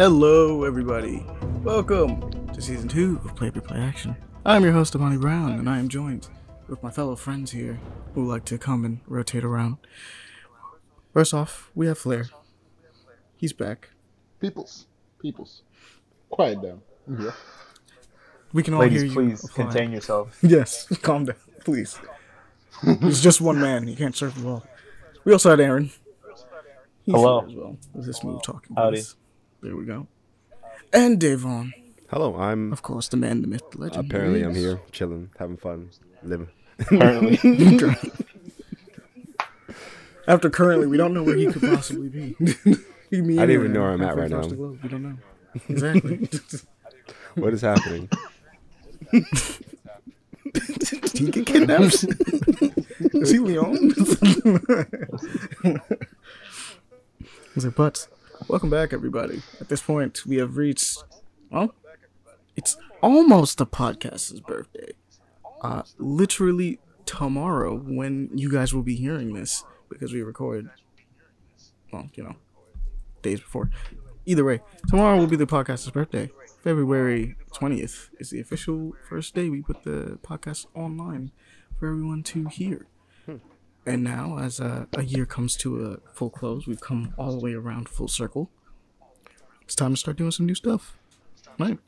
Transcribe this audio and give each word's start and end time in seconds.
Hello, 0.00 0.64
everybody. 0.64 1.26
Welcome 1.62 2.30
to 2.54 2.62
season 2.62 2.88
two 2.88 3.20
of 3.22 3.36
Play 3.36 3.50
Play 3.50 3.60
Play 3.60 3.80
Action. 3.80 4.16
I'm 4.46 4.64
your 4.64 4.72
host, 4.72 4.96
Amani 4.96 5.18
Brown, 5.18 5.58
and 5.58 5.68
I 5.68 5.78
am 5.78 5.90
joined 5.90 6.26
with 6.68 6.82
my 6.82 6.90
fellow 6.90 7.14
friends 7.16 7.50
here 7.50 7.78
who 8.14 8.26
like 8.26 8.46
to 8.46 8.56
come 8.56 8.86
and 8.86 9.00
rotate 9.06 9.44
around. 9.44 9.76
First 11.12 11.34
off, 11.34 11.70
we 11.74 11.86
have 11.86 11.98
Flair. 11.98 12.30
He's 13.36 13.52
back. 13.52 13.90
Peoples. 14.40 14.86
Peoples. 15.18 15.64
Quiet 16.30 16.62
down. 16.62 16.80
I'm. 17.06 17.30
We 18.54 18.62
can 18.62 18.72
all 18.72 18.80
Ladies, 18.80 19.02
hear 19.02 19.08
you. 19.10 19.14
please 19.14 19.44
apply. 19.44 19.64
contain 19.64 19.92
yourself. 19.92 20.38
Yes, 20.42 20.86
calm 21.02 21.26
down, 21.26 21.36
please. 21.62 21.98
He's 23.02 23.20
just 23.20 23.42
one 23.42 23.60
man. 23.60 23.86
He 23.86 23.96
can't 23.96 24.16
serve 24.16 24.38
you 24.38 24.48
all. 24.48 24.66
We 25.26 25.34
also 25.34 25.50
had 25.50 25.60
Aaron. 25.60 25.90
He's 27.04 27.14
Hello. 27.14 27.40
here 27.40 27.50
as 27.50 27.54
well. 27.54 27.76
With 27.92 28.06
this 28.06 28.24
move 28.24 28.42
talking 28.42 28.74
Howdy. 28.76 28.96
voice. 28.96 29.14
There 29.62 29.76
we 29.76 29.84
go. 29.84 30.06
And 30.92 31.20
Davon. 31.20 31.72
Hello, 32.10 32.36
I'm 32.36 32.72
Of 32.72 32.82
course, 32.82 33.08
the 33.08 33.16
man, 33.16 33.42
the 33.42 33.46
myth, 33.48 33.62
the 33.70 33.78
legend. 33.78 34.06
apparently 34.06 34.42
I'm 34.42 34.54
here, 34.54 34.80
chilling, 34.90 35.30
having 35.38 35.56
fun, 35.56 35.90
living. 36.22 36.48
Apparently. 36.80 37.38
After 40.26 40.50
currently, 40.50 40.86
we 40.86 40.96
don't 40.96 41.14
know 41.14 41.22
where 41.22 41.36
he 41.36 41.46
could 41.52 41.62
possibly 41.62 42.08
be. 42.08 42.36
He 43.10 43.16
I 43.16 43.18
anywhere, 43.18 43.46
don't 43.46 43.50
even 43.50 43.72
know 43.72 43.80
where 43.80 43.90
I'm 43.90 44.02
at 44.02 44.16
right 44.16 44.30
now. 44.30 44.46
We 44.46 44.88
don't 44.88 45.02
know. 45.02 45.16
Exactly. 45.68 46.28
What 47.34 47.52
is 47.54 47.62
happening? 47.62 48.08
Did 49.12 49.24
he 51.18 51.30
get 51.32 51.46
kidnapped? 51.46 52.04
is 52.04 53.30
he 53.32 53.38
Leon? 53.40 53.72
He's 57.54 57.64
like, 57.64 57.74
but 57.74 58.06
welcome 58.48 58.70
back, 58.70 58.92
everybody. 58.92 59.42
At 59.60 59.68
this 59.68 59.82
point, 59.82 60.24
we 60.26 60.36
have 60.36 60.56
reached. 60.56 61.04
Well, 61.50 61.74
it's 62.56 62.76
almost 63.02 63.58
the 63.58 63.66
podcast's 63.66 64.40
birthday. 64.40 64.92
Uh, 65.62 65.82
literally 65.98 66.78
tomorrow, 67.06 67.76
when 67.76 68.30
you 68.34 68.50
guys 68.50 68.72
will 68.72 68.82
be 68.82 68.96
hearing 68.96 69.34
this, 69.34 69.64
because 69.88 70.12
we 70.12 70.22
record. 70.22 70.70
Well, 71.92 72.08
you 72.14 72.24
know, 72.24 72.36
days 73.22 73.40
before. 73.40 73.70
Either 74.26 74.44
way, 74.44 74.60
tomorrow 74.88 75.16
will 75.16 75.26
be 75.26 75.36
the 75.36 75.46
podcast's 75.46 75.90
birthday. 75.90 76.30
February 76.62 77.36
20th 77.52 78.10
is 78.18 78.30
the 78.30 78.40
official 78.40 78.92
first 79.08 79.34
day 79.34 79.48
we 79.48 79.62
put 79.62 79.82
the 79.82 80.18
podcast 80.22 80.66
online 80.74 81.32
for 81.78 81.88
everyone 81.88 82.22
to 82.22 82.46
hear. 82.48 82.86
And 83.86 84.04
now, 84.04 84.38
as 84.38 84.60
a, 84.60 84.86
a 84.94 85.02
year 85.02 85.24
comes 85.26 85.56
to 85.56 85.84
a 85.86 86.12
full 86.12 86.30
close, 86.30 86.66
we've 86.66 86.80
come 86.80 87.14
all 87.16 87.32
the 87.32 87.38
way 87.44 87.54
around 87.54 87.88
full 87.88 88.08
circle. 88.08 88.50
It's 89.62 89.74
time 89.74 89.92
to 89.94 89.96
start 89.96 90.16
doing 90.16 90.30
some 90.30 90.46
new 90.46 90.54
stuff. 90.54 90.96
Right. 91.58 91.78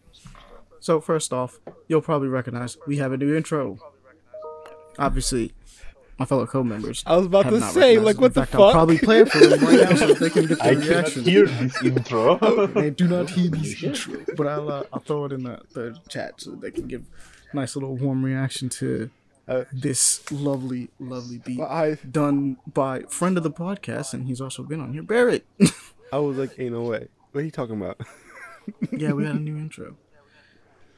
So, 0.80 1.00
first 1.00 1.32
off, 1.32 1.60
you'll 1.88 2.00
probably 2.00 2.28
recognize 2.28 2.76
we 2.86 2.96
have 2.96 3.12
a 3.12 3.16
new 3.16 3.36
intro. 3.36 3.78
Obviously, 4.98 5.52
my 6.18 6.24
fellow 6.24 6.46
co 6.46 6.62
members. 6.62 7.02
I 7.06 7.16
was 7.16 7.26
about 7.26 7.48
to 7.50 7.60
say, 7.60 7.98
like, 7.98 8.20
what 8.20 8.34
the 8.34 8.40
fact, 8.40 8.54
I'll 8.54 8.62
fuck? 8.62 8.72
probably 8.72 8.98
play 8.98 9.20
it 9.20 9.30
for 9.30 9.46
them 9.46 9.60
right 9.60 9.90
now 9.90 9.96
so 9.96 10.14
they 10.14 10.30
can 10.30 10.46
get 10.46 10.58
the 10.58 10.64
I 10.70 10.74
cannot 10.74 10.88
reaction. 10.88 11.24
hear 11.24 11.46
this 11.46 11.82
intro. 11.82 12.66
They 12.74 12.90
do 12.90 13.08
not 13.08 13.30
hear 13.30 13.50
this 13.50 13.82
intro, 13.84 14.24
but 14.36 14.46
I'll 14.46 14.70
uh, 14.70 14.82
I'll 14.92 15.00
throw 15.00 15.24
it 15.26 15.32
in 15.32 15.42
the, 15.42 15.60
the 15.72 15.98
chat 16.08 16.40
so 16.40 16.52
they 16.52 16.70
can 16.70 16.86
give 16.86 17.04
a 17.52 17.56
nice 17.56 17.76
little 17.76 17.96
warm 17.96 18.24
reaction 18.24 18.68
to 18.70 19.10
Uh, 19.52 19.64
this 19.72 20.30
lovely 20.32 20.88
lovely 20.98 21.38
beat 21.38 21.58
Well, 21.58 21.68
I 21.68 21.94
done 22.10 22.56
by 22.72 23.02
friend 23.08 23.36
of 23.36 23.42
the 23.42 23.50
podcast, 23.50 24.14
and 24.14 24.26
he's 24.26 24.40
also 24.40 24.62
been 24.62 24.80
on 24.80 24.92
here, 24.94 25.02
Barrett. 25.02 25.44
I 26.12 26.18
was 26.18 26.38
like, 26.38 26.58
ain't 26.58 26.72
no 26.72 26.82
way. 26.82 27.08
What 27.32 27.40
are 27.40 27.44
you 27.44 27.50
talking 27.50 27.76
about? 27.80 28.00
yeah, 28.92 29.12
we 29.12 29.24
had 29.26 29.36
a 29.36 29.38
new 29.40 29.56
intro. 29.56 29.96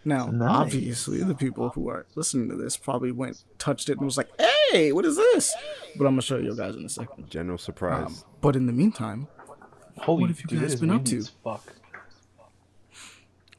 Now, 0.05 0.27
Nice. 0.27 0.51
obviously, 0.51 1.23
the 1.23 1.35
people 1.35 1.71
who 1.71 1.89
are 1.89 2.07
listening 2.15 2.49
to 2.51 2.57
this 2.57 2.77
probably 2.77 3.11
went, 3.11 3.43
touched 3.59 3.89
it, 3.89 3.93
and 3.97 4.03
was 4.05 4.17
like, 4.19 4.29
"Hey, 4.71 4.93
what 4.93 5.05
is 5.07 5.17
this?" 5.17 5.55
But 5.97 6.05
I'm 6.07 6.13
gonna 6.13 6.23
show 6.23 6.37
you 6.37 6.55
guys 6.55 6.77
in 6.77 6.85
a 6.85 6.89
second. 6.91 7.31
General 7.31 7.55
Um, 7.55 7.59
surprise. 7.59 8.25
but 8.41 8.55
in 8.55 8.67
the 8.67 8.73
meantime, 8.73 9.27
Holy 9.99 10.21
What 10.23 10.31
have 10.31 10.41
you 10.41 10.47
dude, 10.47 10.61
guys 10.61 10.73
it 10.73 10.75
is 10.75 10.81
been 10.81 10.91
up 10.91 10.97
windy 10.97 11.11
to? 11.13 11.17
as 11.19 11.29
Fuck. 11.43 11.73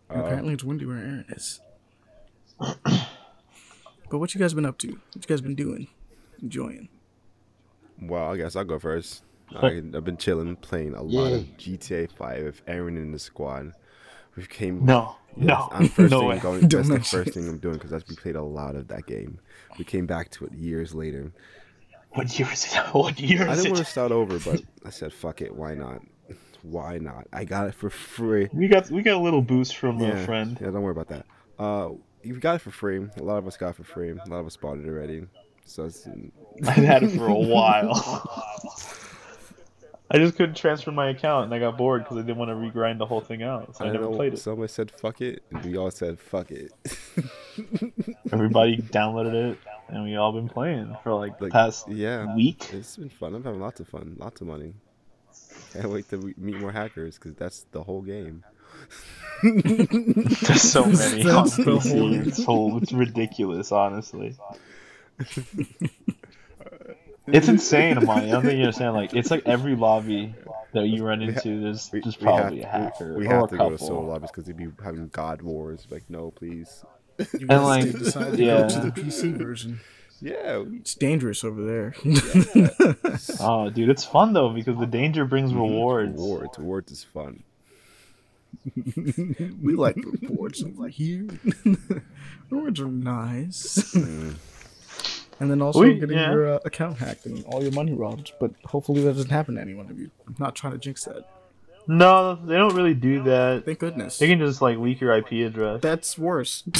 Uh, 0.09 0.19
apparently 0.19 0.53
it's 0.53 0.63
windy 0.63 0.85
where 0.85 0.97
Aaron 0.97 1.25
is. 1.29 1.59
but 4.09 4.19
what 4.19 4.33
you 4.33 4.39
guys 4.39 4.53
been 4.53 4.66
up 4.66 4.77
to? 4.79 4.88
What 4.88 5.16
you 5.16 5.21
guys 5.27 5.41
been 5.41 5.55
doing? 5.55 5.88
Enjoying? 6.41 6.89
well, 8.01 8.31
I 8.31 8.38
guess 8.38 8.55
I'll 8.55 8.66
go 8.66 8.77
first. 8.77 9.23
I, 9.55 9.67
I've 9.67 10.03
been 10.03 10.17
chilling, 10.17 10.55
playing 10.57 10.95
a 10.95 11.01
lot 11.01 11.31
of 11.31 11.45
Yay. 11.59 11.77
GTA 11.77 12.11
5 12.11 12.44
with 12.44 12.61
Aaron 12.67 12.97
in 12.97 13.11
the 13.11 13.19
squad. 13.19 13.71
We 14.35 14.45
came. 14.47 14.83
No, 14.85 15.15
Yes, 15.38 15.47
no, 15.47 15.69
I'm 15.71 15.88
first 15.89 16.11
no 16.11 16.19
thing 16.19 16.27
way. 16.29 16.39
going. 16.39 16.67
That's 16.67 16.89
the 16.89 16.99
first 16.99 17.33
thing 17.33 17.47
I'm 17.47 17.57
doing 17.57 17.77
because 17.77 18.07
we 18.07 18.15
played 18.15 18.35
a 18.35 18.41
lot 18.41 18.75
of 18.75 18.88
that 18.88 19.05
game. 19.05 19.39
We 19.77 19.83
came 19.85 20.05
back 20.05 20.29
to 20.31 20.45
it 20.45 20.53
years 20.53 20.94
later. 20.94 21.31
What 22.11 22.38
year 22.39 22.49
is 22.51 22.65
it? 22.65 22.77
What 22.94 23.19
year 23.19 23.47
I 23.47 23.55
didn't 23.55 23.71
want 23.73 23.85
to 23.85 23.91
start 23.91 24.11
over, 24.11 24.39
but 24.39 24.61
I 24.85 24.89
said, 24.89 25.11
"Fuck 25.13 25.41
it, 25.41 25.53
why 25.53 25.75
not? 25.75 26.01
Why 26.63 26.97
not? 26.97 27.27
I 27.33 27.44
got 27.44 27.67
it 27.67 27.75
for 27.75 27.89
free." 27.89 28.47
We 28.53 28.67
got 28.69 28.89
we 28.89 29.01
got 29.01 29.15
a 29.17 29.19
little 29.19 29.41
boost 29.41 29.75
from 29.75 29.99
yeah, 29.99 30.09
a 30.09 30.25
friend. 30.25 30.57
Yeah, 30.61 30.71
don't 30.71 30.81
worry 30.81 30.91
about 30.91 31.09
that. 31.09 31.25
Uh, 31.59 31.89
you 32.25 32.40
got 32.40 32.56
it 32.56 32.59
for 32.59 32.72
free. 32.72 33.06
A 33.18 33.24
lot 33.24 33.38
of 33.38 33.47
us 33.47 33.58
got 33.58 33.69
it 33.69 33.75
for 33.75 33.84
free. 33.84 34.09
A 34.09 34.16
lot 34.16 34.40
of 34.40 34.46
us 34.46 34.58
bought 34.58 34.78
it 34.78 34.88
already. 34.88 35.25
So 35.66 35.86
it's, 35.86 36.08
I 36.68 36.72
had 36.72 37.03
it 37.03 37.18
for 37.18 37.28
a 37.28 37.34
while. 37.34 37.94
I 40.12 40.19
just 40.19 40.36
couldn't 40.36 40.56
transfer 40.56 40.91
my 40.91 41.09
account, 41.09 41.46
and 41.46 41.53
I 41.53 41.59
got 41.59 41.78
bored 41.78 42.03
because 42.03 42.18
I 42.18 42.22
didn't 42.22 42.38
want 42.38 42.50
to 42.50 42.56
regrind 42.56 43.00
the 43.00 43.08
whole 43.08 43.22
thing 43.22 43.41
out, 43.41 43.75
so 43.75 43.86
I, 43.86 43.88
I 43.88 43.91
never 43.91 44.06
know 44.06 44.16
played 44.16 44.34
it. 44.34 44.38
Somebody 44.38 44.72
said, 44.72 44.91
"Fuck 44.91 45.19
it," 45.22 45.41
and 45.50 45.66
we 45.66 45.78
all 45.78 45.90
said, 45.90 46.19
"Fuck 46.19 46.52
it." 46.52 46.72
Everybody 48.31 48.78
downloaded 48.78 49.34
it, 49.34 49.57
and 49.88 50.03
we 50.03 50.16
all 50.16 50.31
been 50.31 50.47
playing 50.47 50.96
for 51.03 51.16
like, 51.16 51.42
Like, 51.42 51.52
past 51.52 51.90
yeah, 51.90 52.36
week. 52.36 52.72
it's 52.72 52.97
been 52.97 53.09
fun. 53.09 53.34
I'm 53.34 53.44
having 53.44 53.59
lots 53.59 53.80
of 53.80 53.88
fun. 53.88 54.16
Lots 54.19 54.42
of 54.42 54.47
money. 54.47 54.75
Can't 55.74 55.90
wait 55.90 56.07
to 56.12 56.18
meet 56.38 56.59
more 56.59 56.72
hackers 56.72 57.16
because 57.16 57.34
that's 57.34 57.66
the 57.72 57.81
whole 57.81 58.03
game. 58.03 58.44
There's 59.44 60.62
so 60.62 60.86
many 60.86 61.28
on 61.30 61.44
That's 61.44 61.58
the 61.58 61.63
whole- 61.63 61.80
PC. 61.80 62.28
It's, 62.28 62.44
whole, 62.44 62.78
it's 62.81 62.91
ridiculous, 62.91 63.72
honestly. 63.72 64.36
It's 67.28 67.47
insane, 67.47 67.97
Amani. 67.97 68.28
I 68.28 68.31
don't 68.34 68.44
think 68.44 68.53
you 68.58 68.66
understand. 68.66 68.94
Like, 68.94 69.16
it's 69.16 69.31
like 69.31 69.47
every 69.47 69.75
lobby 69.75 70.36
that 70.74 70.86
you 70.88 71.03
run 71.03 71.24
into, 71.24 71.59
there's 71.59 71.90
We, 71.91 72.02
there's 72.02 72.19
we 72.19 72.28
have, 72.28 72.36
probably 72.38 72.62
a 72.62 72.68
hacker 72.68 73.13
we, 73.16 73.22
we 73.22 73.28
or 73.28 73.30
have 73.34 73.44
a 73.46 73.47
to 73.47 73.58
couple. 73.58 73.69
go 73.72 73.78
to 73.78 73.84
solo 73.84 74.02
lobbies 74.02 74.30
because 74.30 74.44
they'd 74.46 74.56
be 74.56 74.68
having 74.84 75.07
god 75.07 75.42
wars. 75.42 75.88
Like, 75.90 76.07
no, 76.07 76.30
please. 76.30 76.86
You 77.18 77.47
And, 77.50 77.63
like, 77.63 77.92
decide 77.97 78.38
to 78.38 78.44
yeah. 78.44 78.62
go 78.62 78.69
to 78.69 78.80
the 78.81 78.92
PC 79.02 79.36
version. 79.38 79.80
Yeah, 80.22 80.63
It's 80.74 80.94
dangerous 80.94 81.44
over 81.44 81.63
there. 81.66 81.96
Oh, 83.40 83.72
dude, 83.72 83.90
it's 83.90 84.06
fun 84.06 84.34
though 84.34 84.50
because 84.50 84.78
the 84.78 84.86
danger 84.86 85.25
brings 85.25 85.51
rewards. 85.51 86.13
rewards. 86.13 86.60
Rewards 86.60 86.92
is 86.92 87.04
fun. 87.06 87.42
we 89.62 89.74
like 89.75 89.96
reports 89.98 90.63
over 90.63 90.88
here. 90.88 91.28
rewards 92.50 92.80
are 92.80 92.88
nice. 92.88 93.94
and 93.96 94.38
then 95.40 95.62
also 95.62 95.81
We- 95.81 95.96
getting 96.00 96.18
yeah. 96.18 96.31
your 96.31 96.54
uh, 96.56 96.60
account 96.66 96.98
hacked 96.98 97.25
and 97.25 97.44
all 97.46 97.62
your 97.62 97.72
money 97.72 97.94
robbed. 97.94 98.34
But 98.40 98.52
hopefully 98.66 99.02
that 99.04 99.13
doesn't 99.13 99.30
happen 99.31 99.56
to 99.56 99.62
any 99.62 99.74
one 99.74 99.90
of 99.90 100.00
you. 100.00 100.10
I'm 100.28 100.36
not 100.40 100.56
trying 100.56 100.74
to 100.74 100.80
jinx 100.80 101.04
that. 101.06 101.28
No, 101.87 102.35
they 102.35 102.55
don't 102.55 102.73
really 102.73 102.93
do 102.93 103.23
that. 103.23 103.63
Thank 103.65 103.79
goodness. 103.79 104.17
They 104.17 104.27
can 104.27 104.39
just 104.39 104.61
like 104.61 104.77
leak 104.77 105.01
your 105.01 105.15
IP 105.15 105.31
address. 105.47 105.81
That's 105.81 106.17
worse. 106.17 106.63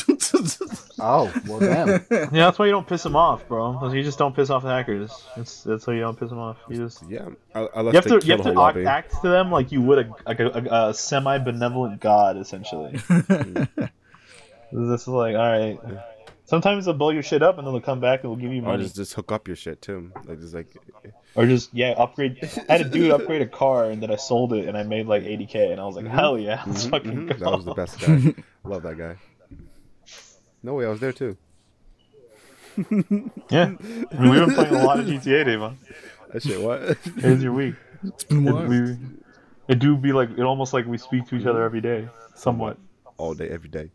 Oh, 0.97 1.31
well, 1.45 1.59
damn. 1.59 2.05
Yeah, 2.09 2.45
that's 2.45 2.57
why 2.57 2.65
you 2.67 2.71
don't 2.71 2.87
piss 2.87 3.03
them 3.03 3.17
off, 3.17 3.45
bro. 3.49 3.91
You 3.91 4.01
just 4.01 4.17
don't 4.17 4.33
piss 4.33 4.49
off 4.49 4.63
the 4.63 4.69
hackers. 4.69 5.11
That's 5.35 5.63
that's 5.63 5.85
how 5.85 5.91
you 5.91 5.99
don't 5.99 6.17
piss 6.17 6.29
them 6.29 6.39
off. 6.39 6.57
You 6.69 6.77
just 6.77 7.03
Yeah, 7.09 7.27
I, 7.53 7.65
I 7.65 7.81
you 7.81 7.91
have 7.91 8.05
to 8.05 8.19
to 8.21 8.25
you 8.25 8.37
have 8.37 8.43
to 8.43 8.61
act, 8.61 8.77
act 8.77 9.21
to 9.21 9.27
them 9.27 9.51
like 9.51 9.73
you 9.73 9.81
would 9.81 10.07
a 10.07 10.15
like 10.25 10.39
a, 10.39 10.47
a, 10.47 10.89
a 10.89 10.93
semi 10.93 11.37
benevolent 11.37 11.99
god, 11.99 12.37
essentially. 12.37 12.91
this 14.71 15.01
is 15.01 15.07
like, 15.07 15.35
all 15.35 15.51
right. 15.51 15.79
Sometimes 16.47 16.86
they'll 16.86 16.94
blow 16.94 17.09
your 17.09 17.24
shit 17.24 17.42
up 17.42 17.57
and 17.57 17.65
then 17.65 17.74
they'll 17.74 17.81
come 17.81 18.00
back 18.00 18.24
and 18.24 18.31
they'll 18.31 18.39
give 18.39 18.53
you 18.53 18.62
money. 18.62 18.74
Or 18.74 18.77
money, 18.77 18.83
just 18.83 18.95
just 18.95 19.13
hook 19.13 19.31
up 19.31 19.47
your 19.47 19.56
shit 19.57 19.81
too. 19.81 20.12
Like 20.25 20.39
just 20.39 20.53
like 20.53 20.68
or 21.36 21.45
just 21.47 21.74
yeah 21.74 21.95
upgrade. 21.97 22.38
I 22.69 22.74
had 22.74 22.81
a 22.81 22.89
dude 22.89 23.12
upgrade 23.12 23.42
a 23.42 23.47
car 23.47 23.86
and 23.86 24.01
then 24.01 24.12
I 24.12 24.15
sold 24.15 24.53
it 24.53 24.68
and 24.68 24.77
I 24.77 24.83
made 24.83 25.07
like 25.07 25.24
80k 25.24 25.71
and 25.71 25.81
I 25.81 25.86
was 25.86 25.95
like, 25.95 26.06
hell 26.07 26.38
yeah, 26.38 26.63
let's 26.68 26.86
mhm, 26.86 26.92
fucking 26.92 27.12
mhm, 27.13 27.39
go. 27.39 27.45
that 27.45 27.56
was 27.57 27.65
the 27.65 27.74
best 27.74 28.00
guy. 28.00 28.44
Love 28.63 28.83
that 28.83 28.97
guy. 28.97 29.15
No 30.62 30.75
way, 30.75 30.86
I 30.86 30.89
was 30.89 31.00
there 31.00 31.13
too. 31.13 31.38
Yeah, 33.50 33.71
I 34.12 34.19
mean, 34.19 34.31
we've 34.31 34.45
been 34.45 34.53
playing 34.53 34.75
a 34.75 34.83
lot 34.83 35.00
of 35.00 35.06
GTA, 35.06 35.45
Devon. 35.45 35.77
That 36.33 36.44
shit. 36.44 36.59
What? 36.59 36.98
Here's 37.19 37.41
your 37.41 37.53
week. 37.53 37.75
it's 38.03 38.24
been 38.25 38.48
It, 38.48 38.68
we, 38.68 38.98
it 39.68 39.80
do 39.80 39.95
be 39.95 40.12
like 40.12 40.31
it 40.31 40.41
almost 40.41 40.74
like 40.74 40.86
we 40.86 40.98
speak 40.98 41.27
to 41.30 41.36
each 41.38 41.45
other 41.45 41.63
every 41.63 41.80
day, 41.81 42.09
somewhat. 42.36 42.77
All 43.18 43.33
day, 43.33 43.48
every 43.50 43.69
day. 43.69 43.91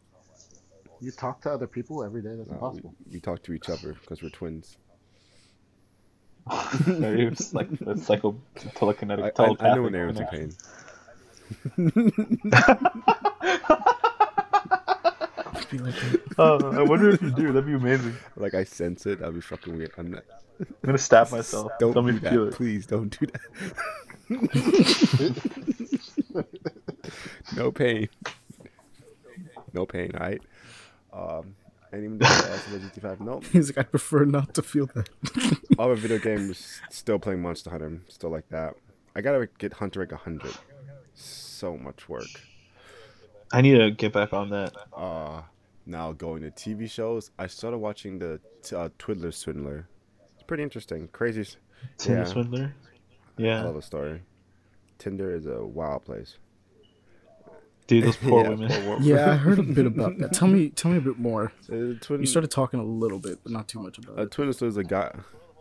You 1.00 1.10
talk 1.10 1.40
to 1.42 1.50
other 1.50 1.66
people 1.66 2.04
every 2.04 2.22
day. 2.22 2.34
That's 2.36 2.48
we, 2.48 2.54
impossible. 2.54 2.94
we 3.10 3.20
talk 3.20 3.42
to 3.44 3.52
each 3.52 3.68
other 3.68 3.94
because 3.94 4.22
we're 4.22 4.28
twins. 4.30 4.76
it's 6.50 7.54
like 7.54 7.68
it's 7.72 8.06
psycho 8.06 8.36
telekinetic 8.56 9.22
I, 9.22 9.26
I, 9.28 9.30
telepathic. 9.30 9.72
I 9.72 9.74
know 9.74 9.82
when 9.82 9.94
Aaron's 9.94 10.20
in 10.20 10.26
connection. 10.26 10.26
pain. 10.26 10.54
Be 15.70 15.78
like 15.78 15.94
that. 15.94 16.20
Uh, 16.38 16.56
I 16.70 16.82
wonder 16.82 17.10
if 17.10 17.22
you 17.22 17.30
do. 17.30 17.46
That'd 17.52 17.66
be 17.66 17.74
amazing. 17.74 18.14
Like 18.36 18.54
I 18.54 18.64
sense 18.64 19.06
it. 19.06 19.20
That'd 19.20 19.34
be 19.34 19.40
fucking 19.40 19.76
weird. 19.76 19.92
I'm 19.98 20.10
not. 20.10 20.24
I'm 20.60 20.66
gonna 20.84 20.98
stab 20.98 21.30
myself. 21.30 21.70
Don't 21.78 21.92
Tell 21.92 22.02
me 22.02 22.12
do 22.12 22.18
to 22.18 22.30
feel 22.30 22.44
that. 22.46 22.52
it. 22.52 22.54
Please 22.54 22.86
don't 22.86 23.16
do 23.18 23.26
that. 23.26 23.40
no 27.56 27.70
pain. 27.70 28.08
No 29.72 29.86
pain. 29.86 30.10
All 30.14 30.20
right. 30.26 30.42
Um. 31.12 31.56
Anyone 31.92 32.22
else 32.22 32.68
in 32.68 32.74
the 32.74 32.88
GT5? 32.88 33.18
Nope. 33.18 33.44
He's 33.52 33.70
like, 33.70 33.78
I 33.78 33.82
prefer 33.82 34.24
not 34.24 34.54
to 34.54 34.62
feel 34.62 34.86
that. 34.94 35.08
Other 35.78 35.96
video 35.96 36.18
games. 36.20 36.80
Still 36.88 37.18
playing 37.18 37.42
Monster 37.42 37.70
Hunter. 37.70 38.00
Still 38.06 38.30
like 38.30 38.48
that. 38.50 38.74
I 39.16 39.20
gotta 39.22 39.48
get 39.58 39.72
Hunter 39.72 39.98
like 40.00 40.12
hundred. 40.12 40.54
So 41.14 41.76
much 41.76 42.08
work. 42.08 42.28
I 43.52 43.60
need 43.60 43.76
to 43.76 43.90
get 43.90 44.12
back 44.12 44.32
on 44.32 44.50
that. 44.50 44.72
uh 44.96 45.42
now 45.84 46.12
going 46.12 46.42
to 46.42 46.50
TV 46.52 46.88
shows. 46.88 47.32
I 47.40 47.48
started 47.48 47.78
watching 47.78 48.20
the 48.20 48.38
t- 48.62 48.76
uh, 48.76 48.90
Twiddler 48.98 49.32
Swindler. 49.34 49.88
It's 50.34 50.44
pretty 50.44 50.62
interesting. 50.62 51.08
Crazy. 51.08 51.40
s- 51.40 51.56
Tinder 51.98 52.20
Yeah. 52.20 52.24
Swindler. 52.26 52.74
I 53.38 53.42
Yeah, 53.42 53.64
love 53.64 53.74
the 53.74 53.82
story. 53.82 54.22
Tinder 54.98 55.34
is 55.34 55.46
a 55.46 55.64
wild 55.64 56.04
place. 56.04 56.36
Dude, 57.90 58.04
those 58.04 58.16
poor 58.28 58.42
Yeah, 58.44 58.48
women. 58.50 58.84
poor 58.84 59.00
yeah, 59.00 59.30
I 59.32 59.36
heard 59.46 59.58
a 59.58 59.62
bit 59.62 59.84
about 59.86 60.16
that. 60.18 60.32
Tell 60.32 60.48
me, 60.48 60.70
tell 60.70 60.90
me 60.90 60.98
a 60.98 61.00
bit 61.02 61.18
more. 61.18 61.52
Uh, 61.70 61.94
Twin, 62.00 62.20
You 62.20 62.26
started 62.26 62.50
talking 62.50 62.80
a 62.80 62.84
little 62.84 63.18
bit, 63.18 63.40
but 63.42 63.52
not 63.52 63.68
too 63.68 63.80
much 63.80 63.98
about 63.98 64.18
uh, 64.18 64.22
it. 64.22 64.30
Twiddler 64.30 64.54
Swindler 64.54 64.68
is 64.68 64.76
a 64.76 64.84
guy. 64.84 65.12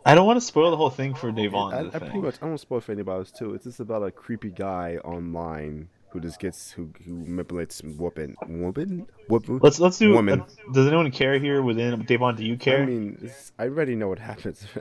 I 0.06 0.16
don't 0.16 0.26
want 0.26 0.38
to 0.38 0.46
spoil 0.46 0.72
the 0.72 0.78
whole 0.78 0.90
thing 0.90 1.14
for 1.14 1.32
Devon. 1.32 1.74
I, 1.74 1.84
the 1.84 1.96
I 1.96 2.00
pretty 2.00 2.20
much 2.22 2.36
I 2.42 2.48
don't 2.48 2.58
spoil 2.58 2.80
for 2.80 2.92
anybody 2.94 3.18
else 3.20 3.32
too. 3.32 3.54
It's 3.54 3.66
just 3.66 3.80
about 3.80 4.02
a 4.04 4.12
creepy 4.12 4.50
guy 4.50 4.98
online 5.04 5.90
who 6.12 6.20
just 6.20 6.40
gets 6.40 6.72
who 6.72 6.90
who 7.06 7.14
manipulates 7.26 7.84
woman 7.84 8.36
woman 8.48 9.08
woman. 9.28 9.60
Let's 9.62 9.80
let's 9.80 9.98
do. 9.98 10.14
Woman. 10.14 10.42
uh, 10.42 10.46
does 10.74 10.88
anyone 10.88 11.12
care 11.12 11.38
here 11.38 11.62
within 11.62 12.02
Devon? 12.04 12.36
Do 12.38 12.46
you 12.46 12.58
care? 12.58 12.84
I 12.84 12.86
mean, 12.86 13.32
I 13.60 13.64
already 13.64 13.96
know 13.96 14.08
what 14.08 14.20
happens. 14.20 14.66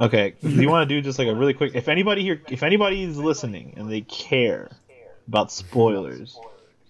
Okay, 0.00 0.34
do 0.40 0.48
you 0.50 0.68
want 0.68 0.88
to 0.88 0.94
do 0.94 1.00
just 1.00 1.18
like 1.18 1.26
a 1.26 1.34
really 1.34 1.54
quick? 1.54 1.74
If 1.74 1.88
anybody 1.88 2.22
here, 2.22 2.40
if 2.48 2.62
anybody 2.62 3.02
is 3.02 3.18
listening 3.18 3.74
and 3.76 3.90
they 3.90 4.02
care 4.02 4.70
about 5.28 5.52
spoilers 5.52 6.38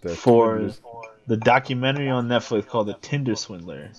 The 0.00 0.14
for 0.14 0.58
Twiddler- 0.58 0.74
the 1.26 1.36
documentary 1.36 2.08
on 2.08 2.28
Netflix 2.28 2.66
called 2.66 2.86
The 2.86 2.94
Tinder 2.94 3.36
Swindler, 3.36 3.90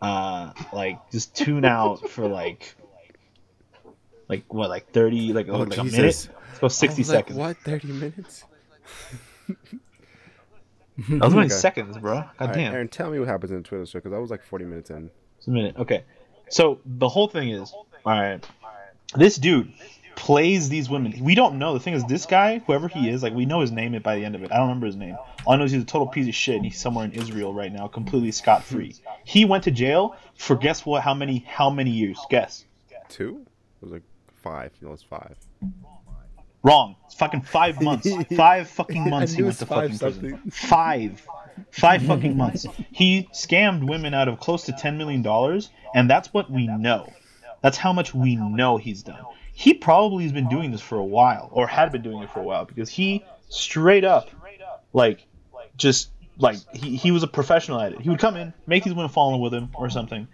uh, 0.00 0.52
like 0.72 0.98
just 1.10 1.34
tune 1.34 1.64
out 1.64 2.08
for 2.08 2.28
like, 2.28 2.76
like 4.28 4.52
what, 4.52 4.68
like 4.70 4.92
thirty, 4.92 5.32
like, 5.32 5.48
Oh, 5.48 5.58
like 5.58 5.78
a 5.78 5.82
Jesus. 5.82 6.28
minute? 6.28 6.28
Let's 6.46 6.58
go 6.60 6.68
sixty 6.68 7.02
like, 7.02 7.10
seconds. 7.10 7.38
what? 7.38 7.56
Thirty 7.64 7.92
minutes? 7.92 8.44
That 11.08 11.24
was 11.24 11.34
only 11.34 11.46
Okay. 11.46 11.54
seconds, 11.54 11.98
bro. 11.98 12.14
God 12.20 12.30
All 12.38 12.46
right, 12.46 12.54
damn. 12.54 12.72
Aaron, 12.72 12.88
tell 12.88 13.10
me 13.10 13.18
what 13.18 13.26
happens 13.26 13.50
in 13.50 13.56
the 13.58 13.62
Twitter 13.64 13.84
show 13.84 13.98
because 13.98 14.12
I 14.12 14.18
was 14.18 14.30
like 14.30 14.44
forty 14.44 14.64
minutes 14.64 14.90
in. 14.90 15.10
It's 15.38 15.48
a 15.48 15.50
minute. 15.50 15.76
Okay. 15.76 16.04
So 16.50 16.78
the 16.86 17.08
whole 17.08 17.26
thing 17.26 17.48
is, 17.50 17.72
all 17.72 18.12
right. 18.12 18.46
This 19.16 19.36
dude 19.36 19.72
plays 20.16 20.68
these 20.68 20.88
women. 20.88 21.14
We 21.20 21.34
don't 21.34 21.58
know. 21.58 21.74
The 21.74 21.80
thing 21.80 21.94
is, 21.94 22.04
this 22.04 22.26
guy, 22.26 22.58
whoever 22.66 22.88
he 22.88 23.08
is, 23.08 23.22
like 23.22 23.34
we 23.34 23.46
know 23.46 23.60
his 23.60 23.72
name 23.72 23.98
by 24.02 24.16
the 24.16 24.24
end 24.24 24.34
of 24.34 24.42
it. 24.42 24.52
I 24.52 24.56
don't 24.56 24.68
remember 24.68 24.86
his 24.86 24.96
name. 24.96 25.16
All 25.44 25.54
I 25.54 25.56
know 25.56 25.64
is 25.64 25.72
he's 25.72 25.82
a 25.82 25.86
total 25.86 26.08
piece 26.08 26.28
of 26.28 26.34
shit, 26.34 26.56
and 26.56 26.64
he's 26.64 26.78
somewhere 26.78 27.04
in 27.04 27.12
Israel 27.12 27.52
right 27.52 27.72
now, 27.72 27.86
completely 27.88 28.32
scot 28.32 28.64
free. 28.64 28.94
He 29.24 29.44
went 29.44 29.64
to 29.64 29.70
jail 29.70 30.16
for 30.36 30.56
guess 30.56 30.84
what? 30.86 31.02
How 31.02 31.14
many? 31.14 31.44
How 31.48 31.70
many 31.70 31.90
years? 31.90 32.18
Guess. 32.30 32.64
Two? 33.08 33.44
It 33.82 33.84
was 33.84 33.92
like 33.92 34.02
five. 34.42 34.72
No, 34.80 34.92
it's 34.92 35.02
five. 35.02 35.36
Wrong. 36.62 36.96
It's 37.06 37.14
fucking 37.14 37.42
five 37.42 37.82
months. 37.82 38.08
Five 38.36 38.68
fucking 38.68 39.10
months 39.10 39.34
he 39.34 39.42
went 39.42 39.52
it's 39.52 39.58
to 39.60 39.66
fucking 39.66 39.98
five 39.98 40.18
prison. 40.18 40.50
Five. 40.50 41.28
Five 41.70 42.02
fucking 42.06 42.36
months. 42.36 42.66
He 42.90 43.28
scammed 43.34 43.86
women 43.86 44.14
out 44.14 44.28
of 44.28 44.40
close 44.40 44.64
to 44.64 44.72
ten 44.72 44.96
million 44.96 45.22
dollars, 45.22 45.70
and 45.94 46.08
that's 46.08 46.32
what 46.32 46.50
we 46.50 46.66
know. 46.66 47.12
That's 47.60 47.76
how 47.76 47.92
much 47.92 48.14
we 48.14 48.36
know 48.36 48.78
he's 48.78 49.02
done. 49.02 49.24
He 49.56 49.72
probably 49.72 50.24
has 50.24 50.32
been 50.32 50.48
doing 50.48 50.72
this 50.72 50.80
for 50.80 50.98
a 50.98 51.04
while, 51.04 51.48
or 51.52 51.66
had 51.66 51.92
been 51.92 52.02
doing 52.02 52.22
it 52.22 52.30
for 52.30 52.40
a 52.40 52.42
while, 52.42 52.64
because 52.64 52.90
he 52.90 53.24
straight 53.48 54.04
up, 54.04 54.28
like, 54.92 55.24
just 55.76 56.10
like 56.38 56.56
he, 56.74 56.96
he 56.96 57.12
was 57.12 57.22
a 57.22 57.28
professional 57.28 57.80
at 57.80 57.92
it. 57.92 58.00
He 58.00 58.10
would 58.10 58.18
come 58.18 58.36
in, 58.36 58.52
make 58.66 58.82
these 58.82 58.92
women 58.94 59.08
fall 59.08 59.32
in 59.34 59.40
with 59.40 59.54
him 59.54 59.70
or 59.74 59.88
something, 59.90 60.26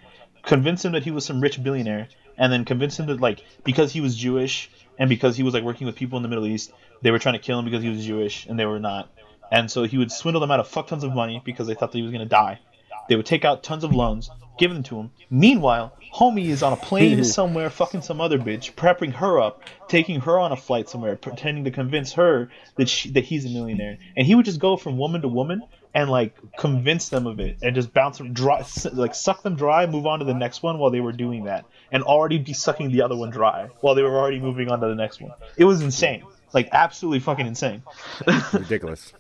convince 0.43 0.85
him 0.85 0.93
that 0.93 1.05
he 1.05 1.11
was 1.11 1.27
some 1.27 1.41
rich 1.41 1.63
billionaire, 1.63 2.09
and 2.39 2.51
then 2.51 2.65
convince 2.65 2.99
him 2.99 3.07
that 3.07 3.21
like 3.21 3.45
because 3.63 3.93
he 3.93 4.01
was 4.01 4.17
Jewish 4.17 4.71
and 4.99 5.11
because 5.11 5.37
he 5.37 5.43
was 5.43 5.53
like 5.53 5.63
working 5.63 5.87
with 5.87 5.97
people 5.97 6.17
in 6.17 6.23
the 6.23 6.29
Middle 6.29 6.47
East, 6.47 6.73
they 7.03 7.11
were 7.11 7.19
trying 7.19 7.35
to 7.35 7.39
kill 7.39 7.59
him 7.59 7.67
because 7.67 7.83
he 7.83 7.91
was 7.91 8.05
Jewish 8.05 8.47
and 8.47 8.59
they 8.59 8.67
were 8.67 8.81
not. 8.81 9.11
And 9.53 9.71
so 9.71 9.85
he 9.85 9.99
would 9.99 10.11
swindle 10.11 10.41
them 10.41 10.51
out 10.51 10.61
of 10.61 10.69
fuck 10.69 10.87
tons 10.87 11.05
of 11.05 11.15
money 11.15 11.43
because 11.45 11.67
they 11.67 11.75
thought 11.75 11.93
that 11.93 11.99
he 11.99 12.03
was 12.03 12.13
gonna 12.13 12.25
die. 12.25 12.61
They 13.09 13.17
would 13.17 13.27
take 13.27 13.45
out 13.45 13.63
tons 13.63 13.85
of 13.85 13.93
loans, 13.95 14.31
give 14.59 14.73
them 14.73 14.83
to 14.85 14.97
him. 15.01 15.11
Meanwhile, 15.31 15.93
homie 16.15 16.47
is 16.49 16.63
on 16.63 16.73
a 16.73 16.77
plane 16.77 17.25
somewhere, 17.25 17.71
fucking 17.71 18.03
some 18.03 18.21
other 18.21 18.39
bitch, 18.39 18.75
prepping 18.75 19.13
her 19.15 19.41
up, 19.41 19.63
taking 19.89 20.21
her 20.21 20.39
on 20.39 20.53
a 20.53 20.57
flight 20.57 20.89
somewhere, 20.89 21.17
pretending 21.17 21.65
to 21.65 21.71
convince 21.71 22.13
her 22.13 22.51
that 22.77 22.89
she, 22.89 23.11
that 23.13 23.25
he's 23.25 23.45
a 23.47 23.49
millionaire. 23.49 23.99
And 24.17 24.27
he 24.27 24.35
would 24.35 24.45
just 24.45 24.61
go 24.61 24.77
from 24.77 24.99
woman 24.99 25.23
to 25.23 25.29
woman 25.29 25.63
and 25.93 26.09
like 26.09 26.37
convince 26.57 27.09
them 27.09 27.27
of 27.27 27.41
it, 27.41 27.59
and 27.63 27.75
just 27.75 27.93
bounce 27.93 28.19
them 28.19 28.33
dry, 28.33 28.65
like 28.93 29.13
suck 29.13 29.43
them 29.43 29.57
dry, 29.57 29.87
move 29.87 30.07
on 30.07 30.21
to 30.21 30.25
the 30.25 30.35
next 30.35 30.63
one 30.63 30.79
while 30.79 30.93
they 30.93 31.01
were 31.01 31.11
doing 31.11 31.45
that, 31.45 31.65
and 31.91 32.05
already 32.05 32.39
be 32.39 32.53
sucking 32.53 32.93
the 32.93 33.03
other 33.03 33.17
one 33.17 33.31
dry 33.31 33.69
while 33.81 33.97
they 33.97 34.03
were 34.03 34.17
already 34.17 34.39
moving 34.39 34.71
on 34.71 34.79
to 34.81 34.87
the 34.87 34.95
next 34.95 35.21
one. 35.21 35.33
It 35.57 35.65
was 35.65 35.83
insane, 35.83 36.23
like 36.53 36.69
absolutely 36.71 37.19
fucking 37.19 37.45
insane. 37.45 37.83
Ridiculous. 38.53 39.13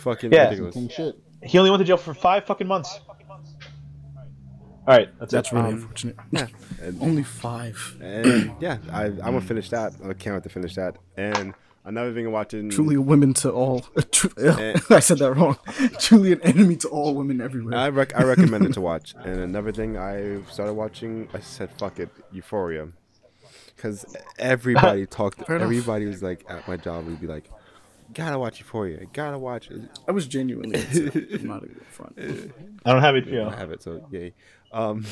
Fucking 0.00 0.30
Yeah. 0.30 0.44
ridiculous. 0.44 0.74
King 0.74 0.88
shit. 0.90 1.18
He 1.42 1.58
only 1.58 1.70
went 1.70 1.80
to 1.80 1.84
jail 1.84 1.96
for 1.96 2.14
five 2.14 2.44
fucking 2.44 2.66
months. 2.66 3.00
All 4.86 4.96
right, 4.96 5.08
that's, 5.20 5.30
That's 5.32 5.52
it. 5.52 5.54
really 5.54 5.68
Um, 5.68 5.74
unfortunate. 5.74 6.16
Yeah. 6.32 6.46
And, 6.82 7.00
Only 7.02 7.22
five. 7.22 7.96
and 8.00 8.50
yeah, 8.60 8.78
I, 8.90 9.04
I'm 9.04 9.16
gonna 9.18 9.40
finish 9.42 9.68
that. 9.70 9.92
I 10.02 10.14
can't 10.14 10.34
wait 10.34 10.42
to 10.44 10.48
finish 10.48 10.74
that. 10.74 10.96
And 11.16 11.54
another 11.84 12.12
thing 12.14 12.26
I'm 12.26 12.32
watching. 12.32 12.70
Truly 12.70 12.94
a 12.96 13.00
women 13.00 13.34
to 13.34 13.52
all. 13.52 13.80
Tru- 14.10 14.30
I 14.90 15.00
said 15.00 15.18
that 15.18 15.34
wrong. 15.36 15.58
Truly 15.98 16.32
an 16.32 16.40
enemy 16.42 16.76
to 16.76 16.88
all 16.88 17.14
women 17.14 17.40
everywhere. 17.40 17.76
I 17.78 17.90
rec- 17.90 18.18
I 18.18 18.24
recommend 18.24 18.64
it 18.66 18.72
to 18.74 18.80
watch. 18.80 19.14
And 19.22 19.38
another 19.40 19.70
thing 19.70 19.96
I 19.98 20.40
started 20.50 20.72
watching, 20.72 21.28
I 21.34 21.40
said 21.40 21.70
fuck 21.78 22.00
it, 22.00 22.08
Euphoria, 22.32 22.88
because 23.76 24.06
everybody 24.38 25.06
talked. 25.06 25.44
Fair 25.46 25.56
enough. 25.56 25.66
everybody 25.66 26.06
was 26.06 26.22
like 26.22 26.44
at 26.48 26.66
my 26.66 26.78
job 26.78 27.06
We'd 27.06 27.20
be 27.20 27.26
like, 27.28 27.48
"Gotta 28.14 28.38
watch 28.38 28.58
Euphoria. 28.60 29.04
Gotta 29.12 29.38
watch 29.38 29.70
it." 29.70 29.82
I 30.08 30.12
was 30.12 30.26
genuinely 30.26 30.80
upset. 30.80 31.14
I'm 31.14 31.46
not 31.46 31.62
a 31.64 31.66
good 31.66 31.86
front. 31.86 32.18
I 32.84 32.92
don't 32.92 33.02
have 33.02 33.16
it. 33.16 33.26
I 33.28 33.30
Yeah. 33.30 33.54
have 33.56 33.70
it, 33.70 33.82
so 33.82 34.06
yay. 34.10 34.34
Um, 34.72 35.04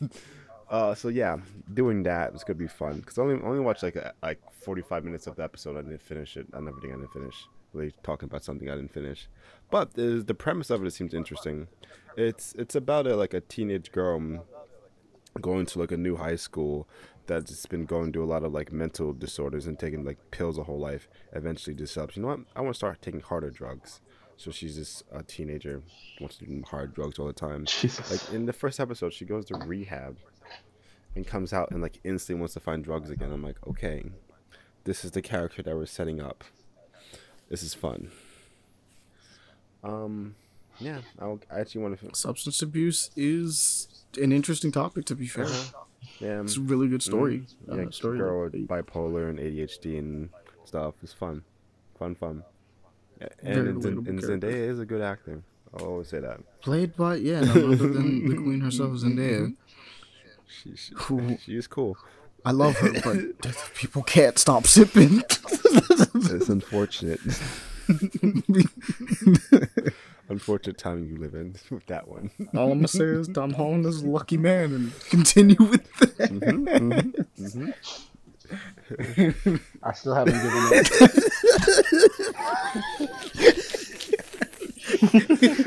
uh, 0.70 0.94
so 0.94 1.08
yeah, 1.08 1.36
doing 1.72 2.02
that 2.04 2.32
was 2.32 2.44
gonna 2.44 2.58
be 2.58 2.68
fun 2.68 3.00
because 3.00 3.18
I 3.18 3.22
only 3.22 3.42
only 3.42 3.60
watched 3.60 3.82
like 3.82 3.96
a, 3.96 4.12
like 4.22 4.40
45 4.62 5.04
minutes 5.04 5.26
of 5.26 5.36
the 5.36 5.42
episode. 5.44 5.76
I 5.76 5.82
didn't 5.82 6.02
finish 6.02 6.36
it. 6.36 6.46
Another 6.52 6.80
thing 6.80 6.92
I 6.92 6.96
didn't 6.96 7.12
finish. 7.12 7.34
Really 7.72 7.92
talking 8.02 8.28
about 8.28 8.42
something 8.42 8.68
I 8.68 8.74
didn't 8.74 8.92
finish, 8.92 9.28
but 9.70 9.94
the 9.94 10.22
the 10.26 10.34
premise 10.34 10.70
of 10.70 10.84
it 10.84 10.90
seems 10.92 11.14
interesting. 11.14 11.68
It's 12.16 12.52
it's 12.58 12.74
about 12.74 13.06
a 13.06 13.14
like 13.16 13.32
a 13.32 13.40
teenage 13.40 13.92
girl 13.92 14.16
um, 14.16 14.40
going 15.40 15.66
to 15.66 15.78
like 15.78 15.92
a 15.92 15.96
new 15.96 16.16
high 16.16 16.34
school 16.36 16.88
that's 17.30 17.66
been 17.66 17.86
going 17.86 18.12
through 18.12 18.24
a 18.24 18.26
lot 18.26 18.42
of 18.42 18.52
like 18.52 18.72
mental 18.72 19.12
disorders 19.12 19.66
and 19.66 19.78
taking 19.78 20.04
like 20.04 20.18
pills 20.30 20.58
her 20.58 20.64
whole 20.64 20.78
life. 20.78 21.08
Eventually 21.32 21.74
develops, 21.74 22.16
you 22.16 22.22
know 22.22 22.28
what? 22.28 22.40
I 22.54 22.60
want 22.60 22.74
to 22.74 22.78
start 22.78 23.00
taking 23.00 23.20
harder 23.20 23.50
drugs. 23.50 24.00
So 24.36 24.50
she's 24.50 24.76
just 24.76 25.04
a 25.12 25.22
teenager, 25.22 25.82
wants 26.20 26.38
to 26.38 26.46
do 26.46 26.62
hard 26.66 26.94
drugs 26.94 27.18
all 27.18 27.26
the 27.26 27.32
time. 27.32 27.64
Jesus. 27.66 28.10
Like 28.10 28.34
in 28.34 28.46
the 28.46 28.52
first 28.52 28.80
episode, 28.80 29.12
she 29.12 29.24
goes 29.24 29.44
to 29.46 29.54
rehab 29.56 30.16
and 31.14 31.26
comes 31.26 31.52
out 31.52 31.70
and 31.70 31.82
like 31.82 32.00
instantly 32.04 32.40
wants 32.40 32.54
to 32.54 32.60
find 32.60 32.82
drugs 32.82 33.10
again. 33.10 33.32
I'm 33.32 33.42
like, 33.42 33.58
okay, 33.66 34.04
this 34.84 35.04
is 35.04 35.10
the 35.10 35.22
character 35.22 35.62
that 35.62 35.76
we're 35.76 35.86
setting 35.86 36.20
up. 36.20 36.44
This 37.48 37.62
is 37.62 37.74
fun. 37.74 38.10
Um, 39.84 40.36
yeah, 40.78 41.00
I'll, 41.20 41.40
I 41.50 41.60
actually 41.60 41.82
want 41.82 42.00
to. 42.00 42.14
Substance 42.14 42.62
abuse 42.62 43.10
is 43.16 43.88
an 44.20 44.32
interesting 44.32 44.72
topic. 44.72 45.04
To 45.06 45.14
be 45.14 45.26
fair, 45.26 45.48
Yeah, 46.18 46.40
it's 46.42 46.56
a 46.56 46.60
really 46.60 46.88
good 46.88 47.02
story. 47.02 47.46
yeah, 47.68 47.74
Uh, 47.86 47.90
story. 47.90 48.18
girl 48.18 48.42
with 48.44 48.68
bipolar 48.68 49.28
and 49.30 49.38
ADHD 49.38 49.98
and 49.98 50.30
stuff. 50.64 50.94
It's 51.02 51.12
fun, 51.12 51.42
fun, 51.98 52.14
fun. 52.14 52.42
And, 53.42 53.82
Zen- 53.82 54.04
and. 54.06 54.18
Zendaya 54.22 54.68
is 54.70 54.80
a 54.80 54.86
good 54.86 55.02
actor. 55.02 55.42
I'll 55.74 55.86
always 55.86 56.08
say 56.08 56.20
that. 56.20 56.40
Played 56.62 56.96
by 56.96 57.16
yeah, 57.16 57.40
other 57.40 57.76
than 57.76 58.28
the 58.28 58.34
queen 58.42 58.60
herself, 58.60 58.94
is 58.94 59.04
Zendaya. 59.04 59.54
She, 60.46 60.74
she, 60.76 60.94
Cool. 60.96 61.36
she 61.44 61.56
is 61.56 61.66
cool. 61.66 61.96
I 62.44 62.52
love 62.52 62.76
her, 62.78 62.92
but 63.04 63.70
people 63.74 64.02
can't 64.02 64.38
stop 64.38 64.66
sipping. 64.66 65.22
It's 65.28 66.48
unfortunate. 66.48 67.20
Unfortunate 70.30 70.78
time 70.78 71.04
you 71.04 71.18
live 71.18 71.34
in 71.34 71.56
with 71.70 71.84
that 71.86 72.08
one. 72.08 72.30
All 72.54 72.72
I'm 72.72 72.78
gonna 72.78 72.88
say 72.88 73.04
is 73.04 73.28
Tom 73.34 73.52
Holland 73.52 73.84
is 73.86 74.02
a 74.02 74.08
lucky 74.08 74.36
man, 74.36 74.72
and 74.72 74.92
continue 75.10 75.56
with 75.58 75.84
that. 75.98 76.20
I 76.20 76.26
mm-hmm, 76.28 76.68
mm-hmm, 76.68 77.20
mm-hmm. 77.44 77.70
I 79.82 79.92
still 79.92 80.14
haven't 80.14 80.34
given 80.34 80.50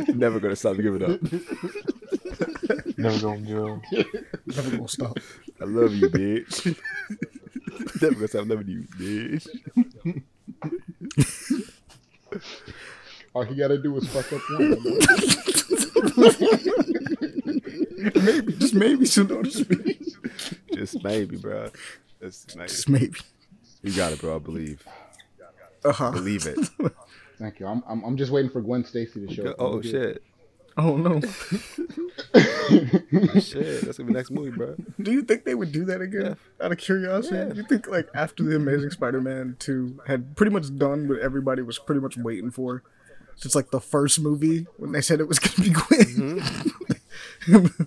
up. 0.04 0.16
Never 0.16 0.40
gonna 0.40 0.56
stop 0.56 0.78
giving 0.78 1.04
up. 1.04 1.22
Never 2.98 3.20
gonna 3.20 3.42
go. 3.42 3.82
Never 4.46 4.72
gonna 4.72 4.88
stop. 4.88 5.18
I 5.62 5.66
love 5.66 5.94
you, 5.94 6.10
bitch. 6.10 6.76
Never 8.02 8.16
gonna 8.16 8.28
stop 8.28 8.48
loving 8.48 8.68
you, 8.68 8.84
bitch. 9.00 9.48
All 13.34 13.44
he 13.44 13.56
gotta 13.56 13.78
do 13.78 13.96
is 13.98 14.08
fuck 14.08 14.32
up 14.32 14.42
one. 14.52 14.78
maybe, 18.24 18.54
just 18.54 18.74
maybe 18.76 19.06
she'll 19.06 19.26
notice 19.28 19.68
me. 19.70 20.00
Just 20.74 21.04
maybe, 21.04 21.38
bro. 21.38 21.70
Just 22.22 22.56
maybe. 22.56 22.68
Just 22.68 22.90
maybe. 22.90 23.20
You 23.82 23.94
got 23.96 24.14
it, 24.14 24.20
bro. 24.22 24.36
I 24.36 24.40
believe. 24.40 24.84
Uh 25.84 25.92
huh. 25.92 26.12
Believe 26.12 26.46
it. 26.46 26.58
Thank 27.40 27.60
you. 27.60 27.68
I'm, 27.68 27.84
I'm 27.88 28.04
I'm 28.04 28.18
just 28.18 28.32
waiting 28.32 28.52
for 28.52 28.62
Gwen 28.62 28.86
Stacy 28.86 29.26
to 29.26 29.34
show 29.34 29.48
up. 29.50 29.56
Oh 29.60 29.82
shit. 29.82 30.24
Oh 30.78 30.96
no. 30.98 31.20
Shit. 33.40 33.82
That's 33.82 33.98
gonna 33.98 34.08
be 34.08 34.14
next 34.14 34.32
movie, 34.32 34.52
bro. 34.56 34.76
Do 35.02 35.12
you 35.12 35.22
think 35.24 35.44
they 35.46 35.56
would 35.56 35.72
do 35.72 35.86
that 35.86 36.02
again? 36.02 36.36
Out 36.62 36.72
of 36.72 36.78
curiosity, 36.78 37.36
Yeah. 37.36 37.46
do 37.46 37.56
you 37.58 37.64
think 37.68 37.88
like 37.88 38.08
after 38.16 38.44
the 38.44 38.56
Amazing 38.56 38.92
Spider-Man 38.92 39.56
two 39.60 40.00
had 40.08 40.36
pretty 40.36 40.52
much 40.52 40.76
done 40.78 41.08
what 41.08 41.20
everybody 41.20 41.62
was 41.62 41.78
pretty 41.80 42.02
much 42.02 42.18
waiting 42.18 42.50
for, 42.50 42.82
since 43.36 43.56
like 43.56 43.72
the 43.72 43.80
first 43.80 44.20
movie 44.20 44.68
when 44.78 44.92
they 44.92 45.02
said 45.02 45.20
it 45.20 45.28
was 45.28 45.40
gonna 45.40 45.70
be 45.70 45.76
Gwen? 47.48 47.78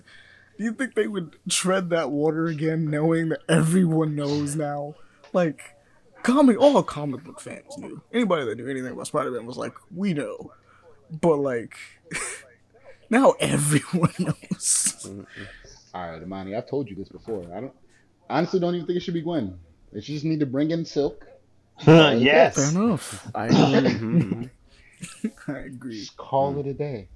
do 0.59 0.65
you 0.65 0.73
think 0.73 0.95
they 0.95 1.07
would 1.07 1.37
tread 1.49 1.91
that 1.91 2.11
water 2.11 2.47
again, 2.47 2.91
knowing 2.91 3.31
that 3.31 3.41
everyone 3.49 4.15
knows 4.15 4.57
now? 4.57 4.95
Like, 5.33 5.75
comic 6.23 6.59
all 6.59 6.83
comic 6.83 7.25
book 7.25 7.41
fans 7.41 7.77
knew. 7.79 8.03
Anybody 8.13 8.45
that 8.47 8.57
knew 8.59 8.69
anything 8.69 8.93
about 8.93 9.07
Spider-Man 9.07 9.47
was 9.47 9.57
like, 9.57 9.75
we 9.95 10.15
know, 10.15 10.53
but 11.11 11.37
like. 11.37 11.77
Now 13.11 13.35
everyone 13.39 14.13
knows. 14.19 15.09
All 15.95 16.11
right, 16.11 16.23
Amani, 16.23 16.55
I've 16.55 16.69
told 16.69 16.89
you 16.91 16.97
this 16.97 17.09
before. 17.09 17.45
I 17.55 17.61
don't 17.61 17.73
honestly 18.29 18.61
don't 18.61 18.75
even 18.75 18.87
think 18.87 18.97
it 18.97 19.01
should 19.03 19.15
be 19.15 19.23
Gwen. 19.23 19.59
They 19.93 20.01
should 20.01 20.15
just 20.15 20.25
need 20.25 20.41
to 20.41 20.47
bring 20.47 20.71
in 20.71 20.85
Silk. 20.85 21.25
yes. 21.79 21.85
Fair 21.85 22.17
yes. 22.17 22.73
enough. 22.75 23.31
I 23.35 23.47
agree. 23.47 24.51
I 25.49 25.53
agree. 25.59 26.01
Just 26.01 26.17
call 26.17 26.59
it 26.59 26.67
a 26.67 26.75
day. 26.75 27.09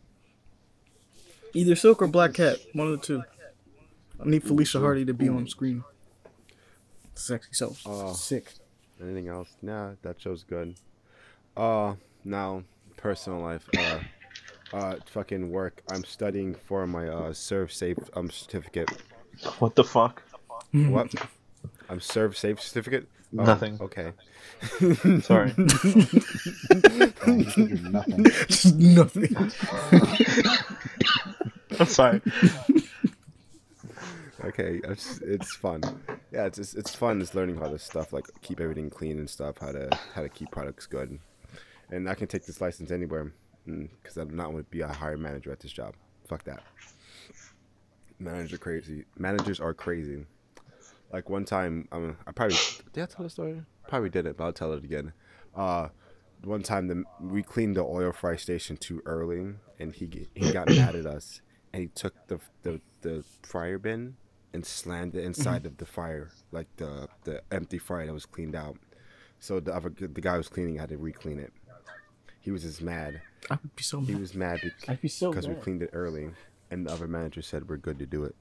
Either 1.55 1.75
Silk 1.75 2.01
or 2.03 2.07
Black 2.07 2.35
Cat, 2.35 2.59
one 2.75 2.89
of 2.89 3.01
the 3.01 3.07
two. 3.07 3.23
I 4.21 4.29
need 4.29 4.45
Felicia 4.45 4.79
Hardy 4.81 5.05
to 5.07 5.15
be 5.15 5.29
on 5.29 5.49
screen. 5.49 5.83
Sexy 7.15 7.51
so 7.53 7.75
Oh. 7.87 8.13
sick. 8.13 8.53
Anything 9.01 9.29
else? 9.29 9.49
Nah, 9.63 9.93
that 10.03 10.21
show's 10.21 10.45
good. 10.45 10.77
Uh, 11.57 11.95
now 12.25 12.63
personal 12.97 13.41
life. 13.41 13.69
Uh, 13.77 14.01
uh, 14.77 14.97
fucking 15.07 15.51
work. 15.51 15.83
I'm 15.91 16.05
studying 16.05 16.55
for 16.55 16.87
my 16.87 17.09
uh 17.09 17.31
ServSafe 17.33 18.09
um 18.15 18.31
certificate. 18.31 18.91
What 19.59 19.75
the 19.75 19.85
fuck? 19.85 20.23
What? 20.73 21.13
I'm 21.89 21.99
ServSafe 21.99 22.61
certificate. 22.61 23.09
Oh, 23.39 23.45
Nothing. 23.45 23.79
Okay. 23.81 24.13
Sorry. 25.23 25.55
You 26.91 27.13
can 27.13 27.43
do 27.43 27.91
nothing. 27.91 28.25
Just 28.49 28.75
nothing. 28.77 29.37
I'm 31.79 31.87
sorry. 31.87 32.21
Okay, 34.45 34.81
it's, 34.85 35.19
it's 35.21 35.55
fun. 35.55 35.83
Yeah, 36.33 36.47
it's, 36.47 36.59
it's 36.59 36.75
it's 36.75 36.95
fun. 36.95 37.21
Just 37.21 37.35
learning 37.35 37.57
how 37.57 37.69
to 37.69 37.79
stuff 37.79 38.13
like 38.13 38.27
keep 38.43 38.61
everything 38.61 38.91
clean 38.91 39.19
and 39.19 39.29
stuff. 39.31 39.59
How 39.61 39.73
to 39.73 39.89
how 40.15 40.23
to 40.23 40.29
keep 40.29 40.51
products 40.51 40.87
good, 40.87 41.19
and 41.91 42.09
I 42.09 42.15
can 42.15 42.27
take 42.27 42.47
this 42.47 42.61
license 42.61 42.91
anywhere 42.91 43.33
mm, 43.69 43.89
because 44.03 44.17
I'm 44.17 44.35
not 44.37 44.51
going 44.51 44.65
to 44.65 44.71
be 44.71 44.81
a 44.81 44.89
hired 44.89 45.21
manager 45.21 45.53
at 45.53 45.61
this 45.61 45.73
job. 45.73 45.95
Fuck 46.27 46.45
that. 46.45 46.63
Managers 48.19 48.53
are 48.55 48.59
crazy. 48.59 49.05
Managers 49.19 49.61
are 49.61 49.75
crazy. 49.75 50.27
Like 51.13 51.29
one 51.29 51.45
time, 51.45 51.89
um, 51.93 52.17
I 52.27 52.33
probably 52.33 52.57
did 52.93 53.03
I 53.03 53.07
tell 53.07 53.25
the 53.25 53.31
story? 53.31 53.63
Probably 53.89 54.11
didn't, 54.11 54.37
but 54.37 54.45
I'll 54.45 54.53
tell 54.53 54.73
it 54.73 54.85
again. 54.85 55.13
Uh, 55.55 55.89
one 56.45 56.63
time 56.63 56.87
the 56.87 57.05
we 57.21 57.43
cleaned 57.43 57.77
the 57.77 57.83
oil 57.83 58.13
fry 58.13 58.37
station 58.37 58.77
too 58.77 59.03
early, 59.05 59.55
and 59.79 59.95
he 59.95 60.29
he 60.35 60.53
got 60.53 60.69
mad 60.69 60.95
at 60.95 61.07
us, 61.07 61.41
and 61.73 61.83
he 61.83 61.89
took 61.89 62.15
the 62.29 62.39
the 62.63 62.81
the 63.03 63.25
fryer 63.43 63.79
bin 63.79 64.17
and 64.53 64.65
slammed 64.65 65.15
it 65.15 65.25
inside 65.25 65.67
of 65.67 65.77
the 65.79 65.87
fryer, 65.87 66.31
like 66.53 66.69
the 66.77 67.09
the 67.25 67.43
empty 67.53 67.79
fryer 67.79 68.07
that 68.07 68.13
was 68.13 68.27
cleaned 68.27 68.55
out. 68.55 68.77
So 69.39 69.59
the 69.59 69.75
other 69.75 69.91
the 69.91 70.21
guy 70.21 70.33
who 70.33 70.39
was 70.39 70.49
cleaning 70.49 70.77
had 70.77 70.91
to 70.91 70.99
re-clean 70.99 71.39
it. 71.39 71.53
He 72.41 72.51
was 72.51 72.63
just 72.63 72.83
mad. 72.83 73.21
I 73.51 73.59
would 73.63 73.75
be 73.75 73.83
so 73.83 74.01
Mad. 74.01 74.09
He 74.09 74.15
was 74.15 74.35
mad 74.35 74.61
I'd 74.89 75.01
be 75.01 75.09
so 75.09 75.31
because 75.31 75.49
we 75.49 75.55
cleaned 75.55 75.83
it 75.83 75.91
early, 75.93 76.31
and 76.71 76.87
the 76.87 76.93
other 76.93 77.07
manager 77.07 77.43
said 77.43 77.69
we're 77.69 77.77
good 77.77 77.99
to 77.99 78.07
do 78.07 78.25
it. 78.25 78.35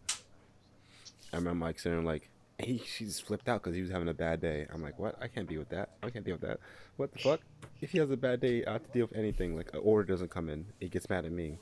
I 1.31 1.37
remember 1.37 1.65
like 1.65 1.79
saying 1.79 2.05
like, 2.05 2.29
he 2.59 2.81
she 2.85 3.05
just 3.05 3.25
flipped 3.25 3.47
out 3.47 3.63
because 3.63 3.75
he 3.75 3.81
was 3.81 3.91
having 3.91 4.07
a 4.07 4.13
bad 4.13 4.41
day. 4.41 4.67
I'm 4.73 4.81
like, 4.81 4.99
what? 4.99 5.15
I 5.21 5.27
can't 5.27 5.47
deal 5.47 5.59
with 5.59 5.69
that. 5.69 5.91
I 6.03 6.09
can't 6.09 6.25
deal 6.25 6.35
with 6.35 6.41
that. 6.41 6.59
What 6.97 7.11
the 7.13 7.19
fuck? 7.19 7.41
If 7.81 7.91
he 7.91 7.97
has 7.99 8.11
a 8.11 8.17
bad 8.17 8.41
day, 8.41 8.65
I 8.65 8.73
have 8.73 8.83
to 8.85 8.91
deal 8.91 9.07
with 9.07 9.15
anything. 9.17 9.55
Like 9.55 9.73
an 9.73 9.79
order 9.83 10.03
doesn't 10.03 10.29
come 10.29 10.49
in, 10.49 10.65
he 10.79 10.89
gets 10.89 11.09
mad 11.09 11.25
at 11.25 11.31
me. 11.31 11.57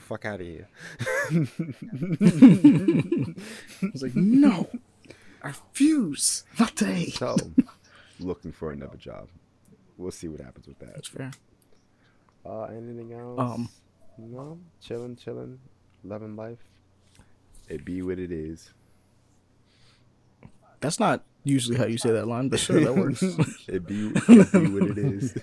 fuck 0.00 0.24
out 0.24 0.40
of 0.40 0.46
here. 0.46 0.68
I 1.30 1.48
was 3.92 4.02
like, 4.02 4.14
no, 4.14 4.68
I 5.42 5.48
refuse. 5.48 6.44
Not 6.58 6.76
today. 6.76 7.06
So, 7.06 7.36
looking 8.20 8.52
for 8.52 8.70
another 8.72 8.96
job. 8.96 9.28
We'll 9.96 10.10
see 10.10 10.28
what 10.28 10.40
happens 10.40 10.66
with 10.66 10.78
that. 10.80 10.94
That's 10.94 11.08
fair. 11.08 11.30
Uh, 12.44 12.64
anything 12.64 13.12
else? 13.14 13.40
Um, 13.40 13.68
no, 14.18 14.58
chilling, 14.82 15.16
chilling, 15.16 15.58
loving 16.02 16.36
life. 16.36 16.58
It 17.68 17.84
be 17.84 18.02
what 18.02 18.18
it 18.18 18.30
is. 18.30 18.70
That's 20.84 21.00
not 21.00 21.24
usually 21.44 21.78
how 21.78 21.86
you 21.86 21.96
say 21.96 22.10
that 22.10 22.28
line, 22.28 22.50
but 22.50 22.60
sure, 22.60 22.78
that 22.80 22.94
works. 22.94 23.22
it 23.68 23.86
be, 23.86 24.12
it 24.14 24.52
be 24.52 24.66
what 24.68 24.90
it 24.90 24.98
is. 24.98 25.34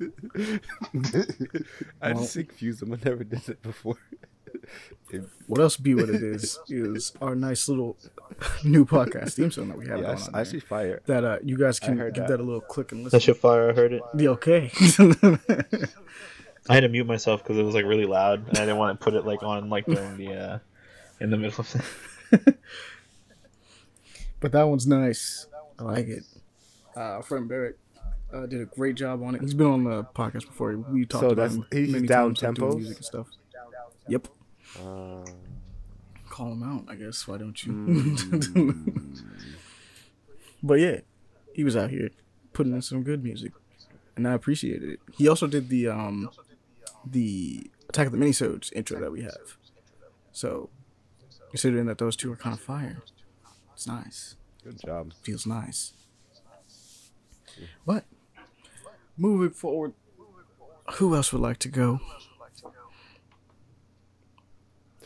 I 2.00 2.12
Well- 2.12 2.22
just 2.22 2.34
confused 2.34 2.80
them. 2.80 2.92
I 2.92 2.98
never 3.04 3.24
did 3.24 3.48
it 3.48 3.62
before. 3.62 3.96
It, 5.10 5.24
what 5.46 5.60
else 5.60 5.76
be 5.78 5.94
what 5.94 6.10
it 6.10 6.22
is 6.22 6.58
is 6.68 7.12
our 7.22 7.34
nice 7.34 7.68
little 7.68 7.96
new 8.64 8.84
podcast 8.84 9.34
theme 9.34 9.50
song 9.50 9.68
that 9.68 9.78
we 9.78 9.86
have 9.86 10.00
yeah, 10.00 10.14
going 10.14 10.34
I. 10.34 10.40
I 10.40 10.42
see 10.42 10.58
fire. 10.58 11.00
that 11.06 11.24
uh, 11.24 11.38
you 11.42 11.56
guys 11.56 11.78
can 11.80 11.96
heard 11.96 12.14
give 12.14 12.24
that. 12.24 12.36
that. 12.36 12.40
a 12.40 12.42
little 12.42 12.60
click 12.60 12.92
and 12.92 13.04
listen. 13.04 13.16
That's 13.16 13.26
your 13.26 13.34
fire. 13.36 13.70
I 13.70 13.74
heard 13.74 13.92
it. 13.94 14.02
Be 14.14 14.28
okay. 14.28 14.70
I 16.68 16.74
had 16.74 16.80
to 16.80 16.88
mute 16.88 17.06
myself 17.06 17.42
because 17.42 17.56
it 17.56 17.62
was 17.62 17.74
like 17.74 17.86
really 17.86 18.04
loud, 18.04 18.46
and 18.48 18.58
I 18.58 18.62
didn't 18.62 18.76
want 18.76 18.98
to 19.00 19.04
put 19.04 19.14
it 19.14 19.24
like 19.24 19.42
on 19.42 19.70
like 19.70 19.86
during 19.86 20.18
the 20.18 20.34
uh, 20.34 20.58
in 21.20 21.30
the 21.30 21.36
middle 21.38 21.60
of. 21.60 22.56
But 24.40 24.52
that 24.52 24.64
one's 24.68 24.86
nice. 24.86 25.46
I 25.78 25.82
like 25.84 26.08
it. 26.08 26.24
Uh, 26.96 27.00
our 27.00 27.22
friend 27.22 27.48
Barrett 27.48 27.78
uh, 28.32 28.46
did 28.46 28.60
a 28.60 28.64
great 28.66 28.94
job 28.96 29.22
on 29.22 29.34
it. 29.34 29.40
He's 29.40 29.54
been 29.54 29.66
on 29.66 29.84
the 29.84 30.04
podcast 30.04 30.46
before. 30.46 30.76
We 30.76 31.04
talked 31.06 31.22
So 31.22 31.30
about 31.30 31.36
that's- 31.50 31.56
him 31.56 31.66
he's 31.70 31.92
many 31.92 32.06
down 32.06 32.34
tempo 32.34 32.68
like, 32.68 32.76
music 32.78 32.96
and 32.96 33.04
stuff. 33.04 33.26
Yep. 34.08 34.28
Uh, 34.80 35.24
Call 36.28 36.52
him 36.52 36.62
out, 36.62 36.84
I 36.88 36.94
guess. 36.96 37.26
Why 37.26 37.36
don't 37.38 37.64
you? 37.66 37.72
mm, 37.72 39.22
But 40.62 40.74
yeah, 40.80 41.00
he 41.54 41.64
was 41.64 41.76
out 41.76 41.90
here 41.90 42.10
putting 42.52 42.72
in 42.74 42.82
some 42.82 43.02
good 43.02 43.22
music, 43.22 43.52
and 44.16 44.26
I 44.26 44.32
appreciated 44.34 44.88
it. 44.88 45.00
He 45.16 45.28
also 45.28 45.46
did 45.46 45.68
the 45.68 45.88
um, 45.88 46.30
the 47.06 47.70
Attack 47.88 48.06
of 48.08 48.12
the 48.12 48.18
Minisodes 48.18 48.72
intro 48.72 49.00
that 49.00 49.10
we 49.12 49.22
have. 49.22 49.56
So, 50.32 50.68
considering 51.50 51.86
that 51.86 51.98
those 51.98 52.16
two 52.16 52.32
are 52.32 52.36
kind 52.36 52.54
of 52.54 52.60
fire, 52.60 52.98
it's 53.78 53.86
nice. 53.86 54.34
good 54.64 54.76
job. 54.84 55.12
Feels 55.22 55.46
nice. 55.46 55.92
But 57.86 58.06
moving 59.16 59.50
forward, 59.50 59.94
who 60.94 61.14
else 61.14 61.32
would 61.32 61.42
like 61.42 61.58
to 61.58 61.68
go? 61.68 62.00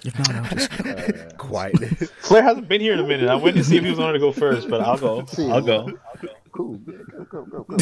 If 0.07 0.19
not, 0.19 0.31
I'll 0.31 0.57
just 0.57 0.83
go. 0.83 1.29
Quiet. 1.37 1.77
Flair 2.21 2.43
hasn't 2.43 2.67
been 2.67 2.81
here 2.81 2.95
in 2.95 3.01
a 3.01 3.07
minute. 3.07 3.29
I 3.29 3.35
went 3.35 3.59
to 3.59 3.63
see 3.63 3.77
if 3.77 3.85
he 3.85 3.91
was 3.91 3.99
wanted 3.99 4.15
to 4.15 4.19
go 4.21 4.33
first, 4.33 4.71
but 4.71 4.81
I'll 4.81 4.97
go. 4.97 5.27
I'll 5.51 5.61
go. 5.61 5.93
Cool. 6.53 6.77
Go, 6.77 7.25
go, 7.31 7.45
go, 7.45 7.45
go, 7.45 7.65
go. 7.65 7.77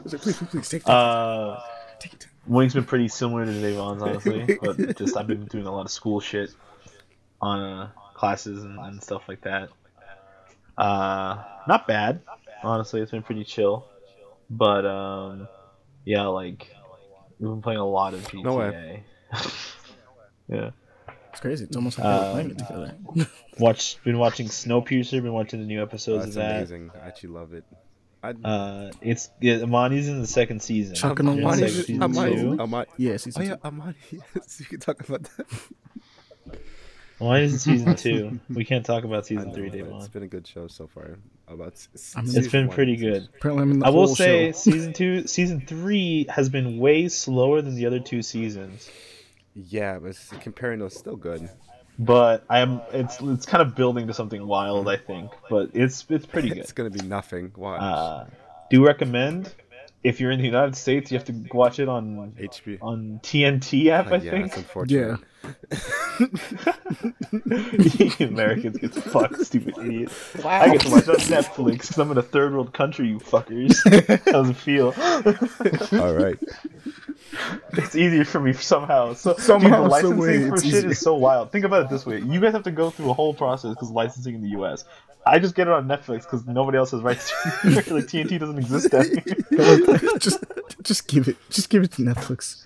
please, 0.00 0.18
please, 0.18 0.38
please 0.38 0.68
take 0.70 0.84
that. 0.84 0.92
Uh, 0.92 1.60
take 1.98 2.14
it. 2.14 2.26
Wing's 2.46 2.72
been 2.72 2.84
pretty 2.84 3.08
similar 3.08 3.44
to 3.44 3.52
Davon's, 3.52 4.02
honestly, 4.02 4.58
but 4.62 4.96
just 4.96 5.14
I've 5.14 5.26
been 5.26 5.44
doing 5.44 5.66
a 5.66 5.70
lot 5.70 5.84
of 5.84 5.90
school 5.90 6.20
shit 6.20 6.54
on 7.42 7.60
uh, 7.60 7.90
classes 8.20 8.62
and, 8.64 8.78
and 8.78 9.02
stuff 9.02 9.22
like 9.28 9.40
that. 9.42 9.70
Uh, 10.76 11.42
not 11.66 11.86
bad, 11.86 12.20
honestly. 12.62 13.00
It's 13.00 13.10
been 13.10 13.22
pretty 13.22 13.44
chill, 13.44 13.86
but 14.48 14.84
um, 14.86 15.48
yeah, 16.04 16.26
like 16.26 16.70
we've 17.38 17.50
been 17.50 17.62
playing 17.62 17.80
a 17.80 17.86
lot 17.86 18.14
of 18.14 18.20
GTA. 18.28 18.44
No 18.44 18.56
way. 18.56 19.04
yeah, 20.48 20.70
It's 21.30 21.40
crazy. 21.40 21.64
It's 21.64 21.76
almost 21.76 21.98
like 21.98 22.04
they 22.06 22.10
were 22.10 22.24
Um, 22.26 22.32
playing 22.32 22.50
it 22.50 22.58
together. 22.58 22.96
Watch, 23.58 24.02
been 24.04 24.18
watching 24.18 24.48
Snowpiercer. 24.48 25.22
Been 25.22 25.32
watching 25.32 25.60
the 25.60 25.66
new 25.66 25.82
episodes 25.82 26.24
That's 26.24 26.36
of 26.36 26.42
that. 26.42 26.56
amazing. 26.56 26.90
I 27.02 27.06
actually 27.08 27.28
love 27.30 27.52
it. 27.54 27.64
I, 28.22 28.30
Uh, 28.32 28.90
it's 29.00 29.30
yeah, 29.40 29.54
Amani's 29.62 30.08
in 30.08 30.20
the 30.20 30.26
second 30.26 30.62
season. 30.62 30.94
Chucking 30.94 31.26
You're 31.26 31.34
in 31.36 31.40
Amani's- 31.44 31.70
season- 31.76 31.84
season 31.84 32.02
Amani's- 32.02 32.42
Amani, 32.42 32.60
Amani, 32.60 32.86
yeah, 32.98 33.16
oh 33.36 33.40
yeah. 33.42 33.56
Amani. 33.64 33.94
Yes, 34.34 34.56
you 34.60 34.66
can 34.66 34.80
talk 34.80 35.06
about 35.08 35.22
that. 35.24 35.46
Amani's 37.20 37.52
in 37.52 37.58
season 37.58 37.96
two. 37.96 38.40
We 38.54 38.64
can't 38.64 38.84
talk 38.84 39.04
about 39.04 39.26
season 39.26 39.52
three, 39.52 39.68
but 39.70 39.78
Davon. 39.78 39.96
It's 39.98 40.08
been 40.08 40.22
a 40.22 40.28
good 40.28 40.46
show 40.46 40.66
so 40.68 40.86
far. 40.86 41.18
About 41.48 41.72
s- 41.72 41.88
s- 41.94 42.14
I 42.16 42.20
mean, 42.20 42.28
It's 42.28 42.34
season 42.36 42.50
been 42.52 42.66
one. 42.68 42.74
pretty 42.74 42.96
good. 42.96 43.28
Apparently, 43.36 43.62
I'm 43.62 43.70
in 43.72 43.78
the 43.80 43.86
I 43.86 43.90
will 43.90 44.06
say 44.08 44.48
show. 44.52 44.58
season 44.58 44.92
two, 44.92 45.26
season 45.26 45.60
three 45.66 46.26
has 46.28 46.48
been 46.48 46.78
way 46.78 47.08
slower 47.08 47.60
than 47.62 47.74
the 47.74 47.86
other 47.86 47.98
two 48.00 48.22
seasons. 48.22 48.88
Yeah, 49.54 49.98
but 49.98 50.16
comparing 50.40 50.78
those, 50.78 50.94
still 50.96 51.16
good. 51.16 51.48
But 51.98 52.44
I'm 52.48 52.80
it's 52.92 53.20
it's 53.20 53.44
kind 53.46 53.60
of 53.60 53.74
building 53.74 54.06
to 54.06 54.14
something 54.14 54.46
wild, 54.46 54.88
I 54.88 54.96
think. 54.96 55.30
But 55.50 55.70
it's 55.74 56.06
it's 56.08 56.24
pretty 56.24 56.48
good. 56.50 56.58
It's 56.58 56.72
gonna 56.72 56.88
be 56.90 57.02
nothing. 57.06 57.52
Watch. 57.56 57.82
Uh, 57.82 58.24
do 58.70 58.86
recommend 58.86 59.52
if 60.02 60.20
you're 60.20 60.30
in 60.30 60.38
the 60.38 60.46
United 60.46 60.76
States, 60.76 61.10
you 61.10 61.18
have 61.18 61.26
to 61.26 61.44
watch 61.52 61.78
it 61.78 61.88
on 61.88 62.32
HP. 62.38 62.78
on 62.80 63.20
TNT 63.22 63.88
app. 63.88 64.06
I 64.06 64.16
yeah, 64.16 64.30
think 64.30 64.46
it's 64.46 64.56
unfortunate. 64.56 65.20
Americans 68.20 68.78
get 68.78 68.94
fucked, 68.94 69.44
stupid 69.44 69.76
idiot. 69.78 70.12
I 70.44 70.70
get 70.70 70.82
to 70.82 70.90
watch 70.90 71.08
on 71.08 71.16
Netflix 71.16 71.72
because 71.72 71.98
I'm 71.98 72.10
in 72.10 72.18
a 72.18 72.22
third 72.22 72.52
world 72.52 72.72
country, 72.72 73.08
you 73.08 73.18
fuckers. 73.18 73.76
How 74.26 74.42
does 74.42 74.50
it 74.50 74.56
feel? 74.56 74.94
All 76.00 76.14
right. 76.14 76.38
It's 77.74 77.94
easier 77.94 78.24
for 78.24 78.40
me 78.40 78.52
somehow. 78.52 79.14
So, 79.14 79.36
Somehow, 79.36 79.84
dude, 79.84 79.92
the 79.92 80.00
some 80.00 80.16
way, 80.16 80.38
licensing 80.38 80.50
for 80.50 80.56
shit 80.58 80.66
easier. 80.66 80.90
is 80.90 81.00
so 81.00 81.14
wild. 81.14 81.52
Think 81.52 81.64
about 81.64 81.84
it 81.84 81.90
this 81.90 82.04
way: 82.04 82.20
you 82.20 82.40
guys 82.40 82.52
have 82.52 82.64
to 82.64 82.70
go 82.70 82.90
through 82.90 83.10
a 83.10 83.14
whole 83.14 83.34
process 83.34 83.70
because 83.70 83.90
licensing 83.90 84.34
in 84.34 84.42
the 84.42 84.50
U.S. 84.50 84.84
I 85.26 85.38
just 85.38 85.54
get 85.54 85.66
it 85.68 85.72
on 85.72 85.86
Netflix 85.86 86.22
because 86.22 86.46
nobody 86.46 86.78
else 86.78 86.90
has 86.92 87.02
rights 87.02 87.30
to 87.62 87.68
it. 87.68 87.74
like 87.90 88.04
TNT 88.06 88.38
doesn't 88.38 88.58
exist 88.58 88.92
anymore. 89.52 89.98
just, 90.18 90.42
just 90.82 91.06
give 91.08 91.28
it, 91.28 91.36
just 91.50 91.68
give 91.68 91.82
it 91.82 91.92
to 91.92 92.02
Netflix. 92.02 92.64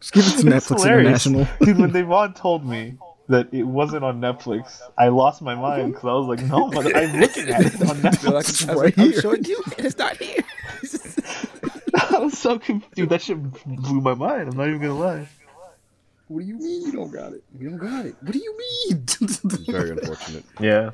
Just 0.00 0.12
give 0.12 0.24
it 0.26 0.30
to 0.30 0.36
It's 0.56 0.68
Netflix 0.68 0.82
hilarious. 0.82 1.26
International. 1.26 1.56
Dude, 1.66 1.78
when 1.78 1.90
Devon 1.92 2.34
told 2.34 2.64
me 2.66 2.96
that 3.28 3.52
it 3.52 3.62
wasn't 3.64 4.04
on 4.04 4.20
Netflix, 4.20 4.80
I 4.98 5.08
lost 5.08 5.40
my 5.42 5.54
mind 5.54 5.92
because 5.92 6.04
I 6.08 6.12
was 6.14 6.26
like, 6.26 6.42
no, 6.48 6.68
but 6.70 6.94
I'm 6.96 7.20
looking 7.20 7.48
at 7.48 7.60
it 7.66 7.74
on 7.82 7.96
Feel 8.16 8.32
like, 8.32 8.46
Netflix. 8.46 8.68
I 8.68 8.72
was 8.72 8.76
right 8.76 8.76
like, 8.76 8.98
I'm 8.98 9.10
here. 9.12 9.20
showing 9.20 9.44
you, 9.44 9.62
and 9.76 9.86
it's 9.86 9.98
not 9.98 10.16
here. 10.16 10.42
I 12.12 12.18
was 12.18 12.38
so 12.38 12.58
confused. 12.58 12.94
Dude, 12.94 13.08
that 13.10 13.22
shit 13.22 13.38
blew 13.66 14.00
my 14.00 14.14
mind. 14.14 14.48
I'm 14.48 14.56
not 14.56 14.68
even 14.68 14.80
gonna 14.80 14.94
lie. 14.98 15.28
What 16.28 16.40
do 16.40 16.46
you 16.46 16.58
mean 16.58 16.82
you 16.86 16.92
don't 16.92 17.10
got 17.12 17.32
it? 17.32 17.42
You 17.58 17.70
don't 17.70 17.78
got 17.78 18.06
it. 18.06 18.14
What 18.20 18.32
do 18.32 18.38
you 18.38 18.56
mean? 18.88 19.04
Very 19.66 19.90
unfortunate. 19.90 20.44
Yeah. 20.60 20.90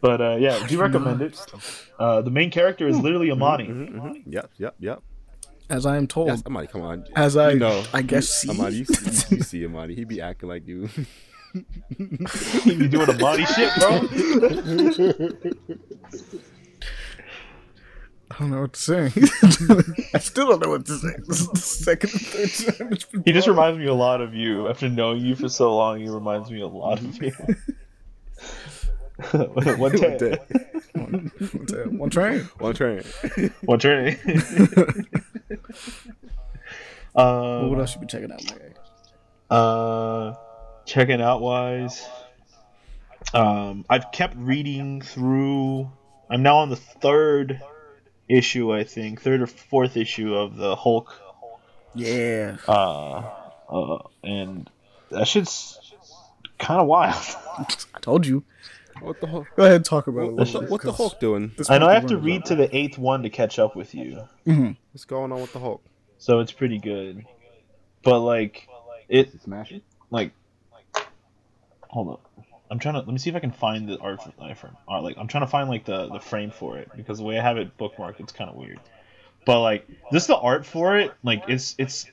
But 0.00 0.20
uh, 0.20 0.36
yeah, 0.40 0.66
do 0.66 0.74
you 0.74 0.80
recommend 0.86 1.22
it. 1.22 1.38
Uh, 1.98 2.22
the 2.22 2.30
main 2.30 2.50
character 2.50 2.86
is 2.88 2.98
literally 2.98 3.30
Amani. 3.30 3.66
Mm-hmm. 3.68 4.30
Yep, 4.30 4.50
yep, 4.58 4.74
yep. 4.78 5.02
As 5.68 5.86
I 5.86 5.96
am 5.96 6.06
told, 6.08 6.28
Yes, 6.28 6.42
Amani, 6.44 6.66
come 6.66 6.82
on. 6.82 7.04
as 7.14 7.36
I, 7.36 7.50
you 7.52 7.58
know, 7.60 7.84
I 7.94 8.02
guess, 8.02 8.28
see. 8.28 8.50
Amani, 8.50 8.76
you 8.76 8.84
see, 8.86 9.36
you 9.36 9.42
see 9.42 9.64
Amani. 9.64 9.94
He 9.94 10.04
be 10.04 10.20
acting 10.20 10.48
like 10.48 10.66
you. 10.66 10.88
you 11.54 12.88
doing 12.88 13.08
Amani 13.10 13.44
shit, 13.44 13.70
bro? 13.78 14.00
I 18.32 18.38
don't 18.38 18.50
know 18.52 18.60
what 18.62 18.72
to 18.74 18.80
say. 18.80 19.12
I 20.14 20.18
still 20.18 20.48
don't 20.48 20.62
know 20.62 20.70
what 20.70 20.86
to 20.86 20.96
say. 20.96 21.08
This 21.26 21.40
is 21.40 21.48
the 21.48 21.58
second 21.58 22.12
and 22.12 22.20
third 22.22 22.76
time 22.78 22.92
it's 22.92 23.04
been 23.04 23.22
He 23.24 23.32
just 23.32 23.48
reminds 23.48 23.78
me 23.78 23.86
a 23.86 23.94
lot 23.94 24.20
of 24.20 24.34
you. 24.34 24.68
After 24.68 24.88
knowing 24.88 25.20
you 25.20 25.34
for 25.34 25.48
so 25.48 25.76
long, 25.76 26.00
he 26.00 26.08
reminds 26.08 26.50
me 26.50 26.60
a 26.60 26.66
lot 26.68 27.00
of 27.00 27.20
you. 27.22 27.32
one 29.30 29.78
One 29.78 29.92
day. 29.92 30.16
day. 30.18 30.38
One 30.94 32.10
train. 32.10 32.40
One 32.58 32.74
train. 32.74 33.02
One 33.64 33.78
journey. 33.78 34.16
Well, 37.14 37.68
what 37.70 37.78
else 37.80 37.94
you 37.94 38.00
be 38.00 38.06
checking 38.06 38.32
out, 38.32 38.42
my 38.44 38.56
guy? 38.56 39.54
uh, 39.56 40.34
checking 40.86 41.20
out 41.20 41.40
wise, 41.40 42.06
um, 43.34 43.84
I've 43.90 44.12
kept 44.12 44.36
reading 44.36 45.00
through. 45.00 45.90
I'm 46.30 46.42
now 46.42 46.58
on 46.58 46.70
the 46.70 46.76
third 46.76 47.60
issue, 48.28 48.72
I 48.72 48.84
think, 48.84 49.20
third 49.22 49.42
or 49.42 49.46
fourth 49.48 49.96
issue 49.96 50.34
of 50.34 50.56
the 50.56 50.76
Hulk 50.76 51.12
Yeah. 51.94 52.56
uh, 52.68 53.24
uh, 53.68 53.98
and 54.22 54.70
that 55.10 55.26
shit's 55.26 55.78
kind 56.58 56.80
of 56.80 56.86
wild. 56.86 57.16
I 57.94 57.98
told 58.00 58.24
you. 58.26 58.44
What 59.00 59.20
the 59.20 59.26
Hulk? 59.26 59.46
Go 59.56 59.62
ahead 59.64 59.76
and 59.76 59.84
talk 59.84 60.06
about 60.06 60.22
it. 60.22 60.28
a 60.28 60.32
What 60.34 60.52
the, 60.52 60.60
bit, 60.60 60.70
what 60.70 60.82
the 60.82 60.88
'cause 60.90 60.96
Hulk 60.96 61.20
doing? 61.20 61.52
I 61.68 61.78
know 61.78 61.88
I 61.88 61.94
have 61.94 62.06
to 62.06 62.16
read 62.16 62.44
to 62.46 62.54
the 62.54 62.74
eighth 62.76 62.98
one 62.98 63.22
to 63.22 63.30
catch 63.30 63.58
up 63.58 63.76
with 63.76 63.94
you, 63.94 64.22
Mhm. 64.46 64.76
What's 64.92 65.04
going 65.04 65.32
on 65.32 65.40
with 65.40 65.52
the 65.52 65.58
Hulk? 65.60 65.82
so 66.18 66.40
it's 66.40 66.52
pretty 66.52 66.78
good. 66.78 67.24
But 68.02 68.20
like, 68.20 68.68
it 69.08 69.30
Smash 69.42 69.72
it. 69.72 69.82
like, 70.10 70.32
hold 71.88 72.10
up. 72.14 72.30
I'm 72.70 72.78
trying 72.78 72.94
to 72.94 73.00
let 73.00 73.08
me 73.08 73.18
see 73.18 73.30
if 73.30 73.36
I 73.36 73.40
can 73.40 73.50
find 73.50 73.88
the 73.88 73.98
art 73.98 74.22
for, 74.22 74.32
uh, 74.40 74.54
for 74.54 74.70
art. 74.86 75.02
Like, 75.02 75.16
I'm 75.18 75.26
trying 75.26 75.42
to 75.44 75.50
find 75.50 75.68
like 75.68 75.84
the 75.84 76.08
the 76.08 76.20
frame 76.20 76.50
for 76.50 76.78
it 76.78 76.88
because 76.96 77.18
the 77.18 77.24
way 77.24 77.38
I 77.38 77.42
have 77.42 77.56
it 77.58 77.76
bookmarked, 77.78 78.20
it's 78.20 78.32
kind 78.32 78.48
of 78.48 78.56
weird. 78.56 78.78
But 79.44 79.60
like, 79.60 79.86
just 80.12 80.28
the 80.28 80.36
art 80.36 80.64
for 80.66 80.96
it, 80.98 81.12
like, 81.22 81.42
it's 81.48 81.74
it's 81.78 82.06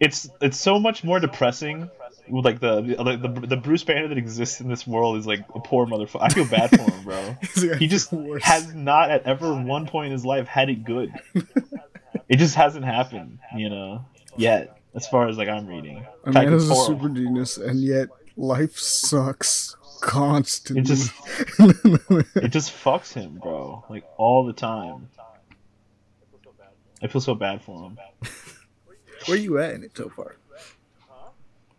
it's 0.00 0.28
it's 0.40 0.58
so 0.58 0.78
much 0.78 1.02
more 1.02 1.18
depressing. 1.20 1.90
Like 2.28 2.60
the 2.60 2.80
the, 2.80 3.16
the 3.16 3.46
the 3.46 3.56
Bruce 3.56 3.84
Banner 3.84 4.08
that 4.08 4.18
exists 4.18 4.60
in 4.60 4.68
this 4.68 4.86
world 4.86 5.16
is 5.18 5.26
like 5.26 5.44
a 5.54 5.60
poor 5.60 5.86
motherfucker. 5.86 6.22
I 6.22 6.28
feel 6.28 6.46
bad 6.46 6.70
for 6.70 6.90
him, 6.90 7.04
bro. 7.04 7.36
He 7.78 7.86
just 7.86 8.10
has 8.42 8.74
not 8.74 9.10
at 9.10 9.24
ever 9.24 9.54
one 9.54 9.86
point 9.86 10.06
in 10.06 10.12
his 10.12 10.24
life 10.24 10.46
had 10.48 10.68
it 10.68 10.84
good. 10.84 11.12
it 12.28 12.36
just 12.36 12.54
hasn't 12.54 12.84
happened, 12.84 13.38
you 13.56 13.68
know, 13.68 14.04
yet. 14.36 14.72
As 14.94 15.06
far 15.06 15.28
as 15.28 15.36
like 15.36 15.48
I'm 15.48 15.66
reading, 15.66 16.06
A 16.24 16.28
In 16.28 16.32
fact, 16.32 16.46
man 16.46 16.54
it's 16.54 16.64
is 16.64 16.70
a 16.70 16.74
super 16.74 17.10
genius, 17.10 17.58
and 17.58 17.80
yet 17.80 18.08
life 18.36 18.78
sucks 18.78 19.76
constantly. 20.00 20.80
It 20.80 20.86
just 20.86 21.12
it 22.36 22.48
just 22.48 22.72
fucks 22.72 23.12
him, 23.12 23.38
bro. 23.38 23.84
Like 23.90 24.04
all 24.16 24.46
the 24.46 24.54
time. 24.54 25.10
I 27.02 27.08
feel 27.08 27.20
so 27.20 27.34
bad 27.34 27.62
for 27.62 27.90
him. 27.90 27.98
Where 29.26 29.36
you 29.36 29.58
at 29.58 29.74
in 29.74 29.84
it 29.84 29.96
so 29.96 30.08
far? 30.08 30.36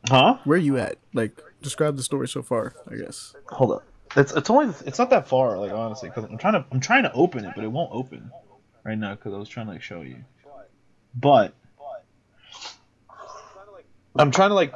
Huh? 0.07 0.37
Where 0.45 0.55
are 0.57 0.61
you 0.61 0.77
at? 0.77 0.97
Like, 1.13 1.41
describe 1.61 1.97
the 1.97 2.03
story 2.03 2.27
so 2.27 2.41
far. 2.41 2.73
I 2.89 2.95
guess. 2.95 3.35
Hold 3.49 3.71
up. 3.73 3.83
It's 4.15 4.33
it's 4.33 4.49
only 4.49 4.73
it's 4.85 4.99
not 4.99 5.09
that 5.09 5.27
far, 5.27 5.57
like 5.57 5.71
honestly, 5.73 6.09
because 6.09 6.23
I'm 6.25 6.37
trying 6.37 6.53
to 6.53 6.65
I'm 6.71 6.79
trying 6.79 7.03
to 7.03 7.11
open 7.13 7.43
it, 7.45 7.51
but 7.55 7.63
it 7.63 7.67
won't 7.67 7.91
open 7.93 8.31
right 8.85 8.97
now 8.97 9.15
because 9.15 9.33
I 9.33 9.37
was 9.37 9.49
trying 9.49 9.65
to 9.65 9.73
like 9.73 9.81
show 9.81 10.01
you. 10.01 10.23
But 11.13 11.53
I'm 14.15 14.31
trying 14.31 14.49
to 14.49 14.53
like 14.55 14.73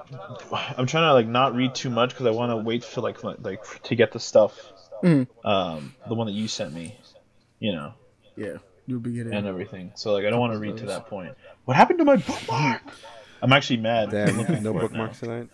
I'm 0.77 0.86
trying 0.86 1.03
to 1.10 1.13
like 1.13 1.27
not 1.27 1.55
read 1.55 1.73
too 1.73 1.89
much 1.89 2.10
because 2.10 2.25
I 2.27 2.31
want 2.31 2.51
to 2.51 2.57
wait 2.57 2.84
for 2.84 3.01
like 3.01 3.23
like 3.23 3.63
to 3.84 3.95
get 3.95 4.12
the 4.12 4.19
stuff, 4.19 4.60
Mhm. 5.01 5.27
um, 5.45 5.95
the 6.07 6.13
one 6.13 6.27
that 6.27 6.34
you 6.34 6.47
sent 6.47 6.73
me, 6.73 6.97
you 7.60 7.71
know, 7.71 7.93
Yeah, 8.36 8.57
you'll 8.86 8.99
be 8.99 9.13
getting. 9.13 9.34
and 9.34 9.47
everything. 9.47 9.93
So 9.95 10.13
like 10.13 10.25
I 10.25 10.29
don't 10.29 10.39
want 10.41 10.53
to 10.53 10.60
read 10.60 10.77
to 10.77 10.86
that 10.88 11.07
point. 11.07 11.36
What 11.65 11.77
happened 11.77 11.99
to 11.99 12.05
my 12.05 12.17
bookmark? 12.17 12.81
I'm 13.41 13.54
actually 13.54 13.77
mad. 13.77 14.13
I'm 14.13 14.38
looking 14.38 14.56
Damn, 14.56 14.63
no 14.63 14.71
for 14.73 14.75
now. 14.80 14.88
bookmarks 14.88 15.19
tonight. 15.19 15.49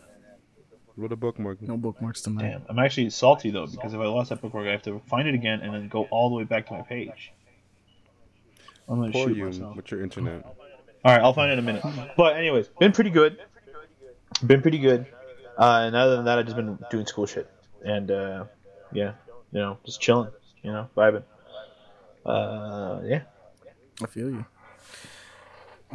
What 0.96 1.12
a 1.12 1.16
bookmark. 1.16 1.62
no 1.62 1.78
bookmarks 1.78 2.22
tonight. 2.22 2.42
Damn, 2.42 2.64
I'm 2.70 2.80
actually 2.80 3.10
salty 3.12 3.52
though 3.52 3.68
because 3.68 3.94
if 3.94 4.00
I 4.00 4.06
lost 4.06 4.30
that 4.30 4.42
bookmark, 4.42 4.68
I 4.68 4.72
have 4.72 4.82
to 4.84 5.00
find 5.08 5.28
it 5.28 5.36
again 5.36 5.62
and 5.62 5.74
then 5.74 5.88
go 5.88 6.06
all 6.06 6.30
the 6.30 6.36
way 6.36 6.44
back 6.44 6.68
to 6.68 6.74
my 6.74 6.82
page. 6.82 7.32
I'm 8.90 9.00
gonna 9.00 9.12
Poor 9.12 9.28
shoot 9.28 9.38
you 9.38 9.46
myself. 9.46 9.76
with 9.76 9.92
your 9.92 10.02
internet. 10.02 10.44
All 11.06 11.12
right, 11.14 11.22
I'll 11.22 11.34
find 11.34 11.52
it 11.52 11.54
in 11.54 11.60
a 11.60 11.62
minute. 11.62 11.84
But 12.18 12.38
anyways, 12.38 12.68
been 12.80 12.92
pretty 12.94 13.12
good. 13.12 13.38
Been 14.46 14.62
pretty 14.62 14.80
good. 14.80 15.06
Uh, 15.58 15.84
and 15.86 15.96
other 15.96 16.16
than 16.18 16.26
that, 16.26 16.40
I've 16.40 16.46
just 16.46 16.56
been 16.58 16.78
doing 16.90 17.06
school 17.06 17.26
shit 17.26 17.50
and 17.86 18.10
uh, 18.12 18.46
yeah, 18.92 19.14
you 19.52 19.60
know, 19.60 19.78
just 19.86 20.02
chilling, 20.02 20.32
you 20.64 20.72
know, 20.72 20.90
vibing. 20.98 21.24
Uh, 22.26 23.02
yeah. 23.06 23.22
I 24.04 24.06
feel 24.08 24.30
you. 24.30 24.46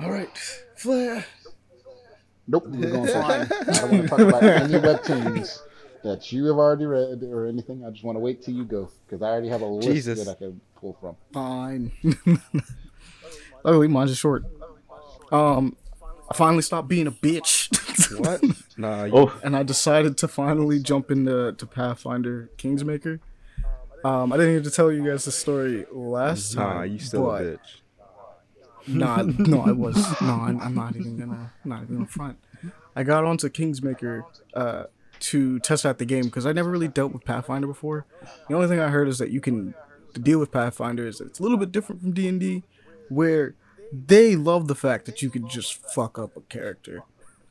All 0.00 0.10
right, 0.10 0.36
Flair. 0.76 1.24
Nope, 2.48 2.66
we're 2.68 2.90
going 2.90 3.06
fine. 3.06 3.40
I 3.42 3.46
don't 3.46 3.90
want 3.90 4.02
to 4.02 4.08
talk 4.08 4.18
about 4.18 4.42
any 4.42 4.74
webtoons 4.74 5.60
that 6.02 6.32
you 6.32 6.46
have 6.46 6.56
already 6.56 6.86
read 6.86 7.22
or 7.22 7.46
anything. 7.46 7.84
I 7.86 7.90
just 7.90 8.02
want 8.04 8.16
to 8.16 8.20
wait 8.20 8.42
till 8.42 8.54
you 8.54 8.64
go 8.64 8.90
because 9.06 9.22
I 9.22 9.28
already 9.28 9.48
have 9.48 9.62
a 9.62 9.66
list 9.66 9.88
Jesus. 9.88 10.24
that 10.24 10.30
I 10.30 10.34
can 10.34 10.60
pull 10.76 10.96
from. 11.00 11.16
Fine. 11.32 11.92
Luckily, 13.64 13.88
mine's 13.88 14.10
is 14.10 14.18
short. 14.18 14.44
Um, 15.30 15.76
I 16.30 16.34
finally 16.34 16.62
stopped 16.62 16.88
being 16.88 17.06
a 17.06 17.12
bitch. 17.12 17.68
What? 18.18 18.42
Nah, 18.78 19.04
you, 19.04 19.12
Oh, 19.14 19.40
and 19.44 19.54
I 19.54 19.62
decided 19.64 20.16
to 20.18 20.28
finally 20.28 20.80
jump 20.80 21.10
into 21.10 21.52
to 21.52 21.66
Pathfinder 21.66 22.48
Kingsmaker. 22.56 23.20
Um, 24.02 24.32
I 24.32 24.38
didn't 24.38 24.54
need 24.54 24.64
to 24.64 24.70
tell 24.70 24.90
you 24.90 25.04
guys 25.04 25.26
the 25.26 25.30
story 25.30 25.84
last 25.92 26.54
time. 26.54 26.76
nah, 26.76 26.82
you 26.84 26.98
still 26.98 27.26
but 27.26 27.42
a 27.42 27.44
bitch. 27.44 27.58
Nah, 28.86 29.22
no, 29.22 29.60
I 29.62 29.72
was 29.72 29.96
no. 30.20 30.34
I'm, 30.34 30.60
I'm 30.60 30.74
not 30.74 30.96
even 30.96 31.16
gonna 31.16 31.52
not 31.64 31.82
even 31.82 31.96
gonna 31.96 32.06
front. 32.06 32.38
I 32.94 33.02
got 33.04 33.24
onto 33.24 33.48
Kingsmaker 33.48 34.24
uh, 34.54 34.84
to 35.20 35.58
test 35.60 35.86
out 35.86 35.98
the 35.98 36.04
game 36.04 36.24
because 36.24 36.46
I 36.46 36.52
never 36.52 36.70
really 36.70 36.88
dealt 36.88 37.12
with 37.12 37.24
Pathfinder 37.24 37.66
before. 37.66 38.06
The 38.48 38.54
only 38.54 38.68
thing 38.68 38.80
I 38.80 38.88
heard 38.88 39.08
is 39.08 39.18
that 39.18 39.30
you 39.30 39.40
can 39.40 39.74
deal 40.20 40.38
with 40.38 40.50
Pathfinder 40.50 41.06
is 41.06 41.20
it's 41.20 41.38
a 41.38 41.42
little 41.42 41.58
bit 41.58 41.72
different 41.72 42.02
from 42.02 42.12
D 42.12 42.28
and 42.28 42.40
D, 42.40 42.64
where 43.08 43.54
they 43.92 44.36
love 44.36 44.68
the 44.68 44.74
fact 44.74 45.06
that 45.06 45.22
you 45.22 45.30
can 45.30 45.48
just 45.48 45.74
fuck 45.92 46.18
up 46.18 46.36
a 46.36 46.40
character, 46.42 47.02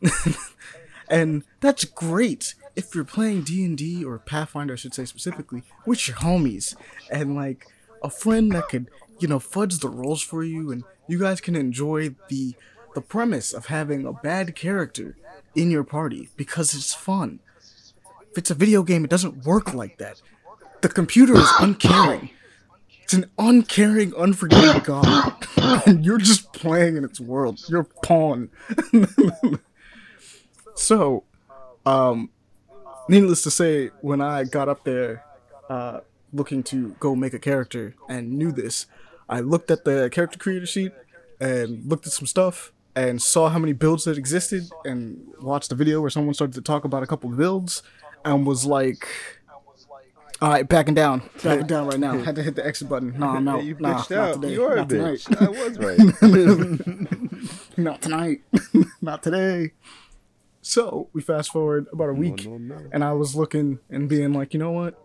and 1.10 1.44
that's 1.60 1.86
great 1.86 2.56
if 2.76 2.96
you're 2.96 3.04
playing 3.04 3.44
D 3.44 3.66
and 3.66 3.78
D 3.78 4.04
or 4.04 4.18
Pathfinder, 4.20 4.74
I 4.74 4.78
should 4.78 4.94
say 4.94 5.06
specifically, 5.06 5.64
with 5.86 6.08
your 6.08 6.18
homies 6.18 6.76
and 7.10 7.36
like 7.36 7.68
a 8.04 8.10
friend 8.10 8.52
that 8.54 8.70
could 8.70 8.90
you 9.20 9.28
know 9.28 9.40
fudge 9.40 9.80
the 9.80 9.90
rolls 9.90 10.22
for 10.22 10.44
you, 10.44 10.72
and 10.72 10.84
you 11.12 11.20
guys 11.20 11.42
can 11.42 11.58
enjoy 11.58 12.16
the 12.30 12.56
the 12.96 13.02
premise 13.02 13.54
of 13.54 13.66
having 13.68 14.06
a 14.06 14.14
bad 14.14 14.56
character 14.56 15.16
in 15.56 15.70
your 15.70 15.84
party 15.84 16.30
because 16.38 16.74
it's 16.74 16.94
fun. 16.94 17.40
If 18.32 18.38
it's 18.38 18.52
a 18.52 18.56
video 18.56 18.84
game, 18.84 19.04
it 19.04 19.10
doesn't 19.10 19.46
work 19.46 19.74
like 19.74 19.98
that. 19.98 20.22
The 20.82 20.90
computer 20.90 21.36
is 21.36 21.50
uncaring. 21.60 22.30
It's 23.04 23.14
an 23.14 23.30
uncaring, 23.38 24.14
unforgiving 24.18 24.84
god, 24.84 25.36
and 25.86 26.06
you're 26.06 26.18
just 26.18 26.54
playing 26.54 26.96
in 26.96 27.04
its 27.04 27.20
world. 27.20 27.62
You're 27.68 27.82
a 27.82 28.06
pawn. 28.06 28.50
so, 30.76 31.24
um, 31.86 32.30
needless 33.10 33.42
to 33.44 33.52
say, 33.52 33.88
when 34.00 34.22
I 34.22 34.46
got 34.46 34.70
up 34.70 34.86
there, 34.86 35.26
uh, 35.70 36.00
looking 36.32 36.64
to 36.64 36.96
go 37.00 37.16
make 37.16 37.34
a 37.34 37.40
character 37.40 37.96
and 38.08 38.38
knew 38.38 38.52
this, 38.52 38.86
I 39.32 39.40
looked 39.40 39.72
at 39.72 39.86
the 39.86 40.10
character 40.12 40.38
creator 40.38 40.66
sheet 40.66 40.92
and 41.40 41.86
looked 41.90 42.06
at 42.06 42.12
some 42.12 42.28
stuff 42.28 42.74
and 42.96 43.22
saw 43.22 43.48
how 43.48 43.58
many 43.58 43.72
builds 43.72 44.04
that 44.04 44.18
existed 44.18 44.64
and 44.84 45.26
watched 45.42 45.72
a 45.72 45.76
video 45.76 46.02
where 46.02 46.10
someone 46.10 46.34
started 46.34 46.54
to 46.56 46.62
talk 46.62 46.84
about 46.84 47.02
a 47.02 47.08
couple 47.08 47.32
of 47.32 47.38
builds 47.38 47.82
and 48.26 48.46
was 48.46 48.66
like, 48.66 49.08
all 50.42 50.50
right, 50.50 50.68
backing 50.68 50.96
down, 50.96 51.22
backing 51.44 51.68
down 51.68 51.88
right 51.88 52.00
now. 52.00 52.18
Had 52.24 52.36
to 52.36 52.44
hit 52.44 52.56
the 52.56 52.66
exit 52.66 52.90
button. 52.90 53.18
No, 53.18 53.30
I'm 53.30 53.48
out. 53.48 53.64
you 53.64 53.78
nah, 53.80 54.00
bitched 54.00 54.12
not 54.12 54.20
out. 54.20 54.42
today. 54.42 54.54
You 54.54 54.64
are 54.66 54.74
a 54.74 54.76
not 54.78 54.90
bitch. 54.90 55.24
tonight. 55.26 55.42
I 55.42 55.50
was 55.50 55.78
right. 57.38 57.78
not 57.78 58.02
tonight. 58.02 58.42
not 59.02 59.24
today. 59.24 59.72
So 60.62 61.10
we 61.14 61.22
fast 61.22 61.52
forward 61.52 61.88
about 61.94 62.10
a 62.10 62.14
week, 62.14 62.46
no, 62.46 62.58
no. 62.58 62.90
and 62.92 63.04
I 63.04 63.14
was 63.14 63.36
looking 63.36 63.80
and 63.90 64.10
being 64.10 64.34
like, 64.34 64.54
you 64.54 64.60
know 64.60 64.72
what? 64.72 65.00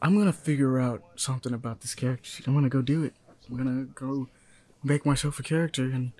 I'm 0.00 0.16
gonna 0.16 0.32
figure 0.32 0.78
out 0.78 1.02
something 1.16 1.52
about 1.52 1.80
this 1.80 1.94
character 1.94 2.28
sheet. 2.28 2.46
I'm 2.46 2.54
gonna 2.54 2.68
go 2.68 2.82
do 2.82 3.02
it. 3.02 3.14
I'm 3.48 3.56
gonna 3.56 3.84
go 3.94 4.28
make 4.82 5.04
myself 5.04 5.38
a 5.38 5.42
character, 5.42 5.84
and 5.84 6.12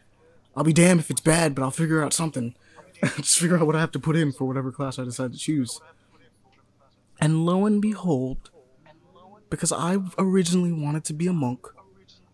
I'll 0.56 0.64
be 0.64 0.72
damned 0.72 1.00
if 1.00 1.10
it's 1.10 1.20
bad, 1.20 1.54
but 1.54 1.62
I'll 1.62 1.70
figure 1.70 2.02
out 2.02 2.12
something. 2.12 2.54
Just 3.16 3.38
figure 3.38 3.58
out 3.58 3.66
what 3.66 3.76
I 3.76 3.80
have 3.80 3.92
to 3.92 4.00
put 4.00 4.16
in 4.16 4.32
for 4.32 4.44
whatever 4.44 4.72
class 4.72 4.98
I 4.98 5.04
decide 5.04 5.32
to 5.32 5.38
choose. 5.38 5.80
And 7.20 7.46
lo 7.46 7.66
and 7.66 7.80
behold, 7.80 8.50
because 9.50 9.72
I 9.72 9.98
originally 10.18 10.72
wanted 10.72 11.04
to 11.04 11.12
be 11.12 11.26
a 11.26 11.32
monk, 11.32 11.66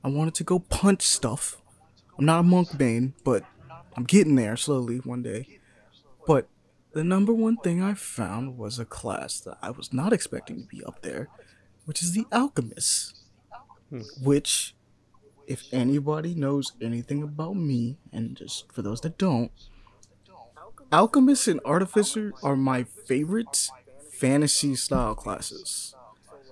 I 0.03 0.09
wanted 0.09 0.35
to 0.37 0.45
go 0.45 0.59
punch 0.59 1.03
stuff. 1.03 1.61
I'm 2.19 2.25
not 2.25 2.41
a 2.41 2.43
monk 2.43 2.77
bane, 2.79 3.15
but 3.25 3.45
I'm 3.97 4.05
getting 4.05 4.37
there 4.37 4.57
slowly 4.57 4.99
one 4.99 5.23
day. 5.23 5.61
But 6.27 6.49
the 6.95 7.05
number 7.05 7.33
one 7.33 7.57
thing 7.57 7.83
I 7.83 7.95
found 7.95 8.57
was 8.57 8.79
a 8.79 8.85
class 8.85 9.41
that 9.41 9.59
I 9.61 9.71
was 9.71 9.93
not 9.93 10.13
expecting 10.13 10.63
to 10.63 10.67
be 10.67 10.83
up 10.85 11.03
there, 11.03 11.29
which 11.85 12.03
is 12.03 12.13
the 12.13 12.27
alchemist. 12.33 13.21
Hmm. 13.91 14.03
Which, 14.23 14.75
if 15.47 15.65
anybody 15.73 16.35
knows 16.35 16.73
anything 16.81 17.23
about 17.23 17.57
me, 17.57 17.99
and 18.13 18.37
just 18.37 18.73
for 18.73 18.83
those 18.83 19.01
that 19.03 19.19
don't, 19.19 19.51
alchemist 20.93 21.49
and 21.49 21.61
artificer 21.65 22.33
are 22.43 22.57
my 22.57 22.85
favorite 22.85 23.69
fantasy 24.11 24.77
style 24.77 25.15
classes. 25.15 25.95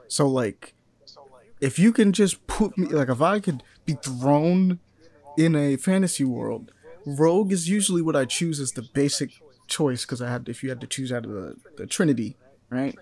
So 0.08 0.28
like, 0.28 0.74
if 1.60 1.78
you 1.78 1.92
can 1.92 2.12
just 2.12 2.46
put 2.46 2.76
me 2.76 2.88
like, 2.88 3.08
if 3.08 3.22
I 3.22 3.38
could 3.38 3.62
be 3.86 3.94
thrown 3.94 4.80
in 5.38 5.54
a 5.54 5.76
fantasy 5.76 6.24
world, 6.24 6.72
rogue 7.06 7.52
is 7.52 7.68
usually 7.68 8.02
what 8.02 8.16
I 8.16 8.24
choose 8.24 8.58
as 8.60 8.72
the 8.72 8.82
basic 8.82 9.30
choice 9.72 10.04
because 10.04 10.20
I 10.20 10.30
had 10.30 10.48
if 10.48 10.62
you 10.62 10.68
had 10.68 10.80
to 10.82 10.86
choose 10.86 11.12
out 11.12 11.24
of 11.24 11.32
the, 11.32 11.56
the 11.76 11.86
Trinity, 11.86 12.36
right? 12.70 12.96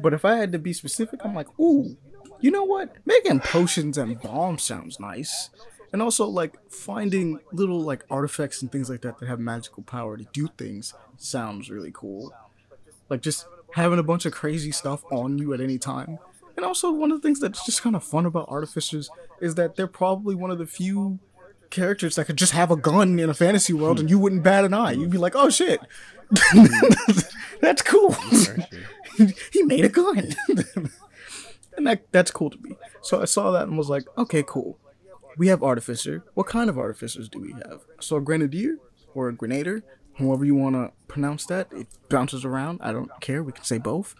But 0.00 0.14
if 0.14 0.24
I 0.24 0.36
had 0.36 0.52
to 0.52 0.58
be 0.58 0.72
specific, 0.72 1.20
I'm 1.24 1.34
like, 1.34 1.48
ooh, 1.60 1.96
you 2.40 2.50
know 2.50 2.64
what? 2.64 2.96
Making 3.04 3.40
potions 3.40 3.98
and 3.98 4.20
bombs 4.20 4.62
sounds 4.62 4.98
nice. 4.98 5.50
And 5.92 6.00
also 6.00 6.26
like 6.26 6.56
finding 6.70 7.40
little 7.52 7.80
like 7.80 8.04
artifacts 8.10 8.62
and 8.62 8.70
things 8.70 8.88
like 8.88 9.02
that 9.02 9.18
that 9.18 9.28
have 9.28 9.40
magical 9.40 9.82
power 9.82 10.16
to 10.16 10.24
do 10.32 10.48
things 10.56 10.94
sounds 11.16 11.70
really 11.70 11.90
cool. 11.92 12.32
Like 13.08 13.20
just 13.20 13.46
having 13.74 13.98
a 13.98 14.04
bunch 14.04 14.24
of 14.24 14.32
crazy 14.32 14.70
stuff 14.72 15.04
on 15.10 15.38
you 15.38 15.52
at 15.52 15.60
any 15.60 15.78
time. 15.78 16.18
And 16.56 16.64
also 16.64 16.90
one 16.90 17.10
of 17.10 17.20
the 17.20 17.26
things 17.26 17.40
that's 17.40 17.64
just 17.64 17.82
kind 17.82 17.96
of 17.96 18.04
fun 18.04 18.26
about 18.26 18.48
artificers 18.48 19.10
is 19.40 19.54
that 19.56 19.76
they're 19.76 19.86
probably 19.86 20.34
one 20.34 20.50
of 20.50 20.58
the 20.58 20.66
few 20.66 21.18
characters 21.70 22.16
that 22.16 22.26
could 22.26 22.36
just 22.36 22.52
have 22.52 22.70
a 22.70 22.76
gun 22.76 23.18
in 23.18 23.30
a 23.30 23.34
fantasy 23.34 23.72
world 23.72 24.00
and 24.00 24.10
you 24.10 24.18
wouldn't 24.18 24.42
bat 24.42 24.64
an 24.64 24.74
eye. 24.74 24.92
You'd 24.92 25.10
be 25.10 25.18
like, 25.18 25.34
"Oh 25.36 25.50
shit, 25.50 25.80
that's 27.60 27.82
cool. 27.82 28.12
he 29.52 29.62
made 29.62 29.84
a 29.84 29.88
gun." 29.88 30.34
and 31.76 31.86
that 31.86 32.10
that's 32.12 32.30
cool 32.30 32.50
to 32.50 32.58
me. 32.58 32.76
So 33.02 33.22
I 33.22 33.24
saw 33.24 33.50
that 33.52 33.68
and 33.68 33.78
was 33.78 33.88
like, 33.88 34.04
"Okay, 34.18 34.42
cool. 34.46 34.78
We 35.36 35.48
have 35.48 35.62
artificer. 35.62 36.24
What 36.34 36.46
kind 36.46 36.68
of 36.68 36.78
artificers 36.78 37.28
do 37.28 37.40
we 37.40 37.52
have?" 37.52 37.82
So 38.00 38.16
a 38.16 38.20
grenadier 38.20 38.76
or 39.14 39.28
a 39.28 39.32
grenader, 39.32 39.82
however 40.18 40.44
you 40.44 40.54
want 40.54 40.76
to 40.76 40.92
pronounce 41.08 41.46
that. 41.46 41.68
It 41.72 41.88
bounces 42.08 42.44
around. 42.44 42.80
I 42.82 42.92
don't 42.92 43.10
care. 43.20 43.42
We 43.42 43.52
can 43.52 43.64
say 43.64 43.78
both. 43.78 44.14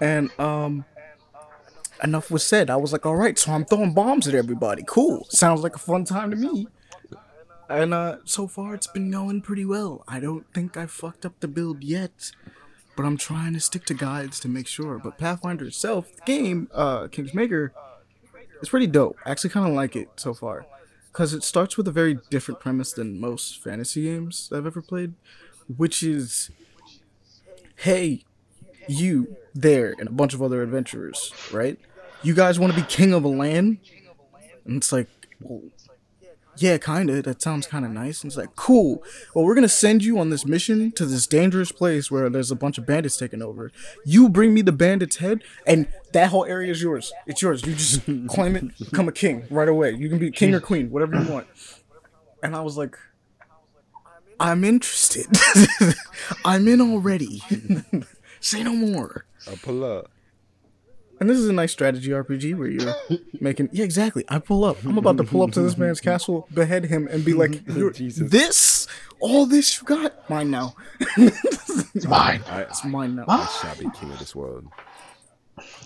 And 0.00 0.30
um 0.38 0.84
enough 2.02 2.30
was 2.30 2.44
said. 2.46 2.70
I 2.70 2.76
was 2.76 2.92
like, 2.92 3.06
all 3.06 3.16
right, 3.16 3.38
so 3.38 3.52
I'm 3.52 3.64
throwing 3.64 3.94
bombs 3.94 4.26
at 4.26 4.34
everybody. 4.34 4.82
Cool. 4.86 5.26
Sounds 5.28 5.62
like 5.62 5.76
a 5.76 5.78
fun 5.78 6.04
time 6.04 6.30
to 6.30 6.36
me. 6.36 6.66
And 7.68 7.94
uh, 7.94 8.18
so 8.24 8.46
far, 8.46 8.74
it's 8.74 8.86
been 8.86 9.10
going 9.10 9.40
pretty 9.40 9.64
well. 9.64 10.04
I 10.06 10.20
don't 10.20 10.46
think 10.52 10.76
I 10.76 10.86
fucked 10.86 11.24
up 11.24 11.40
the 11.40 11.48
build 11.48 11.82
yet, 11.82 12.32
but 12.96 13.04
I'm 13.04 13.16
trying 13.16 13.54
to 13.54 13.60
stick 13.60 13.86
to 13.86 13.94
guides 13.94 14.38
to 14.40 14.48
make 14.48 14.66
sure. 14.66 14.98
But 14.98 15.18
Pathfinder 15.18 15.64
itself, 15.64 16.14
the 16.16 16.22
game, 16.22 16.68
uh, 16.74 17.08
King's 17.08 17.34
Maker, 17.34 17.72
is 18.60 18.68
pretty 18.68 18.86
dope. 18.86 19.16
I 19.24 19.30
actually 19.30 19.50
kind 19.50 19.66
of 19.66 19.74
like 19.74 19.96
it 19.96 20.08
so 20.16 20.34
far. 20.34 20.66
Because 21.10 21.32
it 21.32 21.44
starts 21.44 21.76
with 21.76 21.86
a 21.86 21.92
very 21.92 22.18
different 22.28 22.60
premise 22.60 22.92
than 22.92 23.20
most 23.20 23.62
fantasy 23.62 24.02
games 24.02 24.50
I've 24.52 24.66
ever 24.66 24.82
played, 24.82 25.14
which 25.74 26.02
is 26.02 26.50
hey, 27.76 28.24
you 28.88 29.36
there 29.54 29.94
and 29.98 30.08
a 30.08 30.12
bunch 30.12 30.34
of 30.34 30.42
other 30.42 30.62
adventurers, 30.62 31.32
right? 31.52 31.78
You 32.22 32.34
guys 32.34 32.58
want 32.58 32.72
to 32.74 32.80
be 32.80 32.86
king 32.86 33.12
of 33.12 33.24
a 33.24 33.28
land? 33.28 33.78
And 34.64 34.78
it's 34.78 34.92
like, 34.92 35.08
well, 35.40 35.62
yeah, 36.56 36.78
kind 36.78 37.10
of. 37.10 37.24
That 37.24 37.42
sounds 37.42 37.66
kind 37.66 37.84
of 37.84 37.90
nice. 37.90 38.22
And 38.22 38.30
it's 38.30 38.36
like, 38.36 38.54
cool. 38.56 39.02
Well, 39.34 39.44
we're 39.44 39.54
going 39.54 39.62
to 39.62 39.68
send 39.68 40.04
you 40.04 40.18
on 40.18 40.30
this 40.30 40.46
mission 40.46 40.92
to 40.92 41.06
this 41.06 41.26
dangerous 41.26 41.72
place 41.72 42.10
where 42.10 42.28
there's 42.30 42.50
a 42.50 42.56
bunch 42.56 42.78
of 42.78 42.86
bandits 42.86 43.16
taking 43.16 43.42
over. 43.42 43.72
You 44.04 44.28
bring 44.28 44.54
me 44.54 44.62
the 44.62 44.72
bandit's 44.72 45.16
head, 45.16 45.42
and 45.66 45.88
that 46.12 46.30
whole 46.30 46.44
area 46.44 46.70
is 46.70 46.82
yours. 46.82 47.12
It's 47.26 47.42
yours. 47.42 47.64
You 47.66 47.74
just 47.74 48.02
claim 48.28 48.56
it, 48.56 48.78
become 48.78 49.08
a 49.08 49.12
king 49.12 49.44
right 49.50 49.68
away. 49.68 49.92
You 49.92 50.08
can 50.08 50.18
be 50.18 50.30
king 50.30 50.54
or 50.54 50.60
queen, 50.60 50.90
whatever 50.90 51.20
you 51.20 51.30
want. 51.30 51.46
And 52.42 52.54
I 52.54 52.60
was 52.60 52.76
like, 52.76 52.96
I'm 54.38 54.64
interested. 54.64 55.26
I'm 56.44 56.68
in 56.68 56.80
already. 56.80 57.42
Say 58.44 58.62
no 58.62 58.74
more. 58.74 59.24
I'll 59.48 59.56
pull 59.56 59.82
up. 59.82 60.10
And 61.18 61.30
this 61.30 61.38
is 61.38 61.48
a 61.48 61.52
nice 61.52 61.72
strategy 61.72 62.10
RPG 62.10 62.58
where 62.58 62.68
you're 62.68 62.94
making. 63.40 63.70
Yeah, 63.72 63.86
exactly. 63.86 64.22
I 64.28 64.38
pull 64.38 64.64
up. 64.64 64.84
I'm 64.84 64.98
about 64.98 65.16
to 65.16 65.24
pull 65.24 65.40
up 65.42 65.52
to 65.52 65.62
this 65.62 65.78
man's 65.78 65.98
castle, 65.98 66.46
behead 66.52 66.84
him, 66.84 67.08
and 67.10 67.24
be 67.24 67.32
like, 67.32 67.66
You're, 67.74 67.90
Jesus. 67.90 68.30
"This, 68.30 68.86
all 69.18 69.46
this 69.46 69.80
you 69.80 69.86
got, 69.86 70.28
mine 70.28 70.50
now. 70.50 70.74
it's 71.16 72.04
Mine. 72.06 72.42
It's 72.46 72.84
mine 72.84 73.16
now." 73.16 73.24
I 73.28 73.46
shall 73.62 73.76
be 73.76 73.88
king 73.98 74.10
of 74.10 74.18
this 74.18 74.34
world. 74.36 74.66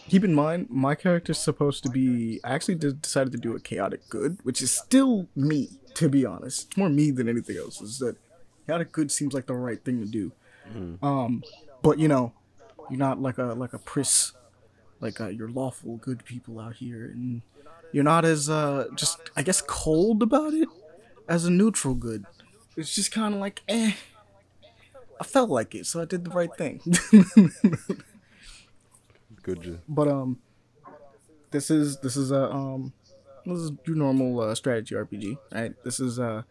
Keep 0.08 0.24
in 0.24 0.34
mind, 0.34 0.66
my 0.68 0.96
character's 0.96 1.38
supposed 1.38 1.84
to 1.84 1.90
be. 1.90 2.40
I 2.42 2.54
actually 2.54 2.74
did, 2.74 3.02
decided 3.02 3.30
to 3.34 3.38
do 3.38 3.54
a 3.54 3.60
chaotic 3.60 4.08
good, 4.08 4.38
which 4.42 4.60
is 4.60 4.72
still 4.72 5.28
me, 5.36 5.68
to 5.94 6.08
be 6.08 6.26
honest. 6.26 6.66
It's 6.66 6.76
more 6.76 6.88
me 6.88 7.12
than 7.12 7.28
anything 7.28 7.56
else. 7.56 7.80
Is 7.80 8.00
that 8.00 8.16
chaotic 8.66 8.90
good 8.90 9.12
seems 9.12 9.32
like 9.32 9.46
the 9.46 9.54
right 9.54 9.80
thing 9.84 10.00
to 10.00 10.10
do. 10.10 10.32
Um, 11.02 11.44
but 11.82 12.00
you 12.00 12.08
know, 12.08 12.32
you're 12.90 12.98
not 12.98 13.20
like 13.20 13.38
a 13.38 13.44
like 13.44 13.72
a 13.72 13.78
pris, 13.78 14.32
like 15.00 15.20
uh, 15.20 15.28
you're 15.28 15.50
lawful 15.50 15.96
good 15.96 16.24
people 16.24 16.58
out 16.60 16.76
here, 16.76 17.06
and 17.06 17.42
you're 17.92 18.04
not 18.04 18.24
as 18.24 18.48
uh 18.50 18.86
just 18.94 19.18
I 19.36 19.42
guess 19.42 19.62
cold 19.62 20.22
about 20.22 20.54
it 20.54 20.68
as 21.28 21.44
a 21.44 21.50
neutral 21.50 21.94
good. 21.94 22.24
It's 22.76 22.94
just 22.94 23.12
kind 23.12 23.34
of 23.34 23.40
like 23.40 23.62
eh. 23.68 23.92
I 25.20 25.24
felt 25.24 25.50
like 25.50 25.74
it, 25.74 25.86
so 25.86 26.00
I 26.00 26.04
did 26.04 26.24
the 26.24 26.30
right 26.30 26.54
thing. 26.56 26.80
Good. 29.42 29.80
But 29.88 30.08
um, 30.08 30.38
this 31.50 31.70
is 31.70 31.98
this 31.98 32.16
is 32.16 32.30
a 32.30 32.50
um, 32.52 32.92
this 33.44 33.58
is 33.58 33.72
your 33.86 33.96
normal 33.96 34.40
uh, 34.40 34.54
strategy 34.54 34.94
RPG, 34.94 35.38
right? 35.52 35.72
This 35.84 36.00
is 36.00 36.18
uh, 36.18 36.42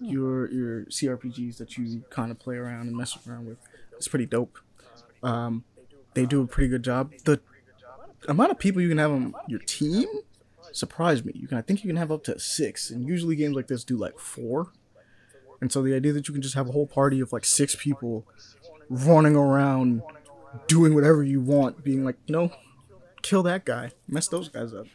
your 0.00 0.50
your 0.50 0.84
CRPGs 0.86 1.58
that 1.58 1.76
you 1.76 2.02
kind 2.10 2.30
of 2.30 2.38
play 2.38 2.56
around 2.56 2.88
and 2.88 2.96
mess 2.96 3.16
around 3.26 3.46
with. 3.46 3.58
It's 3.96 4.08
pretty 4.08 4.26
dope. 4.26 4.58
Um, 5.22 5.64
they 6.14 6.26
do 6.26 6.42
a 6.42 6.46
pretty 6.46 6.68
good 6.68 6.82
job. 6.82 7.12
The 7.24 7.40
amount 8.28 8.50
of 8.50 8.58
people 8.58 8.80
you 8.80 8.88
can 8.88 8.98
have 8.98 9.10
on 9.10 9.34
your 9.48 9.60
team 9.60 10.06
surprised 10.72 11.24
me. 11.24 11.32
You 11.34 11.46
can, 11.46 11.58
I 11.58 11.62
think, 11.62 11.84
you 11.84 11.88
can 11.88 11.96
have 11.96 12.10
up 12.10 12.24
to 12.24 12.38
six, 12.38 12.90
and 12.90 13.06
usually 13.06 13.36
games 13.36 13.54
like 13.54 13.68
this 13.68 13.84
do 13.84 13.96
like 13.96 14.18
four. 14.18 14.72
And 15.60 15.70
so 15.70 15.82
the 15.82 15.94
idea 15.94 16.12
that 16.12 16.28
you 16.28 16.34
can 16.34 16.42
just 16.42 16.54
have 16.54 16.68
a 16.68 16.72
whole 16.72 16.86
party 16.86 17.20
of 17.20 17.32
like 17.32 17.44
six 17.44 17.74
people 17.74 18.26
running 18.88 19.36
around 19.36 20.02
doing 20.66 20.94
whatever 20.94 21.22
you 21.22 21.40
want, 21.40 21.82
being 21.84 22.04
like, 22.04 22.16
no, 22.28 22.52
kill 23.22 23.42
that 23.44 23.64
guy, 23.64 23.92
mess 24.06 24.28
those 24.28 24.48
guys 24.48 24.74
up, 24.74 24.86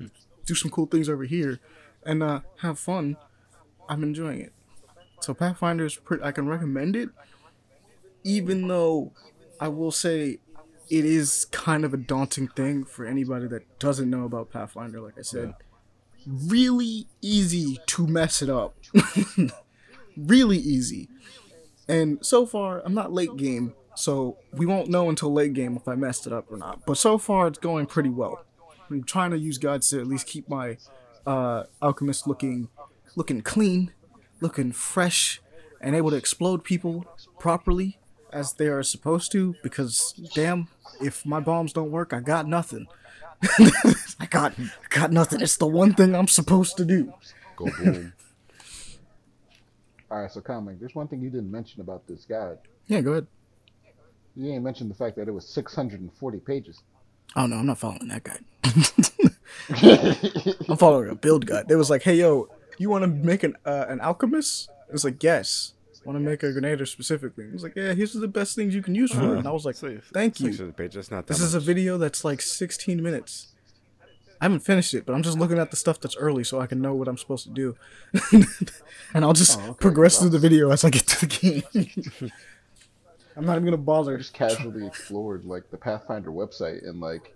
do 0.45 0.55
some 0.55 0.71
cool 0.71 0.85
things 0.85 1.09
over 1.09 1.23
here, 1.23 1.59
and 2.05 2.21
uh, 2.21 2.41
have 2.61 2.77
fun. 2.77 3.17
I'm 3.87 4.03
enjoying 4.03 4.41
it. 4.41 4.53
So 5.21 5.33
Pathfinder 5.33 5.85
is 5.85 5.95
pretty. 5.95 6.23
I 6.23 6.31
can 6.31 6.47
recommend 6.47 6.95
it, 6.95 7.09
even 8.23 8.67
though 8.67 9.11
I 9.59 9.67
will 9.67 9.91
say 9.91 10.39
it 10.89 11.05
is 11.05 11.45
kind 11.51 11.85
of 11.85 11.93
a 11.93 11.97
daunting 11.97 12.47
thing 12.47 12.83
for 12.83 13.05
anybody 13.05 13.47
that 13.47 13.79
doesn't 13.79 14.09
know 14.09 14.25
about 14.25 14.51
Pathfinder. 14.51 14.99
Like 14.99 15.17
I 15.17 15.21
said, 15.21 15.53
really 16.27 17.07
easy 17.21 17.79
to 17.87 18.07
mess 18.07 18.41
it 18.41 18.49
up. 18.49 18.75
really 20.17 20.57
easy. 20.57 21.09
And 21.87 22.23
so 22.25 22.45
far, 22.45 22.81
I'm 22.85 22.93
not 22.93 23.11
late 23.11 23.35
game, 23.37 23.73
so 23.95 24.37
we 24.53 24.65
won't 24.65 24.89
know 24.89 25.09
until 25.09 25.31
late 25.31 25.53
game 25.53 25.75
if 25.75 25.87
I 25.87 25.95
messed 25.95 26.27
it 26.27 26.33
up 26.33 26.51
or 26.51 26.57
not. 26.57 26.85
But 26.85 26.97
so 26.97 27.17
far, 27.17 27.47
it's 27.47 27.59
going 27.59 27.85
pretty 27.85 28.09
well. 28.09 28.43
I'm 28.89 29.03
trying 29.03 29.31
to 29.31 29.37
use 29.37 29.57
guides 29.57 29.89
to 29.89 29.99
at 29.99 30.07
least 30.07 30.27
keep 30.27 30.49
my 30.49 30.77
uh, 31.25 31.63
alchemist 31.81 32.27
looking 32.27 32.69
looking 33.15 33.41
clean, 33.41 33.91
looking 34.39 34.71
fresh, 34.71 35.41
and 35.81 35.95
able 35.95 36.09
to 36.11 36.15
explode 36.15 36.63
people 36.63 37.05
properly 37.39 37.99
as 38.31 38.53
they 38.53 38.67
are 38.67 38.83
supposed 38.83 39.31
to. 39.33 39.55
Because 39.63 40.13
damn, 40.33 40.67
if 41.01 41.25
my 41.25 41.39
bombs 41.39 41.73
don't 41.73 41.91
work, 41.91 42.13
I 42.13 42.19
got 42.19 42.47
nothing. 42.47 42.87
I 44.19 44.25
got 44.29 44.53
I 44.59 44.69
got 44.89 45.11
nothing. 45.11 45.41
It's 45.41 45.57
the 45.57 45.67
one 45.67 45.93
thing 45.93 46.15
I'm 46.15 46.27
supposed 46.27 46.77
to 46.77 46.85
do. 46.85 47.13
Go 47.55 47.65
boom. 47.77 48.13
All 50.11 50.21
right, 50.21 50.31
so 50.31 50.41
comic. 50.41 50.79
There's 50.79 50.95
one 50.95 51.07
thing 51.07 51.21
you 51.21 51.29
didn't 51.29 51.51
mention 51.51 51.81
about 51.81 52.07
this 52.07 52.25
guide. 52.25 52.57
Yeah, 52.87 53.01
go 53.01 53.11
ahead. 53.11 53.27
You 54.35 54.53
ain't 54.53 54.63
mentioned 54.63 54.89
the 54.89 54.95
fact 54.95 55.15
that 55.17 55.27
it 55.27 55.31
was 55.31 55.47
640 55.47 56.39
pages. 56.39 56.81
Oh 57.35 57.45
no, 57.45 57.57
I'm 57.57 57.67
not 57.67 57.77
following 57.77 58.07
that 58.07 58.23
guy. 58.23 58.39
I'm 60.69 60.77
following 60.77 61.09
a 61.09 61.15
build 61.15 61.45
guide. 61.45 61.67
They 61.67 61.75
was 61.75 61.89
like, 61.89 62.03
"Hey, 62.03 62.15
yo, 62.15 62.49
you 62.77 62.89
want 62.89 63.03
to 63.03 63.07
make 63.07 63.43
an 63.43 63.55
uh, 63.65 63.85
an 63.87 64.01
alchemist?" 64.01 64.69
It's 64.91 65.03
like, 65.03 65.21
"Yes." 65.21 65.73
Want 66.09 66.17
to 66.17 66.27
make 66.27 66.41
a 66.41 66.47
grenader 66.47 66.87
specifically? 66.87 67.43
It 67.43 67.53
was 67.53 67.61
like, 67.61 67.75
"Yeah, 67.75 67.93
here's 67.93 68.13
the 68.13 68.27
best 68.27 68.55
things 68.55 68.73
you 68.73 68.81
can 68.81 68.95
use 68.95 69.11
for 69.11 69.35
it." 69.35 69.37
And 69.37 69.47
I 69.47 69.51
was 69.51 69.63
like, 69.63 69.75
So, 69.75 69.99
"Thank 70.11 70.39
you." 70.39 70.47
600 70.51 70.75
Page, 70.75 70.95
that's 70.95 71.11
not 71.11 71.27
that 71.27 71.33
This 71.35 71.39
is 71.43 71.53
a 71.53 71.59
video 71.59 71.99
that's 71.99 72.25
like 72.25 72.41
16 72.41 73.03
minutes. 73.03 73.49
I 74.41 74.45
haven't 74.45 74.61
finished 74.61 74.95
it, 74.95 75.05
but 75.05 75.13
I'm 75.13 75.21
just 75.21 75.37
looking 75.37 75.59
at 75.59 75.69
the 75.69 75.77
stuff 75.77 75.99
that's 76.01 76.15
early 76.17 76.43
so 76.43 76.59
I 76.59 76.65
can 76.65 76.81
know 76.81 76.95
what 76.95 77.07
I'm 77.07 77.15
supposed 77.19 77.43
to 77.45 77.51
do. 77.51 77.75
and 79.13 79.23
I'll 79.23 79.33
just 79.33 79.59
Oh, 79.59 79.63
okay. 79.69 79.77
progress 79.81 80.17
through 80.17 80.29
the 80.29 80.39
video 80.39 80.71
as 80.71 80.83
I 80.83 80.89
get 80.89 81.05
to 81.05 81.27
the 81.27 81.61
game. 81.61 81.63
I'm 83.37 83.45
not 83.45 83.57
even 83.57 83.65
gonna 83.65 83.77
I 83.77 83.85
bother. 83.85 84.17
just 84.17 84.33
casually 84.33 84.87
explored 84.87 85.45
like 85.45 85.69
the 85.69 85.77
Pathfinder 85.77 86.31
website 86.31 86.89
and 86.89 86.99
like 86.99 87.35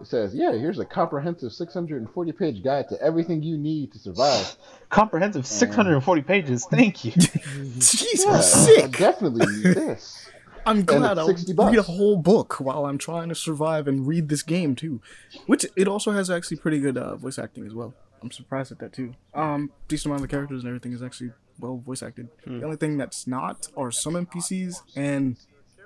it 0.00 0.06
says, 0.06 0.34
yeah, 0.34 0.52
here's 0.52 0.78
a 0.78 0.84
comprehensive 0.84 1.52
640 1.52 2.32
page 2.32 2.62
guide 2.62 2.88
to 2.88 3.00
everything 3.02 3.42
you 3.42 3.56
need 3.58 3.92
to 3.92 3.98
survive. 3.98 4.56
Comprehensive 4.90 5.46
640 5.46 6.22
pages. 6.22 6.66
Thank 6.70 7.04
you. 7.04 7.12
Jeez, 7.12 8.24
Yeah, 8.24 8.30
I'm 8.30 8.36
I 8.36 8.40
sick. 8.40 8.92
definitely 8.98 9.46
need 9.46 9.74
this. 9.76 10.28
I'm 10.66 10.84
glad 10.84 11.18
I'll 11.18 11.28
read 11.28 11.78
a 11.78 11.82
whole 11.82 12.16
book 12.18 12.60
while 12.60 12.84
I'm 12.84 12.98
trying 12.98 13.28
to 13.30 13.34
survive 13.34 13.88
and 13.88 14.06
read 14.06 14.28
this 14.28 14.42
game 14.42 14.74
too. 14.74 15.00
Which 15.46 15.64
it 15.76 15.88
also 15.88 16.10
has 16.12 16.28
actually 16.28 16.58
pretty 16.58 16.80
good 16.80 16.98
uh, 16.98 17.16
voice 17.16 17.38
acting 17.38 17.66
as 17.66 17.72
well. 17.74 17.94
I'm 18.22 18.30
surprised 18.30 18.70
at 18.70 18.78
that 18.80 18.92
too. 18.92 19.14
Um, 19.32 19.70
decent 19.88 20.06
amount 20.06 20.22
of 20.22 20.28
the 20.28 20.34
characters 20.34 20.60
and 20.62 20.68
everything 20.68 20.92
is 20.92 21.02
actually 21.02 21.30
well 21.58 21.78
voice 21.78 22.02
acted. 22.02 22.28
The 22.46 22.62
only 22.62 22.76
thing 22.76 22.98
that's 22.98 23.26
not 23.26 23.68
are 23.76 23.90
some 23.90 24.14
NPCs 24.14 24.82
and 24.94 25.36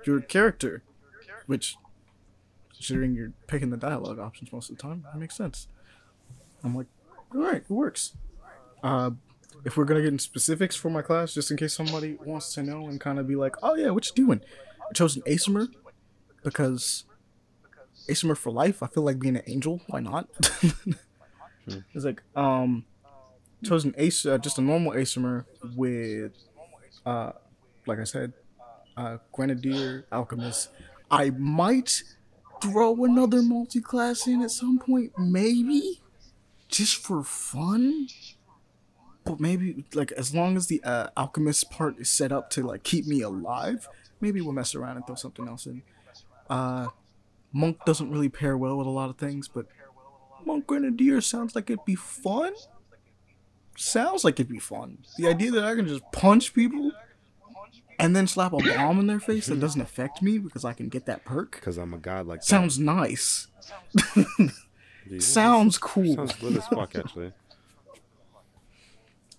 your 0.05 0.21
character, 0.21 0.83
which, 1.47 1.77
considering 2.75 3.15
you're 3.15 3.33
picking 3.47 3.71
the 3.71 3.77
dialogue 3.77 4.19
options 4.19 4.53
most 4.53 4.71
of 4.71 4.77
the 4.77 4.83
time, 4.83 5.05
it 5.15 5.19
makes 5.19 5.37
sense. 5.37 5.69
I'm 6.63 6.75
like, 6.75 6.87
all 7.35 7.41
right, 7.41 7.63
it 7.63 7.71
works. 7.71 8.15
Uh, 8.83 9.13
if 9.65 9.77
we're 9.77 9.85
gonna 9.85 10.03
get 10.03 10.13
in 10.13 10.19
specifics 10.19 10.77
for 10.77 10.91
my 10.91 11.03
class, 11.03 11.35
just 11.35 11.51
in 11.51 11.57
case 11.57 11.73
somebody 11.73 12.19
wants 12.25 12.53
to 12.55 12.63
know 12.63 12.87
and 12.87 13.01
kind 13.01 13.19
of 13.19 13.27
be 13.27 13.37
like, 13.37 13.57
oh 13.63 13.75
yeah, 13.75 13.91
what 13.91 14.07
you 14.07 14.13
doing? 14.15 14.41
I 14.89 14.93
chose 14.93 15.17
an 15.17 15.23
Aasimar 15.23 15.69
because 16.43 17.05
Aasimar 18.09 18.37
for 18.37 18.51
life. 18.51 18.83
I 18.83 18.87
feel 18.87 19.03
like 19.03 19.19
being 19.19 19.37
an 19.37 19.43
angel. 19.47 19.81
Why 19.89 20.01
not? 20.01 20.29
It's 21.95 22.05
like 22.05 22.23
um, 22.37 22.85
chose 23.65 23.87
an 23.87 23.95
ace, 23.97 24.27
uh, 24.27 24.37
just 24.37 24.59
a 24.59 24.61
normal 24.61 24.93
Aasimar 24.93 25.47
with, 25.75 26.33
uh, 27.07 27.33
like 27.87 27.99
I 27.99 28.05
said, 28.05 28.35
uh, 28.99 29.19
Grenadier, 29.33 30.05
Alchemist. 30.13 30.69
I 31.11 31.31
might 31.31 32.03
throw 32.65 33.05
another 33.05 33.43
multi-class 33.43 34.27
in 34.27 34.41
at 34.41 34.51
some 34.51 34.79
point, 34.79 35.13
maybe, 35.19 36.01
just 36.69 36.97
for 36.97 37.23
fun. 37.23 38.09
But 39.25 39.39
maybe 39.39 39.85
like 39.93 40.13
as 40.13 40.35
long 40.35 40.57
as 40.57 40.67
the 40.67 40.83
uh, 40.83 41.09
alchemist 41.17 41.71
part 41.71 41.99
is 41.99 42.09
set 42.09 42.33
up 42.33 42.49
to 42.51 42.63
like 42.63 42.83
keep 42.83 43.07
me 43.07 43.21
alive, 43.21 43.87
maybe 44.21 44.41
we'll 44.41 44.53
mess 44.53 44.75
around 44.75 44.97
and 44.97 45.07
throw 45.07 45.15
something 45.15 45.47
else 45.47 45.67
in. 45.67 45.83
Uh, 46.49 46.89
monk 47.53 47.79
doesn't 47.85 48.11
really 48.11 48.31
pair 48.31 48.57
well 48.57 48.77
with 48.79 48.87
a 48.87 48.91
lot 48.91 49.11
of 49.11 49.19
things, 49.19 49.47
but 49.47 49.67
monk 50.47 50.67
grenadier 50.67 51.21
sounds 51.21 51.55
like 51.55 51.69
it'd 51.69 51.85
be 51.85 51.95
fun. 51.95 52.55
Sounds 53.77 54.25
like 54.25 54.41
it'd 54.41 54.51
be 54.51 54.59
fun. 54.59 54.99
The 55.19 55.27
idea 55.27 55.51
that 55.51 55.65
I 55.65 55.75
can 55.75 55.87
just 55.87 56.05
punch 56.13 56.55
people 56.55 56.93
and 57.99 58.15
then 58.17 58.27
slap 58.27 58.53
a 58.53 58.59
bomb 58.59 58.99
in 59.01 59.07
their 59.07 59.21
face 59.21 59.47
that 59.47 59.61
doesn't 59.61 59.81
affect 59.81 60.21
me 60.23 60.39
because 60.39 60.65
I 60.65 60.73
can 60.73 60.89
get 60.89 61.07
that 61.07 61.25
perk 61.25 61.53
Because 61.53 61.77
I'm 61.79 61.95
a 61.95 61.99
god 61.99 62.27
like 62.27 62.41
that. 62.41 62.47
sounds 62.47 62.79
nice. 62.79 63.47
Jesus. 65.09 65.33
Sounds 65.33 65.79
cool. 65.79 66.15
Sounds 66.15 66.35
good 66.37 66.57
as 66.57 66.67
fuck, 66.69 66.95
actually. 66.97 67.33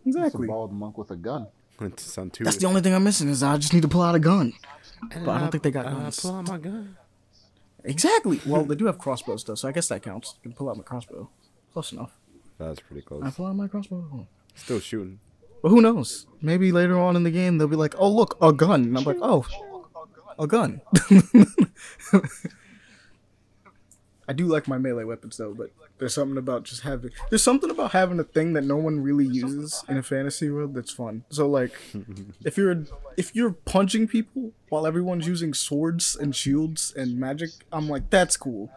It's 0.06 0.16
a 0.16 0.20
Exactly. 0.20 0.48
bald 0.48 0.72
monk 0.72 0.98
with 0.98 1.10
a 1.12 1.16
gun. 1.16 1.48
It 1.82 2.00
sound. 2.00 2.38
That's 2.40 2.58
the 2.58 2.68
only 2.68 2.82
thing 2.82 2.94
I'm 2.94 3.04
missing 3.04 3.28
is 3.28 3.42
I 3.44 3.58
just 3.58 3.74
need 3.74 3.82
to 3.82 3.88
pull 3.88 4.02
out 4.04 4.16
a 4.16 4.20
gun. 4.20 4.54
And 5.12 5.26
but 5.26 5.32
I 5.34 5.40
don't 5.40 5.52
think 5.52 5.64
they 5.64 5.72
got 5.72 5.88
and 5.88 5.98
I 5.98 6.00
guns. 6.04 6.20
pull 6.20 6.36
out 6.36 6.48
my 6.48 6.58
gun. 6.58 6.96
Exactly. 7.84 8.40
Well, 8.46 8.64
they 8.64 8.76
do 8.76 8.86
have 8.86 8.98
crossbows 8.98 9.44
though, 9.44 9.56
so 9.56 9.68
I 9.68 9.72
guess 9.72 9.88
that 9.90 10.02
counts. 10.04 10.36
I 10.40 10.44
can 10.44 10.54
pull 10.54 10.70
out 10.70 10.78
my 10.78 10.84
crossbow. 10.84 11.30
Close 11.74 11.92
enough. 11.92 12.12
That's 12.58 12.80
pretty 12.80 13.02
close. 13.02 13.22
I 13.22 13.26
close. 13.26 13.36
pull 13.36 13.46
out 13.48 13.56
my 13.56 13.68
crossbow. 13.68 14.28
Still 14.54 14.80
shooting. 14.80 15.20
But 15.66 15.72
who 15.72 15.82
knows? 15.82 16.28
Maybe 16.44 16.72
later 16.72 17.00
on 17.00 17.16
in 17.16 17.24
the 17.24 17.32
game 17.32 17.58
they'll 17.58 17.68
be 17.68 17.76
like, 17.76 17.96
"Oh 17.98 18.08
look, 18.08 18.38
a 18.40 18.54
gun," 18.54 18.84
and 18.84 18.96
I'm 18.96 19.04
like, 19.04 19.18
"Oh, 19.20 19.48
a 20.38 20.46
gun." 20.46 20.80
I 24.28 24.34
do 24.34 24.46
like 24.46 24.68
my 24.68 24.78
melee 24.78 25.06
weapons 25.06 25.38
though, 25.38 25.56
but 25.56 25.72
there's 25.98 26.14
something 26.14 26.38
about 26.38 26.66
just 26.66 26.84
having 26.84 27.10
there's 27.32 27.42
something 27.42 27.72
about 27.72 27.94
having 27.94 28.20
a 28.20 28.24
thing 28.24 28.54
that 28.54 28.64
no 28.64 28.76
one 28.76 29.00
really 29.00 29.26
uses 29.26 29.84
in 29.90 29.98
a 29.98 30.04
fantasy 30.04 30.52
world 30.52 30.76
that's 30.76 30.92
fun. 30.92 31.24
So 31.30 31.50
like, 31.50 31.74
if 32.46 32.58
you're 32.58 32.86
if 33.18 33.36
you're 33.36 33.54
punching 33.54 34.08
people 34.08 34.52
while 34.70 34.86
everyone's 34.86 35.26
using 35.26 35.56
swords 35.56 36.16
and 36.16 36.36
shields 36.36 36.94
and 36.96 37.20
magic, 37.20 37.50
I'm 37.72 37.90
like, 37.90 38.12
that's 38.12 38.38
cool. 38.38 38.70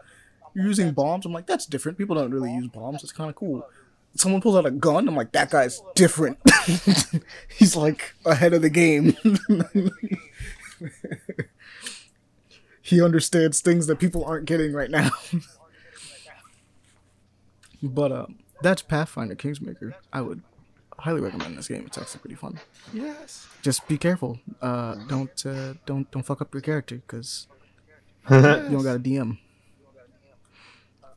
You're 0.55 0.65
using 0.65 0.93
bombs, 0.93 1.27
I'm 1.27 1.33
like, 1.33 1.45
that's 1.45 1.67
different. 1.67 1.99
People 1.99 2.15
don't 2.15 2.31
really 2.31 2.51
use 2.51 2.67
bombs. 2.69 3.03
It's 3.03 3.11
kind 3.11 3.29
of 3.29 3.35
cool. 3.35 3.63
Someone 4.19 4.41
pulls 4.41 4.57
out 4.57 4.65
a 4.65 4.71
gun, 4.71 5.07
I'm 5.07 5.15
like, 5.15 5.31
that 5.31 5.49
guy's 5.49 5.81
different. 5.95 6.37
He's 7.47 7.77
like 7.77 8.15
ahead 8.25 8.53
of 8.53 8.61
the 8.61 8.69
game. 8.69 9.15
he 12.81 13.01
understands 13.01 13.61
things 13.61 13.87
that 13.87 13.97
people 13.97 14.25
aren't 14.25 14.45
getting 14.45 14.73
right 14.73 14.91
now. 14.91 15.11
but 17.81 18.11
uh, 18.11 18.25
that's 18.61 18.81
Pathfinder 18.81 19.35
Kingsmaker. 19.35 19.93
I 20.11 20.19
would 20.19 20.41
highly 20.97 21.21
recommend 21.21 21.57
this 21.57 21.69
game. 21.69 21.85
It's 21.85 21.97
actually 21.97 22.19
pretty 22.19 22.35
fun. 22.35 22.59
Yes. 22.91 23.47
Just 23.61 23.87
be 23.87 23.97
careful. 23.97 24.37
Uh, 24.61 24.95
don't 25.07 25.45
uh, 25.45 25.75
don't 25.85 26.11
don't 26.11 26.23
fuck 26.23 26.41
up 26.41 26.53
your 26.53 26.59
character 26.59 26.97
because 26.97 27.47
you 28.29 28.41
don't 28.41 28.83
got 28.83 28.97
a 28.97 28.99
DM. 28.99 29.37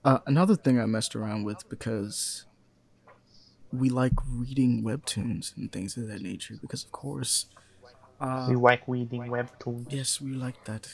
Uh, 0.05 0.19
another 0.27 0.55
thing 0.55 0.81
I 0.81 0.87
messed 0.87 1.17
around 1.17 1.43
with 1.43 1.69
because 1.69 2.45
we 3.73 3.89
like 3.89 4.13
reading 4.29 4.83
webtoons 4.83 5.57
and 5.57 5.73
things 5.73 5.97
of 5.97 6.09
that 6.09 6.21
nature. 6.21 6.55
Because 6.61 6.85
of 6.85 6.93
course, 6.93 7.47
uh, 8.21 8.47
we 8.49 8.57
like 8.57 8.83
reading 8.87 9.23
webtoons. 9.23 9.87
Yes, 9.91 10.21
we 10.21 10.35
like 10.35 10.65
that. 10.65 10.89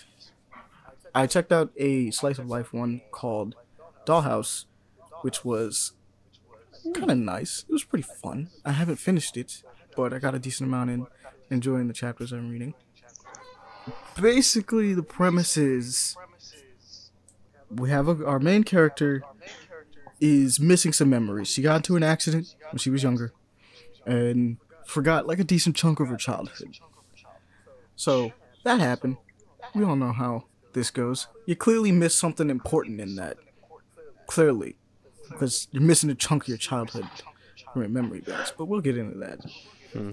I 1.14 1.26
checked 1.26 1.52
out 1.52 1.72
a 1.76 2.10
slice 2.10 2.38
of 2.38 2.48
life 2.48 2.72
one 2.72 3.00
called 3.10 3.56
Dollhouse, 4.06 4.66
which 5.22 5.44
was 5.44 5.92
kind 6.94 7.10
of 7.10 7.18
nice. 7.18 7.64
It 7.68 7.72
was 7.72 7.84
pretty 7.84 8.06
fun. 8.22 8.50
I 8.64 8.72
haven't 8.72 8.96
finished 8.96 9.36
it, 9.36 9.62
but 9.96 10.12
I 10.12 10.18
got 10.18 10.34
a 10.34 10.38
decent 10.38 10.68
amount 10.68 10.90
in, 10.90 11.06
enjoying 11.50 11.88
the 11.88 11.94
chapters 11.94 12.32
I'm 12.32 12.50
reading. 12.50 12.74
basically 14.20 14.94
the 14.94 15.02
premise 15.02 15.56
is 15.56 16.16
we 17.70 17.90
have 17.90 18.08
a, 18.08 18.24
our 18.26 18.38
main 18.38 18.64
character 18.64 19.22
is 20.20 20.58
missing 20.60 20.92
some 20.92 21.10
memories. 21.10 21.48
She 21.48 21.62
got 21.62 21.76
into 21.76 21.96
an 21.96 22.02
accident 22.02 22.54
when 22.70 22.78
she 22.78 22.90
was 22.90 23.02
younger 23.02 23.32
and 24.06 24.56
forgot 24.86 25.26
like 25.26 25.38
a 25.38 25.44
decent 25.44 25.76
chunk 25.76 26.00
of 26.00 26.08
her 26.08 26.16
childhood. 26.16 26.78
So 27.96 28.32
that 28.64 28.80
happened. 28.80 29.16
We 29.74 29.84
all 29.84 29.96
know 29.96 30.12
how 30.12 30.44
this 30.72 30.90
goes. 30.90 31.28
You 31.46 31.56
clearly 31.56 31.92
missed 31.92 32.18
something 32.18 32.50
important 32.50 33.00
in 33.00 33.16
that. 33.16 33.36
Clearly. 34.26 34.76
Because 35.30 35.68
you're 35.72 35.82
missing 35.82 36.10
a 36.10 36.14
chunk 36.14 36.44
of 36.44 36.48
your 36.48 36.58
childhood 36.58 37.06
from 37.72 37.82
your 37.82 37.90
memory 37.90 38.20
banks. 38.20 38.52
But 38.56 38.66
we'll 38.66 38.80
get 38.80 38.96
into 38.96 39.18
that. 39.18 39.40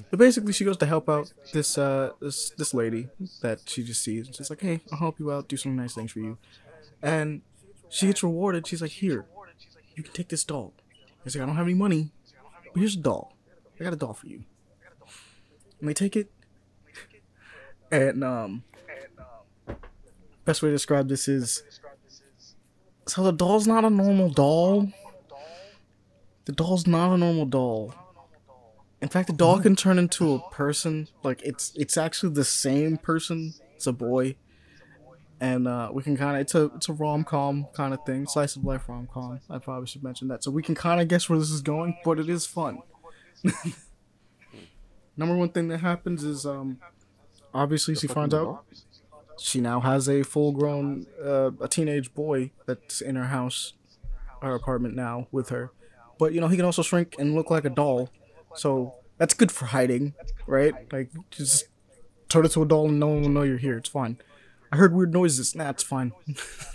But 0.10 0.20
basically, 0.20 0.54
she 0.54 0.66
goes 0.66 0.78
to 0.78 0.86
help 0.86 1.10
out 1.10 1.32
this 1.54 1.78
uh 1.78 2.12
this 2.22 2.50
this 2.52 2.74
lady 2.74 3.10
that 3.42 3.60
she 3.66 3.84
just 3.84 4.02
sees. 4.04 4.30
She's 4.34 4.50
like, 4.50 4.62
"Hey, 4.62 4.82
I'll 4.92 4.98
help 4.98 5.20
you 5.20 5.32
out. 5.32 5.48
Do 5.48 5.58
some 5.58 5.76
nice 5.76 5.94
things 5.94 6.12
for 6.12 6.20
you." 6.20 6.38
And 7.04 7.42
she 7.90 8.08
gets 8.08 8.24
rewarded. 8.24 8.66
She's 8.66 8.82
like, 8.82 8.92
"Here, 8.92 9.26
you 9.96 10.04
can 10.04 10.14
take 10.14 10.30
this 10.30 10.44
doll." 10.44 10.74
He's 11.24 11.36
like, 11.36 11.44
"I 11.44 11.46
don't 11.46 11.56
have 11.56 11.66
any 11.66 11.74
money, 11.74 12.12
but 12.74 12.80
here's 12.80 12.96
a 12.96 13.00
doll. 13.00 13.36
I 13.80 13.84
got 13.84 13.94
a 13.94 13.98
doll 13.98 14.14
for 14.14 14.28
you." 14.28 14.44
And 15.80 15.90
they 15.90 15.94
take 15.94 16.16
it, 16.16 16.32
and 17.92 18.24
um, 18.24 18.64
best 20.46 20.62
way 20.62 20.70
to 20.70 20.76
describe 20.76 21.10
this 21.10 21.28
is, 21.28 21.64
so 23.08 23.24
the 23.24 23.32
doll's 23.32 23.68
not 23.68 23.84
a 23.84 23.90
normal 23.90 24.30
doll. 24.30 24.90
The 26.46 26.52
doll's 26.52 26.88
not 26.88 27.14
a 27.14 27.18
normal 27.18 27.46
doll. 27.46 27.94
In 29.02 29.10
fact, 29.10 29.28
the 29.28 29.34
doll 29.34 29.60
can 29.60 29.76
turn 29.76 30.00
into 30.00 30.34
a 30.34 30.50
person. 30.52 31.08
Like 31.24 31.42
it's 31.44 31.74
it's 31.76 31.98
actually 31.98 32.34
the 32.34 32.46
same 32.46 32.98
person. 32.98 33.54
It's 33.76 33.88
a 33.88 33.94
boy, 33.94 34.36
and 35.40 35.68
uh, 35.68 35.90
we 35.92 36.02
can 36.04 36.16
kind 36.16 36.36
of 36.36 36.42
it's 36.42 36.56
a 36.56 36.66
it's 36.76 36.90
a 36.90 36.94
rom 36.94 37.24
com 37.24 37.68
kind 37.74 37.94
of 37.94 38.00
thing, 38.06 38.28
slice 38.28 38.56
of 38.56 38.64
life 38.64 38.88
rom 38.88 39.08
com. 39.12 39.40
I 39.50 39.58
probably 39.58 39.88
should 39.88 40.04
mention 40.04 40.28
that, 40.30 40.44
so 40.44 40.52
we 40.52 40.64
can 40.64 40.76
kind 40.76 41.02
of 41.02 41.08
guess 41.08 41.30
where 41.30 41.40
this 41.40 41.50
is 41.50 41.62
going, 41.62 41.98
but 42.04 42.20
it 42.20 42.30
is 42.30 42.46
fun. 42.46 42.80
Number 45.18 45.36
one 45.36 45.50
thing 45.50 45.68
that 45.70 45.80
happens 45.80 46.24
is 46.24 46.46
um, 46.46 46.80
obviously 47.54 47.96
she 47.96 48.08
finds 48.08 48.34
out 48.34 48.66
she 49.38 49.60
now 49.62 49.80
has 49.82 50.08
a 50.08 50.24
full 50.24 50.52
grown 50.52 51.06
uh, 51.24 51.52
a 51.60 51.68
teenage 51.68 52.14
boy 52.14 52.52
that's 52.66 53.02
in 53.02 53.16
her 53.16 53.26
house, 53.26 53.74
her 54.42 54.56
apartment 54.56 54.96
now 54.96 55.28
with 55.32 55.50
her, 55.50 55.72
but 56.18 56.34
you 56.34 56.42
know 56.42 56.48
he 56.48 56.56
can 56.56 56.66
also 56.66 56.82
shrink 56.82 57.16
and 57.20 57.36
look 57.36 57.50
like 57.50 57.66
a 57.66 57.70
doll. 57.70 58.10
So 58.56 58.96
that's 59.18 59.34
good 59.34 59.52
for 59.52 59.66
hiding, 59.66 60.14
right? 60.48 60.74
Like 60.92 61.12
just 61.32 61.66
turn 62.30 62.46
it 62.46 62.52
to 62.54 62.62
a 62.62 62.66
doll 62.66 62.88
and 62.88 63.00
no 63.00 63.08
one 63.08 63.22
will 63.22 63.30
know 63.30 63.44
you're 63.44 63.58
here. 63.58 63.78
It's 63.78 63.90
fine. 63.90 64.18
I 64.76 64.78
heard 64.78 64.94
weird 64.94 65.14
noises. 65.14 65.56
Nah, 65.56 65.70
it's 65.70 65.84
fine. 65.84 66.12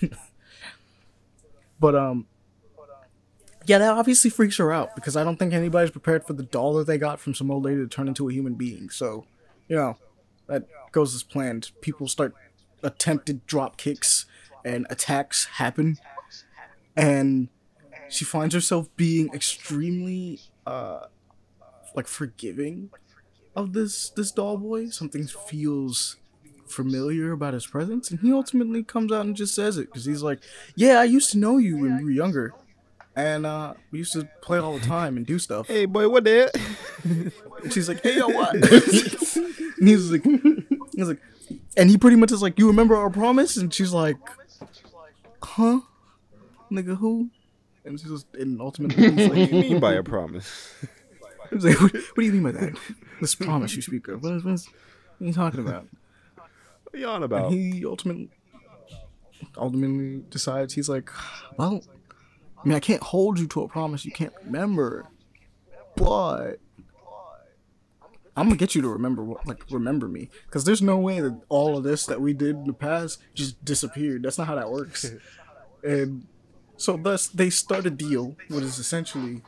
but 1.80 1.94
um, 1.94 2.26
yeah, 3.66 3.76
that 3.76 3.92
obviously 3.92 4.30
freaks 4.30 4.56
her 4.56 4.72
out 4.72 4.94
because 4.94 5.18
I 5.18 5.22
don't 5.22 5.36
think 5.36 5.52
anybody's 5.52 5.90
prepared 5.90 6.26
for 6.26 6.32
the 6.32 6.42
doll 6.42 6.72
that 6.74 6.86
they 6.86 6.96
got 6.96 7.20
from 7.20 7.34
some 7.34 7.50
old 7.50 7.62
lady 7.62 7.82
to 7.82 7.86
turn 7.86 8.08
into 8.08 8.26
a 8.26 8.32
human 8.32 8.54
being. 8.54 8.88
So, 8.88 9.26
you 9.68 9.76
know, 9.76 9.98
that 10.46 10.64
goes 10.92 11.14
as 11.14 11.22
planned. 11.22 11.72
People 11.82 12.08
start 12.08 12.34
attempted 12.82 13.46
drop 13.46 13.76
kicks 13.76 14.24
and 14.64 14.86
attacks 14.88 15.44
happen, 15.44 15.98
and 16.96 17.48
she 18.08 18.24
finds 18.24 18.54
herself 18.54 18.88
being 18.96 19.28
extremely 19.34 20.40
uh 20.66 21.04
like 21.94 22.06
forgiving 22.06 22.88
of 23.54 23.74
this 23.74 24.08
this 24.08 24.30
doll 24.30 24.56
boy. 24.56 24.86
Something 24.88 25.26
feels 25.26 26.16
familiar 26.70 27.32
about 27.32 27.54
his 27.54 27.66
presence, 27.66 28.10
and 28.10 28.20
he 28.20 28.32
ultimately 28.32 28.82
comes 28.82 29.12
out 29.12 29.24
and 29.26 29.36
just 29.36 29.54
says 29.54 29.76
it 29.76 29.86
because 29.86 30.04
he's 30.04 30.22
like, 30.22 30.40
"Yeah, 30.74 31.00
I 31.00 31.04
used 31.04 31.30
to 31.32 31.38
know 31.38 31.58
you 31.58 31.78
when 31.78 31.98
we 31.98 32.04
were 32.04 32.10
younger, 32.10 32.54
and 33.16 33.44
uh, 33.46 33.74
we 33.90 33.98
used 33.98 34.12
to 34.12 34.28
play 34.40 34.58
all 34.58 34.78
the 34.78 34.86
time 34.86 35.16
and 35.16 35.26
do 35.26 35.38
stuff." 35.38 35.66
Hey, 35.68 35.86
boy, 35.86 36.08
what 36.08 36.24
the? 36.24 36.50
And 37.62 37.72
she's 37.72 37.88
like, 37.88 38.02
"Hey, 38.02 38.16
yo, 38.16 38.28
what?" 38.28 38.54
and 38.54 38.64
he's 39.88 40.10
like, 40.10 40.24
"He's 40.24 41.08
like," 41.08 41.20
and 41.76 41.90
he 41.90 41.98
pretty 41.98 42.16
much 42.16 42.32
is 42.32 42.42
like, 42.42 42.58
"You 42.58 42.66
remember 42.68 42.96
our 42.96 43.10
promise?" 43.10 43.56
And 43.56 43.72
she's 43.72 43.92
like, 43.92 44.16
"Huh, 45.42 45.80
nigga, 46.72 46.96
who?" 46.96 47.30
And 47.84 47.98
she's 47.98 48.10
just, 48.10 48.26
and 48.34 48.60
ultimately, 48.60 49.10
he's 49.10 49.28
What 49.28 49.34
do 49.34 49.40
you 49.40 49.62
mean 49.62 49.80
by 49.80 49.94
a 49.94 50.02
promise? 50.02 50.74
He's 51.50 51.64
like, 51.64 51.80
what, 51.80 51.92
what 51.92 52.16
do 52.16 52.22
you 52.22 52.32
mean 52.32 52.42
by 52.42 52.52
that? 52.52 52.78
This 53.20 53.34
promise 53.34 53.74
you 53.74 53.82
speak 53.82 54.08
of. 54.08 54.22
What, 54.22 54.44
what, 54.44 54.54
is, 54.54 54.66
what 54.66 55.24
are 55.24 55.26
you 55.26 55.32
talking 55.32 55.60
about? 55.60 55.86
What 56.90 56.98
are 56.98 57.00
you 57.00 57.06
on 57.06 57.22
about? 57.22 57.52
And 57.52 57.54
he 57.54 57.84
ultimately, 57.84 58.30
ultimately 59.56 60.24
decides 60.28 60.74
he's 60.74 60.88
like, 60.88 61.10
well, 61.56 61.82
I 62.62 62.68
mean, 62.68 62.76
I 62.76 62.80
can't 62.80 63.02
hold 63.02 63.38
you 63.38 63.46
to 63.48 63.62
a 63.62 63.68
promise 63.68 64.04
you 64.04 64.12
can't 64.12 64.34
remember, 64.44 65.06
but 65.96 66.56
I'm 68.36 68.46
gonna 68.46 68.56
get 68.56 68.74
you 68.74 68.82
to 68.82 68.88
remember, 68.88 69.22
what, 69.22 69.46
like, 69.46 69.64
remember 69.70 70.08
me, 70.08 70.30
because 70.46 70.64
there's 70.64 70.82
no 70.82 70.96
way 70.98 71.20
that 71.20 71.40
all 71.48 71.76
of 71.76 71.84
this 71.84 72.06
that 72.06 72.20
we 72.20 72.32
did 72.32 72.56
in 72.56 72.64
the 72.64 72.72
past 72.72 73.20
just 73.34 73.64
disappeared. 73.64 74.22
That's 74.22 74.38
not 74.38 74.46
how 74.46 74.56
that 74.56 74.70
works. 74.70 75.10
and 75.84 76.26
so, 76.76 76.96
thus, 76.96 77.28
they 77.28 77.50
start 77.50 77.86
a 77.86 77.90
deal, 77.90 78.36
which 78.48 78.64
is 78.64 78.78
essentially, 78.78 79.42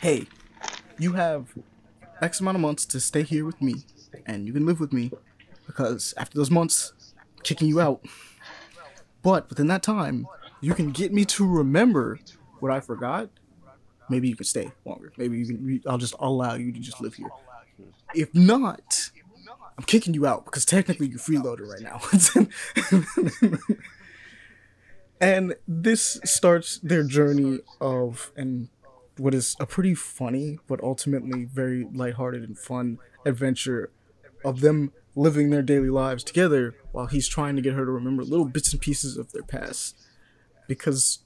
hey, 0.00 0.26
you 0.98 1.12
have 1.12 1.54
X 2.20 2.40
amount 2.40 2.56
of 2.56 2.60
months 2.60 2.84
to 2.86 3.00
stay 3.00 3.22
here 3.22 3.44
with 3.44 3.62
me, 3.62 3.84
and 4.26 4.46
you 4.46 4.52
can 4.52 4.66
live 4.66 4.80
with 4.80 4.92
me, 4.92 5.12
because 5.76 6.14
after 6.16 6.38
those 6.38 6.50
months, 6.50 6.94
kicking 7.42 7.68
you 7.68 7.80
out. 7.80 8.04
But 9.22 9.48
within 9.50 9.66
that 9.66 9.82
time, 9.82 10.26
you 10.60 10.72
can 10.72 10.90
get 10.90 11.12
me 11.12 11.24
to 11.26 11.46
remember 11.46 12.18
what 12.60 12.72
I 12.72 12.80
forgot. 12.80 13.28
Maybe 14.08 14.28
you 14.28 14.36
can 14.36 14.46
stay 14.46 14.70
longer. 14.84 15.12
Maybe 15.18 15.38
you 15.38 15.46
can. 15.46 15.82
I'll 15.86 15.98
just 15.98 16.14
allow 16.18 16.54
you 16.54 16.72
to 16.72 16.78
just 16.78 17.00
live 17.00 17.14
here. 17.14 17.28
If 18.14 18.34
not, 18.34 19.10
I'm 19.76 19.84
kicking 19.84 20.14
you 20.14 20.26
out 20.26 20.46
because 20.46 20.64
technically 20.64 21.08
you're 21.08 21.18
freeloaded 21.18 21.68
right 21.68 21.82
now. 21.82 22.00
and 25.20 25.56
this 25.68 26.18
starts 26.24 26.78
their 26.78 27.02
journey 27.02 27.60
of 27.80 28.32
and 28.36 28.68
what 29.18 29.34
is 29.34 29.56
a 29.58 29.66
pretty 29.66 29.94
funny 29.94 30.58
but 30.66 30.78
ultimately 30.82 31.44
very 31.44 31.88
lighthearted 31.92 32.42
and 32.42 32.58
fun 32.58 32.98
adventure 33.24 33.90
of 34.46 34.60
them 34.60 34.92
living 35.14 35.50
their 35.50 35.62
daily 35.62 35.90
lives 35.90 36.22
together 36.22 36.74
while 36.92 37.06
he's 37.06 37.28
trying 37.28 37.56
to 37.56 37.62
get 37.62 37.74
her 37.74 37.84
to 37.84 37.90
remember 37.90 38.22
little 38.22 38.46
bits 38.46 38.72
and 38.72 38.80
pieces 38.80 39.16
of 39.16 39.32
their 39.32 39.42
past. 39.42 39.96
Because 40.68 41.20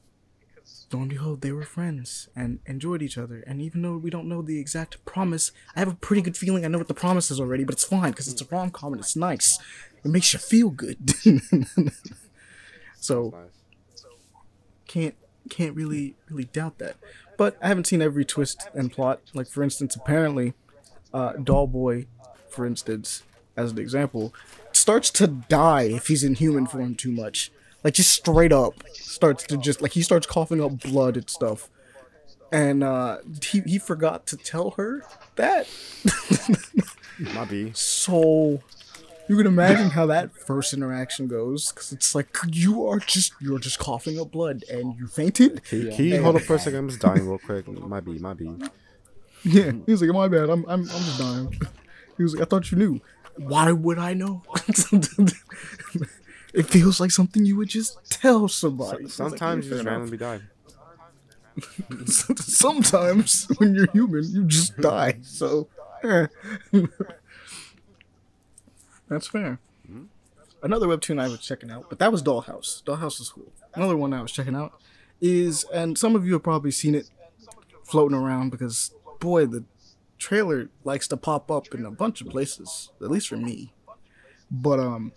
lo 0.93 1.01
and 1.01 1.11
behold 1.11 1.41
they 1.41 1.53
were 1.53 1.63
friends 1.63 2.29
and 2.35 2.59
enjoyed 2.67 3.03
each 3.03 3.17
other. 3.19 3.45
And 3.47 3.63
even 3.63 3.83
though 3.83 3.97
we 3.97 4.11
don't 4.11 4.29
know 4.29 4.43
the 4.43 4.59
exact 4.59 5.05
promise 5.05 5.53
i 5.77 5.79
have 5.79 5.89
a 5.89 5.95
pretty 5.95 6.23
good 6.23 6.37
feeling 6.37 6.65
i 6.65 6.69
know 6.69 6.79
what 6.79 6.89
the 6.89 6.95
promise 6.95 7.31
is 7.31 7.39
already 7.39 7.63
but 7.63 7.75
it's 7.75 7.85
fine 7.85 8.11
because 8.11 8.27
it's 8.27 8.43
a 8.43 8.47
rom-com 8.47 8.93
and 8.95 9.01
it's 9.01 9.15
nice. 9.15 9.59
It 10.05 10.09
makes 10.09 10.33
you 10.33 10.39
feel 10.41 10.71
good. 10.71 11.13
So 13.01 13.35
can't 14.87 15.15
can't 15.49 15.75
really 15.75 16.15
really 16.29 16.45
doubt 16.45 16.79
that. 16.79 16.97
But 17.37 17.57
I 17.63 17.69
haven't 17.69 17.87
seen 17.87 18.03
every 18.03 18.25
twist 18.25 18.69
and 18.75 18.93
plot. 18.93 19.21
Like 19.33 19.49
for 19.49 19.63
instance, 19.63 19.97
apparently, 19.97 20.53
uh, 21.13 21.33
Doll 21.43 21.67
Boy, 21.67 22.07
for 22.51 22.67
instance, 22.67 23.23
as 23.57 23.73
an 23.73 23.79
example, 23.79 24.35
starts 24.73 25.11
to 25.11 25.27
die 25.27 25.83
if 25.83 26.07
he's 26.09 26.23
in 26.25 26.35
human 26.35 26.67
form 26.67 26.95
too 26.95 27.13
much. 27.13 27.51
Like 27.83 27.95
just 27.95 28.11
straight 28.11 28.53
up 28.53 28.75
starts 28.93 29.45
to 29.45 29.57
just 29.57 29.81
like 29.81 29.93
he 29.93 30.03
starts 30.03 30.27
coughing 30.27 30.63
up 30.63 30.81
blood 30.81 31.17
and 31.17 31.29
stuff. 31.31 31.69
And 32.53 32.83
uh, 32.83 33.19
he 33.43 33.61
he 33.61 33.79
forgot 33.79 34.27
to 34.27 34.37
tell 34.37 34.73
her 34.73 35.05
that. 35.37 35.67
Might 37.35 37.49
be. 37.49 37.71
so 37.75 38.61
you 39.29 39.37
can 39.37 39.47
imagine 39.47 39.91
how 39.91 40.07
that 40.07 40.33
first 40.35 40.73
interaction 40.75 41.29
goes 41.29 41.71
because 41.71 41.93
it's 41.93 42.15
like 42.15 42.37
you 42.51 42.87
are 42.87 42.99
just 42.99 43.33
you're 43.41 43.59
just 43.59 43.79
coughing 43.79 44.19
up 44.19 44.31
blood 44.33 44.65
and 44.71 44.97
you 44.99 45.07
fainted 45.07 45.63
Can, 45.65 45.93
can 45.93 46.05
you 46.07 46.23
hold 46.23 46.37
up 46.37 46.43
for 46.43 46.57
a 46.57 46.59
second? 46.59 46.79
I'm 46.81 46.89
just 46.89 47.01
dying 47.01 47.27
real 47.29 47.39
quick. 47.39 47.69
Might 47.69 48.05
be, 48.05 48.19
might 48.19 48.37
be. 48.37 48.51
yeah 49.45 49.73
he's 49.87 50.03
like 50.03 50.11
my 50.11 50.29
bad 50.29 50.51
i'm 50.51 50.65
i'm, 50.67 50.81
I'm 50.81 50.87
just 50.87 51.19
dying 51.19 51.61
he 52.21 52.23
was 52.23 52.35
like 52.35 52.43
i 52.43 52.45
thought 52.45 52.71
you 52.71 52.77
knew 52.79 53.01
why 53.37 53.73
would 53.73 53.99
i 53.99 54.13
know 54.13 54.43
it 56.53 56.67
feels 56.67 57.01
like 57.01 57.11
something 57.11 57.47
you 57.47 57.57
would 57.57 57.69
just 57.69 57.99
tell 58.11 58.49
somebody 58.49 59.05
like, 59.05 59.13
Sometimes 59.13 59.67
"Yeah, 59.67 59.71
you 59.71 59.77
just 59.77 59.87
randomly 59.87 60.19
die. 60.19 60.41
enough." 61.57 62.07
sometimes 62.37 63.47
when 63.57 63.75
you're 63.75 63.91
human 63.93 64.25
you 64.31 64.45
just 64.45 64.77
die 64.79 65.19
so 65.23 65.69
eh. 66.05 66.27
that's 69.09 69.29
fair 69.29 69.59
another 70.63 70.87
webtoon 70.87 71.21
I 71.21 71.29
was 71.29 71.41
checking 71.41 71.71
out, 71.71 71.87
but 71.89 71.99
that 71.99 72.13
was 72.13 72.23
Dollhouse. 72.23 72.83
Dollhouse 72.85 73.21
is 73.21 73.29
cool. 73.31 73.53
Another 73.75 73.97
one 73.97 74.13
I 74.13 74.23
was 74.23 74.33
checking 74.33 74.55
out 74.55 74.81
is, 75.21 75.65
and 75.73 75.97
some 75.97 76.17
of 76.17 76.27
you 76.27 76.35
have 76.35 76.43
probably 76.43 76.71
seen 76.71 76.95
it 76.95 77.11
floating 77.85 78.17
around 78.17 78.51
because, 78.51 78.93
boy, 79.21 79.47
the 79.47 79.65
trailer 80.21 80.69
likes 80.85 81.09
to 81.09 81.17
pop 81.17 81.51
up 81.51 81.75
in 81.75 81.85
a 81.85 81.91
bunch 81.91 82.21
of 82.21 82.29
places, 82.29 82.91
at 83.03 83.11
least 83.11 83.27
for 83.27 83.37
me. 83.37 83.73
But 84.51 84.79
um, 84.79 85.13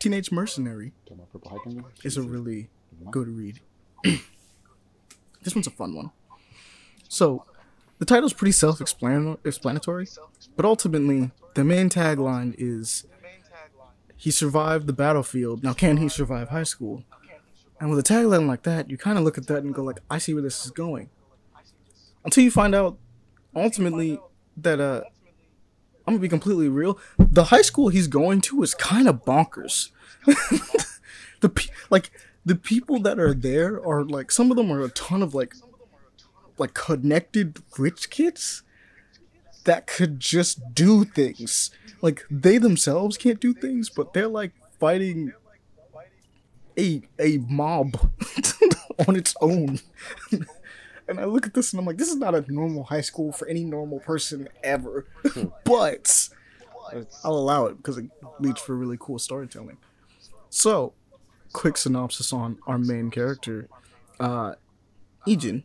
Teenage 0.00 0.32
Mercenary 0.32 0.92
is 2.02 2.16
a 2.16 2.22
really 2.22 2.70
good 3.10 3.28
read. 3.28 3.60
this 4.02 5.54
one's 5.54 5.68
a 5.68 5.70
fun 5.70 5.94
one. 5.94 6.10
So, 7.08 7.44
the 7.98 8.06
title's 8.06 8.32
pretty 8.32 8.52
self-explanatory, 8.52 10.08
but 10.56 10.64
ultimately, 10.64 11.30
the 11.54 11.62
main 11.62 11.88
tagline 11.88 12.54
is 12.58 13.06
he 14.16 14.30
survived 14.30 14.86
the 14.86 14.92
battlefield. 14.92 15.62
Now, 15.62 15.72
can 15.72 15.98
he 15.98 16.08
survive 16.08 16.48
high 16.48 16.62
school? 16.64 17.04
And 17.78 17.90
with 17.90 17.98
a 17.98 18.02
tagline 18.02 18.46
like 18.46 18.62
that, 18.62 18.90
you 18.90 18.96
kind 18.96 19.18
of 19.18 19.24
look 19.24 19.36
at 19.36 19.46
that 19.48 19.62
and 19.62 19.74
go 19.74 19.82
like, 19.82 20.00
I 20.10 20.18
see 20.18 20.32
where 20.32 20.42
this 20.42 20.64
is 20.64 20.70
going. 20.70 21.10
Until 22.24 22.44
you 22.44 22.50
find 22.50 22.74
out, 22.74 22.96
ultimately, 23.54 24.18
that 24.56 24.80
uh, 24.80 25.02
I'm 26.06 26.14
gonna 26.14 26.18
be 26.18 26.28
completely 26.28 26.68
real. 26.68 26.98
The 27.18 27.44
high 27.44 27.62
school 27.62 27.88
he's 27.88 28.08
going 28.08 28.40
to 28.42 28.62
is 28.62 28.74
kind 28.74 29.08
of 29.08 29.24
bonkers. 29.24 29.90
the 31.40 31.48
pe- 31.48 31.72
like 31.90 32.10
the 32.44 32.56
people 32.56 32.98
that 33.00 33.18
are 33.18 33.34
there 33.34 33.84
are 33.84 34.04
like 34.04 34.30
some 34.30 34.50
of 34.50 34.56
them 34.56 34.70
are 34.72 34.82
a 34.82 34.90
ton 34.90 35.22
of 35.22 35.34
like 35.34 35.54
like 36.58 36.74
connected 36.74 37.58
rich 37.78 38.10
kids 38.10 38.62
that 39.64 39.86
could 39.86 40.18
just 40.18 40.74
do 40.74 41.04
things. 41.04 41.70
Like 42.00 42.24
they 42.30 42.58
themselves 42.58 43.16
can't 43.16 43.40
do 43.40 43.54
things, 43.54 43.88
but 43.88 44.12
they're 44.12 44.28
like 44.28 44.52
fighting 44.78 45.32
a 46.78 47.02
a 47.18 47.38
mob 47.48 48.10
on 49.06 49.16
its 49.16 49.34
own. 49.40 49.78
and 51.08 51.20
I 51.20 51.24
look 51.24 51.46
at 51.46 51.54
this 51.54 51.72
and 51.72 51.80
I'm 51.80 51.86
like, 51.86 51.98
this 51.98 52.08
is 52.08 52.16
not 52.16 52.34
a 52.34 52.44
normal 52.52 52.84
high 52.84 53.00
school 53.00 53.32
for 53.32 53.46
any 53.48 53.64
normal 53.64 54.00
person 54.00 54.48
ever. 54.62 55.06
but 55.64 56.28
I'll 57.24 57.34
allow 57.34 57.66
it 57.66 57.76
because 57.76 57.98
it 57.98 58.06
leads 58.38 58.60
for 58.60 58.74
really 58.74 58.96
cool 58.98 59.18
storytelling. 59.18 59.78
So, 60.50 60.92
quick 61.52 61.76
synopsis 61.76 62.32
on 62.32 62.58
our 62.66 62.78
main 62.78 63.10
character, 63.10 63.68
uh, 64.20 64.54
Ejin. 65.26 65.64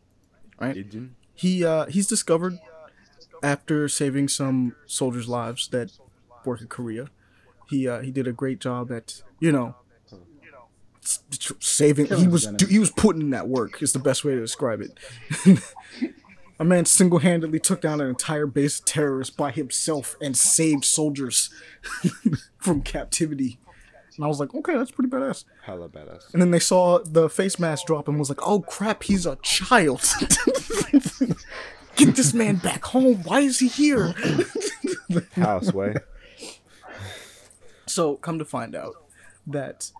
Agent? 0.61 1.11
He 1.35 1.63
uh, 1.63 1.85
he's 1.85 2.07
discovered 2.07 2.57
after 3.43 3.87
saving 3.87 4.27
some 4.27 4.75
soldiers' 4.87 5.27
lives 5.27 5.67
that 5.69 5.91
work 6.45 6.61
in 6.61 6.67
Korea. 6.67 7.09
He 7.69 7.87
uh, 7.87 8.01
he 8.01 8.11
did 8.11 8.27
a 8.27 8.31
great 8.31 8.59
job 8.59 8.91
at 8.91 9.21
you 9.39 9.51
know 9.51 9.75
s- 11.31 11.53
saving. 11.59 12.07
He 12.07 12.27
was 12.27 12.45
do, 12.47 12.65
he 12.65 12.79
was 12.79 12.91
putting 12.91 13.21
in 13.21 13.29
that 13.31 13.47
work. 13.47 13.81
Is 13.81 13.93
the 13.93 13.99
best 13.99 14.23
way 14.25 14.35
to 14.35 14.39
describe 14.41 14.81
it. 14.81 14.97
A 16.59 16.63
man 16.65 16.85
single-handedly 16.85 17.59
took 17.59 17.81
down 17.81 18.01
an 18.01 18.09
entire 18.09 18.47
base 18.47 18.79
of 18.79 18.85
terrorists 18.85 19.35
by 19.35 19.51
himself 19.51 20.15
and 20.19 20.35
saved 20.35 20.85
soldiers 20.85 21.51
from 22.57 22.81
captivity. 22.81 23.59
And 24.15 24.25
I 24.25 24.27
was 24.27 24.39
like, 24.39 24.55
okay, 24.55 24.75
that's 24.75 24.89
pretty 24.89 25.11
badass. 25.11 25.43
Hella 25.61 25.87
badass. 25.87 26.33
And 26.33 26.41
then 26.41 26.49
they 26.49 26.57
saw 26.59 26.97
the 26.97 27.29
face 27.29 27.59
mask 27.59 27.85
drop 27.85 28.07
and 28.07 28.17
was 28.17 28.29
like, 28.29 28.39
oh 28.41 28.61
crap, 28.61 29.03
he's 29.03 29.27
a 29.27 29.35
child. 29.43 30.01
Get 31.95 32.15
this 32.15 32.33
man 32.33 32.55
back 32.55 32.83
home. 32.85 33.21
Why 33.23 33.41
is 33.41 33.59
he 33.59 33.67
here? 33.67 34.15
Houseway. 35.35 35.95
So, 37.85 38.15
come 38.15 38.39
to 38.39 38.45
find 38.45 38.75
out 38.75 38.95
that 39.45 39.91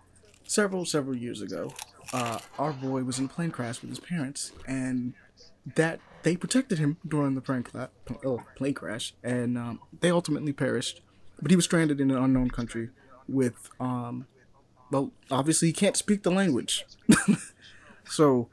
several, 0.47 0.85
several 0.85 1.15
years 1.15 1.41
ago, 1.41 1.71
uh, 2.13 2.39
our 2.57 2.71
boy 2.71 3.03
was 3.03 3.19
in 3.19 3.25
a 3.25 3.27
plane 3.27 3.51
crash 3.51 3.81
with 3.81 3.89
his 3.89 3.99
parents, 3.99 4.51
and 4.65 5.13
that 5.75 5.99
they 6.23 6.35
protected 6.35 6.79
him 6.79 6.97
during 7.07 7.35
the 7.35 7.41
plane, 7.41 7.63
cla- 7.63 7.89
oh, 8.25 8.41
plane 8.55 8.73
crash, 8.73 9.13
and 9.23 9.57
um, 9.57 9.79
they 9.99 10.09
ultimately 10.09 10.53
perished. 10.53 11.01
But 11.41 11.51
he 11.51 11.55
was 11.55 11.65
stranded 11.65 12.01
in 12.01 12.09
an 12.09 12.17
unknown 12.17 12.49
country 12.49 12.89
with, 13.27 13.69
um, 13.79 14.25
well, 14.89 15.11
obviously 15.29 15.67
he 15.67 15.73
can't 15.73 15.97
speak 15.97 16.23
the 16.23 16.31
language. 16.31 16.85
so, 18.05 18.47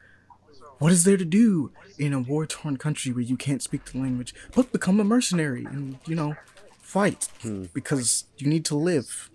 what 0.78 0.92
is 0.92 1.04
there 1.04 1.16
to 1.16 1.24
do 1.24 1.72
in 1.98 2.12
a 2.12 2.20
war 2.20 2.44
torn 2.44 2.76
country 2.76 3.12
where 3.12 3.22
you 3.22 3.36
can't 3.36 3.62
speak 3.62 3.84
the 3.86 3.98
language 3.98 4.34
but 4.54 4.72
become 4.72 4.98
a 4.98 5.04
mercenary 5.04 5.64
and, 5.64 5.98
you 6.06 6.16
know, 6.16 6.34
fight 6.80 7.28
because 7.72 8.24
you 8.36 8.48
need 8.48 8.64
to 8.64 8.74
live 8.74 9.30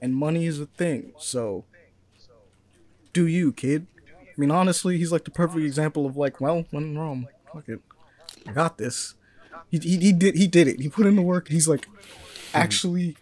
and 0.00 0.16
money 0.16 0.46
is 0.46 0.58
a 0.58 0.66
thing. 0.66 1.12
So, 1.18 1.64
do 3.12 3.26
you, 3.26 3.52
kid? 3.52 3.86
I 4.08 4.32
mean, 4.36 4.50
honestly, 4.50 4.98
he's 4.98 5.12
like 5.12 5.24
the 5.24 5.30
perfect 5.30 5.64
example 5.64 6.06
of 6.06 6.16
like, 6.16 6.40
well, 6.40 6.64
when 6.70 6.96
Rome, 6.96 7.28
fuck 7.52 7.68
it, 7.68 7.80
I 8.46 8.52
got 8.52 8.78
this. 8.78 9.14
He, 9.70 9.78
he, 9.78 9.98
he 9.98 10.12
did 10.12 10.34
he 10.36 10.46
did 10.46 10.66
it. 10.66 10.80
He 10.80 10.88
put 10.88 11.06
in 11.06 11.16
the 11.16 11.22
work. 11.22 11.48
He's 11.48 11.68
like, 11.68 11.86
actually, 12.54 13.16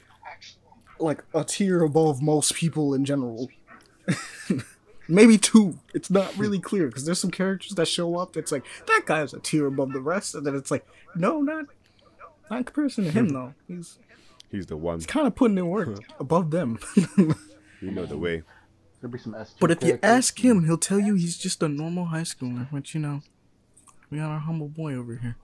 like 0.99 1.25
a 1.35 1.45
tier 1.45 1.83
above 1.83 2.23
most 2.23 2.55
people 2.55 2.95
in 2.95 3.05
general. 3.05 3.49
Maybe 5.09 5.39
two. 5.39 5.79
It's 5.95 6.11
not 6.11 6.37
really 6.37 6.61
clear 6.61 6.87
because 6.87 7.05
there's 7.05 7.21
some 7.21 7.31
characters 7.31 7.73
that 7.73 7.89
show 7.89 8.17
up 8.17 8.35
that's 8.35 8.53
like 8.53 8.65
that 8.87 9.03
guy's 9.07 9.33
a 9.33 9.41
tier 9.41 9.67
above 9.67 9.93
the 9.93 10.01
rest, 10.01 10.35
and 10.35 10.47
then 10.47 10.55
it's 10.55 10.71
like, 10.71 10.87
no, 11.15 11.41
not 11.41 11.67
not 12.51 12.59
in 12.59 12.65
comparison 12.65 13.05
to 13.05 13.11
him 13.11 13.31
though. 13.31 13.55
He's 13.67 13.99
He's 14.51 14.67
the 14.67 14.77
one. 14.77 14.99
He's 14.99 15.07
kind 15.07 15.27
of 15.27 15.35
putting 15.35 15.59
in 15.59 15.69
work 15.69 15.99
above 16.21 16.51
them. 16.51 16.79
You 17.81 17.93
know 17.93 18.07
the 18.07 18.19
way. 18.19 18.43
There'll 19.01 19.13
be 19.13 19.19
some 19.19 19.35
S. 19.35 19.55
but 19.61 19.71
if 19.71 19.83
you 19.83 19.99
ask 20.03 20.45
him, 20.45 20.65
he'll 20.65 20.77
tell 20.79 20.99
you 20.99 21.15
he's 21.15 21.39
just 21.39 21.63
a 21.63 21.69
normal 21.69 22.07
high 22.07 22.23
schooler. 22.23 22.67
But 22.73 22.95
you 22.95 23.01
know, 23.01 23.21
we 24.11 24.19
got 24.19 24.31
our 24.31 24.41
humble 24.41 24.69
boy 24.69 24.95
over 24.95 25.17
here. 25.17 25.37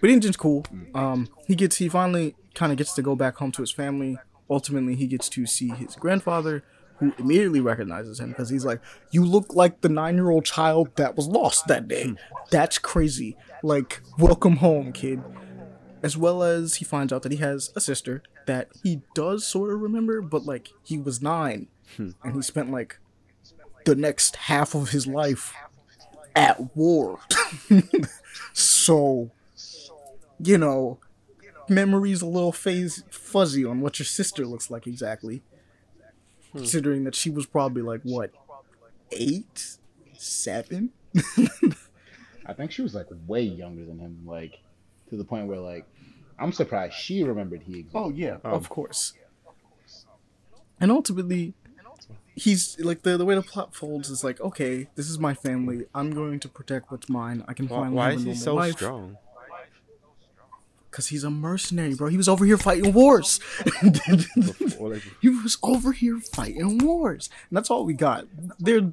But 0.00 0.10
Injin's 0.10 0.36
cool. 0.36 0.64
Um, 0.94 1.28
he 1.46 1.54
gets 1.54 1.76
he 1.76 1.88
finally 1.88 2.36
kind 2.54 2.70
of 2.70 2.78
gets 2.78 2.94
to 2.94 3.02
go 3.02 3.16
back 3.16 3.36
home 3.36 3.50
to 3.52 3.62
his 3.62 3.72
family. 3.72 4.18
Ultimately, 4.48 4.94
he 4.94 5.06
gets 5.06 5.28
to 5.30 5.46
see 5.46 5.70
his 5.70 5.96
grandfather, 5.96 6.62
who 6.98 7.12
immediately 7.18 7.60
recognizes 7.60 8.20
him 8.20 8.28
because 8.28 8.50
he's 8.50 8.64
like, 8.64 8.80
"You 9.10 9.24
look 9.24 9.54
like 9.54 9.80
the 9.80 9.88
nine-year-old 9.88 10.44
child 10.44 10.94
that 10.96 11.16
was 11.16 11.26
lost 11.26 11.66
that 11.66 11.88
day. 11.88 12.14
That's 12.50 12.78
crazy. 12.78 13.36
Like, 13.62 14.02
welcome 14.18 14.56
home, 14.56 14.92
kid." 14.92 15.22
As 16.02 16.18
well 16.18 16.42
as 16.42 16.76
he 16.76 16.84
finds 16.84 17.14
out 17.14 17.22
that 17.22 17.32
he 17.32 17.38
has 17.38 17.72
a 17.74 17.80
sister 17.80 18.22
that 18.46 18.68
he 18.82 19.00
does 19.14 19.46
sort 19.46 19.72
of 19.72 19.80
remember, 19.80 20.20
but 20.20 20.44
like 20.44 20.68
he 20.82 20.98
was 20.98 21.22
nine, 21.22 21.68
Hmm. 21.96 22.10
and 22.22 22.34
he 22.34 22.42
spent 22.42 22.70
like 22.70 22.98
the 23.84 23.94
next 23.94 24.36
half 24.36 24.74
of 24.74 24.90
his 24.90 25.06
life 25.06 25.54
at 26.34 26.76
war. 26.76 27.20
so, 28.52 29.30
you 30.38 30.58
know, 30.58 30.98
memory's 31.68 32.22
a 32.22 32.26
little 32.26 32.52
phase 32.52 33.04
fuzzy 33.10 33.64
on 33.64 33.80
what 33.80 33.98
your 33.98 34.06
sister 34.06 34.46
looks 34.46 34.70
like 34.70 34.86
exactly. 34.86 35.42
Hmm. 36.52 36.58
Considering 36.58 37.04
that 37.04 37.14
she 37.14 37.30
was 37.30 37.46
probably 37.46 37.82
like 37.82 38.00
what, 38.02 38.30
eight, 39.12 39.76
seven? 40.16 40.90
I 42.46 42.52
think 42.52 42.72
she 42.72 42.82
was 42.82 42.94
like 42.94 43.06
way 43.26 43.42
younger 43.42 43.84
than 43.84 43.98
him, 43.98 44.22
like 44.26 44.60
to 45.10 45.16
the 45.16 45.24
point 45.24 45.46
where 45.46 45.60
like 45.60 45.86
I'm 46.38 46.52
surprised 46.52 46.94
she 46.94 47.22
remembered 47.22 47.62
he 47.62 47.74
oh, 47.74 47.78
existed. 47.78 47.98
Oh 47.98 48.10
yeah, 48.10 48.36
of 48.44 48.64
um, 48.64 48.64
course. 48.64 49.14
And 50.80 50.90
ultimately, 50.90 51.54
he's 52.34 52.78
like 52.80 53.02
the 53.02 53.16
the 53.16 53.24
way 53.24 53.34
the 53.34 53.42
plot 53.42 53.74
folds 53.74 54.10
is 54.10 54.24
like, 54.24 54.40
okay, 54.40 54.88
this 54.94 55.08
is 55.08 55.18
my 55.18 55.34
family. 55.34 55.86
I'm 55.94 56.10
going 56.10 56.40
to 56.40 56.48
protect 56.48 56.90
what's 56.90 57.08
mine. 57.08 57.44
I 57.48 57.54
can 57.54 57.68
Why, 57.68 57.78
finally 57.78 57.96
why 57.96 58.12
is 58.12 58.24
he 58.24 58.34
so 58.34 58.54
life. 58.54 58.72
strong? 58.74 59.18
Cause 60.90 61.08
he's 61.08 61.24
a 61.24 61.30
mercenary, 61.30 61.94
bro. 61.96 62.06
He 62.06 62.16
was 62.16 62.28
over 62.28 62.44
here 62.44 62.56
fighting 62.56 62.92
wars. 62.92 63.40
He 65.20 65.28
was 65.28 65.58
over 65.60 65.90
here 65.90 66.20
fighting 66.20 66.78
wars, 66.78 67.28
and 67.50 67.56
that's 67.56 67.68
all 67.68 67.84
we 67.84 67.94
got. 67.94 68.26
They're 68.60 68.92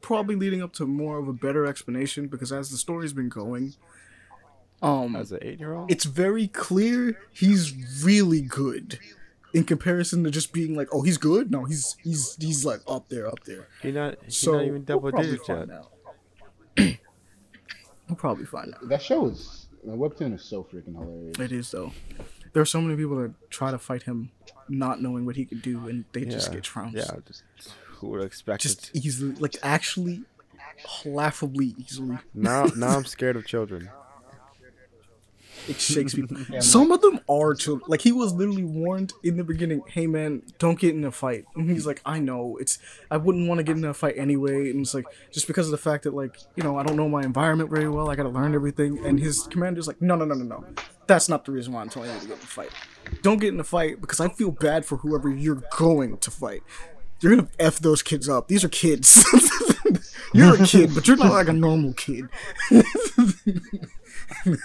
probably 0.00 0.36
leading 0.36 0.62
up 0.62 0.72
to 0.74 0.86
more 0.86 1.18
of 1.18 1.26
a 1.26 1.32
better 1.32 1.66
explanation 1.66 2.28
because 2.28 2.52
as 2.52 2.70
the 2.70 2.76
story's 2.76 3.12
been 3.12 3.28
going, 3.28 3.74
um, 4.80 5.16
as 5.16 5.32
an 5.32 5.40
eight-year-old? 5.42 5.90
it's 5.90 6.04
very 6.04 6.46
clear 6.46 7.18
he's 7.32 7.74
really 8.04 8.40
good 8.42 8.98
in 9.52 9.64
comparison 9.64 10.22
to 10.24 10.30
just 10.30 10.52
being 10.52 10.74
like, 10.76 10.88
oh, 10.92 11.02
he's 11.02 11.18
good. 11.18 11.50
No, 11.50 11.64
he's 11.64 11.96
he's 12.02 12.36
he's 12.40 12.64
like 12.64 12.80
up 12.86 13.08
there, 13.08 13.26
up 13.26 13.44
there. 13.44 13.66
He's 13.82 13.94
not, 13.94 14.16
he's 14.24 14.36
So 14.36 14.52
not 14.52 14.64
even 14.64 14.84
double 14.84 15.00
we'll 15.02 15.12
probably 15.12 15.30
digits 15.32 15.48
yet. 15.48 15.58
find 15.58 15.72
out. 15.72 15.92
we'll 18.08 18.16
probably 18.16 18.44
find 18.46 18.74
out. 18.74 18.88
That 18.88 19.02
show 19.02 19.26
is 19.26 19.66
the 19.84 19.92
webtoon 19.92 20.34
is 20.34 20.42
so 20.42 20.62
freaking 20.64 20.94
hilarious. 20.94 21.38
It 21.38 21.52
is 21.52 21.70
though. 21.70 21.92
There 22.52 22.60
are 22.62 22.66
so 22.66 22.80
many 22.80 22.96
people 22.96 23.16
that 23.16 23.32
try 23.50 23.70
to 23.70 23.78
fight 23.78 24.02
him, 24.02 24.32
not 24.68 25.00
knowing 25.00 25.24
what 25.24 25.36
he 25.36 25.44
could 25.44 25.62
do, 25.62 25.88
and 25.88 26.04
they 26.12 26.24
just 26.24 26.52
get 26.52 26.64
trounced. 26.64 26.96
Yeah, 26.96 27.10
just 27.26 27.44
who 27.86 28.08
would 28.08 28.22
expect 28.24 28.62
just 28.62 28.90
it? 28.94 29.04
easily, 29.04 29.34
like 29.36 29.56
actually, 29.62 30.22
laughably 31.04 31.74
easily. 31.78 32.18
Now, 32.34 32.64
now 32.76 32.88
I'm 32.96 33.04
scared 33.16 33.36
of 33.36 33.46
children. 33.46 33.88
It 35.70 35.80
shakes 35.80 36.14
people. 36.14 36.36
Some 36.60 36.90
of 36.90 37.00
them 37.00 37.20
are 37.28 37.54
children. 37.54 37.88
Like 37.88 38.02
he 38.02 38.12
was 38.12 38.32
literally 38.34 38.64
warned 38.64 39.12
in 39.22 39.36
the 39.36 39.44
beginning, 39.44 39.82
"Hey 39.86 40.06
man, 40.06 40.42
don't 40.58 40.78
get 40.78 40.94
in 40.94 41.04
a 41.04 41.12
fight." 41.12 41.44
And 41.54 41.70
he's 41.70 41.86
like, 41.86 42.02
"I 42.04 42.18
know. 42.18 42.58
It's 42.60 42.78
I 43.10 43.16
wouldn't 43.16 43.48
want 43.48 43.58
to 43.58 43.64
get 43.64 43.76
in 43.76 43.84
a 43.84 43.94
fight 43.94 44.14
anyway." 44.18 44.70
And 44.70 44.80
it's 44.80 44.94
like 44.94 45.06
just 45.30 45.46
because 45.46 45.66
of 45.66 45.70
the 45.70 45.78
fact 45.78 46.04
that 46.04 46.14
like 46.14 46.36
you 46.56 46.62
know 46.62 46.76
I 46.78 46.82
don't 46.82 46.96
know 46.96 47.08
my 47.08 47.22
environment 47.22 47.70
very 47.70 47.88
well. 47.88 48.10
I 48.10 48.16
gotta 48.16 48.28
learn 48.28 48.54
everything. 48.54 49.04
And 49.06 49.18
his 49.20 49.46
commander's 49.46 49.86
like, 49.86 50.02
"No, 50.02 50.16
no, 50.16 50.24
no, 50.24 50.34
no, 50.34 50.44
no. 50.44 50.64
that's 51.06 51.28
not 51.28 51.44
the 51.44 51.52
reason 51.52 51.72
why 51.72 51.80
I'm 51.82 51.88
telling 51.88 52.10
you 52.10 52.20
to 52.20 52.26
get 52.26 52.36
in 52.36 52.42
a 52.42 52.46
fight. 52.46 52.70
Don't 53.22 53.38
get 53.40 53.52
in 53.54 53.60
a 53.60 53.64
fight 53.64 54.00
because 54.00 54.20
I 54.20 54.28
feel 54.28 54.50
bad 54.50 54.84
for 54.84 54.96
whoever 54.98 55.28
you're 55.28 55.62
going 55.76 56.18
to 56.18 56.30
fight. 56.30 56.62
You're 57.20 57.36
gonna 57.36 57.48
f 57.58 57.78
those 57.78 58.02
kids 58.02 58.28
up. 58.28 58.48
These 58.48 58.64
are 58.64 58.68
kids. 58.68 59.24
you're 60.32 60.54
a 60.54 60.66
kid, 60.66 60.94
but 60.94 61.06
you're 61.06 61.16
not 61.16 61.32
like 61.32 61.48
a 61.48 61.52
normal 61.52 61.92
kid. 61.92 62.28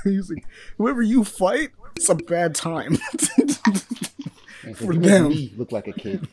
He's 0.03 0.29
like, 0.29 0.45
whoever 0.77 1.01
you 1.01 1.23
fight, 1.23 1.71
it's 1.95 2.09
a 2.09 2.15
bad 2.15 2.55
time. 2.55 2.95
For 4.75 4.93
them. 4.95 5.29
me 5.29 5.53
look 5.57 5.71
like 5.71 5.87
a 5.87 5.93
kid. 5.93 6.27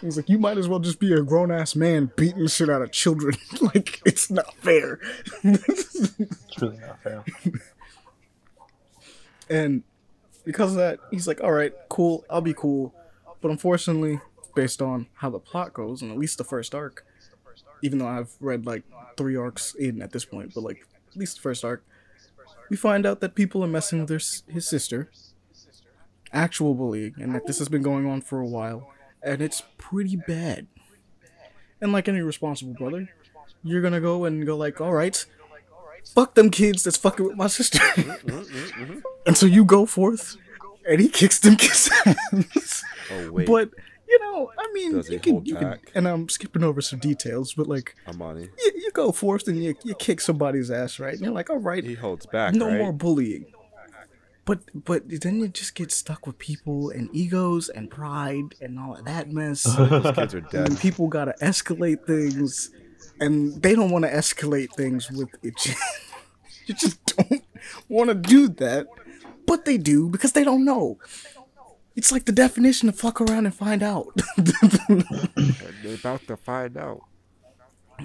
He's 0.00 0.16
like, 0.16 0.28
you 0.28 0.38
might 0.38 0.56
as 0.56 0.68
well 0.68 0.78
just 0.78 1.00
be 1.00 1.12
a 1.12 1.20
grown 1.22 1.50
ass 1.50 1.74
man 1.74 2.10
beating 2.16 2.46
shit 2.46 2.70
out 2.70 2.80
of 2.82 2.92
children. 2.92 3.34
like, 3.60 4.00
it's 4.06 4.30
not 4.30 4.54
fair. 4.54 5.00
It's 5.42 6.62
really 6.62 6.78
not 6.78 7.02
fair. 7.02 7.24
And 9.50 9.82
because 10.44 10.72
of 10.72 10.78
that, 10.78 11.00
he's 11.10 11.26
like, 11.26 11.42
all 11.42 11.52
right, 11.52 11.74
cool, 11.88 12.24
I'll 12.30 12.40
be 12.40 12.54
cool. 12.54 12.94
But 13.40 13.50
unfortunately, 13.50 14.20
based 14.58 14.82
on 14.82 15.06
how 15.14 15.30
the 15.30 15.38
plot 15.38 15.72
goes, 15.72 16.02
and 16.02 16.10
at 16.10 16.18
least 16.18 16.36
the 16.36 16.42
first 16.42 16.74
arc, 16.74 17.06
even 17.80 18.00
though 18.00 18.08
I've 18.08 18.34
read 18.40 18.66
like 18.66 18.82
three 19.16 19.36
arcs 19.36 19.72
in 19.76 20.02
at 20.02 20.10
this 20.10 20.24
point, 20.24 20.52
but 20.52 20.64
like 20.64 20.84
at 21.12 21.16
least 21.16 21.36
the 21.36 21.42
first 21.42 21.64
arc, 21.64 21.84
we 22.68 22.76
find 22.76 23.06
out 23.06 23.20
that 23.20 23.36
people 23.36 23.62
are 23.62 23.68
messing 23.68 24.00
with 24.00 24.08
their, 24.08 24.52
his 24.52 24.66
sister, 24.66 25.12
actual 26.32 26.74
bullying, 26.74 27.14
and 27.20 27.32
that 27.36 27.46
this 27.46 27.60
has 27.60 27.68
been 27.68 27.82
going 27.82 28.04
on 28.04 28.20
for 28.20 28.40
a 28.40 28.46
while, 28.48 28.92
and 29.22 29.40
it's 29.40 29.62
pretty 29.78 30.16
bad. 30.16 30.66
And 31.80 31.92
like 31.92 32.08
any 32.08 32.20
responsible 32.20 32.74
brother, 32.74 33.10
you're 33.62 33.80
gonna 33.80 34.00
go 34.00 34.24
and 34.24 34.44
go 34.44 34.56
like, 34.56 34.80
all 34.80 34.92
right, 34.92 35.24
fuck 36.16 36.34
them 36.34 36.50
kids 36.50 36.82
that's 36.82 36.96
fucking 36.96 37.24
with 37.24 37.36
my 37.36 37.46
sister. 37.46 37.78
Mm-hmm, 37.78 38.28
mm-hmm, 38.28 38.82
mm-hmm. 38.82 38.98
And 39.24 39.38
so 39.38 39.46
you 39.46 39.64
go 39.64 39.86
forth, 39.86 40.36
and 40.84 41.00
he 41.00 41.08
kicks 41.08 41.38
them 41.38 41.54
kids' 41.54 41.88
ass. 42.06 42.82
Oh 43.12 43.30
wait, 43.30 43.46
But 43.46 43.70
you 44.08 44.18
know, 44.20 44.50
I 44.58 44.72
mean, 44.72 44.92
Does 44.94 45.10
you 45.10 45.20
can, 45.20 45.44
you 45.44 45.56
can, 45.56 45.78
and 45.94 46.08
I'm 46.08 46.28
skipping 46.28 46.64
over 46.64 46.80
some 46.80 46.98
details, 46.98 47.54
but 47.54 47.66
like, 47.66 47.94
Amani, 48.06 48.48
you, 48.58 48.72
you 48.76 48.90
go 48.92 49.12
forth 49.12 49.48
and 49.48 49.62
you, 49.62 49.74
you 49.84 49.94
kick 49.94 50.20
somebody's 50.20 50.70
ass, 50.70 50.98
right? 50.98 51.12
And 51.12 51.22
you're 51.22 51.32
like, 51.32 51.50
all 51.50 51.58
right, 51.58 51.84
he 51.84 51.94
holds 51.94 52.26
back. 52.26 52.54
no 52.54 52.68
right? 52.68 52.78
more 52.78 52.92
bullying. 52.92 53.46
But 54.44 54.60
but 54.74 55.02
then 55.06 55.40
you 55.40 55.48
just 55.48 55.74
get 55.74 55.92
stuck 55.92 56.26
with 56.26 56.38
people 56.38 56.88
and 56.88 57.10
egos 57.12 57.68
and 57.68 57.90
pride 57.90 58.54
and 58.62 58.78
all 58.78 58.96
of 58.96 59.04
that 59.04 59.30
mess. 59.30 59.64
Those 59.76 60.14
kids 60.14 60.34
are 60.34 60.38
and 60.38 60.50
dead. 60.50 60.80
people 60.80 61.08
gotta 61.08 61.34
escalate 61.42 62.06
things, 62.06 62.70
and 63.20 63.60
they 63.62 63.74
don't 63.74 63.90
want 63.90 64.06
to 64.06 64.10
escalate 64.10 64.72
things 64.74 65.10
with 65.10 65.28
it. 65.42 65.66
you 66.66 66.74
just 66.74 67.14
don't 67.14 67.44
want 67.90 68.08
to 68.08 68.14
do 68.14 68.48
that, 68.48 68.86
but 69.46 69.66
they 69.66 69.76
do 69.76 70.08
because 70.08 70.32
they 70.32 70.44
don't 70.44 70.64
know. 70.64 70.96
It's 71.98 72.12
like 72.12 72.26
the 72.26 72.32
definition 72.32 72.88
of 72.88 72.96
fuck 72.96 73.20
around 73.20 73.46
and 73.46 73.52
find 73.54 73.82
out, 73.82 74.06
They're 74.36 75.94
about 75.96 76.24
to 76.28 76.36
find 76.36 76.76
out. 76.76 77.00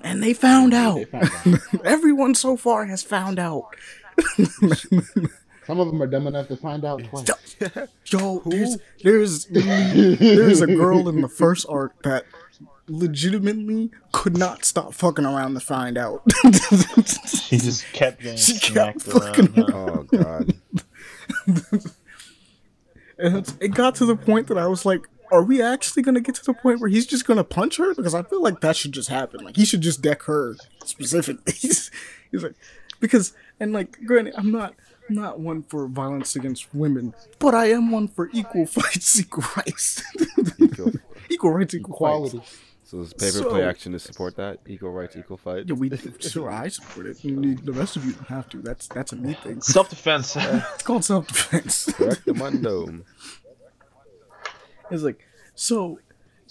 and 0.03 0.23
they 0.23 0.33
found 0.33 0.73
They 0.73 0.77
out. 0.77 1.07
found 1.09 1.29
out. 1.55 1.59
Everyone 1.85 2.33
so 2.33 2.57
far 2.57 2.85
has 2.87 3.03
found 3.03 3.37
out. 3.37 3.67
Some 5.67 5.79
of 5.79 5.87
them 5.87 6.01
are 6.01 6.07
dumb 6.07 6.25
enough 6.25 6.47
to 6.47 6.57
find 6.57 6.83
out 6.83 7.03
twice. 7.03 7.29
Yo, 8.07 8.41
there's 8.47 8.77
there's 9.03 9.45
there's 9.45 10.61
a 10.61 10.67
girl 10.67 11.07
in 11.07 11.21
the 11.21 11.29
first 11.29 11.67
arc 11.69 12.01
that 12.01 12.25
legitimately 12.87 13.91
could 14.11 14.35
not 14.37 14.65
stop 14.65 14.95
fucking 14.95 15.25
around 15.25 15.53
to 15.53 15.59
find 15.59 15.99
out. 15.99 16.23
She 17.27 17.57
just 17.59 17.85
kept 17.93 18.21
getting 18.23 18.37
She 18.37 18.57
kept 18.59 19.01
smacked 19.01 19.01
fucking 19.03 19.59
around. 19.59 20.09
huh? 20.11 20.17
Oh 20.17 20.17
god. 20.17 20.53
and 23.23 23.53
it 23.59 23.69
got 23.69 23.95
to 23.95 24.05
the 24.05 24.15
point 24.15 24.47
that 24.47 24.57
I 24.57 24.67
was 24.67 24.85
like, 24.85 25.07
are 25.31 25.43
we 25.43 25.61
actually 25.61 26.03
gonna 26.03 26.21
get 26.21 26.35
to 26.35 26.43
the 26.45 26.53
point 26.53 26.79
where 26.79 26.89
he's 26.89 27.05
just 27.07 27.25
gonna 27.25 27.43
punch 27.43 27.77
her? 27.77 27.95
Because 27.95 28.13
I 28.13 28.21
feel 28.23 28.41
like 28.43 28.61
that 28.61 28.75
should 28.75 28.91
just 28.91 29.09
happen. 29.09 29.43
Like 29.43 29.55
he 29.55 29.65
should 29.65 29.81
just 29.81 30.01
deck 30.01 30.23
her 30.23 30.55
specifically. 30.85 31.53
he's, 31.57 31.89
he's 32.31 32.43
like, 32.43 32.53
because 32.99 33.33
and 33.59 33.73
like, 33.73 33.97
granted, 34.05 34.35
I'm 34.37 34.51
not. 34.51 34.75
I'm 35.09 35.15
not 35.15 35.37
one 35.37 35.63
for 35.63 35.85
violence 35.87 36.37
against 36.37 36.73
women, 36.73 37.13
but 37.37 37.53
I 37.53 37.65
am 37.71 37.91
one 37.91 38.07
for 38.07 38.29
equal 38.31 38.65
fights, 38.77 39.19
equal 39.19 39.43
rights, 39.57 40.01
Equal. 40.57 40.93
equal 41.29 41.51
rights, 41.51 41.73
equal 41.75 41.93
Equality. 41.93 42.37
fights. 42.37 42.57
So 42.93 42.99
does 42.99 43.13
paper 43.13 43.49
play 43.49 43.61
So- 43.61 43.67
action 43.69 43.91
to 43.93 43.99
support 43.99 44.35
that? 44.35 44.59
Equal 44.67 44.91
rights, 44.91 45.15
equal 45.15 45.37
fight. 45.37 45.65
Yeah, 45.67 45.73
we 45.73 45.89
sure 46.19 46.51
I 46.51 46.67
support 46.67 47.07
it. 47.07 47.23
and 47.23 47.57
The 47.57 47.73
rest 47.73 47.95
of 47.95 48.05
you 48.05 48.11
don't 48.11 48.27
have 48.27 48.47
to. 48.49 48.61
That's 48.61 48.87
that's 48.87 49.11
a 49.13 49.15
me 49.15 49.33
thing. 49.33 49.61
Self 49.77 49.89
defense. 49.89 50.35
It's 50.75 50.83
called 50.83 51.03
self 51.03 51.27
defense. 51.27 51.85
Correct 51.93 52.23
the 52.25 53.03
it's 54.91 55.01
like 55.01 55.25
so, 55.55 55.99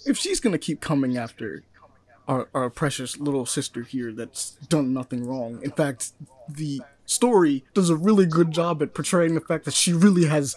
if 0.05 0.17
she's 0.17 0.41
gonna 0.41 0.59
keep 0.59 0.81
coming 0.81 1.17
after 1.17 1.63
our 2.27 2.49
our 2.55 2.71
precious 2.71 3.19
little 3.19 3.47
sister 3.47 3.83
here 3.83 4.13
that's 4.13 4.53
done 4.69 4.93
nothing 4.93 5.25
wrong. 5.25 5.61
In 5.63 5.71
fact, 5.71 6.11
the 6.49 6.83
story 7.07 7.65
does 7.73 7.89
a 7.89 7.95
really 7.97 8.27
good 8.27 8.51
job 8.51 8.83
at 8.83 8.95
portraying 8.95 9.35
the 9.37 9.41
fact 9.41 9.65
that 9.65 9.75
she 9.75 9.93
really 9.93 10.25
has 10.25 10.57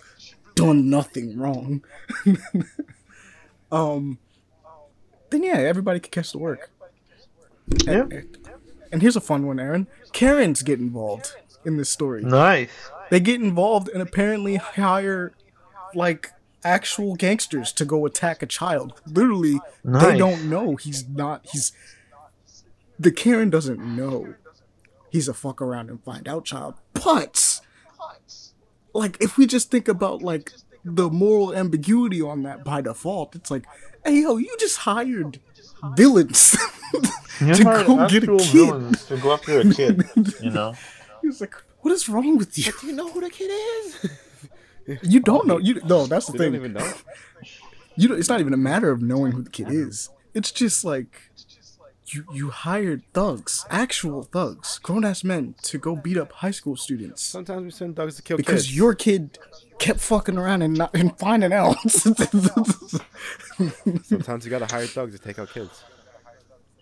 done 0.55 0.89
nothing 0.89 1.37
wrong. 1.37 1.83
um, 3.71 4.17
then 5.29 5.43
yeah, 5.43 5.57
everybody 5.57 5.99
can 5.99 6.11
catch 6.11 6.31
the 6.31 6.37
work. 6.37 6.69
yeah. 7.85 8.05
And 8.91 9.01
here's 9.01 9.15
a 9.15 9.21
fun 9.21 9.45
one, 9.47 9.59
Aaron. 9.59 9.87
Karens 10.13 10.61
get 10.61 10.79
involved 10.79 11.33
in 11.65 11.77
this 11.77 11.89
story. 11.89 12.23
Nice. 12.23 12.69
they 13.09 13.19
get 13.19 13.41
involved 13.41 13.89
and 13.89 14.01
apparently 14.01 14.55
hire 14.55 15.33
like 15.93 16.31
actual 16.63 17.15
gangsters 17.15 17.71
to 17.73 17.85
go 17.85 18.05
attack 18.05 18.41
a 18.41 18.45
child. 18.45 19.01
Literally, 19.05 19.59
they 19.83 20.17
don't 20.17 20.49
know 20.49 20.75
he's 20.75 21.07
not. 21.07 21.45
He's 21.51 21.71
the 22.99 23.11
Karen 23.11 23.49
doesn't 23.49 23.79
know 23.79 24.35
he's 25.09 25.27
a 25.27 25.33
fuck 25.33 25.61
around 25.61 25.89
and 25.89 26.03
find 26.03 26.27
out 26.27 26.45
child. 26.45 26.75
But 26.93 27.59
like, 28.93 29.17
if 29.21 29.37
we 29.37 29.45
just 29.45 29.71
think 29.71 29.87
about 29.87 30.21
like 30.21 30.53
the 30.83 31.09
moral 31.09 31.53
ambiguity 31.53 32.21
on 32.21 32.43
that 32.43 32.63
by 32.63 32.81
default, 32.81 33.35
it's 33.35 33.51
like, 33.51 33.65
hey 34.05 34.21
yo, 34.21 34.37
you 34.37 34.55
just 34.59 34.77
hired 34.77 35.39
villains 35.95 36.51
to 37.39 37.83
go 37.85 38.07
get 38.07 38.23
a 38.23 38.37
kid. 38.37 38.97
to 39.07 39.17
go 39.17 39.33
after 39.33 39.59
a 39.59 39.73
kid. 39.73 40.03
You 40.41 40.51
know. 40.51 40.73
He's 41.21 41.41
like, 41.41 41.55
what 41.81 41.91
is 41.91 42.07
wrong 42.07 42.37
with 42.37 42.57
you? 42.57 42.71
Do 42.79 42.87
you 42.87 42.93
know 42.93 43.09
who 43.09 43.21
the 43.21 43.29
kid 43.29 43.51
is? 43.51 44.09
You 45.01 45.19
don't 45.19 45.47
know. 45.47 45.57
You 45.57 45.81
no. 45.85 46.05
That's 46.05 46.27
the 46.27 46.33
They 46.33 46.37
thing. 46.37 46.51
don't 46.53 46.61
even 46.61 46.73
know. 46.73 46.93
you 47.95 48.07
don't, 48.07 48.19
it's 48.19 48.29
not 48.29 48.39
even 48.39 48.53
a 48.53 48.57
matter 48.57 48.91
of 48.91 49.01
knowing 49.01 49.31
who 49.31 49.41
the 49.41 49.49
kid 49.49 49.71
is. 49.71 50.11
It's 50.35 50.51
just 50.51 50.85
like 50.85 51.31
you 52.09 52.23
you 52.31 52.51
hired 52.51 53.01
thugs, 53.11 53.65
actual 53.71 54.21
thugs, 54.21 54.77
grown 54.83 55.03
ass 55.03 55.23
men 55.23 55.55
to 55.63 55.79
go 55.79 55.95
beat 55.95 56.17
up 56.17 56.31
high 56.33 56.51
school 56.51 56.75
students 56.77 57.23
Sometimes 57.23 57.63
we 57.63 57.71
send 57.71 57.95
thugs 57.95 58.15
to 58.17 58.21
kill 58.21 58.37
because 58.37 58.65
kids. 58.67 58.77
your 58.77 58.93
kid 58.93 59.39
kept 59.79 59.99
fucking 59.99 60.37
around 60.37 60.61
and 60.61 60.73
not 60.77 60.93
and 60.95 61.17
finding 61.17 61.53
out. 61.53 61.75
Sometimes 64.03 64.45
you 64.45 64.51
gotta 64.51 64.65
hire 64.65 64.87
dogs 64.87 65.17
to 65.17 65.19
take 65.19 65.39
out 65.39 65.49
kids. 65.49 65.83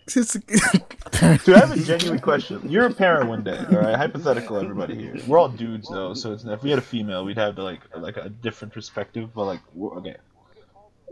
It's- 0.06 0.36
Dude, 1.44 1.54
I 1.56 1.60
have 1.60 1.70
a 1.72 1.76
genuine 1.82 2.18
question. 2.18 2.60
You're 2.68 2.84
a 2.86 2.92
parent 2.92 3.28
one 3.28 3.42
day, 3.42 3.56
all 3.70 3.78
right? 3.78 3.94
Hypothetical, 3.96 4.58
everybody 4.58 4.96
here. 4.96 5.16
We're 5.26 5.38
all 5.38 5.48
dudes 5.48 5.88
though, 5.88 6.12
so 6.14 6.32
it's, 6.32 6.44
if 6.44 6.62
we 6.62 6.68
had 6.70 6.78
a 6.78 6.82
female, 6.82 7.24
we'd 7.24 7.38
have 7.38 7.56
like 7.58 7.80
like 7.96 8.16
a 8.18 8.28
different 8.28 8.74
perspective. 8.74 9.30
But 9.34 9.44
like, 9.44 9.60
okay, 9.80 10.16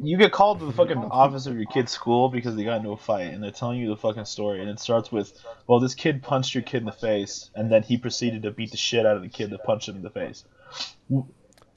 you 0.03 0.19
get 0.19 0.33
called 0.33 0.59
to 0.61 0.67
the 0.67 0.73
fucking 0.73 0.99
office 0.99 1.47
of 1.47 1.57
your 1.57 1.65
kid's 1.67 1.93
school 1.93 2.29
because 2.29 2.55
they 2.57 2.65
got 2.65 2.79
into 2.79 2.91
a 2.91 2.97
fight, 2.99 3.33
and 3.33 3.43
they're 3.43 3.51
telling 3.51 3.79
you 3.79 3.89
the 3.89 3.97
fucking 3.97 4.27
story, 4.27 4.61
and 4.61 4.69
it 4.69 4.79
starts 4.81 5.11
with, 5.11 5.33
well, 5.67 5.81
this 5.81 5.95
kid 5.95 6.23
punched 6.23 6.55
your 6.55 6.63
kid 6.63 6.79
in 6.79 6.85
the 6.87 6.93
face, 6.93 7.51
and 7.55 7.71
then 7.73 7.83
he 7.83 7.97
proceeded 7.97 8.43
to 8.43 8.51
beat 8.51 8.73
the 8.73 8.77
shit 8.77 9.07
out 9.07 9.17
of 9.17 9.23
the 9.23 9.29
kid 9.29 9.51
that 9.51 9.65
punched 9.65 9.89
him 9.89 9.97
in 9.97 10.03
the 10.03 10.11
face. 10.11 10.45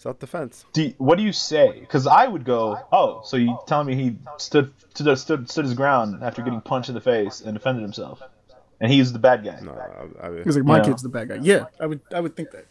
Self 0.06 0.20
defense. 0.20 0.66
Do 0.72 0.84
you- 0.84 0.94
what 1.00 1.18
do 1.18 1.24
you 1.24 1.34
say? 1.34 1.80
Because 1.80 2.06
I 2.06 2.28
would 2.28 2.46
go, 2.46 2.78
oh, 2.92 3.22
so 3.26 3.38
you 3.38 3.58
telling 3.66 3.88
me 3.88 3.96
he 3.96 4.18
stood 4.38 4.72
stood 4.94 5.18
stood 5.18 5.50
stood 5.50 5.66
his 5.66 5.74
ground 5.74 6.24
after 6.24 6.44
getting 6.44 6.62
punched 6.62 6.90
in 6.90 6.94
the 6.96 7.02
face 7.02 7.42
and 7.42 7.56
defended 7.56 7.82
himself, 7.82 8.22
and 8.80 8.92
he's 8.92 9.14
the 9.14 9.18
bad 9.18 9.44
guy. 9.44 9.60
No, 9.64 9.72
I, 9.72 10.28
I, 10.28 10.44
He's 10.44 10.58
like, 10.58 10.64
my 10.66 10.78
Yeah. 10.78 10.84
kid's 10.84 11.02
the 11.02 11.10
bad 11.10 11.30
guy. 11.30 11.40
Yeah, 11.42 11.66
I 11.80 11.88
would 11.88 12.02
I 12.14 12.20
would 12.20 12.36
think 12.36 12.52
that. 12.52 12.66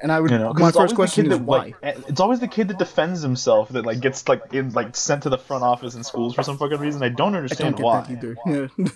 And 0.00 0.10
I 0.10 0.18
would. 0.18 0.32
You 0.32 0.38
know, 0.38 0.52
'cause 0.52 0.60
my 0.60 0.72
first 0.72 0.96
question 0.96 1.26
is 1.26 1.38
that, 1.38 1.44
why. 1.44 1.58
Like, 1.58 1.76
eh, 1.84 1.94
it's 2.08 2.18
always 2.18 2.40
the 2.40 2.48
kid 2.48 2.66
that 2.66 2.78
defends 2.80 3.22
himself 3.22 3.68
that 3.68 3.86
like 3.86 4.00
gets 4.00 4.28
like 4.28 4.52
in 4.52 4.72
like 4.72 4.96
sent 4.96 5.22
to 5.22 5.28
the 5.28 5.38
front 5.38 5.62
office 5.62 5.94
in 5.94 6.02
schools 6.02 6.34
for 6.34 6.42
some 6.42 6.58
fucking 6.58 6.80
reason. 6.80 7.04
I 7.04 7.08
don't 7.08 7.14
I 7.14 7.16
don't 7.16 7.34
understand 7.36 7.76
get 7.76 7.84
why. 7.84 8.00
that 8.00 8.10
either. 8.10 8.36
Yeah. 8.78 8.88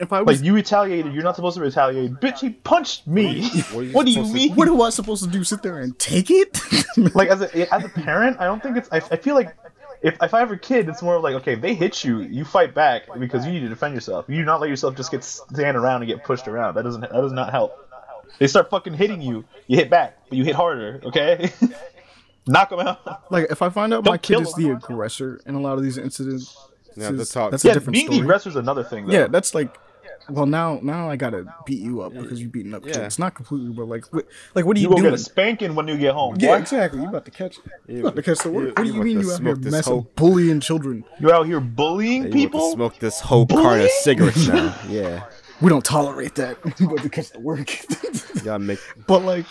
If 0.00 0.12
I 0.12 0.22
was 0.22 0.38
Like 0.38 0.44
you 0.46 0.54
retaliated, 0.54 1.14
you're 1.14 1.22
not 1.22 1.36
supposed 1.36 1.56
to 1.56 1.62
retaliate. 1.62 2.12
Bitch, 2.14 2.40
he 2.40 2.50
punched 2.50 3.06
me. 3.06 3.48
What 3.72 3.76
are 3.76 3.82
you 3.84 3.92
what 3.92 4.04
do 4.06 4.10
you 4.10 4.14
supposed 4.16 4.32
to- 4.32 4.38
mean? 4.48 4.54
What 4.56 4.68
am 4.68 4.80
I 4.80 4.90
supposed 4.90 5.22
to 5.24 5.30
do? 5.30 5.44
Sit 5.44 5.62
there 5.62 5.78
and 5.78 5.98
take 5.98 6.30
it? 6.30 6.58
like 7.14 7.28
as 7.28 7.40
a 7.42 7.74
as 7.74 7.84
a 7.84 7.88
parent, 7.88 8.38
I 8.40 8.44
don't 8.46 8.62
think 8.62 8.76
it's. 8.76 8.88
I, 8.92 8.96
I 8.96 9.16
feel 9.16 9.34
like 9.34 9.54
if 10.02 10.16
if 10.22 10.34
I 10.34 10.40
have 10.40 10.50
a 10.50 10.56
kid, 10.56 10.88
it's 10.88 11.00
more 11.02 11.16
of 11.16 11.22
like 11.22 11.34
okay, 11.36 11.52
if 11.54 11.60
they 11.60 11.74
hit 11.74 12.02
you, 12.04 12.20
you 12.20 12.44
fight 12.44 12.74
back 12.74 13.02
because 13.18 13.46
you 13.46 13.52
need 13.52 13.60
to 13.60 13.68
defend 13.68 13.94
yourself. 13.94 14.24
You 14.28 14.36
do 14.36 14.44
not 14.44 14.60
let 14.60 14.68
yourself 14.68 14.96
just 14.96 15.10
get 15.10 15.22
stand 15.24 15.76
around 15.76 16.02
and 16.02 16.08
get 16.10 16.24
pushed 16.24 16.48
around. 16.48 16.74
That 16.74 16.82
doesn't 16.82 17.00
that 17.02 17.12
does 17.12 17.32
not 17.32 17.50
help. 17.52 17.78
They 18.40 18.48
start 18.48 18.68
fucking 18.70 18.94
hitting 18.94 19.22
you. 19.22 19.44
You 19.68 19.76
hit 19.76 19.90
back, 19.90 20.18
but 20.28 20.36
you 20.36 20.44
hit 20.44 20.56
harder. 20.56 21.00
Okay. 21.04 21.52
Knock 22.46 22.70
them 22.70 22.80
out. 22.80 23.30
Like 23.30 23.46
if 23.50 23.62
I 23.62 23.68
find 23.70 23.94
out 23.94 24.04
my 24.04 24.12
Don't 24.12 24.22
kid 24.22 24.40
is 24.40 24.52
the 24.54 24.70
aggressor 24.72 25.40
in 25.46 25.54
a 25.54 25.60
lot 25.60 25.78
of 25.78 25.84
these 25.84 25.96
incidents, 25.96 26.54
Yeah, 26.96 27.10
this 27.10 27.16
the 27.16 27.22
is- 27.22 27.30
talk- 27.30 27.50
that's 27.52 27.64
a 27.64 27.68
Yeah, 27.68 27.74
different 27.74 27.94
being 27.94 28.06
the 28.08 28.12
story. 28.14 28.24
aggressor 28.26 28.48
is 28.50 28.56
another 28.56 28.84
thing. 28.84 29.06
Though. 29.06 29.12
Yeah, 29.14 29.26
that's 29.28 29.54
like, 29.54 29.74
well 30.30 30.46
now 30.46 30.78
now 30.82 31.10
I 31.10 31.16
gotta 31.16 31.44
beat 31.66 31.80
you 31.80 32.00
up 32.02 32.12
because 32.12 32.40
you're 32.40 32.50
beating 32.50 32.74
up 32.74 32.84
Yeah. 32.86 32.92
kids. 32.94 33.18
Not 33.18 33.34
completely, 33.34 33.72
but 33.72 33.86
like, 33.88 34.06
what, 34.12 34.26
like 34.54 34.64
what 34.64 34.76
are 34.76 34.80
you 34.80 34.84
you, 34.84 34.88
will 34.90 34.96
get 34.96 35.02
doing? 35.02 35.14
a 35.14 35.18
spanking 35.18 35.74
when 35.74 35.86
you 35.88 35.96
get 35.98 36.14
home. 36.14 36.36
Yeah, 36.38 36.50
boy. 36.56 36.60
exactly. 36.60 37.00
You 37.02 37.08
about 37.08 37.24
to 37.26 37.30
catch. 37.30 37.56
You 37.88 37.96
You- 37.96 38.00
about 38.02 38.16
to 38.16 38.22
catch 38.22 38.38
the 38.38 38.50
work. 38.50 38.62
you- 38.64 38.68
what 38.68 38.76
do 38.76 38.82
you 38.84 38.88
you 38.88 38.94
about 39.00 39.04
mean 39.04 39.16
to 39.20 39.22
you 39.26 39.32
out 39.32 39.40
here 39.42 39.70
messing, 39.70 39.92
whole- 39.92 40.10
bullying 40.16 40.60
children? 40.60 41.04
You're 41.20 41.34
out 41.34 41.46
here 41.46 41.60
bullying 41.60 42.22
Yeah, 42.24 42.28
you 42.28 42.30
want 42.30 42.32
to 42.32 42.38
people. 42.38 42.72
smoke 42.72 42.98
this 42.98 43.20
whole 43.20 43.46
carton 43.46 43.84
of 43.84 43.90
cigarettes 43.90 44.46
now. 44.48 44.74
Yeah, 44.88 45.24
We 45.60 45.68
don't 45.68 45.84
tolerate 45.84 46.34
that. 46.36 46.56
you 46.80 46.86
about 46.86 47.02
to 47.02 47.08
catch 47.10 47.30
the 47.30 47.40
work. 47.40 47.70
yeah, 48.44 48.58
make. 48.58 48.78
But 49.06 49.24
like, 49.24 49.46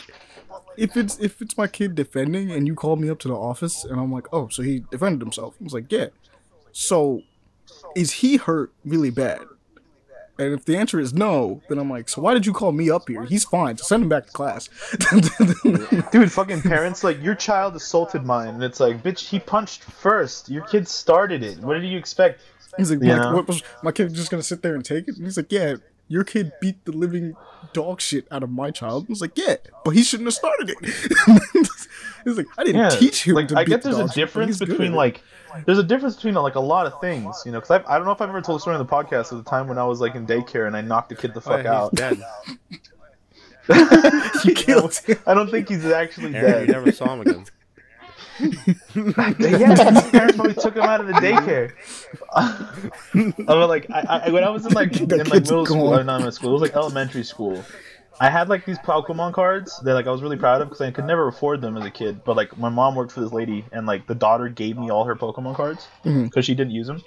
if 0.77 0.97
it's 0.97 1.19
if 1.19 1.41
it's 1.41 1.55
my 1.57 1.67
kid 1.67 1.93
defending 1.95 2.51
and 2.51 2.65
you 2.67 2.73
call 2.75 2.95
me 2.95 3.09
up 3.09 3.19
to 3.19 3.27
the 3.27 3.35
office 3.35 3.83
and 3.83 3.99
I'm 3.99 4.11
like, 4.11 4.27
oh, 4.33 4.47
so 4.49 4.63
he 4.63 4.83
defended 4.91 5.21
himself. 5.21 5.55
I 5.61 5.63
was 5.63 5.73
like, 5.73 5.91
yeah. 5.91 6.07
So, 6.71 7.21
is 7.95 8.11
he 8.11 8.37
hurt 8.37 8.71
really 8.83 9.11
bad? 9.11 9.41
And 10.39 10.53
if 10.53 10.65
the 10.65 10.75
answer 10.77 10.99
is 10.99 11.13
no, 11.13 11.61
then 11.69 11.77
I'm 11.77 11.89
like, 11.89 12.09
so 12.09 12.21
why 12.21 12.33
did 12.33 12.45
you 12.45 12.53
call 12.53 12.71
me 12.71 12.89
up 12.89 13.07
here? 13.07 13.23
He's 13.23 13.43
fine. 13.43 13.77
So 13.77 13.83
send 13.83 14.03
him 14.03 14.09
back 14.09 14.25
to 14.25 14.31
class. 14.31 14.67
Dude, 16.11 16.31
fucking 16.31 16.63
parents, 16.63 17.03
like, 17.03 17.21
your 17.21 17.35
child 17.35 17.75
assaulted 17.75 18.23
mine. 18.23 18.55
And 18.55 18.63
it's 18.63 18.79
like, 18.79 19.03
bitch, 19.03 19.29
he 19.29 19.39
punched 19.39 19.83
first. 19.83 20.49
Your 20.49 20.63
kid 20.63 20.87
started 20.87 21.43
it. 21.43 21.59
What 21.59 21.75
did 21.75 21.85
you 21.85 21.99
expect? 21.99 22.41
He's 22.77 22.89
like, 22.89 23.01
You 23.01 23.15
like 23.15 23.33
what 23.35 23.47
was 23.47 23.61
my 23.83 23.91
kid 23.91 24.13
just 24.13 24.31
gonna 24.31 24.41
sit 24.41 24.61
there 24.63 24.73
and 24.75 24.83
take 24.83 25.07
it? 25.07 25.17
And 25.17 25.25
he's 25.25 25.37
like, 25.37 25.51
yeah, 25.51 25.75
your 26.13 26.23
kid 26.23 26.51
beat 26.61 26.85
the 26.85 26.91
living 26.91 27.35
dog 27.73 27.99
shit 27.99 28.27
out 28.31 28.43
of 28.43 28.49
my 28.51 28.69
child. 28.69 29.05
I 29.07 29.09
was 29.09 29.19
like, 29.21 29.35
yeah, 29.37 29.55
but 29.83 29.91
he 29.91 30.03
shouldn't 30.03 30.27
have 30.27 30.33
started 30.35 30.69
it. 30.69 30.77
he's 32.23 32.37
like, 32.37 32.45
I 32.57 32.63
didn't 32.63 32.81
Yeah. 32.81 32.89
teach 32.89 33.23
him 33.27 33.33
like, 33.35 33.47
to 33.47 33.57
I 33.57 33.63
beat 33.63 33.69
get 33.71 33.81
the 33.81 33.89
there's 33.89 33.97
a 33.97 34.01
dog 34.01 34.09
shit, 34.09 34.15
difference 34.15 34.47
he's 34.49 34.59
good 34.59 34.69
between, 34.69 34.93
like, 34.93 35.21
there's 35.65 35.79
a 35.79 35.83
difference 35.83 36.15
between, 36.15 36.35
like, 36.35 36.55
a 36.55 36.59
lot 36.59 36.85
of 36.85 36.99
things, 37.01 37.41
you 37.45 37.51
know? 37.51 37.59
Because 37.59 37.81
I 37.87 37.97
don't 37.97 38.05
know 38.05 38.11
if 38.11 38.21
I've 38.21 38.29
ever 38.29 38.41
told 38.41 38.59
a 38.59 38.61
story 38.61 38.75
on 38.75 38.85
the 38.85 38.91
podcast 38.91 39.31
of 39.31 39.43
the 39.43 39.49
time 39.49 39.67
when 39.67 39.77
I 39.79 39.85
was, 39.85 39.99
like, 40.01 40.13
in 40.15 40.25
daycare 40.27 40.67
and 40.67 40.75
I 40.77 40.81
knocked 40.81 41.11
a 41.11 41.15
kid 41.15 41.33
the 41.33 41.39
Oh, 41.39 41.41
fuck 41.41 41.63
yeah, 41.63 41.73
out. 41.73 41.91
he's 41.91 41.99
dead. 41.99 42.23
you 44.45 44.53
killed 44.53 44.93
him. 44.95 45.17
I 45.25 45.33
don't 45.33 45.49
think 45.49 45.69
he's 45.69 45.85
actually 45.85 46.35
Aaron, 46.35 46.67
you 46.67 46.73
never 46.73 46.91
saw 46.91 47.13
him 47.13 47.21
again. 47.21 47.45
Yeah, 48.39 49.91
his 49.91 50.11
parents 50.11 50.35
probably 50.35 50.53
took 50.53 50.75
him 50.75 50.83
out 50.83 51.01
of 51.01 51.07
the 51.07 51.13
daycare. 51.13 51.71
I 52.33 53.55
was 53.55 53.69
like 53.69 53.89
I, 53.89 54.23
I, 54.25 54.29
when 54.31 54.43
I 54.43 54.49
was 54.49 54.65
in 54.65 54.73
like 54.73 54.99
in 55.01 55.07
like 55.09 55.25
kid's 55.25 55.49
middle 55.51 55.65
school, 55.65 55.89
gone. 55.91 55.99
or 55.99 56.03
not 56.03 56.17
middle 56.19 56.31
school, 56.31 56.49
it 56.49 56.53
was 56.53 56.61
like 56.61 56.73
elementary 56.73 57.23
school. 57.23 57.63
I 58.19 58.29
had 58.29 58.47
like 58.47 58.65
these 58.65 58.77
Pokemon 58.79 59.33
cards 59.33 59.79
that 59.83 59.93
like 59.93 60.07
I 60.07 60.11
was 60.11 60.21
really 60.21 60.37
proud 60.37 60.61
of 60.61 60.69
because 60.69 60.81
I 60.81 60.91
could 60.91 61.05
never 61.05 61.27
afford 61.27 61.61
them 61.61 61.77
as 61.77 61.85
a 61.85 61.91
kid. 61.91 62.23
But 62.23 62.35
like 62.37 62.57
my 62.57 62.69
mom 62.69 62.95
worked 62.95 63.11
for 63.11 63.21
this 63.21 63.31
lady, 63.31 63.65
and 63.71 63.85
like 63.87 64.07
the 64.07 64.15
daughter 64.15 64.49
gave 64.49 64.77
me 64.77 64.89
all 64.91 65.05
her 65.05 65.15
Pokemon 65.15 65.55
cards 65.55 65.87
because 66.03 66.29
Mhm. 66.29 66.43
she 66.43 66.55
didn't 66.55 66.71
use 66.71 66.87
them. 66.87 67.01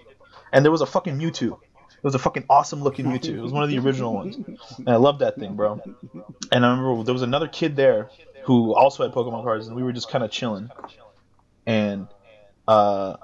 And 0.53 0.65
there 0.65 0.73
was 0.73 0.81
a 0.81 0.87
fucking 0.87 1.19
Mewtwo. 1.19 1.59
It 1.63 2.03
was 2.05 2.15
a 2.15 2.19
fucking 2.19 2.45
awesome 2.49 2.83
looking 2.83 3.07
Mewtwo. 3.07 3.31
It 3.37 3.41
was 3.41 3.53
one 3.53 3.63
of 3.65 3.69
the 3.71 3.79
original 3.79 4.13
ones, 4.15 4.37
and 4.79 4.89
I 4.89 4.97
loved 4.97 5.21
that 5.21 5.37
thing, 5.37 5.55
bro. 5.57 5.81
And 6.53 6.65
I 6.65 6.71
remember 6.71 7.03
there 7.05 7.15
was 7.15 7.23
another 7.23 7.49
kid 7.49 7.75
there 7.77 8.11
who 8.45 8.75
also 8.75 9.03
had 9.03 9.13
Pokemon 9.13 9.43
cards, 9.43 9.67
and 9.67 9.75
we 9.77 9.83
were 9.83 9.93
just 9.93 10.09
kind 10.09 10.23
of 10.23 10.31
chilling. 10.31 10.71
And 11.67 12.09
uh, 12.69 13.17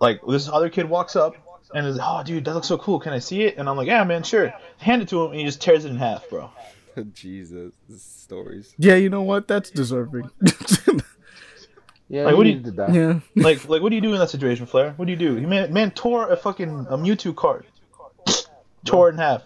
like 0.00 0.20
this 0.28 0.48
other 0.48 0.68
kid 0.70 0.88
walks 0.88 1.16
up 1.16 1.34
and 1.74 1.86
is, 1.86 1.98
oh 2.00 2.22
dude, 2.24 2.44
that 2.44 2.54
looks 2.54 2.68
so 2.68 2.78
cool. 2.78 3.00
Can 3.00 3.12
I 3.12 3.18
see 3.18 3.42
it? 3.42 3.56
And 3.58 3.68
I'm 3.68 3.76
like, 3.76 3.86
yeah, 3.88 4.02
man, 4.04 4.22
sure. 4.22 4.52
Hand 4.78 5.02
it 5.02 5.08
to 5.08 5.22
him, 5.24 5.30
and 5.32 5.40
he 5.40 5.44
just 5.46 5.60
tears 5.60 5.84
it 5.84 5.90
in 5.90 5.96
half, 5.96 6.28
bro. 6.30 6.50
Jesus, 7.14 7.72
stories. 7.96 8.74
Yeah, 8.78 8.94
you 8.96 9.08
know 9.10 9.22
what? 9.22 9.46
That's 9.48 9.70
deserving. 9.70 10.30
Yeah, 12.12 12.24
Like, 12.24 12.36
what 12.36 12.42
do 12.42 12.48
you- 12.50 12.56
needed 12.56 12.76
to 12.76 12.86
die. 12.86 12.92
yeah. 12.92 13.20
Like, 13.36 13.68
like, 13.68 13.82
what 13.82 13.90
do 13.90 13.94
you 13.94 14.00
do 14.00 14.12
in 14.12 14.18
that 14.18 14.30
situation, 14.30 14.66
Flair? 14.66 14.94
What 14.96 15.04
do 15.04 15.12
you 15.12 15.16
do? 15.18 15.36
He 15.36 15.46
man, 15.46 15.72
man 15.72 15.92
tore 15.92 16.28
a 16.32 16.36
fucking 16.36 16.86
a 16.90 16.98
Mewtwo 16.98 17.36
card, 17.36 17.66
tore 18.84 19.10
it 19.10 19.12
in 19.12 19.18
half. 19.18 19.42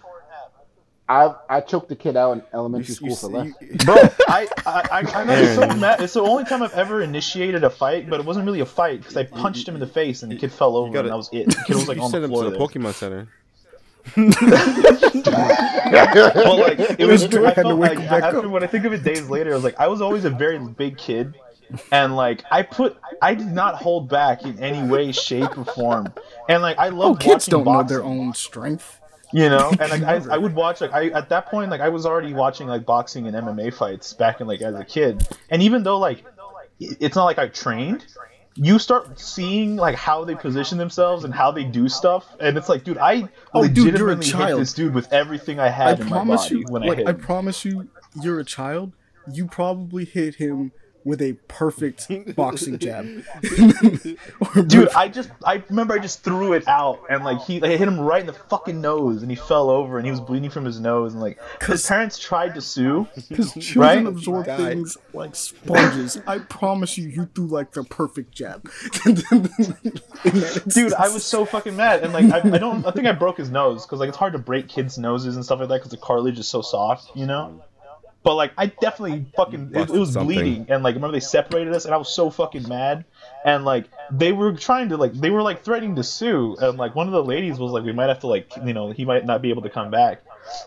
I 1.09 1.35
I 1.51 1.61
choked 1.61 1.89
the 1.91 1.97
kid 1.97 2.17
out 2.17 2.33
in 2.33 2.43
elementary 2.55 2.89
You- 2.89 2.95
school 2.95 3.09
you- 3.11 3.17
for 3.17 3.29
less. 3.29 3.53
you- 3.61 3.77
Bro, 3.85 3.97
I, 4.27 4.49
I, 4.65 4.73
I, 4.91 4.99
I 4.99 5.03
got 5.03 5.55
so 5.55 5.63
Aaron. 5.63 5.81
mad. 5.81 6.01
It's 6.01 6.15
the 6.15 6.23
only 6.23 6.45
time 6.45 6.63
I've 6.63 6.73
ever 6.73 7.03
initiated 7.03 7.63
a 7.63 7.69
fight, 7.71 8.09
but 8.09 8.21
it 8.21 8.27
wasn't 8.27 8.47
really 8.47 8.61
a 8.61 8.67
fight 8.67 9.01
because 9.01 9.17
I 9.17 9.25
punched 9.25 9.69
him 9.69 9.75
in 9.75 9.81
the 9.81 9.87
face 9.87 10.23
and 10.23 10.33
the 10.33 10.37
kid 10.37 10.51
fell 10.51 10.77
over 10.77 10.91
gotta- 10.91 11.09
and 11.09 11.13
that 11.13 11.17
was 11.19 11.29
it. 11.33 11.47
The 11.51 11.63
kid 11.67 11.77
was 11.77 11.89
like 11.89 11.97
you 11.99 12.03
on 12.05 12.11
sent 12.11 12.23
the 12.23 12.29
him 12.35 12.43
to 12.45 12.51
the. 12.51 12.57
Pokemon 12.57 12.95
Center. 12.95 13.29
But 15.95 16.59
like, 16.59 16.79
it 16.99 17.07
was. 17.07 17.27
Dude, 17.27 17.45
I 17.45 17.51
I 17.51 17.55
felt 17.55 17.79
like 17.79 17.99
after 17.99 18.39
up. 18.39 18.47
when 18.47 18.63
I 18.63 18.67
think 18.67 18.85
of 18.85 18.93
it 18.93 19.03
days 19.03 19.29
later, 19.29 19.53
I 19.53 19.55
was 19.55 19.65
like, 19.65 19.79
I 19.81 19.89
was 19.89 20.01
always 20.01 20.25
a 20.25 20.31
very 20.31 20.59
big 20.59 20.99
kid, 20.99 21.35
and 21.93 22.15
like 22.17 22.43
I 22.51 22.63
put, 22.63 22.97
I 23.23 23.35
did 23.35 23.49
not 23.49 23.77
hold 23.77 24.09
back 24.09 24.43
in 24.45 24.59
any 24.59 24.87
way, 24.87 25.13
shape, 25.13 25.57
or 25.57 25.65
form, 25.65 26.13
and 26.49 26.63
like 26.63 26.79
I 26.79 26.89
Oh, 26.89 26.97
love 26.97 27.19
kids 27.19 27.47
don't 27.47 27.65
know 27.65 27.83
their 27.83 28.03
own 28.05 28.35
strength. 28.35 29.01
You 29.35 29.49
know, 29.49 29.71
and 29.81 29.91
like 29.91 30.03
I, 30.05 30.35
I 30.35 30.39
would 30.39 30.55
watch 30.55 30.81
like 30.81 30.93
I 30.93 31.09
at 31.09 31.29
that 31.31 31.47
point 31.47 31.69
like 31.69 31.81
I 31.81 31.89
was 31.89 32.07
already 32.07 32.33
watching 32.33 32.69
like 32.69 32.87
boxing 32.87 33.27
and 33.27 33.37
MMA 33.37 33.75
fights 33.75 34.13
back 34.13 34.41
in 34.41 34.47
like 34.47 34.63
as 34.63 34.77
a 34.77 34.85
kid, 34.85 35.27
and 35.51 35.61
even 35.61 35.83
though 35.83 35.99
like 35.99 36.25
it's 36.79 37.17
not 37.17 37.25
like 37.25 37.39
I 37.39 37.49
trained. 37.49 38.07
You 38.57 38.79
start 38.79 39.19
seeing 39.19 39.75
like 39.75 39.97
how 39.97 40.25
they 40.25 40.37
position 40.37 40.79
themselves 40.79 41.25
and 41.25 41.35
how 41.35 41.51
they 41.51 41.65
do 41.65 41.89
stuff, 41.89 42.25
and 42.39 42.57
it's 42.57 42.69
like, 42.69 42.85
dude, 42.85 42.99
I 42.99 43.29
Oh, 43.53 43.67
dude, 43.67 43.89
a 43.89 44.05
legitimately 44.05 44.31
hit 44.31 44.57
this 44.57 44.73
dude 44.73 44.95
with 44.95 45.13
everything 45.13 45.59
I 45.59 45.67
I 45.67 45.71
had 45.71 45.99
in 45.99 46.09
my 46.09 46.23
body 46.25 46.59
you, 46.59 46.65
when 46.69 46.85
I 46.85 46.87
like, 46.87 46.99
hit 46.99 47.09
I 47.09 47.13
promise 47.15 47.65
you, 47.65 47.89
you're 48.23 48.39
a 48.39 48.45
child. 48.45 48.93
You 49.33 49.49
probably 49.49 50.05
hit 50.05 50.37
him 50.37 50.71
with 51.05 51.21
a 51.21 51.35
perfect 51.49 52.07
boxing 52.37 52.79
jab. 52.79 53.05
Dude, 54.67 54.89
I 54.91 55.09
just 55.09 55.31
I 55.45 55.63
remember 55.69 55.95
I 55.95 55.99
just 55.99 56.23
threw 56.25 56.53
it 56.55 56.67
out 56.67 57.01
and 57.11 57.25
like 57.25 57.43
he 57.43 57.61
like, 57.61 57.73
I 57.73 57.77
hit 57.77 57.87
him 57.89 58.01
right 58.01 58.21
in 58.21 58.27
the 58.27 58.33
fucking 58.33 58.81
nose 58.81 59.23
and 59.23 59.31
he 59.31 59.37
fell 59.37 59.69
over 59.71 59.99
and 59.99 60.07
he 60.07 60.11
was 60.11 60.21
bleeding 60.21 60.51
from 60.51 60.65
his 60.65 60.81
nose 60.81 61.13
and 61.13 61.21
like 61.23 61.39
his 61.63 61.87
parents 61.87 62.19
tried 62.19 62.55
to 62.55 62.61
sue. 62.61 63.07
Because 63.29 63.53
children 63.61 64.05
Right? 64.05 64.07
absorb 64.07 64.47
Died. 64.47 64.59
things 64.73 64.97
like 65.13 65.35
sponges. 65.37 66.19
I 66.27 66.39
promise 66.39 66.97
you, 66.97 67.09
you 67.09 67.29
threw 67.35 67.47
like 67.47 67.73
the 67.73 67.85
perfect 67.85 68.33
jab. 68.35 68.63
Dude, 70.69 70.93
I 70.95 71.09
was 71.09 71.25
so 71.25 71.45
fucking 71.45 71.77
mad 71.77 72.03
and 72.03 72.13
like 72.13 72.27
I, 72.33 72.39
I 72.55 72.59
don't 72.59 72.87
I 72.87 72.91
think 72.91 73.07
I 73.07 73.13
broke 73.13 73.39
his 73.39 73.51
nose 73.51 73.85
because 73.85 74.01
like 74.01 74.09
it's 74.09 74.19
hard 74.19 74.33
to 74.33 74.39
break 74.39 74.69
kids' 74.69 74.99
noses 74.99 75.37
and 75.37 75.45
stuff 75.45 75.61
like 75.61 75.69
that 75.69 75.77
because 75.77 75.91
the 75.91 75.97
cartilage 75.97 76.39
is 76.39 76.49
so 76.49 76.63
soft, 76.63 77.11
you 77.15 77.27
know. 77.27 77.63
But 78.25 78.35
like 78.35 78.53
I 78.57 78.67
definitely 78.67 79.27
fucking 79.37 79.73
it, 79.75 79.91
it 79.91 79.91
was 79.91 80.15
something. 80.15 80.37
bleeding. 80.37 80.67
And 80.71 80.83
like 80.83 80.95
remember 80.95 81.13
they 81.13 81.21
separated 81.21 81.75
us? 81.75 81.85
And 81.85 81.95
I 81.95 81.99
was 81.99 82.09
so 82.09 82.31
fucking 82.31 82.67
mad. 82.67 83.05
And 83.45 83.65
like 83.65 83.89
they 84.11 84.33
were 84.33 84.53
trying 84.55 84.89
to 84.89 84.97
like 84.97 85.13
they 85.13 85.31
were 85.31 85.43
like 85.43 85.63
threatening 85.63 85.95
to 85.97 86.03
sue. 86.03 86.57
And 86.59 86.79
like 86.79 86.95
one 86.95 87.07
of 87.07 87.13
the 87.13 87.23
ladies 87.23 87.59
was 87.59 87.71
like 87.71 87.85
we 87.85 87.93
might 87.93 88.09
have 88.09 88.21
to 88.21 88.27
like 88.27 88.51
you 88.65 88.73
know 88.73 88.91
he 88.91 89.05
might 89.05 89.27
not 89.27 89.43
be 89.43 89.51
able 89.51 89.63
to 89.63 89.71
come 89.71 89.91
back 89.91 90.23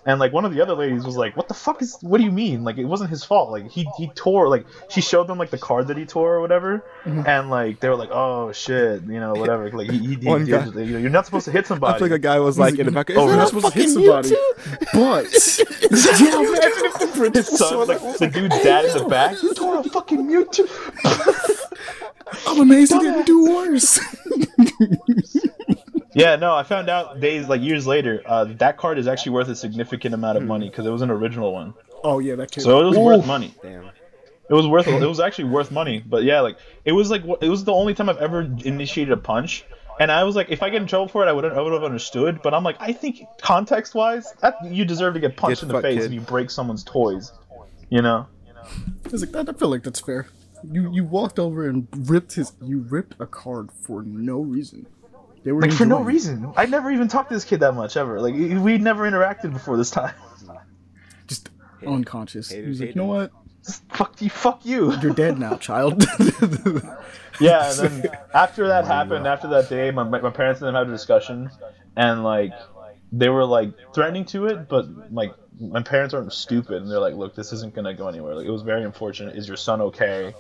and 0.06 0.20
like 0.20 0.34
one 0.34 0.46
of 0.46 0.54
the 0.54 0.62
other 0.62 0.74
ladies 0.74 1.06
was 1.06 1.16
like 1.16 1.36
what 1.38 1.48
the 1.48 1.54
fuck 1.54 1.82
is 1.82 1.98
what 2.02 2.18
do 2.18 2.24
you 2.24 2.32
mean 2.32 2.64
like 2.64 2.78
it 2.78 2.86
wasn't 2.86 3.10
his 3.10 3.24
fault 3.24 3.52
like 3.52 3.70
he 3.70 3.88
he 3.98 4.08
tore 4.10 4.48
like 4.48 4.66
she 4.90 5.02
showed 5.02 5.28
them 5.28 5.38
like 5.38 5.50
the 5.50 5.58
card 5.58 5.88
that 5.88 5.98
he 5.98 6.06
tore 6.06 6.36
or 6.36 6.42
whatever 6.42 6.84
mm-hmm. 7.04 7.28
and 7.28 7.50
like 7.50 7.80
they 7.80 7.90
were 7.90 7.96
like 7.96 8.10
oh 8.12 8.52
shit 8.52 9.02
you 9.04 9.20
know 9.20 9.34
whatever 9.34 9.72
like 9.72 9.90
he, 9.90 9.98
he, 10.00 10.16
he 10.16 10.28
One 10.28 10.46
did, 10.46 10.52
guy- 10.52 10.82
you 10.82 10.94
know, 10.94 11.00
you're 11.00 11.10
not 11.10 11.26
supposed 11.26 11.46
to 11.46 11.52
hit 11.52 11.68
somebody. 11.68 11.96
I 11.96 11.98
feel 12.00 12.08
like 12.08 12.16
a 12.16 12.20
guy 12.20 12.40
was 12.40 12.58
like 12.60 12.80
in 12.80 12.86
the 12.86 12.92
back. 12.92 13.10
Oh, 13.12 13.24
"Is 13.24 13.30
You're 13.30 13.38
not 13.38 13.48
supposed 13.50 13.68
to 13.68 13.74
hit 13.74 13.90
somebody. 13.90 14.30
Mewtwo?" 14.30 14.92
But 14.94 15.26
yeah, 16.22 16.40
imagine 16.40 17.26
if 17.26 17.34
the 17.34 17.44
son, 17.44 17.88
like, 17.88 18.18
the 18.18 18.28
dude's 18.28 18.62
dad 18.64 18.86
in 18.86 18.98
the 18.98 19.06
back. 19.10 19.42
You 19.42 19.54
tore 19.54 19.80
a 19.80 19.84
fucking 19.84 20.26
Mewtwo. 20.26 20.68
I'm 22.48 22.62
amazed 22.62 22.94
he 22.94 23.00
didn't 23.00 23.26
do 23.26 23.46
worse. 23.46 24.00
Yeah, 26.18 26.36
no, 26.36 26.56
I 26.56 26.64
found 26.64 26.90
out 26.90 27.20
days, 27.20 27.48
like 27.48 27.62
years 27.62 27.86
later, 27.86 28.24
uh, 28.26 28.46
that 28.56 28.78
card 28.78 28.98
is 28.98 29.08
actually 29.08 29.34
worth 29.34 29.50
a 29.50 29.56
significant 29.56 30.16
amount 30.16 30.38
of 30.38 30.44
money 30.44 30.68
because 30.68 30.86
it 30.88 30.90
was 30.90 31.04
an 31.04 31.12
original 31.12 31.54
one. 31.54 31.76
oh 32.04 32.18
yeah, 32.18 32.36
that 32.36 32.50
kid. 32.52 32.62
So 32.62 32.82
it 32.82 32.86
was 32.86 32.98
Oof. 32.98 33.04
worth 33.04 33.28
money. 33.28 33.54
Damn. 33.62 33.86
It 34.50 34.54
was 34.54 34.66
worth. 34.66 34.88
It 34.88 35.06
was 35.06 35.20
actually 35.20 35.50
worth 35.50 35.72
money. 35.72 36.00
But 36.00 36.24
yeah, 36.24 36.40
like 36.40 36.58
it 36.86 36.94
was 36.94 37.12
like 37.12 37.24
it 37.42 37.50
was 37.50 37.66
the 37.66 37.74
only 37.74 37.94
time 37.94 38.10
I've 38.10 38.18
ever 38.18 38.42
initiated 38.42 39.12
a 39.12 39.18
punch. 39.18 39.64
And 40.00 40.12
I 40.12 40.24
was 40.24 40.36
like, 40.36 40.50
if 40.50 40.64
I 40.64 40.70
get 40.70 40.82
in 40.82 40.88
trouble 40.88 41.08
for 41.08 41.24
it, 41.26 41.30
I 41.30 41.34
would 41.34 41.46
I 41.46 41.62
would 41.62 41.74
have 41.74 41.84
understood. 41.84 42.42
But 42.42 42.54
I'm 42.56 42.64
like, 42.64 42.78
I 42.80 42.94
think 42.94 43.22
context 43.42 43.94
wise, 43.94 44.34
that 44.42 44.56
you 44.66 44.86
deserve 44.86 45.14
to 45.16 45.20
get 45.20 45.38
punched 45.38 45.62
Get 45.62 45.70
in 45.70 45.76
the 45.76 45.82
face 45.82 45.98
kid. 46.00 46.06
if 46.06 46.12
you 46.14 46.22
break 46.22 46.50
someone's 46.50 46.84
toys. 46.84 47.32
You 47.90 48.02
know? 48.02 48.28
I 49.06 49.10
was 49.10 49.22
like, 49.22 49.32
that, 49.32 49.50
I 49.50 49.54
feel 49.54 49.70
like 49.70 49.84
that's 49.84 50.00
fair. 50.00 50.28
You 50.64 50.92
you 50.92 51.04
walked 51.04 51.38
over 51.38 51.68
and 51.68 51.88
ripped 52.10 52.34
his. 52.34 52.54
You 52.62 52.80
ripped 52.80 53.16
a 53.20 53.28
card 53.28 53.70
for 53.72 54.02
no 54.02 54.40
reason. 54.40 54.88
They 55.44 55.52
were 55.52 55.62
Like 55.62 55.72
for 55.72 55.86
no 55.86 56.02
reason. 56.02 56.52
I 56.56 56.66
never 56.66 56.92
even 56.92 57.08
talked 57.08 57.30
to 57.30 57.36
this 57.36 57.46
kid 57.46 57.62
that 57.62 57.74
much 57.74 57.98
ever. 57.98 58.20
Like 58.20 58.34
we 58.34 58.78
never 58.78 59.10
interacted 59.10 59.54
before 59.54 59.78
this 59.78 59.92
time. 59.92 60.14
just 61.28 61.50
unconscious. 61.86 62.50
haters 62.50 62.64
He 62.64 62.70
was 62.70 62.80
like, 62.80 62.88
hate 62.90 62.96
you 62.96 63.02
know 63.02 63.08
what? 63.08 63.32
Fuck 63.90 64.22
you. 64.22 64.30
Fuck 64.30 64.66
you. 64.66 64.94
You're 65.02 65.14
dead 65.14 65.40
now, 65.40 65.56
child. 65.58 66.06
Yeah, 67.40 67.70
and 67.70 67.80
then 67.80 68.12
after 68.34 68.68
that 68.70 68.86
happened, 68.86 69.28
after 69.28 69.48
that 69.50 69.70
day, 69.70 69.92
my, 69.92 70.04
my 70.04 70.30
parents 70.30 70.62
and 70.62 70.68
them 70.68 70.76
had 70.76 70.88
a 70.88 70.92
discussion, 70.92 71.52
and 71.96 72.24
like 72.24 72.52
they 73.12 73.30
were 73.30 73.46
like 73.46 73.74
threatening 73.94 74.26
to 74.26 74.48
it, 74.48 74.68
but 74.68 75.14
like 75.14 75.34
my 75.60 75.84
parents 75.84 76.14
aren't 76.14 76.34
stupid, 76.34 76.82
and 76.82 76.90
they're 76.90 77.00
like, 77.00 77.16
"Look, 77.16 77.36
this 77.36 77.54
isn't 77.54 77.76
gonna 77.76 77.94
go 77.94 78.08
anywhere." 78.08 78.36
Like 78.36 78.48
it 78.48 78.52
was 78.52 78.64
very 78.64 78.84
unfortunate. 78.84 79.36
Is 79.36 79.48
your 79.48 79.58
son 79.58 79.82
okay? 79.82 80.34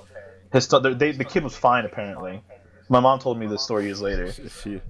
His 0.51 0.65
son, 0.65 0.97
they, 0.97 1.11
the 1.11 1.25
kid 1.25 1.43
was 1.43 1.55
fine 1.55 1.85
apparently. 1.85 2.41
My 2.89 3.01
mom 3.01 3.19
told 3.19 3.37
me 3.37 3.47
this 3.47 3.63
story 3.63 3.83
years 3.85 3.99
later. 4.01 4.31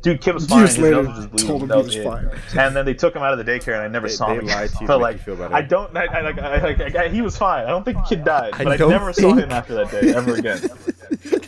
Dude, 0.03 0.21
kid 0.21 0.33
was 0.35 0.45
fine. 0.45 0.59
Years 0.59 0.75
his 0.75 0.79
later, 0.83 1.01
was 1.01 1.07
just 1.15 1.29
bleeding. 1.31 1.47
told 1.47 1.61
him 1.63 1.67
That 1.69 1.77
he 1.79 1.83
was 1.83 1.95
was 1.97 2.05
fine. 2.05 2.29
And 2.65 2.75
then 2.75 2.85
they 2.85 2.93
took 2.93 3.15
him 3.15 3.23
out 3.23 3.37
of 3.37 3.43
the 3.43 3.51
daycare, 3.51 3.73
and 3.73 3.81
I 3.81 3.87
never 3.87 4.07
They- 4.07 4.13
saw 4.13 4.27
they 4.27 4.33
him 4.35 4.45
again. 4.45 4.55
lied 4.57 4.69
to 4.69 4.75
you 4.75 4.79
to 4.81 4.87
but 4.87 4.97
make 4.97 5.01
like, 5.01 5.15
you 5.15 5.21
feel 5.23 5.35
better. 5.35 5.55
I 5.55 5.61
don't. 5.63 5.97
I, 5.97 6.05
I, 6.05 6.21
like, 6.21 6.37
I, 6.39 6.61
like, 6.63 6.95
I, 6.95 7.07
he 7.09 7.21
was 7.23 7.35
fine. 7.37 7.65
I 7.65 7.69
don't 7.69 7.83
think 7.83 7.97
the 7.97 8.03
kid 8.03 8.23
died, 8.23 8.51
I 8.53 8.63
but 8.63 8.73
I, 8.73 8.77
don't 8.77 8.91
never 8.91 9.11
saw 9.13 9.33
him 9.33 9.51
after 9.51 9.73
that 9.73 9.89
day 9.89 10.13
ever 10.13 10.35
again. 10.35 10.59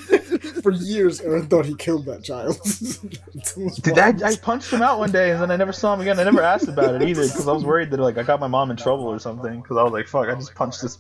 For 0.62 0.72
years, 0.72 1.22
Aaron 1.22 1.48
thought 1.48 1.66
he 1.66 1.76
killed 1.76 2.06
that 2.06 2.24
child. 2.24 2.60
Dude, 3.84 3.98
I, 3.98 4.14
I 4.24 4.36
punched 4.36 4.72
him 4.72 4.82
out 4.82 5.00
one 5.00 5.12
day, 5.12 5.32
and 5.32 5.42
then 5.42 5.52
I 5.52 5.56
never 5.56 5.72
saw 5.72 5.94
him 5.94 6.02
again. 6.02 6.20
I 6.20 6.24
never 6.24 6.42
asked 6.42 6.68
about 6.68 6.96
it 6.96 7.02
either 7.08 7.24
because 7.24 7.48
I 7.48 7.52
was 7.52 7.64
worried 7.64 7.92
that 7.92 8.00
like 8.00 8.18
I 8.18 8.24
got 8.24 8.40
my 8.40 8.48
mom 8.48 8.72
in 8.72 8.78
trouble 8.78 9.06
or 9.06 9.20
something. 9.20 9.62
Because 9.62 9.78
I 9.78 9.84
was 9.84 9.94
like, 9.94 10.08
"Fuck!" 10.08 10.28
I 10.28 10.36
just 10.36 10.56
punched 10.56 10.82
this. 10.82 10.98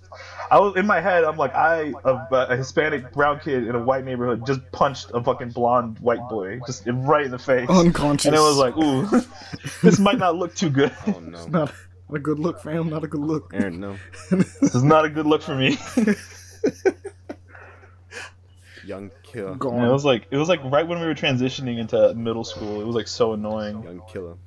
I 0.51 0.60
was 0.60 0.76
in 0.78 0.86
my 0.86 1.01
head. 1.01 1.24
I'm 1.24 1.38
like, 1.38 1.53
I 1.53 1.93
a, 2.03 2.28
a 2.32 2.57
Hispanic 2.57 3.12
brown 3.12 3.39
kid 3.39 3.68
in 3.68 3.76
a 3.76 3.80
white 3.80 4.05
neighborhood 4.05 4.45
just 4.45 4.62
punched 4.72 5.12
a 5.14 5.24
fucking 5.24 5.49
blonde 5.49 5.99
white 5.99 6.28
boy 6.30 6.60
just 6.66 6.84
right 6.88 7.26
in 7.26 7.32
the 7.32 7.39
face, 7.39 7.70
Unconscious. 7.70 8.26
and 8.28 8.36
it 8.36 8.39
was 8.39 8.57
like, 8.57 8.78
"Ooh, 8.78 9.07
this 9.84 9.99
might 9.99 10.18
not 10.18 10.36
look 10.36 10.55
too 10.55 10.70
good. 10.70 10.91
oh 11.07 11.20
no, 11.20 11.45
not 11.47 11.74
a 12.14 12.20
good 12.20 12.39
look, 12.39 12.62
fam. 12.62 12.89
Not 12.89 13.03
a 13.03 13.07
good 13.07 13.22
look. 13.22 13.51
Aaron, 13.53 13.80
no. 13.80 13.97
this 14.32 14.76
is 14.76 14.84
not 14.84 15.05
a 15.05 15.10
good 15.10 15.26
look 15.26 15.41
for 15.41 15.55
me." 15.55 15.78
Young 18.86 19.12
killer, 19.32 19.55
Gone. 19.55 19.86
It 19.86 19.91
was 19.91 20.03
like 20.05 20.27
it 20.32 20.38
was 20.38 20.49
like 20.49 20.59
right 20.65 20.88
when 20.88 20.99
we 20.99 21.05
were 21.05 21.15
transitioning 21.15 21.77
into 21.80 22.13
middle 22.15 22.43
school. 22.43 22.82
It 22.82 22.86
was 22.86 22.95
like 22.95 23.07
so 23.07 23.34
annoying. 23.34 23.84
young 23.84 24.01
killer. 24.11 24.36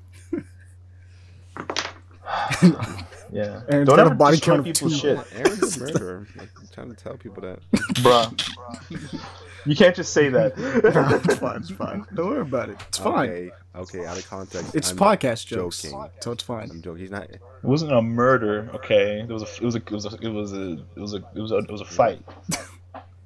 Yeah. 3.33 3.62
Aaron's 3.70 3.89
Don't 3.89 3.97
got 3.97 3.99
a 4.01 4.07
ever 4.07 4.14
body 4.14 4.37
destroy 4.37 4.57
count 4.57 4.68
of 4.68 4.74
people's 4.74 5.01
two. 5.01 5.16
shit, 5.16 5.26
Aaron's 5.35 5.76
a 5.76 5.80
murderer. 5.80 6.26
Like, 6.37 6.49
I'm 6.61 6.68
trying 6.70 6.95
to 6.95 7.03
tell 7.03 7.16
people 7.16 7.43
that. 7.43 7.61
bruh. 8.03 9.20
You 9.64 9.76
can't 9.76 9.95
just 9.95 10.12
say 10.12 10.28
that. 10.28 10.59
Nah, 10.59 11.14
it's 11.14 11.37
fine. 11.39 11.57
It's 11.59 11.70
fine. 11.70 12.05
Don't 12.14 12.30
worry 12.30 12.41
about 12.41 12.70
it. 12.70 12.78
It's 12.89 12.99
fine. 12.99 13.30
Okay, 13.30 13.51
okay, 13.76 14.05
out 14.07 14.18
of 14.18 14.28
context. 14.28 14.74
It's 14.74 14.91
I'm 14.91 14.97
podcast 14.97 15.47
jokes, 15.47 15.83
joking. 15.83 16.05
so 16.20 16.33
it's 16.33 16.43
fine. 16.43 16.68
I'm 16.68 16.83
joking. 16.83 17.01
He's 17.01 17.12
not. 17.12 17.30
It 17.30 17.41
wasn't 17.62 17.93
a 17.93 18.03
murder, 18.03 18.68
okay? 18.74 19.20
It 19.20 19.28
was 19.28 19.45
a, 19.45 19.47
it 19.47 19.62
was 19.62 19.76
a, 19.76 19.78
it 19.78 19.91
was 19.93 20.05
a, 20.05 20.16
it 20.20 20.28
was 20.28 20.53
a, 20.53 20.72
it 20.72 20.78
was 20.97 21.14
a, 21.14 21.18
it 21.18 21.39
was 21.41 21.53
a, 21.53 21.59
it 21.59 21.70
was 21.70 21.80
a 21.80 21.85
fight. 21.85 22.22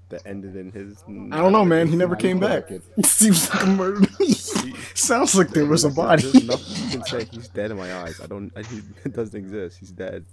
That 0.09 0.23
ended 0.25 0.55
in 0.55 0.71
his. 0.71 1.03
I 1.33 1.39
don't 1.39 1.51
know, 1.51 1.65
man. 1.65 1.89
He 1.89 1.97
never 1.97 2.15
came 2.15 2.39
back. 2.39 2.71
It 2.71 2.85
seems 3.05 3.51
like 3.53 3.65
a 3.65 3.67
murder. 3.67 4.07
Sounds 4.95 5.35
like 5.35 5.49
there 5.49 5.67
was 5.67 5.85
a 5.85 5.89
There's 5.89 5.97
body. 5.97 6.47
nothing 6.47 6.85
you 6.85 6.91
can 6.91 7.03
say. 7.05 7.25
He's 7.25 7.49
dead 7.49 7.73
in 7.73 7.77
my 7.77 7.93
eyes. 8.03 8.21
I 8.21 8.27
don't. 8.29 8.53
I, 8.57 8.63
he 8.63 8.83
doesn't 9.11 9.37
exist. 9.37 9.79
He's 9.81 9.91
dead. 9.91 10.25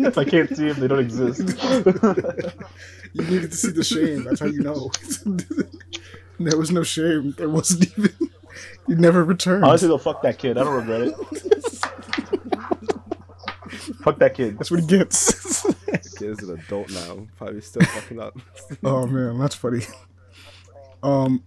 if 0.00 0.18
I 0.18 0.24
can't 0.24 0.54
see 0.56 0.66
him, 0.66 0.80
they 0.80 0.88
don't 0.88 0.98
exist. 0.98 1.40
You 3.12 3.22
needed 3.22 3.52
to 3.52 3.56
see 3.56 3.70
the 3.70 3.84
shame. 3.84 4.24
That's 4.24 4.40
how 4.40 4.46
you 4.46 4.62
know. 4.62 4.90
there 6.40 6.58
was 6.58 6.72
no 6.72 6.82
shame. 6.82 7.34
There 7.38 7.48
wasn't 7.48 7.86
even. 7.96 8.12
You 8.88 8.96
never 8.96 9.22
returned. 9.22 9.64
Honestly, 9.64 9.86
though, 9.88 9.98
fuck 9.98 10.22
that 10.22 10.38
kid. 10.38 10.58
I 10.58 10.64
don't 10.64 10.74
regret 10.74 11.02
it. 11.02 11.14
Fuck 14.04 14.18
that 14.18 14.34
kid. 14.34 14.58
That's 14.58 14.70
what 14.70 14.80
he 14.80 14.86
gets. 14.86 15.62
The 15.62 16.16
kid 16.18 16.30
is 16.30 16.38
an 16.40 16.58
adult 16.58 16.90
now. 16.90 17.26
Probably 17.38 17.62
still 17.62 17.86
fucking 17.86 18.20
up. 18.20 18.38
oh 18.84 19.06
man, 19.06 19.38
that's 19.38 19.54
funny. 19.54 19.80
Um, 21.02 21.42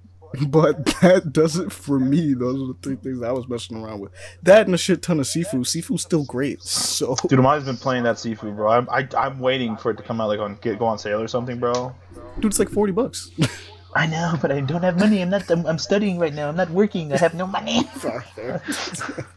but 0.48 0.84
that 1.02 1.32
does 1.32 1.58
it 1.58 1.72
for 1.72 2.00
me. 2.00 2.34
Those 2.34 2.56
are 2.56 2.74
the 2.74 2.78
three 2.82 2.96
things 2.96 3.22
I 3.22 3.32
was 3.32 3.48
messing 3.48 3.78
around 3.78 4.00
with. 4.00 4.12
That 4.42 4.66
and 4.66 4.74
a 4.74 4.78
shit 4.78 5.04
ton 5.04 5.20
of 5.20 5.28
Sifu. 5.28 5.60
Sifu's 5.60 6.02
still 6.02 6.26
great. 6.26 6.64
So 6.64 7.16
Dude, 7.28 7.38
Amani's 7.38 7.66
been 7.66 7.78
playing 7.78 8.04
that 8.04 8.16
Sifu, 8.16 8.56
bro. 8.56 8.72
I'm, 8.72 8.90
I, 8.90 9.08
I'm 9.16 9.40
waiting 9.40 9.78
for 9.78 9.92
it 9.92 9.98
to 9.98 10.04
come 10.04 10.20
out, 10.20 10.28
like 10.28 10.40
on 10.40 10.56
get 10.56 10.80
go 10.80 10.88
on 10.88 10.98
sale 10.98 11.22
or 11.22 11.28
something, 11.28 11.60
bro. 11.60 11.96
dude, 12.40 12.46
it's 12.46 12.60
like 12.60 12.70
forty 12.70 12.92
bucks. 12.92 13.30
I 13.96 14.08
know, 14.08 14.38
but 14.42 14.52
I 14.52 14.62
don't 14.62 14.84
have 14.84 15.00
money. 15.00 15.22
I'm 15.22 15.30
not. 15.30 15.48
I'm, 15.52 15.66
I'm 15.68 15.78
studying 15.78 16.18
right 16.18 16.34
now. 16.34 16.50
I'm 16.50 16.56
not 16.56 16.72
working. 16.72 17.14
I 17.14 17.18
have 17.18 17.36
no 17.36 17.46
money. 17.46 17.88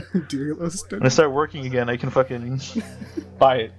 Dear 0.28 0.54
listener. 0.54 0.98
When 0.98 1.06
I 1.06 1.08
start 1.08 1.32
working 1.32 1.66
again, 1.66 1.88
I 1.88 1.96
can 1.96 2.10
fucking 2.10 2.60
buy 3.38 3.56
it. 3.56 3.72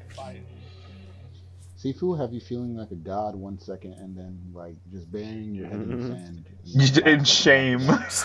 Sifu 1.84 2.18
have 2.18 2.32
you 2.32 2.40
feeling 2.40 2.78
like 2.78 2.92
a 2.92 2.96
god 2.96 3.36
one 3.36 3.60
second 3.60 3.92
and 3.94 4.16
then 4.16 4.40
like 4.54 4.76
just 4.90 5.12
burying 5.12 5.54
your 5.54 5.68
head 5.68 5.82
in 5.82 5.90
the 5.90 5.96
mm-hmm. 5.96 6.14
sand. 6.14 7.06
In 7.06 7.24
shame. 7.26 7.82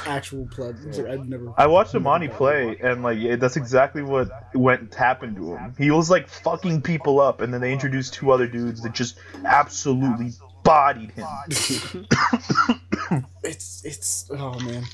Actual 0.07 0.49
blood. 0.55 0.77
Like 0.85 1.07
I've 1.07 1.29
never. 1.29 1.53
I 1.57 1.67
watched 1.67 1.93
Amani 1.97 2.29
play, 2.29 2.79
and 2.81 3.03
like 3.03 3.19
yeah, 3.19 3.35
that's 3.35 3.57
exactly 3.57 4.03
what 4.03 4.31
went 4.55 4.95
happened 4.95 5.37
to 5.37 5.57
him. 5.57 5.75
He 5.77 5.91
was 5.91 6.09
like 6.09 6.29
fucking 6.29 6.83
people 6.83 7.21
up, 7.21 7.41
and 7.41 7.53
then 7.53 7.61
they 7.61 7.73
introduced 7.73 8.15
two 8.15 8.31
other 8.31 8.47
dudes 8.47 8.83
that 8.83 8.93
just 8.93 9.19
absolutely 9.45 10.35
bodied 10.63 11.11
him. 11.11 11.27
It's 13.43 13.85
it's 13.85 14.31
oh 14.31 14.59
man. 14.61 14.85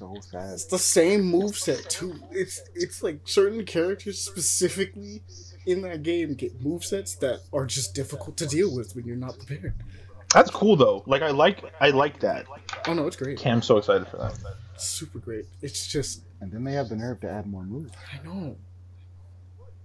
So 0.00 0.16
sad. 0.22 0.54
It's 0.54 0.64
the 0.64 0.78
same 0.78 1.30
moveset 1.30 1.86
too. 1.90 2.14
It's 2.30 2.62
it's 2.74 3.02
like 3.02 3.20
certain 3.28 3.66
characters 3.66 4.18
specifically 4.18 5.22
in 5.66 5.82
that 5.82 6.02
game 6.02 6.32
get 6.32 6.58
movesets 6.58 7.18
that 7.18 7.40
are 7.52 7.66
just 7.66 7.94
difficult 7.94 8.38
to 8.38 8.46
deal 8.46 8.74
with 8.74 8.96
when 8.96 9.04
you're 9.04 9.14
not 9.16 9.36
prepared. 9.36 9.74
That's 10.32 10.50
cool 10.50 10.74
though. 10.76 11.02
Like 11.06 11.20
I 11.20 11.32
like 11.32 11.62
I 11.82 11.90
like 11.90 12.18
that. 12.20 12.46
Oh 12.88 12.94
no, 12.94 13.06
it's 13.06 13.16
great. 13.16 13.38
Okay, 13.38 13.50
I'm 13.50 13.60
so 13.60 13.76
excited 13.76 14.08
for 14.08 14.16
that. 14.16 14.38
Super 14.78 15.18
great. 15.18 15.44
It's 15.60 15.86
just 15.86 16.22
And 16.40 16.50
then 16.50 16.64
they 16.64 16.72
have 16.72 16.88
the 16.88 16.96
nerve 16.96 17.20
to 17.20 17.30
add 17.30 17.46
more 17.46 17.64
moves. 17.64 17.92
I 18.10 18.26
know. 18.26 18.56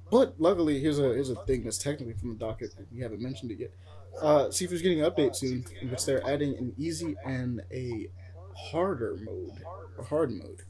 But 0.09 0.35
luckily, 0.37 0.79
here's 0.79 0.97
a 0.97 1.09
here's 1.13 1.29
a 1.29 1.35
thing 1.43 1.65
that's 1.65 1.77
technically 1.77 2.13
from 2.13 2.29
the 2.29 2.35
docket. 2.35 2.73
and 2.77 2.87
We 2.89 3.01
haven't 3.01 3.21
mentioned 3.21 3.51
it 3.51 3.59
yet. 3.59 3.71
Uh, 4.21 4.45
Sifu's 4.45 4.81
getting 4.81 5.01
an 5.01 5.11
update 5.11 5.35
soon, 5.35 5.65
in 5.81 5.91
which 5.91 6.05
they're 6.05 6.25
adding 6.25 6.55
an 6.57 6.73
easy 6.77 7.17
and 7.25 7.61
a 7.69 8.07
harder 8.55 9.17
mode, 9.23 9.63
hard 10.09 10.31
mode. 10.31 10.61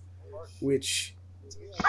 Which, 0.59 1.15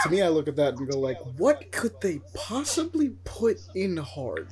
to 0.02 0.10
me, 0.10 0.22
I 0.22 0.28
look 0.28 0.48
at 0.48 0.56
that 0.56 0.74
and 0.76 0.88
go 0.90 0.98
like, 0.98 1.18
what 1.36 1.70
could 1.72 2.00
they 2.00 2.20
possibly 2.34 3.10
put 3.24 3.58
in 3.74 3.96
hard? 3.96 4.48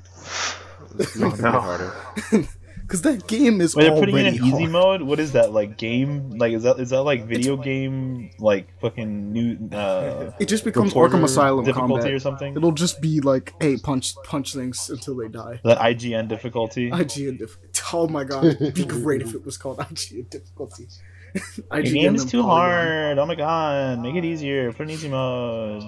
It's 0.99 1.16
not 1.18 1.38
no. 1.40 1.51
harder. 1.61 1.92
Because 2.86 3.01
that 3.01 3.26
game 3.26 3.62
is 3.62 3.74
Wait, 3.74 3.84
they're 3.84 3.92
already 3.92 4.12
putting 4.12 4.26
in 4.26 4.34
an 4.34 4.45
easy 4.45 4.64
hard. 4.64 4.70
mode. 4.70 5.03
What 5.03 5.18
is 5.18 5.32
that 5.32 5.53
like? 5.55 5.78
Game 5.78 6.28
like 6.36 6.53
is 6.53 6.64
that 6.64 6.78
is 6.78 6.90
that 6.90 7.01
like 7.01 7.24
video 7.24 7.57
game 7.57 8.28
like 8.38 8.78
fucking 8.78 9.32
new 9.32 9.57
uh 9.72 10.32
It 10.38 10.49
just 10.49 10.64
becomes 10.64 10.90
reporter 10.90 11.16
Arkham 11.16 11.24
Asylum 11.24 11.64
difficulty 11.64 11.95
combat. 11.95 12.12
or 12.12 12.18
something? 12.18 12.55
It'll 12.55 12.72
just 12.72 13.01
be 13.01 13.20
like, 13.20 13.55
hey, 13.59 13.78
punch 13.78 14.14
punch 14.24 14.53
things 14.53 14.90
until 14.90 15.16
they 15.16 15.28
die. 15.28 15.61
that 15.64 15.78
IGN 15.78 16.28
difficulty. 16.28 16.90
IGN 16.90 17.38
difficulty. 17.38 17.70
Oh 17.95 18.07
my 18.09 18.22
god, 18.24 18.45
it'd 18.45 18.74
be 18.74 18.84
great 18.84 19.22
if 19.22 19.34
it 19.34 19.47
was 19.47 19.57
called 19.57 19.78
IGN 19.78 20.28
difficulty. 20.28 20.86
The 21.70 21.82
game 21.82 22.14
is 22.14 22.24
too 22.24 22.43
hard. 22.43 23.18
Oh 23.18 23.26
my 23.26 23.35
god, 23.35 24.01
make 24.01 24.14
it 24.14 24.24
easier. 24.24 24.72
Put 24.72 24.82
an 24.87 24.91
easy 24.91 25.09
mode. 25.09 25.82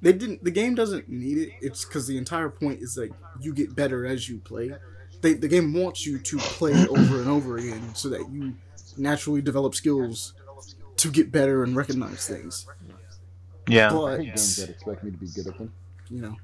They 0.00 0.12
didn't. 0.12 0.44
The 0.44 0.50
game 0.50 0.74
doesn't 0.74 1.08
need 1.08 1.38
it. 1.38 1.50
It's 1.60 1.84
because 1.84 2.06
the 2.06 2.16
entire 2.18 2.48
point 2.48 2.80
is 2.82 2.96
like 2.96 3.12
you 3.40 3.52
get 3.54 3.74
better 3.74 4.06
as 4.06 4.28
you 4.28 4.38
play. 4.38 4.72
They, 5.22 5.34
the 5.34 5.48
game 5.48 5.72
wants 5.74 6.06
you 6.06 6.18
to 6.18 6.38
play 6.38 6.72
over 6.90 7.20
and 7.20 7.28
over 7.28 7.56
again 7.58 7.94
so 7.94 8.08
that 8.10 8.20
you 8.30 8.54
naturally 8.96 9.42
develop 9.42 9.74
skills 9.74 10.34
to 10.98 11.10
get 11.10 11.32
better 11.32 11.62
and 11.62 11.76
recognize 11.76 12.26
things. 12.26 12.66
Yeah. 13.68 13.88
I 13.88 13.90
But 13.92 14.16
hate 14.18 14.34
games 14.34 14.56
that 14.56 14.70
expect 14.70 15.02
me 15.02 15.10
to 15.10 15.16
be 15.16 15.28
good 15.28 15.46
at 15.48 15.58
them. 15.58 15.72
you 16.10 16.20
know, 16.22 16.36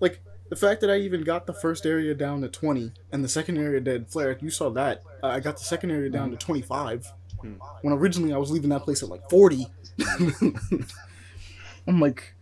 like 0.00 0.20
the 0.48 0.56
fact 0.56 0.80
that 0.80 0.90
I 0.90 0.96
even 0.96 1.22
got 1.24 1.46
the 1.46 1.52
first 1.54 1.86
area 1.86 2.14
down 2.14 2.40
to 2.42 2.48
twenty 2.48 2.92
and 3.12 3.24
the 3.24 3.28
second 3.28 3.58
area 3.58 3.80
dead 3.80 4.08
flare. 4.08 4.36
You 4.40 4.50
saw 4.50 4.70
that. 4.70 5.02
Uh, 5.22 5.28
I 5.28 5.40
got 5.40 5.58
the 5.58 5.64
second 5.64 5.90
area 5.90 6.10
down 6.10 6.30
to 6.30 6.36
twenty 6.36 6.62
five. 6.62 7.12
Hmm. 7.44 7.54
When 7.82 7.92
originally 7.92 8.32
I 8.32 8.38
was 8.38 8.50
leaving 8.50 8.70
that 8.70 8.84
place 8.84 9.02
at 9.02 9.10
like 9.10 9.28
forty. 9.28 9.66
I'm 11.86 12.00
like, 12.00 12.34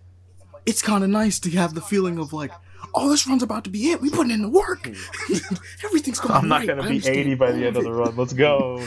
it's 0.65 0.81
kind 0.81 1.03
of 1.03 1.11
nice 1.11 1.41
to 1.41 1.51
have 1.51 1.75
the 1.75 1.81
feeling 1.81 2.19
of 2.19 2.33
like, 2.33 2.53
oh, 2.95 3.09
this 3.09 3.27
run's 3.27 3.43
about 3.43 3.65
to 3.65 3.71
be 3.71 3.91
it. 3.91 4.01
We 4.01 4.11
putting 4.11 4.31
in 4.31 4.43
the 4.43 4.49
work. 4.49 4.89
Everything's 5.85 6.21
going. 6.21 6.35
I'm 6.35 6.49
not 6.49 6.61
right. 6.61 6.69
gonna 6.69 6.89
be 6.89 7.05
80 7.05 7.35
by 7.35 7.51
the 7.51 7.67
end 7.67 7.77
of 7.77 7.83
the 7.83 7.93
run. 7.93 8.15
Let's 8.17 8.33
go. 8.33 8.79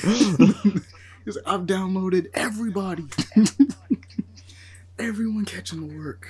He's 1.25 1.35
like, 1.35 1.47
I've 1.47 1.61
downloaded 1.61 2.27
everybody. 2.33 3.05
Everyone 4.97 5.43
catching 5.43 5.85
the 5.85 5.97
work. 5.97 6.27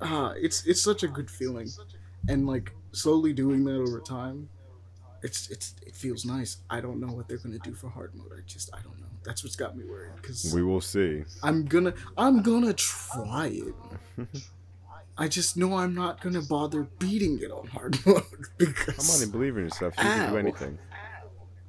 Ah, 0.00 0.32
it's 0.36 0.64
it's 0.64 0.82
such 0.82 1.02
a 1.02 1.08
good 1.08 1.30
feeling, 1.30 1.68
and 2.26 2.46
like 2.46 2.72
slowly 2.92 3.34
doing 3.34 3.64
that 3.64 3.76
over 3.76 4.00
time, 4.00 4.48
it's 5.22 5.48
it's 5.50 5.74
it 5.86 5.94
feels 5.94 6.24
nice. 6.24 6.58
I 6.70 6.80
don't 6.80 7.00
know 7.00 7.12
what 7.12 7.28
they're 7.28 7.38
gonna 7.38 7.58
do 7.58 7.74
for 7.74 7.88
hard 7.88 8.14
mode. 8.14 8.32
I 8.36 8.40
just 8.46 8.70
I 8.74 8.80
don't 8.82 8.98
know. 9.00 9.06
That's 9.24 9.42
what's 9.44 9.56
got 9.56 9.76
me 9.76 9.84
worried 9.84 10.12
because 10.16 10.52
We 10.54 10.62
will 10.62 10.80
see. 10.80 11.24
I'm 11.42 11.64
gonna 11.66 11.94
I'm 12.16 12.42
gonna 12.42 12.72
try 12.72 13.48
it. 13.48 13.74
I 15.16 15.26
just 15.26 15.56
know 15.56 15.74
I'm 15.76 15.94
not 15.94 16.20
gonna 16.20 16.42
bother 16.42 16.84
beating 16.98 17.40
it 17.42 17.50
on 17.50 17.66
hard 17.66 17.98
mode 18.06 18.22
Come 18.30 18.44
because 18.58 19.16
on 19.16 19.22
and 19.24 19.32
believe 19.32 19.56
in 19.56 19.64
yourself. 19.64 19.94
You 19.98 20.04
can 20.04 20.30
do 20.32 20.38
anything. 20.38 20.78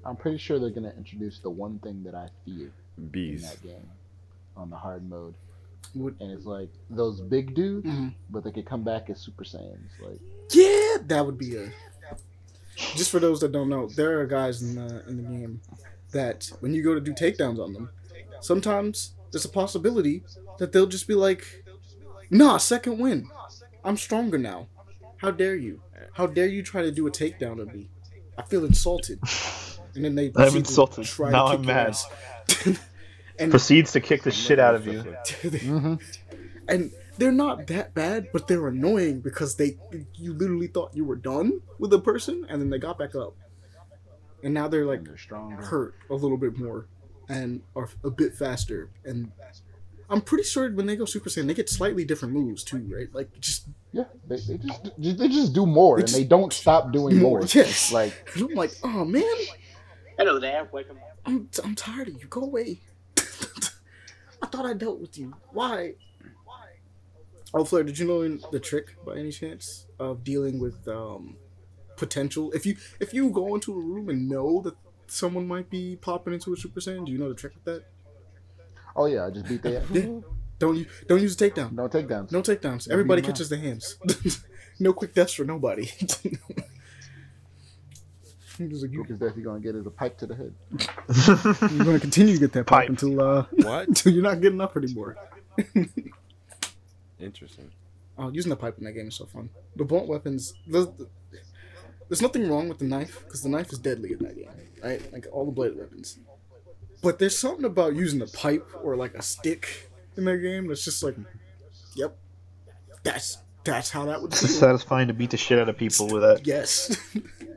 I'm 0.06 0.16
pretty 0.16 0.38
sure 0.38 0.60
they're 0.60 0.70
gonna 0.70 0.94
introduce 0.98 1.40
the 1.40 1.50
one 1.50 1.80
thing 1.80 2.04
that 2.04 2.16
I 2.16 2.30
fear 2.46 2.72
in 2.98 3.42
that 3.42 3.62
game 3.64 3.90
on 4.56 4.70
the 4.70 4.76
hard 4.76 5.10
mode, 5.10 5.34
Would- 5.96 6.16
and 6.20 6.32
it's 6.32 6.46
like 6.46 6.70
those 6.90 7.22
big 7.22 7.56
dudes, 7.56 7.88
Mhm. 7.88 8.14
but 8.30 8.44
they 8.44 8.52
could 8.52 8.66
come 8.66 8.84
back 8.84 9.10
as 9.10 9.20
Super 9.20 9.44
Saiyans. 9.44 9.90
Like, 10.02 10.20
Yeah, 10.52 10.98
that 11.08 11.26
would 11.26 11.38
be 11.38 11.56
a. 11.58 11.72
Just 12.96 13.12
for 13.12 13.20
those 13.20 13.40
that 13.42 13.52
don't 13.52 13.70
know, 13.70 13.88
there 13.96 14.20
are 14.20 14.26
guys 14.26 14.62
in 14.62 14.76
the 14.76 15.04
in 15.08 15.18
the 15.18 15.24
game 15.24 15.62
that 16.12 16.50
when 16.62 16.74
you 16.74 16.84
go 16.84 16.94
to 16.94 17.02
do 17.02 17.14
takedowns 17.14 17.60
on 17.64 17.74
them, 17.74 17.90
sometimes 18.42 19.14
there's 19.32 19.46
a 19.46 19.50
possibility 19.50 20.24
that 20.58 20.72
they'll 20.72 20.88
just 20.88 21.08
be 21.08 21.14
like, 21.14 21.64
"Nah, 22.30 22.58
second 22.58 23.00
win. 23.00 23.28
I'm 23.84 23.98
stronger 23.98 24.38
now. 24.38 24.68
How 25.18 25.32
dare 25.32 25.56
you? 25.56 25.82
How 26.14 26.26
dare 26.28 26.48
you 26.48 26.64
try 26.64 26.82
to 26.82 26.92
do 26.92 27.06
a 27.08 27.12
takedown 27.12 27.60
of 27.62 27.74
me? 27.74 27.90
I 28.38 28.44
feel 28.44 28.66
insulted." 28.66 29.20
And 29.96 30.06
then 30.06 30.16
they 30.16 30.30
proceed 30.34 30.52
to 30.52 30.58
insulted. 30.60 31.06
try 31.06 31.32
Now 31.32 31.48
to 31.50 31.54
I'm 31.58 31.66
mad. 31.66 31.96
and 33.40 33.52
Proceeds 33.52 33.92
to 33.94 34.00
kick 34.02 34.24
the 34.24 34.32
shit 34.44 34.60
out 34.60 34.76
of 34.76 34.86
you. 34.88 35.04
mm-hmm. 35.04 35.96
and 36.68 36.92
they're 37.20 37.32
not 37.32 37.68
that 37.68 37.94
bad, 37.94 38.28
but 38.34 38.48
they're 38.48 38.68
annoying 38.68 39.20
because 39.22 39.56
they 39.56 39.78
you 40.16 40.34
literally 40.34 40.68
thought 40.68 40.96
you 40.96 41.06
were 41.06 41.16
done 41.16 41.62
with 41.78 41.94
a 41.94 42.00
person, 42.00 42.46
and 42.50 42.62
then 42.62 42.70
they 42.70 42.80
got 42.80 42.98
back 42.98 43.14
up, 43.16 43.36
and 44.44 44.54
now 44.54 44.68
they're 44.68 44.86
like 44.86 45.04
they're 45.04 45.18
stronger. 45.18 45.58
hurt 45.64 45.96
a 46.10 46.16
little 46.16 46.38
bit 46.38 46.58
more 46.58 46.88
and 47.28 47.62
are 47.76 47.90
a 48.04 48.10
bit 48.10 48.34
faster. 48.36 48.90
And 49.06 49.32
I'm 50.10 50.22
pretty 50.22 50.44
sure 50.44 50.72
when 50.72 50.88
they 50.88 50.96
go 50.96 51.06
Super 51.06 51.30
Saiyan, 51.30 51.46
they 51.48 51.54
get 51.54 51.70
slightly 51.70 52.04
different 52.04 52.34
moves 52.34 52.64
too, 52.64 52.90
right? 52.92 53.08
Like 53.14 53.40
just 53.40 53.68
Yeah, 53.92 54.06
they, 54.28 54.38
they 54.38 54.58
just 54.58 54.84
they 54.98 55.28
just 55.28 55.54
do 55.54 55.66
more, 55.66 55.98
They 55.98 56.02
and 56.02 56.08
just 56.08 56.20
they 56.20 56.26
don't 56.26 56.52
stop 56.54 56.92
doing 56.92 57.18
more. 57.18 57.40
more. 57.40 57.48
Yes. 57.54 57.92
Like 57.92 58.14
and 58.36 58.46
I'm 58.50 58.56
like, 58.56 58.72
oh 58.84 59.06
man, 59.06 59.24
Hello 60.18 60.40
there, 60.40 60.68
welcome. 60.72 60.98
I'm 61.26 61.50
I'm 61.64 61.76
tired 61.76 62.08
of 62.08 62.16
you. 62.22 62.28
Go 62.28 62.42
away. 62.42 62.80
I 64.42 64.48
thought 64.48 64.66
I 64.66 64.74
dealt 64.74 65.00
with 65.00 65.18
you. 65.18 65.34
Why? 65.52 65.94
Oh, 67.54 67.66
Flair, 67.66 67.84
did 67.84 67.98
you 67.98 68.06
know 68.08 68.38
the 68.52 68.60
trick 68.60 68.96
by 69.06 69.16
any 69.18 69.32
chance 69.32 69.88
of 70.00 70.24
dealing 70.24 70.60
with 70.60 70.88
um, 70.88 71.36
potential? 71.98 72.52
If 72.52 72.66
you 72.66 72.78
if 73.00 73.14
you 73.14 73.30
go 73.32 73.56
into 73.56 73.74
a 73.74 73.82
room 73.82 74.10
and 74.10 74.30
know 74.30 74.62
that 74.62 74.76
someone 75.08 75.48
might 75.48 75.70
be 75.70 75.96
popping 75.96 76.34
into 76.34 76.54
a 76.54 76.58
Super 76.58 76.80
Saiyan, 76.80 77.06
do 77.06 77.12
you 77.12 77.18
know 77.18 77.30
the 77.30 77.36
trick 77.36 77.54
with 77.56 77.64
that? 77.66 77.84
Oh 78.96 79.06
yeah, 79.08 79.26
I 79.26 79.30
just 79.32 79.48
beat 79.48 79.64
the 79.64 79.72
Yeah. 79.94 80.20
Don't 80.60 80.76
you 80.76 80.86
don't 81.08 81.22
use 81.22 81.34
a 81.42 81.50
takedown. 81.50 81.72
no 81.72 81.88
takedowns. 81.88 82.32
No 82.32 82.42
takedowns. 82.42 82.86
Yeah, 82.88 82.94
Everybody 82.94 83.22
beat 83.22 83.30
'em 83.30 83.34
catches 83.34 83.50
their 83.50 83.60
hands. 83.60 83.98
no 84.80 84.94
quick 84.94 85.14
deaths 85.16 85.34
for 85.34 85.44
nobody. 85.46 85.90
He 88.58 88.66
was 88.68 88.82
like, 88.82 88.92
you, 88.92 88.98
Lucas 89.00 89.18
Death, 89.18 89.38
you're 89.38 89.46
gonna 89.46 89.62
get 89.62 89.74
is 89.76 89.86
a 89.86 89.90
pipe 89.90 90.18
to 90.18 90.26
the 90.28 90.36
head. 90.36 90.54
you're 91.72 91.86
going 91.86 91.96
to 91.96 92.00
continue 92.02 92.34
to 92.34 92.40
get 92.42 92.52
that 92.52 92.68
pipe 92.68 92.82
Pipe. 92.82 92.90
until 92.90 93.22
uh, 93.22 93.46
What? 93.54 93.88
until 93.88 94.12
you're 94.12 94.22
not 94.22 94.42
getting 94.42 94.60
up 94.60 94.76
anymore. 94.76 95.16
Interesting. 97.20 97.72
Oh, 98.18 98.30
using 98.30 98.50
the 98.50 98.56
pipe 98.56 98.78
in 98.78 98.84
that 98.84 98.94
game 98.94 99.08
is 99.08 99.16
so 99.16 99.26
fun. 99.26 99.50
The 99.76 99.86
blunt 99.86 100.08
weapons, 100.08 100.54
there's, 100.68 100.88
there's 102.10 102.22
nothing 102.22 102.50
wrong 102.50 102.68
with 102.68 102.80
the 102.80 102.86
knife 102.86 103.24
because 103.26 103.44
the 103.44 103.50
knife 103.50 103.72
is 103.72 103.80
deadly 103.80 104.12
in 104.14 104.20
that 104.20 104.36
game, 104.36 104.50
right? 104.84 105.14
Like 105.14 105.28
all 105.32 105.46
the 105.46 105.52
blade 105.52 105.78
weapons. 105.78 106.20
But 107.02 107.20
there's 107.20 107.38
something 107.38 107.66
about 107.66 107.96
using 107.96 108.22
a 108.22 108.28
pipe 108.28 108.68
or 108.84 108.98
like 108.98 109.14
a 109.14 109.22
stick 109.22 109.90
in 110.18 110.26
that 110.26 110.38
game 110.38 110.68
that's 110.68 110.84
just 110.84 111.02
like, 111.02 111.16
yep, 111.96 112.18
that's 113.04 113.38
that's 113.64 113.90
how 113.90 114.06
that 114.06 114.22
would 114.22 114.34
It's 114.34 114.56
satisfying 114.56 115.08
to 115.08 115.14
beat 115.14 115.30
the 115.30 115.38
shit 115.38 115.60
out 115.60 115.70
of 115.70 115.78
people 115.78 116.08
with 116.08 116.24
that. 116.24 116.46
yes, 116.46 116.98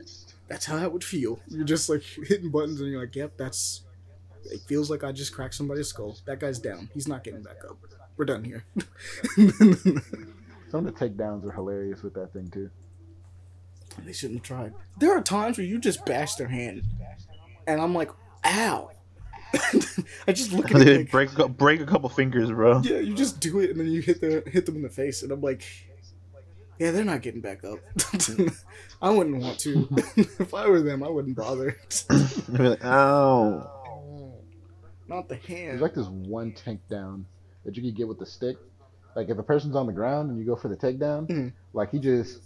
that's 0.47 0.65
how 0.65 0.77
that 0.77 0.93
would 0.93 1.03
feel. 1.03 1.39
You're 1.47 1.65
just 1.65 1.89
like 1.89 2.03
hitting 2.03 2.51
buttons 2.51 2.79
and 2.79 2.89
you're 2.89 3.01
like, 3.01 3.15
yep, 3.15 3.33
that's. 3.37 3.81
It 4.45 4.59
feels 4.67 4.89
like 4.89 5.03
I 5.05 5.13
just 5.13 5.33
cracked 5.33 5.55
somebody's 5.55 5.87
skull. 5.87 6.17
That 6.25 6.39
guy's 6.39 6.59
down. 6.59 6.89
He's 6.93 7.07
not 7.07 7.23
getting 7.23 7.43
back 7.43 7.63
up. 7.69 7.77
We're 8.17 8.25
done 8.25 8.43
here. 8.43 8.63
Some 10.69 10.85
of 10.87 10.97
the 10.97 11.09
takedowns 11.09 11.45
are 11.45 11.51
hilarious 11.51 12.01
with 12.03 12.13
that 12.15 12.33
thing 12.33 12.49
too. 12.49 12.69
They 14.05 14.13
shouldn't 14.13 14.39
have 14.39 14.43
tried. 14.45 14.73
There 14.99 15.15
are 15.15 15.21
times 15.21 15.57
where 15.57 15.67
you 15.67 15.79
just 15.79 16.05
bash 16.05 16.35
their 16.35 16.47
hand, 16.47 16.83
and 17.67 17.79
I'm 17.81 17.93
like, 17.93 18.09
ow. 18.45 18.91
I 20.27 20.31
just 20.31 20.51
look 20.51 20.71
at 20.73 20.81
it 20.87 20.97
like, 20.97 21.11
break 21.11 21.37
a 21.37 21.47
break 21.47 21.79
a 21.79 21.85
couple 21.85 22.09
fingers, 22.09 22.49
bro. 22.49 22.81
yeah, 22.83 22.97
you 22.97 23.13
just 23.13 23.39
do 23.39 23.59
it, 23.59 23.69
and 23.69 23.79
then 23.79 23.87
you 23.87 24.01
hit 24.01 24.19
the 24.19 24.43
hit 24.49 24.65
them 24.65 24.75
in 24.75 24.81
the 24.81 24.89
face, 24.89 25.21
and 25.21 25.31
I'm 25.31 25.41
like, 25.41 25.63
yeah, 26.79 26.91
they're 26.91 27.05
not 27.05 27.21
getting 27.21 27.41
back 27.41 27.63
up. 27.63 27.77
I 29.01 29.09
wouldn't 29.11 29.41
want 29.43 29.59
to. 29.59 29.87
if 30.17 30.53
I 30.53 30.67
were 30.67 30.81
them, 30.81 31.03
I 31.03 31.09
wouldn't 31.09 31.35
bother. 31.35 31.77
Be 32.09 32.69
like, 32.69 32.83
Ow. 32.83 34.33
not 35.07 35.29
the 35.29 35.35
hand. 35.35 35.69
There's 35.69 35.81
like 35.81 35.93
this 35.93 36.07
one 36.07 36.53
tank 36.53 36.81
down 36.89 37.27
that 37.65 37.75
you 37.77 37.83
could 37.83 37.95
get 37.95 38.07
with 38.07 38.19
the 38.19 38.25
stick. 38.25 38.57
Like 39.15 39.29
if 39.29 39.37
a 39.37 39.43
person's 39.43 39.75
on 39.75 39.85
the 39.87 39.93
ground 39.93 40.29
and 40.31 40.39
you 40.39 40.45
go 40.45 40.55
for 40.55 40.67
the 40.69 40.75
takedown, 40.77 41.27
Mhm. 41.27 41.53
like 41.73 41.91
he 41.91 41.99
just 41.99 42.41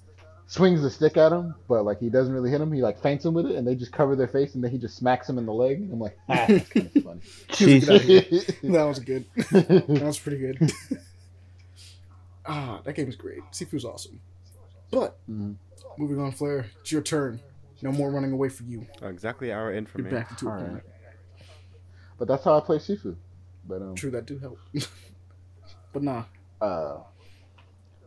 swings 0.47 0.81
the 0.81 0.89
stick 0.89 1.17
at 1.17 1.31
him, 1.31 1.55
but 1.67 1.83
like 1.83 1.99
he 1.99 2.09
doesn't 2.09 2.33
really 2.33 2.49
hit 2.51 2.59
him. 2.61 2.71
He 2.71 2.81
like 2.81 2.99
feints 3.01 3.25
him 3.25 3.33
with 3.33 3.45
it, 3.47 3.55
and 3.55 3.67
they 3.67 3.75
just 3.75 3.91
cover 3.91 4.15
their 4.15 4.27
face, 4.27 4.55
and 4.55 4.63
then 4.63 4.71
he 4.71 4.77
just 4.77 4.95
smacks 4.97 5.29
him 5.29 5.37
in 5.37 5.45
the 5.45 5.53
leg. 5.53 5.89
I'm 5.91 5.99
like, 5.99 6.17
ah, 6.29 6.45
that's 6.47 6.69
kind 6.69 6.89
of 6.95 7.03
funny. 7.03 7.21
Get 7.79 7.89
out 7.89 7.95
of 7.95 8.01
here. 8.03 8.23
That 8.63 8.83
was 8.83 8.99
good. 8.99 9.25
That 9.51 10.01
was 10.03 10.19
pretty 10.19 10.39
good. 10.39 10.71
ah, 12.45 12.81
that 12.83 12.93
game 12.95 13.07
is 13.09 13.15
great. 13.15 13.39
Sifu's 13.51 13.85
awesome. 13.85 14.19
But 14.91 15.17
moving 15.97 16.19
on, 16.19 16.31
Flair, 16.31 16.67
it's 16.81 16.91
your 16.91 17.01
turn. 17.01 17.39
No 17.81 17.91
more 17.91 18.09
running 18.09 18.31
away 18.31 18.49
for 18.49 18.63
you. 18.63 18.87
Exactly 19.01 19.51
our 19.51 19.71
in 19.71 19.85
for 19.85 19.99
You're 19.99 20.05
me. 20.09 20.11
back 20.17 20.31
into 20.31 20.47
a 20.47 20.51
Alright. 20.51 20.83
But 22.17 22.27
that's 22.27 22.43
how 22.43 22.57
I 22.57 22.61
play 22.61 22.77
Sifu. 22.77 23.15
But 23.67 23.81
um, 23.81 23.95
True, 23.95 24.11
that 24.11 24.25
do 24.25 24.37
help. 24.39 24.59
but 25.93 26.03
nah, 26.03 26.23
uh, 26.61 26.97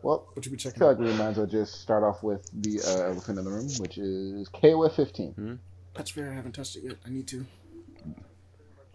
well, 0.01 0.27
what 0.33 0.45
you 0.45 0.51
be 0.51 0.57
checking? 0.57 0.77
I 0.77 0.79
feel 0.79 0.87
out? 0.89 0.99
like 0.99 1.07
we 1.11 1.13
might 1.17 1.29
as 1.29 1.37
well 1.37 1.45
just 1.47 1.81
start 1.81 2.03
off 2.03 2.23
with 2.23 2.49
the 2.53 2.81
uh, 2.81 3.09
elephant 3.11 3.37
in 3.39 3.45
the 3.45 3.51
room, 3.51 3.67
which 3.79 3.97
is 3.97 4.49
KOF 4.49 4.95
15. 4.95 5.59
That's 5.93 6.09
fair. 6.11 6.31
I 6.31 6.35
haven't 6.35 6.53
touched 6.53 6.77
it 6.77 6.83
yet. 6.85 6.95
I 7.05 7.09
need 7.09 7.27
to. 7.27 7.45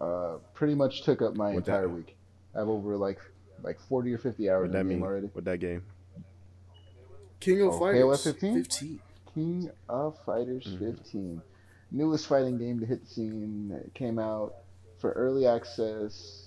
Uh, 0.01 0.37
pretty 0.55 0.75
much 0.75 1.03
took 1.05 1.23
up 1.23 1.37
my 1.37 1.55
What 1.55 1.65
that- 1.67 1.73
entire 1.73 1.89
week. 1.89 2.17
I 2.55 2.59
have 2.61 2.69
over 2.69 2.97
like 2.97 3.21
like 3.63 3.79
40 3.81 4.13
or 4.13 4.19
50 4.19 4.51
hours 4.51 4.61
What 4.61 4.67
in 4.67 4.73
that 4.73 4.79
the 4.79 4.83
game 4.91 4.99
mean? 5.01 5.03
already. 5.03 5.27
What 5.33 5.45
that 5.47 5.59
game? 5.61 5.83
King 7.41 7.63
of 7.63 7.75
Oh, 7.75 7.79
Fighters. 7.79 8.03
KOF 8.05 8.23
15? 8.25 8.55
15. 8.65 9.01
King 9.35 9.71
of 9.89 10.19
Fighters 10.25 10.67
Mhm. 10.67 10.79
15. 10.97 11.43
Newest 11.93 12.27
fighting 12.27 12.59
game 12.59 12.81
to 12.81 12.87
hit 12.87 13.03
the 13.03 13.07
scene. 13.07 13.71
It 13.85 13.95
came 13.95 14.19
out 14.19 14.55
for 14.99 15.13
early 15.13 15.47
access 15.47 16.46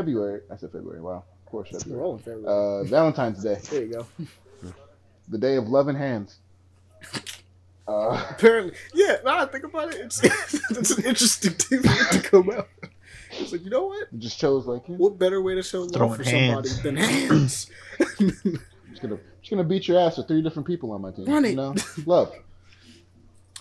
February. 0.00 0.40
I 0.50 0.56
said 0.56 0.70
February. 0.72 1.00
Wow. 1.00 1.24
Of 1.44 1.50
course, 1.50 1.68
We're 1.72 1.78
February. 1.80 2.04
all 2.04 2.12
in 2.16 2.18
favor. 2.22 2.46
Uh, 2.48 2.84
Valentine's 2.84 3.42
Day. 3.42 3.58
there 3.70 3.82
you 3.84 3.92
go. 3.92 4.06
The 5.28 5.38
day 5.38 5.56
of 5.56 5.66
love 5.68 5.88
and 5.88 5.98
hands. 5.98 6.38
Uh, 7.88 8.20
Apparently, 8.30 8.72
yeah. 8.94 9.18
Now 9.24 9.38
I 9.38 9.46
think 9.46 9.62
about 9.62 9.94
it, 9.94 10.00
it's 10.00 10.20
it's 10.70 10.90
an 10.98 11.04
interesting 11.04 11.52
thing 11.52 11.82
for 11.82 12.16
it 12.16 12.20
to 12.20 12.28
come 12.28 12.50
out. 12.50 12.66
It's 13.38 13.52
like 13.52 13.62
you 13.62 13.70
know 13.70 13.86
what? 13.86 14.08
it 14.12 14.18
just 14.18 14.40
shows 14.40 14.66
like, 14.66 14.88
you 14.88 14.94
know, 14.94 14.98
What 14.98 15.20
better 15.20 15.40
way 15.40 15.54
to 15.54 15.62
show 15.62 15.82
love 15.82 15.92
Throwing 15.92 16.16
for 16.16 16.24
somebody 16.24 16.68
hands. 16.68 16.82
than 16.82 16.96
hands? 16.96 17.70
just 18.18 19.02
gonna 19.02 19.18
just 19.40 19.50
gonna 19.50 19.62
beat 19.62 19.86
your 19.86 20.00
ass 20.00 20.16
with 20.16 20.26
three 20.26 20.42
different 20.42 20.66
people 20.66 20.90
on 20.90 21.00
my 21.00 21.12
team. 21.12 21.26
Run 21.26 21.44
it. 21.44 21.50
You 21.50 21.56
know, 21.56 21.74
love. 22.06 22.34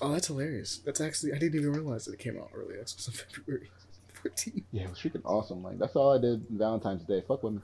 oh, 0.02 0.12
that's 0.14 0.26
hilarious. 0.26 0.80
That's 0.84 1.02
actually 1.02 1.34
I 1.34 1.38
didn't 1.38 1.60
even 1.60 1.74
realize 1.74 2.06
that 2.06 2.14
it 2.14 2.20
came 2.20 2.40
out 2.40 2.50
early. 2.56 2.78
That's 2.78 3.08
on 3.08 3.14
February 3.14 3.70
14th. 4.26 4.64
Yeah, 4.72 4.84
it 4.84 4.90
was 4.90 5.00
freaking 5.00 5.22
awesome. 5.26 5.64
Like 5.64 5.78
that's 5.78 5.96
all 5.96 6.14
I 6.14 6.22
did 6.22 6.46
Valentine's 6.50 7.04
Day. 7.04 7.24
Fuck 7.28 7.44
women. 7.44 7.62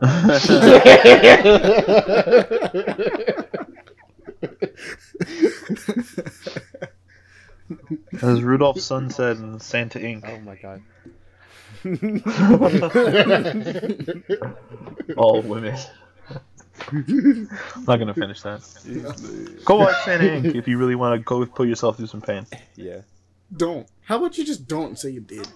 As 8.22 8.42
Rudolph 8.42 8.80
Sun 8.80 9.10
said 9.10 9.38
in 9.38 9.58
Santa 9.60 9.98
Inc. 9.98 10.28
Oh 10.28 10.40
my 10.40 10.56
god. 10.56 10.82
All 15.16 15.42
women. 15.42 15.76
I'm 16.90 17.48
not 17.86 17.98
gonna 17.98 18.14
finish 18.14 18.42
that. 18.42 19.60
Go 19.64 19.76
watch 19.76 19.96
Santa 20.04 20.24
Inc. 20.24 20.54
if 20.54 20.66
you 20.66 20.78
really 20.78 20.94
want 20.94 21.18
to 21.18 21.24
go 21.24 21.44
put 21.46 21.68
yourself 21.68 21.96
through 21.96 22.06
some 22.06 22.20
pain. 22.20 22.46
Yeah. 22.76 23.00
Don't. 23.56 23.86
How 24.02 24.18
about 24.18 24.38
you 24.38 24.44
just 24.44 24.66
don't 24.66 24.98
say 24.98 25.10
you 25.10 25.20
did? 25.20 25.46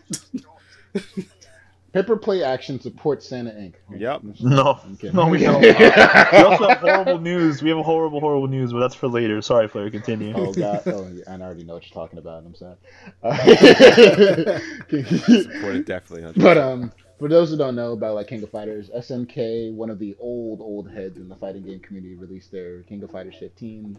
Pepper 1.93 2.17
Play 2.17 2.45
Action 2.45 2.79
supports 2.79 3.27
Santa 3.27 3.51
Inc. 3.51 3.75
Yep. 3.91 4.23
No, 4.41 4.79
no, 5.03 5.29
we 5.29 5.39
don't. 5.39 5.63
we 5.63 5.73
also 5.73 6.69
have 6.69 6.79
horrible 6.79 7.19
news. 7.19 7.63
We 7.63 7.71
have 7.71 7.79
horrible, 7.79 8.21
horrible 8.21 8.47
news, 8.47 8.73
but 8.73 8.81
that's 8.81 8.95
for 8.95 9.09
later. 9.09 9.41
Sorry, 9.41 9.69
Flair. 9.69 9.91
Continue. 9.91 10.35
Oh 10.37 10.53
god! 10.53 10.83
Oh, 10.87 11.11
I 11.27 11.33
already 11.33 11.65
know 11.65 11.75
what 11.75 11.89
you're 11.89 11.95
talking 11.95 12.19
about. 12.19 12.45
I'm 12.45 12.55
sad. 12.55 12.77
Support 14.91 15.77
it 15.77 15.87
definitely. 15.87 16.31
100%. 16.33 16.43
but 16.43 16.59
um, 16.59 16.93
for 17.19 17.29
those 17.29 17.51
who 17.51 17.57
don't 17.57 17.75
know 17.75 17.93
about 17.93 18.15
like 18.15 18.29
King 18.29 18.43
of 18.43 18.51
Fighters, 18.51 18.91
SNK, 18.91 19.73
one 19.73 19.89
of 19.89 19.99
the 19.99 20.15
old 20.21 20.61
old 20.61 20.91
heads 20.91 21.17
in 21.17 21.29
the 21.29 21.37
fighting 21.37 21.63
game 21.63 21.81
community, 21.81 22.17
released 22.17 22.53
their 22.53 22.83
King 22.83 23.03
of 23.03 23.11
Fighters 23.11 23.37
15 23.41 23.99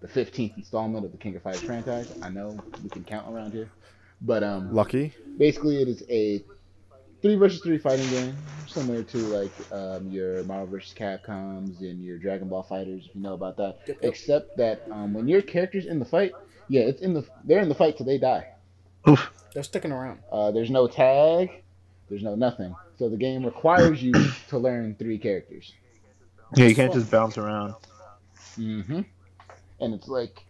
the 0.00 0.08
15th 0.08 0.56
installment 0.56 1.04
of 1.04 1.12
the 1.12 1.18
King 1.18 1.36
of 1.36 1.42
Fighters 1.42 1.62
franchise. 1.62 2.12
I 2.22 2.28
know 2.28 2.58
we 2.82 2.90
can 2.90 3.04
count 3.04 3.32
around 3.32 3.52
here, 3.52 3.68
but 4.20 4.42
um, 4.42 4.72
Lucky. 4.72 5.12
basically 5.36 5.82
it 5.82 5.88
is 5.88 6.02
a 6.08 6.44
three 7.22 7.34
versus 7.34 7.60
three 7.60 7.78
fighting 7.78 8.08
game, 8.10 8.36
similar 8.66 9.02
to 9.02 9.18
like 9.18 9.50
um, 9.72 10.08
your 10.10 10.44
Marvel 10.44 10.66
vs. 10.66 10.94
Capcoms 10.96 11.80
and 11.80 12.04
your 12.04 12.18
Dragon 12.18 12.48
Ball 12.48 12.62
Fighters, 12.62 13.06
if 13.08 13.14
you 13.14 13.20
know 13.20 13.34
about 13.34 13.56
that. 13.56 13.78
Yep, 13.86 13.98
yep. 14.02 14.12
Except 14.12 14.56
that 14.56 14.86
um, 14.90 15.14
when 15.14 15.26
your 15.26 15.42
character's 15.42 15.86
in 15.86 15.98
the 15.98 16.04
fight, 16.04 16.32
yeah, 16.68 16.82
it's 16.82 17.02
in 17.02 17.14
the 17.14 17.26
they're 17.44 17.60
in 17.60 17.68
the 17.68 17.74
fight 17.74 17.96
till 17.96 18.06
they 18.06 18.18
die. 18.18 18.46
Oof. 19.08 19.30
They're 19.54 19.62
sticking 19.62 19.92
around. 19.92 20.20
Uh, 20.30 20.50
there's 20.50 20.70
no 20.70 20.86
tag, 20.86 21.50
there's 22.08 22.22
no 22.22 22.34
nothing. 22.34 22.74
So 22.98 23.08
the 23.08 23.16
game 23.16 23.44
requires 23.44 24.02
you 24.02 24.12
to 24.48 24.58
learn 24.58 24.96
three 24.96 25.18
characters. 25.18 25.72
Yeah, 26.56 26.66
you 26.66 26.74
can't 26.74 26.92
just 26.92 27.10
bounce 27.10 27.38
around. 27.38 27.74
hmm 28.54 29.02
And 29.80 29.94
it's 29.94 30.08
like 30.08 30.44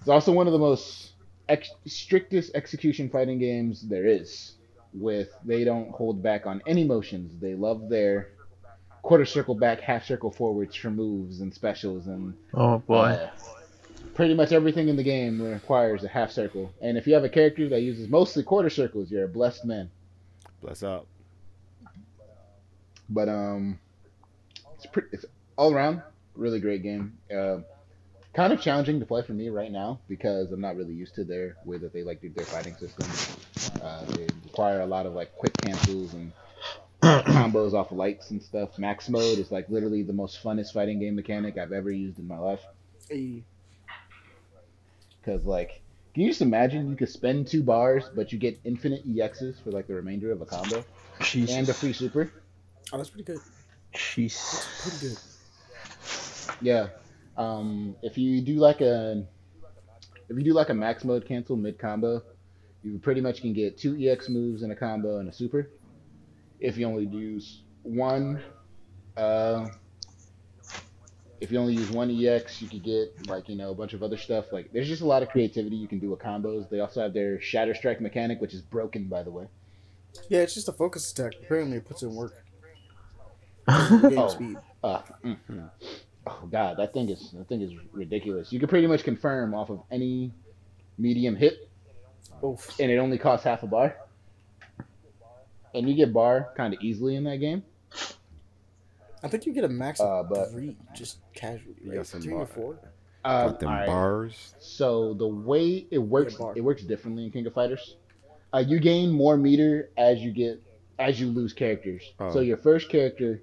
it's 0.00 0.08
also 0.08 0.32
one 0.32 0.46
of 0.46 0.52
the 0.52 0.58
most 0.58 1.12
ex- 1.48 1.70
strictest 1.86 2.54
execution 2.54 3.08
fighting 3.08 3.38
games 3.38 3.82
there 3.82 4.06
is. 4.06 4.52
With 4.94 5.30
they 5.44 5.64
don't 5.64 5.90
hold 5.90 6.22
back 6.22 6.46
on 6.46 6.62
any 6.66 6.84
motions. 6.84 7.40
They 7.40 7.54
love 7.54 7.88
their 7.88 8.28
quarter 9.00 9.24
circle 9.24 9.54
back, 9.54 9.80
half 9.80 10.04
circle 10.04 10.30
forwards 10.30 10.76
for 10.76 10.90
moves 10.90 11.40
and 11.40 11.52
specials, 11.54 12.06
and 12.06 12.34
Oh 12.52 12.78
boy. 12.78 12.96
uh, 13.06 13.30
pretty 14.14 14.34
much 14.34 14.52
everything 14.52 14.88
in 14.88 14.96
the 14.96 15.02
game 15.02 15.40
requires 15.40 16.04
a 16.04 16.08
half 16.08 16.30
circle. 16.30 16.70
And 16.82 16.98
if 16.98 17.06
you 17.06 17.14
have 17.14 17.24
a 17.24 17.28
character 17.30 17.68
that 17.70 17.80
uses 17.80 18.08
mostly 18.10 18.42
quarter 18.42 18.68
circles, 18.68 19.10
you're 19.10 19.24
a 19.24 19.28
blessed 19.28 19.64
man. 19.64 19.90
Bless 20.60 20.82
up. 20.82 21.06
But 23.08 23.28
um, 23.28 23.78
it's 24.76 24.86
pretty. 24.86 25.08
It's 25.12 25.24
all 25.56 25.72
around 25.72 26.02
really 26.34 26.60
great 26.60 26.82
game. 26.82 27.18
Uh, 27.34 27.58
kind 28.34 28.52
of 28.52 28.60
challenging 28.60 28.98
to 29.00 29.06
play 29.06 29.22
for 29.22 29.32
me 29.32 29.48
right 29.48 29.70
now 29.70 30.00
because 30.08 30.52
I'm 30.52 30.60
not 30.60 30.76
really 30.76 30.94
used 30.94 31.14
to 31.16 31.24
their 31.24 31.56
way 31.64 31.78
that 31.78 31.92
they 31.92 32.02
like 32.02 32.20
do 32.20 32.30
their 32.30 32.46
fighting 32.46 32.76
system. 32.76 33.06
Uh, 33.82 34.04
they 34.06 34.26
require 34.44 34.80
a 34.80 34.86
lot 34.86 35.06
of 35.06 35.12
like 35.12 35.36
quick 35.36 35.56
cancels 35.58 36.14
and 36.14 36.32
combos 37.02 37.74
off 37.74 37.90
of 37.90 37.98
lights 37.98 38.30
and 38.30 38.42
stuff. 38.42 38.78
Max 38.78 39.08
mode 39.08 39.38
is 39.38 39.50
like 39.50 39.68
literally 39.68 40.02
the 40.02 40.12
most 40.12 40.42
funnest 40.42 40.72
fighting 40.72 41.00
game 41.00 41.14
mechanic 41.14 41.58
I've 41.58 41.72
ever 41.72 41.90
used 41.90 42.18
in 42.18 42.26
my 42.26 42.38
life. 42.38 42.60
Because 45.20 45.44
like, 45.44 45.82
can 46.14 46.22
you 46.22 46.28
just 46.30 46.42
imagine 46.42 46.90
you 46.90 46.96
could 46.96 47.10
spend 47.10 47.48
two 47.48 47.62
bars 47.62 48.04
but 48.14 48.32
you 48.32 48.38
get 48.38 48.58
infinite 48.64 49.06
EXs 49.06 49.62
for 49.62 49.70
like 49.70 49.86
the 49.86 49.94
remainder 49.94 50.32
of 50.32 50.40
a 50.40 50.46
combo 50.46 50.84
and 51.34 51.68
a 51.68 51.74
free 51.74 51.92
super? 51.92 52.30
Oh, 52.92 52.96
that's 52.96 53.10
pretty 53.10 53.24
good. 53.24 53.40
Jesus. 53.92 54.66
Pretty 54.82 55.08
good. 55.08 55.18
Yeah. 56.60 56.88
Um, 57.36 57.96
if 58.02 58.18
you 58.18 58.40
do 58.42 58.54
like 58.56 58.80
a 58.80 59.24
if 60.28 60.36
you 60.36 60.44
do 60.44 60.52
like 60.52 60.68
a 60.70 60.74
max 60.74 61.04
mode 61.04 61.26
cancel 61.26 61.56
mid 61.56 61.78
combo, 61.78 62.22
you 62.82 62.98
pretty 62.98 63.20
much 63.20 63.40
can 63.40 63.52
get 63.52 63.78
two 63.78 63.96
EX 64.00 64.28
moves 64.28 64.62
in 64.62 64.70
a 64.70 64.76
combo 64.76 65.18
and 65.18 65.28
a 65.28 65.32
super. 65.32 65.70
If 66.60 66.76
you 66.76 66.86
only 66.86 67.06
use 67.06 67.62
one, 67.82 68.40
uh, 69.16 69.68
if 71.40 71.50
you 71.50 71.58
only 71.58 71.74
use 71.74 71.90
one 71.90 72.10
EX, 72.10 72.62
you 72.62 72.68
could 72.68 72.84
get 72.84 73.26
like 73.28 73.48
you 73.48 73.56
know 73.56 73.70
a 73.70 73.74
bunch 73.74 73.94
of 73.94 74.02
other 74.02 74.16
stuff. 74.16 74.52
Like 74.52 74.72
there's 74.72 74.88
just 74.88 75.02
a 75.02 75.06
lot 75.06 75.22
of 75.22 75.28
creativity 75.30 75.76
you 75.76 75.88
can 75.88 75.98
do 75.98 76.10
with 76.10 76.20
combos. 76.20 76.68
They 76.70 76.80
also 76.80 77.00
have 77.02 77.12
their 77.14 77.40
Shatter 77.40 77.74
Strike 77.74 78.00
mechanic, 78.00 78.40
which 78.40 78.54
is 78.54 78.62
broken 78.62 79.04
by 79.08 79.22
the 79.22 79.30
way. 79.30 79.46
Yeah, 80.28 80.40
it's 80.40 80.54
just 80.54 80.68
a 80.68 80.72
focus 80.72 81.10
attack. 81.10 81.32
Apparently, 81.42 81.78
it 81.78 81.86
puts 81.86 82.02
in 82.02 82.14
work. 82.14 82.34
Game 83.68 84.18
Oh. 84.18 84.28
speed. 84.28 84.56
Uh, 84.84 85.00
mhm. 85.24 85.70
Oh 86.26 86.48
god, 86.50 86.76
that 86.78 86.92
thing 86.92 87.08
is 87.08 87.30
that 87.32 87.48
thing 87.48 87.60
is 87.62 87.72
ridiculous. 87.92 88.52
You 88.52 88.58
can 88.60 88.68
pretty 88.68 88.86
much 88.86 89.02
confirm 89.02 89.54
off 89.54 89.70
of 89.70 89.80
any 89.90 90.32
medium 90.98 91.34
hit 91.34 91.68
Oof. 92.44 92.78
and 92.78 92.90
it 92.90 92.98
only 92.98 93.18
costs 93.18 93.44
half 93.44 93.62
a 93.62 93.66
bar. 93.66 93.96
And 95.74 95.88
you 95.88 95.94
get 95.96 96.12
bar 96.12 96.50
kind 96.56 96.74
of 96.74 96.80
easily 96.82 97.16
in 97.16 97.24
that 97.24 97.38
game. 97.38 97.62
I 99.22 99.28
think 99.28 99.46
you 99.46 99.52
get 99.52 99.64
a 99.64 99.68
max 99.68 100.00
Uh, 100.00 100.20
of 100.20 100.28
but- 100.28 100.50
three, 100.50 100.76
just 100.94 101.18
casually. 101.34 101.74
You 101.82 101.90
Right? 101.90 101.96
got 101.98 102.06
some 102.06 102.20
Three 102.20 102.32
bar- 102.32 102.42
or 102.42 102.46
four. 102.46 102.78
Um, 103.24 103.50
Got 103.50 103.60
them 103.60 103.68
alright, 103.68 103.86
bars. 103.86 104.54
So 104.58 105.14
the 105.14 105.28
way 105.28 105.86
it 105.92 105.98
works, 105.98 106.36
it 106.56 106.60
works 106.60 106.82
differently 106.82 107.24
in 107.24 107.30
King 107.30 107.46
of 107.46 107.54
Fighters. 107.54 107.96
Uh, 108.52 108.58
you 108.58 108.80
gain 108.80 109.10
more 109.12 109.36
meter 109.36 109.90
as 109.96 110.18
you 110.20 110.32
get 110.32 110.60
as 110.98 111.20
you 111.20 111.28
lose 111.28 111.52
characters. 111.52 112.02
Oh. 112.20 112.32
So 112.32 112.40
your 112.40 112.56
first 112.56 112.88
character 112.90 113.40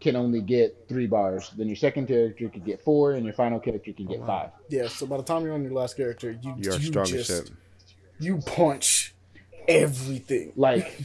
can 0.00 0.14
only 0.16 0.40
get 0.40 0.86
three 0.88 1.06
bars. 1.06 1.50
Then 1.56 1.68
your 1.68 1.76
second 1.76 2.06
character 2.06 2.48
can 2.48 2.62
get 2.62 2.82
four, 2.82 3.12
and 3.12 3.24
your 3.24 3.34
final 3.34 3.58
character 3.60 3.92
can 3.92 4.06
get 4.06 4.20
wow. 4.20 4.26
five. 4.26 4.50
Yeah. 4.68 4.88
So 4.88 5.06
by 5.06 5.16
the 5.16 5.22
time 5.22 5.44
you're 5.44 5.54
on 5.54 5.62
your 5.62 5.72
last 5.72 5.96
character, 5.96 6.38
you 6.42 6.54
You're 6.58 6.74
you 6.74 6.86
strong 6.88 7.06
just 7.06 7.28
shit. 7.28 7.50
you 8.18 8.38
punch 8.38 9.14
everything. 9.68 10.52
Like 10.56 11.00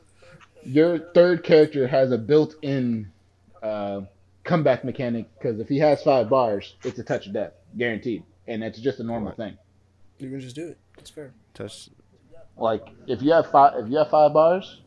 your 0.64 0.98
third 0.98 1.44
character 1.44 1.86
has 1.86 2.10
a 2.12 2.18
built-in 2.18 3.10
uh, 3.62 4.02
comeback 4.44 4.84
mechanic 4.84 5.26
because 5.38 5.58
if 5.60 5.68
he 5.68 5.78
has 5.78 6.02
five 6.02 6.28
bars, 6.28 6.74
it's 6.84 6.98
a 6.98 7.04
touch 7.04 7.26
of 7.26 7.32
death, 7.32 7.52
guaranteed, 7.76 8.22
and 8.46 8.62
it's 8.62 8.78
just 8.78 9.00
a 9.00 9.04
normal 9.04 9.30
Right. 9.30 9.36
thing. 9.36 9.58
You 10.18 10.30
can 10.30 10.40
just 10.40 10.56
do 10.56 10.68
it. 10.68 10.78
It's 10.98 11.10
fair. 11.10 11.32
Touch. 11.54 11.88
Like 12.56 12.86
if 13.06 13.22
you 13.22 13.32
have 13.32 13.50
five, 13.50 13.74
if 13.84 13.90
you 13.90 13.98
have 13.98 14.10
five 14.10 14.32
bars, 14.32 14.80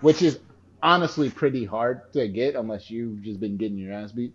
which 0.00 0.22
is 0.22 0.38
honestly 0.82 1.30
pretty 1.30 1.64
hard 1.64 2.12
to 2.12 2.28
get 2.28 2.54
unless 2.54 2.90
you've 2.90 3.22
just 3.22 3.40
been 3.40 3.56
getting 3.56 3.78
your 3.78 3.92
ass 3.92 4.12
beat. 4.12 4.34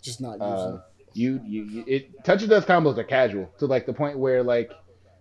Just 0.00 0.20
not 0.20 0.34
using. 0.34 0.44
Uh, 0.44 0.82
you, 1.14 1.40
you, 1.44 1.64
you, 1.64 1.84
it 1.86 2.24
touch 2.24 2.42
of 2.42 2.48
death 2.48 2.66
combos 2.66 2.96
are 2.96 3.04
casual 3.04 3.52
to 3.58 3.66
like 3.66 3.86
the 3.86 3.92
point 3.92 4.18
where 4.18 4.42
like 4.42 4.72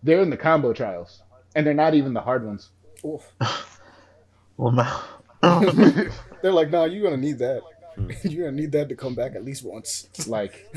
they're 0.04 0.22
in 0.22 0.30
the 0.30 0.38
combo 0.38 0.74
trials 0.74 1.22
and 1.56 1.66
they're 1.66 1.74
not 1.74 1.94
even 1.94 2.14
the 2.14 2.22
hard 2.22 2.46
ones. 2.46 2.70
Oof. 3.06 3.24
Well, 4.58 4.72
ma- 4.72 5.02
They're 5.42 6.52
like, 6.52 6.70
nah, 6.70 6.86
you're 6.86 7.02
gonna 7.04 7.18
need 7.18 7.40
that. 7.40 7.62
Hmm. 7.96 8.12
you're 8.24 8.46
gonna 8.46 8.62
need 8.62 8.74
that 8.74 8.90
to 8.90 8.96
come 8.96 9.16
back 9.16 9.34
at 9.34 9.44
least 9.44 9.64
once. 9.66 10.08
Like 10.28 10.70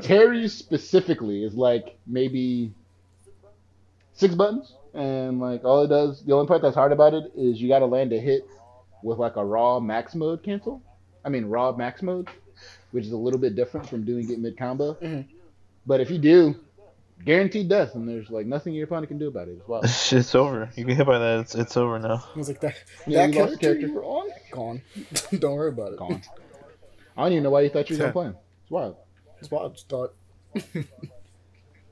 Terry 0.00 0.48
specifically 0.48 1.44
is 1.44 1.54
like 1.54 1.98
maybe 2.06 2.72
six 4.14 4.34
buttons, 4.34 4.74
and 4.94 5.38
like 5.38 5.64
all 5.64 5.84
it 5.84 5.88
does, 5.88 6.24
the 6.24 6.32
only 6.32 6.46
part 6.46 6.62
that's 6.62 6.74
hard 6.74 6.92
about 6.92 7.12
it 7.12 7.30
is 7.36 7.60
you 7.60 7.68
got 7.68 7.80
to 7.80 7.86
land 7.86 8.12
a 8.14 8.18
hit 8.18 8.46
with 9.02 9.18
like 9.18 9.36
a 9.36 9.44
raw 9.44 9.80
max 9.80 10.14
mode 10.14 10.42
cancel. 10.42 10.82
I 11.24 11.28
mean 11.28 11.46
raw 11.46 11.72
max 11.72 12.02
mode, 12.02 12.28
which 12.92 13.04
is 13.04 13.12
a 13.12 13.16
little 13.16 13.38
bit 13.40 13.54
different 13.56 13.88
from 13.88 14.04
doing 14.04 14.30
it 14.30 14.38
mid 14.38 14.56
combo. 14.56 14.94
Mhm. 14.94 15.26
But 15.86 16.00
if 16.00 16.10
you 16.10 16.18
do, 16.18 16.56
guaranteed 17.24 17.68
death, 17.68 17.94
and 17.94 18.08
there's 18.08 18.30
like 18.30 18.46
nothing 18.46 18.74
your 18.74 18.84
opponent 18.84 19.08
can 19.08 19.18
do 19.18 19.28
about 19.28 19.48
it 19.48 19.58
as 19.60 19.68
well. 19.68 19.80
it's 19.84 20.34
over. 20.34 20.70
You 20.76 20.84
get 20.84 20.96
hit 20.96 21.06
by 21.06 21.18
that. 21.18 21.40
It's, 21.40 21.54
it's 21.54 21.76
over 21.76 21.98
now. 21.98 22.24
I 22.34 22.38
was 22.38 22.48
like, 22.48 22.60
that, 22.60 22.74
Yeah, 23.06 23.26
that 23.26 23.34
you 23.34 23.40
lost 23.40 23.50
character, 23.50 23.56
the 23.56 23.60
character. 23.60 23.86
you 23.88 23.92
were 23.94 24.04
on, 24.04 24.28
gone. 24.50 24.82
Don't 25.38 25.54
worry 25.54 25.68
about 25.70 25.92
it. 25.92 25.98
Gone. 25.98 26.22
I 27.16 27.24
don't 27.24 27.32
even 27.32 27.42
know 27.44 27.50
why 27.50 27.62
you 27.62 27.68
thought 27.70 27.90
you 27.90 27.96
were 27.96 28.00
gonna 28.00 28.12
play 28.12 28.26
him. 28.26 28.36
It's 28.62 28.70
wild. 28.70 28.96
That's 29.36 29.50
why 29.50 29.64
I 29.64 29.68
just 29.68 29.88
thought. 29.88 30.14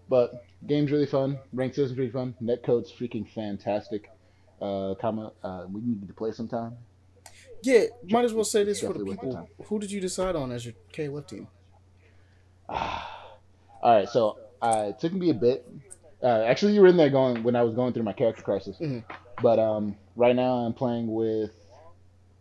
But 0.08 0.44
game's 0.66 0.90
really 0.90 1.06
fun. 1.06 1.38
Ranked 1.52 1.76
system's 1.76 1.96
pretty 1.96 2.10
fun. 2.10 2.34
Netcode's 2.42 2.90
freaking 2.90 3.28
fantastic. 3.28 4.10
Uh, 4.60 4.94
comma, 5.00 5.32
uh, 5.44 5.66
we 5.70 5.80
need 5.82 6.06
to 6.08 6.14
play 6.14 6.32
sometime. 6.32 6.76
Yeah, 7.62 7.84
might 8.08 8.24
as 8.24 8.32
well 8.32 8.44
say 8.44 8.64
this 8.64 8.80
for 8.80 8.88
the 8.88 8.92
Definitely 9.04 9.10
worth 9.10 9.20
the 9.20 9.42
people. 9.42 9.64
Who 9.66 9.78
did 9.78 9.90
you 9.90 10.00
decide 10.00 10.36
on 10.36 10.52
as 10.52 10.64
your 10.64 10.74
KOF 10.92 11.26
team? 11.26 11.48
All 12.68 13.02
right, 13.82 14.08
so 14.08 14.38
uh, 14.60 14.86
it 14.90 14.98
took 15.00 15.12
me 15.12 15.30
a 15.30 15.34
bit. 15.34 15.66
Uh, 16.22 16.42
actually, 16.42 16.72
you 16.74 16.80
were 16.80 16.88
in 16.88 16.96
there 16.96 17.10
going 17.10 17.42
when 17.42 17.54
I 17.56 17.62
was 17.62 17.74
going 17.74 17.92
through 17.92 18.02
my 18.02 18.12
character 18.12 18.42
crisis. 18.42 18.76
Mhm. 18.78 19.04
But 19.40 19.58
um, 19.58 19.96
right 20.16 20.34
now 20.34 20.54
I'm 20.66 20.72
playing 20.74 21.12
with 21.12 21.52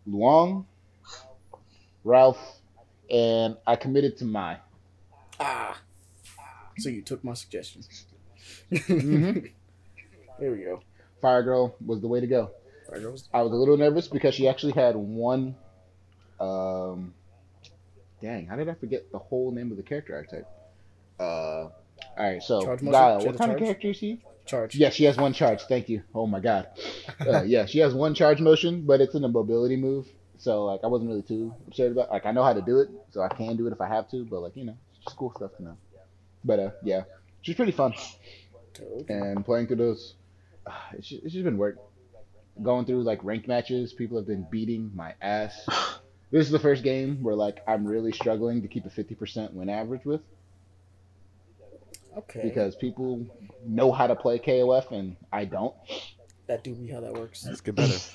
Luong, 0.08 0.64
Ralph, 2.02 2.60
and 3.08 3.56
I 3.66 3.76
committed 3.76 4.16
to 4.18 4.24
Mai. 4.24 4.58
Ah. 5.38 5.80
So 6.78 6.88
you 6.88 7.02
took 7.02 7.22
my 7.24 7.34
suggestion. 7.34 7.82
Mhm. 8.72 9.52
There 10.40 10.52
we 10.52 10.58
go. 10.58 10.82
Fire 11.20 11.42
Girl 11.42 11.74
was 11.84 12.00
the 12.00 12.06
way 12.06 12.20
to 12.20 12.26
go. 12.28 12.52
I 13.32 13.42
was 13.42 13.52
a 13.52 13.56
little 13.56 13.76
nervous 13.76 14.08
because 14.08 14.34
she 14.34 14.48
actually 14.48 14.72
had 14.72 14.96
one. 14.96 15.56
Um, 16.40 17.14
dang, 18.22 18.46
how 18.46 18.56
did 18.56 18.68
I 18.68 18.74
forget 18.74 19.10
the 19.12 19.18
whole 19.18 19.50
name 19.50 19.70
of 19.70 19.76
the 19.76 19.82
character 19.82 20.14
archetype? 20.14 20.46
Uh, 21.20 21.22
all 21.22 21.72
right, 22.16 22.42
so 22.42 22.62
Charge? 22.62 22.82
What 22.82 23.38
kind 23.38 23.52
of 23.52 23.58
character 23.58 23.88
is 23.88 23.96
she? 23.96 24.22
Charge. 24.46 24.76
Yeah, 24.76 24.90
she 24.90 25.04
has 25.04 25.16
one 25.16 25.34
charge. 25.34 25.62
Thank 25.62 25.88
you. 25.88 26.02
Oh 26.14 26.26
my 26.26 26.40
god. 26.40 26.68
Uh, 27.20 27.42
yeah, 27.46 27.66
she 27.66 27.80
has 27.80 27.94
one 27.94 28.14
charge 28.14 28.40
motion, 28.40 28.86
but 28.86 29.00
it's 29.00 29.14
in 29.14 29.22
a 29.24 29.28
mobility 29.28 29.76
move. 29.76 30.08
So 30.38 30.64
like, 30.64 30.80
I 30.84 30.86
wasn't 30.86 31.10
really 31.10 31.22
too 31.22 31.54
upset 31.66 31.92
about. 31.92 32.10
Like, 32.10 32.24
I 32.24 32.32
know 32.32 32.44
how 32.44 32.54
to 32.54 32.62
do 32.62 32.78
it, 32.80 32.88
so 33.10 33.20
I 33.20 33.28
can 33.28 33.56
do 33.56 33.66
it 33.66 33.72
if 33.72 33.80
I 33.80 33.88
have 33.88 34.08
to. 34.10 34.24
But 34.24 34.40
like, 34.40 34.56
you 34.56 34.64
know, 34.64 34.76
it's 34.94 35.04
just 35.04 35.16
cool 35.16 35.32
stuff 35.36 35.50
to 35.56 35.62
know. 35.64 35.76
But 36.44 36.60
uh, 36.60 36.70
yeah, 36.82 37.02
she's 37.42 37.56
pretty 37.56 37.72
fun. 37.72 37.92
And 39.08 39.44
playing 39.44 39.66
through 39.66 39.76
those, 39.76 40.14
uh, 40.66 40.72
it's 40.92 41.08
just, 41.08 41.24
it's 41.24 41.32
just 41.34 41.44
been 41.44 41.58
work. 41.58 41.76
Going 42.62 42.84
through 42.86 43.02
like 43.02 43.22
ranked 43.22 43.46
matches, 43.48 43.92
people 43.92 44.16
have 44.18 44.26
been 44.26 44.46
beating 44.50 44.90
my 44.94 45.14
ass. 45.22 45.66
This 46.30 46.44
is 46.44 46.50
the 46.52 46.58
first 46.58 46.82
game 46.84 47.22
where 47.22 47.34
like 47.34 47.62
I'm 47.66 47.86
really 47.86 48.12
struggling 48.12 48.60
to 48.60 48.68
keep 48.68 48.84
a 48.84 48.90
50% 48.90 49.54
win 49.54 49.70
average 49.70 50.04
with. 50.04 50.20
Okay. 52.18 52.40
because 52.42 52.74
people 52.74 53.24
know 53.64 53.92
how 53.92 54.06
to 54.06 54.14
play 54.16 54.38
KOF 54.38 54.90
and 54.92 55.16
I 55.32 55.44
don't. 55.46 55.74
that 56.46 56.64
do 56.64 56.74
be 56.74 56.88
how 56.88 57.00
that 57.00 57.14
works. 57.14 57.46
Let's 57.46 57.60
get 57.60 57.74
better. 57.76 57.96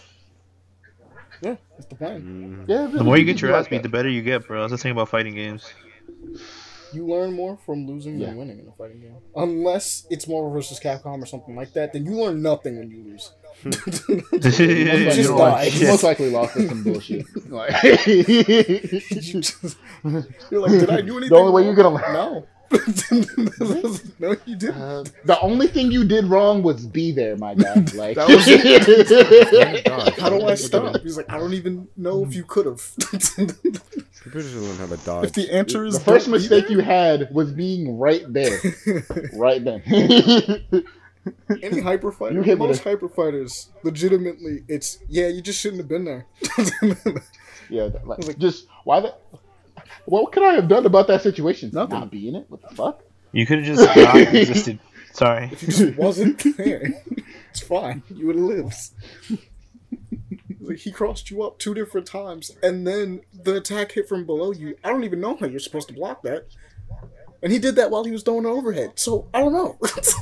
Yeah, 1.41 1.56
that's 1.72 1.88
the 1.88 1.96
plan. 1.96 2.22
Mm, 2.22 2.70
Yeah, 2.70 2.86
The 2.88 3.04
more 3.04 3.18
you 3.18 3.26
get 3.26 3.41
your 3.41 3.54
ass 3.54 3.68
beat, 3.68 3.82
the 3.84 3.89
better 3.89 4.08
you 4.08 4.22
get, 4.22 4.48
bro. 4.48 4.62
That's 4.62 4.72
the 4.72 4.78
thing 4.78 4.91
about 4.94 5.10
fighting 5.10 5.34
games. 5.36 5.74
You 6.94 7.06
learn 7.08 7.34
more 7.34 7.58
from 7.66 7.86
losing 7.88 8.18
Yeah. 8.20 8.28
than 8.28 8.38
winning 8.38 8.60
in 8.60 8.68
a 8.68 8.72
fighting 8.74 9.02
game. 9.02 9.16
Unless 9.36 10.06
it's 10.12 10.26
Marvel 10.28 10.54
vs. 10.54 10.80
Capcom 10.80 11.22
or 11.22 11.26
something 11.26 11.56
like 11.56 11.74
that, 11.74 11.91
then 11.91 12.06
you 12.06 12.12
learn 12.14 12.41
nothing 12.41 12.78
when 12.78 12.91
you 12.91 13.04
lose. 13.04 13.34
Most 13.64 14.60
You 14.60 14.86
likely, 14.86 15.06
just 15.16 15.30
die. 15.30 15.36
like 15.36 15.82
you 15.82 15.88
most 15.88 16.04
likely 16.04 16.30
lost 16.30 16.56
with 16.56 16.70
some 16.70 16.84
bullshit. 16.84 17.26
Like, 17.49 17.84
you 18.08 19.41
just, 19.41 19.78
you're 20.51 20.60
like, 20.62 20.72
did 20.72 20.89
I 20.89 21.01
do 21.01 21.18
anything? 21.18 21.30
the 21.30 21.36
only 21.36 21.51
way 21.51 21.64
you're 21.66 21.76
gonna 21.76 22.14
No. 22.14 22.47
no, 24.20 24.36
you 24.45 24.56
didn't. 24.56 24.82
Uh, 24.82 25.04
the 25.26 25.39
only 25.41 25.68
thing 25.68 25.91
you 25.91 26.04
did 26.04 26.26
wrong 26.26 26.64
was 26.64 26.88
be 26.88 27.12
there, 27.12 27.38
my 27.38 27.54
guy. 27.54 27.74
Like 27.93 28.16
That 28.16 28.28
was 28.28 28.45
Thank 29.51 29.86
God. 29.86 30.14
How 30.18 30.30
do 30.30 30.41
I 30.47 30.56
stop? 30.56 30.99
He's 31.01 31.16
like, 31.18 31.32
I 31.32 31.38
don't 31.38 31.54
even 31.54 31.88
know 31.95 32.24
if 32.24 32.34
you 32.34 32.43
could 32.43 32.66
have. 32.66 32.82
People 32.97 34.41
just 34.41 34.56
don't 34.56 34.78
have 34.78 34.91
a 34.91 34.97
dodge. 34.97 35.26
if 35.26 35.34
the 35.34 35.54
answer 35.54 35.86
is 35.86 35.99
the 35.99 36.04
first 36.04 36.28
mistake 36.28 36.70
you 36.70 36.80
had 36.80 37.30
was 37.32 37.51
being 37.51 37.99
right 37.99 38.24
there, 38.32 38.60
there. 38.86 39.06
right 39.34 39.64
then. 39.64 39.84
Any 41.61 41.80
hyper 41.82 42.11
fighter, 42.19 42.41
You 42.41 42.55
most 42.55 42.84
there. 42.84 42.93
hyper 42.93 43.07
fighters, 43.09 43.69
legitimately, 43.84 44.63
it's 44.67 44.99
yeah, 45.07 45.28
you 45.28 45.41
just 45.41 45.59
shouldn't 45.59 45.80
have 45.82 45.88
been 45.88 46.05
there. 46.05 46.26
yeah, 47.69 47.88
that- 47.88 48.01
like, 48.07 48.38
just 48.38 48.67
why 48.84 48.99
the. 48.99 49.13
What 50.05 50.32
could 50.32 50.43
I 50.43 50.53
have 50.53 50.67
done 50.67 50.86
about 50.86 51.07
that 51.07 51.21
situation? 51.21 51.71
Nothing. 51.74 51.99
Not 51.99 52.11
be 52.11 52.28
in 52.28 52.36
it. 52.36 52.45
What 52.49 52.61
the 52.61 52.76
fuck? 52.76 53.03
You 53.32 53.45
could 53.45 53.63
have 53.63 53.76
just 53.78 53.95
not 53.95 54.15
existed. 54.36 54.80
Sorry. 55.13 55.49
if 55.51 55.61
you 55.61 55.67
just 55.69 55.97
wasn't 55.97 56.43
there, 56.57 57.01
it's 57.51 57.61
fine. 57.61 58.03
You 58.13 58.28
would 58.28 58.36
have 58.36 58.45
lived. 58.45 58.74
Like, 60.59 60.78
he 60.78 60.91
crossed 60.91 61.30
you 61.30 61.43
up 61.43 61.59
two 61.59 61.74
different 61.74 62.07
times, 62.07 62.51
and 62.61 62.86
then 62.88 63.21
the 63.34 63.55
attack 63.57 63.91
hit 63.93 64.07
from 64.07 64.26
below 64.26 64.51
you. 64.53 64.76
I 64.84 64.89
don't 64.89 65.03
even 65.03 65.19
know 65.19 65.36
how 65.36 65.45
you're 65.45 65.59
supposed 65.59 65.88
to 65.89 65.93
block 65.93 66.21
that. 66.24 66.47
And 67.44 67.52
he 67.52 67.60
did 67.60 67.76
that 67.76 67.91
while 67.91 68.04
he 68.04 68.12
was 68.12 68.24
throwing 68.24 68.46
an 68.46 68.52
overhead. 68.52 68.94
So 68.96 69.28
I 69.34 69.41
don't 69.41 69.54
know. 69.54 69.78
It's 69.82 70.16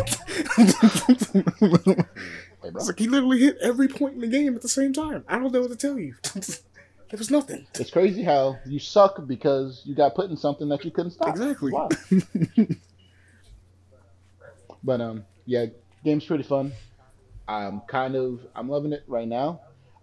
like 2.87 2.99
he 2.99 3.07
literally 3.07 3.39
hit 3.39 3.57
every 3.61 3.87
point 3.87 4.15
in 4.15 4.21
the 4.21 4.27
game 4.27 4.55
at 4.55 4.61
the 4.61 4.67
same 4.67 4.91
time. 4.91 5.23
I 5.27 5.37
don't 5.37 5.53
know 5.53 5.61
what 5.61 5.69
to 5.69 5.77
tell 5.77 5.99
you. 5.99 6.15
there 6.33 7.17
was 7.17 7.29
nothing. 7.31 7.67
It's 7.79 7.91
crazy 7.91 8.23
how 8.23 8.57
you 8.65 8.79
suck 8.79 9.27
because 9.27 9.83
you 9.85 9.95
got 9.95 10.15
put 10.15 10.29
in 10.29 10.35
something 10.35 10.67
that 10.69 10.83
you 10.83 10.91
couldn't 10.91 11.11
stop. 11.11 11.29
Exactly. 11.29 11.71
Wow. 11.71 11.89
But 14.83 15.01
um, 15.01 15.25
yeah, 15.45 15.67
game's 16.03 16.25
pretty 16.25 16.43
fun. 16.43 16.71
I'm 17.47 17.81
kind 17.81 18.15
of 18.15 18.39
I'm 18.55 18.69
loving 18.69 18.93
it 18.93 19.03
right 19.07 19.27
now. 19.27 19.61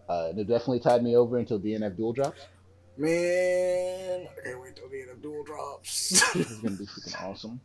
Uh, 0.09 0.29
and 0.31 0.39
it 0.39 0.49
definitely 0.49 0.81
tied 0.81 1.03
me 1.03 1.17
over 1.17 1.37
until 1.37 1.61
DNF 1.61 1.97
Duel 1.97 2.13
drops. 2.13 2.47
Man, 2.99 4.27
I 4.27 4.45
can't 4.45 4.61
wait 4.61 4.75
till 4.75 4.89
DNF 4.89 5.23
Duel 5.23 5.45
drops. 5.45 6.11
This 6.35 6.51
is 6.51 6.59
gonna 6.59 6.75
be 6.77 6.85
freaking 6.85 7.23
awesome. 7.31 7.61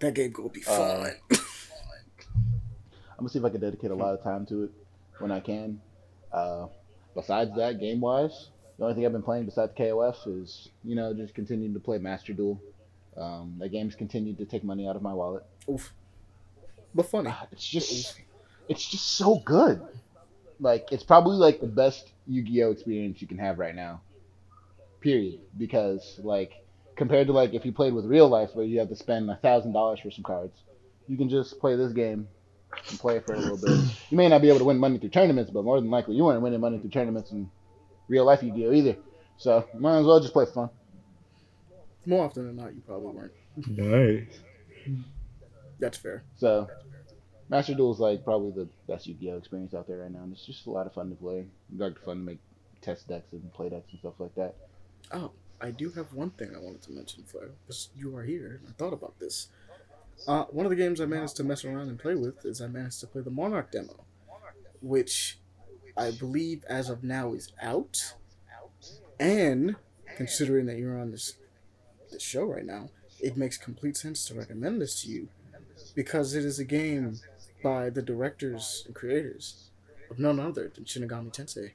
that 0.00 0.12
game 0.14 0.32
gonna 0.32 0.48
be 0.48 0.62
Uh, 0.66 1.04
fun. 1.04 1.12
I'm 3.10 3.18
gonna 3.18 3.28
see 3.28 3.38
if 3.38 3.44
I 3.44 3.50
can 3.50 3.60
dedicate 3.60 3.92
a 3.92 3.94
lot 3.94 4.12
of 4.14 4.24
time 4.24 4.44
to 4.46 4.64
it 4.64 4.70
when 5.20 5.30
I 5.30 5.38
can. 5.38 5.80
Uh, 6.32 6.66
besides 7.14 7.54
that, 7.56 7.78
game 7.78 8.00
wise, 8.00 8.48
the 8.76 8.82
only 8.84 8.96
thing 8.96 9.06
I've 9.06 9.12
been 9.12 9.22
playing 9.22 9.44
besides 9.44 9.72
KOF 9.78 10.42
is 10.42 10.68
you 10.82 10.96
know 10.96 11.14
just 11.14 11.32
continuing 11.32 11.74
to 11.74 11.80
play 11.80 11.98
Master 11.98 12.32
Duel. 12.32 12.60
Um, 13.16 13.54
that 13.60 13.68
game's 13.68 13.94
continued 13.94 14.38
to 14.38 14.46
take 14.46 14.64
money 14.64 14.88
out 14.88 14.96
of 14.96 15.02
my 15.02 15.12
wallet. 15.14 15.44
Oof. 15.70 15.92
But 16.92 17.06
funny. 17.06 17.32
It's 17.52 17.68
just 17.68 18.18
it's 18.68 18.84
just 18.90 19.12
so 19.12 19.36
good. 19.44 19.80
Like 20.58 20.88
it's 20.90 21.04
probably 21.04 21.36
like 21.36 21.60
the 21.60 21.66
best 21.68 22.10
Yu-Gi-Oh 22.26 22.72
experience 22.72 23.20
you 23.22 23.28
can 23.28 23.38
have 23.38 23.60
right 23.60 23.74
now. 23.76 24.00
Period. 25.02 25.40
Because 25.58 26.18
like 26.22 26.52
compared 26.96 27.26
to 27.26 27.32
like 27.32 27.54
if 27.54 27.64
you 27.64 27.72
played 27.72 27.92
with 27.92 28.06
real 28.06 28.28
life 28.28 28.50
where 28.54 28.64
you 28.64 28.78
have 28.78 28.88
to 28.88 28.96
spend 28.96 29.30
a 29.30 29.36
thousand 29.36 29.72
dollars 29.72 30.00
for 30.00 30.10
some 30.10 30.24
cards, 30.24 30.62
you 31.08 31.16
can 31.16 31.28
just 31.28 31.58
play 31.60 31.76
this 31.76 31.92
game 31.92 32.28
and 32.88 32.98
play 32.98 33.20
for 33.20 33.34
a 33.34 33.38
little 33.38 33.58
bit. 33.58 33.78
You 34.10 34.16
may 34.16 34.28
not 34.28 34.40
be 34.42 34.48
able 34.48 34.60
to 34.60 34.64
win 34.64 34.78
money 34.78 34.98
through 34.98 35.10
tournaments, 35.10 35.50
but 35.50 35.64
more 35.64 35.80
than 35.80 35.90
likely 35.90 36.14
you 36.14 36.24
weren't 36.24 36.42
winning 36.42 36.60
money 36.60 36.78
through 36.78 36.90
tournaments 36.90 37.30
in 37.30 37.50
real 38.08 38.24
life 38.24 38.42
Yu-Gi-Oh 38.42 38.72
either. 38.72 38.96
So 39.36 39.66
might 39.74 39.98
as 39.98 40.06
well 40.06 40.20
just 40.20 40.32
play 40.32 40.46
for 40.46 40.52
fun. 40.52 40.70
More 42.06 42.24
often 42.24 42.46
than 42.46 42.56
not, 42.56 42.74
you 42.74 42.82
probably 42.86 43.12
weren't. 43.12 43.32
Nice. 43.68 44.40
That's 45.78 45.98
fair. 45.98 46.24
So, 46.36 46.68
Master 47.48 47.74
Duel 47.74 47.92
is 47.92 48.00
like 48.00 48.24
probably 48.24 48.50
the 48.50 48.68
best 48.88 49.06
Yu-Gi-Oh 49.06 49.36
experience 49.36 49.74
out 49.74 49.86
there 49.86 49.98
right 49.98 50.10
now, 50.10 50.20
and 50.20 50.32
it's 50.32 50.46
just 50.46 50.66
a 50.66 50.70
lot 50.70 50.86
of 50.86 50.94
fun 50.94 51.10
to 51.10 51.16
play. 51.16 51.46
Like 51.76 51.98
fun 52.04 52.18
to 52.18 52.22
make 52.22 52.38
test 52.80 53.08
decks 53.08 53.32
and 53.32 53.52
play 53.52 53.68
decks 53.68 53.90
and 53.90 54.00
stuff 54.00 54.14
like 54.18 54.34
that. 54.36 54.56
Oh, 55.10 55.32
I 55.60 55.70
do 55.70 55.90
have 55.90 56.12
one 56.12 56.30
thing 56.30 56.54
I 56.54 56.58
wanted 56.58 56.82
to 56.82 56.92
mention, 56.92 57.24
Flair, 57.24 57.50
because 57.66 57.88
you 57.96 58.16
are 58.16 58.24
here. 58.24 58.60
I 58.68 58.72
thought 58.72 58.92
about 58.92 59.18
this. 59.18 59.48
Uh, 60.26 60.44
one 60.44 60.66
of 60.66 60.70
the 60.70 60.76
games 60.76 61.00
I 61.00 61.06
managed 61.06 61.36
to 61.36 61.44
mess 61.44 61.64
around 61.64 61.88
and 61.88 61.98
play 61.98 62.14
with 62.14 62.44
is 62.44 62.60
I 62.60 62.66
managed 62.66 63.00
to 63.00 63.06
play 63.06 63.22
the 63.22 63.30
Monark 63.30 63.70
demo, 63.70 64.04
which 64.80 65.38
I 65.96 66.10
believe 66.10 66.64
as 66.64 66.88
of 66.88 67.02
now 67.02 67.32
is 67.32 67.52
out. 67.60 68.14
And 69.18 69.76
considering 70.16 70.66
that 70.66 70.78
you're 70.78 70.98
on 70.98 71.10
this 71.10 71.36
this 72.10 72.22
show 72.22 72.44
right 72.44 72.66
now, 72.66 72.90
it 73.20 73.36
makes 73.36 73.56
complete 73.56 73.96
sense 73.96 74.26
to 74.26 74.34
recommend 74.34 74.80
this 74.80 75.02
to 75.02 75.08
you 75.08 75.28
because 75.94 76.34
it 76.34 76.44
is 76.44 76.58
a 76.58 76.64
game 76.64 77.20
by 77.62 77.88
the 77.88 78.02
directors 78.02 78.82
and 78.86 78.94
creators 78.94 79.70
of 80.10 80.18
none 80.18 80.38
other 80.38 80.70
than 80.74 80.84
Shin 80.84 81.08
Megami 81.08 81.32
Tensei. 81.32 81.70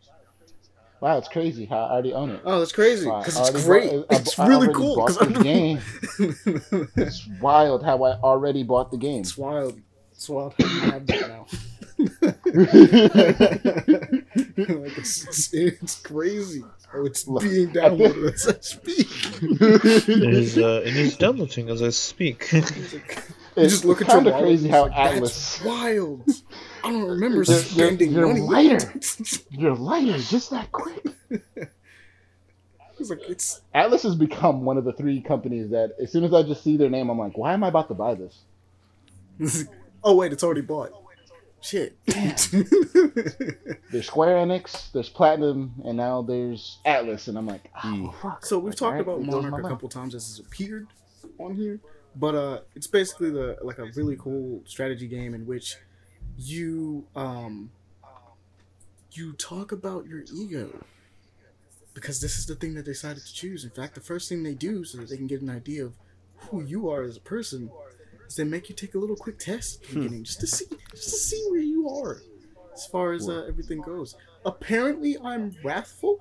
Wow, 1.00 1.18
it's 1.20 1.28
crazy 1.28 1.66
how 1.66 1.78
I 1.78 1.92
already 1.92 2.14
own 2.14 2.32
it. 2.32 2.42
Oh, 2.44 2.60
that's 2.60 2.72
crazy 2.72 3.06
because 3.06 3.38
I 3.38 3.50
it's 3.50 3.66
great. 3.66 3.92
bought- 3.92 4.06
it's 4.20 4.40
I 4.40 4.48
really 4.48 4.68
already 4.68 4.74
cool 4.74 4.96
bought 4.96 5.20
because 5.20 5.28
this 5.34 5.44
game. 5.44 5.80
It's 6.98 7.28
wild 7.40 7.84
how 7.86 8.04
I 8.04 8.14
already 8.20 8.64
bought 8.64 8.90
the 8.92 8.98
game. 8.98 9.22
It's 9.22 9.38
wild. 9.38 9.80
It's 10.14 10.28
wild 10.28 10.56
how 10.60 10.66
you 10.66 10.80
have 10.92 11.06
that 11.08 11.30
now. 11.30 11.46
like 13.58 14.98
it's, 14.98 15.24
it's, 15.28 15.54
it's 15.54 16.00
crazy. 16.02 16.64
Oh, 16.94 17.06
it's 17.06 17.28
Look, 17.28 17.44
being 17.44 17.70
downloaded 17.70 18.34
as 18.34 18.48
I 18.48 18.60
speak. 18.62 19.08
It 19.42 20.24
is, 20.34 20.58
uh, 20.58 20.82
it 20.86 20.96
is 20.96 21.18
downloading 21.24 21.70
as 21.70 21.82
I 21.84 21.90
speak. 21.90 22.52
You 22.52 22.62
It's 22.62 23.74
just 23.74 23.86
look 23.86 24.02
it's 24.02 24.10
at 24.10 24.24
your 24.24 24.32
kinda 24.32 24.40
crazy 24.40 24.70
how 24.70 24.86
it's 24.86 24.96
like, 24.96 25.12
Atlus. 25.16 25.22
That's 25.22 25.64
wild. 25.64 26.24
I 26.88 26.92
don't 26.92 27.10
remember 27.10 27.44
You're- 27.44 27.54
you're- 27.54 27.64
spending 27.64 28.12
you're 28.12 28.28
money. 28.28 28.42
lighter. 28.42 28.94
Your 29.52 29.76
lighter 29.76 30.18
just 30.20 30.50
that 30.52 30.72
quick. 30.72 31.04
it's 33.00 33.10
like 33.10 33.22
it's 33.30 33.62
Atlus 33.76 34.04
has 34.04 34.16
become 34.16 34.64
one 34.66 34.78
of 34.78 34.86
the 34.86 34.94
three 34.94 35.22
companies 35.22 35.70
that, 35.72 35.92
as 36.02 36.12
soon 36.12 36.24
as 36.24 36.34
I 36.34 36.44
just 36.44 36.64
see 36.64 36.78
their 36.78 36.90
name, 36.90 37.10
I'm 37.10 37.20
like, 37.20 37.38
why 37.38 37.54
am 37.54 37.64
I 37.64 37.68
about 37.70 37.88
to 37.90 37.94
buy 37.94 38.16
this? 38.16 38.44
oh 40.04 40.16
wait, 40.16 40.34
it's 40.34 40.44
already 40.44 40.62
bought. 40.62 40.92
Shit. 41.60 41.98
There's 42.06 44.06
Square 44.06 44.36
Enix, 44.46 44.92
there's 44.92 45.10
Platinum, 45.10 45.74
and 45.86 45.98
now 45.98 46.22
there's 46.22 46.78
Atlus, 46.86 47.28
and 47.28 47.38
I'm 47.38 47.48
like, 47.48 47.70
oh, 47.84 48.14
fuck. 48.22 48.46
So 48.46 48.60
we've 48.60 48.72
Like, 48.72 48.78
talked 48.78 48.82
alright, 48.92 49.02
about 49.02 49.22
it 49.22 49.32
goes 49.32 49.44
my 49.44 49.50
Monark 49.50 49.66
a 49.66 49.70
couple 49.70 49.90
times 49.90 50.14
as 50.14 50.30
it's 50.30 50.40
appeared 50.40 50.88
on 51.40 51.56
here, 51.56 51.80
but 52.16 52.36
uh, 52.36 52.60
it's 52.76 52.86
basically 52.88 53.32
the 53.32 53.58
like 53.64 53.80
a 53.80 53.86
really 53.96 54.16
cool 54.18 54.62
strategy 54.66 55.08
game 55.08 55.34
in 55.34 55.48
which 55.48 55.78
you 56.38 57.06
um 57.16 57.72
you 59.12 59.34
talk 59.34 59.72
about 59.72 60.06
your 60.06 60.24
ego 60.34 60.84
because 61.94 62.22
this 62.22 62.38
is 62.38 62.46
the 62.46 62.54
thing 62.56 62.76
that 62.76 62.86
they 62.86 62.92
decided 62.92 63.26
to 63.26 63.34
choose. 63.34 63.64
In 63.64 63.72
fact, 63.72 63.96
the 63.96 64.02
first 64.02 64.30
thing 64.30 64.44
they 64.44 64.54
do 64.54 64.84
so 64.84 65.00
that 65.00 65.10
they 65.10 65.18
can 65.18 65.26
get 65.26 65.42
an 65.42 65.50
idea 65.50 65.86
of 65.86 65.94
who 66.38 66.62
you 66.64 66.88
are 66.90 67.02
as 67.02 67.18
a 67.18 67.22
person 67.22 67.72
is 68.28 68.36
they 68.36 68.44
make 68.44 68.70
you 68.70 68.76
take 68.76 68.94
a 68.94 69.00
little 69.00 69.16
quick 69.16 69.40
test 69.40 69.82
at 69.82 69.90
the 69.90 69.96
beginning 69.96 70.24
just 70.24 70.40
to 70.42 70.48
see 70.48 70.66
just 70.92 71.04
to 71.10 71.16
see 71.16 71.44
where 71.50 71.62
you 71.62 71.90
are 71.90 72.22
as 72.74 72.86
far 72.86 73.14
as 73.14 73.28
uh, 73.28 73.46
everything 73.48 73.82
goes. 73.82 74.16
Apparently, 74.46 75.18
I'm 75.24 75.56
wrathful 75.64 76.20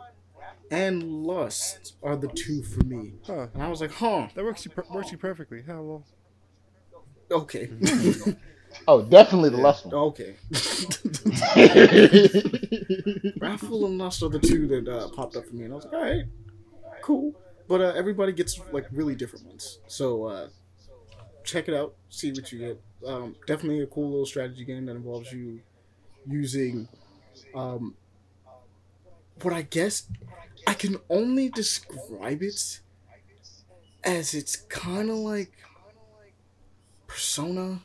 and 0.71 1.03
lust 1.25 1.95
are 2.03 2.17
the 2.17 2.29
two 2.29 2.63
for 2.63 2.83
me. 2.85 3.13
Huh. 3.27 3.49
And 3.53 3.63
I 3.63 3.69
was 3.69 3.83
like, 3.83 3.93
huh, 3.93 4.29
That 4.35 4.45
works 4.45 4.65
you 4.65 4.71
per- 4.71 4.87
works 4.91 5.13
you 5.13 5.19
perfectly. 5.19 5.63
How 5.67 5.83
well? 5.83 6.05
okay. 7.31 7.69
Oh, 8.89 9.03
definitely 9.03 9.51
the 9.51 9.57
last 9.59 9.87
one. 9.87 9.95
okay. 9.95 10.37
Wrathful 13.41 13.87
and 13.87 13.99
lust 13.99 14.23
are 14.23 14.29
the 14.29 14.39
two 14.39 14.67
that 14.69 14.89
uh, 14.89 15.09
popped 15.09 15.37
up 15.37 15.47
for 15.47 15.55
me. 15.55 15.65
And 15.65 15.73
I 15.73 15.77
was 15.77 15.85
like, 15.85 15.95
all 15.95 16.03
right, 16.03 16.25
cool. 17.03 17.35
But 17.69 17.81
uh, 17.81 17.93
everybody 17.97 18.33
gets 18.33 18.61
like 18.73 18.87
really 18.93 19.15
different 19.15 19.47
ones. 19.47 19.79
So 19.89 20.25
uh, 20.25 20.49
check 21.45 21.69
it 21.69 21.75
out, 21.75 21.95
see 22.11 22.33
what 22.33 22.53
you 22.53 22.59
get. 22.59 22.81
Um, 23.07 23.37
definitely 23.47 23.81
a 23.81 23.87
cool 23.87 24.11
little 24.11 24.27
strategy 24.27 24.65
game 24.65 24.87
that 24.87 24.97
involves 24.97 25.33
you 25.33 25.61
using 26.27 26.89
um, 27.55 27.95
what 29.43 29.53
I 29.53 29.63
guess 29.63 30.09
I 30.67 30.75
can 30.75 30.97
only 31.11 31.49
describe 31.49 32.43
it 32.43 32.81
as 34.05 34.35
it's 34.35 34.57
kind 34.57 35.11
of 35.11 35.17
like 35.17 35.53
Persona 37.07 37.81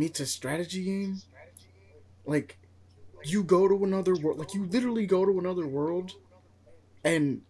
meets 0.00 0.18
a 0.18 0.26
strategy 0.26 0.84
game. 0.84 1.22
Like, 2.26 2.56
you 3.22 3.44
go 3.44 3.68
to 3.68 3.84
another 3.84 4.16
world. 4.16 4.38
Like, 4.38 4.54
you 4.54 4.64
literally 4.64 5.06
go 5.06 5.24
to 5.24 5.38
another 5.38 5.66
world 5.66 6.12
and 7.04 7.42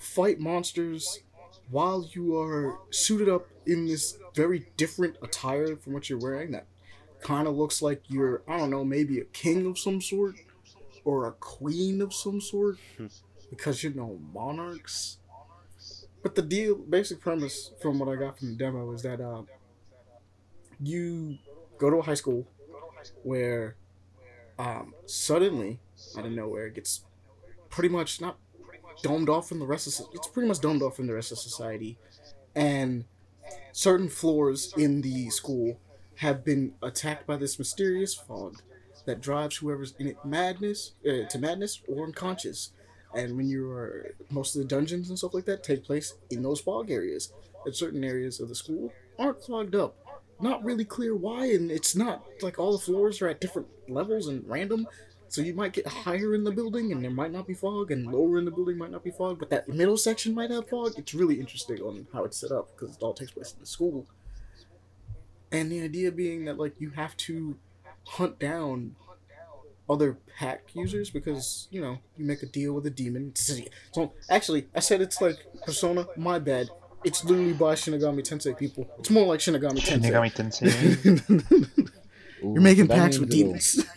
fight 0.00 0.38
monsters 0.38 1.20
while 1.70 2.08
you 2.12 2.36
are 2.36 2.78
suited 2.90 3.28
up 3.28 3.46
in 3.66 3.86
this 3.86 4.18
very 4.34 4.66
different 4.76 5.16
attire 5.22 5.76
from 5.76 5.92
what 5.92 6.08
you're 6.10 6.18
wearing 6.18 6.52
that 6.52 6.66
kind 7.20 7.48
of 7.48 7.56
looks 7.56 7.82
like 7.82 8.02
you're, 8.08 8.42
I 8.46 8.58
don't 8.58 8.70
know, 8.70 8.84
maybe 8.84 9.18
a 9.18 9.24
king 9.24 9.66
of 9.66 9.78
some 9.78 10.00
sort 10.00 10.36
or 11.04 11.26
a 11.26 11.32
queen 11.32 12.02
of 12.02 12.12
some 12.12 12.40
sort 12.40 12.78
because 13.50 13.82
you 13.82 13.94
know 13.94 14.18
monarchs. 14.34 15.18
But 16.22 16.34
the 16.34 16.42
deal, 16.42 16.74
basic 16.76 17.20
premise 17.20 17.72
from 17.80 17.98
what 17.98 18.08
I 18.08 18.16
got 18.16 18.38
from 18.38 18.48
the 18.48 18.54
demo 18.54 18.92
is 18.92 19.02
that 19.02 19.20
uh, 19.20 19.42
you 20.80 21.38
go 21.78 21.90
to 21.90 21.96
a 21.96 22.02
high 22.02 22.14
school 22.14 22.46
where 23.22 23.76
um, 24.58 24.94
suddenly, 25.06 25.80
out 26.16 26.26
of 26.26 26.32
nowhere, 26.32 26.66
it 26.66 26.74
gets 26.74 27.04
pretty 27.68 27.88
much 27.88 28.20
not 28.20 28.38
domed 29.02 29.28
off 29.28 29.48
from 29.48 29.58
the 29.58 29.66
rest 29.66 29.86
of 29.86 30.06
it's 30.14 30.28
pretty 30.28 30.48
much 30.48 30.60
domed 30.60 30.82
off 30.82 30.96
from 30.96 31.06
the 31.06 31.14
rest 31.14 31.32
of 31.32 31.38
society, 31.38 31.98
and 32.54 33.04
certain 33.72 34.08
floors 34.08 34.72
in 34.76 35.02
the 35.02 35.28
school 35.30 35.78
have 36.16 36.44
been 36.44 36.74
attacked 36.82 37.26
by 37.26 37.36
this 37.36 37.58
mysterious 37.58 38.14
fog 38.14 38.62
that 39.04 39.20
drives 39.20 39.56
whoever's 39.56 39.94
in 39.98 40.08
it 40.08 40.16
madness 40.24 40.92
uh, 41.06 41.28
to 41.28 41.38
madness 41.38 41.80
or 41.88 42.04
unconscious. 42.04 42.72
And 43.14 43.36
when 43.36 43.48
you 43.48 43.70
are 43.70 44.14
most 44.30 44.56
of 44.56 44.62
the 44.62 44.68
dungeons 44.68 45.08
and 45.08 45.18
stuff 45.18 45.32
like 45.32 45.44
that 45.44 45.62
take 45.62 45.84
place 45.84 46.14
in 46.30 46.42
those 46.42 46.60
fog 46.60 46.90
areas, 46.90 47.32
and 47.64 47.74
certain 47.74 48.04
areas 48.04 48.40
of 48.40 48.48
the 48.48 48.54
school 48.54 48.92
aren't 49.18 49.40
clogged 49.40 49.74
up. 49.74 49.96
Not 50.40 50.64
really 50.64 50.84
clear 50.84 51.14
why, 51.14 51.46
and 51.46 51.70
it's 51.70 51.96
not 51.96 52.26
like 52.42 52.58
all 52.58 52.72
the 52.72 52.78
floors 52.78 53.22
are 53.22 53.28
at 53.28 53.40
different 53.40 53.68
levels 53.88 54.28
and 54.28 54.46
random. 54.48 54.86
So 55.28 55.40
you 55.40 55.54
might 55.54 55.72
get 55.72 55.86
higher 55.86 56.34
in 56.34 56.44
the 56.44 56.52
building 56.52 56.92
and 56.92 57.02
there 57.02 57.10
might 57.10 57.32
not 57.32 57.46
be 57.46 57.54
fog, 57.54 57.90
and 57.90 58.06
lower 58.06 58.38
in 58.38 58.44
the 58.44 58.50
building 58.50 58.78
might 58.78 58.90
not 58.90 59.02
be 59.02 59.10
fog, 59.10 59.38
but 59.38 59.50
that 59.50 59.68
middle 59.68 59.96
section 59.96 60.34
might 60.34 60.50
have 60.50 60.68
fog. 60.68 60.94
It's 60.96 61.14
really 61.14 61.40
interesting 61.40 61.80
on 61.80 62.06
how 62.12 62.24
it's 62.24 62.36
set 62.38 62.52
up 62.52 62.70
because 62.76 62.96
it 62.96 63.02
all 63.02 63.14
takes 63.14 63.32
place 63.32 63.52
in 63.52 63.60
the 63.60 63.66
school. 63.66 64.06
And 65.50 65.70
the 65.72 65.82
idea 65.82 66.12
being 66.12 66.44
that 66.44 66.58
like 66.58 66.80
you 66.80 66.90
have 66.90 67.16
to 67.18 67.56
hunt 68.04 68.38
down 68.38 68.94
other 69.88 70.18
pack 70.38 70.64
users 70.74 71.10
because 71.10 71.68
you 71.70 71.80
know 71.80 71.98
you 72.16 72.24
make 72.24 72.42
a 72.42 72.46
deal 72.46 72.72
with 72.72 72.86
a 72.86 72.90
demon. 72.90 73.32
So 73.34 74.12
actually, 74.28 74.68
I 74.74 74.80
said 74.80 75.00
it's 75.00 75.20
like 75.20 75.38
Persona. 75.64 76.06
My 76.16 76.38
bad. 76.38 76.68
It's 77.04 77.24
literally 77.24 77.52
by 77.52 77.74
Shin 77.74 77.94
Megami 77.94 78.22
Tensei 78.22 78.56
people. 78.56 78.88
It's 78.98 79.10
more 79.10 79.26
like 79.26 79.40
Shin 79.40 79.54
Megami 79.54 79.78
Tensei. 79.78 79.84
Shin 79.84 80.00
Megami 80.02 80.32
Tensei. 80.34 81.90
You're 82.42 82.60
making 82.60 82.84
Ooh, 82.84 82.88
packs 82.88 83.18
with 83.18 83.30
demons. 83.30 83.84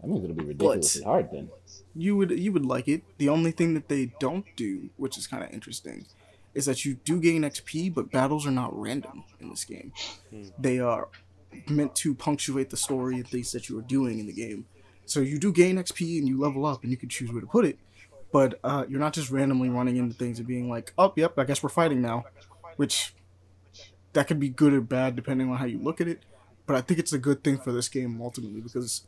That 0.00 0.08
means 0.12 0.24
it'll 0.24 0.36
be 0.36 0.44
ridiculously 0.44 1.02
hard 1.02 1.30
then. 1.32 1.48
you 1.96 2.16
would 2.16 2.30
you 2.30 2.52
would 2.52 2.64
like 2.64 2.86
it. 2.86 3.02
The 3.18 3.28
only 3.28 3.50
thing 3.50 3.74
that 3.74 3.88
they 3.88 4.12
don't 4.20 4.44
do, 4.54 4.90
which 4.96 5.18
is 5.18 5.26
kind 5.26 5.42
of 5.42 5.50
interesting, 5.50 6.06
is 6.54 6.66
that 6.66 6.84
you 6.84 6.94
do 7.04 7.20
gain 7.20 7.42
XP, 7.42 7.92
but 7.92 8.12
battles 8.12 8.46
are 8.46 8.52
not 8.52 8.78
random 8.78 9.24
in 9.40 9.50
this 9.50 9.64
game. 9.64 9.92
Hmm. 10.30 10.44
They 10.58 10.78
are 10.78 11.08
meant 11.68 11.96
to 11.96 12.14
punctuate 12.14 12.70
the 12.70 12.76
story 12.76 13.16
and 13.16 13.26
things 13.26 13.50
that 13.50 13.68
you 13.68 13.78
are 13.78 13.82
doing 13.82 14.20
in 14.20 14.26
the 14.26 14.32
game. 14.32 14.66
So 15.06 15.20
you 15.20 15.38
do 15.38 15.52
gain 15.52 15.76
XP 15.76 16.18
and 16.18 16.28
you 16.28 16.38
level 16.38 16.66
up, 16.66 16.82
and 16.82 16.90
you 16.92 16.96
can 16.96 17.08
choose 17.08 17.32
where 17.32 17.40
to 17.40 17.46
put 17.46 17.64
it. 17.64 17.78
But 18.32 18.58
uh, 18.64 18.84
you're 18.88 19.00
not 19.00 19.12
just 19.12 19.30
randomly 19.30 19.68
running 19.68 19.96
into 19.96 20.14
things 20.14 20.38
and 20.38 20.46
being 20.46 20.68
like, 20.68 20.92
"Oh, 20.98 21.12
yep, 21.16 21.38
I 21.38 21.44
guess 21.44 21.62
we're 21.62 21.68
fighting 21.68 22.02
now," 22.02 22.24
which 22.76 23.14
that 24.12 24.26
could 24.26 24.40
be 24.40 24.48
good 24.48 24.72
or 24.72 24.80
bad 24.80 25.14
depending 25.14 25.50
on 25.50 25.58
how 25.58 25.66
you 25.66 25.78
look 25.78 26.00
at 26.00 26.08
it. 26.08 26.24
But 26.66 26.76
I 26.76 26.80
think 26.80 26.98
it's 26.98 27.12
a 27.12 27.18
good 27.18 27.44
thing 27.44 27.58
for 27.58 27.72
this 27.72 27.88
game 27.88 28.20
ultimately 28.20 28.60
because 28.60 29.06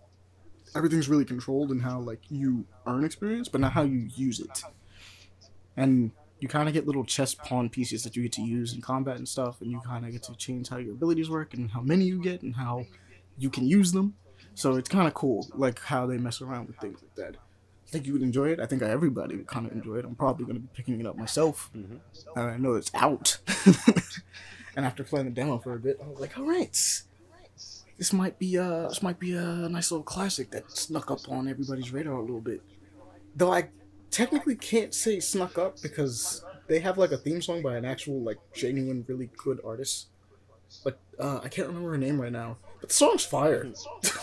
everything's 0.74 1.08
really 1.08 1.24
controlled 1.24 1.70
in 1.70 1.80
how 1.80 1.98
like 1.98 2.20
you 2.28 2.66
earn 2.86 3.04
experience, 3.04 3.48
but 3.48 3.60
not 3.60 3.72
how 3.72 3.82
you 3.82 4.08
use 4.14 4.40
it. 4.40 4.62
And 5.76 6.12
you 6.40 6.48
kind 6.48 6.68
of 6.68 6.74
get 6.74 6.86
little 6.86 7.04
chess 7.04 7.34
pawn 7.34 7.68
pieces 7.68 8.04
that 8.04 8.16
you 8.16 8.22
get 8.22 8.32
to 8.32 8.42
use 8.42 8.72
in 8.74 8.80
combat 8.80 9.16
and 9.16 9.28
stuff, 9.28 9.60
and 9.60 9.70
you 9.70 9.80
kind 9.80 10.04
of 10.04 10.12
get 10.12 10.22
to 10.24 10.34
change 10.36 10.68
how 10.68 10.76
your 10.76 10.92
abilities 10.92 11.28
work 11.28 11.54
and 11.54 11.70
how 11.70 11.80
many 11.80 12.04
you 12.04 12.22
get 12.22 12.42
and 12.42 12.54
how 12.54 12.86
you 13.38 13.50
can 13.50 13.66
use 13.66 13.92
them. 13.92 14.14
So 14.54 14.76
it's 14.76 14.88
kind 14.88 15.06
of 15.08 15.14
cool, 15.14 15.46
like 15.54 15.80
how 15.80 16.06
they 16.06 16.18
mess 16.18 16.40
around 16.40 16.66
with 16.66 16.76
things 16.78 17.00
like 17.02 17.14
that. 17.14 17.36
I 17.88 17.90
think 17.90 18.06
you 18.06 18.12
would 18.12 18.22
enjoy 18.22 18.50
it. 18.50 18.60
I 18.60 18.66
think 18.66 18.82
everybody 18.82 19.36
would 19.36 19.46
kind 19.46 19.64
of 19.64 19.72
enjoy 19.72 19.96
it. 19.96 20.04
I'm 20.04 20.14
probably 20.14 20.44
going 20.44 20.56
to 20.56 20.60
be 20.60 20.68
picking 20.74 21.00
it 21.00 21.06
up 21.06 21.16
myself. 21.16 21.70
And 21.72 22.00
I 22.36 22.58
know 22.58 22.74
it's 22.74 22.90
out. 22.94 23.38
and 24.76 24.84
after 24.84 25.02
playing 25.02 25.24
the 25.24 25.32
demo 25.32 25.58
for 25.58 25.72
a 25.72 25.78
bit, 25.78 25.98
I 26.02 26.06
was 26.06 26.20
like, 26.20 26.36
all 26.36 26.44
right, 26.44 26.76
this 27.96 28.12
might 28.12 28.38
be 28.38 28.58
uh 28.58 28.88
this 28.88 29.02
might 29.02 29.18
be 29.18 29.32
a 29.32 29.68
nice 29.68 29.90
little 29.90 30.04
classic 30.04 30.50
that 30.52 30.70
snuck 30.70 31.10
up 31.10 31.20
on 31.28 31.48
everybody's 31.48 31.92
radar 31.92 32.14
a 32.14 32.20
little 32.20 32.40
bit. 32.40 32.62
Though 33.34 33.52
I 33.52 33.70
technically 34.10 34.54
can't 34.54 34.94
say 34.94 35.18
snuck 35.18 35.56
up 35.56 35.80
because 35.82 36.44
they 36.66 36.80
have 36.80 36.98
like 36.98 37.12
a 37.12 37.16
theme 37.16 37.40
song 37.40 37.62
by 37.62 37.76
an 37.76 37.84
actual 37.84 38.20
like 38.20 38.38
genuine 38.54 39.04
really 39.08 39.30
good 39.36 39.60
artist. 39.64 40.08
But 40.84 40.98
uh, 41.18 41.40
I 41.42 41.48
can't 41.48 41.68
remember 41.68 41.90
her 41.92 41.98
name 41.98 42.20
right 42.20 42.32
now. 42.32 42.58
But 42.80 42.90
the 42.90 42.94
song's 42.94 43.24
fire. 43.24 43.66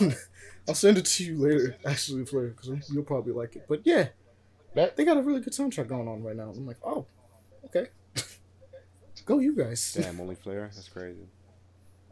I'll 0.68 0.74
send 0.74 0.98
it 0.98 1.04
to 1.06 1.24
you 1.24 1.36
later, 1.38 1.76
actually, 1.86 2.24
Flair, 2.24 2.48
because 2.48 2.90
you'll 2.90 3.04
probably 3.04 3.32
like 3.32 3.56
it. 3.56 3.66
But 3.68 3.80
yeah, 3.84 4.08
That- 4.74 4.96
they 4.96 5.04
got 5.04 5.16
a 5.16 5.22
really 5.22 5.40
good 5.40 5.52
soundtrack 5.52 5.88
going 5.88 6.08
on 6.08 6.22
right 6.22 6.36
now. 6.36 6.50
I'm 6.54 6.66
like, 6.66 6.78
oh, 6.84 7.06
okay. 7.66 7.86
Go 9.24 9.38
you 9.40 9.54
guys. 9.56 9.92
Damn, 10.00 10.20
only 10.20 10.34
Flair? 10.36 10.70
That's 10.74 10.88
crazy. 10.88 11.26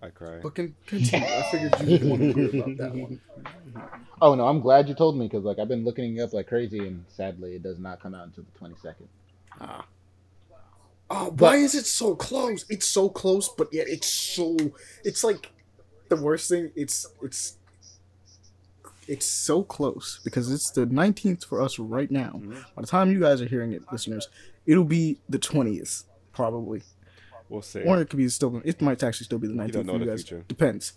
I 0.02 0.08
cry. 0.10 0.40
But 0.42 0.54
can 0.54 0.74
continue. 0.86 1.26
I 1.26 1.42
figured 1.50 1.80
you 1.80 2.10
would 2.10 2.20
want 2.20 2.22
to 2.22 2.32
hear 2.50 2.62
about 2.62 2.76
that 2.76 2.94
one. 2.94 3.20
Oh 4.20 4.34
no, 4.34 4.46
I'm 4.46 4.60
glad 4.60 4.88
you 4.88 4.94
told 4.94 5.16
me 5.16 5.26
because 5.26 5.44
like 5.44 5.58
I've 5.58 5.68
been 5.68 5.84
looking 5.84 6.16
it 6.16 6.20
up 6.20 6.32
like 6.34 6.46
crazy, 6.48 6.80
and 6.80 7.04
sadly 7.08 7.54
it 7.54 7.62
does 7.62 7.78
not 7.78 8.00
come 8.00 8.14
out 8.14 8.26
until 8.26 8.44
the 8.44 8.58
22nd. 8.66 9.06
Ah. 9.60 9.86
Oh, 11.08 11.30
why 11.38 11.56
is 11.56 11.74
it 11.74 11.86
so 11.86 12.14
close? 12.16 12.66
It's 12.68 12.86
so 12.86 13.08
close, 13.08 13.48
but 13.48 13.68
yet 13.72 13.86
it's 13.88 14.06
so. 14.08 14.56
It's 15.04 15.22
like 15.24 15.52
the 16.08 16.16
worst 16.16 16.50
thing. 16.50 16.70
It's 16.76 17.06
it's 17.22 17.56
it's 19.08 19.26
so 19.26 19.62
close 19.62 20.20
because 20.24 20.50
it's 20.52 20.70
the 20.70 20.86
19th 20.86 21.44
for 21.46 21.60
us 21.62 21.78
right 21.78 22.10
now. 22.10 22.32
Mm-hmm. 22.34 22.52
By 22.74 22.82
the 22.82 22.86
time 22.86 23.10
you 23.10 23.20
guys 23.20 23.40
are 23.42 23.46
hearing 23.46 23.72
it, 23.72 23.82
listeners, 23.92 24.28
it'll 24.66 24.84
be 24.84 25.18
the 25.28 25.38
20th 25.38 26.04
probably, 26.32 26.82
We'll 27.48 27.62
see. 27.62 27.82
or 27.82 28.00
it 28.00 28.10
could 28.10 28.16
be 28.18 28.28
still. 28.28 28.60
It 28.64 28.80
might 28.80 29.02
actually 29.02 29.24
still 29.24 29.38
be 29.38 29.48
the 29.48 29.54
19th. 29.54 29.72
don't 29.72 29.86
know 29.86 29.96
you 29.96 30.06
guys. 30.06 30.22
future. 30.22 30.44
Depends. 30.48 30.94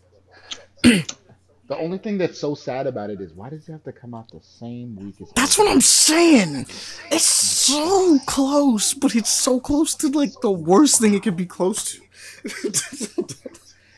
The 1.68 1.78
only 1.78 1.98
thing 1.98 2.18
that's 2.18 2.40
so 2.40 2.56
sad 2.56 2.88
about 2.88 3.10
it 3.10 3.20
is 3.20 3.34
why 3.34 3.50
does 3.50 3.68
it 3.68 3.72
have 3.74 3.84
to 3.84 3.92
come 3.92 4.14
out 4.14 4.32
the 4.32 4.40
same 4.42 4.96
week 4.96 5.16
as? 5.22 5.30
That's 5.36 5.58
what 5.58 5.70
I'm 5.70 5.82
saying. 5.82 6.66
It's 7.12 7.26
so 7.26 8.20
close, 8.26 8.94
but 8.94 9.16
it's 9.18 9.30
so 9.30 9.60
close 9.60 9.94
to 9.96 10.08
like 10.08 10.32
the 10.42 10.50
worst 10.52 11.02
thing 11.02 11.14
it 11.14 11.24
could 11.24 11.36
be 11.36 11.46
close 11.46 12.00
to. 12.46 13.26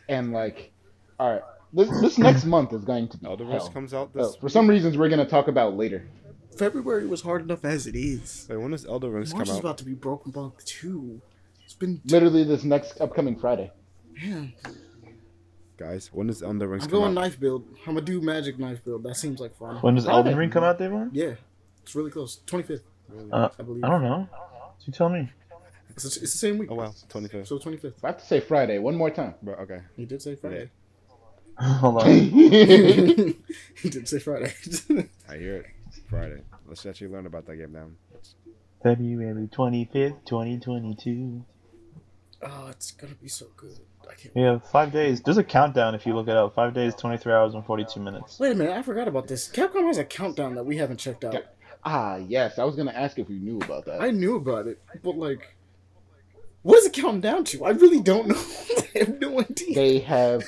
And 0.10 0.34
like, 0.34 0.72
all 1.19 1.31
right, 1.34 1.44
this, 1.74 1.90
this 2.02 2.18
next 2.18 2.46
month 2.46 2.74
is 2.74 2.84
going 2.84 3.08
to 3.10 3.18
be 3.18 3.26
Elder 3.28 3.46
hell. 3.46 3.70
Comes 3.70 3.94
out 3.94 4.14
this. 4.14 4.36
for 4.38 4.50
some 4.50 4.68
reasons, 4.68 4.98
we're 4.98 5.10
gonna 5.10 5.26
talk 5.26 5.48
about 5.48 5.76
later. 5.76 6.08
February 6.58 7.08
was 7.08 7.22
hard 7.22 7.41
enough 7.44 7.64
as 7.64 7.88
it 7.88 7.96
is. 7.96 8.48
Wait, 8.50 8.58
when 8.58 8.72
does 8.72 8.86
Elden 8.86 9.12
Rings 9.12 9.34
March 9.34 9.46
come 9.48 9.52
is 9.54 9.58
out? 9.58 9.64
about 9.64 9.78
to 9.78 9.86
be 9.86 9.94
Broken 9.94 10.32
Bond 10.32 10.54
2. 10.66 11.22
It's 11.64 11.74
been. 11.74 12.02
Literally, 12.06 12.44
this 12.44 12.64
next 12.64 13.00
upcoming 13.00 13.38
Friday. 13.40 13.72
Man, 14.22 14.54
Guys, 15.78 16.10
when 16.12 16.28
does 16.28 16.44
Elden 16.44 16.68
Rings 16.68 16.84
come? 16.84 16.88
I'm 16.88 16.91
come 16.91 17.00
going 17.00 17.18
out? 17.18 17.22
knife 17.22 17.40
build. 17.40 17.66
I'm 17.88 17.94
gonna 17.94 18.02
do 18.06 18.20
magic 18.20 18.60
knife 18.60 18.84
build. 18.84 19.04
That 19.04 19.16
seems 19.16 19.40
like 19.40 19.56
fun. 19.58 19.78
When 19.78 19.96
does 19.96 20.04
Friday. 20.06 20.18
Elden 20.18 20.36
Ring 20.38 20.50
come 20.50 20.64
out, 20.64 20.78
Devon? 20.78 21.10
Yeah, 21.14 21.36
it's 21.82 21.96
really 21.96 22.12
close. 22.12 22.41
25th, 22.48 22.82
Uh, 23.32 23.50
I 23.58 23.64
believe. 23.64 23.84
I 23.86 23.90
don't 23.90 24.04
know. 24.04 24.28
You 24.86 24.91
tell 24.94 25.10
me. 25.10 25.30
It's, 25.91 26.06
it's 26.06 26.20
the 26.20 26.28
same 26.28 26.58
week. 26.58 26.70
Oh 26.72 26.76
wow, 26.76 26.94
25th. 27.10 27.48
So 27.48 27.58
25th. 27.60 27.94
I 28.04 28.08
have 28.08 28.18
to 28.20 28.26
say 28.26 28.40
Friday 28.41 28.80
one 28.80 28.96
more 28.96 29.10
time. 29.10 29.36
But 29.41 29.60
okay. 29.60 29.80
He 29.96 30.06
did 30.06 30.22
say 30.22 30.36
Friday. 30.36 30.70
Hold 31.81 32.03
on. 32.03 32.10
he 32.10 33.36
didn't 33.84 34.07
say 34.07 34.19
Friday. 34.19 34.53
I 35.27 35.38
hear 35.38 35.57
it. 35.57 35.65
Friday. 36.10 36.41
Let's 36.68 36.86
actually 36.86 37.07
learn 37.10 37.26
about 37.26 37.45
that 37.48 37.57
game 37.57 37.73
now. 37.73 37.88
February 38.81 39.48
25th, 39.52 40.26
2022. 40.26 41.44
oh, 42.44 42.68
it's 42.69 42.91
gonna 42.91 43.15
be 43.15 43.27
so 43.27 43.48
good. 43.57 43.77
I 44.10 44.14
can't. 44.14 44.34
We 44.36 44.41
have 44.44 44.65
five 44.65 44.91
days. 44.94 45.22
There's 45.22 45.38
a 45.38 45.44
countdown 45.44 45.95
if 45.95 46.06
you 46.06 46.15
look 46.15 46.27
it 46.30 46.36
up. 46.38 46.56
Five 46.56 46.73
days, 46.73 46.95
23 46.95 47.34
hours, 47.34 47.53
and 47.56 47.65
42 47.65 47.99
minutes. 47.99 48.40
Wait 48.40 48.53
a 48.53 48.56
minute, 48.56 48.73
I 48.76 48.81
forgot 48.81 49.07
about 49.07 49.27
this. 49.27 49.49
Capcom 49.49 49.86
has 49.88 49.98
a 49.98 50.06
countdown 50.06 50.56
that 50.56 50.64
we 50.65 50.77
haven't 50.77 50.98
checked 50.98 51.26
out. 51.26 51.44
Ah, 51.84 52.15
yes, 52.18 52.57
I 52.57 52.64
was 52.64 52.76
gonna 52.76 52.91
ask 52.91 53.19
if 53.19 53.30
you 53.30 53.40
knew 53.40 53.57
about 53.57 53.86
that. 53.86 54.02
I 54.02 54.11
knew 54.11 54.36
about 54.38 54.68
it, 54.68 54.81
but 55.03 55.18
like, 55.18 55.56
what 56.61 56.77
is 56.77 56.86
it 56.86 56.94
counting 56.94 57.22
down 57.22 57.44
to? 57.45 57.65
I 57.65 57.72
really 57.72 58.02
don't 58.02 58.27
know. 58.30 58.36
I 58.95 58.99
have 58.99 59.19
no 59.19 59.40
idea. 59.41 59.76
they 59.76 59.99
have 59.99 60.44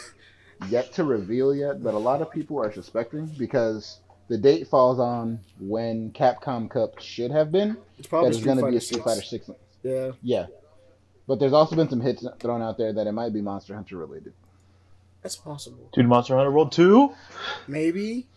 yet 0.69 0.93
to 0.93 1.03
reveal 1.03 1.53
yet, 1.53 1.83
but 1.83 1.93
a 1.93 1.97
lot 1.97 2.21
of 2.21 2.31
people 2.31 2.59
are 2.59 2.71
suspecting 2.71 3.27
because 3.37 3.99
the 4.27 4.37
date 4.37 4.67
falls 4.67 4.99
on 4.99 5.39
when 5.59 6.11
Capcom 6.11 6.69
Cup 6.69 6.99
should 6.99 7.31
have 7.31 7.51
been. 7.51 7.77
It's 7.97 8.07
probably 8.07 8.29
is 8.29 8.37
Street 8.37 8.45
going 8.45 8.65
to 8.65 8.71
be 8.71 8.77
a 8.77 8.81
Street 8.81 9.03
Fighter 9.03 9.21
Six. 9.21 9.49
Yeah, 9.83 10.11
Yeah, 10.21 10.45
But 11.27 11.39
there's 11.39 11.53
also 11.53 11.75
been 11.75 11.89
some 11.89 12.01
hits 12.01 12.25
thrown 12.39 12.61
out 12.61 12.77
there 12.77 12.93
that 12.93 13.07
it 13.07 13.11
might 13.11 13.33
be 13.33 13.41
Monster 13.41 13.75
Hunter 13.75 13.97
related. 13.97 14.33
That's 15.23 15.35
possible. 15.35 15.89
Dude, 15.93 16.07
Monster 16.07 16.35
Hunter 16.35 16.51
World 16.51 16.71
2? 16.71 17.13
Maybe. 17.67 18.27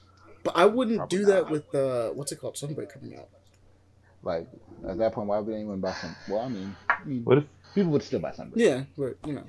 But 0.43 0.57
I 0.57 0.67
wouldn't 0.67 0.99
Probably 0.99 1.19
do 1.19 1.25
that 1.27 1.51
with 1.51 1.75
uh 1.75 2.11
what's 2.11 2.31
it 2.33 2.37
called? 2.37 2.57
Sunbreak 2.57 2.93
coming 2.93 3.17
out. 3.17 3.29
Like 4.23 4.47
at 4.87 4.99
that 4.99 5.13
point, 5.13 5.29
why 5.29 5.39
would 5.39 5.55
anyone 5.55 5.81
buy 5.81 5.93
some? 5.93 6.15
Well, 6.29 6.41
I 6.41 6.49
mean, 6.49 6.77
I 6.89 7.05
mean, 7.05 7.25
What 7.25 7.39
if 7.39 7.45
people 7.75 7.93
would 7.93 8.03
still 8.03 8.21
buy 8.21 8.33
something. 8.33 8.61
Yeah, 8.61 8.85
but 8.97 9.17
you 9.27 9.33
know. 9.35 9.45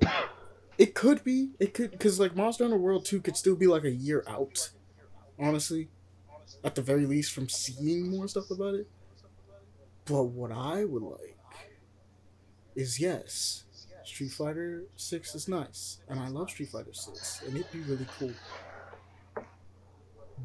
It 0.80 0.94
could 0.94 1.22
be. 1.22 1.50
It 1.60 1.74
could 1.74 1.90
because 1.90 2.18
like 2.18 2.34
Monster 2.34 2.64
Hunter 2.64 2.78
World 2.78 3.04
Two 3.04 3.20
could 3.20 3.36
still 3.36 3.54
be 3.54 3.66
like 3.66 3.84
a 3.84 3.90
year 3.90 4.24
out. 4.26 4.70
Honestly, 5.38 5.90
at 6.64 6.74
the 6.74 6.80
very 6.80 7.04
least, 7.04 7.32
from 7.32 7.50
seeing 7.50 8.10
more 8.10 8.26
stuff 8.28 8.50
about 8.50 8.74
it. 8.74 8.88
But 10.06 10.24
what 10.24 10.50
I 10.50 10.86
would 10.86 11.02
like 11.02 11.36
is 12.74 12.98
yes, 12.98 13.64
Street 14.04 14.32
Fighter 14.32 14.84
Six 14.96 15.34
is 15.34 15.48
nice, 15.48 15.98
and 16.08 16.18
I 16.18 16.28
love 16.28 16.48
Street 16.48 16.70
Fighter 16.70 16.94
Six, 16.94 17.42
and 17.46 17.54
it'd 17.58 17.70
be 17.70 17.80
really 17.80 18.06
cool. 18.18 18.32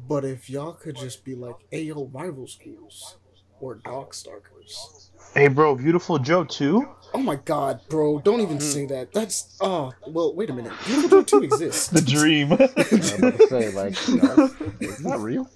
But 0.06 0.26
if 0.26 0.50
y'all 0.50 0.74
could 0.74 0.96
just 0.96 1.24
be 1.24 1.34
like, 1.34 1.56
"Hey, 1.70 1.84
yo, 1.84 2.04
rival 2.12 2.46
schools," 2.46 3.16
or 3.58 3.76
Darkstalkers. 3.76 5.05
Hey, 5.34 5.48
bro, 5.48 5.74
Beautiful 5.74 6.18
Joe 6.18 6.44
2? 6.44 6.88
Oh 7.14 7.18
my 7.18 7.36
god, 7.36 7.80
bro! 7.88 8.18
Don't 8.18 8.40
even 8.40 8.58
mm-hmm. 8.58 8.66
say 8.66 8.84
that. 8.86 9.12
That's 9.12 9.56
oh 9.62 9.92
well. 10.06 10.34
Wait 10.34 10.50
a 10.50 10.52
minute. 10.52 10.72
Beautiful 10.84 11.22
Joe 11.22 11.22
Two 11.22 11.44
exists, 11.44 11.88
The 11.92 12.02
dream. 12.02 12.52
I 12.52 12.56
was 12.56 13.14
about 13.14 13.38
to 13.38 13.46
say 13.48 13.70
like, 13.72 14.08
you 14.08 14.16
know, 14.16 14.50
it's 14.80 15.00
not 15.00 15.20
real. 15.20 15.48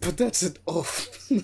but 0.00 0.18
that's 0.18 0.42
it. 0.42 0.58
Oh, 0.66 0.86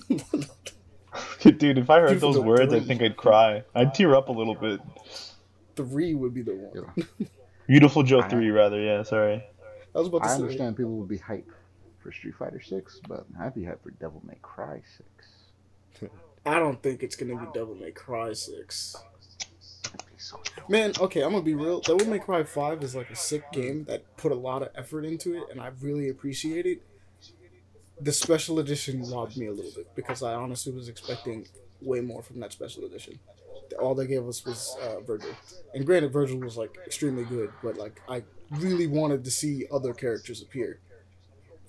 Dude, 1.41 1.77
if 1.79 1.89
I 1.89 1.99
heard 1.99 2.09
Beautiful 2.09 2.33
those 2.33 2.35
Joe 2.35 2.47
words, 2.47 2.73
I 2.73 2.79
think 2.79 3.01
I'd 3.01 3.17
cry. 3.17 3.63
I'd 3.73 3.95
tear 3.95 4.15
up 4.15 4.29
a 4.29 4.31
little 4.31 4.55
bit. 4.55 4.79
three 5.75 6.13
would 6.13 6.33
be 6.33 6.43
the 6.43 6.53
one. 6.53 7.27
Beautiful 7.67 8.03
Joe 8.03 8.21
3, 8.21 8.51
rather, 8.51 8.79
yeah, 8.79 9.01
sorry. 9.01 9.43
I 9.95 9.97
was 9.97 10.09
about 10.09 10.19
to 10.19 10.25
I 10.25 10.27
say. 10.29 10.41
understand 10.41 10.77
people 10.77 10.97
would 10.97 11.09
be 11.09 11.17
hyped 11.17 11.45
for 12.03 12.11
Street 12.11 12.35
Fighter 12.35 12.61
Six, 12.61 12.99
but 13.07 13.25
I'd 13.39 13.55
be 13.55 13.61
hyped 13.61 13.81
for 13.81 13.91
Devil 13.91 14.21
May 14.27 14.37
Cry 14.41 14.81
Six. 14.97 16.09
I 16.45 16.55
don't 16.55 16.81
think 16.81 17.03
it's 17.03 17.15
gonna 17.15 17.35
be 17.35 17.45
Devil 17.53 17.75
May 17.75 17.91
Cry 17.91 18.33
Six. 18.33 18.95
Man, 20.69 20.93
okay, 20.99 21.21
I'm 21.23 21.31
gonna 21.31 21.43
be 21.43 21.55
real. 21.55 21.81
Devil 21.81 22.07
May 22.07 22.19
Cry 22.19 22.43
Five 22.43 22.83
is 22.83 22.95
like 22.95 23.09
a 23.09 23.15
sick 23.15 23.51
game 23.51 23.83
that 23.85 24.17
put 24.17 24.31
a 24.31 24.35
lot 24.35 24.61
of 24.61 24.69
effort 24.75 25.05
into 25.05 25.35
it, 25.35 25.43
and 25.51 25.61
I 25.61 25.71
really 25.81 26.09
appreciate 26.09 26.65
it. 26.65 26.81
The 27.99 28.11
special 28.11 28.57
edition 28.59 29.03
robbed 29.11 29.37
me 29.37 29.47
a 29.47 29.51
little 29.51 29.71
bit 29.75 29.93
because 29.95 30.23
I 30.23 30.33
honestly 30.33 30.73
was 30.73 30.89
expecting 30.89 31.47
way 31.81 32.01
more 32.01 32.23
from 32.23 32.39
that 32.39 32.51
special 32.51 32.85
edition. 32.85 33.19
All 33.79 33.93
they 33.93 34.07
gave 34.07 34.27
us 34.27 34.43
was 34.43 34.75
uh, 34.81 34.99
Virgil, 35.01 35.31
and 35.73 35.85
granted, 35.85 36.11
Virgil 36.11 36.39
was 36.39 36.57
like 36.57 36.77
extremely 36.85 37.23
good, 37.23 37.51
but 37.61 37.77
like 37.77 38.01
I 38.09 38.23
really 38.49 38.87
wanted 38.87 39.23
to 39.25 39.31
see 39.31 39.65
other 39.71 39.93
characters 39.93 40.41
appear. 40.41 40.79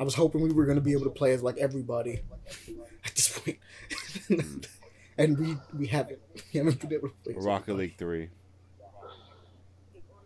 I 0.03 0.05
was 0.05 0.16
hoping 0.16 0.41
we 0.41 0.51
were 0.51 0.66
gonna 0.66 0.81
be 0.81 0.95
able 0.95 1.05
to 1.05 1.11
play 1.11 1.33
as 1.33 1.45
like 1.45 1.59
everybody 1.59 2.23
at 3.05 3.15
this 3.15 3.39
point, 3.39 3.57
and 5.16 5.39
we 5.39 5.57
we 5.79 5.87
haven't. 5.87 6.19
We 6.53 6.59
haven't 6.59 6.81
been 6.81 6.93
able 6.93 7.11
to 7.11 7.15
play. 7.23 7.35
as 7.39 7.45
Rocket 7.45 7.77
League 7.77 7.97
Three. 7.99 8.31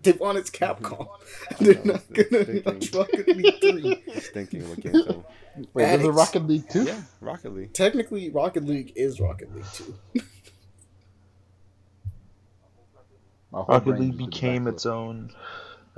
they 0.02 0.12
want 0.12 0.38
it's 0.38 0.48
Capcom. 0.48 1.08
They're 1.60 1.84
not 1.84 2.10
gonna 2.10 2.62
launch 2.64 2.90
Rocket 2.94 3.28
League 3.28 3.60
3. 3.60 4.02
Just 4.14 4.32
thinking 4.32 4.66
what 4.66 4.80
game 4.80 4.94
so. 4.94 5.26
Wait, 5.74 5.84
there's 5.84 6.04
a 6.04 6.10
Rocket 6.10 6.46
League 6.46 6.70
too. 6.70 6.84
Yeah, 6.84 7.02
Rocket 7.20 7.54
League. 7.54 7.74
Technically, 7.74 8.30
Rocket 8.30 8.64
League 8.64 8.94
is 8.96 9.20
Rocket 9.20 9.54
League 9.54 9.66
2. 9.74 9.94
My 13.52 13.58
Rocket 13.68 13.98
League 14.00 14.12
just 14.12 14.18
did 14.18 14.24
a 14.24 14.26
became 14.26 14.68
its 14.68 14.86
own 14.86 15.34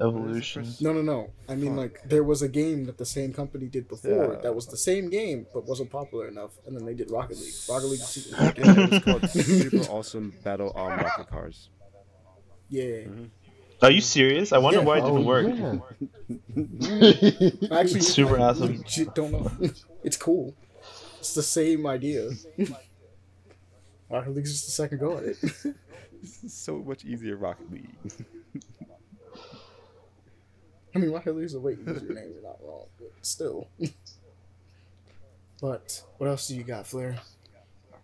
evolution. 0.01 0.67
No, 0.81 0.93
no, 0.93 1.03
no. 1.03 1.31
I 1.49 1.55
mean, 1.55 1.71
Fuck. 1.71 1.79
like, 1.79 2.03
there 2.09 2.23
was 2.23 2.43
a 2.43 2.49
game 2.49 2.85
that 2.87 2.99
the 2.99 3.07
same 3.07 3.33
company 3.33 3.67
did 3.67 3.89
before 3.89 4.35
Yeah. 4.35 4.41
that 4.43 4.55
was 4.55 4.67
the 4.67 4.77
same 4.77 5.11
game, 5.11 5.47
but 5.53 5.67
wasn't 5.67 5.91
popular 5.91 6.29
enough, 6.29 6.53
and 6.67 6.77
then 6.77 6.85
they 6.87 6.95
did 6.95 7.11
Rocket 7.11 7.37
League. 7.39 7.55
Rocket 7.69 7.87
League 7.87 8.01
Super 8.01 8.53
it 8.57 8.91
was 8.91 9.03
called 9.05 9.31
Super 9.31 9.91
Awesome 9.91 10.33
Battle 10.45 10.71
on 10.77 10.99
Rocket 10.99 11.29
Cars. 11.29 11.69
Yeah. 12.69 12.85
Mm-hmm. 13.09 13.25
Are 13.81 13.91
you 13.93 14.01
serious? 14.01 14.53
I 14.53 14.59
wonder 14.59 14.81
Yeah. 14.81 14.87
why 14.87 14.99
it 14.99 15.03
didn't 15.03 15.19
Oh, 15.19 15.23
work. 15.23 15.47
yeah. 15.47 15.79
Actually, 17.79 18.01
Super 18.01 18.39
I 18.39 18.43
awesome. 18.43 18.77
legit 18.77 19.15
don't 19.15 19.33
know. 19.33 19.51
it's 20.03 20.17
cool. 20.17 20.55
It's 21.19 21.35
the 21.35 21.43
same 21.43 21.87
idea. 21.87 22.31
Rocket 24.11 24.35
League's 24.35 24.53
just 24.53 24.67
the 24.67 24.73
second 24.73 24.99
go 24.99 25.19
at 25.19 25.25
it. 25.25 25.37
So 26.49 26.79
much 26.79 27.05
easier 27.05 27.37
Rocket 27.37 27.71
League. 27.71 27.95
I 30.95 30.99
mean, 30.99 31.11
Rocket 31.11 31.37
League's 31.37 31.55
a 31.55 31.61
way 31.61 31.73
easier 31.73 32.01
name, 32.01 32.33
you're 32.33 32.43
not 32.43 32.59
wrong, 32.63 32.87
but 32.99 33.13
still. 33.23 33.69
but 35.61 36.03
what 36.17 36.29
else 36.29 36.49
do 36.49 36.57
you 36.57 36.65
got, 36.65 36.87
Flair? 36.87 37.17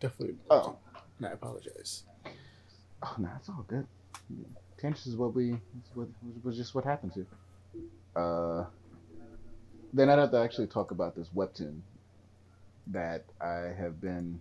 Definitely. 0.01 0.36
Oh. 0.51 0.77
And 1.19 1.28
I 1.28 1.31
apologize. 1.31 2.02
Oh 3.02 3.15
no, 3.19 3.28
it's 3.39 3.48
all 3.48 3.65
good. 3.69 3.86
Tangents 4.78 5.06
is 5.06 5.16
what 5.16 5.35
we 5.35 5.52
is 5.52 5.59
what 5.94 6.09
was 6.43 6.56
just 6.56 6.74
what 6.74 6.85
happened 6.85 7.12
to. 7.15 8.20
Uh, 8.20 8.66
then 9.93 10.11
I'd 10.11 10.19
have 10.19 10.31
to 10.32 10.39
actually 10.39 10.66
talk 10.66 10.90
about 10.90 11.15
this 11.15 11.28
webtoon 11.35 11.81
that 12.89 13.24
I 13.40 13.73
have 13.78 14.01
been 14.01 14.40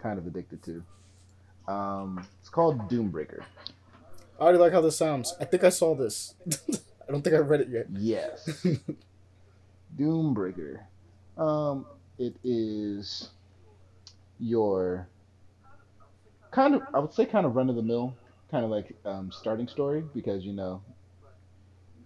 kind 0.00 0.18
of 0.18 0.26
addicted 0.26 0.62
to. 0.64 1.72
Um, 1.72 2.26
it's 2.40 2.48
called 2.48 2.88
Doombreaker. 2.90 3.42
I 4.38 4.42
already 4.42 4.58
like 4.58 4.72
how 4.72 4.80
this 4.80 4.96
sounds. 4.96 5.34
I 5.40 5.44
think 5.44 5.64
I 5.64 5.70
saw 5.70 5.94
this. 5.94 6.34
I 7.08 7.12
don't 7.12 7.22
think 7.22 7.36
I've 7.36 7.48
read 7.48 7.60
it 7.60 7.68
yet. 7.68 7.86
Yes. 7.92 8.66
Doombreaker. 9.96 10.80
Um, 11.36 11.86
it 12.18 12.34
is 12.42 13.30
your 14.38 15.08
kind 16.50 16.74
of, 16.74 16.82
I 16.94 16.98
would 16.98 17.12
say, 17.12 17.24
kind 17.26 17.46
of 17.46 17.54
run 17.56 17.70
of 17.70 17.76
the 17.76 17.82
mill, 17.82 18.14
kind 18.50 18.64
of 18.64 18.70
like 18.70 18.96
um, 19.04 19.30
starting 19.30 19.68
story 19.68 20.02
because 20.14 20.44
you 20.44 20.52
know. 20.52 20.82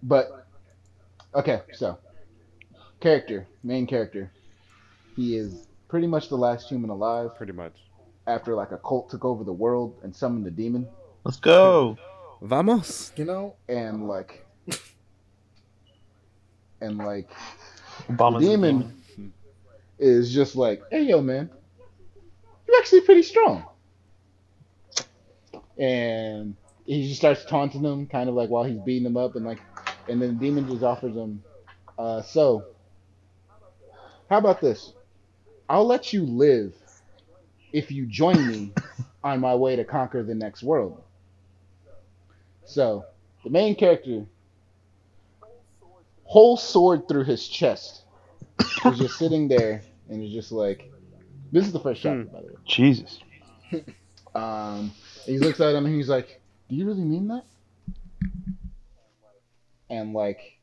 But 0.03 0.47
okay, 1.33 1.61
so 1.73 1.97
character, 2.99 3.47
main 3.63 3.87
character, 3.87 4.31
he 5.15 5.35
is 5.35 5.67
pretty 5.87 6.07
much 6.07 6.29
the 6.29 6.37
last 6.37 6.69
human 6.69 6.89
alive 6.89 7.35
Pretty 7.35 7.51
much. 7.53 7.73
after 8.27 8.55
like 8.55 8.71
a 8.71 8.77
cult 8.77 9.09
took 9.09 9.25
over 9.25 9.43
the 9.43 9.53
world 9.53 9.99
and 10.03 10.15
summoned 10.15 10.47
a 10.47 10.51
demon, 10.51 10.87
Let's 11.23 11.39
go. 11.39 11.97
Vamos. 12.41 13.11
You 13.15 13.25
know, 13.25 13.55
and 13.69 14.07
like, 14.07 14.45
and 16.81 16.97
like 16.97 17.29
Obama's 18.07 18.43
demon 18.43 19.01
is 19.99 20.33
just 20.33 20.55
like, 20.55 20.81
hey 20.91 21.03
yo 21.03 21.21
man, 21.21 21.49
you're 22.67 22.77
actually 22.77 23.01
pretty 23.01 23.23
strong. 23.23 23.65
And 25.77 26.55
he 26.85 27.07
just 27.07 27.19
starts 27.19 27.45
taunting 27.45 27.83
him, 27.83 28.07
kind 28.07 28.27
of 28.27 28.35
like 28.35 28.49
while 28.49 28.63
he's 28.63 28.79
beating 28.79 29.05
him 29.05 29.17
up, 29.17 29.35
and 29.35 29.45
like, 29.45 29.59
and 30.07 30.21
then 30.21 30.37
the 30.37 30.45
demon 30.45 30.67
just 30.67 30.83
offers 30.83 31.15
him, 31.15 31.43
uh, 31.97 32.21
so, 32.21 32.65
how 34.29 34.37
about 34.37 34.61
this? 34.61 34.93
I'll 35.69 35.85
let 35.85 36.11
you 36.11 36.25
live 36.25 36.73
if 37.71 37.91
you 37.91 38.05
join 38.05 38.47
me 38.47 38.73
on 39.23 39.39
my 39.39 39.55
way 39.55 39.75
to 39.75 39.83
conquer 39.83 40.23
the 40.23 40.35
next 40.35 40.63
world. 40.63 41.01
So, 42.65 43.05
the 43.43 43.49
main 43.49 43.75
character, 43.75 44.25
whole 46.31 46.55
sword 46.55 47.09
through 47.09 47.25
his 47.25 47.45
chest, 47.45 48.05
He's 48.83 48.99
just 48.99 49.17
sitting 49.17 49.49
there 49.49 49.81
and 50.09 50.21
he's 50.21 50.33
just 50.33 50.51
like, 50.51 50.89
this 51.51 51.65
is 51.65 51.73
the 51.73 51.79
first 51.79 52.01
chapter, 52.01 52.23
by 52.23 52.39
the 52.41 52.47
way. 52.47 52.53
Jesus. 52.65 53.19
Um, 54.33 54.93
he 55.25 55.39
looks 55.39 55.59
at 55.59 55.75
him 55.75 55.85
and 55.85 55.93
he's 55.93 56.07
like, 56.07 56.39
"Do 56.69 56.75
you 56.77 56.87
really 56.87 57.03
mean 57.03 57.27
that?" 57.27 57.43
And 59.89 60.13
like, 60.13 60.57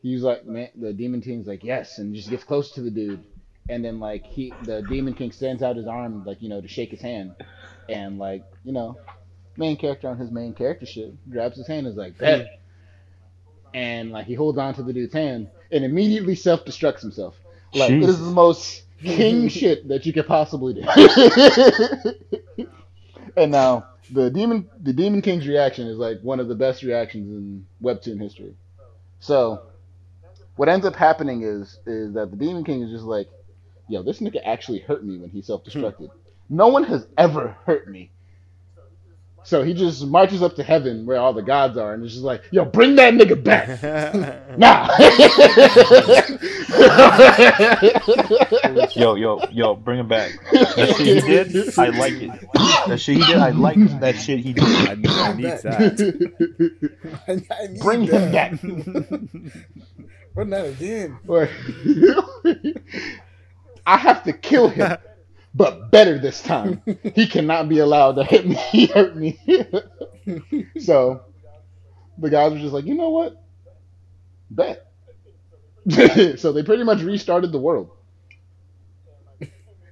he's 0.00 0.22
like, 0.22 0.46
man, 0.46 0.70
the 0.74 0.94
demon 0.94 1.20
king's 1.20 1.46
like, 1.46 1.62
"Yes," 1.62 1.98
and 1.98 2.14
just 2.14 2.30
gets 2.30 2.44
close 2.44 2.70
to 2.72 2.80
the 2.80 2.90
dude, 2.90 3.22
and 3.68 3.84
then 3.84 4.00
like 4.00 4.24
he, 4.24 4.54
the 4.62 4.80
demon 4.80 5.12
king, 5.12 5.30
stands 5.30 5.62
out 5.62 5.76
his 5.76 5.86
arm 5.86 6.24
like 6.24 6.40
you 6.40 6.48
know 6.48 6.62
to 6.62 6.68
shake 6.68 6.90
his 6.90 7.02
hand, 7.02 7.34
and 7.90 8.18
like 8.18 8.44
you 8.64 8.72
know, 8.72 8.96
main 9.58 9.76
character 9.76 10.08
on 10.08 10.16
his 10.16 10.30
main 10.30 10.54
character 10.54 10.86
shit 10.86 11.30
grabs 11.30 11.58
his 11.58 11.66
hand 11.66 11.86
and 11.86 11.92
is 11.92 11.98
like, 11.98 12.16
"Bet," 12.16 12.60
and 13.74 14.10
like 14.10 14.26
he 14.26 14.34
holds 14.34 14.58
on 14.58 14.74
to 14.74 14.82
the 14.82 14.92
dude's 14.92 15.12
hand 15.12 15.48
and 15.70 15.84
immediately 15.84 16.34
self 16.34 16.64
destructs 16.64 17.00
himself. 17.00 17.36
Like 17.74 18.00
this 18.00 18.10
is 18.10 18.20
the 18.20 18.32
most 18.32 18.82
king 19.02 19.48
shit 19.50 19.88
that 19.88 20.06
you 20.06 20.12
could 20.12 20.26
possibly 20.26 20.74
do. 20.74 20.82
and 23.36 23.52
now 23.52 23.86
the 24.10 24.30
demon 24.30 24.68
the 24.80 24.92
demon 24.92 25.22
king's 25.22 25.46
reaction 25.46 25.86
is 25.86 25.98
like 25.98 26.20
one 26.22 26.40
of 26.40 26.48
the 26.48 26.54
best 26.54 26.82
reactions 26.82 27.30
in 27.30 27.66
webtoon 27.82 28.20
history. 28.20 28.54
So 29.20 29.62
what 30.56 30.68
ends 30.68 30.86
up 30.86 30.96
happening 30.96 31.42
is 31.42 31.78
is 31.86 32.14
that 32.14 32.30
the 32.30 32.36
demon 32.36 32.64
king 32.64 32.82
is 32.82 32.90
just 32.90 33.04
like, 33.04 33.28
yo, 33.88 34.02
this 34.02 34.20
nigga 34.20 34.40
actually 34.44 34.80
hurt 34.80 35.04
me 35.04 35.18
when 35.18 35.30
he 35.30 35.42
self 35.42 35.64
destructed. 35.64 36.10
Hmm. 36.10 36.56
no 36.56 36.68
one 36.68 36.84
has 36.84 37.06
ever 37.16 37.56
hurt 37.64 37.88
me 37.88 38.10
So 39.48 39.62
he 39.62 39.72
just 39.72 40.04
marches 40.04 40.42
up 40.42 40.56
to 40.56 40.62
heaven 40.62 41.06
where 41.06 41.16
all 41.18 41.32
the 41.32 41.40
gods 41.40 41.78
are, 41.78 41.94
and 41.94 42.04
it's 42.04 42.12
just 42.12 42.22
like, 42.22 42.42
"Yo, 42.50 42.66
bring 42.66 42.96
that 42.96 43.14
nigga 43.14 43.42
back 43.42 43.82
now." 44.58 44.90
Yo, 48.94 49.14
yo, 49.14 49.40
yo, 49.50 49.74
bring 49.74 50.00
him 50.00 50.08
back. 50.08 50.32
That 50.52 50.94
shit 50.98 51.06
he 51.06 51.20
did, 51.22 51.78
I 51.78 51.88
like 51.88 52.12
it. 52.12 52.30
That 52.88 53.00
shit 53.00 53.16
he 53.16 53.24
did, 53.24 53.38
I 53.38 53.48
like 53.50 53.78
that 54.00 54.16
shit 54.16 54.40
he 54.40 54.52
did. 54.52 54.64
I 54.64 54.94
need, 54.96 55.08
I 55.08 55.32
need 55.32 55.44
that. 55.44 57.14
I, 57.26 57.32
I 57.54 57.66
need 57.68 57.80
bring 57.80 58.02
him 58.02 58.30
back. 58.30 58.52
Run 60.34 60.50
that 60.50 60.66
again. 60.66 61.18
I 63.86 63.96
have 63.96 64.24
to 64.24 64.34
kill 64.34 64.68
him, 64.68 64.98
but 65.58 65.90
better 65.90 66.18
this 66.18 66.40
time. 66.42 66.80
He 67.14 67.26
cannot 67.26 67.68
be 67.68 67.80
allowed 67.80 68.12
to 68.14 68.24
hit 68.24 68.46
me. 68.46 68.54
He 68.72 68.86
hurt 68.86 69.16
me. 69.16 69.38
so 70.80 71.20
the 72.16 72.30
guys 72.30 72.52
were 72.52 72.58
just 72.58 72.72
like, 72.72 72.86
you 72.86 72.94
know 72.94 73.10
what? 73.10 73.42
Bet. 74.50 74.86
so 76.38 76.52
they 76.52 76.62
pretty 76.62 76.84
much 76.84 77.02
restarted 77.02 77.50
the 77.52 77.58
world 77.58 77.90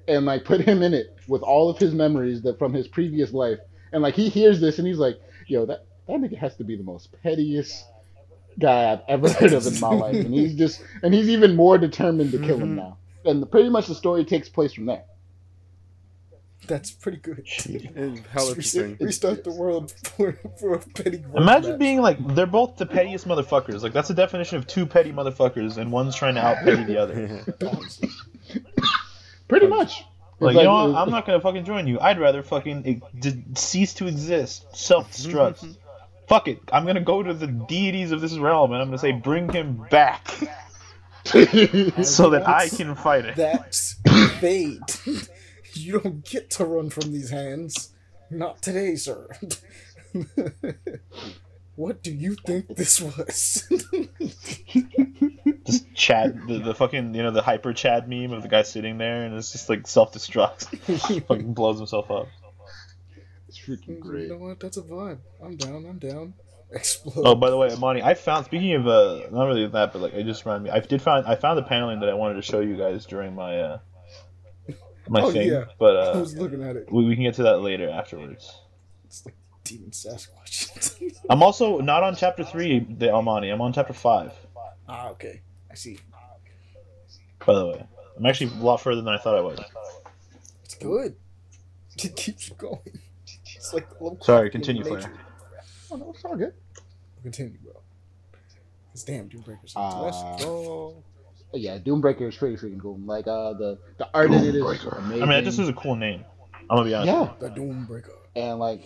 and 0.09 0.25
like 0.27 0.45
put 0.45 0.61
him 0.61 0.83
in 0.83 0.95
it 0.95 1.17
with 1.29 1.43
all 1.43 1.69
of 1.69 1.79
his 1.79 1.93
memories 1.95 2.43
that 2.43 2.59
from 2.59 2.73
his 2.73 2.87
previous 2.87 3.33
life. 3.33 3.59
And 3.93 4.03
like 4.03 4.15
he 4.15 4.29
hears 4.29 4.61
this 4.61 4.79
and 4.79 4.87
he's 4.87 4.99
like, 4.99 5.19
yo, 5.47 5.67
that 5.67 5.87
that 6.07 6.19
nigga 6.21 6.39
has 6.39 6.55
to 6.57 6.65
be 6.65 6.77
the 6.77 6.85
most 6.85 7.11
pettiest 7.23 7.85
guy 8.59 8.93
I've 8.93 9.01
ever 9.09 9.29
heard 9.31 9.53
of 9.53 9.67
in 9.67 9.79
my 9.81 9.89
life. 9.95 10.15
And 10.17 10.33
he's 10.33 10.55
just 10.55 10.83
and 11.03 11.13
he's 11.13 11.29
even 11.29 11.57
more 11.57 11.77
determined 11.79 12.31
to 12.33 12.39
kill 12.39 12.59
him 12.59 12.73
Mhm. 12.75 12.77
now. 12.77 12.99
And 13.25 13.51
pretty 13.51 13.69
much 13.71 13.87
the 13.89 13.95
story 13.95 14.25
takes 14.25 14.49
place 14.49 14.73
from 14.73 14.87
there. 14.87 15.03
That's 16.67 16.91
pretty 16.91 17.19
good. 17.19 17.39
It's 17.45 17.65
hella 17.65 18.55
Just 18.55 18.57
reset- 18.57 18.83
interesting. 18.83 18.97
Restart 19.07 19.45
the 19.45 19.53
world 19.53 19.93
for, 20.17 20.33
for 20.59 20.75
a 20.75 20.79
petty 20.81 21.23
Imagine 21.35 21.71
match. 21.73 21.79
being 21.79 22.01
like 22.01 22.35
they're 22.35 22.47
both 22.47 22.77
the 22.77 22.87
pettiest 22.87 23.29
motherfuckers. 23.29 23.83
Like 23.83 23.93
that's 23.93 24.09
the 24.09 24.15
definition 24.15 24.59
of 24.59 24.67
two 24.67 24.85
petty 24.87 25.13
motherfuckers, 25.13 25.77
and 25.77 25.93
one's 25.93 26.17
trying 26.17 26.35
to 26.35 26.45
out 26.45 26.57
petty 26.65 26.83
the 26.85 26.97
other. 27.01 27.45
Pretty 29.49 29.67
much. 29.69 30.01
It's 30.01 30.41
Like, 30.43 30.57
you 30.57 30.65
know, 30.65 30.89
what? 30.91 30.97
I'm 31.01 31.11
not 31.11 31.25
gonna 31.27 31.41
fucking 31.41 31.65
join 31.65 31.87
you. 31.87 32.01
I'd 32.01 32.19
rather 32.19 32.43
fucking 32.43 33.01
d- 33.19 33.45
cease 33.55 33.95
to 33.95 34.07
exist, 34.07 34.67
self-destruct. 34.77 35.77
Fuck 36.29 36.49
it. 36.49 36.59
I'm 36.73 36.85
gonna 36.85 37.01
go 37.01 37.23
to 37.23 37.33
the 37.33 37.47
deities 37.47 38.11
of 38.11 38.21
this 38.21 38.37
realm, 38.37 38.73
and 38.73 38.83
I'm 38.83 38.89
gonna 38.89 38.99
say, 38.99 39.13
bring 39.13 39.49
him 39.49 39.87
back, 39.91 40.27
so 41.25 42.31
that 42.31 42.43
I 42.47 42.69
can 42.69 42.97
fight 42.97 43.25
it. 43.25 43.37
That's 43.37 43.95
fate. 44.41 44.81
you 45.81 46.01
don't 46.01 46.25
get 46.25 46.51
to 46.53 46.65
run 46.65 46.91
from 46.91 47.13
these 47.13 47.31
hands. 47.31 47.93
Not 48.31 48.63
today, 48.63 48.97
sir. 48.97 49.29
what 51.77 52.03
do 52.03 52.13
you 52.13 52.35
think 52.47 52.75
this 52.77 53.01
was? 53.01 53.69
Just 55.67 55.95
Chad, 55.95 56.41
the, 56.47 56.59
the 56.59 56.75
fucking, 56.75 57.15
you 57.15 57.23
know, 57.23 57.31
the 57.31 57.43
hyper 57.43 57.73
Chad 57.73 58.09
meme 58.09 58.33
of 58.33 58.43
the 58.43 58.49
guy 58.49 58.63
sitting 58.63 58.99
there, 58.99 59.25
and 59.25 59.35
it's 59.35 59.51
just 59.51 59.69
like 59.69 59.87
self-destruct, 59.87 61.27
fucking 61.27 61.55
blows 61.55 61.79
himself 61.79 62.11
up. 62.11 62.29
it's 63.49 63.59
freaking 63.59 63.99
great. 63.99 64.25
you 64.25 64.29
know 64.31 64.39
what? 64.39 64.61
That's 64.61 64.77
a 64.77 64.83
vibe. 64.83 65.19
I'm 65.43 65.57
down. 65.57 65.87
I'm 65.87 65.99
down. 65.99 66.35
Explode. 66.71 67.23
Oh, 67.25 67.35
by 67.35 67.51
the 67.51 67.57
way, 67.57 67.71
Amani, 67.71 68.03
I 68.03 68.15
found. 68.15 68.45
Speaking 68.47 68.75
of, 68.75 68.87
uh, 68.87 69.23
not 69.31 69.47
really 69.47 69.67
that, 69.67 69.93
but 69.93 70.03
like, 70.03 70.15
it 70.15 70.25
just 70.25 70.45
reminded 70.45 70.71
me. 70.73 70.77
I 70.77 70.81
did 70.81 71.03
find. 71.03 71.27
I 71.27 71.37
found 71.37 71.59
the 71.59 71.63
paneling 71.63 72.01
that 72.01 72.09
I 72.09 72.15
wanted 72.15 72.35
to 72.35 72.43
show 72.43 72.61
you 72.61 72.77
guys 72.77 73.07
during 73.07 73.35
my, 73.35 73.59
uh, 73.59 73.79
my 75.09 75.21
Oh, 75.23 75.31
thing. 75.33 75.49
yeah. 75.49 75.65
But 75.79 75.97
uh, 75.97 76.13
I 76.15 76.17
was 76.19 76.37
looking 76.37 76.63
at 76.63 76.77
it. 76.77 76.91
we, 76.93 77.05
we 77.07 77.15
can 77.15 77.25
get 77.25 77.35
to 77.35 77.43
that 77.45 77.61
later 77.61 77.89
afterwards. 77.89 78.61
It's 79.05 79.25
like 79.25 79.35
Demon 79.65 79.91
Sasquatch. 79.91 81.17
I'm 81.31 81.43
also 81.43 81.79
not 81.81 82.03
on 82.03 82.17
chapter 82.17 82.45
three, 82.45 82.81
the 82.81 83.13
Amani. 83.13 83.51
I'm 83.51 83.61
on 83.61 83.73
chapter 83.73 83.93
five. 83.93 84.33
ah, 84.89 85.09
okay. 85.11 85.41
I 85.71 85.75
see. 85.75 85.99
By 87.45 87.55
the 87.55 87.67
way, 87.67 87.87
I'm 88.17 88.27
actually 88.27 88.51
a 88.59 88.63
lot 88.63 88.79
further 88.81 89.03
than 89.03 89.13
I 89.15 89.19
thought 89.19 89.37
I 89.37 89.41
was. 89.41 89.59
It's 90.65 90.75
good. 90.75 91.17
It 92.05 92.15
keeps 92.15 92.51
going. 92.51 92.81
It's 93.55 93.73
like 93.73 93.87
Sorry, 94.21 94.51
continue. 94.51 94.85
Flair. 94.85 95.11
Oh, 95.91 95.97
no, 95.97 96.11
it's 96.15 96.23
all 96.27 96.37
good. 96.37 96.53
Continue, 97.23 97.57
bro. 97.65 97.73
It's 98.93 99.03
damn, 99.03 99.29
Doom 99.29 99.41
Breakers. 99.41 99.73
Uh, 99.75 100.03
Let's 100.03 100.45
go. 100.45 101.03
But 101.53 101.61
yeah, 101.61 101.79
Doombreaker 101.79 102.29
is 102.29 102.37
pretty 102.37 102.57
freaking 102.57 102.81
cool. 102.81 102.99
Like 103.05 103.27
uh 103.27 103.53
the 103.55 103.79
the 103.99 104.09
art 104.13 104.33
in 104.33 104.45
it 104.45 104.55
is 104.55 104.87
I 104.93 105.01
mean, 105.09 105.29
that 105.29 105.45
just 105.45 105.59
is 105.59 105.69
a 105.69 105.73
cool 105.73 105.97
name. 105.97 106.25
I'm 106.69 106.77
gonna 106.79 106.89
be 106.89 106.95
honest. 106.95 107.13
yeah, 107.13 107.33
The 107.49 107.55
Doom 107.55 107.87
Breaker. 107.87 108.13
and 108.35 108.59
like 108.59 108.83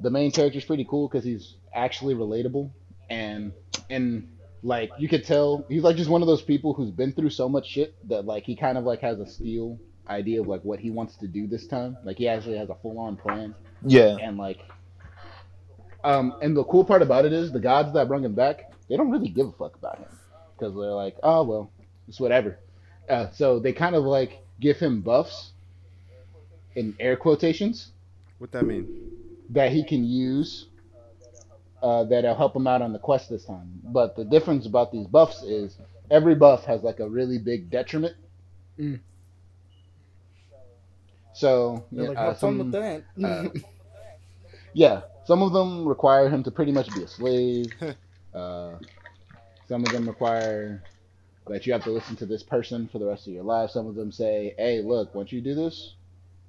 the 0.00 0.10
main 0.10 0.32
character 0.32 0.58
is 0.58 0.64
pretty 0.64 0.84
cool 0.88 1.08
because 1.08 1.24
he's 1.24 1.54
actually 1.72 2.14
relatable 2.14 2.70
and 3.10 3.52
and 3.90 4.28
like 4.64 4.90
you 4.98 5.08
could 5.08 5.24
tell 5.24 5.64
he's 5.68 5.82
like 5.82 5.94
just 5.96 6.10
one 6.10 6.20
of 6.22 6.26
those 6.26 6.42
people 6.42 6.74
who's 6.74 6.90
been 6.90 7.12
through 7.12 7.30
so 7.30 7.48
much 7.48 7.66
shit 7.68 7.94
that 8.08 8.24
like 8.24 8.44
he 8.44 8.56
kind 8.56 8.76
of 8.76 8.84
like 8.84 9.00
has 9.00 9.20
a 9.20 9.26
steel 9.26 9.78
idea 10.08 10.40
of 10.40 10.48
like 10.48 10.62
what 10.64 10.80
he 10.80 10.90
wants 10.90 11.16
to 11.16 11.28
do 11.28 11.46
this 11.46 11.66
time 11.68 11.96
like 12.04 12.16
he 12.18 12.26
actually 12.28 12.56
has 12.56 12.68
a 12.70 12.74
full-on 12.76 13.16
plan 13.16 13.54
Yeah. 13.86 14.16
and 14.20 14.36
like 14.36 14.58
um 16.02 16.34
and 16.42 16.56
the 16.56 16.64
cool 16.64 16.84
part 16.84 17.02
about 17.02 17.24
it 17.24 17.32
is 17.32 17.52
the 17.52 17.60
gods 17.60 17.92
that 17.94 18.08
bring 18.08 18.24
him 18.24 18.34
back 18.34 18.72
they 18.88 18.96
don't 18.96 19.10
really 19.10 19.28
give 19.28 19.46
a 19.46 19.52
fuck 19.52 19.76
about 19.76 19.98
him 19.98 20.08
because 20.56 20.74
they're 20.74 20.90
like 20.90 21.16
oh 21.22 21.42
well 21.42 21.70
it's 22.08 22.20
whatever 22.20 22.58
uh, 23.08 23.30
so 23.32 23.58
they 23.58 23.72
kind 23.72 23.94
of 23.94 24.04
like 24.04 24.42
give 24.60 24.78
him 24.78 25.00
buffs 25.00 25.52
in 26.74 26.94
air 26.98 27.16
quotations 27.16 27.92
What 28.38 28.52
that 28.52 28.64
mean? 28.64 29.10
that 29.50 29.72
he 29.72 29.84
can 29.84 30.04
use 30.04 30.66
uh, 31.84 32.02
that'll 32.04 32.34
help 32.34 32.56
him 32.56 32.66
out 32.66 32.80
on 32.80 32.94
the 32.94 32.98
quest 32.98 33.28
this 33.28 33.44
time. 33.44 33.68
But 33.84 34.16
the 34.16 34.24
difference 34.24 34.64
about 34.64 34.90
these 34.90 35.06
buffs 35.06 35.42
is 35.42 35.76
every 36.10 36.34
buff 36.34 36.64
has 36.64 36.82
like 36.82 36.98
a 36.98 37.08
really 37.08 37.38
big 37.38 37.70
detriment. 37.70 38.16
Mm. 38.78 39.00
So 41.34 41.84
yeah, 41.90 42.08
like, 42.08 42.16
uh, 42.16 42.34
some, 42.34 42.58
with 42.58 42.72
that. 42.72 43.04
uh, 43.22 43.48
yeah, 44.72 45.02
some 45.26 45.42
of 45.42 45.52
them 45.52 45.86
require 45.86 46.30
him 46.30 46.42
to 46.44 46.50
pretty 46.50 46.72
much 46.72 46.92
be 46.94 47.02
a 47.02 47.08
slave. 47.08 47.66
uh, 48.34 48.76
some 49.68 49.84
of 49.84 49.92
them 49.92 50.08
require 50.08 50.82
that 51.46 51.66
you 51.66 51.72
have 51.72 51.84
to 51.84 51.90
listen 51.90 52.16
to 52.16 52.26
this 52.26 52.42
person 52.42 52.88
for 52.88 52.98
the 52.98 53.06
rest 53.06 53.26
of 53.26 53.32
your 53.32 53.44
life. 53.44 53.70
Some 53.70 53.86
of 53.86 53.94
them 53.94 54.12
say, 54.12 54.54
"Hey, 54.58 54.82
look, 54.82 55.14
once 55.14 55.32
you 55.32 55.40
do 55.40 55.54
this, 55.54 55.94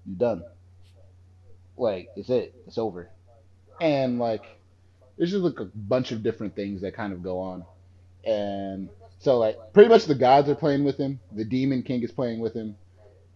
you're 0.05 0.17
done. 0.17 0.43
Like 1.77 2.09
it's 2.15 2.29
it, 2.29 2.55
it's 2.67 2.77
over." 2.77 3.09
And 3.81 4.19
like, 4.19 4.43
there's 5.17 5.31
just 5.31 5.43
like 5.43 5.59
a 5.59 5.65
bunch 5.65 6.11
of 6.11 6.23
different 6.23 6.55
things 6.55 6.81
that 6.81 6.95
kind 6.95 7.11
of 7.11 7.23
go 7.23 7.39
on, 7.39 7.65
and 8.23 8.89
so 9.19 9.37
like 9.37 9.57
pretty 9.73 9.89
much 9.89 10.05
the 10.05 10.15
gods 10.15 10.49
are 10.49 10.55
playing 10.55 10.83
with 10.83 10.97
him. 10.97 11.19
The 11.31 11.45
demon 11.45 11.83
king 11.83 12.03
is 12.03 12.11
playing 12.11 12.39
with 12.39 12.53
him. 12.53 12.75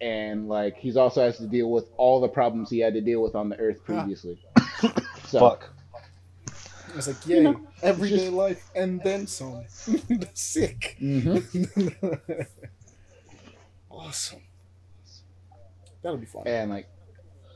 And 0.02 0.48
like 0.48 0.78
he's 0.78 0.96
also 0.96 1.22
has 1.22 1.38
to 1.38 1.48
deal 1.48 1.70
with 1.72 1.86
all 1.98 2.22
the 2.22 2.30
problems 2.30 2.70
he 2.70 2.80
had 2.80 2.94
to 2.94 3.02
deal 3.02 3.22
with 3.22 3.36
on 3.36 3.50
the 3.50 3.58
earth 3.58 3.84
previously. 3.84 4.40
so 5.26 5.40
Fuck. 5.40 5.70
It's 6.96 7.08
like, 7.08 7.26
yay, 7.28 7.38
You 7.38 7.44
know, 7.44 7.62
everyday 7.82 8.18
just- 8.18 8.32
life 8.46 8.70
and 8.76 9.02
then 9.04 9.28
some. 9.28 9.64
Sick. 10.34 10.96
hmm 11.00 11.38
awesome. 13.90 14.42
That'll 16.02 16.18
be 16.18 16.26
fun. 16.26 16.44
and 16.48 16.70
like 16.72 16.88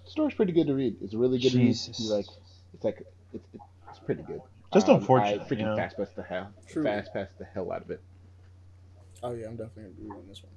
the 0.06 0.12
story's 0.12 0.34
pretty 0.36 0.52
good 0.52 0.68
to 0.68 0.74
read. 0.74 0.96
It's 1.02 1.14
a 1.14 1.18
really 1.18 1.40
good 1.40 1.52
Jesus. 1.52 2.00
read. 2.00 2.10
Like 2.18 2.26
it's 2.74 2.84
like 2.84 3.06
it's, 3.34 3.46
it's 3.90 4.00
pretty 4.06 4.24
good. 4.24 4.42
Just 4.74 4.90
Um, 4.90 4.98
unfortunate, 4.98 5.42
I 5.42 5.46
freaking 5.46 5.60
you 5.60 5.66
know? 5.66 5.76
fast 5.78 5.98
paced 5.98 6.16
the 6.16 6.24
hell 6.24 6.50
True. 6.68 6.84
fast 6.84 7.14
past 7.14 7.38
the 7.38 7.46
hell 7.46 7.72
out 7.72 7.84
of 7.84 7.92
it. 7.92 8.02
Oh 9.22 9.32
yeah, 9.32 9.48
I'm 9.48 9.56
definitely 9.56 9.84
gonna 9.84 10.10
reading 10.16 10.28
this 10.28 10.42
one. 10.44 10.52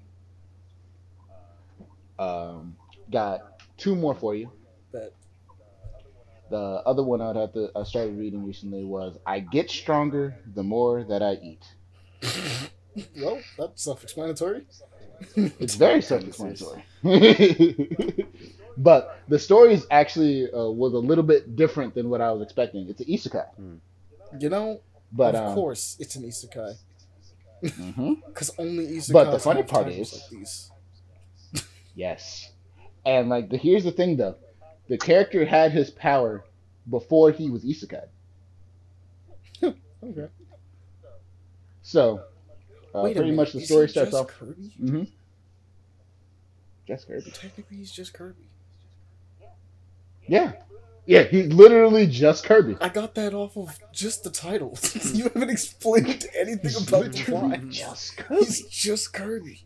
Um, 2.19 2.77
got 3.11 3.61
two 3.77 3.95
more 3.95 4.15
for 4.15 4.35
you. 4.35 4.51
Bet. 4.93 5.13
The 6.51 6.83
other 6.87 7.03
one 7.03 7.21
I'd 7.21 7.37
have 7.37 7.53
to 7.55 7.71
I 7.75 7.83
started 7.85 8.17
reading 8.19 8.45
recently 8.47 8.85
was 8.85 9.19
I 9.27 9.41
get 9.41 9.71
stronger 9.71 10.37
the 10.55 10.63
more 10.63 11.05
that 11.05 11.23
I 11.23 11.35
eat. 11.43 11.65
Well, 13.21 13.39
that's 13.59 13.83
self-explanatory. 13.83 14.65
It's 15.37 15.75
very 15.75 16.01
self-explanatory. 16.01 16.83
but 18.79 19.21
the 19.29 19.39
story 19.39 19.75
is 19.75 19.87
actually 19.91 20.51
uh, 20.51 20.71
was 20.71 20.95
a 20.95 20.99
little 20.99 21.25
bit 21.25 21.57
different 21.57 21.95
than 21.95 22.09
what 22.09 22.23
I 22.23 22.33
was 22.33 22.41
expecting. 22.43 22.89
It's 22.89 23.01
an 23.01 23.07
isekai, 23.07 23.47
You 24.41 24.49
know, 24.49 24.81
but 25.13 25.35
of 25.35 25.49
um, 25.49 25.55
course, 25.55 25.97
it's 26.01 26.17
an 26.17 26.23
isekai. 26.25 26.75
mhm. 27.63 28.23
Because 28.27 28.51
only 28.59 28.87
isekai. 28.87 29.13
But 29.13 29.31
the 29.31 29.39
funny 29.41 29.63
part 29.63 29.89
is- 29.89 30.13
like 30.15 30.31
these. 30.31 30.71
Yes. 31.95 32.51
And 33.05 33.29
like 33.29 33.49
the 33.51 33.57
here's 33.57 33.85
the 33.85 33.93
thing 33.93 34.17
though. 34.17 34.37
The 34.89 34.99
character 34.99 35.45
had 35.45 35.73
his 35.73 35.91
power 35.91 36.45
before 36.89 37.31
he 37.31 37.51
was 37.51 37.65
isekai. 37.65 38.07
Okay. 40.05 40.29
So 41.83 42.21
uh, 42.95 43.03
pretty 43.03 43.21
minute, 43.21 43.35
much 43.37 43.53
the 43.53 43.61
is 43.61 43.67
story 43.67 43.87
he 43.87 43.93
starts 43.93 44.11
just 44.11 44.23
off 44.23 44.29
Kirby. 44.29 44.73
mm-hmm. 44.81 45.03
Yes, 46.87 47.05
Kirby. 47.05 47.31
Technically, 47.31 47.79
he's 47.79 47.91
just 47.91 48.13
Kirby. 48.13 48.49
Yeah. 50.27 50.53
Yeah, 51.07 51.23
he's 51.23 51.53
literally 51.53 52.07
just 52.07 52.45
Kirby. 52.45 52.77
I 52.81 52.89
got 52.89 53.15
that 53.15 53.33
off 53.33 53.57
of 53.57 53.79
just 53.93 54.25
the 54.25 54.31
title. 54.31 54.77
you 55.13 55.25
haven't 55.25 55.51
explained 55.51 56.27
anything 56.37 56.87
about 56.87 57.13
the 57.13 57.25
plot. 57.25 57.69
just 57.69 58.17
Kirby. 58.17 58.45
He's 58.45 58.67
just 58.67 59.13
Kirby. 59.13 59.65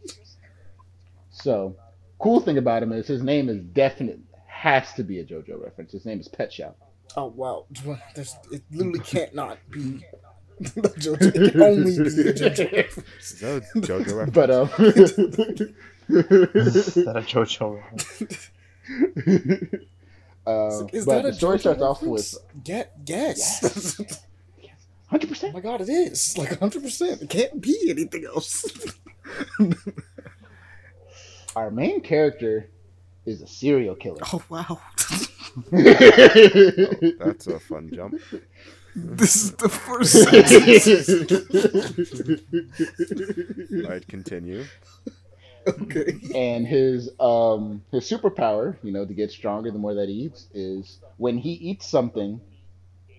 So, 1.31 1.77
cool 2.19 2.41
thing 2.41 2.59
about 2.59 2.83
him 2.83 2.93
is 2.93 3.07
his 3.07 3.23
name 3.23 3.49
is 3.49 3.61
definite 3.61 4.21
has 4.61 4.93
to 4.93 5.03
be 5.03 5.21
a 5.21 5.25
JoJo 5.25 5.63
reference. 5.63 5.93
His 5.93 6.05
name 6.05 6.21
is 6.21 6.29
Pet 6.29 6.53
Shop. 6.53 6.77
Oh 7.17 7.27
wow, 7.29 7.65
There's, 8.15 8.37
it 8.53 8.63
literally 8.71 9.01
can't 9.01 9.35
not 9.35 9.59
be. 9.71 10.05
JoJo. 10.63 11.35
It 11.35 11.53
can 11.53 11.63
only 11.63 11.85
be 11.97 12.29
a 12.29 12.33
JoJo 12.35 12.73
reference. 12.73 13.33
Is 13.33 13.41
that 13.41 13.63
a 13.75 13.79
JoJo 13.81 14.15
reference? 14.19 14.33
But 14.35 14.51
um, 14.51 14.69
Is 16.11 16.95
that 17.05 17.17
a 17.17 17.23
JoJo? 17.23 17.83
uh, 20.47 20.87
Is 20.93 21.07
but 21.07 21.23
that 21.23 21.25
a 21.25 21.29
the 21.29 21.33
story 21.33 21.57
JoJo 21.57 21.61
starts 21.61 21.83
off 21.83 22.03
reference? 22.03 22.35
with 22.35 22.65
Get 22.65 22.93
yes. 23.07 24.23
Hundred 25.07 25.29
percent. 25.31 25.55
my 25.55 25.61
god, 25.61 25.81
it 25.81 25.89
is 25.89 26.37
like 26.39 26.59
hundred 26.59 26.83
percent. 26.83 27.23
It 27.23 27.31
can't 27.31 27.61
be 27.61 27.87
anything 27.89 28.25
else. 28.27 28.65
Our 31.57 31.71
main 31.71 32.01
character 32.03 32.71
is 33.27 33.43
a 33.43 33.47
serial 33.47 33.95
killer. 33.95 34.21
oh 34.33 34.43
wow, 34.49 34.81
That's 35.73 37.47
a 37.47 37.59
fun 37.61 37.91
jump. 37.93 38.21
this 38.95 39.37
is 39.37 39.53
the 39.53 39.69
first 39.69 40.13
sentence. 40.13 40.89
I'd 43.91 44.07
continue. 44.09 44.65
okay. 45.67 46.15
and 46.35 46.67
his 46.67 47.11
um 47.21 47.83
his 47.91 48.05
superpower, 48.11 48.77
you 48.83 48.93
know, 48.93 49.05
to 49.05 49.13
get 49.15 49.31
stronger 49.31 49.71
the 49.71 49.79
more 49.79 49.95
that 49.95 50.09
he 50.09 50.15
eats, 50.15 50.47
is 50.55 50.99
when 51.19 51.37
he 51.39 51.53
eats 51.53 51.87
something, 51.87 52.41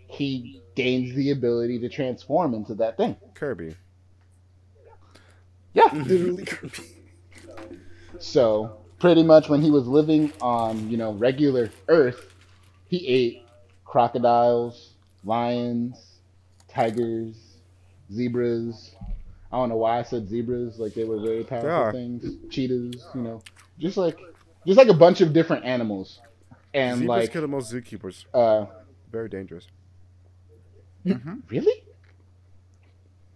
he 0.08 0.62
gains 0.76 1.14
the 1.16 1.32
ability 1.32 1.80
to 1.80 1.90
transform 1.90 2.54
into 2.54 2.74
that 2.76 2.98
thing. 2.98 3.16
Kirby. 3.36 3.76
Yeah. 5.74 5.90
Literally 5.94 6.46
Kirby. 6.46 6.84
So 8.20 8.81
pretty 9.02 9.24
much 9.24 9.50
when 9.50 9.62
he 9.62 9.72
was 9.72 9.88
living 9.88 10.32
on, 10.42 10.90
you 10.90 10.96
know, 10.96 11.14
regular 11.14 11.72
Earth, 11.88 12.34
he 12.88 13.06
ate 13.08 13.46
crocodiles, 13.84 14.92
lions, 15.26 16.20
tigers, 16.70 17.36
zebras. 18.14 18.96
I 19.52 19.58
don't 19.58 19.70
know 19.70 19.78
why 19.78 20.00
I 20.00 20.04
said 20.04 20.30
zebras, 20.30 20.80
like 20.80 20.94
they 20.94 21.04
were 21.04 21.20
very 21.20 21.44
powerful 21.44 21.70
are. 21.70 21.92
things. 21.92 22.38
Cheetahs, 22.52 23.06
you 23.16 23.22
know, 23.22 23.42
just 23.80 23.98
like 23.98 24.20
just 24.66 24.78
like 24.78 24.88
a 24.88 24.94
bunch 24.94 25.20
of 25.20 25.34
different 25.34 25.66
animals. 25.66 26.22
And 26.74 27.00
Zebras 27.00 27.08
like 27.08 27.32
kill 27.32 27.42
the 27.42 27.48
most 27.48 27.74
zookeepers. 27.74 28.26
uh 28.34 28.68
Very 29.12 29.28
dangerous. 29.28 29.68
really? 31.50 31.84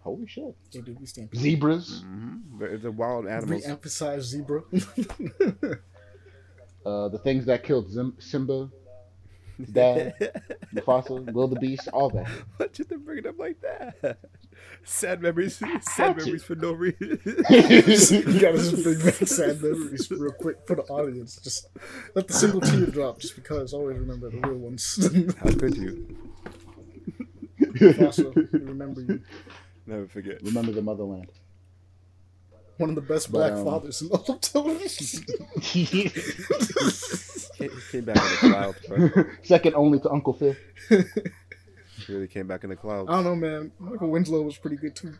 Holy 0.06 0.26
shit. 0.28 0.54
They 0.72 0.80
do 0.82 0.94
be 0.94 1.04
stand- 1.06 1.30
Zebras, 1.34 2.02
Mm-hmm. 2.04 2.58
They're 2.60 2.78
the 2.78 2.92
wild 2.92 3.26
animals. 3.26 3.64
Re-emphasize 3.64 4.22
zebra. 4.22 4.62
uh 6.86 7.08
the 7.08 7.18
things 7.24 7.44
that 7.46 7.64
killed 7.64 7.90
Zim- 7.90 8.16
Simba, 8.18 8.70
Dad, 9.72 10.14
Mufasa, 10.74 11.32
Wildebeest, 11.32 11.88
all 11.88 12.10
that. 12.10 12.28
What 12.56 12.72
they 12.74 12.96
bring 12.96 13.18
it 13.18 13.26
up 13.26 13.38
like 13.38 13.60
that? 13.62 14.18
Sad 14.84 15.20
memories. 15.22 15.56
Sad 15.80 16.18
to. 16.18 16.24
memories 16.24 16.44
for 16.44 16.54
no 16.54 16.72
reason. 16.72 17.20
you 17.24 18.40
gotta 18.40 18.58
just 18.58 18.82
bring 18.84 18.98
back 19.04 19.14
sad 19.14 19.60
memories 19.60 20.10
real 20.10 20.32
quick 20.32 20.58
for 20.66 20.76
the 20.76 20.82
audience. 20.84 21.40
Just 21.42 21.68
let 22.14 22.28
the 22.28 22.32
single 22.32 22.60
tear 22.60 22.86
drop, 22.86 23.18
just 23.18 23.34
because. 23.34 23.74
I 23.74 23.78
always 23.78 23.98
remember 23.98 24.30
the 24.30 24.38
real 24.38 24.58
ones. 24.58 24.84
How 25.42 25.50
could 25.50 25.76
you? 25.76 26.16
also, 28.04 28.32
remember 28.52 29.00
you. 29.02 29.20
Never 29.86 30.06
forget. 30.08 30.42
Remember 30.42 30.72
the 30.72 30.82
motherland. 30.82 31.30
One 32.78 32.90
of 32.90 32.94
the 32.94 33.00
best 33.00 33.32
But, 33.32 33.38
black 33.38 33.52
um, 33.52 33.64
fathers 33.64 34.02
in 34.02 34.08
all 34.08 34.24
of 34.28 34.40
television. 34.40 35.24
He 35.62 35.84
he 35.84 36.10
came 37.90 38.04
back 38.04 38.16
in 38.16 38.30
the 38.30 38.36
clouds, 38.40 38.78
bro. 38.86 39.24
Second 39.42 39.74
only 39.74 39.98
to 40.00 40.10
Uncle 40.10 40.34
Phil. 40.34 40.54
He 40.88 42.12
really 42.12 42.28
came 42.28 42.46
back 42.46 42.64
in 42.64 42.70
the 42.70 42.76
clouds. 42.76 43.08
I 43.10 43.14
don't 43.14 43.24
know, 43.24 43.36
man. 43.36 43.72
Michael 43.78 44.10
Winslow 44.10 44.42
was 44.42 44.58
pretty 44.58 44.76
good 44.76 44.94
too. 44.94 45.14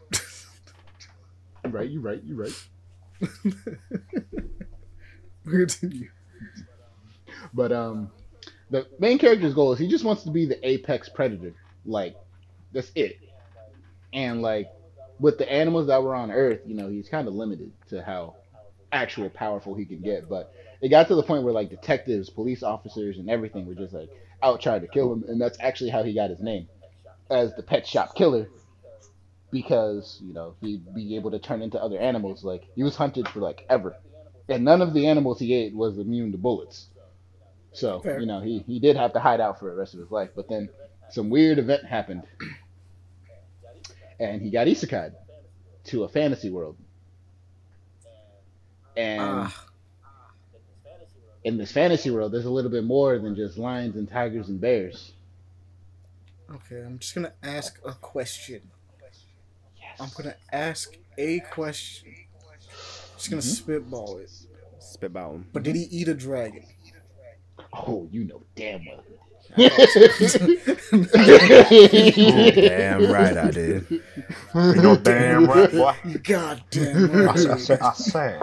Right, 1.64 1.88
you 1.88 2.00
right, 2.00 2.22
you 2.22 2.36
right. 2.36 2.68
Continue. 5.44 6.10
But 7.54 7.72
um, 7.72 8.10
the 8.70 8.86
main 8.98 9.18
character's 9.18 9.54
goal 9.54 9.72
is 9.72 9.78
he 9.78 9.88
just 9.88 10.04
wants 10.04 10.22
to 10.24 10.30
be 10.30 10.46
the 10.46 10.64
apex 10.68 11.08
predator. 11.08 11.54
Like, 11.84 12.16
that's 12.72 12.92
it. 12.94 13.18
And 14.12 14.42
like, 14.42 14.70
with 15.18 15.38
the 15.38 15.50
animals 15.50 15.86
that 15.86 16.02
were 16.02 16.14
on 16.14 16.30
Earth, 16.30 16.60
you 16.66 16.74
know, 16.74 16.88
he's 16.88 17.08
kind 17.08 17.26
of 17.28 17.34
limited 17.34 17.72
to 17.88 18.02
how 18.02 18.36
actual 18.92 19.30
powerful 19.30 19.74
he 19.74 19.84
can 19.84 20.00
get. 20.00 20.28
But 20.28 20.52
it 20.80 20.88
got 20.88 21.08
to 21.08 21.14
the 21.14 21.22
point 21.22 21.42
where 21.44 21.52
like 21.52 21.70
detectives, 21.70 22.30
police 22.30 22.62
officers, 22.62 23.18
and 23.18 23.30
everything 23.30 23.66
were 23.66 23.74
just 23.74 23.92
like 23.92 24.10
out 24.42 24.60
trying 24.60 24.82
to 24.82 24.86
kill 24.86 25.12
him, 25.12 25.24
and 25.28 25.40
that's 25.40 25.58
actually 25.60 25.90
how 25.90 26.02
he 26.02 26.14
got 26.14 26.30
his 26.30 26.40
name 26.40 26.68
as 27.30 27.54
the 27.54 27.62
pet 27.62 27.86
shop 27.86 28.14
killer. 28.14 28.48
Because 29.50 30.20
you 30.22 30.34
know 30.34 30.54
he'd 30.60 30.94
be 30.94 31.16
able 31.16 31.30
to 31.30 31.38
turn 31.38 31.62
into 31.62 31.80
other 31.80 31.98
animals. 31.98 32.44
Like 32.44 32.64
he 32.74 32.82
was 32.82 32.96
hunted 32.96 33.28
for 33.28 33.40
like 33.40 33.64
ever, 33.70 33.96
and 34.48 34.64
none 34.64 34.82
of 34.82 34.92
the 34.92 35.06
animals 35.06 35.38
he 35.38 35.54
ate 35.54 35.74
was 35.74 35.98
immune 35.98 36.32
to 36.32 36.38
bullets. 36.38 36.88
So 37.72 38.02
you 38.04 38.26
know 38.26 38.40
he 38.40 38.64
he 38.66 38.80
did 38.80 38.96
have 38.96 39.12
to 39.12 39.20
hide 39.20 39.40
out 39.40 39.58
for 39.58 39.70
the 39.70 39.76
rest 39.76 39.94
of 39.94 40.00
his 40.00 40.10
life. 40.10 40.30
But 40.34 40.48
then 40.48 40.68
some 41.10 41.30
weird 41.30 41.58
event 41.58 41.84
happened, 41.84 42.24
and 44.18 44.40
he 44.42 44.50
got 44.50 44.66
isekai 44.66 45.12
to 45.84 46.04
a 46.04 46.08
fantasy 46.08 46.50
world. 46.50 46.76
And 48.96 49.20
Ah, 49.20 49.66
in 51.44 51.58
this 51.58 51.70
fantasy 51.72 52.10
world, 52.10 52.32
there's 52.32 52.44
a 52.46 52.50
little 52.50 52.70
bit 52.70 52.84
more 52.84 53.18
than 53.18 53.34
just 53.36 53.58
lions 53.58 53.94
and 53.96 54.08
tigers 54.08 54.48
and 54.48 54.60
bears. 54.60 55.12
okay, 56.50 56.80
I'm 56.82 56.98
just 56.98 57.14
gonna 57.14 57.34
ask 57.42 57.78
a 57.84 57.92
question. 57.92 58.62
I'm 60.00 60.10
gonna 60.16 60.36
ask 60.52 60.96
a 61.18 61.40
question. 61.40 62.14
Just 63.16 63.30
gonna 63.30 63.42
spitball 63.42 64.18
it. 64.18 64.30
Spitball 64.78 65.34
him. 65.36 65.46
But 65.52 65.62
did 65.62 65.76
he 65.76 65.82
eat 65.84 66.08
a 66.08 66.14
dragon? 66.14 66.64
Oh, 67.72 68.08
you 68.10 68.24
know 68.24 68.42
damn 68.54 68.84
well. 68.86 69.04
Damn 69.56 69.70
right 73.10 73.36
I 73.36 73.50
did. 73.50 73.86
You 73.90 74.02
know 74.82 74.96
damn 74.96 75.46
right, 75.46 75.70
boy. 75.72 75.94
God 76.22 76.62
damn 76.70 77.28
I 77.28 77.36
say, 77.36 77.48
I 77.48 77.52
right. 77.52 77.60
say, 77.60 77.78
I 77.80 77.92
say. 77.94 78.38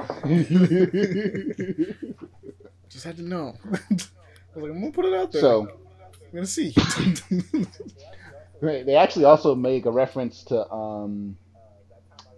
Just 2.90 3.04
had 3.06 3.18
to 3.18 3.24
know. 3.24 3.56
I 3.66 3.70
was 3.70 4.10
like, 4.56 4.72
I'm 4.72 4.80
gonna 4.80 4.92
put 4.92 5.06
it 5.06 5.14
out 5.14 5.32
there. 5.32 5.42
so 5.42 5.62
I'm 5.62 6.34
gonna 6.34 6.46
see. 6.46 6.74
right, 8.62 8.86
they 8.86 8.96
actually 8.96 9.26
also 9.26 9.56
make 9.56 9.86
a 9.86 9.92
reference 9.92 10.44
to 10.46 10.72
um 10.72 11.38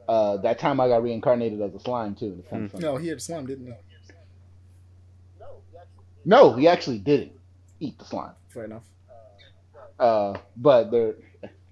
uh 0.07 0.37
that 0.37 0.59
time 0.59 0.79
I 0.79 0.87
got 0.87 1.03
reincarnated 1.03 1.61
as 1.61 1.73
a 1.75 1.79
slime 1.79 2.15
too. 2.15 2.37
It's 2.39 2.49
kind 2.49 2.65
of 2.65 2.71
funny. 2.71 2.83
no, 2.83 2.97
he 2.97 3.07
had 3.07 3.21
slime, 3.21 3.45
didn't 3.45 3.67
he? 3.67 3.73
No, 6.25 6.53
he 6.53 6.67
actually 6.67 6.99
didn't 6.99 7.34
eat 7.85 7.97
the 7.99 8.05
slime. 8.05 8.33
Fair 8.49 8.65
enough. 8.65 8.83
Uh, 9.99 10.37
but 10.57 10.91
they're 10.91 11.15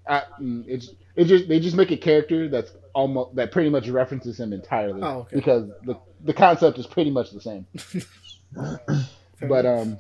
uh, 0.08 0.22
mm, 0.40 0.64
it's 0.68 0.90
it 1.16 1.26
just 1.26 1.48
they 1.48 1.60
just 1.60 1.76
make 1.76 1.92
a 1.92 1.98
character 1.98 2.48
that's 2.50 2.72
almost 2.94 3.36
that 3.36 3.52
pretty 3.52 3.70
much 3.70 3.88
references 3.90 4.40
him 4.40 4.54
entirely 4.54 5.02
Oh, 5.02 5.20
okay. 5.22 5.36
because 5.36 5.70
the 5.86 5.96
the 6.24 6.34
concept 6.34 6.78
is 6.78 6.88
pretty 6.88 7.12
much 7.12 7.32
the 7.32 7.42
same. 7.42 7.66
But 9.46 9.66
um, 9.66 10.00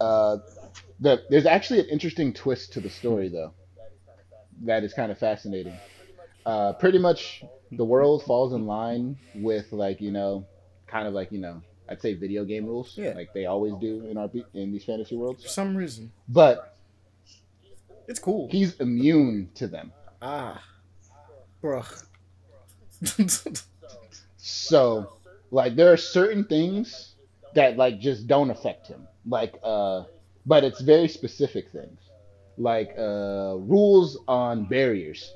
uh, 0.00 0.36
the, 1.00 1.22
there's 1.30 1.46
actually 1.46 1.80
an 1.80 1.86
interesting 1.86 2.32
twist 2.32 2.74
to 2.74 2.80
the 2.80 2.90
story 2.90 3.28
though. 3.28 3.54
That 4.64 4.84
is 4.84 4.94
kind 4.94 5.10
of 5.10 5.18
fascinating. 5.18 5.76
Uh, 6.46 6.74
pretty 6.74 6.98
much 6.98 7.42
the 7.72 7.84
world 7.84 8.22
falls 8.24 8.52
in 8.52 8.66
line 8.66 9.16
with 9.34 9.72
like 9.72 10.00
you 10.00 10.12
know, 10.12 10.46
kind 10.86 11.08
of 11.08 11.14
like 11.14 11.32
you 11.32 11.38
know, 11.40 11.62
I'd 11.88 12.00
say 12.00 12.14
video 12.14 12.44
game 12.44 12.66
rules, 12.66 12.96
Yeah. 12.96 13.12
like 13.14 13.32
they 13.34 13.46
always 13.46 13.74
do 13.80 14.06
in 14.06 14.16
our 14.16 14.30
in 14.54 14.72
these 14.72 14.84
fantasy 14.84 15.16
worlds. 15.16 15.42
for 15.42 15.48
some 15.48 15.76
reason, 15.76 16.12
But 16.28 16.76
it's 18.08 18.18
cool. 18.18 18.48
he's 18.50 18.78
immune 18.80 19.50
to 19.56 19.66
them. 19.66 19.92
ah, 20.22 20.62
bruh. 21.62 22.04
So, 24.44 25.12
like, 25.50 25.76
there 25.76 25.92
are 25.92 25.96
certain 25.96 26.44
things 26.44 27.14
that 27.54 27.76
like 27.76 28.00
just 28.00 28.26
don't 28.26 28.50
affect 28.50 28.88
him. 28.88 29.06
Like, 29.26 29.54
uh, 29.62 30.04
but 30.46 30.64
it's 30.64 30.80
very 30.80 31.06
specific 31.08 31.70
things, 31.70 32.00
like 32.58 32.92
uh, 32.98 33.54
rules 33.58 34.18
on 34.26 34.64
barriers. 34.64 35.32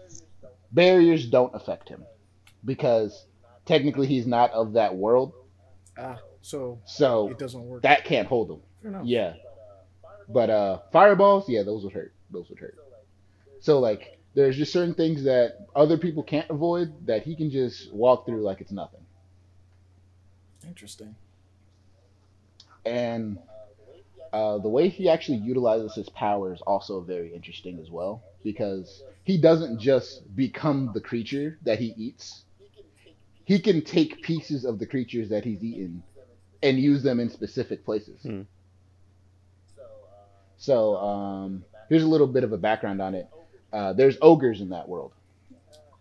Barriers 0.73 1.29
don't 1.29 1.55
affect 1.55 1.89
him 1.89 2.05
because 2.65 3.27
technically 3.65 4.09
he's 4.09 4.27
not 4.27 4.51
of 4.51 4.73
that 4.73 4.95
world, 4.97 5.33
ah, 5.97 6.19
so 6.47 6.79
so 6.85 7.29
it 7.29 7.41
doesn't 7.41 7.67
work. 7.67 7.83
that 7.83 8.05
can't 8.05 8.29
hold 8.29 8.49
them. 8.49 9.01
Yeah. 9.05 9.35
But 10.29 10.49
uh, 10.49 10.79
fireballs, 10.93 11.49
yeah, 11.49 11.65
those 11.65 11.83
would 11.83 11.93
hurt. 11.93 12.15
Those 12.31 12.49
would 12.51 12.61
hurt. 12.61 12.77
So 13.59 13.81
like, 13.81 14.21
there's 14.35 14.57
just 14.57 14.73
certain 14.73 14.95
things 14.95 15.25
that 15.25 15.67
other 15.75 15.99
people 15.99 16.23
can't 16.23 16.49
avoid 16.49 17.07
that 17.09 17.25
he 17.25 17.35
can 17.35 17.51
just 17.51 17.93
walk 17.93 18.27
through 18.27 18.43
like 18.43 18.61
it's 18.61 18.71
nothing. 18.71 19.01
Interesting. 20.65 21.17
And 22.85 23.39
uh, 24.33 24.59
the 24.59 24.69
way 24.69 24.89
he 24.89 25.09
actually 25.09 25.39
utilizes 25.39 25.97
his 25.97 26.09
power 26.11 26.55
is 26.55 26.61
also 26.61 27.01
very 27.01 27.35
interesting 27.35 27.81
as 27.81 27.91
well 27.91 28.23
because 28.45 29.03
he 29.25 29.37
doesn't 29.41 29.81
just 29.81 30.37
become 30.37 30.93
the 30.95 31.01
creature 31.01 31.59
that 31.63 31.81
he 31.81 31.93
eats. 31.97 32.45
He 33.45 33.59
can 33.59 33.83
take 33.83 34.23
pieces 34.23 34.65
of 34.65 34.79
the 34.79 34.87
creatures 34.87 35.31
that 35.31 35.45
he's 35.45 35.65
eaten 35.65 36.05
and 36.63 36.79
use 36.79 37.03
them 37.03 37.21
in 37.21 37.29
specific 37.31 37.85
places. 37.85 38.21
Hmm. 38.23 38.43
So 40.59 40.97
um, 40.97 41.65
here's 41.89 42.03
a 42.03 42.07
little 42.09 42.27
bit 42.27 42.45
of 42.45 42.53
a 42.53 42.57
background 42.59 43.01
on 43.03 43.15
it. 43.15 43.29
Uh, 43.73 43.93
there's 43.93 44.17
ogres 44.23 44.61
in 44.61 44.71
that 44.71 44.89
world. 44.89 45.13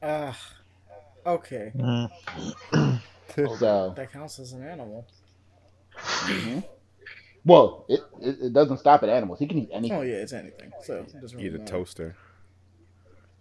Ah. 0.02 0.40
okay. 1.26 1.72
Mm. 1.76 2.12
So 3.60 3.94
That 3.96 4.12
counts 4.14 4.40
as 4.40 4.54
an 4.54 4.64
animal. 4.66 5.06
mhm. 5.94 6.64
well, 7.46 7.86
it, 7.90 8.00
it 8.22 8.38
it 8.44 8.54
doesn't 8.54 8.78
stop 8.78 9.04
at 9.04 9.10
animals. 9.10 9.40
He 9.40 9.48
can 9.48 9.58
eat 9.60 9.70
anything. 9.74 9.98
Oh 9.98 10.02
yeah, 10.02 10.16
it's 10.16 10.32
anything. 10.34 10.72
So 10.84 11.00
it 11.00 11.20
doesn't 11.20 11.38
really 11.38 11.50
Eat 11.50 11.56
a 11.56 11.60
matter. 11.60 11.72
toaster. 11.72 12.16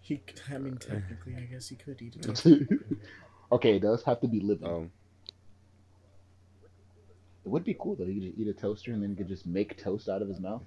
He, 0.01 0.15
c- 0.27 0.53
I 0.53 0.57
mean, 0.57 0.77
technically, 0.77 1.35
I 1.37 1.41
guess 1.51 1.69
he 1.69 1.75
could 1.75 2.01
eat 2.01 2.15
a 2.17 2.19
toaster. 2.27 2.67
okay, 3.53 3.77
it 3.77 3.81
does 3.81 4.03
have 4.03 4.19
to 4.21 4.27
be 4.27 4.39
living. 4.41 4.67
Um, 4.67 4.91
It 7.45 7.49
would 7.49 7.63
be 7.63 7.75
cool 7.79 7.95
though. 7.95 8.05
He 8.05 8.15
could 8.15 8.23
just 8.23 8.37
eat 8.39 8.47
a 8.47 8.53
toaster 8.53 8.91
and 8.91 9.01
then 9.03 9.11
he 9.11 9.15
could 9.15 9.27
just 9.27 9.45
make 9.45 9.77
toast 9.81 10.09
out 10.09 10.21
of 10.21 10.27
his 10.27 10.39
mouth. 10.39 10.63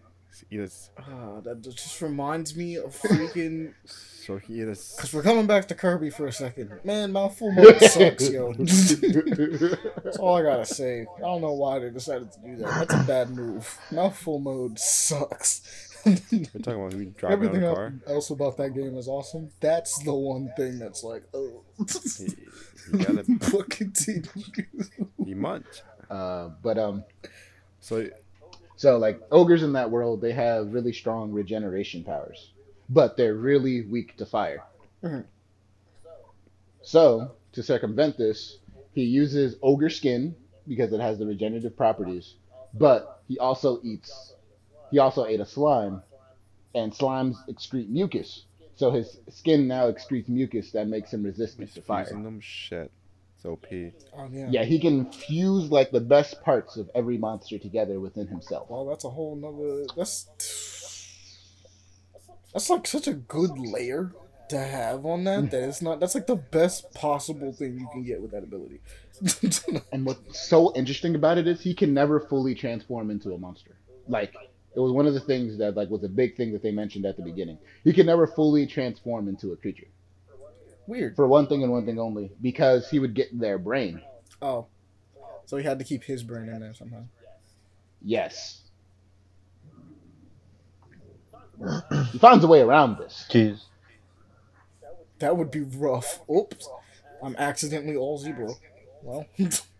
eat 0.50 0.60
a, 0.60 0.64
s- 0.64 0.90
Ah, 0.98 1.40
that 1.40 1.60
just 1.62 2.00
reminds 2.00 2.54
me 2.54 2.76
of 2.76 2.94
freaking. 2.96 3.72
so 3.84 4.36
he 4.38 4.60
eat 4.60 4.68
a. 4.68 4.70
s- 4.72 4.94
Cause 4.98 5.12
we're 5.12 5.22
coming 5.22 5.46
back 5.46 5.66
to 5.68 5.74
Kirby 5.74 6.10
for 6.10 6.26
a 6.26 6.32
second. 6.32 6.70
Man, 6.84 7.10
mouthful 7.12 7.50
mode 7.58 7.80
sucks, 7.80 8.30
yo. 8.30 8.52
That's 10.04 10.16
all 10.18 10.36
I 10.36 10.42
gotta 10.42 10.66
say. 10.66 11.06
I 11.16 11.20
don't 11.20 11.40
know 11.40 11.54
why 11.54 11.78
they 11.80 11.90
decided 11.90 12.30
to 12.32 12.38
do 12.40 12.56
that. 12.58 12.88
That's 12.88 13.02
a 13.02 13.06
bad 13.06 13.30
move. 13.30 13.78
Mouthful 13.90 14.38
mode 14.38 14.78
sucks. 14.78 15.84
We're 16.06 16.14
talking 16.62 16.74
about 16.80 16.94
we 16.94 17.06
driving 17.06 17.32
Everything 17.48 17.64
on 17.64 17.64
a 17.64 17.66
el- 17.70 17.74
car. 17.74 17.94
else 18.06 18.30
about 18.30 18.56
that 18.58 18.70
game 18.74 18.96
is 18.96 19.08
awesome. 19.08 19.50
That's 19.60 19.98
the 20.04 20.14
one 20.14 20.52
thing 20.56 20.78
that's 20.78 21.02
like, 21.02 21.24
oh. 21.34 21.64
You, 21.78 22.28
you 22.92 22.98
gotta 23.04 23.24
but 23.52 23.68
continue. 23.70 24.22
you 25.24 25.36
munch. 25.36 25.66
Uh, 26.10 26.48
but 26.62 26.78
um, 26.78 27.04
So 27.80 28.08
so 28.76 28.96
like 28.98 29.20
ogres 29.30 29.62
in 29.62 29.72
that 29.72 29.90
world, 29.90 30.20
they 30.20 30.32
have 30.32 30.72
really 30.72 30.92
strong 30.92 31.32
regeneration 31.32 32.04
powers, 32.04 32.52
but 32.88 33.16
they're 33.16 33.34
really 33.34 33.82
weak 33.82 34.16
to 34.16 34.26
fire. 34.26 34.62
Mhm. 35.02 35.24
So 36.82 37.32
to 37.52 37.62
circumvent 37.62 38.16
this, 38.16 38.58
he 38.94 39.02
uses 39.04 39.56
ogre 39.62 39.90
skin 39.90 40.34
because 40.66 40.92
it 40.92 41.00
has 41.00 41.18
the 41.18 41.26
regenerative 41.26 41.76
properties, 41.76 42.34
but 42.74 43.22
he 43.28 43.38
also 43.38 43.80
eats. 43.82 44.34
He 44.90 44.98
also 44.98 45.26
ate 45.26 45.40
a 45.40 45.46
slime, 45.46 46.02
and 46.74 46.92
slimes 46.92 47.36
excrete 47.48 47.88
mucus. 47.88 48.44
So 48.76 48.90
his 48.90 49.18
skin 49.28 49.66
now 49.66 49.90
excretes 49.90 50.28
mucus 50.28 50.70
that 50.72 50.86
makes 50.86 51.12
him 51.12 51.22
resistant 51.24 51.74
to 51.74 51.82
fire. 51.82 52.04
them 52.06 52.40
shit. 52.40 52.90
So 53.42 53.56
P. 53.56 53.92
Oh, 54.16 54.28
yeah. 54.32 54.48
Yeah, 54.50 54.64
he 54.64 54.80
can 54.80 55.10
fuse 55.12 55.70
like 55.70 55.90
the 55.92 56.00
best 56.00 56.42
parts 56.42 56.76
of 56.76 56.90
every 56.94 57.18
monster 57.18 57.58
together 57.58 58.00
within 58.00 58.26
himself. 58.26 58.68
Well, 58.68 58.86
that's 58.86 59.04
a 59.04 59.10
whole 59.10 59.36
nother. 59.36 59.86
That's 59.96 60.26
that's 62.52 62.70
like 62.70 62.86
such 62.86 63.06
a 63.06 63.12
good 63.12 63.56
layer 63.58 64.12
to 64.48 64.58
have 64.58 65.06
on 65.06 65.24
that. 65.24 65.50
That 65.50 65.68
it's 65.68 65.82
not. 65.82 66.00
That's 66.00 66.14
like 66.14 66.26
the 66.26 66.36
best 66.36 66.92
possible 66.94 67.52
thing 67.52 67.78
you 67.78 67.88
can 67.92 68.02
get 68.02 68.20
with 68.20 68.32
that 68.32 68.42
ability. 68.42 68.80
And 69.92 70.06
what's 70.06 70.48
so 70.48 70.72
interesting 70.76 71.14
about 71.14 71.38
it 71.38 71.48
is 71.48 71.60
he 71.60 71.74
can 71.74 71.92
never 71.92 72.20
fully 72.20 72.54
transform 72.54 73.10
into 73.10 73.32
a 73.34 73.38
monster. 73.38 73.76
Like 74.08 74.32
it 74.74 74.80
was 74.80 74.92
one 74.92 75.06
of 75.06 75.14
the 75.14 75.20
things 75.20 75.58
that 75.58 75.76
like 75.76 75.90
was 75.90 76.04
a 76.04 76.08
big 76.08 76.36
thing 76.36 76.52
that 76.52 76.62
they 76.62 76.70
mentioned 76.70 77.04
at 77.04 77.16
the 77.16 77.22
beginning. 77.22 77.58
He 77.84 77.92
can 77.92 78.06
never 78.06 78.26
fully 78.26 78.66
transform 78.66 79.28
into 79.28 79.52
a 79.52 79.56
creature. 79.56 79.88
Weird. 80.88 81.14
For 81.14 81.28
one 81.28 81.46
thing 81.46 81.62
and 81.62 81.70
one 81.70 81.84
thing 81.86 82.00
only, 82.00 82.32
because 82.42 82.88
he 82.90 82.98
would 82.98 83.14
get 83.14 83.38
their 83.38 83.58
brain. 83.58 84.00
Oh, 84.42 84.66
so 85.44 85.56
he 85.56 85.62
had 85.64 85.78
to 85.78 85.84
keep 85.84 86.02
his 86.02 86.22
brain 86.22 86.48
in 86.48 86.60
there 86.60 86.74
somehow. 86.74 87.04
Yes. 88.02 88.62
he 92.12 92.18
finds 92.18 92.42
a 92.44 92.48
way 92.48 92.60
around 92.60 92.98
this. 92.98 93.26
Jeez. 93.30 93.62
That 95.18 95.36
would 95.36 95.50
be 95.50 95.60
rough. 95.60 96.20
Oops, 96.30 96.68
I'm 97.22 97.36
accidentally 97.36 97.96
all 97.96 98.18
zebra. 98.18 98.50
Well, 99.02 99.26
it's 99.36 99.62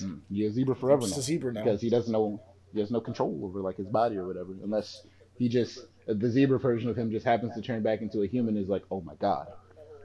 Mm, 0.00 0.20
You're 0.30 0.48
a 0.48 0.52
zebra 0.52 0.74
forever 0.74 1.04
a 1.04 1.06
zebra 1.08 1.52
now. 1.52 1.62
because 1.62 1.82
he 1.82 1.90
doesn't 1.90 2.10
know 2.12 2.40
he 2.72 2.80
has 2.80 2.90
no 2.90 2.98
control 2.98 3.38
over 3.44 3.60
like 3.60 3.76
his 3.76 3.86
body 3.88 4.16
or 4.16 4.26
whatever 4.26 4.54
unless 4.64 5.02
he 5.36 5.50
just 5.50 5.80
the 6.06 6.30
zebra 6.30 6.58
version 6.58 6.88
of 6.88 6.96
him 6.96 7.10
just 7.10 7.26
happens 7.26 7.54
to 7.54 7.60
turn 7.60 7.82
back 7.82 8.00
into 8.00 8.22
a 8.22 8.26
human 8.26 8.56
is 8.56 8.68
like 8.70 8.84
oh 8.90 9.02
my 9.02 9.14
god 9.16 9.48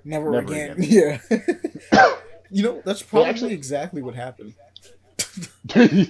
Never, 0.08 0.32
Never 0.32 0.52
again. 0.54 0.76
Yeah. 0.80 1.20
you 2.50 2.64
know, 2.64 2.82
that's 2.86 3.04
probably 3.04 3.30
actually- 3.30 3.54
exactly 3.54 4.02
what 4.02 4.16
happened. 4.16 4.54
he 5.74 6.08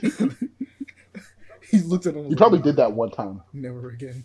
looked 1.79 2.05
at 2.05 2.15
him. 2.15 2.29
He 2.29 2.35
probably 2.35 2.59
did 2.59 2.75
that 2.77 2.93
one 2.93 3.09
time 3.11 3.41
Never 3.51 3.89
again. 3.89 4.23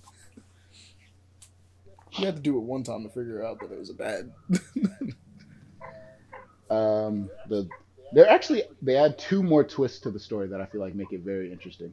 He 2.10 2.24
had 2.24 2.36
to 2.36 2.42
do 2.42 2.58
it 2.58 2.62
one 2.62 2.82
time 2.82 3.02
to 3.04 3.08
figure 3.08 3.42
out 3.44 3.58
that 3.60 3.72
it 3.72 3.78
was 3.78 3.88
a 3.90 3.94
bad. 3.94 4.30
um 6.70 7.30
the 7.48 7.68
they're 8.12 8.28
actually 8.28 8.62
they 8.82 8.96
add 8.96 9.18
two 9.18 9.42
more 9.42 9.64
twists 9.64 10.00
to 10.00 10.10
the 10.10 10.18
story 10.18 10.46
that 10.48 10.60
i 10.60 10.64
feel 10.66 10.80
like 10.80 10.94
make 10.94 11.12
it 11.12 11.20
very 11.20 11.52
interesting 11.52 11.92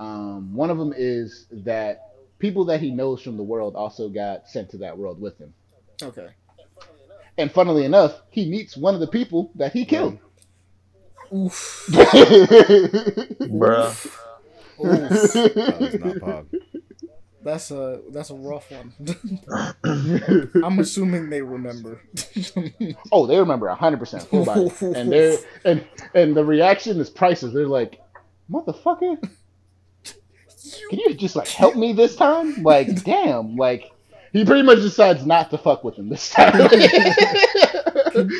um 0.00 0.52
one 0.54 0.70
of 0.70 0.78
them 0.78 0.92
is 0.96 1.46
that 1.52 2.14
people 2.40 2.64
that 2.64 2.80
he 2.80 2.90
knows 2.90 3.22
from 3.22 3.36
the 3.36 3.42
world 3.44 3.76
also 3.76 4.08
got 4.08 4.48
sent 4.48 4.70
to 4.70 4.78
that 4.78 4.96
world 4.98 5.20
with 5.20 5.38
him 5.38 5.54
okay. 6.02 6.28
And 7.38 7.52
funnily 7.52 7.84
enough 7.84 8.22
he 8.30 8.48
meets 8.48 8.76
one 8.76 8.94
of 8.94 9.00
the 9.00 9.06
people 9.06 9.50
that 9.54 9.72
he 9.72 9.84
killed 9.84 10.18
Oof. 11.32 11.86
Bruh. 13.50 13.90
Oof. 14.78 15.32
That 15.32 15.76
was 15.80 15.94
not 15.98 16.20
Bob. 16.26 16.46
That's 17.42 17.70
a 17.70 18.00
that's 18.10 18.30
a 18.30 18.34
rough 18.34 18.70
one. 18.72 18.92
I'm 20.64 20.80
assuming 20.80 21.30
they 21.30 21.42
remember. 21.42 22.00
Oh, 23.12 23.26
they 23.26 23.38
remember 23.38 23.68
hundred 23.68 23.98
percent 23.98 24.24
full 24.24 24.44
body, 24.44 24.68
and 24.80 25.12
they're 25.12 25.38
and 25.64 25.86
and 26.12 26.36
the 26.36 26.44
reaction 26.44 26.98
is 26.98 27.08
priceless. 27.08 27.54
They're 27.54 27.68
like, 27.68 28.00
"Motherfucker, 28.50 29.20
can 30.02 30.98
you 30.98 31.14
just 31.14 31.36
like 31.36 31.46
help 31.46 31.76
me 31.76 31.92
this 31.92 32.16
time?" 32.16 32.64
Like, 32.64 33.04
damn, 33.04 33.54
like 33.54 33.92
he 34.32 34.44
pretty 34.44 34.62
much 34.62 34.78
decides 34.78 35.24
not 35.26 35.50
to 35.50 35.58
fuck 35.58 35.82
with 35.84 35.96
him 35.96 36.08
this 36.08 36.30
time. 36.30 36.68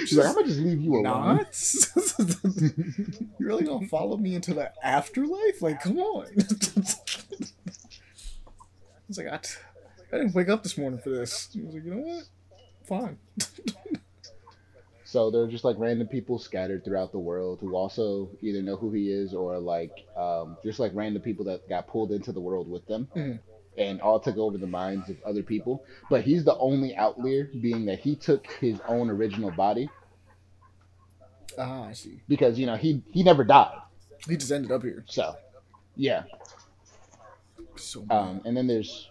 She's 0.07 0.17
like, 0.17 0.27
"I'm 0.29 0.35
gonna 0.35 0.47
just 0.47 0.61
leave 0.61 0.81
you 0.81 0.97
alone." 0.97 1.47
You 3.39 3.47
really 3.47 3.65
gonna 3.65 3.87
follow 3.89 4.17
me 4.17 4.35
into 4.35 4.55
the 4.55 4.73
afterlife? 4.85 5.61
Like, 5.63 5.81
come 5.83 5.99
on. 5.99 6.27
It's 9.09 9.19
like 9.19 9.29
I, 9.33 9.37
t- 9.37 9.51
I 10.13 10.17
didn't 10.19 10.35
wake 10.35 10.49
up 10.49 10.63
this 10.63 10.77
morning 10.79 10.99
for 10.99 11.11
this. 11.11 11.49
He 11.53 11.61
was 11.63 11.75
like, 11.75 11.85
you 11.85 11.95
know 11.95 12.01
what? 12.01 12.25
Fine. 12.89 13.19
So 15.05 15.31
they're 15.31 15.47
just 15.47 15.65
like 15.65 15.77
random 15.79 16.09
people 16.09 16.39
scattered 16.39 16.85
throughout 16.85 17.13
the 17.13 17.19
world 17.19 17.59
who 17.61 17.75
also 17.77 18.29
either 18.43 18.61
know 18.63 18.77
who 18.77 18.91
he 18.93 19.11
is 19.11 19.33
or 19.35 19.59
like 19.59 19.93
um, 20.17 20.57
just 20.65 20.81
like 20.81 20.91
random 20.95 21.23
people 21.23 21.45
that 21.47 21.69
got 21.69 21.87
pulled 21.87 22.11
into 22.13 22.33
the 22.33 22.41
world 22.41 22.69
with 22.69 22.85
them 22.87 23.09
Mhm. 23.15 23.39
And 23.79 24.01
all 24.01 24.21
took 24.21 24.37
over 24.37 24.59
the 24.59 24.67
minds 24.67 25.09
of 25.11 25.17
other 25.25 25.43
people. 25.43 25.85
But 26.11 26.23
he's 26.23 26.45
the 26.45 26.57
only 26.57 26.97
outlier, 26.97 27.51
being 27.61 27.87
that 27.87 27.99
he 28.01 28.17
took 28.17 28.47
his 28.61 28.81
own 28.89 29.11
original 29.11 29.51
body 29.51 29.89
Ah, 31.59 31.85
I 31.89 31.93
see. 31.93 32.21
because 32.29 32.59
you 32.59 32.67
know 32.67 32.77
he 32.77 33.03
he 33.11 33.23
never 33.23 33.45
died. 33.45 33.79
He 34.29 34.37
just 34.37 34.51
ended 34.53 34.73
up 34.73 34.83
here. 34.83 35.05
So 35.09 35.37
yeah. 35.97 36.25
So 37.77 38.05
Um, 38.11 38.41
and 38.45 38.57
then 38.57 38.67
there's 38.67 39.11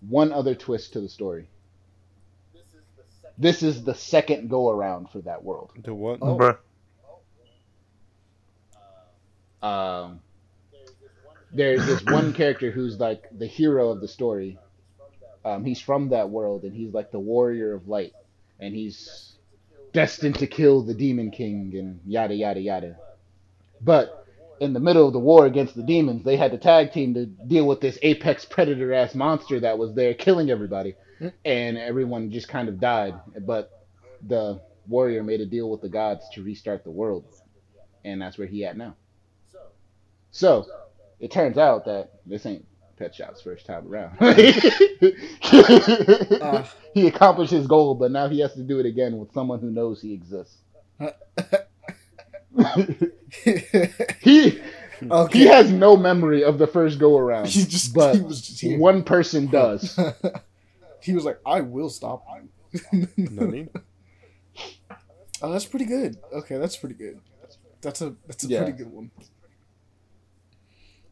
one 0.00 0.32
other 0.32 0.54
twist 0.54 0.92
to 0.94 1.00
the 1.00 1.08
story. 1.08 1.48
This 3.38 3.62
is 3.62 3.84
the 3.84 3.94
second 3.94 4.48
go 4.48 4.70
around 4.70 5.10
for 5.10 5.20
that 5.22 5.44
world. 5.44 5.70
The 5.84 5.92
what? 5.92 6.18
Oh. 6.22 6.36
Bruh. 6.38 6.56
um, 9.62 10.20
there's 11.56 11.86
this 11.86 12.02
one 12.06 12.32
character 12.32 12.70
who's 12.70 12.98
like 13.00 13.24
the 13.36 13.46
hero 13.46 13.90
of 13.90 14.00
the 14.00 14.08
story. 14.08 14.58
Um, 15.44 15.64
he's 15.64 15.80
from 15.80 16.08
that 16.10 16.30
world, 16.30 16.64
and 16.64 16.74
he's 16.74 16.92
like 16.92 17.12
the 17.12 17.20
warrior 17.20 17.72
of 17.74 17.88
light, 17.88 18.12
and 18.58 18.74
he's 18.74 19.36
destined 19.92 20.34
to 20.36 20.46
kill 20.46 20.82
the 20.82 20.94
demon 20.94 21.30
king 21.30 21.72
and 21.76 22.00
yada 22.04 22.34
yada 22.34 22.60
yada. 22.60 22.96
But 23.80 24.26
in 24.60 24.72
the 24.72 24.80
middle 24.80 25.06
of 25.06 25.12
the 25.12 25.18
war 25.18 25.46
against 25.46 25.74
the 25.76 25.82
demons, 25.82 26.24
they 26.24 26.36
had 26.36 26.50
to 26.52 26.58
tag 26.58 26.92
team 26.92 27.14
to 27.14 27.26
deal 27.26 27.66
with 27.66 27.80
this 27.80 27.98
apex 28.02 28.44
predator 28.44 28.92
ass 28.92 29.14
monster 29.14 29.60
that 29.60 29.78
was 29.78 29.94
there 29.94 30.14
killing 30.14 30.50
everybody, 30.50 30.94
Mm. 31.20 31.32
and 31.46 31.78
everyone 31.78 32.30
just 32.30 32.48
kind 32.48 32.68
of 32.68 32.78
died. 32.78 33.14
But 33.40 33.70
the 34.26 34.60
warrior 34.86 35.22
made 35.22 35.40
a 35.40 35.46
deal 35.46 35.70
with 35.70 35.80
the 35.80 35.88
gods 35.88 36.28
to 36.34 36.42
restart 36.42 36.84
the 36.84 36.90
world, 36.90 37.24
and 38.04 38.20
that's 38.20 38.36
where 38.36 38.46
he 38.48 38.64
at 38.66 38.76
now. 38.76 38.96
So 40.30 40.66
it 41.20 41.30
turns 41.30 41.58
out 41.58 41.84
that 41.86 42.12
this 42.26 42.44
ain't 42.46 42.64
Pet 42.98 43.14
Shop's 43.14 43.42
first 43.42 43.66
time 43.66 43.86
around. 43.88 44.16
Uh. 46.40 46.64
he 46.94 47.06
accomplished 47.06 47.52
his 47.52 47.66
goal, 47.66 47.94
but 47.94 48.10
now 48.10 48.28
he 48.28 48.40
has 48.40 48.54
to 48.54 48.62
do 48.62 48.78
it 48.80 48.86
again 48.86 49.18
with 49.18 49.32
someone 49.32 49.60
who 49.60 49.70
knows 49.70 50.00
he 50.00 50.12
exists. 50.12 50.58
he 54.20 54.60
okay. 55.10 55.38
he 55.38 55.46
has 55.46 55.70
no 55.70 55.96
memory 55.96 56.44
of 56.44 56.58
the 56.58 56.66
first 56.66 56.98
go 56.98 57.18
around, 57.18 57.48
He 57.48 57.64
just 57.64 57.94
but 57.94 58.14
he 58.16 58.22
was 58.22 58.40
just 58.40 58.60
here. 58.60 58.78
one 58.78 59.02
person 59.04 59.46
does. 59.46 59.98
he 61.02 61.14
was 61.14 61.24
like, 61.24 61.38
I 61.44 61.60
will 61.60 61.90
stop 61.90 62.24
you. 62.92 63.08
Nani? 63.16 63.68
Oh, 65.42 65.52
that's 65.52 65.66
pretty 65.66 65.84
good. 65.84 66.16
Okay, 66.32 66.56
that's 66.58 66.76
pretty 66.76 66.94
good. 66.94 67.20
That's 67.82 68.00
a 68.00 68.14
that's 68.26 68.44
a 68.44 68.48
Yeah. 68.48 68.62
pretty 68.64 68.78
good 68.78 68.90
one. 68.92 69.10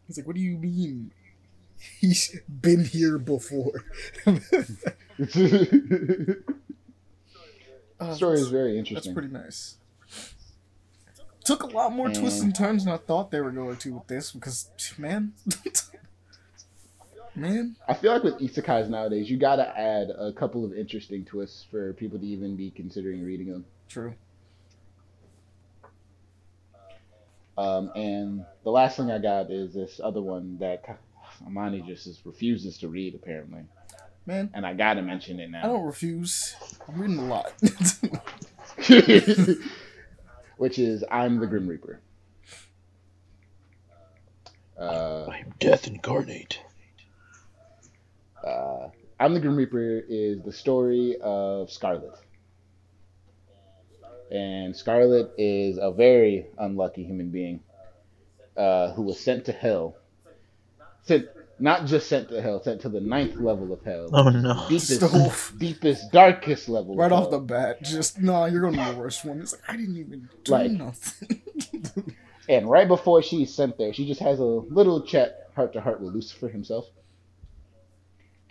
He's 0.06 0.16
like, 0.18 0.26
what 0.26 0.36
do 0.36 0.42
you 0.42 0.56
mean? 0.56 1.12
He's 2.00 2.40
been 2.48 2.84
here 2.84 3.18
before. 3.18 3.84
Uh, 8.00 8.12
Story 8.14 8.40
is 8.40 8.48
very 8.48 8.76
interesting. 8.76 9.14
That's 9.14 9.14
pretty 9.14 9.32
nice. 9.32 9.76
Took 11.44 11.62
a 11.62 11.66
lot 11.66 11.92
more 11.92 12.08
twists 12.08 12.40
and 12.40 12.54
turns 12.54 12.84
than 12.84 12.92
I 12.92 12.96
thought 12.96 13.30
they 13.30 13.40
were 13.40 13.52
going 13.52 13.76
to 13.76 13.94
with 13.94 14.06
this 14.08 14.32
because, 14.32 14.70
man, 14.98 15.32
man, 17.36 17.76
I 17.86 17.94
feel 17.94 18.12
like 18.12 18.24
with 18.24 18.38
isekais 18.40 18.88
nowadays, 18.88 19.30
you 19.30 19.36
gotta 19.36 19.68
add 19.78 20.10
a 20.10 20.32
couple 20.32 20.64
of 20.64 20.72
interesting 20.74 21.24
twists 21.24 21.64
for 21.70 21.92
people 21.92 22.18
to 22.18 22.26
even 22.26 22.56
be 22.56 22.70
considering 22.70 23.22
reading 23.24 23.48
them. 23.50 23.64
true. 23.88 24.14
Um, 27.56 27.90
and 27.94 28.44
the 28.64 28.70
last 28.70 28.96
thing 28.96 29.10
I 29.10 29.18
got 29.18 29.50
is 29.50 29.74
this 29.74 30.00
other 30.02 30.20
one 30.20 30.58
that 30.58 30.84
Amani 31.46 31.82
just 31.82 32.06
is, 32.06 32.20
refuses 32.24 32.78
to 32.78 32.88
read 32.88 33.14
apparently, 33.14 33.62
Man, 34.26 34.50
and 34.54 34.66
I 34.66 34.74
gotta 34.74 35.02
mention 35.02 35.38
it 35.38 35.50
now. 35.50 35.64
I 35.64 35.66
don't 35.68 35.84
refuse. 35.84 36.56
I'm 36.88 37.00
reading 37.00 37.18
a 37.18 37.26
lot. 37.26 37.52
Which 40.56 40.78
is 40.78 41.04
I'm 41.10 41.38
the 41.38 41.46
Grim 41.46 41.66
Reaper. 41.68 42.00
Uh, 44.78 45.26
I'm 45.26 45.54
death 45.60 45.86
incarnate. 45.86 46.58
uh, 48.44 48.88
I'm 49.20 49.32
the 49.34 49.40
Grim 49.40 49.56
Reaper 49.56 50.02
is 50.08 50.42
the 50.42 50.52
story 50.52 51.16
of 51.22 51.70
Scarlet. 51.70 52.18
And 54.30 54.74
Scarlet 54.76 55.32
is 55.38 55.78
a 55.80 55.90
very 55.92 56.46
unlucky 56.58 57.04
human 57.04 57.30
being 57.30 57.60
uh, 58.56 58.92
who 58.92 59.02
was 59.02 59.20
sent 59.20 59.44
to 59.46 59.52
hell. 59.52 59.96
Sent, 61.02 61.26
not 61.58 61.86
just 61.86 62.08
sent 62.08 62.30
to 62.30 62.40
hell, 62.42 62.62
sent 62.62 62.80
to 62.80 62.88
the 62.88 63.00
ninth 63.00 63.36
level 63.36 63.72
of 63.72 63.82
hell. 63.84 64.08
Oh 64.12 64.30
no. 64.30 64.66
Deepest, 64.68 64.96
Stove. 65.08 65.52
deepest, 65.58 66.10
darkest 66.10 66.68
level. 66.68 66.96
right 66.96 67.12
of 67.12 67.24
off 67.26 67.30
the 67.30 67.38
bat, 67.38 67.82
just 67.82 68.20
no, 68.20 68.46
you're 68.46 68.60
going 68.62 68.74
to 68.74 68.84
be 68.84 68.90
the 68.90 68.96
worst 68.96 69.24
one. 69.24 69.40
It's 69.40 69.52
like 69.52 69.62
I 69.68 69.76
didn't 69.76 69.98
even 69.98 70.28
do 70.42 70.52
Like- 70.52 70.70
nothing. 70.70 71.42
And 72.46 72.68
right 72.68 72.86
before 72.86 73.22
she's 73.22 73.54
sent 73.54 73.78
there, 73.78 73.94
she 73.94 74.06
just 74.06 74.20
has 74.20 74.38
a 74.38 74.44
little 74.44 75.00
chat 75.00 75.48
heart 75.56 75.72
to 75.72 75.80
heart 75.80 76.02
with 76.02 76.12
Lucifer 76.12 76.48
himself. 76.48 76.84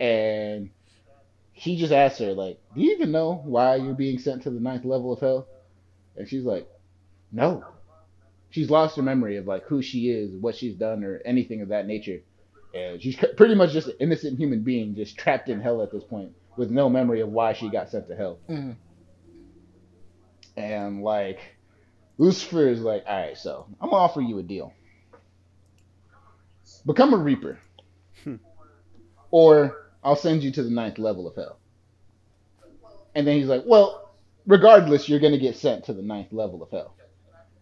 And 0.00 0.70
he 1.52 1.76
just 1.76 1.92
asks 1.92 2.18
her, 2.18 2.32
like, 2.32 2.58
Do 2.74 2.80
you 2.80 2.90
even 2.92 3.12
know 3.12 3.40
why 3.44 3.76
you're 3.76 3.94
being 3.94 4.18
sent 4.18 4.42
to 4.42 4.50
the 4.50 4.58
ninth 4.58 4.84
level 4.84 5.12
of 5.12 5.20
hell? 5.20 5.46
And 6.16 6.28
she's 6.28 6.44
like, 6.44 6.68
No. 7.32 7.64
She's 8.50 8.70
lost 8.70 8.96
her 8.96 9.02
memory 9.02 9.36
of 9.36 9.46
like 9.46 9.64
who 9.64 9.82
she 9.82 10.10
is, 10.10 10.30
what 10.40 10.54
she's 10.54 10.74
done, 10.76 11.02
or 11.02 11.20
anything 11.24 11.60
of 11.60 11.68
that 11.68 11.86
nature. 11.86 12.20
And 12.72 13.02
she's 13.02 13.16
pretty 13.36 13.54
much 13.54 13.72
just 13.72 13.88
an 13.88 13.96
innocent 14.00 14.38
human 14.38 14.62
being 14.62 14.94
just 14.94 15.16
trapped 15.16 15.48
in 15.48 15.60
hell 15.60 15.82
at 15.82 15.90
this 15.92 16.04
point 16.04 16.32
with 16.56 16.70
no 16.70 16.88
memory 16.88 17.20
of 17.20 17.28
why 17.30 17.52
she 17.52 17.68
got 17.68 17.90
sent 17.90 18.06
to 18.08 18.16
hell. 18.16 18.38
Mhm. 18.48 18.76
And 20.56 21.02
like 21.02 21.40
Lucifer 22.18 22.68
is 22.68 22.80
like, 22.80 23.04
all 23.08 23.20
right, 23.20 23.36
so 23.36 23.66
I'm 23.80 23.90
gonna 23.90 24.02
offer 24.02 24.20
you 24.20 24.38
a 24.38 24.42
deal. 24.42 24.72
Become 26.86 27.14
a 27.14 27.16
Reaper, 27.16 27.58
or 29.30 29.90
I'll 30.02 30.16
send 30.16 30.42
you 30.42 30.52
to 30.52 30.62
the 30.62 30.70
ninth 30.70 30.98
level 30.98 31.26
of 31.26 31.34
hell. 31.34 31.58
And 33.14 33.26
then 33.26 33.36
he's 33.38 33.46
like, 33.48 33.62
well, 33.66 34.03
regardless, 34.46 35.08
you're 35.08 35.20
gonna 35.20 35.38
get 35.38 35.56
sent 35.56 35.84
to 35.84 35.92
the 35.92 36.02
ninth 36.02 36.32
level 36.32 36.62
of 36.62 36.70
hell 36.70 36.94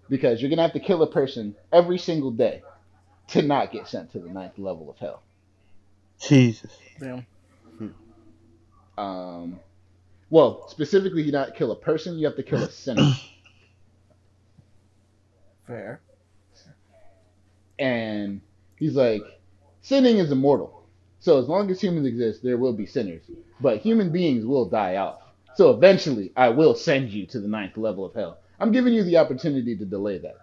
because 0.09 0.41
you're 0.41 0.51
gonna 0.51 0.63
have 0.63 0.73
to 0.73 0.81
kill 0.81 1.03
a 1.03 1.11
person 1.11 1.55
every 1.73 1.99
single 1.99 2.31
day 2.31 2.63
to 3.29 3.43
not 3.43 3.73
get 3.73 3.89
sent 3.89 4.13
to 4.13 4.19
the 4.19 4.29
ninth 4.29 4.59
level 4.59 4.91
of 4.91 4.99
hell. 4.99 5.23
Jesus. 6.21 6.77
Damn. 7.01 7.27
Um, 8.99 9.61
well, 10.31 10.69
specifically, 10.69 11.23
you 11.23 11.33
not 11.33 11.57
kill 11.57 11.73
a 11.73 11.77
person, 11.77 12.19
you 12.19 12.27
have 12.27 12.37
to 12.37 12.43
kill 12.43 12.63
a 12.63 12.71
sinner. 12.71 13.13
Fair. 15.67 16.01
And 17.79 18.41
he's 18.79 18.95
like, 18.95 19.23
sinning 19.81 20.19
is 20.19 20.31
immortal. 20.31 20.85
So 21.21 21.39
as 21.39 21.49
long 21.49 21.71
as 21.71 21.81
humans 21.81 22.07
exist, 22.07 22.43
there 22.43 22.59
will 22.59 22.73
be 22.73 22.87
sinners. 22.87 23.23
But 23.61 23.79
human 23.79 24.13
beings 24.13 24.45
will 24.45 24.67
die 24.67 24.97
off. 24.97 25.22
So 25.55 25.71
eventually, 25.71 26.33
I 26.37 26.49
will 26.49 26.75
send 26.75 27.11
you 27.11 27.27
to 27.27 27.41
the 27.41 27.49
ninth 27.49 27.77
level 27.77 28.05
of 28.05 28.15
hell. 28.15 28.39
I'm 28.59 28.73
giving 28.73 28.95
you 28.95 29.03
the 29.05 29.19
opportunity 29.19 29.77
to 29.77 29.85
delay 29.85 30.19
that. 30.19 30.39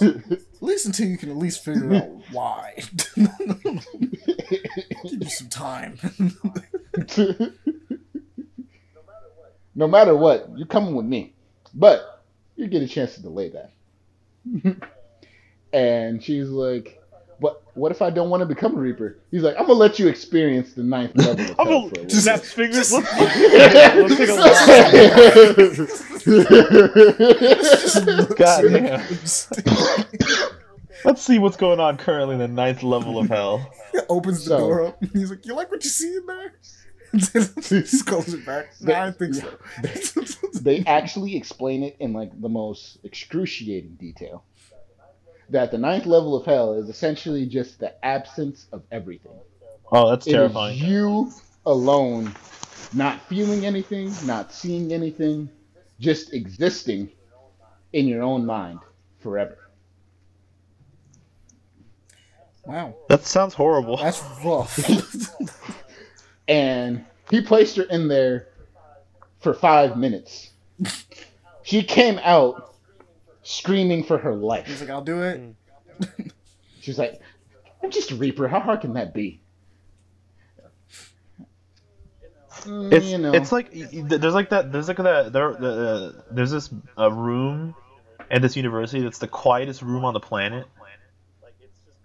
At 0.00 0.42
least 0.60 0.86
until 0.86 1.08
you 1.08 1.18
can 1.18 1.30
at 1.30 1.36
least 1.36 1.64
figure 1.64 1.94
out 1.94 2.08
why. 2.30 2.74
Give 3.16 3.82
you 5.04 5.28
some 5.28 5.48
time. 5.48 5.98
no 9.74 9.88
matter 9.88 10.14
what, 10.14 10.48
you're 10.56 10.66
coming 10.66 10.94
with 10.94 11.06
me. 11.06 11.34
But 11.74 12.22
you 12.56 12.68
get 12.68 12.82
a 12.82 12.88
chance 12.88 13.14
to 13.14 13.22
delay 13.22 13.50
that. 13.50 13.72
and 15.72 16.22
she's 16.22 16.48
like, 16.48 17.01
"What? 17.42 17.62
What 17.74 17.92
if 17.92 18.00
I 18.02 18.08
don't 18.10 18.30
want 18.30 18.40
to 18.40 18.46
become 18.46 18.74
a 18.76 18.80
reaper?" 18.80 19.18
He's 19.30 19.42
like, 19.42 19.54
"I'm 19.58 19.66
gonna 19.66 19.78
let 19.78 19.98
you 19.98 20.08
experience 20.08 20.72
the 20.72 20.82
ninth 20.82 21.14
level 21.16 21.44
of 21.44 21.60
I'm 21.60 21.66
hell 21.66 21.80
gonna 21.90 21.94
for 21.94 22.00
a 22.00 22.06
just 22.06 22.22
snap 22.24 22.40
fingers. 22.40 22.92
Let's, 22.92 23.12
let's 23.96 24.16
take 24.16 24.28
a. 28.28 28.34
God 28.34 28.62
damn. 28.70 29.02
Let's 31.04 31.20
see 31.20 31.40
what's 31.40 31.56
going 31.56 31.80
on 31.80 31.96
currently 31.96 32.34
in 32.34 32.38
the 32.38 32.46
ninth 32.46 32.84
level 32.84 33.18
of 33.18 33.28
hell. 33.28 33.68
Opens 34.08 34.44
the 34.44 34.50
So- 34.50 34.58
door 34.58 34.86
up. 34.86 35.02
He's 35.12 35.30
like, 35.30 35.44
"You 35.44 35.54
like 35.54 35.68
what 35.70 35.82
you 35.82 35.90
see 35.90 36.14
in 36.14 36.26
there?" 36.26 36.52
Just 37.14 38.06
close 38.06 38.32
it 38.32 38.46
back. 38.46 38.72
Nah, 38.80 39.06
I 39.06 39.10
think 39.10 39.34
so. 39.34 39.48
they 40.60 40.84
actually 40.86 41.36
explain 41.36 41.82
it 41.82 41.96
in 41.98 42.12
like 42.12 42.40
the 42.40 42.48
most 42.48 42.98
excruciating 43.04 43.96
detail. 44.00 44.44
That 45.52 45.70
the 45.70 45.78
ninth 45.78 46.06
level 46.06 46.34
of 46.34 46.46
hell 46.46 46.74
is 46.74 46.88
essentially 46.88 47.46
just 47.46 47.78
the 47.78 48.04
absence 48.04 48.66
of 48.72 48.82
everything. 48.90 49.38
Oh, 49.92 50.08
that's 50.10 50.26
It 50.26 50.30
is 50.30 50.34
terrifying. 50.36 50.78
you 50.78 51.30
alone, 51.66 52.34
not 52.94 53.20
feeling 53.28 53.66
anything, 53.66 54.12
not 54.24 54.52
seeing 54.52 54.92
anything, 54.92 55.50
just 56.00 56.32
existing 56.32 57.10
in 57.92 58.08
your 58.08 58.22
own 58.22 58.46
mind 58.46 58.80
forever. 59.20 59.58
wow, 62.64 62.94
That 63.10 63.24
sounds 63.26 63.54
horrible. 63.54 63.98
that's 63.98 64.22
rough. 64.44 64.78
And 66.48 67.04
he 67.30 67.40
placed 67.40 67.76
her 67.76 67.84
in 67.84 68.08
there 68.08 68.48
for 69.40 69.54
five 69.54 69.96
minutes. 69.96 70.50
She 71.62 71.84
came 71.84 72.18
out 72.22 72.71
screaming 73.42 74.04
for 74.04 74.18
her 74.18 74.34
life. 74.34 74.66
He's 74.66 74.80
life. 74.80 74.88
like, 74.88 74.94
"I'll 74.96 75.04
do 75.04 75.22
it." 75.22 75.54
She's 76.80 76.98
like, 76.98 77.20
I'm 77.82 77.90
just 77.90 78.10
a 78.10 78.16
Reaper. 78.16 78.48
How 78.48 78.60
hard 78.60 78.80
can 78.80 78.94
that 78.94 79.14
be? 79.14 79.40
Mm, 82.62 82.92
It's 82.92 83.06
you 83.06 83.18
know. 83.18 83.32
it's 83.32 83.50
like 83.50 83.70
y- 83.74 83.88
y- 83.92 84.02
there's 84.04 84.34
like 84.34 84.50
that 84.50 84.70
there's 84.72 84.86
like 84.88 84.98
that 84.98 85.32
there 85.32 85.50
uh, 85.50 86.12
there's 86.30 86.50
this 86.50 86.70
uh, 86.98 87.10
room 87.10 87.74
at 88.30 88.42
this 88.42 88.56
university 88.56 89.02
that's 89.02 89.18
the 89.18 89.26
quietest 89.28 89.82
room 89.82 90.04
on 90.04 90.14
the 90.14 90.20
planet. 90.20 90.66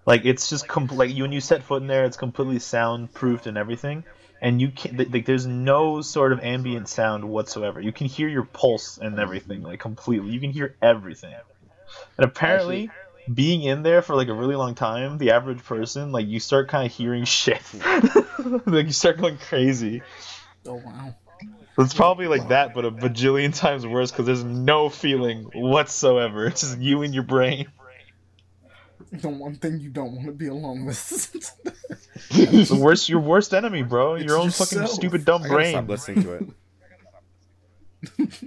Like 0.05 0.25
it's 0.25 0.49
just 0.49 0.67
com- 0.67 0.87
like 0.87 1.13
you 1.13 1.23
when 1.23 1.31
you 1.33 1.41
set 1.41 1.63
foot 1.63 1.81
in 1.81 1.87
there, 1.87 2.05
it's 2.05 2.17
completely 2.17 2.59
soundproofed 2.59 3.45
and 3.45 3.57
everything. 3.57 4.03
And 4.41 4.61
you 4.61 4.69
can't 4.69 5.11
like 5.11 5.25
there's 5.25 5.47
no 5.47 6.01
sort 6.01 6.31
of 6.31 6.39
ambient 6.41 6.87
sound 6.87 7.25
whatsoever. 7.25 7.81
You 7.81 7.91
can 7.91 8.07
hear 8.07 8.27
your 8.27 8.43
pulse 8.43 8.97
and 8.97 9.19
everything 9.19 9.63
like 9.63 9.79
completely. 9.79 10.29
You 10.31 10.39
can 10.39 10.51
hear 10.51 10.75
everything. 10.81 11.33
And 12.17 12.25
apparently, 12.25 12.91
being 13.31 13.63
in 13.63 13.83
there 13.83 14.01
for 14.01 14.15
like 14.15 14.27
a 14.27 14.33
really 14.33 14.55
long 14.55 14.75
time, 14.75 15.17
the 15.17 15.31
average 15.31 15.63
person 15.63 16.11
like 16.11 16.27
you 16.27 16.39
start 16.39 16.69
kind 16.69 16.85
of 16.85 16.91
hearing 16.91 17.25
shit. 17.25 17.61
like 18.65 18.85
you 18.85 18.91
start 18.91 19.17
going 19.17 19.37
crazy. 19.37 20.03
Oh 20.65 20.75
wow. 20.75 21.15
It's 21.79 21.93
probably 21.93 22.27
like 22.27 22.49
that, 22.49 22.73
but 22.73 22.85
a 22.85 22.91
bajillion 22.91 23.55
times 23.55 23.85
worse 23.85 24.11
because 24.11 24.25
there's 24.25 24.43
no 24.43 24.89
feeling 24.89 25.43
whatsoever. 25.53 26.47
It's 26.47 26.61
just 26.61 26.79
you 26.79 27.03
and 27.03 27.13
your 27.13 27.23
brain. 27.23 27.67
The 29.11 29.29
one 29.29 29.55
thing 29.55 29.79
you 29.79 29.89
don't 29.89 30.15
want 30.15 30.25
to 30.27 30.33
be 30.33 30.47
alone 30.47 30.85
with. 30.85 31.53
It's 32.31 32.69
the 32.69 32.75
worst, 32.75 33.09
your 33.09 33.19
worst 33.19 33.53
enemy, 33.53 33.83
bro. 33.83 34.15
It's 34.15 34.25
your 34.25 34.37
own 34.37 34.49
fucking 34.49 34.87
stupid 34.87 35.23
dumb 35.23 35.43
I 35.43 35.47
brain. 35.47 35.71
stop 35.73 35.87
listening 35.87 36.23
to 36.23 36.33
it. 36.33 36.43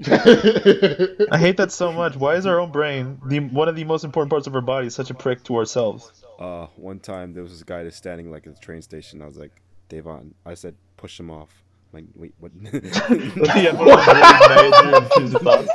I 1.33 1.39
hate 1.39 1.57
that 1.57 1.73
so 1.73 1.93
much. 1.93 2.17
Why 2.17 2.35
is 2.35 2.47
our 2.47 2.61
own 2.61 2.71
brain 2.73 3.21
the 3.27 3.41
one 3.41 3.69
of 3.69 3.77
the 3.77 3.85
most 3.85 4.05
important 4.05 4.31
parts 4.31 4.47
of 4.47 4.55
our 4.55 4.61
body 4.61 4.91
such 4.91 5.11
a 5.11 5.15
prick 5.15 5.43
to 5.45 5.57
ourselves? 5.57 6.13
Uh, 6.39 6.67
one 6.77 7.01
time 7.01 7.33
there 7.33 7.43
was 7.43 7.53
this 7.53 7.63
guy 7.63 7.83
that's 7.83 7.97
standing 7.97 8.31
like 8.31 8.47
at 8.47 8.55
the 8.55 8.61
train 8.61 8.83
station. 8.83 9.23
I 9.23 9.27
was 9.27 9.37
like, 9.37 9.53
Devon. 9.89 10.35
I 10.47 10.55
said, 10.55 10.75
push 10.97 11.19
him 11.19 11.31
off. 11.31 11.63
I'm 11.93 11.99
like, 12.01 12.05
wait, 12.15 12.35
what? 12.39 12.53
yeah, 13.57 13.73
one 13.73 13.91
of 13.91 13.97
those 13.97 14.07
really 14.07 14.71
major 14.71 14.97
intrusive 15.05 15.43
thoughts. 15.43 15.69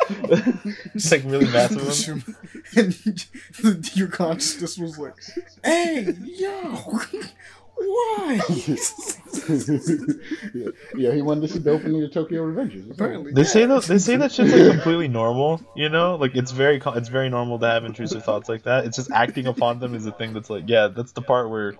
it's 0.95 1.11
like 1.11 1.23
really 1.25 1.45
massive. 1.51 1.79
Push 1.79 2.07
One. 2.07 2.19
him. 2.19 2.35
and 3.63 3.95
your 3.97 4.07
consciousness 4.07 4.77
was 4.77 4.97
like, 4.97 5.15
"Hey, 5.63 6.13
yo, 6.23 6.75
why?" 7.75 8.39
yeah, 10.53 10.69
yeah, 10.95 11.11
he 11.13 11.21
wanted 11.21 11.41
to 11.41 11.47
see 11.49 11.59
the 11.59 11.71
opening 11.71 12.01
of 12.03 12.11
Tokyo 12.13 12.43
Revengers. 12.45 12.89
Apparently, 12.89 13.33
They 13.33 13.43
say 13.43 13.61
yeah. 13.61 13.67
that 13.67 13.83
they 13.83 13.97
say 13.97 14.15
that 14.15 14.31
shit's 14.31 14.53
like 14.53 14.71
completely 14.71 15.09
normal, 15.09 15.61
you 15.75 15.89
know. 15.89 16.15
Like 16.15 16.35
it's 16.35 16.51
very 16.51 16.81
it's 16.85 17.09
very 17.09 17.29
normal 17.29 17.59
to 17.59 17.67
have 17.67 17.83
intrusive 17.83 18.23
thoughts 18.23 18.47
like 18.47 18.63
that. 18.63 18.85
It's 18.85 18.95
just 18.95 19.11
acting 19.11 19.47
upon 19.47 19.79
them 19.79 19.93
is 19.93 20.05
the 20.05 20.13
thing 20.13 20.33
that's 20.33 20.49
like, 20.49 20.63
yeah, 20.67 20.87
that's 20.87 21.11
the 21.11 21.21
part 21.21 21.49
where 21.49 21.75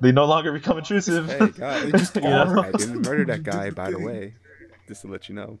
they 0.00 0.12
no 0.12 0.24
longer 0.26 0.52
become 0.52 0.78
intrusive. 0.78 1.26
hey, 1.26 1.50
guys, 1.50 1.82
They 1.84 1.92
just 1.92 2.14
You 2.16 2.22
know? 2.22 2.62
I 2.62 2.72
didn't 2.72 3.02
murder 3.02 3.24
that 3.26 3.42
guy, 3.42 3.70
by 3.70 3.90
the 3.90 3.98
way. 3.98 4.34
Just 4.86 5.02
to 5.02 5.08
let 5.08 5.28
you 5.28 5.34
know, 5.34 5.58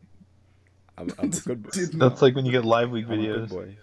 I'm, 0.96 1.08
I'm 1.18 1.26
a 1.32 1.36
good 1.36 1.62
boy. 1.62 1.70
That's 1.94 2.22
like 2.22 2.34
when 2.34 2.46
you 2.46 2.52
get 2.52 2.64
live 2.64 2.92
leak 2.92 3.06
I'm 3.06 3.12
a 3.12 3.16
good 3.16 3.42
videos. 3.44 3.48
boy. 3.50 3.76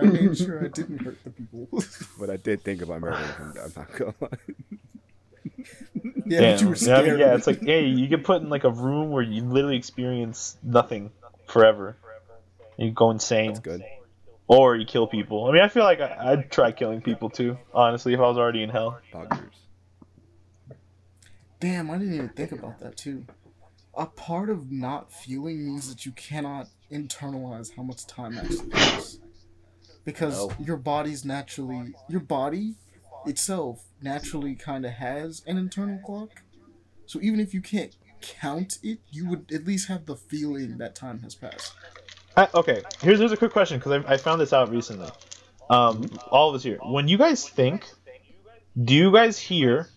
I 0.00 0.02
made 0.06 0.36
sure 0.36 0.64
I 0.64 0.68
didn't 0.68 0.98
hurt 1.02 1.18
the 1.24 1.30
people. 1.30 1.68
But 2.18 2.30
I 2.30 2.36
did 2.36 2.62
think 2.62 2.82
about 2.82 3.00
murdering 3.00 3.22
him. 3.28 3.54
I'm 3.62 3.72
not 3.76 3.92
gonna 3.92 4.14
lie. 4.20 4.28
yeah, 6.26 6.40
Damn. 6.40 6.52
but 6.52 6.60
you 6.60 6.68
were 6.68 6.74
Yeah, 6.74 6.76
scared. 6.76 7.06
mean, 7.06 7.18
yeah, 7.18 7.34
it's 7.34 7.46
like, 7.46 7.62
hey, 7.62 7.86
you 7.86 8.06
get 8.08 8.24
put 8.24 8.40
in 8.42 8.48
like 8.48 8.64
a 8.64 8.70
room 8.70 9.10
where 9.10 9.22
you 9.22 9.42
literally 9.42 9.76
experience 9.76 10.56
nothing 10.62 11.10
forever. 11.46 11.96
You 12.78 12.90
go 12.90 13.10
insane, 13.10 13.48
That's 13.48 13.60
good. 13.60 13.84
Or 14.48 14.76
you 14.76 14.86
kill 14.86 15.06
people. 15.06 15.46
I 15.46 15.52
mean, 15.52 15.62
I 15.62 15.68
feel 15.68 15.84
like 15.84 16.00
I, 16.00 16.32
I'd 16.32 16.50
try 16.50 16.72
killing 16.72 17.00
people 17.00 17.30
too. 17.30 17.58
Honestly, 17.74 18.14
if 18.14 18.20
I 18.20 18.22
was 18.24 18.38
already 18.38 18.62
in 18.62 18.70
hell. 18.70 19.00
Poggers. 19.12 19.50
Damn, 21.60 21.90
I 21.90 21.98
didn't 21.98 22.14
even 22.14 22.28
think 22.30 22.52
about 22.52 22.80
that 22.80 22.96
too. 22.96 23.24
A 23.94 24.06
part 24.06 24.50
of 24.50 24.70
not 24.70 25.10
feeling 25.12 25.64
means 25.66 25.88
that 25.88 26.04
you 26.04 26.12
cannot 26.12 26.68
internalize 26.92 27.74
how 27.74 27.82
much 27.82 28.06
time 28.06 28.36
actually 28.36 28.68
passes. 28.68 29.20
Because 30.04 30.38
Oh. 30.38 30.52
your 30.60 30.76
body's 30.76 31.24
naturally 31.24 31.94
your 32.08 32.20
body 32.20 32.74
itself 33.24 33.86
naturally 34.00 34.54
kinda 34.54 34.90
has 34.90 35.42
an 35.46 35.56
internal 35.56 35.98
clock. 35.98 36.42
So 37.06 37.20
even 37.22 37.40
if 37.40 37.54
you 37.54 37.60
can't 37.60 37.96
count 38.20 38.78
it, 38.82 39.00
you 39.10 39.28
would 39.28 39.50
at 39.52 39.64
least 39.64 39.88
have 39.88 40.06
the 40.06 40.14
feeling 40.16 40.78
that 40.78 40.94
time 40.94 41.20
has 41.20 41.34
passed. 41.34 41.72
I, 42.36 42.48
okay, 42.54 42.82
here's 43.00 43.18
here's 43.18 43.32
a 43.32 43.36
quick 43.36 43.52
question 43.52 43.78
because 43.78 44.04
I, 44.04 44.14
I 44.14 44.16
found 44.18 44.40
this 44.40 44.52
out 44.52 44.70
recently. 44.70 45.08
Um, 45.70 46.08
all 46.30 46.50
of 46.50 46.54
us 46.54 46.62
here. 46.62 46.78
When 46.82 47.08
you 47.08 47.18
guys 47.18 47.48
think, 47.48 47.86
do 48.82 48.94
you 48.94 49.10
guys 49.10 49.38
hear 49.38 49.88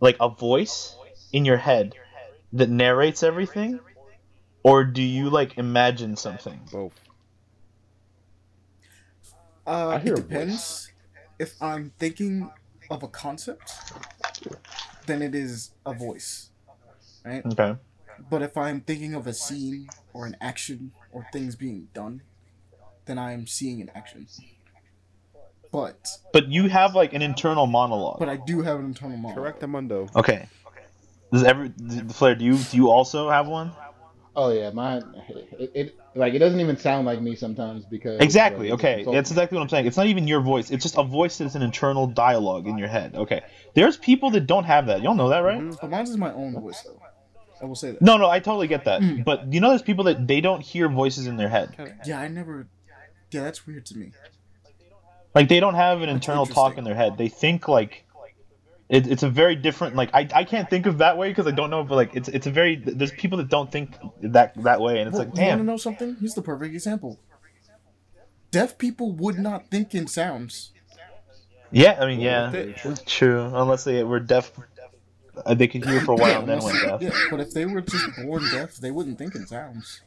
like 0.00 0.16
a 0.20 0.28
voice 0.28 0.94
in 1.32 1.44
your 1.44 1.56
head 1.56 1.94
that 2.52 2.70
narrates 2.70 3.22
everything, 3.22 3.80
or 4.62 4.84
do 4.84 5.02
you 5.02 5.28
like 5.28 5.58
imagine 5.58 6.16
something? 6.16 6.60
Both. 6.70 6.92
Uh, 9.66 10.00
it 10.02 10.14
depends. 10.16 10.90
If 11.38 11.54
I'm 11.60 11.92
thinking 11.98 12.50
of 12.90 13.02
a 13.02 13.08
concept, 13.08 13.72
then 15.06 15.22
it 15.22 15.34
is 15.34 15.72
a 15.84 15.94
voice, 15.94 16.50
right? 17.24 17.44
Okay. 17.44 17.76
But 18.28 18.42
if 18.42 18.56
I'm 18.56 18.80
thinking 18.80 19.14
of 19.14 19.26
a 19.26 19.32
scene 19.32 19.88
or 20.12 20.26
an 20.26 20.36
action 20.40 20.92
or 21.12 21.26
things 21.32 21.56
being 21.56 21.88
done, 21.94 22.22
then 23.06 23.18
I'm 23.18 23.46
seeing 23.46 23.80
an 23.80 23.90
action. 23.94 24.26
But 25.72 26.08
But 26.32 26.48
you 26.48 26.68
have 26.68 26.94
like 26.94 27.12
an 27.14 27.22
internal 27.22 27.66
monologue. 27.66 28.18
but 28.18 28.28
I 28.28 28.36
do 28.36 28.62
have 28.62 28.78
an 28.80 28.86
internal 28.86 29.16
monologue. 29.16 29.36
Correct, 29.36 29.62
Amundo. 29.62 30.14
Okay. 30.16 30.48
Okay. 30.66 30.82
Does 31.32 31.44
every 31.44 31.70
Flair? 32.12 32.34
Do 32.34 32.44
you 32.44 32.56
do 32.56 32.76
you 32.76 32.90
also 32.90 33.30
have 33.30 33.46
one? 33.46 33.70
Oh 34.34 34.52
yeah, 34.52 34.70
mine. 34.70 35.02
It, 35.58 35.70
it 35.74 35.96
like 36.16 36.34
it 36.34 36.38
doesn't 36.40 36.58
even 36.60 36.76
sound 36.76 37.06
like 37.06 37.20
me 37.20 37.36
sometimes 37.36 37.84
because 37.84 38.20
Exactly. 38.20 38.70
like, 38.70 38.78
Okay, 38.80 38.98
it's 39.00 39.06
all- 39.06 39.12
that's 39.14 39.30
exactly 39.30 39.56
what 39.58 39.62
I'm 39.62 39.68
saying. 39.68 39.86
It's 39.86 39.96
not 39.96 40.06
even 40.06 40.26
your 40.26 40.40
voice. 40.40 40.70
It's 40.70 40.82
just 40.82 40.98
a 40.98 41.02
voice 41.04 41.38
that's 41.38 41.54
an 41.54 41.62
internal 41.62 42.06
dialogue 42.08 42.66
in 42.66 42.76
your 42.78 42.88
head. 42.88 43.14
Okay. 43.14 43.42
There's 43.74 43.96
people 43.96 44.30
that 44.30 44.46
don't 44.46 44.64
have 44.64 44.86
that. 44.86 45.02
Y'all 45.02 45.14
know 45.14 45.28
that, 45.28 45.40
right? 45.40 45.60
Mhm. 45.60 45.80
But 45.80 45.90
mine 45.90 46.02
is 46.04 46.16
my 46.16 46.32
own 46.32 46.52
voice 46.60 46.82
though. 46.82 47.00
I 47.62 47.66
will 47.66 47.74
say 47.74 47.90
that. 47.92 48.02
No, 48.02 48.16
no, 48.16 48.28
I 48.28 48.40
totally 48.40 48.68
get 48.68 48.84
that. 48.84 49.02
Mm. 49.02 49.24
But 49.24 49.52
you 49.52 49.60
know, 49.60 49.68
there's 49.70 49.82
people 49.82 50.04
that 50.04 50.26
they 50.26 50.40
don't 50.40 50.60
hear 50.62 50.88
voices 50.88 51.26
in 51.26 51.36
their 51.36 51.48
head. 51.48 51.74
Yeah, 52.06 52.20
I 52.20 52.28
never. 52.28 52.66
Yeah, 53.30 53.42
that's 53.44 53.66
weird 53.66 53.86
to 53.86 53.98
me. 53.98 54.12
Like 55.34 55.48
they 55.48 55.60
don't 55.60 55.74
have 55.74 55.98
an 56.00 56.06
That's 56.08 56.14
internal 56.16 56.46
talk 56.46 56.78
in 56.78 56.84
their 56.84 56.94
head. 56.94 57.16
They 57.16 57.28
think 57.28 57.68
like 57.68 58.04
it, 58.88 59.06
it's 59.06 59.22
a 59.22 59.28
very 59.30 59.54
different. 59.54 59.94
Like 59.94 60.10
I, 60.12 60.28
I 60.34 60.44
can't 60.44 60.68
think 60.68 60.86
of 60.86 60.98
that 60.98 61.16
way 61.16 61.28
because 61.28 61.46
I 61.46 61.52
don't 61.52 61.70
know. 61.70 61.84
But 61.84 61.94
like 61.96 62.10
it's 62.16 62.28
it's 62.28 62.46
a 62.46 62.50
very 62.50 62.76
there's 62.76 63.12
people 63.12 63.38
that 63.38 63.48
don't 63.48 63.70
think 63.70 63.94
that 64.22 64.54
that 64.64 64.80
way, 64.80 64.98
and 64.98 65.08
it's 65.08 65.16
Well, 65.18 65.26
like 65.28 65.34
damn. 65.34 65.44
you 65.44 65.48
want 65.50 65.60
to 65.60 65.64
know 65.66 65.76
something? 65.76 66.16
Here's 66.18 66.34
the 66.34 66.42
perfect 66.42 66.74
example. 66.74 67.20
Deaf 68.50 68.78
people 68.78 69.12
would 69.12 69.38
not 69.38 69.68
think 69.70 69.94
in 69.94 70.08
sounds. 70.08 70.72
Yeah, 71.70 71.96
I 72.00 72.06
mean 72.06 72.18
yeah, 72.20 72.50
Very 72.50 72.72
true. 72.72 72.94
true. 73.06 73.50
Unless 73.54 73.84
they 73.84 74.02
were 74.02 74.18
deaf, 74.18 74.50
uh, 75.46 75.54
they 75.54 75.68
could 75.68 75.84
hear 75.84 76.00
for 76.00 76.12
a 76.12 76.16
while 76.16 76.40
and 76.40 76.48
then 76.48 76.62
went 76.62 76.82
deaf. 76.82 77.02
Yeah, 77.02 77.10
but 77.30 77.40
if 77.40 77.52
they 77.52 77.66
were 77.66 77.80
just 77.80 78.06
born 78.22 78.42
deaf, 78.50 78.76
they 78.76 78.90
wouldn't 78.90 79.18
think 79.18 79.34
in 79.34 79.46
sounds. 79.46 80.02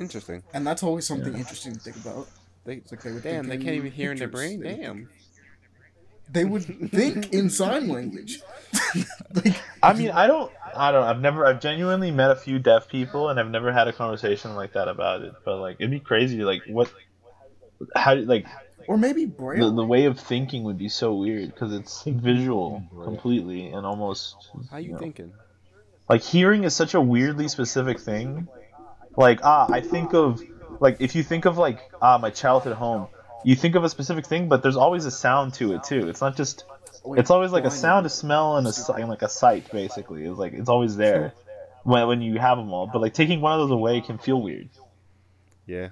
Interesting. 0.00 0.42
And 0.52 0.66
that's 0.66 0.82
always 0.82 1.06
something 1.06 1.34
interesting 1.34 1.74
to 1.74 1.80
think 1.80 1.96
about. 1.96 2.28
They, 2.64 2.74
It's 2.74 2.92
like 2.92 3.02
they 3.02 3.12
would 3.12 3.22
damn, 3.22 3.48
they 3.48 3.56
can't 3.56 3.76
even 3.76 3.90
hear 3.90 4.12
in 4.12 4.18
their 4.18 4.28
brain. 4.28 4.60
They 4.60 4.76
Damn. 4.76 5.08
They 6.30 6.44
would 6.44 6.64
think 6.90 7.32
in 7.32 7.48
sign 7.48 7.88
language. 7.88 8.40
like, 9.34 9.56
I 9.82 9.94
mean, 9.94 10.10
I 10.10 10.26
don't, 10.26 10.52
I 10.76 10.92
don't. 10.92 11.04
I've 11.04 11.20
never, 11.20 11.46
I've 11.46 11.60
genuinely 11.60 12.10
met 12.10 12.30
a 12.30 12.36
few 12.36 12.58
deaf 12.58 12.88
people, 12.88 13.30
and 13.30 13.40
I've 13.40 13.50
never 13.50 13.72
had 13.72 13.88
a 13.88 13.94
conversation 13.94 14.54
like 14.54 14.74
that 14.74 14.88
about 14.88 15.22
it. 15.22 15.32
But 15.44 15.58
like, 15.60 15.76
it'd 15.78 15.90
be 15.90 16.00
crazy. 16.00 16.44
Like, 16.44 16.60
what, 16.66 16.92
how, 17.96 18.14
do 18.14 18.22
like, 18.22 18.46
or 18.88 18.96
maybe 18.96 19.26
the, 19.26 19.30
braille. 19.30 19.70
the 19.70 19.84
way 19.84 20.06
of 20.06 20.18
thinking 20.18 20.64
would 20.64 20.78
be 20.78 20.88
so 20.88 21.14
weird 21.14 21.52
because 21.52 21.74
it's 21.74 22.02
visual 22.04 22.82
completely 23.04 23.66
and 23.66 23.86
almost. 23.86 24.50
How 24.70 24.78
you 24.78 24.92
know, 24.92 24.98
thinking? 24.98 25.32
Like 26.08 26.22
hearing 26.22 26.64
is 26.64 26.74
such 26.74 26.94
a 26.94 27.00
weirdly 27.00 27.48
specific 27.48 28.00
thing. 28.00 28.48
Like 29.14 29.40
ah, 29.44 29.70
I 29.70 29.82
think 29.82 30.14
of 30.14 30.42
like 30.80 30.96
if 31.00 31.14
you 31.14 31.22
think 31.22 31.44
of 31.44 31.58
like 31.58 31.80
ah 32.00 32.16
my 32.16 32.30
childhood 32.30 32.76
home, 32.76 33.08
you 33.44 33.54
think 33.54 33.74
of 33.74 33.84
a 33.84 33.90
specific 33.90 34.26
thing, 34.26 34.48
but 34.48 34.62
there's 34.62 34.76
always 34.76 35.04
a 35.04 35.10
sound 35.10 35.54
to 35.54 35.74
it 35.74 35.84
too. 35.84 36.08
It's 36.08 36.22
not 36.22 36.36
just. 36.36 36.64
It's 37.10 37.30
always 37.30 37.52
like 37.52 37.64
a 37.64 37.70
sound, 37.70 38.06
a 38.06 38.10
smell, 38.10 38.56
and 38.56 38.66
a 38.66 38.72
and 38.94 39.08
like 39.08 39.22
a 39.22 39.28
sight. 39.28 39.70
Basically, 39.70 40.24
it's 40.24 40.38
like 40.38 40.54
it's 40.54 40.68
always 40.68 40.96
there 40.96 41.34
when 41.82 42.08
when 42.08 42.22
you 42.22 42.38
have 42.38 42.56
them 42.56 42.72
all. 42.72 42.86
But 42.86 43.02
like 43.02 43.12
taking 43.12 43.42
one 43.42 43.52
of 43.52 43.60
those 43.60 43.70
away 43.70 44.00
can 44.00 44.16
feel 44.16 44.40
weird. 44.40 44.70
Yeah. 45.66 45.90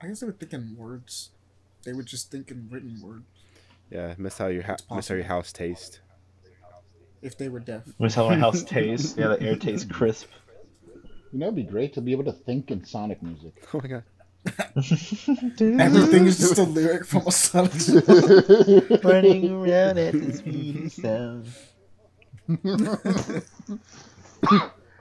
I 0.00 0.08
guess 0.08 0.20
they 0.20 0.26
would 0.26 0.40
think 0.40 0.52
in 0.52 0.76
words. 0.76 1.30
They 1.86 1.92
would 1.94 2.04
just 2.06 2.30
think 2.30 2.50
in 2.50 2.68
written 2.70 3.00
word 3.00 3.22
Yeah. 3.90 4.14
Miss 4.18 4.36
how 4.36 4.48
your 4.48 4.64
ha- 4.64 4.76
miss 4.94 5.08
how 5.08 5.14
your 5.14 5.24
house 5.24 5.52
taste. 5.52 6.00
if 7.22 7.38
they 7.38 7.48
were 7.48 7.60
deaf. 7.60 7.82
Which 7.96 8.14
how 8.14 8.28
my 8.28 8.36
house 8.36 8.62
tastes. 8.76 9.16
Yeah, 9.16 9.28
the 9.28 9.40
air 9.42 9.56
tastes 9.56 9.90
crisp. 9.90 10.28
You 11.32 11.38
know, 11.40 11.46
it'd 11.46 11.56
be 11.56 11.62
great 11.62 11.94
to 11.94 12.00
be 12.00 12.12
able 12.12 12.24
to 12.24 12.32
think 12.32 12.70
in 12.70 12.84
Sonic 12.84 13.22
music. 13.22 13.54
Oh 13.74 13.80
my 13.80 13.88
god. 13.88 14.04
Everything 14.76 16.26
is 16.26 16.38
just 16.38 16.58
a 16.58 16.62
lyric 16.62 17.04
from 17.04 17.26
a 17.26 17.32
song. 17.32 17.68
Running 19.02 19.50
around 19.50 19.98
at 19.98 20.12
the 20.12 20.32
speed 20.32 20.84
of 20.84 20.92
sound. 20.92 21.46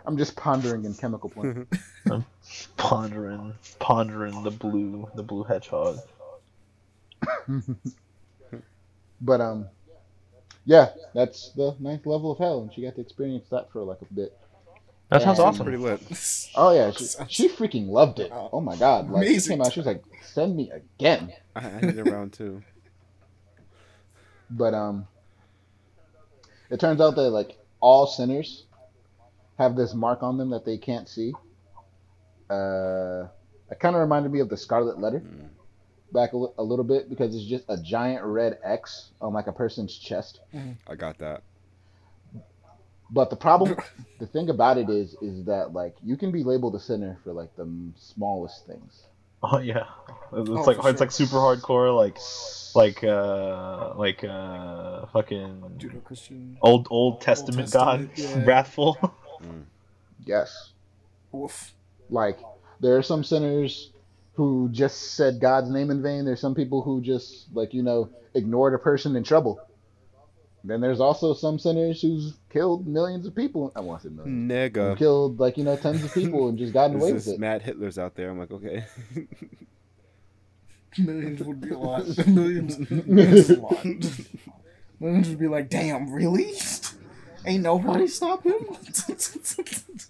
I'm 0.08 0.18
just 0.18 0.36
pondering 0.36 0.86
in 0.86 0.94
Chemical 0.96 1.30
Plant. 1.30 1.68
I'm 2.12 2.26
Pondering, 2.78 3.54
pondering 3.80 4.42
the 4.44 4.52
blue, 4.52 5.08
the 5.16 5.24
blue 5.24 5.44
hedgehog. 5.44 6.00
But 9.22 9.42
um, 9.42 9.68
yeah, 10.66 10.90
that's 11.14 11.52
the 11.56 11.76
ninth 11.80 12.06
level 12.06 12.32
of 12.32 12.38
hell, 12.38 12.62
and 12.62 12.74
she 12.74 12.82
got 12.82 12.96
to 12.96 13.02
experience 13.02 13.48
that 13.52 13.72
for 13.72 13.84
like 13.84 14.02
a 14.02 14.14
bit. 14.14 14.38
That 15.10 15.22
sounds 15.22 15.40
Yeah. 15.40 15.46
awesome. 15.46 15.66
Pretty 15.66 15.78
lit. 15.78 16.02
Oh 16.56 16.74
yeah, 16.74 16.92
she, 16.92 17.06
she 17.30 17.50
freaking 17.50 17.88
loved 17.90 18.20
it. 18.20 18.32
Oh 18.34 18.62
my 18.62 18.76
god, 18.76 19.10
like 19.10 19.24
she 19.28 19.34
Amazing. 19.34 19.54
came 19.58 19.62
out, 19.62 19.74
she 19.74 19.80
was 19.80 19.88
like, 19.88 20.04
"Send 20.22 20.56
me 20.56 20.72
again." 20.72 21.32
I, 21.56 21.68
I 21.70 21.82
need 21.82 21.98
a 21.98 22.04
round 22.04 22.34
two. 22.34 22.62
But 24.50 24.74
um, 24.74 25.08
it 26.70 26.80
turns 26.80 27.02
out 27.02 27.16
that 27.16 27.30
like 27.30 27.58
all 27.80 28.08
sinners 28.08 28.66
have 29.58 29.76
this 29.76 29.94
mark 29.94 30.22
on 30.24 30.38
them 30.38 30.50
that 30.52 30.66
they 30.66 30.78
can't 30.78 31.08
see. 31.08 31.34
Uh, 32.50 33.28
it 33.72 33.80
kind 33.80 33.96
of 33.96 34.02
reminded 34.02 34.32
me 34.32 34.40
of 34.40 34.50
the 34.50 34.58
Scarlet 34.58 35.00
Letter 35.00 35.20
Mm. 35.20 35.50
Back 36.16 36.34
a, 36.34 36.38
a 36.58 36.64
little 36.64 36.86
bit 36.86 37.10
because 37.10 37.36
it's 37.36 37.46
just 37.46 37.66
a 37.70 37.78
giant 37.78 38.24
red 38.24 38.58
X 38.64 39.12
on 39.22 39.34
like 39.34 39.48
a 39.48 39.52
person's 39.52 39.96
chest. 39.96 40.40
I 40.88 40.96
got 40.96 41.18
that. 41.20 41.44
But 43.12 43.30
the 43.30 43.36
problem, 43.36 43.78
the 44.20 44.26
thing 44.26 44.50
about 44.50 44.78
it 44.80 44.90
is, 44.90 45.16
is 45.22 45.46
that 45.46 45.74
like 45.74 45.96
you 46.04 46.18
can 46.18 46.32
be 46.32 46.44
labeled 46.44 46.74
a 46.76 46.80
sinner 46.80 47.18
for 47.24 47.34
like 47.34 47.56
the 47.56 47.64
m- 47.64 47.94
smallest 47.98 48.66
things. 48.66 49.04
Oh 49.44 49.60
yeah, 49.60 49.84
it's 50.34 50.50
Oh, 50.50 50.54
like 50.64 50.82
for 50.82 50.90
it's 50.90 51.00
like 51.00 51.12
super 51.12 51.36
hardcore, 51.36 51.96
like 51.96 52.18
like 52.74 53.04
uh 53.04 53.94
like 53.96 54.24
uh 54.24 55.06
fucking 55.08 55.62
Judeo-Christian. 55.78 56.58
old 56.62 56.88
Old 56.90 57.22
Testament, 57.22 57.70
Testament, 57.72 58.16
God, 58.16 58.18
yeah. 58.18 58.44
wrathful. 58.48 58.98
Yes. 60.26 60.72
Oof. 61.36 61.74
Like 62.10 62.40
there 62.80 62.98
are 62.98 63.04
some 63.04 63.24
sinners 63.24 63.92
who 64.36 64.70
just 64.72 65.16
said 65.16 65.40
God's 65.40 65.70
name 65.70 65.90
in 65.90 66.02
vain. 66.04 66.26
There's 66.26 66.42
some 66.42 66.56
people 66.56 66.82
who 66.82 67.02
just 67.02 67.48
like 67.54 67.74
you 67.74 67.84
know 67.84 68.10
ignored 68.34 68.74
a 68.74 68.80
person 68.80 69.16
in 69.16 69.24
trouble. 69.24 69.60
Then 70.64 70.82
there's 70.82 71.00
also 71.00 71.36
some 71.36 71.60
sinners 71.60 72.02
who's 72.02 72.34
killed 72.50 72.88
millions 72.88 73.28
of 73.28 73.36
people. 73.36 73.72
I 73.76 73.82
want 73.82 74.02
to 74.02 74.10
say 74.10 74.14
millions. 74.16 74.52
Who 74.52 74.54
Nigga. 74.56 74.98
Killed 74.98 75.40
like 75.40 75.58
you 75.58 75.64
know 75.64 75.76
tens 75.76 76.04
of 76.04 76.14
people 76.14 76.50
and 76.50 76.58
just 76.58 76.74
gotten 76.74 76.96
away 77.00 77.12
This 77.12 77.26
with 77.26 77.28
is 77.28 77.34
it. 77.34 77.40
Mad 77.40 77.62
Hitler's 77.62 77.98
out 78.00 78.16
there. 78.16 78.30
I'm 78.30 78.40
like, 78.40 78.52
okay. 78.52 78.86
Millions 80.98 81.44
would 81.44 81.60
be 81.60 81.70
a 81.72 81.78
lot. 81.78 82.06
Millions, 82.28 82.90
millions 82.90 83.50
a 83.50 83.60
lot. 83.60 83.86
Millions 85.00 85.28
would 85.30 85.40
be 85.40 85.48
like, 85.48 85.70
damn, 85.70 86.10
really? 86.10 86.54
Ain't 87.46 87.64
nobody 87.64 88.08
stop 88.08 88.46
him? 88.46 88.54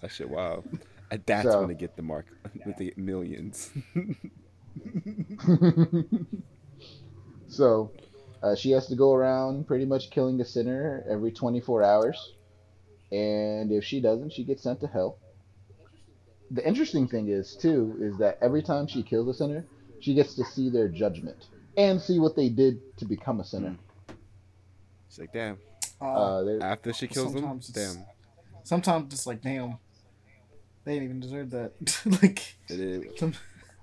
that 0.00 0.10
shit 0.10 0.30
wow. 0.30 0.62
And 1.10 1.22
that's 1.26 1.48
So- 1.50 1.60
when 1.60 1.68
they 1.68 1.74
get 1.74 1.96
the 1.96 2.02
mark. 2.02 2.26
with 2.66 2.76
the 2.76 2.92
millions. 2.96 3.70
So 7.48 7.92
uh, 8.42 8.54
she 8.56 8.72
has 8.72 8.86
to 8.88 8.96
go 8.96 9.14
around 9.14 9.66
pretty 9.66 9.84
much 9.84 10.10
killing 10.10 10.40
a 10.40 10.44
sinner 10.44 11.04
every 11.08 11.30
24 11.30 11.82
hours. 11.82 12.32
And 13.12 13.70
if 13.70 13.84
she 13.84 14.00
doesn't, 14.00 14.32
she 14.32 14.44
gets 14.44 14.62
sent 14.64 14.80
to 14.80 14.88
hell. 14.88 15.18
The 16.50 16.66
interesting 16.66 17.08
thing 17.08 17.28
is, 17.28 17.56
too, 17.56 17.96
is 18.00 18.18
that 18.18 18.38
every 18.42 18.62
time 18.62 18.86
she 18.88 19.02
kills 19.02 19.28
a 19.28 19.34
sinner, 19.34 19.64
she 20.00 20.12
gets 20.14 20.34
to 20.34 20.44
see 20.44 20.68
their 20.70 20.88
judgment 20.88 21.46
and 21.76 22.00
see 22.00 22.18
what 22.18 22.36
they 22.36 22.48
did 22.48 22.96
to 22.98 23.04
become 23.04 23.40
a 23.40 23.44
sinner. 23.44 23.76
It's 25.08 25.18
like, 25.18 25.32
damn. 25.32 25.58
Uh, 26.00 26.04
Uh, 26.44 26.58
After 26.60 26.92
she 26.92 27.06
kills 27.08 27.32
them, 27.32 27.60
damn. 27.72 28.04
sometimes 28.64 29.14
it's 29.14 29.26
like, 29.26 29.40
damn, 29.40 29.78
they 30.86 30.92
didn't 30.94 31.04
even 31.08 31.20
deserve 31.20 31.50
that. 31.50 31.72
like, 32.22 32.54
It 32.68 32.80
is. 32.80 33.18
some, 33.18 33.34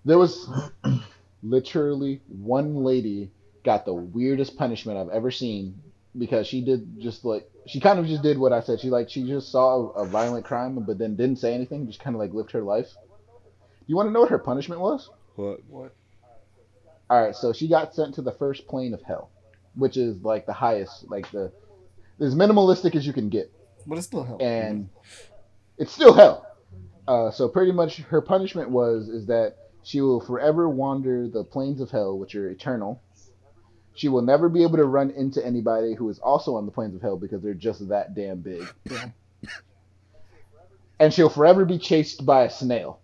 There 0.05 0.17
was 0.17 0.49
literally 1.43 2.21
one 2.27 2.84
lady 2.84 3.30
got 3.63 3.85
the 3.85 3.93
weirdest 3.93 4.57
punishment 4.57 4.97
I've 4.97 5.09
ever 5.09 5.30
seen 5.30 5.81
because 6.17 6.47
she 6.47 6.61
did 6.61 6.99
just 6.99 7.25
like 7.25 7.49
she 7.65 7.80
kind 7.80 7.99
of 7.99 8.05
just 8.07 8.23
did 8.23 8.38
what 8.38 8.53
I 8.53 8.61
said. 8.61 8.80
She 8.80 8.89
like 8.89 9.09
she 9.09 9.27
just 9.27 9.51
saw 9.51 9.91
a, 9.93 10.03
a 10.03 10.05
violent 10.05 10.45
crime 10.45 10.80
but 10.85 10.97
then 10.97 11.15
didn't 11.15 11.39
say 11.39 11.53
anything, 11.53 11.85
just 11.88 11.99
kind 11.99 12.15
of 12.15 12.19
like 12.21 12.34
lived 12.34 12.51
her 12.51 12.61
life. 12.61 12.88
You 13.85 13.97
want 13.97 14.07
to 14.07 14.11
know 14.13 14.21
what 14.21 14.30
her 14.30 14.39
punishment 14.39 14.80
was? 14.80 15.09
What? 15.35 15.59
what? 15.67 15.93
All 17.09 17.21
right, 17.21 17.35
so 17.35 17.51
she 17.51 17.67
got 17.67 17.93
sent 17.93 18.15
to 18.15 18.21
the 18.21 18.31
first 18.31 18.65
plane 18.67 18.93
of 18.93 19.01
hell, 19.03 19.30
which 19.75 19.97
is 19.97 20.21
like 20.23 20.45
the 20.45 20.53
highest, 20.53 21.09
like 21.09 21.30
the 21.31 21.51
as 22.21 22.34
minimalistic 22.34 22.95
as 22.95 23.05
you 23.05 23.11
can 23.11 23.27
get. 23.30 23.51
But 23.85 23.97
it's 23.97 24.07
still 24.07 24.23
hell. 24.23 24.38
and 24.39 24.88
it's 25.77 25.91
still 25.91 26.13
hell. 26.13 26.47
Uh, 27.07 27.31
so 27.31 27.47
pretty 27.47 27.71
much 27.71 27.97
her 27.97 28.21
punishment 28.21 28.69
was 28.69 29.09
is 29.09 29.25
that 29.25 29.57
she 29.84 29.99
will 30.01 30.21
forever 30.21 30.69
wander 30.69 31.27
the 31.27 31.43
plains 31.43 31.81
of 31.81 31.91
hell, 31.91 32.17
which 32.17 32.35
are 32.35 32.49
eternal. 32.49 33.01
She 33.95 34.07
will 34.07 34.21
never 34.21 34.49
be 34.49 34.63
able 34.63 34.77
to 34.77 34.85
run 34.85 35.11
into 35.11 35.45
anybody 35.45 35.93
who 35.93 36.09
is 36.09 36.19
also 36.19 36.55
on 36.55 36.65
the 36.65 36.71
plains 36.71 36.95
of 36.95 37.01
hell 37.01 37.17
because 37.17 37.43
they're 37.43 37.53
just 37.53 37.88
that 37.89 38.15
damn 38.15 38.39
big. 38.39 38.65
Damn. 38.88 39.13
And 40.99 41.13
she'll 41.13 41.27
forever 41.27 41.65
be 41.65 41.80
chased 41.80 42.25
by 42.25 42.43
a 42.43 42.49
snail. 42.49 43.01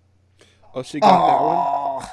Oh, 0.74 0.84
she 0.84 1.02
got 1.02 1.28
that 1.28 1.42
one? 1.42 2.10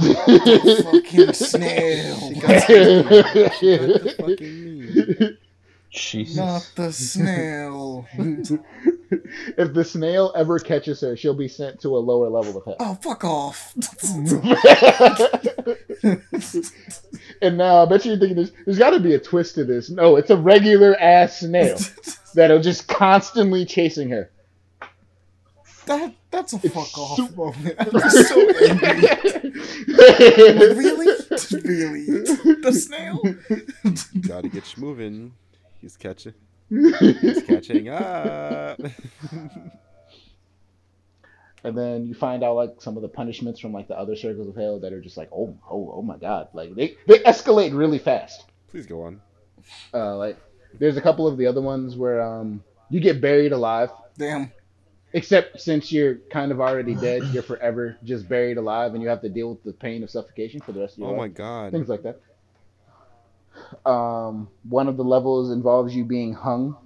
Oh, 0.00 0.82
fucking 0.84 1.32
snail. 1.32 2.18
She 2.28 2.34
got 2.40 2.68
the 2.68 4.14
fucking 4.16 4.64
me. 4.64 5.36
Jesus. 5.90 6.36
Not 6.36 6.70
the 6.76 6.92
snail. 6.92 8.06
if 9.56 9.72
the 9.72 9.84
snail 9.84 10.32
ever 10.36 10.58
catches 10.58 11.00
her, 11.00 11.16
she'll 11.16 11.34
be 11.34 11.48
sent 11.48 11.80
to 11.80 11.96
a 11.96 11.98
lower 11.98 12.28
level 12.28 12.58
of 12.58 12.64
hell. 12.64 12.76
Oh, 12.80 12.94
fuck 12.94 13.24
off. 13.24 13.74
and 17.42 17.56
now 17.58 17.82
I 17.82 17.86
bet 17.86 18.04
you're 18.04 18.18
thinking 18.18 18.36
there's, 18.36 18.52
there's 18.64 18.78
got 18.78 18.90
to 18.90 19.00
be 19.00 19.14
a 19.14 19.18
twist 19.18 19.54
to 19.56 19.64
this. 19.64 19.90
No, 19.90 20.16
it's 20.16 20.30
a 20.30 20.36
regular 20.36 20.94
ass 21.00 21.40
snail 21.40 21.78
that'll 22.34 22.60
just 22.60 22.88
constantly 22.88 23.64
chasing 23.64 24.10
her. 24.10 24.30
that 25.86 26.14
that's 26.30 26.52
a 26.52 26.58
fuck 26.58 26.98
off 26.98 27.16
so- 27.16 27.28
moment. 27.34 27.74
I'm 27.78 28.10
so 28.10 28.50
angry. 28.66 29.52
really? 30.74 31.06
Really? 31.64 32.04
The 32.60 32.72
snail? 32.72 33.22
Gotta 34.26 34.48
get 34.48 34.76
you 34.76 34.82
moving. 34.82 35.32
He's 35.80 35.96
catching. 35.96 36.34
He's 36.70 37.42
catching 37.46 37.88
up. 37.88 38.78
and 41.64 41.76
then 41.76 42.06
you 42.06 42.14
find 42.14 42.44
out 42.44 42.54
like 42.54 42.80
some 42.80 42.96
of 42.96 43.02
the 43.02 43.08
punishments 43.08 43.58
from 43.60 43.72
like 43.72 43.88
the 43.88 43.98
other 43.98 44.16
circles 44.16 44.48
of 44.48 44.54
hell 44.56 44.78
that 44.80 44.92
are 44.92 45.00
just 45.00 45.16
like 45.16 45.28
oh 45.32 45.56
oh 45.70 45.92
oh 45.96 46.02
my 46.02 46.16
god 46.16 46.48
like 46.52 46.74
they 46.74 46.96
they 47.06 47.18
escalate 47.20 47.76
really 47.76 47.98
fast. 47.98 48.44
Please 48.68 48.86
go 48.86 49.02
on. 49.02 49.20
Uh, 49.92 50.16
like 50.16 50.38
there's 50.78 50.96
a 50.96 51.00
couple 51.00 51.26
of 51.26 51.36
the 51.38 51.46
other 51.46 51.60
ones 51.62 51.96
where 51.96 52.20
um 52.22 52.62
you 52.90 53.00
get 53.00 53.20
buried 53.20 53.52
alive. 53.52 53.90
Damn. 54.16 54.52
Except 55.14 55.58
since 55.60 55.90
you're 55.90 56.16
kind 56.30 56.52
of 56.52 56.60
already 56.60 56.94
dead, 56.94 57.22
you're 57.32 57.42
forever 57.42 57.96
just 58.04 58.28
buried 58.28 58.58
alive, 58.58 58.92
and 58.92 59.02
you 59.02 59.08
have 59.08 59.22
to 59.22 59.30
deal 59.30 59.48
with 59.50 59.64
the 59.64 59.72
pain 59.72 60.02
of 60.02 60.10
suffocation 60.10 60.60
for 60.60 60.72
the 60.72 60.80
rest 60.80 60.94
of 60.94 60.98
your 60.98 61.08
Oh 61.08 61.12
life. 61.12 61.18
Oh 61.18 61.22
my 61.22 61.28
god. 61.28 61.72
things 61.72 61.88
like 61.88 62.02
that. 62.02 62.20
Um, 63.84 64.48
one 64.68 64.88
of 64.88 64.96
the 64.96 65.04
levels 65.04 65.50
involves 65.50 65.94
you 65.94 66.04
being 66.04 66.34
hung. 66.34 66.76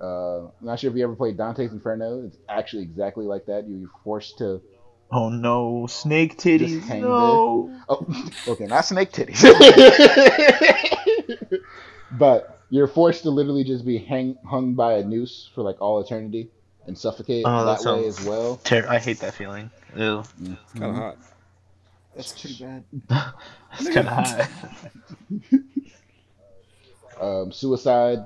Uh, 0.00 0.46
I'm 0.46 0.50
not 0.60 0.80
sure 0.80 0.90
if 0.90 0.96
you 0.96 1.04
ever 1.04 1.16
played 1.16 1.36
Dante's 1.36 1.72
Inferno. 1.72 2.24
It's 2.24 2.36
actually 2.48 2.82
exactly 2.82 3.24
like 3.24 3.46
that. 3.46 3.68
You're 3.68 3.88
forced 4.04 4.38
to. 4.38 4.60
Oh 5.10 5.30
no, 5.30 5.86
snake 5.88 6.36
titties. 6.38 6.78
Just 6.80 6.88
hang 6.88 7.00
No. 7.02 7.80
Oh, 7.88 8.06
okay, 8.48 8.66
not 8.66 8.84
snake 8.84 9.10
titties. 9.10 9.42
but 12.12 12.60
you're 12.70 12.88
forced 12.88 13.22
to 13.22 13.30
literally 13.30 13.64
just 13.64 13.84
be 13.86 13.98
hang, 13.98 14.36
hung 14.46 14.74
by 14.74 14.94
a 14.94 15.04
noose 15.04 15.50
for 15.54 15.62
like 15.62 15.80
all 15.80 16.00
eternity 16.00 16.50
and 16.86 16.96
suffocate 16.96 17.44
Oh, 17.46 17.64
that 17.64 17.82
that, 17.82 17.94
way 17.96 18.06
as 18.06 18.22
well. 18.24 18.56
Ter- 18.64 18.86
I 18.88 18.98
hate 18.98 19.20
that 19.20 19.34
feeling. 19.34 19.70
Ew. 19.96 20.20
It's 20.20 20.72
kind 20.74 20.84
of 20.84 20.94
hot. 20.94 21.16
That's 22.14 22.32
pretty 22.32 22.82
bad. 23.08 23.08
It's 23.80 23.94
kind 23.94 24.08
of 24.08 24.14
high. 24.14 24.48
Um, 27.20 27.52
suicide. 27.52 28.18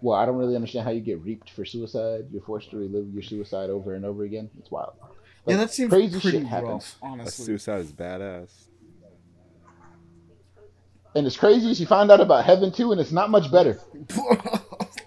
Well, 0.00 0.16
I 0.18 0.26
don't 0.26 0.36
really 0.36 0.54
understand 0.54 0.84
how 0.84 0.90
you 0.92 1.00
get 1.00 1.20
reaped 1.20 1.50
for 1.50 1.64
suicide. 1.64 2.26
You're 2.30 2.42
forced 2.42 2.70
to 2.70 2.76
relive 2.76 3.12
your 3.12 3.22
suicide 3.22 3.70
over 3.70 3.94
and 3.94 4.04
over 4.04 4.24
again. 4.24 4.50
It's 4.58 4.70
wild. 4.70 4.92
Yeah, 5.00 5.06
Like, 5.46 5.56
that 5.58 5.70
seems 5.74 5.90
crazy 5.90 6.20
pretty 6.20 6.38
shit 6.38 6.46
happens. 6.46 6.70
rough, 6.70 6.96
A 7.02 7.06
honestly. 7.06 7.44
suicide 7.46 7.80
is 7.80 7.92
badass. 7.92 8.50
And 11.16 11.26
as 11.26 11.36
crazy 11.36 11.70
as 11.70 11.80
you 11.80 11.86
find 11.86 12.10
out 12.10 12.20
about 12.20 12.44
heaven 12.44 12.72
too, 12.72 12.90
and 12.92 13.00
it's 13.00 13.12
not 13.12 13.30
much 13.30 13.50
better. 13.52 13.78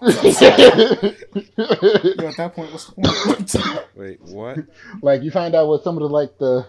Yeah, 0.00 2.28
at 2.28 2.36
that 2.36 2.52
point, 2.54 2.70
what's 2.72 2.86
the 2.86 2.92
point? 2.92 3.56
Wait, 3.96 4.20
what? 4.22 4.58
like 5.02 5.22
you 5.22 5.30
find 5.30 5.54
out 5.56 5.66
what 5.68 5.82
some 5.82 5.96
of 5.96 6.02
the 6.02 6.08
like 6.08 6.38
the 6.38 6.66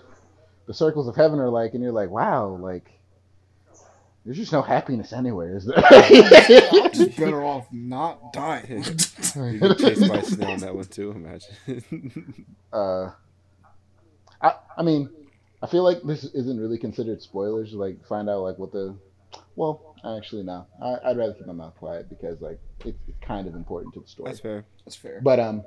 the 0.66 0.74
circles 0.74 1.08
of 1.08 1.16
heaven 1.16 1.40
are 1.40 1.50
like, 1.50 1.74
and 1.74 1.84
you're 1.84 1.92
like, 1.92 2.10
wow, 2.10 2.48
like 2.48 2.90
there's 4.30 4.38
just 4.38 4.54
no 4.54 4.62
happiness 4.62 5.12
anywhere, 5.12 5.58
is 5.58 5.66
there? 5.66 5.76
I'm 5.84 6.92
just 6.92 7.18
better 7.18 7.44
off 7.44 7.66
not 7.72 8.32
dying. 8.32 8.86
You 9.36 9.60
get 9.60 9.80
chased 9.80 10.08
by 10.08 10.18
a 10.18 10.24
snail 10.24 10.52
on 10.52 10.60
that 10.60 10.76
one 10.76 10.86
too. 10.86 11.10
Imagine. 11.10 12.46
uh, 12.74 13.10
I 14.40 14.54
I 14.78 14.84
mean, 14.84 15.10
I 15.64 15.66
feel 15.66 15.82
like 15.84 16.04
this 16.04 16.26
isn't 16.26 16.60
really 16.60 16.78
considered 16.78 17.24
spoilers. 17.24 17.74
Like 17.74 18.06
find 18.06 18.30
out 18.30 18.42
like 18.42 18.60
what 18.60 18.72
the 18.72 18.96
Well, 19.56 19.96
actually, 20.06 20.44
no. 20.44 20.68
I, 20.80 21.10
I'd 21.10 21.18
rather 21.18 21.34
keep 21.34 21.48
my 21.48 21.54
mouth 21.54 21.74
quiet 21.80 22.08
because 22.08 22.40
like 22.40 22.60
it's, 22.86 23.00
it's 23.08 23.18
kind 23.22 23.48
of 23.48 23.56
important 23.56 23.96
to 23.96 24.02
the 24.02 24.08
story. 24.08 24.30
That's 24.30 24.42
fair. 24.42 24.64
That's 24.86 24.96
fair. 24.96 25.22
But 25.24 25.40
um, 25.40 25.64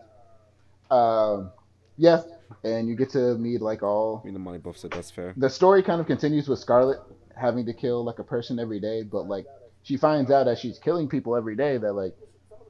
um, 0.89 1.51
yeah, 1.97 2.23
and 2.63 2.89
you 2.89 2.95
get 2.95 3.11
to 3.11 3.37
meet 3.39 3.61
like 3.61 3.83
all 3.83 4.21
I 4.23 4.27
mean, 4.27 4.35
the 4.35 4.39
money 4.39 4.59
buff 4.59 4.79
said 4.79 4.93
that's 4.93 5.11
fair. 5.11 5.35
the 5.37 5.51
story 5.51 5.83
kind 5.83 6.01
of 6.01 6.07
continues 6.07 6.47
with 6.49 6.61
Scarlet 6.61 7.01
having 7.37 7.67
to 7.67 7.73
kill 7.73 8.05
like 8.05 8.19
a 8.19 8.25
person 8.25 8.59
every 8.59 8.81
day, 8.81 9.03
but 9.03 9.27
like 9.27 9.47
she 9.83 9.97
finds 9.97 10.31
out 10.31 10.49
as 10.49 10.59
she's 10.59 10.79
killing 10.79 11.09
people 11.09 11.37
every 11.37 11.57
day 11.57 11.77
that 11.77 11.93
like 11.93 12.15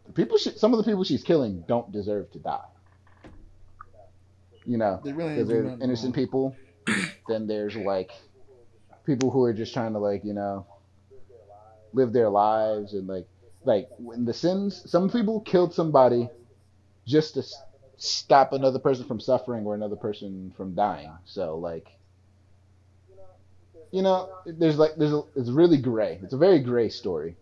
the 0.06 0.12
people 0.12 0.36
she, 0.38 0.50
some 0.50 0.72
of 0.72 0.78
the 0.78 0.84
people 0.84 1.04
she's 1.04 1.22
killing 1.22 1.64
don't 1.68 1.92
deserve 1.92 2.30
to 2.32 2.38
die. 2.38 2.64
You 4.64 4.78
know, 4.78 5.00
They 5.02 5.12
really 5.12 5.44
do 5.44 5.78
innocent 5.82 6.14
wrong. 6.16 6.24
people. 6.24 6.56
then 7.28 7.46
there's 7.46 7.76
like 7.76 8.12
people 9.04 9.30
who 9.30 9.42
are 9.44 9.52
just 9.52 9.72
trying 9.74 9.92
to 9.92 9.98
like 9.98 10.24
you 10.24 10.32
know 10.34 10.66
live 11.92 12.12
their 12.12 12.28
lives 12.28 12.94
and 12.94 13.06
like 13.06 13.26
like 13.64 13.88
when 13.98 14.24
the 14.24 14.32
sins 14.32 14.88
some 14.90 15.08
people 15.10 15.40
killed 15.40 15.74
somebody 15.74 16.28
just 17.06 17.34
to 17.34 17.42
stop 17.96 18.52
another 18.52 18.78
person 18.78 19.04
from 19.04 19.20
suffering 19.20 19.64
or 19.64 19.74
another 19.74 19.96
person 19.96 20.52
from 20.56 20.74
dying 20.74 21.12
so 21.24 21.56
like 21.58 21.86
you 23.92 24.02
know 24.02 24.28
there's 24.46 24.76
like 24.78 24.96
there's 24.96 25.12
a, 25.12 25.22
it's 25.36 25.50
really 25.50 25.76
gray 25.76 26.18
it's 26.22 26.32
a 26.32 26.38
very 26.38 26.58
gray 26.58 26.88
story 26.88 27.36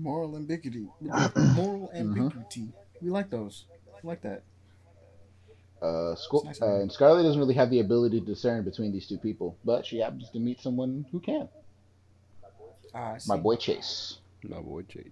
Moral 0.00 0.36
ambiguity. 0.36 0.86
Mm-hmm. 1.04 1.54
Moral 1.56 1.90
ambiguity. 1.92 2.68
We 3.02 3.10
like 3.10 3.30
those. 3.30 3.64
We 4.02 4.08
like 4.08 4.22
that. 4.22 4.42
uh, 5.82 6.14
Sco- 6.14 6.42
Nice. 6.44 6.62
uh 6.62 6.66
and 6.82 6.90
scarlet 6.92 7.22
doesn't 7.24 7.38
really 7.40 7.54
have 7.54 7.68
the 7.70 7.80
ability 7.80 8.20
to 8.20 8.26
discern 8.26 8.62
between 8.64 8.92
these 8.92 9.06
two 9.08 9.18
people 9.18 9.56
but 9.64 9.84
she 9.86 9.98
happens 9.98 10.30
to 10.30 10.38
meet 10.38 10.60
someone 10.60 11.04
who 11.12 11.18
can 11.20 11.48
Ah, 12.94 13.14
I 13.14 13.18
see. 13.18 13.28
my 13.28 13.36
boy 13.36 13.56
chase 13.56 14.18
My 14.44 14.60
boy 14.60 14.82
Chase. 14.82 15.04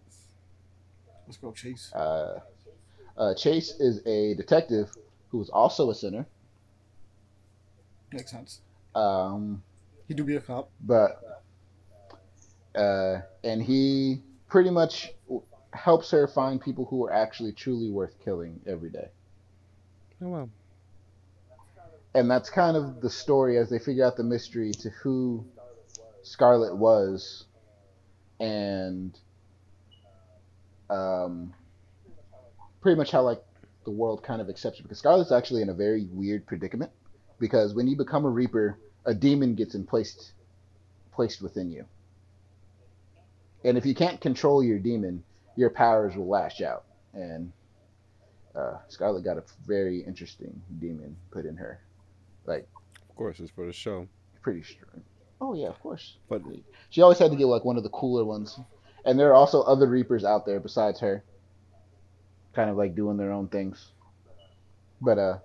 Let's 1.27 1.37
go, 1.39 1.51
Chase. 1.53 1.93
Uh, 1.93 2.39
uh, 3.19 3.35
Chase 3.35 3.75
is 3.81 4.01
a 4.07 4.35
detective 4.35 4.89
who 5.31 5.43
is 5.43 5.51
also 5.51 5.91
a 5.91 5.95
sinner, 5.95 6.25
Makes 8.13 8.31
sense. 8.31 8.61
um, 8.95 9.63
He 10.09 10.15
do 10.15 10.25
be 10.25 10.37
a 10.37 10.41
cop. 10.41 10.71
but 10.81 11.21
uh, 12.75 13.21
and 13.43 13.63
he 13.63 14.23
pretty 14.49 14.71
much 14.71 15.13
helps 15.73 16.11
her 16.11 16.29
find 16.29 16.61
people 16.61 16.85
who 16.85 17.05
are 17.05 17.13
actually 17.13 17.53
truly 17.53 17.91
worth 17.91 18.15
killing 18.25 18.61
every 18.67 18.91
day. 18.91 19.09
Oh 20.23 20.29
well. 20.29 20.51
And 22.15 22.31
that's 22.31 22.49
kind 22.49 22.77
of 22.77 23.01
the 23.01 23.11
story 23.11 23.59
as 23.59 23.69
they 23.69 23.79
figure 23.79 24.05
out 24.05 24.17
the 24.17 24.25
mystery 24.25 24.73
to 24.73 24.91
who 24.91 25.45
Scarlet 26.23 26.75
was, 26.75 27.45
and 28.41 29.19
um, 30.89 31.53
pretty 32.81 32.97
much 32.97 33.11
how 33.11 33.23
like 33.23 33.43
the 33.85 33.91
world 33.91 34.23
kind 34.23 34.41
of 34.41 34.49
accepts 34.49 34.79
it 34.81 34.83
because 34.83 34.99
Scarlet's 34.99 35.33
actually 35.33 35.63
in 35.63 35.69
a 35.69 35.75
very 35.75 36.07
weird 36.11 36.47
predicament 36.47 36.91
because 37.39 37.75
when 37.75 37.87
you 37.87 37.97
become 37.97 38.25
a 38.25 38.31
Reaper, 38.31 38.79
a 39.07 39.15
demon 39.15 39.55
gets 39.55 39.75
in 39.75 39.85
placed 39.87 40.33
placed 41.13 41.41
within 41.41 41.71
you, 41.71 41.87
and 43.65 43.79
if 43.79 43.87
you 43.87 43.95
can't 43.95 44.21
control 44.21 44.63
your 44.63 44.79
demon, 44.79 45.23
your 45.57 45.71
powers 45.71 46.15
will 46.17 46.29
lash 46.29 46.61
out. 46.61 46.85
And 47.15 47.53
uh, 48.55 48.79
Scarlet 48.89 49.25
got 49.25 49.39
a 49.39 49.45
very 49.67 50.01
interesting 50.01 50.61
demon 50.79 51.17
put 51.31 51.47
in 51.47 51.57
her, 51.57 51.81
Like, 52.45 52.69
Of 53.09 53.17
course, 53.17 53.41
it's 53.41 53.51
for 53.51 53.67
the 53.67 53.73
show. 53.73 54.07
pretty 54.43 54.63
strong. 54.63 55.03
Oh 55.41 55.55
yeah, 55.55 55.69
of 55.69 55.81
course. 55.81 56.17
But 56.29 56.43
She 56.91 57.03
always 57.03 57.19
had 57.19 57.31
to 57.31 57.37
get 57.37 57.47
like 57.47 57.65
one 57.65 57.77
of 57.77 57.83
the 57.83 57.91
cooler 57.91 58.25
ones. 58.25 58.59
And 59.05 59.19
there 59.19 59.31
are 59.31 59.35
also 59.35 59.63
other 59.63 59.87
Reapers 59.87 60.25
out 60.25 60.47
there 60.47 60.61
besides 60.61 61.01
her. 61.01 61.23
Kind 62.55 62.71
of 62.71 62.77
like 62.77 62.95
doing 62.95 63.17
their 63.17 63.33
own 63.33 63.49
things. 63.49 63.93
But 65.01 65.19
uh 65.19 65.39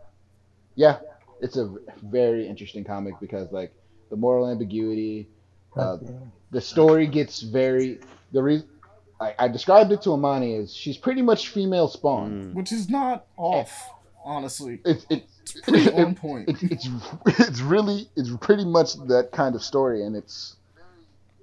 yeah, 0.76 1.00
it's 1.42 1.58
a 1.58 1.74
very 2.04 2.48
interesting 2.48 2.84
comic 2.84 3.16
because 3.20 3.52
like 3.52 3.74
the 4.10 4.16
moral 4.16 4.50
ambiguity, 4.50 5.28
uh, 5.76 5.98
the 6.52 6.62
story 6.62 7.08
gets 7.08 7.42
very 7.42 8.00
the 8.32 8.42
re- 8.44 8.64
I, 9.20 9.36
I 9.40 9.48
described 9.48 9.92
it 9.92 10.02
to 10.04 10.12
Amani 10.14 10.56
as 10.56 10.74
she's 10.74 10.98
pretty 10.98 11.22
much 11.22 11.50
female 11.50 11.88
spawn. 11.88 12.32
mm, 12.32 12.54
Which 12.54 12.72
is 12.72 12.90
not 12.90 13.26
off, 13.38 13.72
honestly. 14.24 14.80
It's 14.86 15.06
it, 15.10 15.24
It's 15.42 15.62
pretty 15.62 15.86
it- 15.88 15.94
on 16.06 16.16
point. 16.16 16.50
it's 16.50 16.64
it's 16.64 16.90
it's 17.40 17.62
really 17.62 18.10
it's 18.16 18.30
pretty 18.42 18.66
much 18.66 18.94
that 19.08 19.30
kind 19.32 19.56
of 19.56 19.64
story 19.64 20.04
and 20.06 20.16
it's 20.16 20.56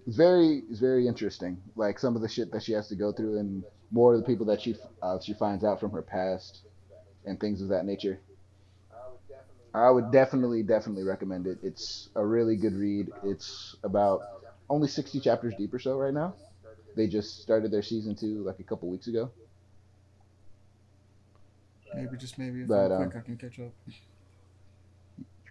it's 0.06 0.16
very 0.16 0.62
it's 0.70 0.80
very 0.80 1.06
interesting 1.06 1.60
like 1.76 1.98
some 1.98 2.16
of 2.16 2.22
the 2.22 2.28
shit 2.28 2.50
that 2.52 2.62
she 2.62 2.72
has 2.72 2.88
to 2.88 2.94
go 2.94 3.12
through 3.12 3.38
and 3.38 3.62
more 3.90 4.14
of 4.14 4.20
the 4.20 4.26
people 4.26 4.46
that 4.46 4.60
she 4.62 4.74
uh, 5.02 5.18
she 5.20 5.32
finds 5.34 5.64
out 5.64 5.78
from 5.80 5.90
her 5.90 6.02
past 6.02 6.60
and 7.26 7.38
things 7.40 7.60
of 7.60 7.68
that 7.68 7.84
nature 7.84 8.18
i 9.74 9.90
would 9.90 10.10
definitely 10.10 10.62
definitely 10.62 11.02
recommend 11.04 11.46
it 11.46 11.58
it's 11.62 12.08
a 12.14 12.24
really 12.24 12.56
good 12.56 12.74
read 12.74 13.10
it's 13.24 13.76
about 13.84 14.22
only 14.70 14.88
60 14.88 15.20
chapters 15.20 15.54
deep 15.58 15.72
or 15.72 15.78
so 15.78 15.96
right 15.96 16.14
now 16.14 16.34
they 16.96 17.06
just 17.06 17.42
started 17.42 17.70
their 17.70 17.82
season 17.82 18.14
two 18.14 18.42
like 18.44 18.58
a 18.60 18.64
couple 18.64 18.88
weeks 18.88 19.06
ago 19.06 19.30
Maybe 21.94 22.16
just 22.16 22.38
maybe 22.38 22.62
if 22.62 22.68
But, 22.68 22.92
I'm 22.92 23.02
um, 23.02 23.10
quick, 23.10 23.22
I 23.22 23.26
can 23.26 23.36
catch 23.36 23.58
up. 23.60 23.72
you 23.86 23.94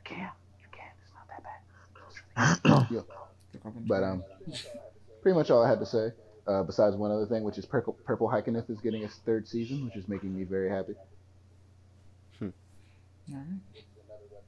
can 0.04 0.30
you 0.60 0.68
can 0.72 0.92
it's 1.02 1.12
not 1.14 1.28
that 1.28 1.44
bad 1.44 2.90
Pick 3.52 3.66
up 3.66 3.76
and 3.76 3.88
But 3.88 4.04
um, 4.04 4.24
pretty 5.22 5.36
much 5.36 5.50
all 5.50 5.64
I 5.64 5.70
had 5.70 5.80
to 5.80 5.86
say. 5.86 6.12
Uh, 6.46 6.64
besides 6.64 6.96
one 6.96 7.12
other 7.12 7.26
thing, 7.26 7.44
which 7.44 7.58
is 7.58 7.66
Purple 7.66 7.98
Purple 8.06 8.30
Hyacinth 8.30 8.70
is 8.70 8.80
getting 8.80 9.04
its 9.04 9.16
third 9.26 9.48
season, 9.48 9.84
which 9.86 9.98
is 9.98 10.08
making 10.08 10.34
me 10.38 10.44
very 10.44 10.70
happy. 10.70 10.94
Alright. 12.42 13.46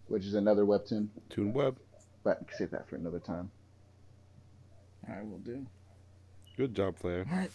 Which 0.09 0.25
is 0.25 0.33
another 0.33 0.65
webtoon, 0.65 1.07
Toon 1.29 1.53
Web. 1.53 1.77
but 2.23 2.39
I 2.41 2.43
can 2.43 2.57
save 2.57 2.71
that 2.71 2.89
for 2.89 2.95
another 2.95 3.19
time. 3.19 3.51
I 5.07 5.21
will 5.21 5.39
do. 5.39 5.65
Good 6.57 6.75
job, 6.75 6.97
Flair. 6.97 7.25
Alright. 7.31 7.51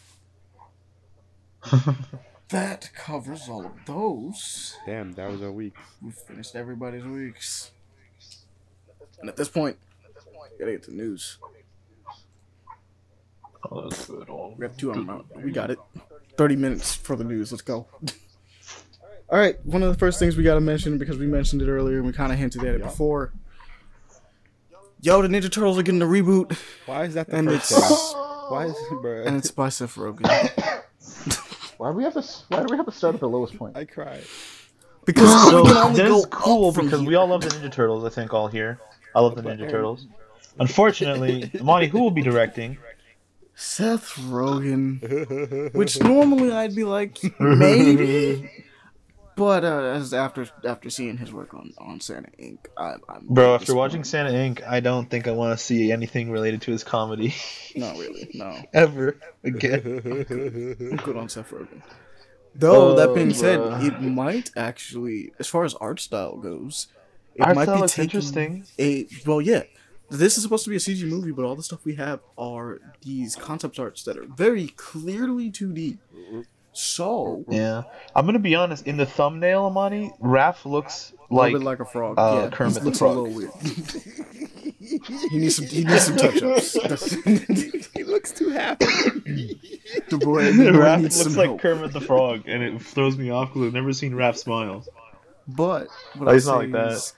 that 2.49 2.91
covers 2.95 3.49
all 3.49 3.67
of 3.67 3.73
those. 3.87 4.77
Damn, 4.87 5.13
that 5.15 5.31
was 5.31 5.43
our 5.43 5.51
week. 5.51 5.75
We 6.01 6.13
finished 6.13 6.55
everybody's 6.55 7.05
weeks. 7.05 7.73
And 9.21 9.29
at 9.29 9.37
this 9.37 9.49
point, 9.49 9.77
gotta 10.59 10.73
get 10.73 10.85
the 10.85 10.93
news. 10.93 11.39
Oh, 13.71 13.89
that's 13.89 14.07
good. 14.07 14.29
We 14.57 14.65
have 14.65 14.77
two 14.77 14.93
on 14.93 15.07
them. 15.07 15.25
We 15.43 15.51
got 15.51 15.71
it. 15.71 15.79
30 16.37 16.57
minutes 16.57 16.95
for 16.95 17.17
the 17.17 17.25
news. 17.25 17.51
Let's 17.53 17.63
go. 17.63 17.87
All 19.35 19.41
right. 19.41 19.57
One 19.67 19.83
of 19.83 19.89
the 19.89 19.99
first 19.99 20.21
things 20.21 20.37
we 20.37 20.45
got 20.45 20.55
to 20.55 20.61
mention, 20.61 20.97
because 20.97 21.19
we 21.19 21.27
mentioned 21.27 21.61
it 21.61 21.69
earlier 21.69 21.97
and 21.97 22.07
we 22.07 22.13
kind 22.13 22.31
of 22.33 22.39
hinted 22.39 22.63
at 22.63 22.77
it 22.77 22.79
Yeah. 22.81 22.87
before. 22.87 23.33
Yo, 25.01 25.21
the 25.21 25.27
Ninja 25.27 25.51
Turtles 25.51 25.77
are 25.77 25.83
getting 25.83 26.01
a 26.03 26.07
reboot, 26.07 26.57
Why 26.87 27.03
is 27.03 27.15
that 27.15 27.29
the 27.29 27.37
and 27.37 27.49
first 27.51 27.73
it's 27.73 27.89
thing? 27.89 28.21
Why 28.49 28.67
is 28.67 28.77
it, 28.93 29.03
bro? 29.03 29.25
and 29.25 29.37
it's 29.37 29.51
by 29.51 29.71
Seth 29.71 29.97
Rogen. 29.97 30.23
Why 31.79 31.91
do 31.91 31.97
we 31.97 32.05
have 32.05 32.13
to? 32.15 32.23
Why 32.47 32.61
do 32.63 32.67
we 32.71 32.77
have 32.77 32.87
to 32.87 32.93
start 32.93 33.15
at 33.15 33.21
the 33.21 33.29
lowest 33.29 33.57
point? 33.59 33.77
I 33.77 33.87
cried. 33.87 34.23
Because 35.05 35.51
So 35.51 35.63
we 35.65 35.69
can 35.69 35.77
only 35.79 36.01
this 36.01 36.17
is 36.17 36.27
cool 36.31 36.71
because 36.71 37.01
here. 37.01 37.09
we 37.09 37.17
all 37.17 37.27
love 37.27 37.41
the 37.41 37.49
Ninja 37.49 37.73
Turtles. 37.73 38.05
I 38.05 38.11
think 38.11 38.33
all 38.33 38.47
here. 38.47 38.79
I 39.17 39.21
love 39.21 39.35
the 39.35 39.43
Ninja 39.43 39.69
Turtles. 39.69 40.07
Unfortunately, 40.61 41.51
Monty, 41.61 41.89
who 41.89 42.01
will 42.01 42.13
be 42.13 42.23
directing? 42.23 42.79
Seth 43.57 44.11
Rogen, 44.31 45.75
which 45.75 46.01
normally 46.01 46.53
I'd 46.53 46.77
be 46.77 46.85
like 46.85 47.19
maybe, 47.41 48.49
but 49.37 49.65
uh, 49.65 49.83
as 49.83 50.15
after 50.15 50.47
after 50.65 50.91
seeing 50.91 51.17
his 51.17 51.33
work 51.33 51.55
on 51.55 51.73
on 51.79 52.01
Santa 52.01 52.29
Inc., 52.41 52.59
I, 52.77 52.95
I'm 53.09 53.27
Bro, 53.29 53.55
after 53.57 53.75
watching 53.75 54.05
Santa 54.05 54.31
Inc., 54.31 54.67
I 54.67 54.81
don't 54.81 55.09
think 55.11 55.27
I 55.27 55.33
want 55.33 55.59
to 55.59 55.65
see 55.65 55.93
anything 55.93 56.31
related 56.31 56.63
to 56.63 56.73
his 56.73 56.85
comedy 56.85 57.35
not 57.77 57.97
really, 57.99 58.31
no, 58.35 58.57
ever 58.73 59.17
again. 59.43 60.03
I'm 60.05 60.97
good 61.05 61.17
on 61.17 61.29
Seth 61.29 61.51
Rogen. 61.51 61.83
Though 62.55 62.95
that 62.95 63.09
Oh, 63.11 63.15
being 63.15 63.35
said, 63.35 63.61
it 63.83 64.01
might 64.01 64.51
actually, 64.57 65.33
as 65.41 65.49
far 65.49 65.65
as 65.65 65.75
art 65.75 65.99
style 65.99 66.37
goes, 66.37 66.87
it 67.35 67.43
Art 67.43 67.57
might 67.57 67.65
style 67.65 67.77
be 67.77 67.81
looks 67.81 67.95
taking 67.95 68.05
interesting. 68.05 68.65
A 68.79 69.09
well, 69.27 69.41
yeah. 69.41 69.63
This 70.11 70.37
is 70.37 70.45
supposed 70.45 70.65
to 70.65 70.71
be 70.71 70.77
a 70.77 70.79
CG 70.79 71.03
movie, 71.09 71.33
but 71.33 71.45
all 71.45 71.57
the 71.57 71.63
stuff 71.63 71.85
we 71.85 71.97
have 71.97 72.21
are 72.39 72.79
these 73.03 73.35
concept 73.35 73.79
arts 73.81 74.05
that 74.05 74.17
are 74.17 74.27
very 74.27 74.69
clearly 74.69 75.51
2D. 75.51 75.99
So 76.77 77.45
Yeah, 77.49 77.85
I'm 78.17 78.27
gonna 78.27 78.39
be 78.41 78.55
honest. 78.57 78.87
In 78.87 78.97
the 78.97 79.07
thumbnail, 79.07 79.65
Amani, 79.67 80.13
Raph 80.21 80.65
looks 80.65 81.13
a 81.31 81.35
like, 81.35 81.53
little 81.53 81.61
bit 81.61 81.65
like 81.65 81.81
a 81.81 81.85
frog. 81.85 82.17
uh, 82.19 82.41
yeah, 82.45 82.51
Kermit 82.51 82.75
the 82.75 82.81
looks 82.81 82.99
Frog. 82.99 83.17
a 83.17 83.21
little 83.21 83.35
weird. 83.37 83.51
he 85.31 85.39
needs 85.39 85.57
some. 85.57 85.67
He 85.67 85.85
needs 85.85 86.03
some 86.03 86.17
touch 86.17 86.43
ups. 86.43 86.73
he 87.95 88.03
looks 88.05 88.33
too 88.33 88.51
happy. 88.51 88.85
the 90.09 90.19
boy, 90.19 90.45
the 90.53 90.73
boy 90.73 90.79
Raph 90.79 91.03
needs 91.03 91.17
looks 91.19 91.31
some 91.33 91.37
like 91.39 91.47
help. 91.49 91.61
Kermit 91.61 91.93
the 91.93 92.01
Frog, 92.01 92.43
and 92.47 92.63
it 92.63 92.83
throws 92.83 93.17
me 93.17 93.31
off 93.31 93.51
because 93.51 93.69
I've 93.69 93.73
never 93.73 93.93
seen 93.93 94.13
Raph 94.13 94.37
smile. 94.37 94.85
But 95.47 95.87
what 96.17 96.29
Oh, 96.29 96.33
he's 96.33 96.47
not 96.47 96.59
like 96.59 96.73
that. 96.73 96.93
is, 96.93 97.13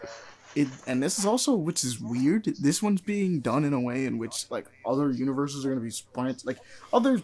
it, 0.54 0.68
and 0.86 1.02
this 1.02 1.18
is 1.18 1.24
also 1.24 1.54
which 1.54 1.82
is 1.82 1.98
weird. 1.98 2.44
This 2.60 2.82
one's 2.82 3.00
being 3.00 3.40
done 3.40 3.64
in 3.64 3.72
a 3.72 3.80
way 3.80 4.04
in 4.04 4.18
which 4.18 4.50
like 4.50 4.66
other 4.84 5.10
universes 5.10 5.64
are 5.64 5.70
gonna 5.70 5.80
be 5.80 5.92
branch, 6.12 6.44
like 6.44 6.58
other 6.92 7.22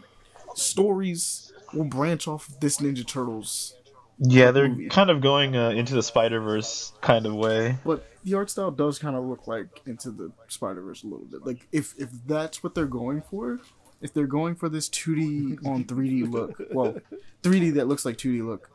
stories 0.55 1.52
will 1.75 1.85
branch 1.85 2.29
off 2.29 2.49
of 2.49 2.61
this 2.61 2.79
Ninja 2.79 3.07
Turtles. 3.07 3.75
Yeah, 4.19 4.51
they're 4.51 4.69
movie. 4.69 4.89
kind 4.89 5.11
of 5.11 5.21
going 5.21 5.57
uh, 5.57 5.71
into 5.71 5.95
the 5.95 6.03
Spider 6.03 6.41
Verse 6.41 6.93
kind 7.01 7.27
of 7.27 7.35
way. 7.35 7.79
But 7.85 8.07
the 8.25 8.35
art 8.35 8.51
style 8.51 8.71
does 8.71 8.99
kind 8.99 9.17
of 9.17 9.25
look 9.25 9.47
like 9.47 9.67
into 9.87 10.11
the 10.11 10.31
Spider 10.49 10.83
Verse 10.83 11.03
a 11.03 11.07
little 11.07 11.27
bit. 11.27 11.45
Like 11.45 11.67
if 11.73 11.95
if 11.99 12.11
that's 12.27 12.63
what 12.63 12.75
they're 12.75 12.87
going 12.87 13.23
for, 13.23 13.59
if 14.01 14.13
they're 14.13 14.27
going 14.27 14.55
for 14.55 14.69
this 14.69 14.89
2D 14.89 15.67
on 15.67 15.85
3D 15.85 16.31
look, 16.31 16.61
well, 16.73 16.97
3D 17.43 17.75
that 17.75 17.89
looks 17.89 18.05
like 18.05 18.17
2D 18.17 18.47
look, 18.47 18.71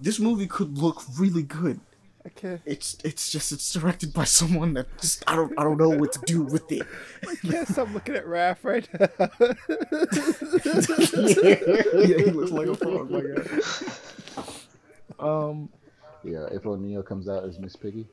this 0.00 0.18
movie 0.18 0.46
could 0.46 0.78
look 0.78 1.02
really 1.18 1.42
good. 1.42 1.80
I 2.28 2.40
can't. 2.40 2.60
It's 2.66 2.98
it's 3.04 3.30
just 3.30 3.52
it's 3.52 3.72
directed 3.72 4.12
by 4.12 4.24
someone 4.24 4.74
that 4.74 4.86
just 5.00 5.24
I 5.26 5.34
don't 5.34 5.58
I 5.58 5.64
don't 5.64 5.78
know 5.78 5.88
what 5.88 6.12
to 6.12 6.20
do 6.26 6.42
with 6.42 6.70
it. 6.70 6.82
I 7.26 7.34
can't 7.36 7.66
stop 7.66 7.88
looking 7.94 8.16
at 8.16 8.26
Raph 8.26 8.58
right 8.64 8.86
now. 8.92 9.08
yeah, 12.02 12.18
he 12.18 12.30
looks 12.30 12.50
like 12.50 12.68
a 12.68 12.76
frog. 12.76 13.10
My 13.10 13.22
God. 15.18 15.18
Um, 15.18 15.70
Yeah, 16.22 16.46
April 16.52 16.74
O'Neil 16.74 17.02
comes 17.02 17.30
out 17.30 17.44
as 17.44 17.58
Miss 17.58 17.76
Piggy. 17.76 18.06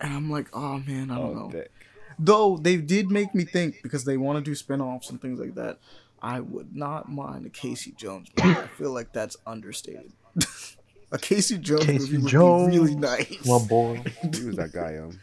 and 0.00 0.14
I'm 0.14 0.30
like, 0.30 0.48
oh 0.54 0.78
man, 0.78 1.10
I 1.10 1.18
don't 1.18 1.36
oh, 1.36 1.40
know. 1.40 1.50
dick. 1.50 1.70
Though 2.18 2.56
they 2.56 2.78
did 2.78 3.10
make 3.10 3.34
me 3.34 3.44
think 3.44 3.82
because 3.82 4.06
they 4.06 4.16
want 4.16 4.38
to 4.38 4.42
do 4.42 4.54
spin-offs 4.54 5.10
and 5.10 5.20
things 5.20 5.38
like 5.38 5.56
that. 5.56 5.76
I 6.22 6.40
would 6.40 6.74
not 6.74 7.10
mind 7.10 7.44
a 7.46 7.50
Casey 7.50 7.92
Jones 7.98 8.28
movie. 8.38 8.56
I 8.56 8.66
feel 8.78 8.92
like 8.92 9.12
that's 9.12 9.36
understated. 9.44 10.12
a 11.12 11.18
Casey 11.18 11.58
Jones 11.58 11.84
Casey 11.86 11.98
movie 12.12 12.18
would 12.18 12.30
Jones. 12.30 12.72
be 12.72 12.78
really 12.80 12.94
nice. 12.96 13.46
My 13.46 13.58
boy. 13.58 14.02
He 14.34 14.44
was 14.44 14.56
that 14.56 14.72
guy, 14.72 14.96
um. 14.98 15.18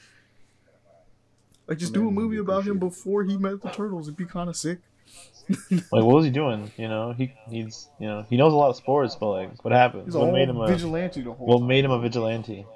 like 1.67 1.77
just 1.77 1.91
I 1.93 1.95
do 1.95 2.07
a 2.07 2.11
movie 2.11 2.37
about 2.37 2.65
him 2.65 2.79
before 2.79 3.23
he 3.23 3.37
met 3.37 3.61
the 3.61 3.69
turtles. 3.69 4.07
It'd 4.07 4.17
be 4.17 4.25
kind 4.25 4.49
of 4.49 4.55
sick. 4.55 4.79
Like, 5.71 6.03
what 6.03 6.13
was 6.15 6.25
he 6.25 6.29
doing? 6.31 6.71
You 6.77 6.87
know, 6.87 7.11
he 7.13 7.33
needs. 7.49 7.89
You 7.99 8.07
know, 8.07 8.25
he 8.29 8.37
knows 8.37 8.53
a 8.53 8.55
lot 8.55 8.69
of 8.69 8.75
sports, 8.75 9.15
but 9.19 9.29
like, 9.31 9.63
what 9.65 9.73
happened? 9.73 10.03
He's 10.05 10.13
What 10.13 10.31
made 10.31 10.47
him 10.47 10.57
a? 10.57 10.67
vigilante 10.67 11.21
the 11.21 11.33
whole 11.33 11.47
What 11.47 11.57
time. 11.59 11.67
made 11.67 11.83
him 11.85 11.91
a 11.91 11.99
vigilante? 11.99 12.67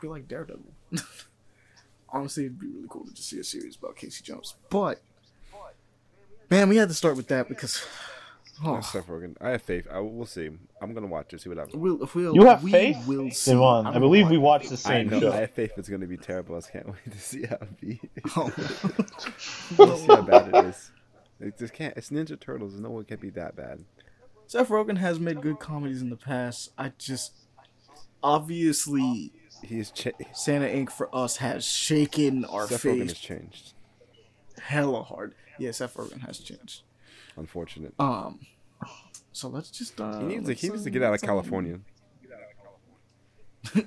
be 0.00 0.08
like 0.08 0.26
Daredevil. 0.26 0.64
Honestly, 2.08 2.46
it'd 2.46 2.58
be 2.58 2.66
really 2.66 2.88
cool 2.90 3.04
to 3.04 3.14
just 3.14 3.28
see 3.30 3.38
a 3.38 3.44
series 3.44 3.76
about 3.76 3.94
Casey 3.94 4.24
Jones. 4.24 4.56
But 4.68 5.00
man, 6.50 6.68
we 6.68 6.76
had 6.76 6.88
to 6.88 6.94
start 6.94 7.16
with 7.16 7.28
that 7.28 7.48
because 7.48 7.86
oh, 8.64 8.80
Seth 8.80 9.06
Rogen. 9.06 9.36
I 9.40 9.50
have 9.50 9.62
faith. 9.62 9.86
I 9.90 9.98
will 10.00 10.26
see. 10.26 10.50
I'm 10.80 10.94
gonna 10.94 11.06
watch 11.06 11.32
it. 11.34 11.40
See 11.40 11.48
what 11.48 11.58
happens. 11.58 11.76
we'll, 11.76 11.98
we'll, 12.14 12.34
You 12.34 12.46
have 12.46 12.62
we 12.62 12.70
faith, 12.70 13.06
Will 13.06 13.30
see. 13.30 13.52
Devon. 13.52 13.86
I 13.86 13.98
believe 13.98 14.28
we 14.30 14.38
watched 14.38 14.68
the 14.68 14.74
I 14.74 14.76
same 15.02 15.08
know. 15.10 15.20
show. 15.20 15.32
I 15.32 15.36
have 15.36 15.50
faith 15.50 15.72
it's 15.76 15.88
gonna 15.88 16.06
be 16.06 16.16
terrible. 16.16 16.54
I 16.54 16.58
just 16.58 16.72
can't 16.72 16.86
wait 16.86 17.10
to 17.10 17.18
see 17.18 17.44
how 17.46 17.56
it 17.56 17.80
be. 17.80 18.00
Oh. 18.36 18.50
see 19.96 20.06
how 20.06 20.22
bad 20.22 20.48
it 20.54 20.64
is. 20.66 20.90
It 21.40 21.58
just 21.58 21.74
can't. 21.74 21.96
It's 21.96 22.10
Ninja 22.10 22.38
Turtles. 22.38 22.74
No 22.78 22.90
one 22.90 23.04
can 23.04 23.18
be 23.18 23.30
that 23.30 23.56
bad. 23.56 23.84
Seth 24.46 24.68
Rogen 24.68 24.98
has 24.98 25.18
made 25.18 25.40
good 25.40 25.58
comedies 25.58 26.02
in 26.02 26.10
the 26.10 26.16
past. 26.16 26.70
I 26.78 26.92
just 26.98 27.32
obviously 28.22 29.32
He's 29.64 29.90
cha- 29.90 30.10
Santa 30.32 30.66
Inc. 30.66 30.90
for 30.90 31.14
us 31.14 31.36
has 31.38 31.64
shaken 31.64 32.44
our 32.44 32.66
Seth 32.66 32.82
Rogen 32.82 33.02
has 33.08 33.14
changed. 33.18 33.74
hella 34.60 35.02
hard. 35.02 35.34
Yeah, 35.58 35.70
Seth 35.70 35.94
Rogen 35.94 36.20
has 36.26 36.38
changed. 36.38 36.82
Unfortunate. 37.36 37.94
Um, 37.98 38.40
so 39.32 39.48
let's 39.48 39.70
just 39.70 40.00
uh, 40.00 40.20
he 40.20 40.26
needs 40.26 40.46
to. 40.46 40.54
He 40.54 40.68
needs 40.68 40.82
uh, 40.82 40.84
to 40.84 40.90
get 40.90 41.02
out 41.02 41.14
of 41.14 41.22
um, 41.22 41.26
California. 41.26 41.78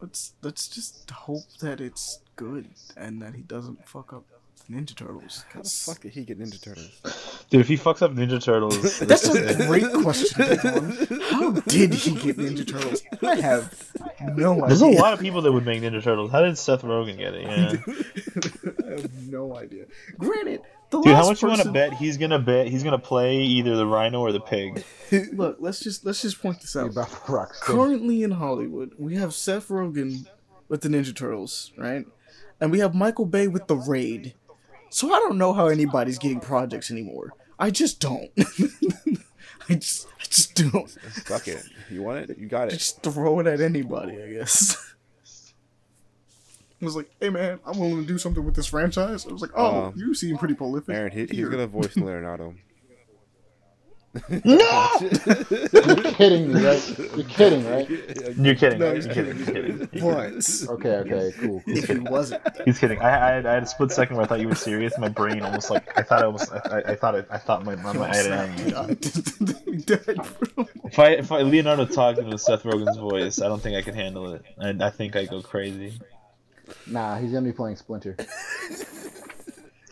Let's 0.00 0.32
let's 0.42 0.66
just 0.66 1.08
hope 1.12 1.44
that 1.60 1.80
it's 1.80 2.18
good 2.34 2.66
and 2.96 3.22
that 3.22 3.36
he 3.36 3.42
doesn't 3.42 3.88
fuck 3.88 4.12
up 4.12 4.24
Ninja 4.68 4.96
Turtles. 4.96 5.44
How 5.52 5.62
the 5.62 5.68
fuck 5.68 6.00
did 6.00 6.12
he 6.12 6.24
get 6.24 6.40
Ninja 6.40 6.60
Turtles? 6.60 7.44
Dude, 7.50 7.60
if 7.60 7.68
he 7.68 7.76
fucks 7.76 8.02
up 8.02 8.12
Ninja 8.12 8.42
Turtles, 8.42 8.98
That's 9.00 9.28
a 9.28 9.66
great 9.68 9.92
question. 9.92 10.44
Devon. 10.44 11.20
How 11.30 11.50
did 11.52 11.94
he 11.94 12.14
get 12.16 12.36
Ninja 12.36 12.66
Turtles? 12.66 13.02
I 13.22 13.36
have 13.36 13.92
no 14.34 14.54
idea. 14.54 14.66
there's 14.66 14.80
a 14.80 14.86
lot 14.86 15.12
of 15.12 15.20
people 15.20 15.42
that 15.42 15.52
would 15.52 15.64
make 15.64 15.80
Ninja 15.82 16.02
Turtles. 16.02 16.32
How 16.32 16.42
did 16.42 16.58
Seth 16.58 16.82
Rogen 16.82 17.16
get 17.16 17.34
it? 17.34 17.42
Yeah. 17.52 18.86
I 18.86 19.00
have 19.00 19.28
no 19.28 19.56
idea. 19.56 19.84
Granted, 20.18 20.62
the 20.62 20.81
Dude, 21.00 21.06
how 21.06 21.20
last 21.20 21.28
much 21.28 21.42
you 21.42 21.48
want 21.48 21.62
to 21.62 21.72
bet 21.72 21.94
he's 21.94 22.18
gonna 22.18 22.38
bet 22.38 22.68
he's 22.68 22.82
gonna 22.82 22.98
play 22.98 23.38
either 23.38 23.76
the 23.76 23.86
Rhino 23.86 24.20
or 24.20 24.32
the 24.32 24.40
Pig? 24.40 24.84
Look, 25.32 25.56
let's 25.58 25.80
just 25.80 26.04
let's 26.04 26.20
just 26.20 26.42
point 26.42 26.60
this 26.60 26.76
out. 26.76 26.90
about 26.90 27.28
rock. 27.28 27.54
Currently 27.60 28.22
in 28.22 28.32
Hollywood, 28.32 28.92
we 28.98 29.16
have 29.16 29.32
Seth 29.34 29.68
Rogen 29.68 30.26
with 30.68 30.82
the 30.82 30.88
Ninja 30.88 31.14
Turtles, 31.14 31.72
right? 31.76 32.04
And 32.60 32.70
we 32.70 32.78
have 32.80 32.94
Michael 32.94 33.26
Bay 33.26 33.48
with 33.48 33.66
the 33.66 33.76
Raid. 33.76 34.34
So 34.90 35.12
I 35.12 35.18
don't 35.20 35.38
know 35.38 35.54
how 35.54 35.68
anybody's 35.68 36.18
getting 36.18 36.40
projects 36.40 36.90
anymore. 36.90 37.32
I 37.58 37.70
just 37.70 37.98
don't. 37.98 38.30
I 39.68 39.74
just 39.74 40.06
I 40.20 40.24
just 40.24 40.54
don't. 40.54 40.90
Fuck 40.90 41.48
it. 41.48 41.64
You 41.90 42.02
want 42.02 42.30
it? 42.30 42.38
You 42.38 42.48
got 42.48 42.68
it. 42.68 42.72
Just 42.72 43.02
throw 43.02 43.40
it 43.40 43.46
at 43.46 43.60
anybody, 43.60 44.22
I 44.22 44.32
guess. 44.32 44.76
I 46.82 46.84
was 46.84 46.96
like, 46.96 47.08
hey 47.20 47.30
man, 47.30 47.60
I'm 47.64 47.78
willing 47.78 47.98
to 48.02 48.06
do 48.06 48.18
something 48.18 48.44
with 48.44 48.56
this 48.56 48.66
franchise. 48.66 49.24
I 49.26 49.32
was 49.32 49.40
like, 49.40 49.52
oh, 49.54 49.84
Um, 49.86 49.94
you 49.96 50.14
seem 50.14 50.36
pretty 50.36 50.54
prolific. 50.54 50.94
Aaron, 50.94 51.12
he, 51.12 51.26
he's 51.26 51.48
gonna 51.48 51.68
voice 51.68 51.96
Leonardo. 51.96 52.54
No! 54.44 54.90
You're 55.00 56.12
kidding 56.12 56.52
me, 56.52 56.62
right? 56.66 56.98
You're 56.98 57.24
kidding, 57.24 57.64
right? 57.66 57.88
You're 58.36 58.54
kidding. 58.56 58.78
No, 58.78 58.94
he's 58.94 59.06
kidding. 59.06 59.36
He's 59.38 59.46
kidding. 59.46 59.78
But 59.90 60.70
Okay, 60.74 60.90
okay, 60.96 61.32
cool. 61.40 61.62
cool. 61.62 61.62
if 61.66 61.88
he 61.88 61.98
wasn't, 61.98 62.42
He's 62.66 62.78
kidding. 62.78 62.98
I, 63.00 63.06
I, 63.06 63.32
had, 63.36 63.46
I 63.46 63.54
had 63.54 63.62
a 63.62 63.66
split 63.66 63.90
second 63.90 64.16
where 64.16 64.26
I 64.26 64.28
thought 64.28 64.40
you 64.40 64.48
were 64.48 64.54
serious. 64.54 64.98
My 64.98 65.08
brain 65.08 65.40
almost 65.40 65.70
like 65.70 65.96
I 65.98 66.02
thought 66.02 66.22
I 66.22 66.26
was. 66.26 66.50
I, 66.50 66.82
I 66.88 66.94
thought 66.94 67.14
it, 67.14 67.26
I 67.30 67.38
thought 67.38 67.64
my 67.64 67.74
my, 67.76 67.94
my 67.94 68.10
I 68.10 68.14
had 68.16 68.26
it 68.26 68.76
on 68.76 68.88
you. 68.88 68.96
Bro. 70.56 70.66
If 70.84 70.98
I 70.98 71.08
if 71.12 71.32
I, 71.32 71.40
Leonardo 71.40 71.86
talked 71.86 72.18
in 72.18 72.36
Seth 72.36 72.64
Rogen's 72.64 72.98
voice, 72.98 73.40
I 73.40 73.48
don't 73.48 73.62
think 73.62 73.76
I 73.76 73.82
could 73.82 73.94
handle 73.94 74.34
it. 74.34 74.44
I, 74.60 74.74
I 74.78 74.90
think 74.90 75.16
I 75.16 75.24
go 75.24 75.40
crazy. 75.40 75.98
Nah, 76.86 77.18
he's 77.18 77.32
gonna 77.32 77.44
be 77.46 77.52
playing 77.52 77.76
Splinter. 77.76 78.16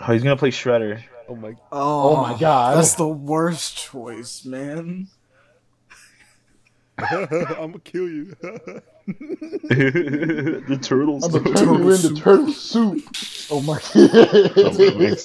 Oh, 0.03 0.15
he's 0.15 0.23
gonna 0.23 0.35
play 0.35 0.51
Shredder. 0.51 1.03
Oh 1.29 1.37
my. 1.37 1.51
Oh, 1.71 2.17
oh 2.17 2.23
my 2.23 2.33
God. 2.39 2.79
That's 2.79 2.95
the 2.95 3.07
worst 3.07 3.77
choice, 3.77 4.47
man. 4.47 5.09
I'm 6.99 7.27
gonna 7.27 7.79
kill 7.81 8.09
you. 8.09 8.35
the 9.11 10.79
turtles. 10.81 11.25
I'm 11.25 11.33
gonna 11.33 11.55
Turtle 11.55 11.75
turn 11.77 11.83
you 11.83 11.91
into 11.91 11.99
soup. 12.09 12.19
turtle 12.19 12.53
soup. 12.55 13.03
Oh 13.51 13.61
my 13.61 13.75
Makes 13.75 13.93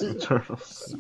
god. 0.02 0.10
the 0.10 0.20
turtles. 0.22 0.96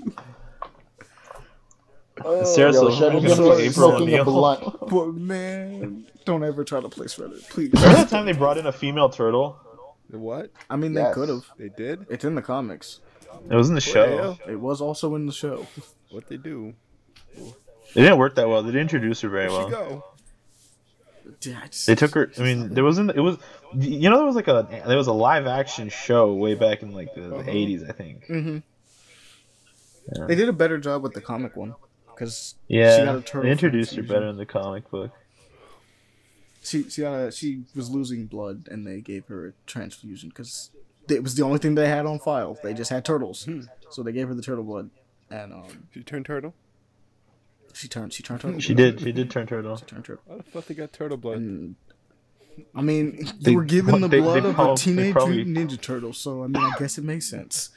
Yo, 2.23 2.43
Seriously, 2.45 2.93
Shredder's 2.93 3.01
I'm 3.01 3.23
gonna 3.23 3.35
gonna 3.35 3.55
be 3.57 3.63
April 3.63 3.89
smoking 3.89 4.07
a 4.13 4.21
O'Neil. 4.21 4.23
blunt. 4.23 4.89
But 4.89 5.07
man, 5.15 6.05
don't 6.23 6.45
ever 6.45 6.63
try 6.63 6.79
to 6.79 6.87
play 6.87 7.07
Shredder, 7.07 7.41
please. 7.49 7.71
Remember 7.73 7.95
that 7.97 8.07
time 8.09 8.25
they 8.25 8.31
brought 8.31 8.57
in 8.57 8.65
a 8.67 8.71
female 8.71 9.09
turtle? 9.09 9.59
What? 10.11 10.51
I 10.69 10.75
mean, 10.75 10.93
they 10.93 11.09
could 11.13 11.29
have. 11.29 11.45
They 11.57 11.69
did? 11.69 12.05
It's 12.09 12.23
in 12.25 12.35
the 12.35 12.41
comics. 12.41 12.99
It 13.49 13.55
was 13.55 13.69
in 13.69 13.75
the 13.75 13.81
show. 13.81 14.15
Well, 14.15 14.39
It 14.47 14.59
was 14.59 14.79
also 14.81 15.15
in 15.15 15.25
the 15.25 15.31
show. 15.33 15.67
what 16.11 16.27
they 16.27 16.37
do? 16.37 16.73
It 17.37 17.53
didn't 18.01 18.17
work 18.17 18.35
that 18.35 18.47
well. 18.47 18.61
They 18.63 18.69
didn't 18.69 18.81
introduce 18.93 19.21
her 19.21 19.29
very 19.29 19.49
Where'd 19.49 19.71
well. 19.71 19.89
go? 19.89 20.03
Yeah, 21.41 21.59
I 21.63 21.67
just- 21.67 21.87
They 21.87 21.95
took 21.95 22.13
her. 22.13 22.31
I 22.37 22.41
mean, 22.41 22.73
there 22.73 22.83
wasn't. 22.83 23.11
It 23.11 23.19
was. 23.19 23.37
You 23.73 24.09
know, 24.09 24.17
there 24.17 24.25
was 24.25 24.35
like 24.35 24.47
a 24.47 24.67
there 24.87 24.97
was 24.97 25.07
a 25.07 25.13
live 25.13 25.47
action 25.47 25.89
show 25.89 26.33
way 26.33 26.53
back 26.55 26.81
in 26.83 26.93
like 26.93 27.13
the, 27.15 27.21
the 27.21 27.35
Uh-huh. 27.37 27.49
80s, 27.51 27.89
I 27.89 27.91
think. 27.93 28.25
Mhm. 28.27 28.63
Yeah. 30.15 30.25
They 30.27 30.35
did 30.35 30.49
a 30.49 30.53
better 30.53 30.77
job 30.77 31.01
with 31.03 31.13
the 31.13 31.21
comic 31.21 31.55
one 31.55 31.73
because 32.07 32.55
Yeah, 32.67 32.97
she 32.99 33.05
got 33.05 33.15
a 33.15 33.21
turtle 33.21 33.41
they 33.43 33.51
introduced 33.51 33.95
her 33.95 34.03
better 34.03 34.27
in 34.27 34.37
the 34.37 34.45
comic 34.45 34.89
book. 34.91 35.11
She 36.65 36.89
she 36.89 37.01
got 37.01 37.13
a, 37.13 37.31
she 37.31 37.63
was 37.75 37.89
losing 37.89 38.25
blood 38.25 38.67
and 38.71 38.85
they 38.85 38.99
gave 39.01 39.27
her 39.27 39.47
a 39.47 39.53
transfusion 39.65 40.29
because 40.29 40.71
it 41.07 41.21
was 41.23 41.35
the 41.35 41.43
only 41.43 41.59
thing 41.59 41.75
they 41.75 41.87
had 41.87 42.05
on 42.05 42.19
file. 42.19 42.57
They 42.63 42.73
just 42.73 42.89
had 42.89 43.05
turtles, 43.05 43.47
so 43.89 44.03
they 44.03 44.11
gave 44.11 44.27
her 44.27 44.33
the 44.33 44.41
turtle 44.41 44.63
blood, 44.63 44.89
and 45.29 45.53
um, 45.53 45.87
She 45.93 46.01
turned 46.03 46.25
turtle? 46.25 46.53
she 47.73 47.87
turned 47.87 48.11
she 48.13 48.23
turned 48.23 48.41
turtle. 48.41 48.59
She 48.59 48.73
did. 48.73 48.99
She 49.01 49.11
did 49.11 49.29
turn 49.29 49.47
turtle. 49.47 49.75
She 49.77 49.85
turned 49.85 50.05
turtle. 50.05 50.23
Why 50.25 50.37
the 50.37 50.43
fuck 50.43 50.65
they 50.65 50.73
got 50.73 50.91
turtle 50.93 51.17
blood? 51.17 51.37
And 51.37 51.75
I 52.73 52.81
mean, 52.81 53.27
They- 53.41 53.51
you 53.51 53.57
were 53.57 53.65
given 53.65 53.99
the 54.01 54.07
they- 54.07 54.17
they 54.17 54.23
blood 54.23 54.45
of 54.45 54.55
prob- 54.55 54.77
a 54.77 54.79
teenage 54.79 55.11
probably- 55.13 55.43
mutant 55.43 55.71
ninja 55.71 55.81
turtle, 55.81 56.13
so 56.13 56.43
I 56.43 56.47
mean, 56.47 56.63
I 56.63 56.73
guess 56.79 56.97
it 56.97 57.03
makes 57.03 57.29
sense. 57.29 57.69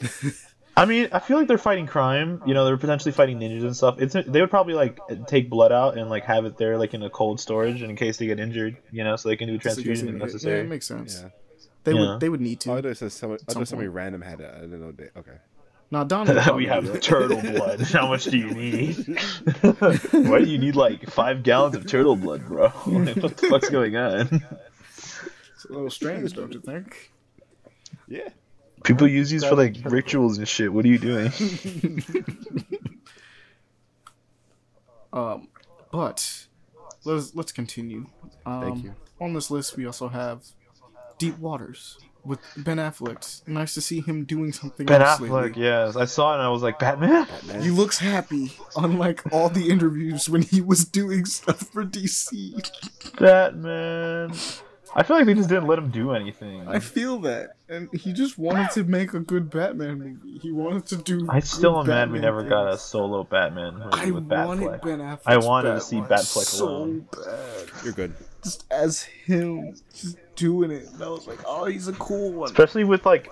I 0.76 0.84
mean, 0.86 1.08
I 1.12 1.18
feel 1.18 1.36
like 1.36 1.46
they're 1.48 1.58
fighting 1.58 1.86
crime. 1.86 2.42
You 2.46 2.54
know, 2.54 2.64
they're 2.64 2.76
potentially 2.78 3.12
fighting 3.12 3.38
ninjas 3.38 3.62
and 3.62 3.76
stuff. 3.76 4.00
It's 4.00 4.14
they 4.14 4.40
would 4.40 4.50
probably 4.50 4.74
like 4.74 4.98
take 5.26 5.50
blood 5.50 5.72
out 5.72 5.98
and 5.98 6.08
like 6.08 6.24
have 6.24 6.44
it 6.46 6.56
there 6.56 6.78
like 6.78 6.94
in 6.94 7.02
a 7.02 7.10
cold 7.10 7.40
storage 7.40 7.82
in 7.82 7.94
case 7.96 8.16
they 8.16 8.26
get 8.26 8.40
injured. 8.40 8.76
You 8.90 9.04
know, 9.04 9.16
so 9.16 9.28
they 9.28 9.36
can 9.36 9.48
do 9.48 9.56
a 9.56 9.58
transfusion 9.58 10.08
if 10.08 10.14
necessary. 10.14 10.58
Yeah, 10.58 10.62
it 10.62 10.68
necessary. 10.68 10.68
makes 10.68 10.86
sense. 10.86 11.20
Yeah. 11.22 11.28
They 11.84 11.92
Yeah. 11.92 12.12
would 12.12 12.20
they 12.20 12.28
would 12.28 12.40
need 12.40 12.62
Oh, 12.66 12.72
I 12.72 12.76
to. 12.76 12.82
thought 12.82 12.90
it 12.92 12.96
said 12.98 13.12
somebody, 13.12 13.42
I 13.48 13.52
some 13.52 13.60
thought 13.62 13.68
somebody 13.68 13.88
random 13.88 14.22
had 14.22 14.40
it. 14.40 14.52
I 14.54 14.60
don't 14.60 14.80
know 14.80 14.92
they. 14.92 15.08
Okay. 15.18 15.36
Now 15.90 16.04
Don 16.04 16.26
would 16.34 16.54
we 16.54 16.66
have 16.66 16.84
do 16.84 16.98
turtle 17.00 17.40
blood. 17.42 17.80
How 17.92 18.06
much 18.08 18.24
do 18.24 18.38
you 18.38 18.50
need? 18.54 18.96
Why 19.62 20.38
do 20.38 20.44
you 20.48 20.58
need 20.58 20.76
like 20.76 21.10
five 21.10 21.42
gallons 21.42 21.74
of 21.74 21.86
turtle 21.86 22.16
blood, 22.16 22.46
bro? 22.46 22.72
Like, 22.86 23.16
what 23.16 23.36
the 23.36 23.46
fuck's 23.48 23.70
going 23.70 23.96
on? 23.96 24.40
It's 24.96 25.64
a 25.68 25.72
little 25.72 25.90
strange, 25.90 26.32
don't 26.32 26.52
you 26.54 26.60
think? 26.60 27.10
Yeah. 28.08 28.28
People 28.84 29.08
use 29.08 29.30
these 29.30 29.44
for 29.44 29.54
like 29.56 29.76
rituals 29.84 30.38
and 30.38 30.48
shit. 30.48 30.72
What 30.72 30.84
are 30.84 30.88
you 30.88 30.98
doing? 30.98 31.32
Um, 35.12 35.48
but 35.90 36.46
let's 37.04 37.34
let's 37.34 37.52
continue. 37.52 38.06
Um, 38.46 38.62
Thank 38.62 38.84
you. 38.84 38.94
On 39.20 39.32
this 39.32 39.50
list, 39.50 39.76
we 39.76 39.86
also 39.86 40.08
have 40.08 40.44
Deep 41.18 41.36
Waters 41.38 41.98
with 42.24 42.38
Ben 42.56 42.76
Affleck. 42.76 43.46
Nice 43.48 43.74
to 43.74 43.80
see 43.80 44.00
him 44.00 44.24
doing 44.24 44.52
something. 44.52 44.86
Ben 44.86 45.02
else 45.02 45.20
Affleck, 45.20 45.46
lately. 45.46 45.62
yes. 45.64 45.96
I 45.96 46.04
saw 46.04 46.32
it 46.32 46.34
and 46.34 46.42
I 46.42 46.48
was 46.48 46.62
like, 46.62 46.78
Batman? 46.78 47.26
He 47.60 47.70
looks 47.70 47.98
happy, 47.98 48.52
unlike 48.76 49.32
all 49.32 49.48
the 49.48 49.68
interviews 49.68 50.28
when 50.28 50.42
he 50.42 50.60
was 50.60 50.84
doing 50.84 51.24
stuff 51.24 51.58
for 51.58 51.84
DC. 51.84 52.70
Batman. 53.18 54.32
I 54.94 55.02
feel 55.04 55.16
like 55.16 55.26
they 55.26 55.34
just 55.34 55.48
didn't 55.48 55.66
let 55.66 55.78
him 55.78 55.90
do 55.90 56.12
anything. 56.12 56.66
I 56.66 56.80
feel 56.80 57.20
that, 57.20 57.50
and 57.68 57.88
he 57.92 58.12
just 58.12 58.38
wanted 58.38 58.70
to 58.72 58.84
make 58.84 59.14
a 59.14 59.20
good 59.20 59.48
Batman 59.50 59.98
movie. 59.98 60.38
He 60.38 60.50
wanted 60.50 60.86
to 60.86 60.96
do. 60.96 61.26
I 61.30 61.40
still 61.40 61.74
good 61.74 61.80
am 61.82 61.86
mad 61.86 62.10
we 62.10 62.18
Batman 62.18 62.22
never 62.22 62.42
got 62.48 62.72
a 62.72 62.78
solo 62.78 63.22
Batman 63.22 63.74
movie 63.74 63.88
I 63.92 64.10
with 64.10 64.24
wanted 64.24 64.68
Batfleck. 64.68 64.82
Ben 64.82 64.98
Affleck. 64.98 65.20
I 65.26 65.36
wanted 65.36 65.74
to 65.74 65.80
see 65.80 65.96
Batfleck 66.00 66.44
so 66.44 66.68
alone. 66.68 67.08
bad. 67.12 67.70
You're 67.84 67.92
good. 67.92 68.14
Just 68.42 68.64
as 68.70 69.02
him, 69.02 69.74
just 69.94 70.16
doing 70.34 70.70
it. 70.70 70.88
And 70.92 71.02
I 71.02 71.08
was 71.08 71.26
like, 71.26 71.38
oh, 71.46 71.66
he's 71.66 71.88
a 71.88 71.92
cool 71.92 72.32
one. 72.32 72.50
Especially 72.50 72.84
with 72.84 73.06
like, 73.06 73.30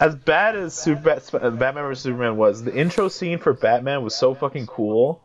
as 0.00 0.14
bad 0.14 0.56
as 0.56 0.72
Super 0.74 1.20
Batman 1.32 1.84
vs 1.84 2.04
Superman 2.04 2.36
was, 2.36 2.62
the 2.62 2.74
intro 2.74 3.08
scene 3.08 3.38
for 3.38 3.52
Batman 3.52 4.02
was 4.02 4.14
so 4.14 4.34
fucking 4.34 4.66
cool 4.66 5.22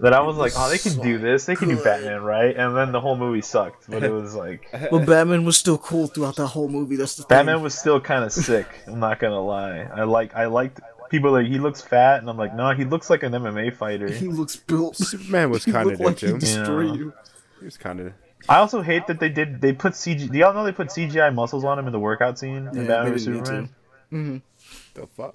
that 0.00 0.12
I 0.12 0.20
was 0.20 0.36
like, 0.36 0.52
oh, 0.56 0.68
they 0.70 0.78
can 0.78 1.00
do 1.00 1.18
this. 1.18 1.46
They 1.46 1.56
can 1.56 1.68
do 1.68 1.82
Batman, 1.82 2.22
right? 2.22 2.54
And 2.56 2.76
then 2.76 2.92
the 2.92 3.00
whole 3.00 3.16
movie 3.16 3.40
sucked, 3.42 3.88
but 3.90 4.02
it 4.02 4.12
was 4.12 4.34
like 4.34 4.68
But 4.90 5.06
Batman 5.06 5.44
was 5.44 5.56
still 5.56 5.78
cool 5.78 6.06
throughout 6.06 6.36
that 6.36 6.48
whole 6.48 6.68
movie. 6.68 6.96
That's 6.96 7.16
the 7.16 7.22
thing. 7.22 7.28
Batman 7.36 7.62
was 7.62 7.76
still 7.78 8.00
kind 8.00 8.24
of 8.24 8.32
sick. 8.32 8.66
I'm 8.86 9.00
not 9.00 9.18
gonna 9.18 9.40
lie. 9.40 9.80
I 9.94 10.04
like 10.04 10.34
I 10.34 10.46
liked 10.46 10.80
people 11.10 11.32
like 11.32 11.46
he 11.46 11.58
looks 11.58 11.80
fat, 11.82 12.20
and 12.20 12.28
I'm 12.28 12.36
like, 12.36 12.54
no, 12.54 12.72
he 12.72 12.84
looks 12.84 13.08
like 13.10 13.22
an 13.22 13.32
MMA 13.32 13.74
fighter. 13.76 14.10
He 14.10 14.26
looks 14.28 14.56
built. 14.56 14.96
Superman 14.96 15.50
was 15.50 15.64
kind 15.64 15.90
of 15.90 15.98
there 15.98 16.06
like 16.08 16.18
he 16.18 16.26
too. 16.28 16.38
destroyed 16.38 16.86
Yeah. 16.90 16.94
you. 16.94 17.12
He 17.60 17.64
was 17.64 17.76
kind 17.76 18.00
of. 18.00 18.12
I 18.48 18.58
also 18.58 18.82
hate 18.82 19.06
that 19.08 19.18
they 19.18 19.28
did 19.30 19.60
they 19.60 19.72
put 19.72 19.94
CG. 19.94 20.30
Do 20.30 20.38
y'all 20.38 20.52
know 20.54 20.62
they 20.64 20.72
put 20.72 20.88
CGI 20.88 21.34
muscles 21.34 21.64
on 21.64 21.78
him 21.78 21.86
in 21.86 21.92
the 21.92 21.98
workout 21.98 22.38
scene 22.38 22.68
in 22.68 22.74
Yeah, 22.74 22.82
Batman 22.84 23.04
they 23.04 23.10
vs 23.12 23.24
didn't 23.24 23.38
need 23.38 23.46
Superman? 23.46 23.68
Mhm. 24.12 24.42
The 24.94 25.06
fuck. 25.08 25.34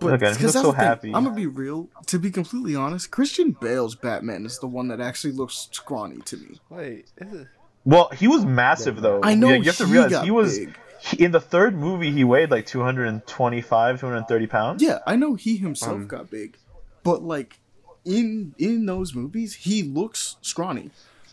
But 0.00 0.12
Look 0.12 0.22
at 0.22 0.28
him, 0.28 0.34
because 0.34 0.42
looks 0.42 0.52
that's 0.54 0.64
so 0.64 0.72
the 0.72 0.78
thing, 0.78 0.86
happy. 0.86 1.14
I'm 1.14 1.24
gonna 1.24 1.36
be 1.36 1.46
real. 1.46 1.88
To 2.06 2.18
be 2.18 2.30
completely 2.30 2.74
honest, 2.74 3.10
Christian 3.10 3.56
Bale's 3.60 3.94
Batman 3.94 4.46
is 4.46 4.58
the 4.58 4.66
one 4.66 4.88
that 4.88 5.00
actually 5.00 5.32
looks 5.34 5.68
scrawny 5.70 6.18
to 6.22 6.36
me. 6.38 6.60
Wait. 6.70 7.06
Is. 7.18 7.46
Well, 7.84 8.08
he 8.10 8.26
was 8.28 8.44
massive 8.44 9.00
though. 9.00 9.20
I 9.22 9.34
know 9.34 9.48
Yeah, 9.50 9.56
you 9.56 9.64
have 9.64 9.76
to 9.78 9.86
he 9.86 9.92
realize 9.92 10.24
he 10.24 10.30
was 10.30 10.58
big. 10.58 10.76
he, 11.00 11.24
in 11.24 11.32
the 11.32 11.40
third 11.40 11.76
movie. 11.76 12.10
He 12.10 12.24
weighed 12.24 12.50
like 12.50 12.66
225, 12.66 14.00
230 14.00 14.46
pounds. 14.46 14.82
Yeah, 14.82 14.98
I 15.06 15.16
know 15.16 15.34
he 15.34 15.56
himself 15.56 15.92
Um, 15.92 16.06
got 16.06 16.30
big, 16.30 16.56
but 17.02 17.22
like 17.22 17.58
in 18.04 18.54
in 18.58 18.86
those 18.86 19.14
movies, 19.14 19.54
he 19.54 19.82
looks 19.82 20.36
scrawny 20.42 20.90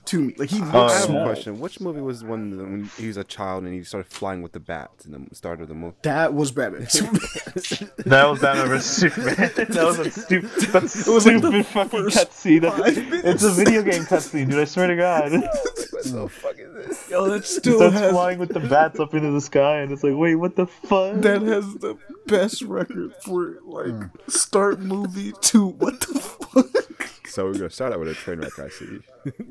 to 0.10 0.20
me. 0.20 0.34
Like 0.38 0.50
he 0.50 0.60
looks 0.60 1.04
small. 1.04 1.22
a 1.22 1.26
question. 1.26 1.60
Which 1.60 1.80
movie 1.80 2.02
was 2.02 2.24
one 2.24 2.58
when 2.58 2.86
he 2.98 3.08
was 3.08 3.18
a 3.18 3.24
child 3.24 3.64
and 3.64 3.74
he 3.74 3.84
started 3.84 4.12
flying 4.12 4.42
with 4.42 4.54
the 4.54 4.60
bats 4.60 5.06
in 5.06 5.12
the 5.12 5.36
start 5.36 5.62
of 5.62 5.68
the 5.68 5.76
movie? 5.76 5.96
That 6.02 6.34
was 6.34 6.52
Batman. 6.52 6.88
That 8.06 8.28
was 8.30 8.40
Batman 8.40 8.68
vs 8.70 8.86
Superman. 8.86 9.36
that 9.56 9.86
was 9.86 10.00
a 10.00 10.12
stupid, 10.12 10.50
that's 10.50 11.08
was 11.08 11.26
like 11.26 11.38
stupid 11.38 11.60
the 11.60 11.64
fucking 11.64 12.00
cutscene. 12.06 13.24
It's 13.24 13.44
a 13.44 13.52
video 13.52 13.84
game 13.84 14.04
cutscene, 14.04 14.50
dude. 14.50 14.60
I 14.60 14.66
swear 14.66 14.88
to 14.88 14.96
God. 14.96 15.32
what 15.32 16.04
the 16.04 16.30
fuck 16.30 16.58
is 16.58 16.74
this? 16.74 17.10
Yo, 17.10 17.30
that 17.30 17.46
still 17.46 17.78
starts 17.78 17.96
has 17.96 18.12
flying 18.12 18.40
with 18.40 18.50
the 18.50 18.60
bats 18.60 19.00
up 19.00 19.14
into 19.14 19.32
the 19.32 19.42
sky, 19.42 19.82
and 19.82 19.92
it's 19.92 20.04
like, 20.04 20.16
wait, 20.16 20.36
what 20.36 20.56
the 20.56 20.66
fuck? 20.66 21.22
that 21.22 21.42
has 21.44 21.76
the 21.76 21.98
best 22.26 22.62
record 22.64 23.14
for 23.24 23.60
like 23.64 23.94
hmm. 23.94 24.04
start 24.28 24.80
movie 24.80 25.34
to 25.42 25.68
what 25.68 26.00
the 26.02 26.20
fuck. 26.20 27.10
So 27.30 27.46
we're 27.46 27.54
gonna 27.54 27.70
start 27.70 27.94
out 27.94 28.00
with 28.00 28.10
a 28.10 28.14
train 28.16 28.40
wreck. 28.40 28.58
I 28.58 28.70
see. 28.70 29.00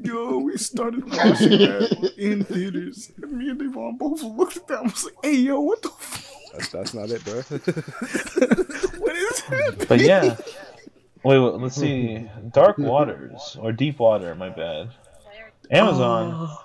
Yo, 0.03 0.39
we 0.39 0.57
started 0.57 1.05
watching 1.11 1.51
that 1.51 2.13
in 2.19 2.45
theaters, 2.45 3.13
and 3.23 3.33
me 3.33 3.51
and 3.51 3.59
Devon 3.59 3.97
both 3.97 4.23
looked 4.23 4.57
at 4.57 4.67
that 4.69 4.81
and 4.83 4.91
was 4.91 5.05
like, 5.05 5.15
"Hey, 5.23 5.37
yo, 5.37 5.61
what 5.61 5.81
the? 5.83 5.89
F- 5.89 6.35
That's, 6.53 6.69
that's 6.71 6.95
not 6.95 7.09
it, 7.11 7.25
bro. 7.25 7.35
what 8.99 9.17
is 9.17 9.41
happening?" 9.41 9.87
But 9.89 10.01
yeah. 10.01 10.37
Wait, 11.25 11.39
wait, 11.39 11.55
let's 11.55 11.77
see. 11.77 12.29
Dark 12.53 12.79
Waters 12.79 13.57
or 13.61 13.73
Deep 13.73 13.99
Water, 13.99 14.35
my 14.35 14.49
bad. 14.51 14.91
Amazon. 15.71 16.33
Oh. 16.35 16.65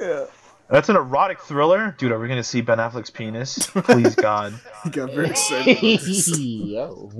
Yeah, 0.00 0.24
That's 0.68 0.88
an 0.88 0.96
erotic 0.96 1.40
thriller, 1.40 1.94
dude. 1.96 2.12
Are 2.12 2.18
we 2.18 2.28
gonna 2.28 2.42
see 2.42 2.60
Ben 2.60 2.78
Affleck's 2.78 3.10
penis? 3.10 3.70
Please, 3.70 4.14
God. 4.14 4.54
he 4.84 4.90
got 4.90 5.12
very 5.12 5.28
excited. 5.30 6.02
Yo. 6.38 7.10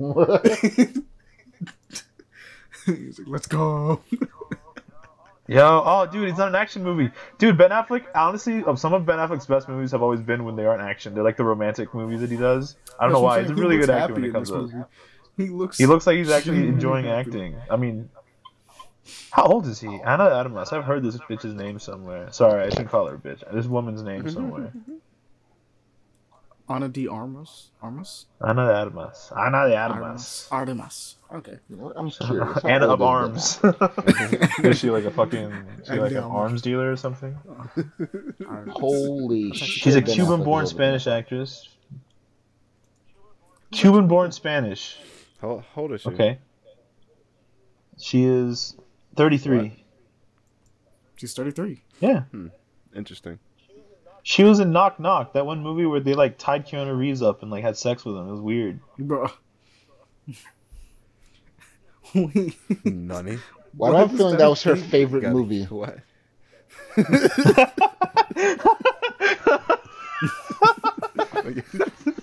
He's 2.97 3.19
like, 3.19 3.27
"Let's 3.27 3.47
go." 3.47 4.01
Yo, 5.47 5.83
oh, 5.85 6.05
dude, 6.05 6.29
it's 6.29 6.37
not 6.37 6.47
an 6.47 6.55
action 6.55 6.83
movie, 6.83 7.11
dude. 7.37 7.57
Ben 7.57 7.71
Affleck, 7.71 8.05
honestly, 8.15 8.63
of 8.63 8.79
some 8.79 8.93
of 8.93 9.05
Ben 9.05 9.17
Affleck's 9.17 9.45
best 9.45 9.67
movies 9.67 9.91
have 9.91 10.01
always 10.01 10.21
been 10.21 10.45
when 10.45 10.55
they 10.55 10.65
aren't 10.65 10.81
action. 10.81 11.13
They're 11.13 11.23
like 11.23 11.35
the 11.35 11.43
romantic 11.43 11.93
movies 11.93 12.21
that 12.21 12.31
he 12.31 12.37
does. 12.37 12.77
I 12.97 13.03
don't 13.03 13.11
know 13.11 13.19
That's 13.19 13.23
what 13.23 13.29
why. 13.29 13.41
He's 13.41 13.51
a 13.51 13.55
really 13.55 13.77
good 13.77 13.89
actor 13.89 14.13
when 14.13 14.23
it 14.23 14.31
comes 14.31 14.49
to. 14.49 14.87
He 15.35 15.49
looks. 15.49 15.77
He 15.77 15.85
looks 15.85 16.07
like 16.07 16.15
he's 16.15 16.31
actually 16.31 16.67
enjoying 16.67 17.05
happy. 17.05 17.29
acting. 17.29 17.57
I 17.69 17.75
mean, 17.75 18.09
how 19.31 19.43
old 19.43 19.67
is 19.67 19.81
he? 19.81 19.87
Anna 19.87 20.29
Adamas. 20.29 20.71
I've 20.71 20.85
heard 20.85 21.03
this 21.03 21.17
bitch's 21.17 21.53
name 21.53 21.77
somewhere. 21.77 22.31
Sorry, 22.31 22.63
I 22.63 22.69
shouldn't 22.69 22.89
call 22.89 23.07
her 23.07 23.15
a 23.15 23.17
bitch. 23.17 23.43
This 23.51 23.65
woman's 23.65 24.01
name 24.01 24.29
somewhere. 24.29 24.71
Anna 26.73 26.89
de 26.89 27.07
Armas. 27.07 27.69
Armas. 27.81 28.25
Anna 28.41 28.63
Armas. 28.63 29.31
Anna 29.37 29.67
de 29.67 29.75
armas. 29.75 30.47
Artemis. 30.51 31.17
Okay. 31.31 31.59
I'm 31.95 32.09
curious. 32.09 32.61
How 32.61 32.61
Anna 32.67 32.87
of? 32.87 33.01
Arms. 33.01 33.59
is 34.63 34.79
she 34.79 34.89
like 34.89 35.05
a 35.05 35.11
fucking? 35.11 35.51
Is 35.81 35.87
she 35.87 35.99
like 35.99 36.11
an 36.13 36.23
arms 36.23 36.61
dealer 36.63 36.91
or 36.91 36.95
something? 36.95 37.37
Oh. 37.47 38.65
Holy 38.69 39.53
shit. 39.53 39.67
She's 39.67 39.95
a 39.95 40.01
Cuban-born. 40.01 40.65
Spanish 40.65 41.05
actress. 41.05 41.69
Cuban-born 43.71 44.31
Spanish. 44.31 44.97
How, 45.41 45.63
how 45.75 45.83
old 45.83 45.93
is 45.93 46.01
she? 46.01 46.09
Okay. 46.09 46.39
She 47.97 48.23
is 48.23 48.75
33. 49.15 49.83
She's 51.17 51.33
thirty-three. 51.33 51.81
Yeah. 51.99 52.21
Hmm. 52.31 52.47
Interesting. 52.95 53.39
She 54.23 54.43
was 54.43 54.59
in 54.61 54.71
Knock 54.71 54.99
Knock, 54.99 55.33
that 55.33 55.45
one 55.45 55.61
movie 55.61 55.85
where 55.85 55.99
they 55.99 56.13
like 56.13 56.37
tied 56.37 56.65
Keanu 56.65 56.97
Reeves 56.97 57.21
up 57.21 57.41
and 57.41 57.51
like 57.51 57.63
had 57.63 57.75
sex 57.77 58.05
with 58.05 58.15
him. 58.15 58.29
It 58.29 58.31
was 58.31 58.41
weird. 58.41 58.79
Bro. 58.97 59.29
We- 62.15 62.55
Nunny. 62.85 63.39
Why 63.75 63.89
do 63.89 63.95
I 63.95 64.01
What 64.01 64.07
have 64.07 64.13
a 64.13 64.17
feeling 64.17 64.31
that 64.33 64.39
that 64.39 64.49
was 64.49 64.61
her 64.63 64.75
favorite 64.75 65.21
Got- 65.21 65.33
movie? 65.33 65.63
What? 65.65 65.97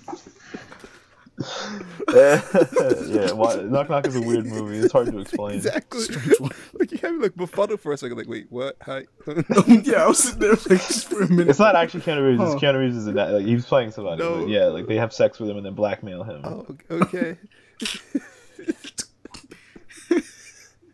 yeah, 2.13 3.31
why, 3.33 3.55
Knock 3.63 3.89
Knock 3.89 4.07
is 4.07 4.15
a 4.15 4.21
weird 4.21 4.45
movie. 4.45 4.77
It's 4.77 4.91
hard 4.91 5.07
to 5.11 5.19
explain. 5.19 5.55
Exactly. 5.55 6.05
like 6.73 6.91
you 6.91 6.97
have 6.99 7.13
me 7.13 7.19
like 7.23 7.35
befuddled 7.35 7.79
for 7.79 7.93
a 7.93 7.97
second. 7.97 8.17
Like, 8.17 8.27
wait, 8.27 8.47
what? 8.49 8.77
Hi. 8.83 9.05
yeah, 9.67 10.03
I 10.03 10.07
was 10.07 10.19
sitting 10.19 10.39
there 10.39 10.51
like 10.51 10.85
just 10.87 11.09
for 11.09 11.23
a 11.23 11.27
minute. 11.29 11.49
It's 11.49 11.59
not 11.59 11.75
actually 11.75 12.01
Keanu 12.01 12.27
Reeves. 12.27 12.41
It's 12.41 12.53
Huh. 12.53 12.59
Keanu 12.59 12.79
Reeves 12.79 12.97
is 12.97 13.07
in 13.07 13.15
that. 13.15 13.31
Like, 13.31 13.45
he's 13.45 13.65
playing 13.65 13.91
somebody. 13.91 14.21
No. 14.21 14.39
but 14.39 14.49
yeah, 14.49 14.65
like 14.65 14.87
they 14.87 14.95
have 14.97 15.13
sex 15.13 15.39
with 15.39 15.49
him 15.49 15.57
and 15.57 15.65
then 15.65 15.73
blackmail 15.73 16.23
him. 16.23 16.41
oh, 16.43 16.65
okay. 16.89 17.37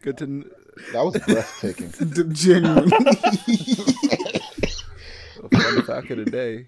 Good 0.01 0.17
to. 0.19 0.51
That 0.93 1.03
was 1.03 1.17
breathtaking. 1.25 1.89
D- 1.89 2.23
genuine. 2.33 2.91
a 5.43 5.49
fun 5.49 5.83
fact 5.83 6.11
of 6.11 6.17
the 6.17 6.25
day. 6.29 6.67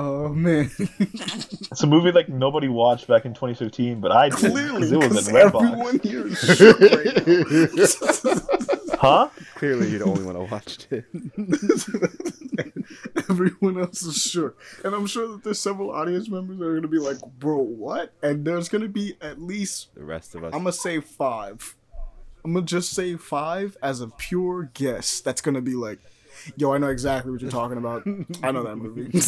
Oh 0.00 0.28
man. 0.30 0.70
It's 1.72 1.82
a 1.82 1.86
movie 1.86 2.10
like 2.10 2.28
nobody 2.28 2.68
watched 2.68 3.06
back 3.06 3.24
in 3.24 3.32
2015, 3.32 4.00
but 4.00 4.10
I 4.12 4.28
did 4.30 4.38
Clearly, 4.38 4.72
because 4.80 4.92
it 4.92 4.96
was 4.96 5.08
because 5.08 5.28
in 5.28 5.34
Redbox. 5.34 5.72
everyone 5.72 6.00
here 6.00 6.26
is 6.26 6.38
shook 6.38 6.80
right 6.80 7.26
now. 8.26 8.56
Huh? 9.00 9.30
Clearly, 9.54 9.88
you're 9.88 10.00
the 10.00 10.04
only 10.04 10.24
one 10.24 10.34
who 10.34 10.44
watched 10.44 10.88
it. 10.90 11.06
Everyone 13.30 13.80
else 13.80 14.02
is 14.02 14.16
sure, 14.20 14.52
And 14.84 14.94
I'm 14.94 15.06
sure 15.06 15.26
that 15.28 15.42
there's 15.42 15.58
several 15.58 15.90
audience 15.90 16.28
members 16.28 16.58
that 16.58 16.66
are 16.66 16.72
going 16.72 16.82
to 16.82 16.88
be 16.88 16.98
like, 16.98 17.16
bro, 17.38 17.56
what? 17.56 18.12
And 18.22 18.44
there's 18.44 18.68
going 18.68 18.82
to 18.82 18.90
be 18.90 19.14
at 19.22 19.40
least, 19.40 19.94
The 19.94 20.04
rest 20.04 20.34
of 20.34 20.44
us. 20.44 20.52
I'm 20.52 20.64
going 20.64 20.72
to 20.74 20.78
say 20.78 21.00
five. 21.00 21.76
I'm 22.44 22.52
going 22.52 22.66
to 22.66 22.70
just 22.70 22.90
say 22.90 23.16
five 23.16 23.76
as 23.82 24.02
a 24.02 24.08
pure 24.08 24.70
guess. 24.74 25.20
That's 25.22 25.40
going 25.40 25.54
to 25.54 25.62
be 25.62 25.74
like, 25.74 25.98
Yo, 26.56 26.72
I 26.72 26.78
know 26.78 26.88
exactly 26.88 27.30
what 27.32 27.40
you're 27.40 27.50
talking 27.50 27.76
about. 27.78 28.02
I 28.42 28.50
know 28.50 28.62
that 28.64 28.76
movie. 28.76 29.10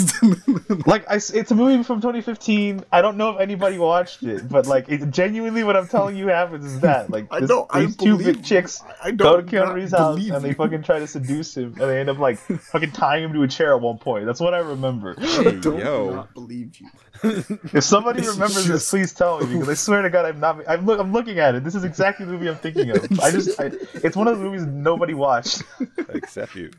Like 0.87 1.09
I, 1.11 1.17
it's 1.17 1.51
a 1.51 1.55
movie 1.55 1.83
from 1.85 2.01
2015. 2.01 2.85
I 2.91 3.03
don't 3.03 3.17
know 3.17 3.31
if 3.35 3.41
anybody 3.41 3.79
watched 3.79 4.23
it, 4.23 4.49
but 4.49 4.67
like 4.67 4.89
it, 4.89 5.11
genuinely, 5.11 5.65
what 5.65 5.77
I'm 5.77 5.87
telling 5.89 6.17
you 6.17 6.29
happens 6.29 6.65
is 6.65 6.81
that 6.81 7.11
like 7.11 7.27
I 7.31 7.41
this, 7.41 7.49
don't- 7.49 7.69
I 7.71 7.85
these 7.85 7.97
two 7.97 8.17
believe 8.17 8.37
big 8.37 8.45
chicks 8.45 8.83
I 9.03 9.11
go 9.13 9.37
to 9.37 9.43
don't 9.43 9.51
Keanu 9.51 9.67
not 9.67 9.75
Reeves' 9.75 9.93
house 9.93 10.17
believe 10.17 10.33
and 10.35 10.45
they 10.45 10.55
fucking 10.55 10.83
try 10.83 10.99
to 10.99 11.07
seduce 11.07 11.57
him, 11.57 11.73
and 11.73 11.83
they 11.83 12.01
end 12.01 12.09
up 12.09 12.19
like 12.19 12.39
fucking 12.39 12.93
tying 12.93 13.25
him 13.25 13.33
to 13.35 13.43
a 13.43 13.49
chair 13.49 13.75
at 13.75 13.81
one 13.81 13.99
point. 13.99 14.27
That's 14.27 14.41
what 14.41 14.55
I 14.55 14.59
remember. 14.59 15.15
Hey, 15.19 15.57
don't 15.59 15.79
yo. 15.79 16.11
not 16.15 16.35
believe 16.35 16.77
you. 16.81 16.89
If 17.73 17.85
somebody 17.85 18.21
This 18.21 18.31
remembers 18.35 18.67
this, 18.67 18.91
please 18.91 19.13
tell 19.15 19.41
me 19.41 19.47
because 19.55 19.69
I 19.69 19.75
swear 19.75 20.03
to 20.03 20.11
God, 20.11 20.25
I'm 20.27 20.41
not. 20.41 20.63
I'm, 20.69 20.85
look, 20.87 20.99
I'm 21.01 21.13
looking 21.13 21.39
at 21.39 21.55
it. 21.55 21.65
This 21.65 21.75
is 21.75 21.85
exactly 21.85 22.27
the 22.27 22.33
movie 22.33 22.49
I'm 22.49 22.57
thinking 22.57 22.91
of. 22.91 22.97
I 23.21 23.31
just, 23.31 23.61
I, 23.61 23.71
it's 23.95 24.17
one 24.17 24.29
of 24.29 24.39
the 24.39 24.45
movies 24.45 24.67
nobody 24.67 25.15
watched 25.15 25.63
Except 26.11 26.55
you. 26.57 26.71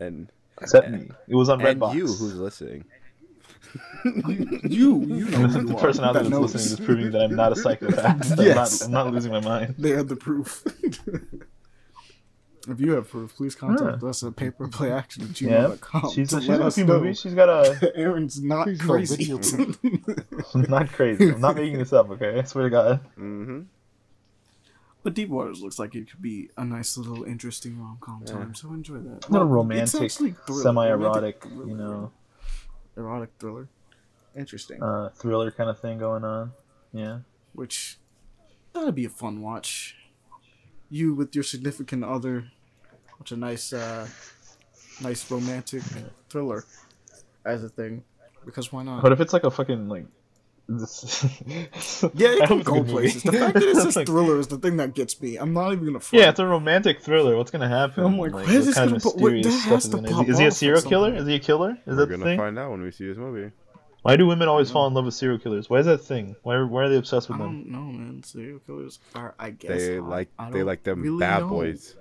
And 0.00 0.30
except 0.60 0.90
me. 0.90 1.08
It 1.28 1.34
was 1.34 1.48
on 1.48 1.60
and 1.64 1.80
Redbox. 1.80 1.94
you 1.94 2.06
who's 2.06 2.34
listening. 2.36 2.84
You, 4.04 5.00
you 5.02 5.24
know 5.26 5.48
who 5.48 5.62
the 5.64 5.72
you 5.72 5.76
are. 5.76 5.80
person 5.80 6.04
out 6.04 6.14
there 6.14 6.22
That 6.22 6.30
that's 6.30 6.30
knows. 6.30 6.54
listening 6.54 6.78
is 6.80 6.86
proving 6.86 7.10
that 7.10 7.22
I'm 7.22 7.34
not 7.34 7.52
a 7.52 7.56
psychopath. 7.56 8.38
Yes. 8.38 8.82
I'm, 8.82 8.90
not, 8.92 9.02
I'm 9.02 9.06
not 9.06 9.14
losing 9.14 9.32
my 9.32 9.40
mind. 9.40 9.74
They 9.78 9.90
have 9.90 10.08
the 10.08 10.16
proof. 10.16 10.64
If 12.68 12.80
you 12.80 12.92
have 12.92 13.08
proof, 13.08 13.34
please 13.36 13.54
contact 13.54 14.02
us 14.02 14.22
at 14.22 14.32
paperplayaction 14.36 15.30
at 15.30 15.40
Yeah, 15.40 15.50
gmail.com. 15.68 16.10
she's, 16.14 16.30
to 16.30 16.40
she's 16.40 16.48
let 16.48 16.56
in 16.56 16.62
a 16.62 16.66
us 16.66 16.74
few 16.74 16.84
know 16.84 16.98
movies. 17.00 17.20
She's 17.20 17.34
got 17.34 17.48
a 17.48 17.92
Aaron's 17.96 18.42
not 18.42 18.64
Please 18.64 18.80
no 18.82 18.92
crazy. 18.94 19.34
not 20.54 20.88
crazy. 20.88 21.30
I'm 21.32 21.40
not 21.40 21.56
making 21.56 21.78
this 21.78 21.92
up. 21.92 22.10
Okay, 22.10 22.38
I 22.38 22.42
swear 22.44 22.64
to 22.64 22.70
God. 22.70 23.00
Mm-hmm. 23.18 23.60
but 25.02 25.14
Deep 25.14 25.28
Waters 25.28 25.62
looks 25.62 25.78
like 25.78 25.94
it 25.94 26.10
could 26.10 26.20
be 26.22 26.50
a 26.56 26.64
nice 26.64 26.96
little 26.96 27.22
interesting 27.24 27.78
rom 27.80 27.98
com 28.00 28.22
Yeah. 28.26 28.32
time, 28.32 28.54
so 28.54 28.68
enjoy 28.72 28.98
that. 28.98 29.26
A 29.28 29.32
little 29.32 29.46
Well, 29.46 29.56
romantic, 29.56 29.84
it's 30.02 30.14
actually 30.14 30.32
thriller, 30.46 30.62
semi-erotic, 30.62 31.44
you 31.66 31.74
know, 31.76 32.10
erotic 32.96 33.30
thriller. 33.38 33.68
Interesting. 34.36 34.82
uh, 34.82 35.10
thriller 35.14 35.50
kind 35.50 35.70
of 35.70 35.78
thing 35.80 35.98
going 35.98 36.24
on. 36.24 36.52
Yeah. 36.92 37.20
which 37.52 37.98
that'd 38.72 38.94
be 38.94 39.04
a 39.04 39.08
fun 39.10 39.40
watch. 39.40 39.96
You 40.90 41.14
with 41.14 41.34
your 41.34 41.42
significant 41.44 42.04
other, 42.04 42.52
watch 43.26 43.32
a 43.32 43.36
nice, 43.36 43.72
uh, 43.72 44.06
nice 45.02 45.28
romantic 45.30 45.82
thriller 46.28 46.64
as 47.44 47.64
a 47.64 47.68
thing, 47.68 48.04
because 48.44 48.72
why 48.72 48.82
not? 48.84 49.02
What 49.02 49.12
if 49.12 49.20
it's 49.20 49.32
like 49.32 49.42
a 49.44 49.50
fucking 49.50 49.88
like? 49.88 50.06
This... 50.68 51.24
yeah, 52.14 52.30
it 52.42 52.48
can 52.48 52.60
it's 52.60 52.68
a 52.68 52.72
go 52.72 52.82
places. 52.84 53.22
The 53.22 53.32
fact 53.32 53.54
that 53.54 53.62
it 53.62 53.76
says 53.82 53.96
Like- 53.96 54.06
thriller 54.06 54.38
is 54.40 54.48
the 54.48 54.58
thing 54.58 54.76
that 54.78 54.94
gets 54.94 55.20
me. 55.20 55.36
I'm 55.36 55.52
not 55.52 55.72
even 55.72 55.86
gonna. 55.86 56.00
Front. 56.00 56.22
Yeah, 56.22 56.30
it's 56.30 56.38
a 56.40 56.46
romantic 56.46 57.00
thriller. 57.00 57.36
What's 57.36 57.50
gonna 57.50 57.68
happen? 57.68 58.04
I'm 58.04 58.18
like, 58.18 58.32
like 58.32 58.46
where 58.46 58.56
is 58.56 58.66
this 58.66 58.74
gonna 58.76 58.96
of 58.96 59.02
pop- 59.02 59.16
what- 59.16 59.32
mysterious 59.32 59.64
that 59.64 59.70
has 59.70 59.84
is 59.84 59.90
to 59.90 59.96
gonna? 59.96 60.08
pop 60.10 60.28
Is 60.28 60.38
he 60.38 60.44
a 60.44 60.46
off 60.48 60.52
at 60.52 60.56
serial 60.56 60.82
killer? 60.82 61.14
Is 61.14 61.26
he 61.26 61.34
a 61.34 61.38
killer? 61.38 61.70
Is 61.72 61.78
We're 61.86 61.94
that 61.96 62.10
gonna 62.10 62.24
thing? 62.24 62.38
find 62.38 62.58
out 62.58 62.70
when 62.70 62.82
we 62.82 62.90
see 62.92 63.06
this 63.08 63.16
movie. 63.18 63.50
Why 64.02 64.16
do 64.16 64.24
women 64.26 64.46
always 64.46 64.70
fall 64.70 64.86
in 64.86 64.94
love 64.94 65.04
with 65.04 65.14
serial 65.14 65.38
killers? 65.40 65.68
Why 65.68 65.78
is 65.80 65.86
that 65.86 65.94
a 65.94 65.98
thing? 65.98 66.36
Why 66.44 66.62
why 66.62 66.84
are 66.84 66.88
they 66.88 66.96
obsessed 66.96 67.28
I 67.28 67.34
with 67.34 67.40
them? 67.42 67.64
don't 67.64 67.72
know, 67.72 67.92
man. 67.92 68.22
Serial 68.22 68.60
killers 68.60 69.00
are, 69.16 69.34
I 69.38 69.50
guess. 69.50 69.70
They 69.70 69.98
like 70.00 70.28
I 70.38 70.50
they 70.50 70.62
like 70.62 70.84
them 70.84 71.02
really 71.02 71.18
bad 71.18 71.40
know. 71.40 71.48
boys. 71.48 71.94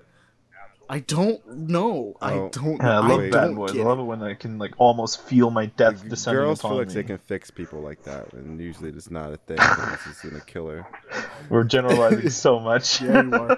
I 0.87 0.99
don't 0.99 1.45
know. 1.69 2.15
I 2.21 2.33
Oh. 2.33 2.49
don't. 2.51 2.77
Yeah, 2.81 2.99
I 2.99 3.07
love 3.07 3.17
wait. 3.19 3.31
bad 3.31 3.55
boys. 3.55 3.71
I 3.71 3.81
love 3.81 3.97
it. 3.97 4.03
it 4.03 4.05
when 4.05 4.21
I 4.21 4.33
can 4.35 4.57
like 4.59 4.73
almost 4.77 5.21
feel 5.23 5.49
my 5.49 5.65
death 5.65 6.07
descending 6.07 6.43
Girls 6.43 6.59
upon 6.59 6.71
feel 6.71 6.77
like 6.79 6.87
me. 6.89 6.93
they 6.93 7.03
can 7.03 7.17
fix 7.17 7.49
people 7.49 7.81
like 7.81 8.03
that, 8.03 8.31
and 8.33 8.59
usually 8.59 8.89
it's 8.89 9.09
not 9.09 9.33
a 9.33 9.37
thing. 9.37 9.57
This 9.57 10.05
is 10.23 10.31
in 10.31 10.37
a 10.37 10.41
killer. 10.41 10.85
We're 11.49 11.63
generalizing 11.63 12.29
so 12.29 12.59
much. 12.59 13.01
Yeah, 13.05 13.21
you 13.23 13.33
are. 13.33 13.51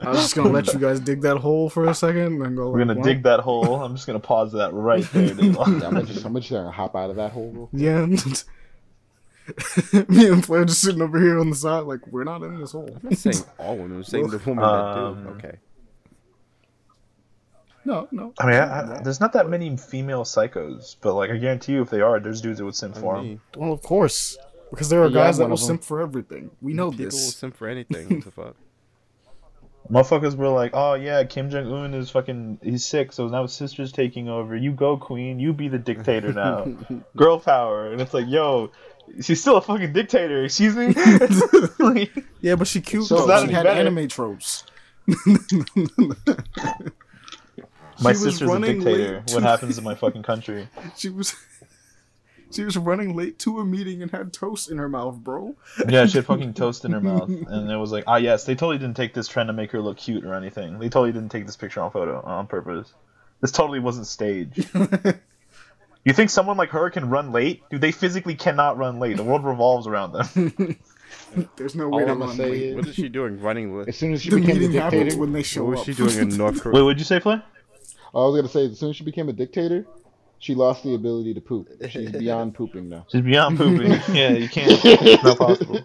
I 0.00 0.08
was 0.10 0.18
just 0.20 0.36
gonna 0.36 0.50
let 0.50 0.72
you 0.72 0.78
guys 0.78 1.00
dig 1.00 1.22
that 1.22 1.38
hole 1.38 1.68
for 1.68 1.86
a 1.86 1.94
second 1.94 2.40
and 2.42 2.56
go. 2.56 2.70
We're 2.70 2.78
gonna 2.78 2.94
well, 2.94 3.02
dig 3.04 3.22
that 3.24 3.40
hole. 3.40 3.82
I'm 3.82 3.94
just 3.96 4.06
gonna 4.06 4.20
pause 4.20 4.52
that 4.52 4.72
right 4.72 5.04
there. 5.12 5.34
Dave. 5.34 5.54
Yeah, 5.56 5.62
I'm 5.64 5.78
gonna 5.80 6.02
just, 6.04 6.24
I'm 6.24 6.34
just 6.36 6.50
gonna 6.50 6.70
hop 6.70 6.94
out 6.94 7.10
of 7.10 7.16
that 7.16 7.32
hole. 7.32 7.50
Real 7.50 7.66
quick. 7.66 7.82
Yeah. 7.82 8.06
Me 10.08 10.28
and 10.28 10.44
Flair 10.44 10.64
just 10.64 10.80
sitting 10.80 11.02
over 11.02 11.18
here 11.20 11.40
on 11.40 11.50
the 11.50 11.56
side, 11.56 11.80
like 11.80 12.06
we're 12.06 12.22
not 12.24 12.42
in 12.42 12.60
this 12.60 12.70
hole. 12.72 12.88
I'm 13.02 13.08
not 13.10 13.18
saying 13.18 13.42
all 13.58 13.76
women. 13.76 13.96
I'm 13.96 14.04
saying 14.04 14.28
the 14.28 14.38
women 14.38 14.62
Um, 14.62 15.24
that 15.24 15.24
do. 15.24 15.28
Okay. 15.48 15.58
No, 17.84 18.08
no. 18.10 18.34
I 18.38 18.46
mean, 18.46 18.56
I, 18.56 18.96
I, 18.98 19.00
there's 19.02 19.20
not 19.20 19.32
that 19.32 19.48
many 19.48 19.74
female 19.76 20.24
psychos, 20.24 20.96
but 21.00 21.14
like 21.14 21.30
I 21.30 21.36
guarantee 21.38 21.72
you, 21.72 21.82
if 21.82 21.90
they 21.90 22.00
are, 22.02 22.20
there's 22.20 22.40
dudes 22.40 22.58
that 22.58 22.64
would 22.64 22.74
simp 22.74 22.96
for 22.96 23.16
them. 23.16 23.40
Well, 23.56 23.72
of 23.72 23.82
course, 23.82 24.36
because 24.70 24.88
there 24.90 25.02
are 25.02 25.08
Yeah, 25.08 25.14
guys 25.14 25.38
that 25.38 25.48
will 25.48 25.56
simp 25.56 25.82
for 25.82 26.00
everything. 26.00 26.50
We 26.60 26.74
know 26.74 26.90
this. 26.90 27.14
People 27.14 27.18
will 27.18 27.32
simp 27.32 27.56
for 27.56 27.68
anything. 27.68 28.08
What 28.16 28.24
the 28.24 28.30
fuck? 28.42 28.56
Motherfuckers 29.90 30.36
were 30.36 30.48
like, 30.48 30.70
"Oh 30.74 30.94
yeah, 30.94 31.24
Kim 31.24 31.50
Jong 31.50 31.66
Un 31.72 31.94
is 31.94 32.10
fucking, 32.10 32.60
he's 32.62 32.84
sick, 32.84 33.12
so 33.12 33.26
now 33.28 33.42
his 33.42 33.52
sister's 33.54 33.90
taking 33.92 34.28
over. 34.28 34.54
You 34.54 34.70
go, 34.72 34.96
queen. 34.96 35.40
You 35.40 35.52
be 35.52 35.68
the 35.68 35.78
dictator 35.78 36.32
now. 36.32 36.66
Girl 37.16 37.40
power." 37.40 37.90
And 37.90 38.00
it's 38.00 38.14
like, 38.14 38.26
yo, 38.28 38.70
she's 39.20 39.40
still 39.40 39.56
a 39.56 39.62
fucking 39.62 39.92
dictator. 39.92 40.44
Excuse 40.44 40.76
me. 40.76 40.94
Like, 41.80 42.12
Yeah, 42.42 42.54
but 42.56 42.68
she 42.68 42.82
cute 42.82 43.04
So 43.06 43.16
though. 43.20 43.26
that 43.26 43.48
She 43.48 43.54
had 43.54 43.64
better? 43.64 43.80
anime 43.80 44.06
tropes. 44.06 44.64
My 48.02 48.12
She 48.12 48.24
was 48.24 48.38
sister's 48.38 48.50
a 48.50 48.58
dictator. 48.60 49.14
late 49.26 49.30
What 49.34 49.42
happens 49.42 49.78
in 49.78 49.84
my 49.84 49.94
fucking 50.02 50.22
country? 50.22 50.68
She 50.96 51.08
was. 51.10 51.34
She 52.52 52.64
was 52.64 52.76
running 52.76 53.14
late 53.14 53.38
to 53.40 53.60
a 53.60 53.64
meeting 53.64 54.02
and 54.02 54.10
had 54.10 54.32
toast 54.32 54.72
in 54.72 54.78
her 54.78 54.88
mouth, 54.88 55.14
bro. 55.18 55.54
Yeah, 55.88 56.04
she 56.06 56.18
had 56.18 56.26
fucking 56.26 56.54
toast 56.54 56.84
in 56.84 56.90
her 56.90 57.00
mouth, 57.00 57.28
and 57.48 57.70
it 57.70 57.76
was 57.76 57.92
like, 57.92 58.02
ah, 58.08 58.16
yes, 58.16 58.42
they 58.44 58.56
totally 58.56 58.76
didn't 58.78 58.96
take 58.96 59.14
this 59.14 59.28
trying 59.28 59.46
to 59.46 59.52
make 59.52 59.70
her 59.70 59.80
look 59.80 59.98
cute 59.98 60.24
or 60.24 60.34
anything. 60.34 60.80
They 60.80 60.88
totally 60.88 61.12
didn't 61.12 61.28
take 61.28 61.46
this 61.46 61.54
picture 61.56 61.80
on 61.80 61.92
photo 61.92 62.20
on 62.22 62.48
purpose. 62.48 62.92
This 63.40 63.52
totally 63.52 63.78
wasn't 63.78 64.08
staged. 64.08 64.68
You 66.04 66.12
think 66.12 66.30
someone 66.30 66.56
like 66.56 66.70
her 66.70 66.90
can 66.90 67.08
run 67.08 67.30
late? 67.30 67.62
Dude, 67.70 67.80
they 67.82 67.92
physically 67.92 68.34
cannot 68.34 68.76
run 68.78 68.98
late. 68.98 69.16
The 69.16 69.22
world 69.22 69.44
revolves 69.44 69.86
around 69.86 70.10
them. 70.10 70.76
There's 71.54 71.76
no 71.76 71.88
way 71.88 72.04
to 72.04 72.10
I'm 72.10 72.18
gonna 72.18 72.30
run 72.30 72.36
late. 72.38 72.62
is, 72.62 72.74
What 72.74 72.86
is 72.88 72.94
she 72.96 73.08
doing? 73.08 73.40
Running? 73.40 73.78
late? 73.78 73.88
as 73.90 73.96
soon 73.96 74.12
as 74.12 74.22
she 74.22 74.30
The 74.30 74.40
became 74.40 74.54
the 74.56 74.60
meeting 74.66 74.80
happens 74.80 75.02
dictator, 75.02 75.20
when 75.20 75.32
they 75.32 75.44
show 75.44 75.60
up. 75.62 75.66
what 75.68 75.70
was 75.72 75.80
up. 75.80 75.86
she 75.86 75.94
doing 75.94 76.30
in 76.32 76.36
North 76.36 76.60
Korea? 76.60 76.72
Wait, 76.72 76.78
Korea? 76.78 76.84
what'd 76.84 76.98
you 76.98 77.04
say, 77.04 77.20
Flay? 77.20 77.40
I 78.14 78.18
was 78.18 78.36
gonna 78.36 78.48
say, 78.48 78.66
as 78.66 78.78
soon 78.78 78.90
as 78.90 78.96
she 78.96 79.04
became 79.04 79.28
a 79.28 79.32
dictator, 79.32 79.86
she 80.38 80.54
lost 80.54 80.82
the 80.82 80.94
ability 80.94 81.34
to 81.34 81.40
poop. 81.40 81.68
She's 81.88 82.10
beyond 82.24 82.54
pooping 82.54 82.88
now. 82.88 83.06
She's 83.10 83.20
beyond 83.22 83.56
pooping. 83.58 83.90
yeah, 84.14 84.30
you 84.32 84.48
can't. 84.48 84.80
It's 84.84 85.22
not 85.22 85.38
possible. 85.38 85.80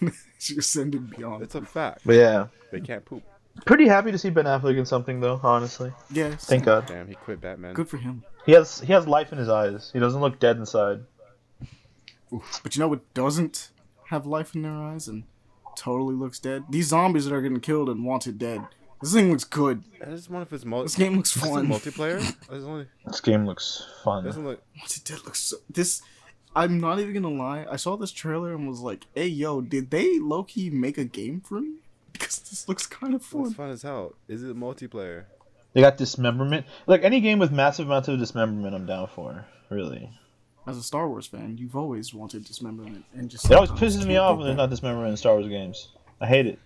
she 0.38 0.56
ascended 0.56 1.10
beyond. 1.10 1.42
It's 1.42 1.54
a 1.54 1.62
fact. 1.62 2.02
But 2.04 2.16
yeah, 2.16 2.46
They 2.72 2.80
can't 2.80 3.04
poop. 3.04 3.22
pretty 3.66 3.86
happy 3.88 4.10
to 4.12 4.18
see 4.18 4.30
Ben 4.30 4.44
Affleck 4.46 4.78
in 4.78 4.86
something 4.86 5.20
though. 5.20 5.40
Honestly, 5.42 5.92
Yeah, 6.10 6.34
thank 6.36 6.64
God. 6.64 6.86
Damn, 6.86 7.08
he 7.08 7.14
quit 7.14 7.40
Batman. 7.40 7.74
Good 7.74 7.88
for 7.88 7.96
him. 7.98 8.24
He 8.46 8.52
has 8.52 8.80
he 8.80 8.92
has 8.92 9.06
life 9.06 9.32
in 9.32 9.38
his 9.38 9.48
eyes. 9.48 9.90
He 9.92 9.98
doesn't 9.98 10.20
look 10.20 10.38
dead 10.38 10.56
inside. 10.56 11.00
But 12.62 12.76
you 12.76 12.80
know 12.80 12.88
what 12.88 13.12
doesn't 13.12 13.70
have 14.06 14.24
life 14.24 14.54
in 14.54 14.62
their 14.62 14.72
eyes 14.72 15.08
and 15.08 15.24
totally 15.76 16.14
looks 16.14 16.38
dead? 16.38 16.64
These 16.70 16.86
zombies 16.88 17.24
that 17.24 17.34
are 17.34 17.42
getting 17.42 17.60
killed 17.60 17.88
and 17.88 18.04
wanted 18.04 18.38
dead. 18.38 18.62
This 19.00 19.14
thing 19.14 19.30
looks 19.30 19.44
good. 19.44 19.82
That 19.98 20.10
is 20.10 20.28
one 20.28 20.42
of 20.42 20.50
his 20.50 20.64
most. 20.66 20.96
This 20.96 20.96
game 21.06 21.16
looks 21.16 21.32
fun. 21.32 21.66
multiplayer. 21.68 22.20
That's 22.48 22.64
only 22.64 22.86
This 23.06 23.20
game 23.20 23.46
looks 23.46 23.86
fun. 24.04 24.24
doesn't 24.24 24.44
look. 24.44 24.62
Wanted 24.78 25.04
Dead 25.04 25.18
looks 25.24 25.40
so. 25.40 25.56
This. 25.70 26.02
I'm 26.54 26.80
not 26.80 26.98
even 26.98 27.14
gonna 27.14 27.34
lie. 27.34 27.64
I 27.70 27.76
saw 27.76 27.96
this 27.96 28.10
trailer 28.12 28.52
and 28.54 28.68
was 28.68 28.80
like, 28.80 29.06
"Hey, 29.14 29.28
yo, 29.28 29.60
did 29.60 29.90
they 29.90 30.18
low 30.18 30.42
key 30.42 30.68
make 30.68 30.98
a 30.98 31.04
game 31.04 31.40
for 31.40 31.60
me? 31.60 31.74
Because 32.12 32.38
this 32.40 32.68
looks 32.68 32.86
kind 32.86 33.14
of 33.14 33.20
Looks 33.32 33.50
fun." 33.50 33.54
fun 33.54 33.70
as 33.70 33.82
hell. 33.82 34.14
Is 34.28 34.42
it 34.42 34.54
multiplayer? 34.58 35.24
They 35.72 35.80
got 35.80 35.96
dismemberment. 35.96 36.66
Like 36.86 37.02
any 37.04 37.20
game 37.20 37.38
with 37.38 37.52
massive 37.52 37.86
amounts 37.86 38.08
of 38.08 38.18
dismemberment, 38.18 38.74
I'm 38.74 38.84
down 38.84 39.06
for. 39.14 39.46
Really, 39.70 40.10
As 40.66 40.76
a 40.76 40.82
Star 40.82 41.08
Wars 41.08 41.26
fan, 41.28 41.56
you've 41.56 41.76
always 41.76 42.12
wanted 42.12 42.44
dismemberment 42.44 43.04
and 43.14 43.30
just. 43.30 43.46
it 43.46 43.52
always 43.54 43.70
sometimes 43.70 43.96
pisses 43.96 44.00
me 44.06 44.14
can't 44.14 44.18
off 44.18 44.32
get 44.32 44.38
when 44.38 44.46
there's 44.48 44.56
that. 44.56 44.62
not 44.64 44.70
dismemberment 44.70 45.10
in 45.12 45.16
Star 45.16 45.34
Wars 45.34 45.46
games. 45.48 45.88
I 46.20 46.26
hate 46.26 46.46
it. 46.46 46.58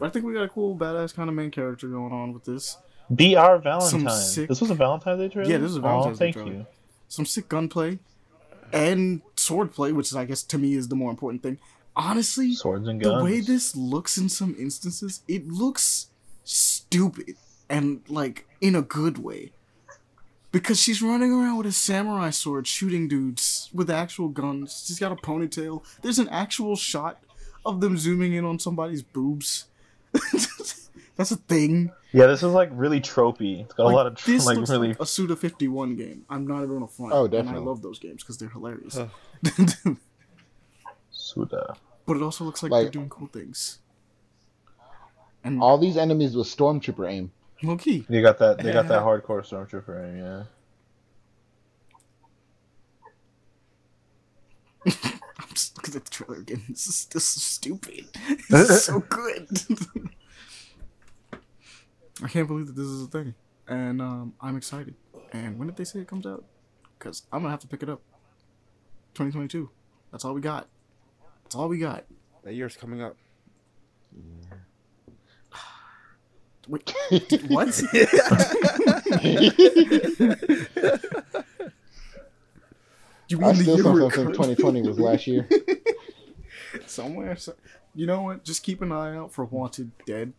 I 0.00 0.08
think 0.08 0.24
we 0.24 0.32
got 0.34 0.42
a 0.44 0.48
cool, 0.48 0.76
badass 0.76 1.14
kind 1.14 1.28
of 1.28 1.34
main 1.34 1.50
character 1.50 1.88
going 1.88 2.12
on 2.12 2.32
with 2.32 2.44
this. 2.44 2.76
Br 3.10 3.56
Valentine. 3.62 4.10
sick- 4.10 4.48
This 4.48 4.60
was 4.60 4.70
a 4.70 4.74
Valentine's 4.74 5.20
Day 5.20 5.28
trailer. 5.28 5.50
Yeah, 5.50 5.58
this 5.58 5.70
is 5.70 5.76
a 5.76 5.80
Valentine's 5.80 6.18
Day 6.18 6.24
thank 6.32 6.36
trailer. 6.36 6.52
you. 6.52 6.66
Some 7.08 7.26
sick 7.26 7.48
gunplay 7.48 7.98
and 8.72 9.20
swordplay, 9.36 9.92
which 9.92 10.06
is, 10.08 10.16
I 10.16 10.24
guess, 10.24 10.42
to 10.44 10.58
me 10.58 10.74
is 10.74 10.88
the 10.88 10.96
more 10.96 11.10
important 11.10 11.42
thing. 11.42 11.58
Honestly, 11.96 12.54
Swords 12.54 12.88
and 12.88 13.00
the 13.00 13.22
way 13.22 13.40
this 13.40 13.76
looks 13.76 14.18
in 14.18 14.28
some 14.28 14.56
instances, 14.58 15.22
it 15.28 15.46
looks 15.46 16.08
stupid 16.42 17.36
and 17.68 18.00
like 18.08 18.46
in 18.60 18.74
a 18.74 18.82
good 18.82 19.18
way. 19.18 19.52
Because 20.50 20.80
she's 20.80 21.02
running 21.02 21.32
around 21.32 21.56
with 21.58 21.66
a 21.66 21.72
samurai 21.72 22.30
sword 22.30 22.66
shooting 22.68 23.08
dudes 23.08 23.70
with 23.74 23.90
actual 23.90 24.28
guns. 24.28 24.84
She's 24.86 24.98
got 25.00 25.10
a 25.12 25.16
ponytail. 25.16 25.82
There's 26.02 26.18
an 26.20 26.28
actual 26.28 26.76
shot 26.76 27.20
of 27.64 27.80
them 27.80 27.96
zooming 27.96 28.32
in 28.34 28.44
on 28.44 28.58
somebody's 28.58 29.02
boobs. 29.02 29.66
That's 31.16 31.30
a 31.30 31.36
thing. 31.36 31.92
Yeah, 32.12 32.26
this 32.26 32.42
is 32.42 32.52
like 32.52 32.70
really 32.72 33.00
tropey. 33.00 33.62
It's 33.64 33.74
got 33.74 33.84
Like, 33.84 33.92
a 33.92 33.96
lot 33.96 34.06
of 34.06 34.16
tr- 34.16 34.30
this 34.32 34.46
like 34.46 34.56
looks 34.56 34.70
really. 34.70 34.88
like 34.88 35.00
a 35.00 35.06
Suda 35.06 35.36
51 35.36 35.96
game. 35.96 36.24
I'm 36.28 36.46
not 36.46 36.58
even 36.62 36.74
gonna 36.74 36.88
front. 36.88 37.12
Oh, 37.12 37.24
And 37.26 37.48
I 37.48 37.56
love 37.58 37.82
those 37.82 37.98
games 37.98 38.22
because 38.22 38.36
they're 38.38 38.48
hilarious. 38.48 38.96
Huh. 38.98 39.06
Suda. 41.10 41.76
but 42.06 42.16
it 42.16 42.22
also 42.22 42.44
looks 42.44 42.62
like, 42.62 42.72
Like- 42.72 42.84
they're 42.84 42.90
doing 42.90 43.08
cool 43.08 43.28
things. 43.28 43.78
And 45.44 45.60
All 45.62 45.76
these 45.78 45.96
enemies 45.96 46.34
with 46.36 46.46
stormtrooper 46.46 47.08
aim. 47.10 47.30
low 47.62 47.76
key. 47.76 48.06
They 48.08 48.20
got 48.22 48.38
that. 48.38 48.58
They 48.58 48.72
got 48.72 48.88
that 48.88 49.02
hardcore 49.06 49.42
stormtrooper 49.44 50.08
aim. 50.08 50.18
Yeah. 54.86 54.92
Just 55.54 55.76
looking 55.76 55.94
at 55.94 56.04
the 56.04 56.10
trailer 56.10 56.40
again. 56.40 56.62
This 56.68 56.86
is 56.86 57.04
this 57.06 57.36
is 57.36 57.42
stupid. 57.42 58.06
This 58.50 58.70
is 58.70 58.84
so 58.84 59.00
good. 59.00 59.48
I 62.22 62.28
can't 62.28 62.46
believe 62.46 62.66
that 62.66 62.76
this 62.76 62.86
is 62.86 63.02
a 63.04 63.06
thing, 63.06 63.34
and 63.68 64.00
um, 64.00 64.34
I'm 64.40 64.56
excited. 64.56 64.94
And 65.32 65.58
when 65.58 65.68
did 65.68 65.76
they 65.76 65.84
say 65.84 66.00
it 66.00 66.08
comes 66.08 66.26
out? 66.26 66.44
Because 66.98 67.22
I'm 67.32 67.40
gonna 67.40 67.50
have 67.50 67.60
to 67.60 67.66
pick 67.66 67.82
it 67.82 67.88
up. 67.88 68.00
2022. 69.14 69.70
That's 70.10 70.24
all 70.24 70.34
we 70.34 70.40
got. 70.40 70.68
That's 71.44 71.54
all 71.54 71.68
we 71.68 71.78
got. 71.78 72.04
That 72.42 72.54
year's 72.54 72.76
coming 72.76 73.00
up. 73.02 73.16
Yeah. 74.12 74.56
Wait, 76.68 76.92
what? 77.48 77.68
You 83.38 83.44
I 83.44 83.52
mean 83.52 83.56
the 83.58 83.62
still 83.62 83.76
year 83.76 83.84
think 83.84 83.94
we're 83.94 84.00
something 84.10 84.34
currently- 84.34 84.54
2020 84.56 84.82
was 84.88 84.98
last 85.00 85.26
year. 85.26 85.48
somewhere. 86.86 87.36
So, 87.36 87.54
you 87.94 88.06
know 88.06 88.22
what? 88.22 88.44
Just 88.44 88.62
keep 88.62 88.82
an 88.82 88.92
eye 88.92 89.16
out 89.16 89.32
for 89.32 89.44
Wanted 89.44 89.92
Dead 90.06 90.32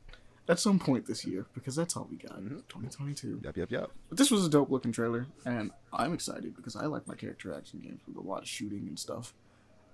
at 0.47 0.59
some 0.59 0.77
point 0.79 1.05
this 1.07 1.25
year 1.25 1.45
because 1.53 1.75
that's 1.75 1.95
all 1.95 2.07
we 2.09 2.17
got. 2.17 2.33
Mm-hmm. 2.33 2.57
2022. 2.69 3.41
Yep, 3.43 3.57
yep, 3.57 3.71
yep. 3.71 3.91
But 4.09 4.17
this 4.17 4.29
was 4.31 4.45
a 4.45 4.49
dope 4.49 4.69
looking 4.69 4.91
trailer, 4.91 5.27
and 5.45 5.71
I'm 5.93 6.13
excited 6.13 6.55
because 6.55 6.75
I 6.75 6.85
like 6.85 7.07
my 7.07 7.15
character 7.15 7.53
action 7.53 7.79
games 7.79 8.01
with 8.07 8.17
a 8.17 8.27
lot 8.27 8.41
of 8.41 8.47
shooting 8.47 8.85
and 8.87 8.99
stuff. 8.99 9.33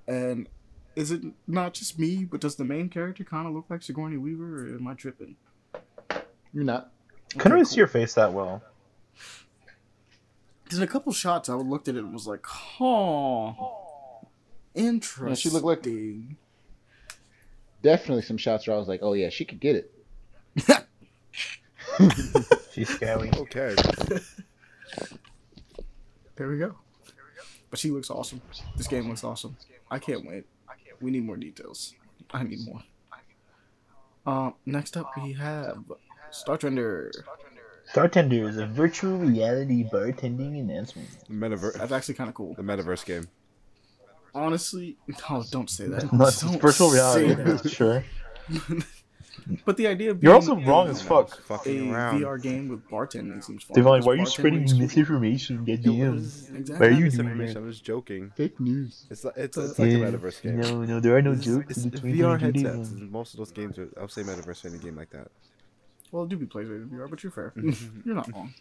And 0.07 0.47
is 0.95 1.11
it 1.11 1.21
not 1.47 1.73
just 1.73 1.97
me, 1.99 2.25
but 2.25 2.41
does 2.41 2.55
the 2.55 2.65
main 2.65 2.89
character 2.89 3.23
kind 3.23 3.47
of 3.47 3.53
look 3.53 3.65
like 3.69 3.81
Sigourney 3.83 4.17
Weaver, 4.17 4.65
or 4.65 4.75
am 4.75 4.87
I 4.87 4.93
tripping? 4.93 5.35
You're 6.53 6.63
not. 6.65 6.91
Couldn't 7.37 7.53
really 7.53 7.65
see 7.65 7.77
your 7.77 7.87
face 7.87 8.15
that 8.15 8.33
well. 8.33 8.61
Because 10.71 10.79
in 10.79 10.87
a 10.87 10.87
couple 10.91 11.11
shots, 11.11 11.49
I 11.49 11.53
looked 11.55 11.89
at 11.89 11.95
it 11.97 11.97
and 12.05 12.13
was 12.13 12.25
like, 12.27 12.45
"Oh, 12.79 14.25
interesting." 14.73 15.35
she 15.35 15.49
looked 15.49 15.65
like- 15.65 15.83
Definitely 17.81 18.21
some 18.21 18.37
shots 18.37 18.65
where 18.67 18.77
I 18.77 18.79
was 18.79 18.87
like, 18.87 19.01
oh 19.03 19.11
yeah, 19.11 19.27
she 19.27 19.43
could 19.43 19.59
get 19.59 19.75
it. 19.75 19.91
She's 22.71 22.87
scary. 22.87 23.29
Okay. 23.35 23.75
There 26.37 26.47
we 26.47 26.57
go. 26.57 26.75
But 27.69 27.77
she 27.79 27.91
looks 27.91 28.09
awesome. 28.09 28.41
This 28.77 28.87
game 28.87 29.09
looks 29.09 29.25
awesome. 29.25 29.57
I 29.89 29.99
can't 29.99 30.25
wait. 30.25 30.45
We 31.01 31.11
need 31.11 31.25
more 31.25 31.35
details. 31.35 31.95
I 32.33 32.43
need 32.43 32.59
more. 32.65 32.81
Um, 34.25 34.53
next 34.65 34.95
up 34.95 35.11
we 35.21 35.33
have 35.33 35.83
Startender. 36.31 37.11
Startender 37.93 38.47
is 38.47 38.57
a 38.57 38.65
virtual 38.67 39.17
reality 39.17 39.83
bartending 39.91 40.59
announcement. 40.59 41.09
Metaverse. 41.29 41.73
That's 41.73 41.91
actually 41.91 42.13
kind 42.15 42.29
of 42.29 42.35
cool. 42.35 42.53
The 42.53 42.61
metaverse 42.63 43.05
game. 43.05 43.27
Honestly, 44.33 44.97
no, 45.29 45.43
don't 45.51 45.69
say 45.69 45.87
that. 45.87 46.11
No, 46.13 46.25
it's 46.27 46.41
Don't 46.41 46.61
virtual 46.61 46.89
reality. 46.89 47.33
that. 47.33 47.69
Sure. 47.77 48.03
But 49.65 49.75
the 49.77 49.87
idea 49.87 50.11
of 50.11 50.21
You're 50.21 50.35
also 50.35 50.55
wrong 50.55 50.87
a- 50.87 50.91
as 50.91 51.01
fuck. 51.01 51.37
A 51.37 51.41
Fucking 51.41 51.91
around. 51.91 52.21
VR 52.21 52.39
game 52.39 52.67
with 52.67 52.87
bartending 52.87 53.43
seems 53.43 53.63
fun. 53.63 53.75
Devon, 53.75 53.93
because 53.93 54.05
why 54.05 54.13
are 54.13 54.15
you 54.17 54.25
spreading 54.27 54.63
is 54.63 54.71
cool. 54.73 54.81
misinformation? 54.81 55.65
Goddamn. 55.65 56.17
Exactly. 56.17 56.75
Why 56.75 56.85
are 56.87 56.89
you 56.91 57.05
It's 57.07 57.15
doing 57.15 57.27
information, 57.27 57.53
that? 57.55 57.61
I 57.61 57.65
was 57.65 57.79
joking. 57.81 58.31
Fake 58.35 58.59
news. 58.59 59.07
It's 59.09 59.23
like 59.23 59.33
it's, 59.37 59.57
it's 59.57 59.79
like 59.79 59.89
a 59.89 59.93
metaverse 59.95 60.41
game. 60.43 60.59
No, 60.59 60.83
no, 60.83 60.99
there 60.99 61.15
are 61.17 61.21
no 61.23 61.31
It's- 61.31 61.45
jokes. 61.45 61.77
It's 61.77 61.83
in 61.85 61.89
the 61.89 61.97
VR 61.97 62.37
2022 62.39 62.67
headsets. 62.67 62.91
Most 63.09 63.33
of 63.33 63.37
those 63.39 63.51
games 63.51 63.79
are. 63.79 63.89
I'll 63.99 64.09
say 64.09 64.21
metaverse 64.21 64.61
for 64.61 64.67
any 64.67 64.77
game 64.77 64.95
like 64.95 65.09
that. 65.09 65.29
Well, 66.11 66.25
do 66.25 66.37
be 66.37 66.45
PlayStation 66.45 66.89
VR, 66.89 67.09
but 67.09 67.23
you're 67.23 67.31
fair. 67.31 67.53
You're 68.05 68.15
not 68.15 68.31
wrong. 68.33 68.53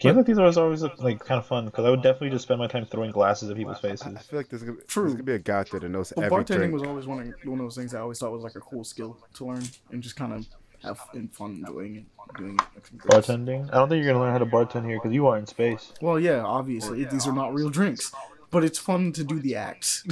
Games 0.00 0.16
like 0.16 0.26
these 0.26 0.38
are 0.38 0.42
always, 0.42 0.56
always 0.56 0.82
like 0.98 1.20
kind 1.20 1.38
of 1.38 1.46
fun 1.46 1.66
because 1.66 1.84
I 1.84 1.90
would 1.90 2.02
definitely 2.02 2.30
just 2.30 2.42
spend 2.42 2.58
my 2.58 2.66
time 2.66 2.84
throwing 2.84 3.12
glasses 3.12 3.48
at 3.48 3.56
people's 3.56 3.78
faces. 3.78 4.08
I 4.14 4.18
feel 4.18 4.40
like 4.40 4.48
there's 4.48 4.64
gonna, 4.64 4.76
True. 4.88 5.04
there's 5.04 5.14
gonna 5.14 5.22
be 5.22 5.34
a 5.34 5.38
guy 5.38 5.60
out 5.60 5.70
there 5.70 5.80
that 5.80 5.88
knows 5.88 6.12
Well, 6.16 6.26
every 6.26 6.38
bartending 6.44 6.56
drink. 6.56 6.72
was 6.74 6.82
always 6.82 7.06
one 7.06 7.20
of, 7.20 7.48
one 7.48 7.60
of 7.60 7.64
those 7.64 7.76
things 7.76 7.94
I 7.94 8.00
always 8.00 8.18
thought 8.18 8.32
was 8.32 8.42
like 8.42 8.56
a 8.56 8.60
cool 8.60 8.82
skill 8.82 9.16
to 9.34 9.46
learn 9.46 9.62
and 9.92 10.02
just 10.02 10.16
kind 10.16 10.32
of 10.32 10.46
have 10.82 11.00
in 11.14 11.28
fun 11.28 11.62
doing 11.62 11.96
it. 11.96 12.04
Doing 12.36 12.54
it. 12.54 12.62
like 12.74 12.86
some 12.86 12.98
drinks. 12.98 13.28
Bartending? 13.28 13.68
I 13.72 13.76
don't 13.76 13.88
think 13.88 14.04
you're 14.04 14.12
gonna 14.12 14.24
learn 14.24 14.32
how 14.32 14.38
to 14.38 14.46
bartend 14.46 14.84
here 14.86 14.96
because 14.98 15.12
you 15.12 15.28
are 15.28 15.38
in 15.38 15.46
space. 15.46 15.92
Well, 16.00 16.18
yeah, 16.18 16.42
obviously 16.42 17.04
these 17.04 17.28
are 17.28 17.32
not 17.32 17.54
real 17.54 17.70
drinks, 17.70 18.12
but 18.50 18.64
it's 18.64 18.78
fun 18.80 19.12
to 19.12 19.22
do 19.22 19.38
the 19.38 19.54
acts. 19.54 20.04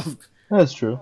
That's 0.50 0.72
true. 0.72 0.98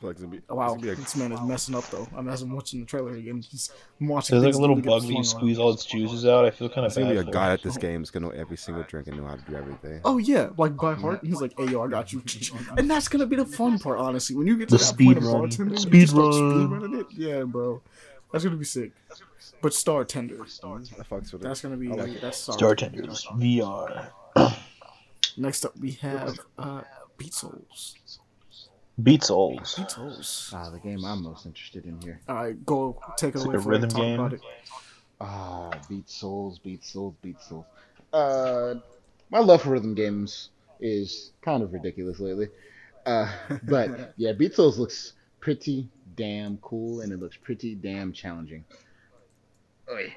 I 0.00 0.02
feel 0.02 0.08
like 0.10 0.14
it's 0.16 0.22
gonna 0.22 0.30
be, 0.30 0.36
it's 0.38 0.48
wow, 0.48 0.68
gonna 0.68 0.80
be 0.80 0.88
a- 0.88 0.94
this 0.94 1.14
man 1.16 1.32
is 1.32 1.40
messing 1.42 1.74
up 1.74 1.84
though. 1.90 2.08
I'm 2.16 2.26
as 2.30 2.40
I'm 2.40 2.52
watching 2.54 2.80
the 2.80 2.86
trailer 2.86 3.12
again. 3.12 3.42
He's 3.50 3.70
I'm 4.00 4.08
watching. 4.08 4.40
There's 4.40 4.54
like 4.54 4.58
a 4.58 4.60
little 4.62 4.76
bug 4.76 5.02
that 5.02 5.12
you 5.12 5.22
squeeze 5.22 5.58
all 5.58 5.72
its 5.74 5.84
juices 5.84 6.24
out. 6.24 6.46
I 6.46 6.50
feel 6.50 6.70
kind 6.70 6.86
of 6.86 6.94
There's 6.94 7.04
gonna 7.06 7.22
be 7.22 7.28
a 7.28 7.30
guy 7.32 7.52
at 7.52 7.62
this 7.62 7.76
game 7.76 8.00
that's 8.00 8.10
gonna 8.10 8.26
know 8.28 8.32
every 8.32 8.56
single 8.56 8.82
drink 8.84 9.08
and 9.08 9.18
know 9.18 9.26
how 9.26 9.36
to 9.36 9.42
do 9.42 9.54
everything. 9.54 10.00
Oh 10.06 10.16
yeah, 10.16 10.48
like 10.56 10.74
by 10.76 10.94
heart. 10.94 11.20
He's 11.22 11.42
like, 11.42 11.52
"Hey 11.58 11.66
yo, 11.66 11.82
I 11.82 11.88
got 11.88 12.14
you," 12.14 12.22
and 12.78 12.90
that's 12.90 13.08
gonna 13.08 13.26
be 13.26 13.36
the 13.36 13.44
fun 13.44 13.78
part, 13.78 13.98
honestly. 13.98 14.34
When 14.36 14.46
you 14.46 14.56
get 14.56 14.70
to 14.70 14.76
The 14.76 14.78
that 14.78 14.84
speed 14.84 15.04
point 15.04 15.18
of 15.18 15.24
run. 15.24 15.42
bartending, 15.50 15.70
you 15.72 15.76
Speed 15.76 16.00
just 16.00 16.14
run. 16.14 16.88
speed 16.88 17.00
it. 17.00 17.06
Yeah, 17.10 17.42
bro, 17.42 17.82
that's 18.32 18.42
gonna 18.42 18.56
be 18.56 18.64
sick. 18.64 18.92
But 19.60 19.74
Star 19.74 20.04
Tender, 20.06 20.40
I 20.42 20.46
fucks 20.46 21.32
with 21.32 21.34
it. 21.34 21.40
that's 21.42 21.60
gonna 21.60 21.76
be 21.76 21.90
I 21.90 21.94
like 21.94 22.08
it. 22.12 22.22
that's 22.22 22.38
Star 22.38 22.56
Startenders 22.56 23.26
VR. 23.38 24.10
Next 25.36 25.64
up, 25.66 25.76
we 25.78 25.92
have 25.92 26.38
uh, 26.58 26.80
Beat 27.18 27.34
Souls. 27.34 27.96
Beat 29.02 29.24
Souls. 29.24 29.74
Beat 29.76 29.90
Souls. 29.90 30.52
Ah, 30.54 30.70
the 30.70 30.78
game 30.78 31.04
I'm 31.04 31.22
most 31.22 31.46
interested 31.46 31.84
in 31.86 32.00
here. 32.02 32.20
All 32.28 32.34
right, 32.36 32.66
go 32.66 32.98
take 33.16 33.34
it 33.34 33.36
It's 33.36 33.44
away. 33.44 33.56
like 33.56 33.64
a 33.64 33.68
rhythm 33.68 33.88
talk 33.90 34.00
game. 34.00 34.20
About 34.20 34.32
it. 34.34 34.40
Ah, 35.20 35.70
Beat 35.88 36.08
Souls, 36.08 36.58
Beat 36.58 36.84
Souls, 36.84 37.14
Beat 37.22 37.40
Souls. 37.40 37.64
Uh, 38.12 38.74
my 39.30 39.38
love 39.38 39.62
for 39.62 39.70
rhythm 39.70 39.94
games 39.94 40.50
is 40.80 41.32
kind 41.42 41.62
of 41.62 41.72
ridiculous 41.72 42.18
lately. 42.20 42.48
Uh, 43.06 43.30
but 43.64 44.14
yeah, 44.16 44.32
Beat 44.32 44.54
Souls 44.54 44.78
looks 44.78 45.12
pretty 45.40 45.88
damn 46.16 46.56
cool 46.58 47.00
and 47.00 47.12
it 47.12 47.20
looks 47.20 47.36
pretty 47.36 47.74
damn 47.74 48.12
challenging. 48.12 48.64
Oy. 49.90 50.14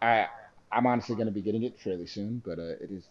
I 0.00 0.26
I'm 0.70 0.86
honestly 0.86 1.14
gonna 1.14 1.30
be 1.30 1.42
getting 1.42 1.62
it 1.62 1.78
fairly 1.78 2.06
soon, 2.06 2.42
but 2.44 2.58
uh, 2.58 2.62
it 2.80 2.90
is 2.90 3.04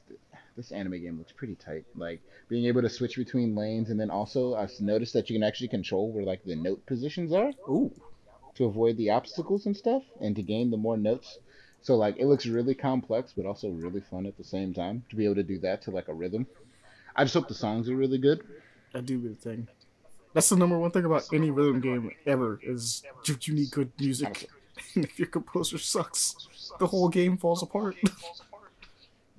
this 0.55 0.71
anime 0.71 1.01
game 1.01 1.17
looks 1.17 1.31
pretty 1.31 1.55
tight. 1.55 1.85
Like 1.95 2.21
being 2.49 2.65
able 2.65 2.81
to 2.81 2.89
switch 2.89 3.15
between 3.17 3.55
lanes, 3.55 3.89
and 3.89 3.99
then 3.99 4.09
also 4.09 4.55
I've 4.55 4.71
noticed 4.79 5.13
that 5.13 5.29
you 5.29 5.35
can 5.35 5.43
actually 5.43 5.69
control 5.69 6.11
where 6.11 6.23
like 6.25 6.43
the 6.43 6.55
note 6.55 6.85
positions 6.85 7.33
are 7.33 7.51
Ooh, 7.69 7.91
to 8.55 8.65
avoid 8.65 8.97
the 8.97 9.09
obstacles 9.09 9.65
and 9.65 9.75
stuff 9.75 10.03
and 10.19 10.35
to 10.35 10.41
gain 10.41 10.71
the 10.71 10.77
more 10.77 10.97
notes. 10.97 11.39
So 11.81 11.95
like 11.95 12.17
it 12.17 12.25
looks 12.25 12.45
really 12.45 12.75
complex 12.75 13.33
but 13.35 13.45
also 13.45 13.69
really 13.69 14.01
fun 14.01 14.25
at 14.25 14.37
the 14.37 14.43
same 14.43 14.73
time 14.73 15.03
to 15.09 15.15
be 15.15 15.25
able 15.25 15.35
to 15.35 15.43
do 15.43 15.59
that 15.59 15.81
to 15.83 15.91
like 15.91 16.07
a 16.07 16.13
rhythm. 16.13 16.45
I 17.15 17.23
just 17.23 17.33
hope 17.33 17.47
the 17.47 17.53
songs 17.53 17.89
are 17.89 17.95
really 17.95 18.17
good. 18.17 18.41
that 18.93 19.05
do 19.05 19.17
be 19.19 19.29
the 19.29 19.35
thing. 19.35 19.67
That's 20.33 20.47
the 20.49 20.55
number 20.55 20.77
one 20.77 20.91
thing 20.91 21.03
about 21.03 21.27
any 21.33 21.51
rhythm 21.51 21.81
game 21.81 22.11
ever 22.25 22.59
is 22.63 23.03
you, 23.25 23.35
you 23.41 23.53
need 23.53 23.71
good 23.71 23.91
music. 23.99 24.49
And 24.95 25.03
if 25.05 25.19
your 25.19 25.27
composer 25.27 25.77
sucks, 25.77 26.35
the 26.79 26.87
whole 26.87 27.09
game 27.09 27.37
falls 27.37 27.63
apart. 27.63 27.97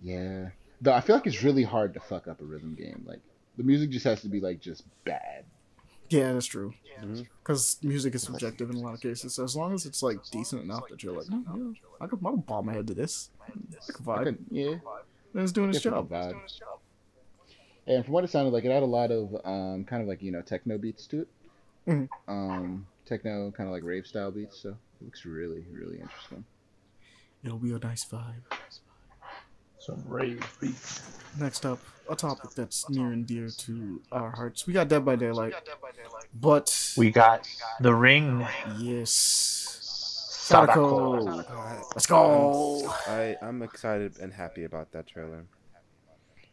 Yeah. 0.05 0.48
Though 0.82 0.92
I 0.92 1.00
feel 1.00 1.16
like 1.16 1.26
it's 1.26 1.42
really 1.42 1.62
hard 1.62 1.94
to 1.94 2.00
fuck 2.00 2.28
up 2.28 2.40
a 2.40 2.44
rhythm 2.44 2.74
game. 2.74 3.02
Like 3.06 3.20
the 3.56 3.62
music 3.62 3.90
just 3.90 4.04
has 4.04 4.20
to 4.22 4.28
be 4.28 4.40
like 4.40 4.60
just 4.60 4.82
bad. 5.04 5.44
yeah, 6.10 6.32
that's 6.34 6.44
true. 6.46 6.74
Mhm. 7.00 7.26
Because 7.42 7.78
music 7.82 8.14
is 8.14 8.22
subjective 8.24 8.68
in 8.68 8.76
a 8.76 8.80
lot 8.80 8.92
of 8.94 9.00
cases. 9.00 9.32
So 9.34 9.44
as 9.44 9.56
long 9.56 9.72
as 9.74 9.86
it's 9.86 10.02
like 10.02 10.18
decent 10.30 10.62
enough 10.62 10.88
that 10.90 11.02
you're 11.02 11.16
like, 11.16 11.30
no, 11.30 11.42
yeah, 11.46 11.72
I 12.00 12.06
could, 12.06 12.18
I 12.24 12.30
could 12.30 12.46
bob 12.46 12.64
my 12.64 12.72
head 12.74 12.86
to 12.88 12.94
this. 12.94 13.30
I 13.40 13.50
could 13.52 14.09
I 14.09 14.18
vibe. 14.18 14.24
could- 14.24 14.44
yeah. 14.50 14.74
And 15.34 15.42
it's 15.42 15.52
doing 15.52 15.70
its 15.70 15.80
job. 15.80 16.10
vibe. 16.10 16.38
And 17.86 18.04
from 18.04 18.12
what 18.14 18.24
it 18.24 18.30
sounded 18.30 18.52
like, 18.52 18.64
it 18.64 18.70
had 18.70 18.82
a 18.82 18.86
lot 18.86 19.10
of 19.10 19.34
um, 19.44 19.84
kind 19.84 20.02
of 20.02 20.09
like 20.09 20.22
you 20.22 20.30
know 20.32 20.42
techno 20.42 20.78
beats 20.78 21.06
to 21.09 21.22
it. 21.22 21.28
Mhm. 21.86 22.09
Um, 22.28 22.86
techno 23.06 23.50
kind 23.50 23.68
of 23.68 23.72
like 23.72 23.82
rave 23.82 24.06
style 24.06 24.30
beats. 24.30 24.59
So 24.59 24.70
it 24.70 25.04
looks 25.04 25.24
really 25.24 25.64
really 25.72 25.98
interesting. 26.00 26.44
It'll 27.42 27.59
be 27.59 27.72
a 27.72 27.78
nice 27.78 28.04
vibe. 28.04 28.42
Some 29.82 30.00
rave 30.06 30.40
beats. 30.60 31.02
Next 31.40 31.66
up, 31.66 31.80
a 32.09 32.14
topic 32.14 32.50
that's 32.54 32.88
near 32.88 33.09
and 33.09 33.26
dear 33.26 33.48
to 33.48 34.00
our 34.12 34.30
hearts. 34.30 34.64
We 34.64 34.72
got 34.72 34.86
Dead 34.86 35.04
by 35.04 35.16
Daylight. 35.16 35.54
But 36.40 36.94
We 36.96 37.10
got 37.10 37.48
the 37.80 37.92
ring. 37.92 38.46
yes, 38.78 39.10
Sadako. 39.10 41.42
Sadako. 41.42 41.88
Let's 41.96 42.06
go. 42.06 42.94
I 43.09 43.36
I'm 43.42 43.62
excited 43.62 44.18
and 44.20 44.32
happy 44.32 44.62
about 44.64 44.92
that 44.92 45.09
trailer. 45.09 45.46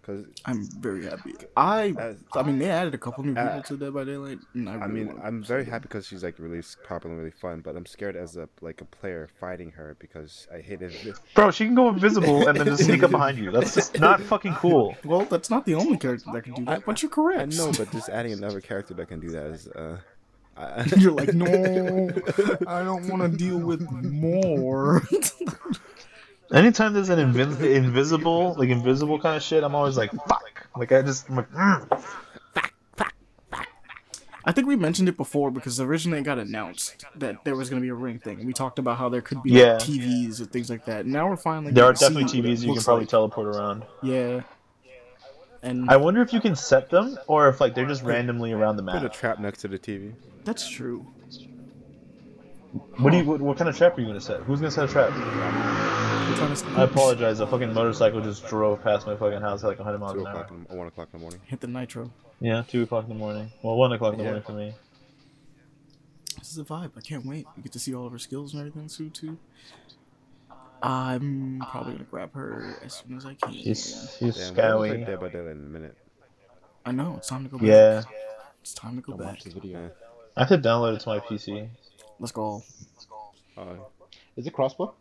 Cause 0.10 0.26
I'm 0.46 0.68
very 0.80 1.06
happy. 1.06 1.36
I 1.56 1.94
as, 2.00 2.18
I 2.34 2.42
mean 2.42 2.58
they 2.58 2.72
added 2.72 2.96
a 2.96 2.98
couple 2.98 3.24
new 3.24 3.36
people 3.36 3.48
Uh, 3.48 3.62
to 3.62 3.78
Dead 3.78 3.94
by 3.94 4.04
Daylight. 4.06 4.40
And 4.56 4.68
I, 4.68 4.74
I 4.86 4.88
mean 4.88 5.14
I'm 5.24 5.44
very 5.44 5.66
happy 5.66 5.84
because 5.84 6.08
she's 6.08 6.24
like 6.24 6.40
really 6.40 6.64
popular 6.84 7.14
and 7.14 7.20
really 7.24 7.36
fun, 7.40 7.62
but 7.62 7.76
I'm 7.76 7.86
scared 7.86 8.16
as 8.16 8.36
a 8.36 8.50
like 8.60 8.82
a 8.82 8.86
player 8.86 9.30
fighting 9.40 9.70
her 9.72 9.96
because 10.00 10.48
I 10.52 10.62
hate 10.62 10.82
it. 10.82 10.94
Bro, 11.36 11.52
she 11.52 11.66
can 11.66 11.76
go 11.76 11.90
invisible 11.90 12.48
and 12.48 12.58
then 12.60 12.66
just 12.66 12.86
sneak 12.86 13.04
up 13.04 13.12
behind 13.12 13.38
you. 13.38 13.52
That's 13.52 13.76
just 13.76 14.00
not 14.00 14.20
fucking 14.32 14.56
cool. 14.56 14.96
Well, 15.06 15.26
that's 15.26 15.52
not 15.52 15.66
the 15.66 15.76
only 15.76 15.98
character 15.98 16.32
that 16.34 16.44
can 16.44 16.56
do 16.56 16.66
that, 16.66 16.88
but 16.88 17.04
you're 17.04 17.12
I 17.12 17.14
correct. 17.14 17.56
know, 17.56 17.72
but 17.78 17.92
just 17.98 18.10
adding 18.10 18.34
another 18.34 18.62
character 18.62 18.96
that 18.96 19.08
can 19.10 19.20
do 19.20 19.30
that 19.30 19.46
is 19.52 19.68
uh, 19.68 19.98
You're 20.98 21.12
like, 21.14 21.36
no, 21.36 21.46
I 22.68 22.84
don't 22.84 23.08
want 23.10 23.22
to 23.32 23.38
deal 23.38 23.60
with 23.60 23.82
more. 23.92 25.04
Anytime 26.52 26.94
there's 26.94 27.10
an 27.10 27.20
invis- 27.20 27.62
invisible, 27.76 28.56
like 28.58 28.70
invisible 28.70 29.20
kind 29.20 29.38
of 29.38 29.44
shit, 29.44 29.64
I'm 29.64 29.76
always 29.76 29.98
like, 29.98 30.12
fuck. 30.28 30.68
Like 30.76 30.92
I 30.92 31.02
just, 31.02 31.30
I'm 31.30 31.36
like, 31.38 31.52
mm. 31.52 32.04
I 34.46 34.52
think 34.52 34.68
we 34.68 34.76
mentioned 34.76 35.10
it 35.10 35.18
before 35.18 35.52
because 35.52 35.80
originally 35.80 36.20
it 36.20 36.24
got 36.24 36.40
announced 36.40 37.06
that 37.18 37.44
there 37.44 37.56
was 37.56 37.70
going 37.70 37.82
to 37.82 37.86
be 37.86 37.90
a 37.90 37.94
ring 37.94 38.18
thing, 38.20 38.38
and 38.40 38.48
we 38.48 38.54
talked 38.54 38.80
about 38.80 38.98
how 38.98 39.10
there 39.10 39.22
could 39.22 39.44
be 39.44 39.52
Yeah. 39.52 39.74
like, 39.74 39.82
TVs 39.82 40.40
and 40.40 40.50
things 40.52 40.70
like 40.70 40.86
that. 40.86 41.06
Now 41.06 41.30
we're 41.30 41.36
finally 41.36 41.72
there 41.72 41.84
are 41.86 41.94
to 41.94 42.00
definitely 42.00 42.28
see 42.30 42.42
TVs 42.42 42.66
you 42.66 42.74
can 42.74 42.82
probably 42.82 43.02
like. 43.04 43.10
teleport 43.10 43.48
around. 43.56 43.84
Yeah, 44.02 44.42
and 45.62 45.90
I 45.90 45.98
wonder 45.98 46.22
if 46.22 46.32
you 46.34 46.40
can 46.40 46.56
set 46.56 46.90
them, 46.90 47.18
or 47.28 47.50
if 47.50 47.60
like 47.62 47.76
they're 47.76 47.86
just 47.86 48.02
randomly 48.02 48.54
around 48.54 48.78
the 48.78 48.82
map. 48.84 49.02
put 49.02 49.06
a 49.06 49.10
trap 49.10 49.40
next 49.40 49.60
to 49.62 49.68
the 49.68 49.78
TV. 49.78 50.14
that's 50.46 50.68
true. 50.68 51.06
What 52.98 53.12
do 53.12 53.18
you? 53.18 53.24
What, 53.24 53.42
what 53.42 53.58
kind 53.58 53.68
of 53.70 53.76
trap 53.78 53.98
are 53.98 54.02
you 54.02 54.08
gonna 54.08 54.22
set? 54.22 54.42
Who's 54.42 54.60
gonna 54.60 54.72
set 54.72 54.86
a 54.90 54.92
trap? 54.92 55.10
We're 55.12 56.36
trying 56.36 56.56
to 56.56 56.66
I 56.80 56.84
apologize. 56.84 57.40
A 57.40 57.48
fucking 57.48 57.74
motorcycle 57.74 58.22
just 58.22 58.46
drove 58.48 58.84
past 58.84 59.08
my 59.08 59.16
fucking 59.16 59.42
house 59.42 59.64
at 59.64 59.68
like 59.68 59.80
100 59.80 59.98
miles 59.98 60.14
Two 60.14 60.20
an 60.22 60.28
hour. 60.28 60.42
o'clock, 60.44 60.52
in, 60.70 60.78
one 60.78 60.88
o'clock 60.88 61.08
in 61.12 61.20
the 61.20 61.22
morning. 61.24 61.40
hit 61.48 61.60
the 61.62 61.68
nitro. 61.68 62.12
Yeah, 62.40 62.64
two 62.68 62.84
o'clock 62.84 63.04
in 63.06 63.10
the 63.10 63.16
morning. 63.16 63.52
Well, 63.64 63.76
one 63.76 63.92
o'clock 63.92 64.14
in 64.14 64.20
the 64.20 64.24
Yeah. 64.26 64.30
morning 64.32 64.44
for 64.46 64.52
me. 64.54 64.74
This 66.38 66.52
is 66.52 66.58
a 66.60 66.64
vibe. 66.64 66.92
I 66.96 67.02
can't 67.02 67.26
wait. 67.26 67.48
You 67.58 67.64
get 67.64 67.72
to 67.74 67.80
see 67.80 67.94
all 67.96 68.06
of 68.06 68.12
her 68.12 68.20
skills 68.20 68.54
and 68.54 68.60
everything 68.62 68.88
soon 68.88 69.10
too. 69.12 69.38
I'm 70.82 71.62
probably 71.72 71.94
gonna 71.94 72.06
grab 72.06 72.34
her 72.34 72.78
as 72.84 72.94
soon 72.94 73.18
as 73.18 73.26
I 73.26 73.34
can. 73.34 73.52
She's 73.54 74.16
she's 74.20 74.38
Damn, 74.38 74.56
we're 74.56 74.62
gonna 74.62 74.78
play 74.78 74.90
scary. 74.90 75.06
Dead 75.06 75.20
by 75.20 75.30
Daylight 75.30 75.52
in 75.52 75.58
a 75.66 75.70
minute. 75.70 75.98
I 76.86 76.92
know 76.92 77.16
it's 77.18 77.28
time 77.28 77.44
to 77.44 77.50
go 77.50 77.58
back. 77.58 77.68
Yeah, 77.68 78.04
it's 78.62 78.74
time 78.74 78.96
to 78.96 79.02
go 79.02 79.14
I'll 79.14 79.18
back. 79.18 79.28
watch 79.28 79.44
the 79.44 79.50
video. 79.50 79.92
I 80.38 80.40
have 80.46 80.50
to 80.50 80.58
download 80.58 80.96
it 80.96 81.00
to 81.02 81.10
my 81.10 81.20
PC. 81.20 81.68
Let's 82.20 82.32
go. 82.32 82.64
Uh, 83.58 83.64
Is 84.36 84.48
it 84.48 84.54
crossplay? 84.54 84.94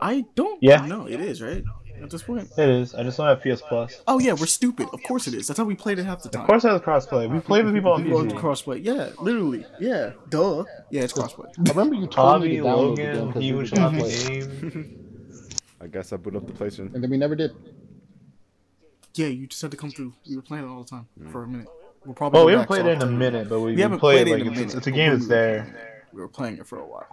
I 0.00 0.24
don't 0.34 0.62
Yeah. 0.62 0.84
know. 0.86 1.06
It 1.06 1.20
is 1.20 1.40
right 1.40 1.62
at 2.02 2.10
this 2.10 2.22
point. 2.24 2.50
It 2.58 2.68
is. 2.68 2.94
I 2.94 3.02
just 3.04 3.16
don't 3.18 3.28
have 3.28 3.40
PS 3.40 3.62
Plus. 3.62 4.02
Oh 4.08 4.18
yeah, 4.18 4.32
we're 4.32 4.46
stupid. 4.46 4.88
Of 4.92 5.02
course 5.04 5.28
it 5.28 5.34
is. 5.34 5.46
That's 5.46 5.58
how 5.58 5.64
we 5.64 5.74
played 5.76 5.98
it 5.98 6.04
half 6.04 6.22
the 6.22 6.28
time. 6.28 6.42
Of 6.42 6.48
course, 6.48 6.64
I 6.64 6.72
have 6.72 6.82
crossplay. 6.82 7.30
We 7.30 7.38
played 7.40 7.64
with 7.64 7.74
people 7.74 7.92
on 7.92 8.02
People 8.02 8.18
on 8.18 8.30
PC. 8.30 8.38
crossplay. 8.40 8.84
Yeah, 8.84 9.10
literally. 9.20 9.64
Yeah. 9.78 10.12
Duh. 10.28 10.64
Yeah, 10.90 11.02
it's 11.02 11.12
crossplay. 11.12 11.46
I 11.58 11.70
remember 11.70 11.94
you 11.94 12.06
told 12.08 12.42
me 12.42 12.60
Bobby, 12.60 12.96
to 12.96 13.02
download 13.02 13.32
the 13.32 13.32
game 13.32 13.42
he 13.42 13.52
was 13.52 13.72
on 13.74 13.96
the 13.98 14.02
game. 14.28 14.98
I 15.80 15.86
guess 15.86 16.12
I 16.12 16.16
boot 16.16 16.36
up 16.36 16.46
the 16.46 16.52
PlayStation. 16.52 16.92
and 16.94 17.02
then 17.02 17.10
we 17.10 17.16
never 17.16 17.36
did. 17.36 17.52
Yeah, 19.14 19.26
you 19.26 19.46
just 19.46 19.60
had 19.62 19.70
to 19.70 19.76
come 19.76 19.90
through. 19.90 20.14
We 20.28 20.36
were 20.36 20.42
playing 20.42 20.64
it 20.64 20.68
all 20.68 20.82
the 20.82 20.88
time 20.90 21.06
Mm. 21.20 21.30
for 21.30 21.42
a 21.44 21.46
minute. 21.48 21.68
We'll 22.04 22.14
probably. 22.14 22.40
Oh, 22.40 22.46
we 22.46 22.52
haven't 22.52 22.66
played 22.66 22.86
it 22.86 22.92
in 23.00 23.02
a 23.02 23.06
minute, 23.06 23.48
but 23.48 23.60
we, 23.60 23.66
We 23.70 23.76
we 23.76 23.82
haven't 23.82 23.98
played 24.00 24.26
played 24.26 24.28
it 24.28 24.30
like 24.32 24.40
in 24.40 24.46
a 24.48 24.50
it's, 24.50 24.58
minute. 24.60 24.74
it's 24.76 24.86
a 24.88 24.90
game 24.90 25.12
that's 25.12 25.22
were 25.24 25.28
there. 25.28 25.88
Playing 26.12 26.12
it. 26.12 26.16
We 26.16 26.20
were 26.22 26.28
playing 26.28 26.58
it 26.58 26.66
for 26.66 26.78
a 26.78 26.86
while, 26.86 27.06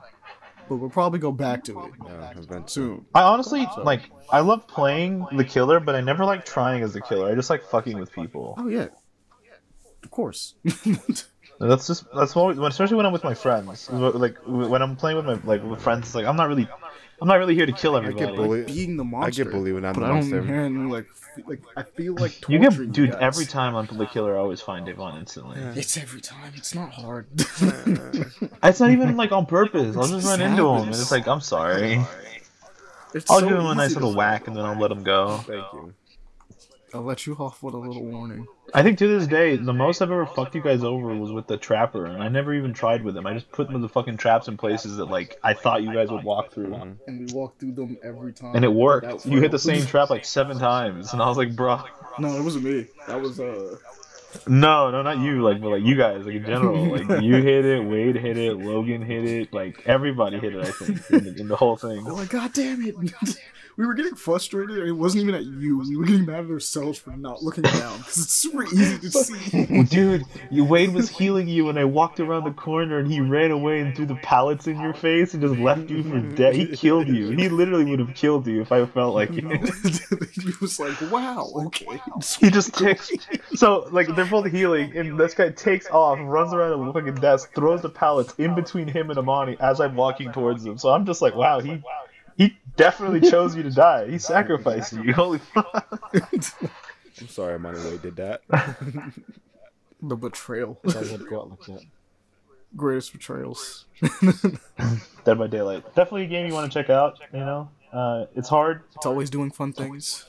but 0.67 0.76
we'll 0.77 0.89
probably 0.89 1.19
go 1.19 1.31
back 1.31 1.63
to 1.65 1.80
it 1.80 1.91
Yeah, 2.05 2.31
eventually. 2.31 2.63
soon. 2.67 3.05
I 3.15 3.23
honestly 3.23 3.67
like. 3.77 4.01
I 4.31 4.41
love 4.41 4.67
playing 4.67 5.26
the 5.31 5.43
killer, 5.43 5.80
but 5.80 5.95
I 5.95 6.01
never 6.01 6.23
like 6.26 6.45
trying 6.45 6.84
as 6.84 6.93
the 6.93 7.01
killer. 7.01 7.31
I 7.31 7.35
just 7.35 7.49
like 7.49 7.63
fucking 7.63 7.97
with 7.97 8.11
people. 8.11 8.55
Oh 8.57 8.67
yeah, 8.67 8.88
of 10.03 10.11
course. 10.11 10.55
That's 11.61 11.88
just 11.88 12.05
that's 12.15 12.34
what, 12.35 12.57
especially 12.57 12.95
when 12.95 13.05
I'm 13.05 13.11
with 13.11 13.26
my 13.26 13.34
friends. 13.34 13.89
Like 13.91 14.38
when 14.45 14.81
I'm 14.81 14.95
playing 14.95 15.17
with 15.17 15.26
my 15.26 15.39
like 15.43 15.61
with 15.61 15.81
friends, 15.81 16.05
it's 16.05 16.15
like 16.15 16.26
I'm 16.26 16.38
not 16.38 16.47
really, 16.47 16.69
I'm 17.21 17.27
not 17.27 17.35
really 17.35 17.55
here 17.55 17.65
to 17.65 17.71
kill 17.73 17.95
I 17.95 18.01
get 18.01 18.09
everybody. 18.09 18.35
bullied. 18.35 18.65
Being 18.67 18.97
the 18.97 19.03
monster. 19.03 19.17
I 19.17 19.21
monster. 19.27 19.43
get 19.43 19.51
bullied 19.53 19.73
when 19.73 19.85
I'm 19.85 19.93
but 19.93 19.99
the 20.01 20.05
I 20.05 20.09
don't 20.09 20.17
monster. 20.17 20.39
inherently 20.39 20.91
like 20.91 21.05
like 21.47 21.61
I 21.77 21.83
feel 21.83 22.15
like 22.15 22.47
You 22.49 22.59
get, 22.59 22.91
dude. 22.91 23.11
guys. 23.11 23.19
Every 23.21 23.45
time 23.45 23.75
I'm 23.75 23.85
the 23.85 24.05
killer, 24.05 24.35
I 24.35 24.39
always 24.39 24.61
find 24.61 24.85
Devon 24.85 25.17
instantly. 25.19 25.57
It's 25.75 25.95
every 25.97 26.21
time. 26.21 26.53
It's 26.55 26.73
not 26.75 26.91
hard. 26.91 27.27
It's 28.63 28.79
not 28.79 28.91
even 28.91 29.15
like 29.15 29.31
on 29.31 29.45
purpose. 29.45 29.95
I'll 29.95 30.07
just 30.07 30.25
run 30.27 30.41
into 30.41 30.67
him, 30.67 30.83
and 30.83 30.89
it's 30.89 31.11
like 31.11 31.27
I'm 31.27 31.41
sorry. 31.41 32.01
It's 33.14 33.30
I'll 33.30 33.39
so 33.39 33.48
give 33.49 33.57
him 33.57 33.65
a 33.65 33.75
nice 33.75 33.93
little 33.93 34.14
whack, 34.14 34.48
and 34.48 34.56
then 34.56 34.65
I'll 34.65 34.77
let 34.80 34.91
him 34.91 35.03
go. 35.03 35.38
Thank 35.38 35.65
you. 35.73 35.93
I'll 36.93 37.01
let 37.01 37.26
you 37.26 37.35
off 37.35 37.61
with 37.61 37.74
a 37.74 37.77
little 37.77 38.03
warning. 38.03 38.48
I 38.74 38.84
think 38.84 38.98
to 39.00 39.08
this 39.08 39.27
day, 39.27 39.56
the 39.56 39.74
most 39.74 40.01
I've 40.01 40.11
ever 40.11 40.26
fucked 40.26 40.56
you 40.56 40.61
guys 40.61 40.84
over 40.84 41.16
was 41.16 41.32
with 41.32 41.48
the 41.48 41.58
trapper, 41.58 42.06
and 42.06 42.22
I 42.22 42.30
never 42.30 42.53
even 42.53 42.74
tried 42.74 43.03
with 43.03 43.16
him. 43.18 43.26
I 43.26 43.34
just 43.34 43.51
put 43.51 43.69
the 43.72 43.90
fucking 43.90 44.18
traps 44.18 44.48
in 44.48 44.58
places 44.58 44.98
that 44.98 45.06
like 45.06 45.40
I 45.43 45.53
thought 45.53 45.84
you 45.84 45.93
guys 45.93 46.09
would 46.09 46.24
walk 46.24 46.51
through, 46.51 46.74
And 46.76 46.98
we 47.08 47.34
walked 47.34 47.59
through 47.59 47.74
them 47.74 47.98
every 48.03 48.34
time. 48.34 48.56
and 48.56 48.66
it 48.66 48.72
worked. 48.74 49.26
You 49.26 49.42
hit 49.42 49.51
the 49.51 49.59
same 49.59 49.85
trap 49.85 50.09
like 50.09 50.26
seven 50.26 50.58
times, 50.59 51.14
and 51.14 51.22
I 51.22 51.27
was 51.27 51.38
like, 51.38 51.56
bro, 51.56 51.82
No, 52.18 52.35
it 52.35 52.43
wasn't 52.43 52.66
me. 52.66 52.88
That 53.08 53.22
was 53.22 53.40
uh. 53.40 53.77
no, 54.48 54.92
no, 54.92 55.01
not 55.01 55.18
you, 55.19 55.42
like, 55.42 55.61
but 55.61 55.69
like 55.69 55.84
you 55.84 55.95
guys, 55.95 56.26
like 56.26 56.35
in 56.35 56.45
general, 56.45 56.85
like 56.98 57.22
you 57.22 57.35
hit 57.35 57.66
it, 57.66 57.84
Wade 57.84 58.16
hit 58.16 58.38
it, 58.38 58.58
Logan 58.58 59.01
hit 59.01 59.26
it, 59.26 59.53
like 59.53 59.84
everybody 59.85 60.40
hit 60.40 60.56
it. 60.56 60.66
I 60.66 60.72
think 60.72 61.09
in 61.09 61.24
the, 61.24 61.42
in 61.42 61.48
the 61.48 61.56
whole 61.56 61.77
thing. 61.77 62.03
We're 62.03 62.11
like, 62.14 62.30
God 62.30 62.53
damn 62.53 62.82
it! 62.84 62.95
we 63.80 63.85
were 63.85 63.93
getting 63.93 64.16
frustrated. 64.16 64.77
and 64.77 64.90
It 64.90 64.91
wasn't 64.91 65.24
even 65.24 65.35
at 65.35 65.45
you. 65.45 65.80
We 65.80 65.95
were 65.95 66.03
getting 66.03 66.25
mad 66.25 66.43
at 66.43 66.51
ourselves 66.51 66.99
for 66.99 67.11
not 67.11 67.41
looking 67.41 67.64
down 67.64 67.99
because 67.99 68.17
it's 68.17 68.33
super 68.33 68.66
easy 68.66 68.99
to 68.99 69.09
see. 69.09 69.83
Dude, 69.90 70.25
you, 70.51 70.66
Wade 70.66 70.93
was 70.93 71.08
healing 71.08 71.48
you, 71.48 71.69
and 71.69 71.80
I 71.80 71.85
walked 71.85 72.19
around 72.19 72.43
the 72.43 72.51
corner, 72.51 72.99
and 72.99 73.09
he 73.09 73.22
ran 73.22 73.51
away 73.51 73.80
and 73.80 73.95
threw 73.95 74.06
the 74.06 74.16
pallets 74.16 74.67
in 74.67 74.77
your 74.82 74.93
face 74.93 75.33
and 75.33 75.41
just 75.41 75.58
left 75.58 75.90
you 75.90 76.03
for 76.03 76.19
dead. 76.19 76.56
He 76.56 76.67
killed 76.67 77.08
you. 77.08 77.30
He 77.30 77.48
literally 77.48 77.85
would 77.85 77.99
have 77.99 78.14
killed 78.16 78.45
you 78.48 78.59
if 78.61 78.74
I 78.74 78.85
felt 78.85 79.16
like 79.16 79.30
it. 79.33 79.43
he 80.33 80.51
was 80.59 80.77
like, 80.77 80.99
"Wow, 81.09 81.49
okay." 81.67 82.01
He 82.41 82.49
just 82.49 82.74
takes. 82.74 83.09
So, 83.56 83.88
like, 83.93 84.14
they're 84.14 84.25
both 84.25 84.51
healing, 84.51 84.98
and 84.98 85.17
this 85.17 85.33
guy 85.33 85.51
takes 85.51 85.88
off, 85.88 86.19
runs 86.22 86.53
around 86.53 86.85
the 86.85 86.91
fucking 86.91 87.16
desk, 87.16 87.53
throws 87.56 87.82
the 87.82 87.90
pallets 87.90 88.33
in 88.38 88.56
between 88.56 88.90
him 88.90 89.09
and 89.09 89.17
Amani 89.17 89.56
as 89.61 89.80
I'm 89.80 89.95
walking 89.95 90.33
towards 90.33 90.66
him. 90.66 90.77
So 90.77 90.90
I'm 90.90 91.06
just 91.06 91.22
like, 91.22 91.33
wow, 91.33 91.61
he. 91.61 91.82
He 92.40 92.58
definitely 92.77 93.30
chose 93.30 93.53
you 93.56 93.64
to 93.64 93.69
die. 93.69 94.09
He 94.09 94.18
sacrificed 94.18 94.93
you. 94.93 95.14
Holy 95.14 95.38
fuck. 95.53 95.85
I'm 97.19 97.27
sorry, 97.27 97.59
Money 97.59 97.80
Way 97.80 97.98
did 98.01 98.16
that. 98.16 98.42
The 100.01 100.16
betrayal, 100.16 100.80
I 100.88 100.92
had 100.93 101.08
to 101.08 101.11
like 101.18 101.59
that. 101.66 101.84
greatest 102.77 103.11
betrayals. 103.11 103.84
Dead 105.26 105.38
by 105.38 105.48
Daylight. 105.48 105.84
Definitely 105.93 106.24
a 106.24 106.27
game 106.27 106.48
you 106.48 106.53
want 106.53 106.72
to 106.72 106.74
check 106.80 106.90
out, 106.90 107.19
you 107.34 107.40
know? 107.40 107.69
Uh, 107.92 108.27
it's 108.34 108.48
hard. 108.48 108.84
it's 108.95 109.06
always 109.06 109.30
doing 109.30 109.51
fun 109.51 109.74
things. 109.74 110.26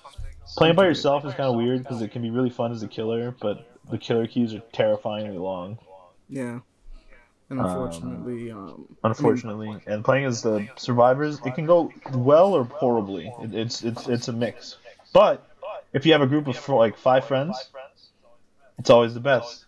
Playing 0.56 0.74
by 0.74 0.86
yourself 0.86 1.24
is 1.24 1.30
kind 1.34 1.48
of 1.48 1.54
weird 1.54 1.84
because 1.84 2.02
it 2.02 2.10
can 2.10 2.20
be 2.20 2.30
really 2.30 2.50
fun 2.50 2.72
as 2.72 2.82
a 2.82 2.88
killer, 2.88 3.30
but 3.40 3.78
the 3.92 3.96
killer 3.98 4.26
keys 4.26 4.54
are 4.54 4.62
terrifyingly 4.72 5.38
long, 5.38 5.78
Yeah. 6.28 6.58
And 7.50 7.58
unfortunately, 7.60 8.50
um, 8.52 8.86
unfortunately. 9.02 9.76
And 9.86 10.04
playing 10.04 10.24
as 10.24 10.40
the 10.42 10.68
survivors, 10.76 11.40
it 11.44 11.54
can 11.56 11.66
go 11.66 11.92
well 12.14 12.54
or 12.54 12.64
horribly. 12.64 13.26
It, 13.42 13.54
it's 13.54 13.82
it's 13.82 14.06
it's 14.08 14.28
a 14.28 14.32
mix. 14.32 14.76
But 15.12 15.44
if 15.92 16.06
you 16.06 16.12
have 16.12 16.22
a 16.22 16.26
group 16.28 16.46
of 16.46 16.56
four, 16.56 16.78
like 16.78 16.96
five 16.96 17.24
friends, 17.26 17.70
it's 18.78 18.88
always 18.88 19.14
the 19.14 19.20
best. 19.20 19.64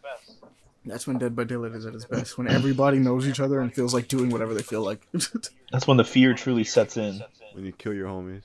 that's 0.85 1.07
when 1.09 1.19
Dead 1.19 1.35
by 1.35 1.43
Daylight 1.45 1.73
is 1.73 1.85
at 1.85 1.95
its 1.95 2.05
best. 2.05 2.39
When 2.39 2.47
everybody 2.49 2.99
knows 3.01 3.27
each 3.27 3.41
other 3.41 3.61
and 3.61 3.75
feels 3.75 3.93
like 3.93 4.07
doing 4.07 4.31
whatever 4.31 4.55
they 4.55 4.63
feel 4.63 4.83
like. 4.83 5.07
That's 5.73 5.87
when 5.87 5.97
the 5.97 6.05
fear 6.05 6.35
truly 6.35 6.65
sets 6.65 6.97
in. 6.97 7.21
When 7.55 7.65
you 7.65 7.73
kill 7.73 7.95
your 7.95 8.09
homies. 8.09 8.43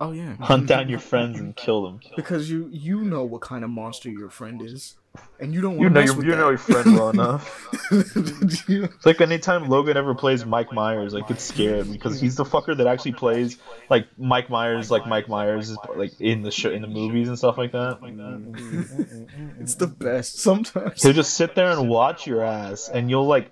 oh 0.00 0.12
yeah. 0.12 0.36
Hunt 0.36 0.66
down 0.68 0.88
your 0.88 0.98
friends 1.00 1.38
and 1.38 1.54
kill 1.54 1.82
them. 1.84 2.00
Because 2.16 2.50
you 2.50 2.68
you 2.72 3.02
know 3.02 3.24
what 3.24 3.42
kind 3.42 3.62
of 3.64 3.70
monster 3.70 4.08
your 4.08 4.30
friend 4.30 4.62
is, 4.62 4.96
and 5.40 5.52
you 5.52 5.60
don't 5.60 5.76
want 5.76 5.82
You 5.82 5.88
to 5.88 5.94
know 5.94 6.00
your 6.00 6.24
you 6.24 6.30
that. 6.30 6.36
know 6.38 6.48
your 6.48 6.58
friend 6.58 6.94
well 6.94 7.10
enough. 7.18 7.68
It's 7.90 9.06
like 9.06 9.20
anytime 9.20 9.68
Logan 9.68 9.96
ever 9.96 10.14
plays 10.14 10.44
Mike 10.44 10.72
Myers, 10.72 11.12
like 11.12 11.30
it's 11.30 11.44
scared 11.44 11.90
because 11.90 12.20
he's 12.20 12.36
the 12.36 12.44
fucker 12.44 12.76
that 12.76 12.86
actually 12.86 13.12
plays 13.12 13.58
like 13.90 14.06
Mike 14.18 14.48
Myers, 14.50 14.90
like 14.90 15.06
Mike 15.06 15.28
Myers 15.28 15.70
is 15.70 15.78
like 15.96 16.20
in 16.20 16.42
the 16.42 16.50
show, 16.50 16.70
in 16.70 16.82
the 16.82 16.88
movies 16.88 17.28
and 17.28 17.36
stuff 17.38 17.58
like 17.58 17.72
that. 17.72 18.00
Mm-hmm. 18.00 19.60
it's 19.60 19.74
the 19.74 19.86
best. 19.86 20.38
Sometimes 20.38 21.02
He'll 21.02 21.12
just 21.12 21.34
sit 21.34 21.54
there 21.54 21.70
and 21.70 21.88
watch 21.88 22.26
your 22.26 22.42
ass, 22.42 22.88
and 22.88 23.10
you'll 23.10 23.26
like, 23.26 23.50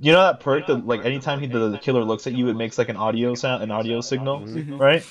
you 0.00 0.12
know 0.12 0.22
that 0.22 0.40
perk 0.40 0.66
that 0.66 0.86
like 0.86 1.04
anytime 1.04 1.40
he, 1.40 1.46
the, 1.46 1.70
the 1.70 1.78
killer 1.78 2.04
looks 2.04 2.26
at 2.26 2.32
you, 2.34 2.48
it 2.48 2.54
makes 2.54 2.78
like 2.78 2.88
an 2.88 2.96
audio 2.96 3.34
sound, 3.34 3.62
an 3.62 3.70
audio 3.70 4.00
signal, 4.00 4.40
mm-hmm. 4.40 4.76
right? 4.78 5.04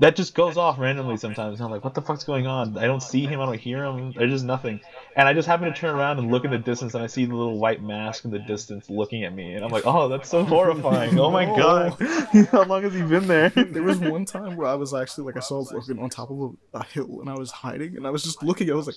That 0.00 0.16
just 0.16 0.34
goes 0.34 0.56
off 0.56 0.78
randomly 0.78 1.16
sometimes. 1.16 1.60
And 1.60 1.66
I'm 1.66 1.70
like, 1.70 1.84
what 1.84 1.94
the 1.94 2.02
fuck's 2.02 2.24
going 2.24 2.48
on? 2.48 2.76
I 2.76 2.86
don't 2.86 3.02
see 3.02 3.26
him. 3.26 3.40
I 3.40 3.46
don't 3.46 3.60
hear 3.60 3.84
him. 3.84 4.12
There's 4.12 4.32
just 4.32 4.44
nothing. 4.44 4.80
And 5.16 5.28
I 5.28 5.32
just 5.32 5.46
happen 5.46 5.72
to 5.72 5.72
turn 5.72 5.94
around 5.94 6.18
and 6.18 6.32
look 6.32 6.44
in 6.44 6.50
the 6.50 6.58
distance, 6.58 6.94
and 6.94 7.04
I 7.04 7.06
see 7.06 7.24
the 7.26 7.34
little 7.36 7.58
white 7.58 7.80
mask 7.80 8.24
in 8.24 8.32
the 8.32 8.40
distance 8.40 8.90
looking 8.90 9.22
at 9.22 9.32
me, 9.32 9.54
and 9.54 9.64
I'm 9.64 9.70
like, 9.70 9.86
oh, 9.86 10.08
that's 10.08 10.28
so 10.28 10.42
horrifying. 10.54 11.18
Oh 11.20 11.30
my 11.30 11.44
god, 11.44 11.96
how 12.50 12.64
long 12.64 12.82
has 12.82 12.92
he 12.92 13.02
been 13.02 13.28
there? 13.28 13.50
There 13.50 13.84
was 13.84 14.00
one 14.00 14.24
time 14.24 14.56
where 14.56 14.66
I 14.66 14.74
was 14.74 14.92
actually 14.92 15.24
like 15.26 15.36
I 15.36 15.40
saw 15.40 15.60
Logan 15.60 16.00
on 16.00 16.10
top 16.10 16.30
of 16.30 16.56
a, 16.74 16.78
a 16.78 16.84
hill 16.84 17.20
and 17.20 17.30
I 17.30 17.34
was 17.34 17.52
hiding 17.52 17.96
and 17.96 18.06
I 18.06 18.10
was 18.10 18.24
just 18.24 18.42
looking. 18.42 18.70
I 18.70 18.74
was 18.74 18.86
like, 18.86 18.96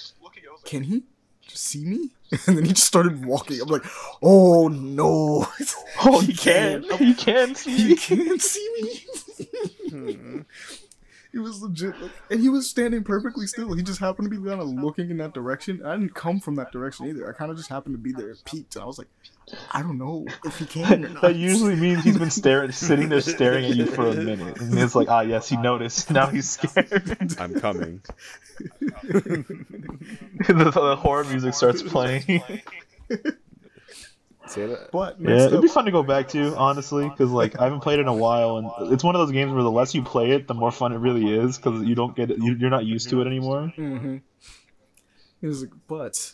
"Can 0.66 0.84
he 0.84 1.04
see 1.48 1.86
me?" 1.86 2.10
And 2.48 2.58
then 2.58 2.66
he 2.66 2.74
just 2.74 2.88
started 2.88 3.24
walking. 3.24 3.62
I'm 3.62 3.68
like, 3.70 3.86
"Oh 4.22 4.68
no!" 4.68 5.48
Oh, 6.04 6.20
he 6.22 6.34
can't. 6.34 6.92
He 6.94 7.14
can 7.14 7.54
see. 7.56 7.90
He 7.90 7.96
can't 7.96 8.42
see 8.42 8.70
me. 8.82 9.06
Hmm. 9.90 10.40
He 11.32 11.40
was 11.40 11.62
legit, 11.62 12.00
like, 12.02 12.12
and 12.32 12.40
he 12.40 12.50
was 12.50 12.70
standing 12.70 13.04
perfectly 13.04 13.48
still. 13.48 13.74
He 13.74 13.84
just 13.84 14.00
happened 14.00 14.32
to 14.32 14.40
be 14.40 14.48
kind 14.48 14.62
of 14.62 14.68
looking 14.68 15.10
in 15.10 15.18
that 15.18 15.34
direction. 15.34 15.86
I 15.86 15.96
didn't 15.98 16.16
come 16.16 16.40
from 16.40 16.56
that 16.56 16.72
direction 16.72 17.08
either. 17.08 17.30
I 17.30 17.34
kind 17.34 17.52
of 17.52 17.58
just 17.58 17.70
happened 17.70 17.96
to 17.96 18.00
be 18.00 18.14
there, 18.14 18.34
peeked, 18.46 18.76
and 18.76 18.84
I 18.84 18.86
was 18.88 18.98
like, 18.98 19.08
I 19.72 19.82
don't 19.82 19.98
know 19.98 20.26
if 20.46 20.58
he 20.60 20.66
can 20.66 21.06
or 21.06 21.10
not. 21.14 21.22
That 21.22 21.36
usually 21.36 21.76
means 21.76 22.04
he's 22.04 22.18
been 22.18 22.32
staring, 22.32 22.72
sitting 22.72 23.10
there 23.10 23.22
staring 23.22 23.66
at 23.66 23.76
you 23.76 23.86
for 23.86 24.08
a 24.08 24.14
minute, 24.14 24.60
and 24.60 24.78
it's 24.80 24.96
like, 24.96 25.10
ah, 25.10 25.22
yes, 25.22 25.48
he 25.50 25.58
noticed. 25.62 26.12
Now 26.18 26.28
he's 26.28 26.50
scared. 26.50 27.36
I'm 27.40 27.54
coming. 27.60 28.02
the, 29.04 29.44
the 30.48 30.96
horror 30.98 31.26
music 31.26 31.54
starts 31.54 31.84
playing. 31.84 32.42
Say 34.48 34.68
that. 34.68 34.92
But 34.92 35.20
Yeah, 35.20 35.46
it'd 35.46 35.54
up, 35.54 35.62
be 35.62 35.68
fun 35.68 35.86
to 35.86 35.92
go 35.92 36.04
back 36.04 36.30
to, 36.30 36.56
honestly, 36.56 37.10
because 37.10 37.32
like 37.32 37.60
I 37.60 37.66
haven't 37.66 37.82
played 37.82 38.00
it 38.00 38.04
in 38.04 38.08
a 38.08 38.14
while, 38.14 38.58
and 38.58 38.94
it's 38.94 39.04
one 39.04 39.16
of 39.16 39.20
those 39.20 39.32
games 39.32 39.52
where 39.54 39.64
the 39.64 39.72
less 39.72 39.94
you 39.94 40.04
play 40.04 40.32
it, 40.32 40.48
the 40.48 40.54
more 40.54 40.72
fun 40.72 40.94
it 40.94 40.98
really 40.98 41.34
is, 41.34 41.58
because 41.58 41.84
you 41.84 41.96
don't 41.96 42.16
get 42.16 42.32
it, 42.32 42.38
you, 42.40 42.56
you're 42.56 42.70
not 42.70 42.86
used 42.86 43.10
to 43.10 43.22
it 43.22 43.28
anymore. 43.28 43.74
Mm-hmm. 43.78 44.18
He 45.42 45.48
was 45.48 45.62
like, 45.62 45.72
but 45.88 46.34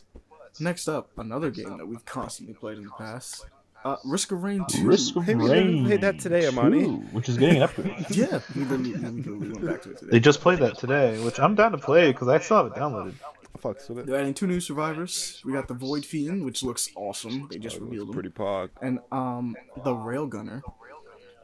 next 0.59 0.87
up, 0.87 1.09
another 1.17 1.51
game 1.51 1.77
that 1.77 1.87
we've 1.87 2.05
constantly 2.05 2.53
played 2.53 2.77
in 2.77 2.85
the 2.85 2.91
past. 2.91 3.45
Uh, 3.83 3.97
Risk 4.05 4.31
of 4.31 4.43
Rain 4.43 4.63
2. 4.69 4.85
Risk 4.85 5.15
of 5.17 5.25
Hey, 5.25 5.35
we 5.35 5.85
played 5.85 6.01
that 6.01 6.17
today, 6.17 6.47
Amani. 6.47 6.85
2, 6.85 6.89
which 7.11 7.27
is 7.27 7.37
getting 7.37 7.57
an 7.57 7.63
upgrade. 7.63 8.05
Yeah, 8.11 8.39
we 8.55 8.63
literally, 8.63 9.21
we 9.21 9.49
went 9.49 9.65
back 9.65 9.81
to 9.81 9.91
it 9.91 9.97
today. 9.97 10.11
They 10.11 10.19
just 10.21 10.39
played 10.39 10.59
that 10.59 10.77
today, 10.77 11.21
which 11.23 11.37
I'm 11.37 11.55
down 11.55 11.73
to 11.73 11.77
play 11.77 12.11
because 12.11 12.29
I 12.29 12.39
still 12.39 12.57
have 12.57 12.67
it 12.67 12.73
downloaded. 12.73 13.15
Fucks 13.61 13.87
with 13.89 13.99
it. 13.99 14.05
They're 14.07 14.19
adding 14.19 14.33
two 14.33 14.47
new 14.47 14.59
survivors. 14.59 15.41
We 15.45 15.53
got 15.53 15.67
the 15.67 15.73
Void 15.73 16.05
Fiend, 16.05 16.43
which 16.43 16.63
looks 16.63 16.89
awesome. 16.95 17.47
They 17.51 17.57
just 17.59 17.75
Oh, 17.75 17.77
it 17.77 17.81
looks 17.81 17.91
revealed 17.91 18.07
him. 18.09 18.13
pretty 18.13 18.29
pog. 18.29 18.69
And 18.81 18.99
um, 19.11 19.55
the 19.83 19.91
Railgunner. 19.93 20.61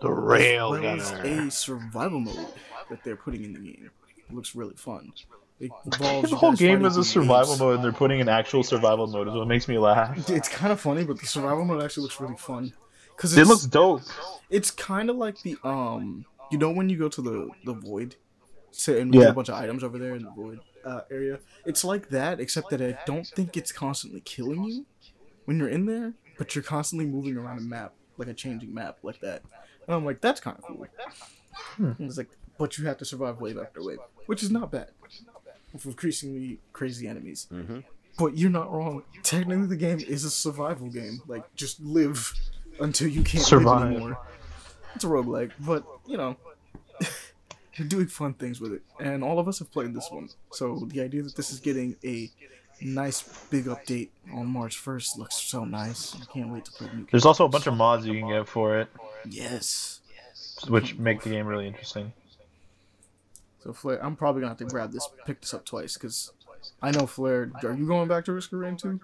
The 0.01 0.09
Well, 0.09 0.73
it's 0.73 1.11
Railgunner. 1.11 1.47
a 1.47 1.51
survival 1.51 2.19
mode 2.19 2.47
that 2.89 3.03
they're 3.03 3.15
putting 3.15 3.43
in 3.43 3.53
the 3.53 3.59
game. 3.59 3.91
It 4.29 4.33
looks 4.35 4.55
really 4.55 4.75
fun. 4.75 5.13
It 5.59 5.71
involves 5.85 6.29
The 6.29 6.35
whole 6.37 6.53
game 6.53 6.85
is 6.85 6.97
a 6.97 7.03
survival 7.03 7.49
waves. 7.51 7.59
mode, 7.59 7.75
and 7.75 7.83
they're 7.83 7.91
putting 7.91 8.21
an 8.21 8.29
actual 8.29 8.63
survival 8.63 9.07
mode, 9.07 9.27
is 9.27 9.33
what 9.33 9.47
makes 9.47 9.67
me 9.67 9.77
laugh. 9.77 10.29
It's 10.29 10.47
kind 10.49 10.71
of 10.71 10.79
funny, 10.79 11.03
but 11.03 11.19
the 11.19 11.27
survival 11.27 11.65
mode 11.65 11.83
actually 11.83 12.03
looks 12.03 12.19
really 12.19 12.37
fun. 12.37 12.73
Cause 13.17 13.37
It 13.37 13.45
looks 13.45 13.65
dope. 13.65 14.01
it's 14.49 14.71
kind 14.71 15.09
of 15.09 15.17
like 15.17 15.41
the 15.41 15.57
um, 15.65 16.25
you 16.51 16.57
know 16.57 16.71
when 16.71 16.87
you 16.89 16.97
go 16.97 17.09
to 17.09 17.21
the 17.21 17.49
the 17.65 17.73
void, 17.73 18.15
so 18.71 18.95
and 18.97 19.13
Yeah. 19.13 19.21
get 19.23 19.29
a 19.31 19.33
bunch 19.33 19.49
of 19.49 19.55
items 19.55 19.83
over 19.83 19.97
there 19.99 20.15
in 20.15 20.23
the 20.23 20.31
void 20.31 20.61
uh, 20.89 21.01
area. 21.11 21.39
It's 21.65 21.83
like 21.83 22.09
that, 22.09 22.39
except 22.39 22.69
that 22.71 22.81
I 22.81 22.97
don't 23.05 23.27
think 23.27 23.55
it's 23.57 23.71
constantly 23.71 24.21
killing 24.21 24.63
you 24.63 24.85
when 25.45 25.57
you're 25.59 25.69
in 25.69 25.85
there, 25.85 26.13
but 26.37 26.55
you're 26.55 26.63
constantly 26.63 27.05
moving 27.05 27.37
around 27.37 27.57
a 27.59 27.61
map, 27.61 27.93
like 28.17 28.27
a 28.27 28.33
changing 28.33 28.73
map, 28.73 28.97
like 29.03 29.19
that. 29.21 29.41
And 29.87 29.95
I'm 29.95 30.05
like, 30.05 30.21
that's 30.21 30.39
kind 30.39 30.57
of 30.57 30.63
cool. 30.63 30.85
And 31.77 31.95
It's 31.99 32.17
like, 32.17 32.29
but 32.57 32.77
you 32.77 32.85
have 32.85 32.97
to 32.97 33.05
survive 33.05 33.39
wave 33.39 33.57
after 33.57 33.83
wave, 33.83 33.99
which 34.25 34.43
is 34.43 34.51
not 34.51 34.71
bad. 34.71 34.89
With 35.73 35.85
increasingly 35.85 36.59
crazy 36.73 37.07
enemies. 37.07 37.47
Mhm. 37.51 37.83
But 38.17 38.37
you're 38.37 38.49
not 38.49 38.71
wrong. 38.71 39.03
Technically, 39.23 39.67
the 39.67 39.77
game 39.77 39.99
is 39.99 40.23
a 40.25 40.29
survival 40.31 40.89
game. 40.89 41.21
Like, 41.27 41.43
just 41.55 41.79
live 41.79 42.33
until 42.79 43.07
you 43.07 43.23
can't 43.23 43.43
Survive. 43.43 43.81
live 43.83 43.91
anymore. 43.91 44.17
It's 44.95 45.03
a 45.03 45.07
roguelike, 45.07 45.51
but, 45.59 45.83
you 46.07 46.17
know, 46.17 46.35
you're 47.79 47.87
doing 47.87 48.07
fun 48.07 48.33
things 48.33 48.59
with 48.61 48.73
it. 48.73 48.81
And 48.99 49.23
all 49.23 49.39
of 49.39 49.47
us 49.47 49.59
have 49.59 49.71
played 49.71 49.93
this 49.93 50.09
one. 50.11 50.29
So 50.51 50.87
the 50.87 51.01
idea 51.01 51.23
that 51.23 51.35
this 51.35 51.51
is 51.51 51.59
getting 51.59 51.95
a 52.03 52.29
nice 52.81 53.21
big 53.49 53.65
update 53.65 54.09
on 54.33 54.47
March 54.47 54.77
1st 54.77 55.17
looks 55.17 55.35
so 55.35 55.65
nice. 55.65 56.15
I 56.21 56.25
can't 56.31 56.49
wait 56.51 56.65
to 56.65 56.71
play 56.71 56.87
new 56.93 57.07
There's 57.11 57.25
also 57.25 57.45
a 57.45 57.49
bunch 57.49 57.67
of 57.67 57.75
mods 57.75 58.05
you 58.05 58.13
can 58.13 58.29
get 58.29 58.47
for 58.47 58.77
it, 58.79 58.89
Yes. 59.25 60.01
which 60.67 60.97
make 60.97 61.21
the 61.23 61.29
game 61.29 61.45
really 61.47 61.67
interesting. 61.67 62.13
So 63.63 63.73
Flair, 63.73 64.03
I'm 64.03 64.15
probably 64.15 64.41
gonna 64.41 64.51
have 64.51 64.57
to 64.59 64.65
grab 64.65 64.91
this, 64.93 65.07
pick 65.25 65.41
this 65.41 65.53
up 65.53 65.65
twice, 65.65 65.95
because 65.95 66.31
I 66.81 66.91
know 66.91 67.05
Flair. 67.05 67.51
Are 67.63 67.73
you 67.73 67.85
going 67.85 68.07
back 68.07 68.25
to 68.25 68.33
Risk 68.33 68.53
of 68.53 68.59
Rain 68.59 68.77
2? 68.77 68.99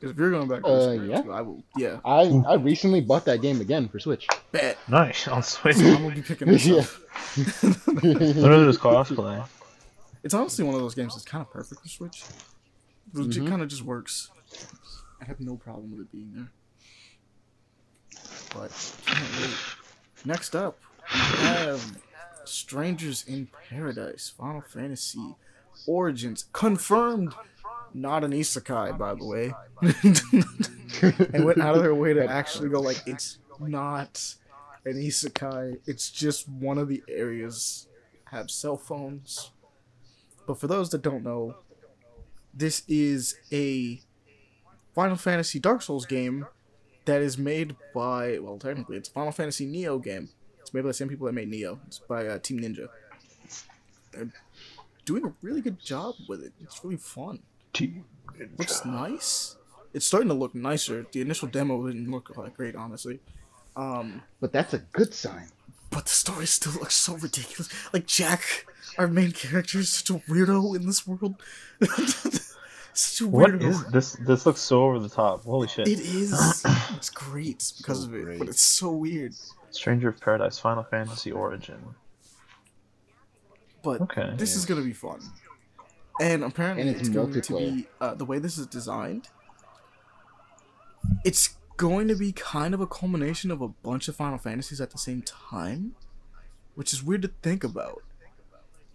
Because 0.00 0.12
if 0.12 0.18
you're 0.18 0.30
going 0.30 0.48
back 0.48 0.62
to 0.62 0.68
Risk 0.70 0.86
Uh, 0.88 0.90
of 0.92 1.00
Rain 1.00 1.10
yeah. 1.10 1.32
I 1.32 1.40
will. 1.42 1.64
Yeah, 1.76 2.00
I 2.04 2.20
I 2.46 2.54
recently 2.54 3.00
bought 3.00 3.24
that 3.24 3.40
game 3.42 3.60
again 3.60 3.88
for 3.88 3.98
Switch. 3.98 4.26
bet. 4.52 4.78
Nice 4.88 5.26
on 5.28 5.42
Switch. 5.42 5.76
I'm 5.78 6.02
gonna 6.02 6.14
be 6.14 6.22
picking 6.22 6.48
this 6.48 6.66
Yeah. 6.66 6.80
up. 6.80 6.86
Literally 8.04 8.66
just 8.66 8.80
crossplay. 8.80 9.44
It's 10.22 10.34
honestly 10.34 10.64
one 10.64 10.74
of 10.74 10.80
those 10.80 10.94
games 10.94 11.14
that's 11.14 11.24
kind 11.24 11.42
of 11.42 11.50
perfect 11.52 11.82
for 11.82 11.88
Switch. 11.88 12.22
Which 13.12 13.36
it 13.36 13.42
Mhm. 13.42 13.48
kind 13.48 13.62
of 13.62 13.68
just 13.68 13.82
works. 13.82 14.30
I 15.20 15.24
have 15.24 15.40
no 15.40 15.56
problem 15.56 15.90
with 15.90 16.00
it 16.00 16.12
being 16.12 16.32
there. 16.34 16.50
But 18.54 18.70
can't 19.06 19.40
wait. 19.40 19.50
Next 20.24 20.54
up, 20.56 20.78
we 21.12 21.18
have 21.46 21.98
Strangers 22.44 23.24
in 23.26 23.48
Paradise, 23.68 24.32
Final 24.36 24.60
Fantasy 24.62 25.34
Origins 25.86 26.46
confirmed. 26.52 27.34
Not 27.94 28.24
an 28.24 28.32
isekai, 28.32 28.98
by 28.98 29.14
the 29.14 29.24
way. 29.24 29.54
and 31.32 31.44
went 31.44 31.60
out 31.60 31.76
of 31.76 31.82
their 31.82 31.94
way 31.94 32.14
to 32.14 32.26
actually 32.26 32.68
go 32.68 32.80
like 32.80 33.02
it's 33.06 33.38
not 33.60 34.34
an 34.84 34.94
isekai. 34.94 35.78
It's 35.86 36.10
just 36.10 36.48
one 36.48 36.78
of 36.78 36.88
the 36.88 37.02
areas 37.08 37.88
have 38.26 38.50
cell 38.50 38.76
phones. 38.76 39.50
But 40.46 40.58
for 40.58 40.66
those 40.66 40.90
that 40.90 41.02
don't 41.02 41.24
know, 41.24 41.56
this 42.54 42.82
is 42.88 43.36
a 43.52 44.00
Final 44.94 45.16
Fantasy 45.16 45.58
Dark 45.58 45.82
Souls 45.82 46.06
game 46.06 46.46
that 47.04 47.22
is 47.22 47.38
made 47.38 47.76
by 47.94 48.38
well, 48.38 48.58
technically 48.58 48.96
it's 48.96 49.08
a 49.08 49.12
Final 49.12 49.32
Fantasy 49.32 49.66
Nioh 49.66 50.02
game. 50.02 50.30
It's 50.60 50.74
made 50.74 50.82
by 50.82 50.88
the 50.88 50.94
same 50.94 51.08
people 51.08 51.26
that 51.26 51.32
made 51.32 51.50
Nioh. 51.50 51.78
It's 51.86 51.98
by 51.98 52.26
uh, 52.26 52.38
Team 52.38 52.60
Ninja. 52.60 52.88
They're 54.12 54.30
doing 55.04 55.24
a 55.24 55.32
really 55.40 55.60
good 55.60 55.78
job 55.78 56.14
with 56.28 56.42
it. 56.42 56.52
It's 56.60 56.84
really 56.84 56.96
fun. 56.96 57.40
It 57.80 58.58
looks 58.58 58.84
nice. 58.84 59.56
It's 59.94 60.06
starting 60.06 60.28
to 60.28 60.34
look 60.34 60.54
nicer. 60.54 61.06
The 61.12 61.20
initial 61.20 61.48
demo 61.48 61.86
didn't 61.86 62.10
look 62.10 62.34
that 62.34 62.54
great, 62.54 62.76
honestly. 62.76 63.20
Um, 63.76 64.22
But 64.40 64.52
that's 64.52 64.74
a 64.74 64.78
good 64.78 65.14
sign. 65.14 65.48
but 65.90 66.04
the 66.04 66.10
story 66.10 66.46
still 66.46 66.72
looks 66.72 66.94
so 66.96 67.14
ridiculous. 67.14 67.68
Like 67.92 68.06
Jack, 68.06 68.66
our 68.98 69.08
main 69.08 69.32
character, 69.32 69.78
is 69.78 69.90
such 69.90 70.10
a 70.10 70.14
weirdo 70.30 70.76
in 70.76 70.86
this 70.86 71.06
world. 71.06 71.36
such 72.92 73.20
a 73.20 73.26
What 73.28 73.50
weirdo. 73.52 73.62
is 73.62 73.84
this? 73.86 74.12
This 74.26 74.46
looks 74.46 74.60
so 74.60 74.82
over 74.84 74.98
the 74.98 75.08
top. 75.08 75.44
Holy 75.44 75.68
shit! 75.68 75.88
It 75.88 76.00
is. 76.00 76.64
It's 76.96 77.10
great 77.10 77.72
because 77.78 78.00
So 78.02 78.08
of 78.08 78.14
it, 78.14 78.24
great. 78.24 78.38
but 78.40 78.48
it's 78.48 78.62
so 78.62 78.90
weird. 78.92 79.34
Stranger 79.70 80.08
of 80.08 80.20
Paradise, 80.20 80.58
Final 80.58 80.82
Fantasy 80.84 81.30
Origin. 81.32 81.78
But 83.82 84.00
Okay. 84.02 84.32
this 84.36 84.56
is 84.56 84.64
gonna 84.66 84.82
be 84.82 84.92
fun. 84.92 85.20
And 86.20 86.42
apparently, 86.44 86.82
And 86.82 86.90
it's 86.90 87.00
it's, 87.00 87.08
going 87.10 87.40
to 87.40 87.56
be 87.56 87.86
uh, 88.00 88.14
the 88.14 88.24
way 88.24 88.38
this 88.38 88.58
is 88.58 88.66
designed. 88.66 89.28
It's 91.24 91.56
going 91.76 92.08
to 92.08 92.16
be 92.16 92.32
kind 92.32 92.74
of 92.74 92.80
a 92.80 92.86
culmination 92.86 93.50
of 93.50 93.62
a 93.62 93.68
bunch 93.68 94.08
of 94.08 94.16
Final 94.16 94.38
Fantasies 94.38 94.80
at 94.80 94.90
the 94.90 94.98
same 94.98 95.22
time, 95.22 95.94
which 96.74 96.92
is 96.92 97.02
weird 97.02 97.22
to 97.22 97.30
think 97.42 97.62
about. 97.62 98.02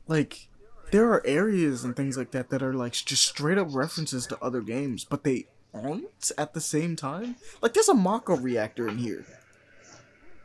Like, 0.07 0.47
there 0.91 1.09
are 1.09 1.25
areas 1.25 1.83
and 1.83 1.95
things 1.95 2.17
like 2.17 2.31
that 2.31 2.49
that 2.49 2.61
are 2.61 2.73
like 2.73 2.91
just 2.91 3.23
straight 3.23 3.57
up 3.57 3.67
references 3.71 4.27
to 4.27 4.37
other 4.43 4.61
games, 4.61 5.05
but 5.05 5.23
they 5.23 5.47
aren't 5.73 6.31
at 6.37 6.53
the 6.53 6.61
same 6.61 6.95
time. 6.95 7.37
Like, 7.61 7.73
there's 7.73 7.89
a 7.89 7.93
Mako 7.93 8.35
reactor 8.37 8.87
in 8.87 8.97
here, 8.97 9.25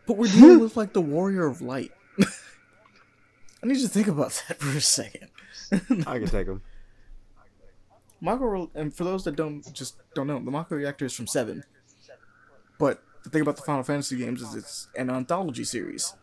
but 0.06 0.16
we're 0.16 0.32
dealing 0.32 0.60
with 0.60 0.76
like 0.76 0.92
the 0.92 1.00
Warrior 1.00 1.46
of 1.46 1.60
Light. 1.60 1.92
I 2.20 3.66
need 3.66 3.78
you 3.78 3.82
to 3.82 3.88
think 3.88 4.06
about 4.06 4.42
that 4.48 4.60
for 4.60 4.76
a 4.76 4.80
second. 4.80 5.28
I 6.06 6.18
can 6.18 6.26
take 6.28 6.46
them. 6.46 6.62
Mako, 8.20 8.70
and 8.74 8.92
for 8.92 9.04
those 9.04 9.24
that 9.24 9.36
don't 9.36 9.72
just 9.72 9.96
don't 10.14 10.26
know, 10.26 10.40
the 10.40 10.50
Mako 10.50 10.76
Reactor 10.76 11.06
is 11.06 11.14
from 11.14 11.26
Seven. 11.26 11.64
But 12.78 13.02
the 13.24 13.30
thing 13.30 13.42
about 13.42 13.56
the 13.56 13.62
Final 13.62 13.82
Fantasy 13.82 14.16
games 14.16 14.42
is 14.42 14.54
it's 14.54 14.88
an 14.96 15.10
anthology 15.10 15.64
series. 15.64 16.14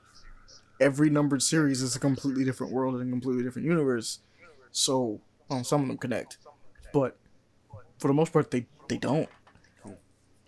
Every 0.79 1.09
numbered 1.09 1.41
series 1.41 1.81
is 1.81 1.95
a 1.95 1.99
completely 1.99 2.43
different 2.43 2.73
world 2.73 2.95
and 2.95 3.07
a 3.07 3.11
completely 3.11 3.43
different 3.43 3.67
universe. 3.67 4.19
So, 4.71 5.21
well, 5.49 5.63
some 5.63 5.83
of 5.83 5.87
them 5.87 5.97
connect, 5.97 6.37
but 6.91 7.17
for 7.99 8.07
the 8.09 8.13
most 8.13 8.33
part, 8.33 8.51
they 8.51 8.65
they 8.89 8.97
don't. 8.97 9.29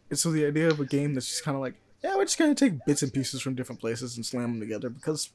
And 0.10 0.18
so 0.18 0.32
the 0.32 0.46
idea 0.46 0.70
of 0.70 0.80
a 0.80 0.86
game 0.86 1.14
that's 1.14 1.28
just 1.28 1.44
kind 1.44 1.56
of 1.56 1.62
like, 1.62 1.76
yeah, 2.04 2.16
we're 2.16 2.26
just 2.26 2.38
gonna 2.38 2.56
take 2.56 2.86
bits 2.86 3.04
and 3.04 3.14
pieces 3.14 3.42
from 3.42 3.56
different 3.56 3.80
places 3.80 4.16
and 4.16 4.26
slam 4.26 4.52
them 4.52 4.60
together 4.60 4.90
because 4.90 5.30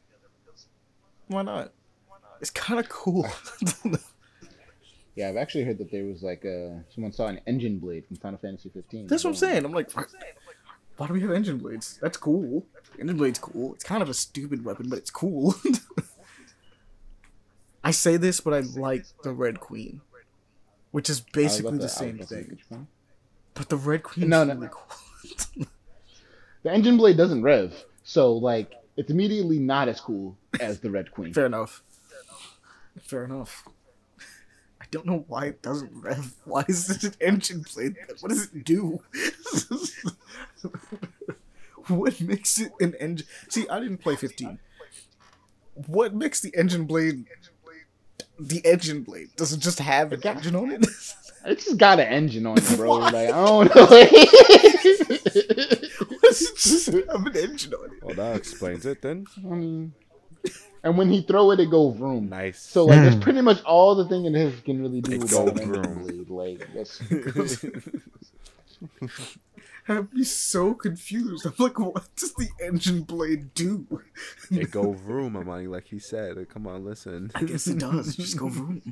why 1.26 1.42
not? 1.42 1.72
It's 2.42 2.50
kind 2.50 2.78
of 2.78 2.90
cool. 2.90 3.26
Yeah, 5.14 5.28
I've 5.28 5.36
actually 5.36 5.64
heard 5.64 5.76
that 5.76 5.90
there 5.92 6.06
was 6.06 6.22
like 6.22 6.42
uh 6.46 6.70
someone 6.94 7.12
saw 7.12 7.26
an 7.26 7.38
engine 7.46 7.78
blade 7.78 8.06
from 8.06 8.16
Final 8.16 8.38
Fantasy 8.38 8.70
15. 8.70 9.08
That's 9.08 9.22
what 9.24 9.30
I'm 9.30 9.36
saying. 9.36 9.62
I'm 9.66 9.72
like, 9.72 9.90
why 10.96 11.06
do 11.06 11.12
we 11.12 11.20
have 11.20 11.30
engine 11.30 11.58
blades? 11.58 11.98
That's 12.00 12.16
cool. 12.16 12.64
Engine 12.98 13.18
blade's 13.18 13.38
cool. 13.38 13.74
It's 13.74 13.84
kind 13.84 14.02
of 14.02 14.08
a 14.08 14.14
stupid 14.14 14.64
weapon, 14.64 14.88
but 14.88 14.98
it's 14.98 15.10
cool. 15.10 15.54
I 17.84 17.90
say 17.90 18.16
this, 18.16 18.40
but 18.40 18.54
I 18.54 18.60
like 18.60 19.04
the 19.22 19.32
Red 19.32 19.60
Queen, 19.60 20.00
which 20.92 21.10
is 21.10 21.18
I 21.18 21.20
was 21.20 21.24
about 21.28 21.32
basically 21.34 21.72
to- 21.72 21.78
the 21.78 21.88
same 21.88 22.14
about 22.16 22.28
to 22.28 22.34
say 22.34 22.42
thing. 22.44 22.86
But 23.54 23.68
the 23.68 23.76
Red 23.76 24.02
Queen 24.04 24.28
No, 24.30 24.42
is 24.42 24.48
no, 24.48 24.54
really 24.54 24.66
no. 24.68 24.72
cool. 24.72 25.66
The 26.62 26.70
engine 26.70 26.96
blade 26.96 27.18
doesn't 27.18 27.42
rev, 27.42 27.84
so 28.02 28.32
like 28.32 28.72
it's 28.96 29.10
immediately 29.10 29.58
not 29.58 29.88
as 29.88 30.00
cool 30.00 30.38
as 30.58 30.80
the 30.80 30.90
Red 30.90 31.10
Queen. 31.12 31.34
Fair 31.34 31.44
enough. 31.46 31.82
Fair 33.00 33.24
enough. 33.24 33.64
I 34.80 34.84
don't 34.90 35.06
know 35.06 35.24
why 35.28 35.46
it 35.46 35.62
doesn't 35.62 35.92
rev. 35.94 36.34
Why 36.44 36.64
is 36.68 36.86
this 36.88 37.04
an 37.04 37.14
engine 37.20 37.64
blade? 37.74 37.96
What 38.20 38.30
does 38.30 38.44
it 38.52 38.64
do? 38.64 39.00
what 41.88 42.20
makes 42.20 42.60
it 42.60 42.72
an 42.80 42.94
engine? 43.00 43.26
See, 43.48 43.68
I 43.68 43.80
didn't 43.80 43.98
play 43.98 44.16
15. 44.16 44.58
What 45.86 46.14
makes 46.14 46.40
the 46.40 46.54
engine 46.56 46.84
blade 46.84 47.26
the 48.38 48.64
engine 48.64 49.02
blade? 49.02 49.28
Does 49.36 49.52
it 49.52 49.60
just 49.60 49.78
have 49.78 50.12
an 50.12 50.20
got- 50.20 50.36
engine 50.38 50.56
on 50.56 50.70
it? 50.72 50.86
It 51.44 51.58
just 51.58 51.76
got 51.76 51.98
an 51.98 52.06
engine 52.06 52.46
on 52.46 52.56
it, 52.56 52.76
bro. 52.76 52.88
Why? 53.00 53.10
Like 53.10 53.14
I 53.14 53.30
don't 53.32 53.74
know. 53.74 53.84
What 53.86 54.12
does 56.22 56.40
it 56.40 56.56
just 56.56 56.86
have 56.86 56.94
an 57.26 57.36
engine 57.36 57.74
on 57.74 57.86
it? 57.86 58.00
Well, 58.00 58.14
that 58.14 58.36
explains 58.36 58.86
it 58.86 59.02
then. 59.02 59.26
I 59.38 59.48
mean, 59.48 59.92
and 60.84 60.98
when 60.98 61.10
he 61.10 61.22
throw 61.22 61.50
it, 61.52 61.60
it 61.60 61.70
go 61.70 61.90
vroom. 61.90 62.28
Nice. 62.28 62.60
So 62.60 62.86
like, 62.86 63.02
that's 63.02 63.16
Hmm. 63.16 63.20
pretty 63.20 63.40
much 63.40 63.62
all 63.64 63.94
the 63.94 64.08
thing 64.08 64.24
it 64.26 64.34
is 64.34 64.60
can 64.60 64.80
really 64.82 65.00
do 65.00 65.12
It 65.12 65.20
with 65.20 65.30
go 65.30 65.48
an 65.48 65.58
vroom. 65.66 66.26
Like 66.28 66.60
that's 66.74 67.00
I'd 69.88 70.10
be 70.10 70.24
so 70.24 70.74
confused. 70.74 71.44
I'm 71.46 71.54
like, 71.58 71.78
what 71.78 72.08
does 72.16 72.32
the 72.34 72.48
engine 72.62 73.02
blade 73.02 73.52
do? 73.54 73.86
it 74.50 74.70
go 74.70 74.92
vroom, 74.92 75.36
I'm 75.36 75.48
like, 75.48 75.66
like 75.66 75.86
he 75.88 75.98
said. 75.98 76.48
Come 76.48 76.66
on, 76.66 76.84
listen. 76.84 77.30
I 77.34 77.42
guess 77.42 77.66
it 77.66 77.78
does. 77.78 78.14
Just 78.16 78.36
go 78.38 78.48
vroom. 78.50 78.82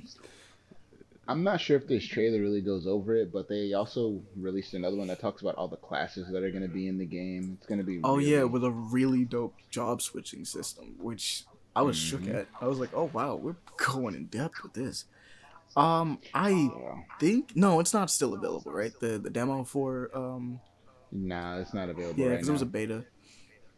I'm 1.30 1.44
not 1.44 1.60
sure 1.60 1.76
if 1.76 1.86
this 1.86 2.04
trailer 2.04 2.40
really 2.40 2.60
goes 2.60 2.86
over 2.86 3.14
it, 3.14 3.32
but 3.32 3.48
they 3.48 3.72
also 3.72 4.20
released 4.36 4.74
another 4.74 4.96
one 4.96 5.06
that 5.08 5.20
talks 5.20 5.42
about 5.42 5.54
all 5.54 5.68
the 5.68 5.76
classes 5.76 6.26
that 6.32 6.42
are 6.42 6.50
going 6.50 6.62
to 6.62 6.68
be 6.68 6.88
in 6.88 6.98
the 6.98 7.06
game. 7.06 7.56
It's 7.58 7.66
going 7.66 7.78
to 7.78 7.84
be 7.84 8.00
Oh 8.02 8.16
really- 8.16 8.32
yeah, 8.32 8.42
with 8.44 8.64
a 8.64 8.70
really 8.70 9.24
dope 9.24 9.54
job 9.70 10.02
switching 10.02 10.44
system, 10.44 10.96
which 10.98 11.44
I 11.76 11.82
was 11.82 11.96
shook 11.96 12.22
Mhm. 12.22 12.34
at. 12.34 12.48
I 12.60 12.66
was 12.66 12.78
like, 12.78 12.90
oh 12.94 13.10
wow, 13.12 13.36
we're 13.36 13.54
going 13.76 14.14
in 14.16 14.26
depth 14.26 14.62
with 14.62 14.72
this. 14.72 15.04
Um, 15.76 16.18
I 16.34 16.50
Yeah. 16.50 17.02
think 17.20 17.54
no, 17.54 17.78
it's 17.78 17.94
not 17.94 18.10
still 18.10 18.34
available, 18.34 18.72
right? 18.72 18.92
The 18.98 19.18
the 19.18 19.30
demo 19.30 19.62
for 19.62 20.10
um 20.12 20.60
Nah, 21.12 21.58
it's 21.58 21.72
not 21.74 21.88
available 21.88 22.18
yeah, 22.20 22.30
because 22.30 22.48
now. 22.48 22.52
it 22.52 22.54
was 22.54 22.62
a 22.62 22.66
beta, 22.66 23.04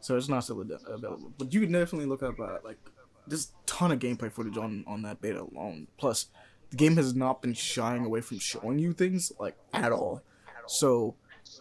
so 0.00 0.16
it's 0.16 0.28
not 0.28 0.40
still 0.44 0.60
ad- 0.62 0.70
available. 0.86 1.32
But 1.38 1.52
you 1.52 1.60
can 1.60 1.72
definitely 1.72 2.06
look 2.06 2.22
up 2.22 2.40
uh, 2.40 2.58
like 2.64 2.78
there's 3.26 3.46
a 3.46 3.66
ton 3.66 3.92
of 3.92 3.98
gameplay 3.98 4.32
footage 4.32 4.56
on 4.56 4.84
on 4.86 5.02
that 5.02 5.20
beta 5.20 5.42
alone. 5.42 5.86
Plus, 5.98 6.26
the 6.72 6.76
game 6.78 6.96
has 6.96 7.14
not 7.14 7.42
been 7.42 7.52
shying 7.52 8.04
away 8.04 8.22
from 8.22 8.38
showing 8.38 8.78
you 8.78 8.94
things 8.94 9.30
like 9.38 9.56
at 9.74 9.92
all. 9.92 10.22
So 10.66 11.14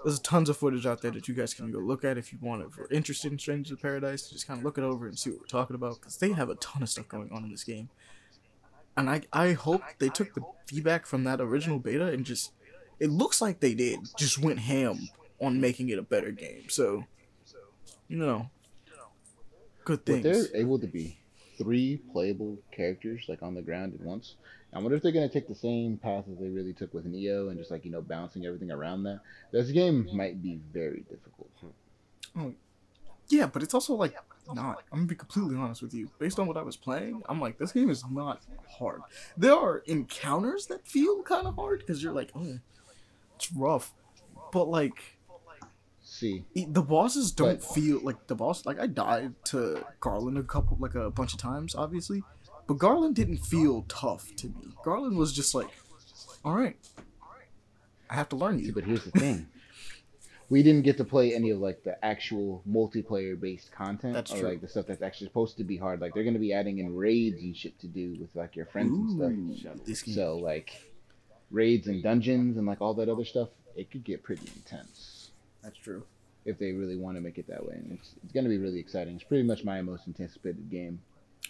there's 0.05 0.19
tons 0.21 0.47
of 0.47 0.55
footage 0.55 0.85
out 0.85 1.01
there 1.01 1.11
that 1.11 1.27
you 1.27 1.33
guys 1.33 1.53
can 1.53 1.69
go 1.69 1.79
look 1.79 2.05
at 2.05 2.17
if 2.17 2.31
you 2.31 2.39
want. 2.41 2.63
If 2.63 2.77
you're 2.77 2.87
interested 2.89 3.29
in 3.29 3.37
Strangers 3.37 3.73
of 3.73 3.81
Paradise, 3.81 4.29
just 4.29 4.47
kind 4.47 4.57
of 4.57 4.63
look 4.63 4.77
it 4.77 4.85
over 4.85 5.07
and 5.07 5.19
see 5.19 5.29
what 5.29 5.41
we're 5.41 5.47
talking 5.47 5.75
about 5.75 5.99
because 5.99 6.15
they 6.15 6.31
have 6.31 6.49
a 6.49 6.55
ton 6.55 6.81
of 6.81 6.87
stuff 6.87 7.09
going 7.09 7.29
on 7.33 7.43
in 7.43 7.51
this 7.51 7.65
game. 7.65 7.89
And 8.95 9.09
I 9.09 9.23
I 9.33 9.51
hope 9.51 9.81
they 9.99 10.07
took 10.07 10.33
the 10.33 10.43
feedback 10.65 11.05
from 11.05 11.25
that 11.25 11.41
original 11.41 11.77
beta 11.77 12.07
and 12.07 12.25
just 12.25 12.53
it 12.97 13.09
looks 13.09 13.41
like 13.41 13.59
they 13.59 13.73
did 13.73 13.99
just 14.17 14.39
went 14.39 14.59
ham 14.59 15.09
on 15.41 15.59
making 15.59 15.89
it 15.89 15.99
a 15.99 16.03
better 16.03 16.31
game. 16.31 16.69
So 16.69 17.03
you 18.07 18.15
know, 18.17 18.49
good 19.83 20.05
things. 20.05 20.23
But 20.23 20.31
they're 20.31 20.61
able 20.61 20.79
to 20.79 20.87
be 20.87 21.17
three 21.57 21.97
playable 22.13 22.57
characters 22.71 23.25
like 23.27 23.43
on 23.43 23.55
the 23.55 23.61
ground 23.61 23.93
at 23.93 24.01
once. 24.01 24.35
I 24.73 24.79
wonder 24.79 24.95
if 24.95 25.03
they're 25.03 25.11
gonna 25.11 25.27
take 25.29 25.47
the 25.47 25.55
same 25.55 25.97
path 25.97 26.25
as 26.31 26.37
they 26.39 26.47
really 26.49 26.73
took 26.73 26.93
with 26.93 27.05
Nioh 27.11 27.49
and 27.49 27.57
just 27.57 27.71
like 27.71 27.83
you 27.85 27.91
know 27.91 28.01
bouncing 28.01 28.45
everything 28.45 28.71
around 28.71 29.03
that. 29.03 29.19
This 29.51 29.69
game 29.71 30.07
might 30.13 30.41
be 30.41 30.59
very 30.71 31.03
difficult. 31.09 31.49
Oh, 32.37 32.53
Yeah, 33.27 33.47
but 33.47 33.63
it's 33.63 33.73
also 33.73 33.93
like 33.95 34.15
not. 34.53 34.83
I'm 34.91 34.99
gonna 34.99 35.07
be 35.07 35.15
completely 35.15 35.55
honest 35.57 35.81
with 35.81 35.93
you. 35.93 36.09
Based 36.19 36.39
on 36.39 36.47
what 36.47 36.57
I 36.57 36.61
was 36.61 36.77
playing, 36.77 37.21
I'm 37.27 37.39
like 37.41 37.57
this 37.57 37.71
game 37.73 37.89
is 37.89 38.03
not 38.09 38.41
hard. 38.79 39.01
There 39.37 39.53
are 39.55 39.79
encounters 39.87 40.67
that 40.67 40.87
feel 40.87 41.21
kind 41.23 41.47
of 41.47 41.55
hard 41.55 41.79
because 41.79 42.01
you're 42.01 42.13
like, 42.13 42.31
oh, 42.35 42.59
it's 43.35 43.51
rough. 43.53 43.93
But 44.53 44.69
like 44.69 45.17
See, 46.03 46.43
the 46.55 46.81
bosses 46.81 47.31
don't 47.31 47.59
But- 47.61 47.73
feel 47.73 47.99
like 48.01 48.27
the 48.27 48.35
boss. 48.35 48.65
Like 48.65 48.79
I 48.79 48.87
died 48.87 49.33
to 49.45 49.85
Garland 50.01 50.37
a 50.37 50.43
couple, 50.43 50.77
like 50.79 50.95
a 50.95 51.09
bunch 51.09 51.33
of 51.33 51.39
times, 51.39 51.73
obviously, 51.75 52.23
but 52.67 52.77
Garland 52.77 53.15
didn't 53.15 53.37
feel 53.39 53.85
tough 53.87 54.35
to 54.37 54.47
me. 54.47 54.73
Garland 54.83 55.17
was 55.17 55.33
just 55.33 55.53
like, 55.55 55.69
all 56.43 56.55
right, 56.55 56.77
I 58.09 58.15
have 58.15 58.29
to 58.29 58.35
learn 58.35 58.59
see, 58.59 58.65
you. 58.67 58.73
but 58.73 58.83
here's 58.83 59.03
the 59.03 59.11
thing. 59.11 59.47
We 60.49 60.63
didn't 60.63 60.81
get 60.81 60.97
to 60.97 61.05
play 61.05 61.33
any 61.33 61.51
of 61.51 61.59
like 61.59 61.81
the 61.85 62.03
actual 62.03 62.61
multiplayer 62.69 63.39
based 63.39 63.71
content 63.71 64.13
That's 64.13 64.33
or 64.33 64.39
true. 64.39 64.49
like 64.49 64.59
the 64.59 64.67
stuff 64.67 64.85
that's 64.85 65.01
actually 65.01 65.27
supposed 65.27 65.55
to 65.59 65.63
be 65.63 65.77
hard. 65.77 66.01
Like 66.01 66.13
they're 66.13 66.25
gonna 66.25 66.39
be 66.39 66.51
adding 66.51 66.79
in 66.79 66.93
raids 66.93 67.41
and 67.41 67.55
shit 67.55 67.79
to 67.79 67.87
do 67.87 68.17
with 68.19 68.35
like 68.35 68.57
your 68.57 68.65
friends 68.65 68.91
and 68.91 69.57
stuff. 69.57 69.75
Ooh, 69.77 69.81
this 69.85 70.01
game. 70.01 70.13
So 70.13 70.35
like 70.35 70.71
raids 71.51 71.87
and 71.87 72.03
dungeons 72.03 72.57
and 72.57 72.67
like 72.67 72.81
all 72.81 72.93
that 72.95 73.07
other 73.07 73.23
stuff, 73.23 73.47
it 73.77 73.91
could 73.91 74.03
get 74.03 74.23
pretty 74.23 74.45
intense 74.57 75.31
That's 75.63 75.77
true. 75.77 76.03
if 76.43 76.59
they 76.59 76.73
really 76.73 76.97
want 76.97 77.15
to 77.15 77.21
make 77.21 77.37
it 77.37 77.47
that 77.47 77.65
way. 77.65 77.75
And 77.75 77.93
it's 77.97 78.09
it's 78.21 78.33
gonna 78.33 78.49
be 78.49 78.57
really 78.57 78.79
exciting. 78.81 79.15
It's 79.15 79.23
pretty 79.23 79.43
much 79.43 79.63
my 79.63 79.81
most 79.81 80.05
anticipated 80.05 80.69
game. 80.69 80.99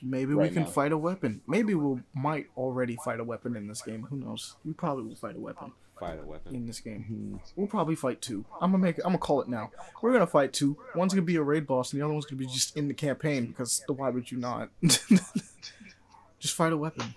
Maybe 0.03 0.33
we 0.33 0.49
can 0.49 0.63
now. 0.63 0.69
fight 0.69 0.91
a 0.91 0.97
weapon. 0.97 1.41
Maybe 1.47 1.75
we 1.75 1.83
will 1.83 2.01
might 2.13 2.47
already 2.57 2.97
fight 3.05 3.19
a 3.19 3.23
weapon 3.23 3.55
in 3.55 3.67
this 3.67 3.81
game. 3.81 4.03
Who 4.09 4.17
knows? 4.17 4.55
We 4.65 4.73
probably 4.73 5.03
will 5.05 5.15
fight 5.15 5.35
a 5.35 5.39
weapon 5.39 5.71
Fight 5.99 6.19
a 6.19 6.25
weapon. 6.25 6.55
in 6.55 6.65
this 6.65 6.80
game. 6.80 7.39
We'll 7.55 7.67
probably 7.67 7.93
fight 7.95 8.21
two. 8.21 8.43
I'm 8.59 8.71
gonna 8.71 8.81
make. 8.83 8.97
I'm 8.99 9.03
gonna 9.11 9.17
call 9.19 9.41
it 9.41 9.47
now. 9.47 9.69
We're 10.01 10.13
gonna 10.13 10.25
fight 10.25 10.53
two. 10.53 10.75
One's 10.95 11.13
gonna 11.13 11.21
be 11.21 11.35
a 11.35 11.43
raid 11.43 11.67
boss, 11.67 11.93
and 11.93 12.01
the 12.01 12.05
other 12.05 12.13
one's 12.13 12.25
gonna 12.25 12.39
be 12.39 12.47
just 12.47 12.75
in 12.75 12.88
the 12.88 12.93
campaign. 12.95 13.45
Because 13.47 13.83
the 13.85 13.93
why 13.93 14.09
would 14.09 14.31
you 14.31 14.39
not? 14.39 14.69
just 14.81 16.55
fight 16.55 16.73
a 16.73 16.77
weapon. 16.77 17.13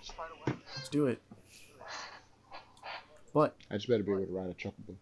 Let's 0.47 0.89
do 0.89 1.07
it. 1.07 1.19
But 3.33 3.55
I 3.69 3.75
just 3.75 3.87
better 3.89 4.03
be 4.03 4.11
able 4.11 4.25
to 4.25 4.31
ride 4.31 4.49
a 4.49 4.53
chocobo. 4.53 4.95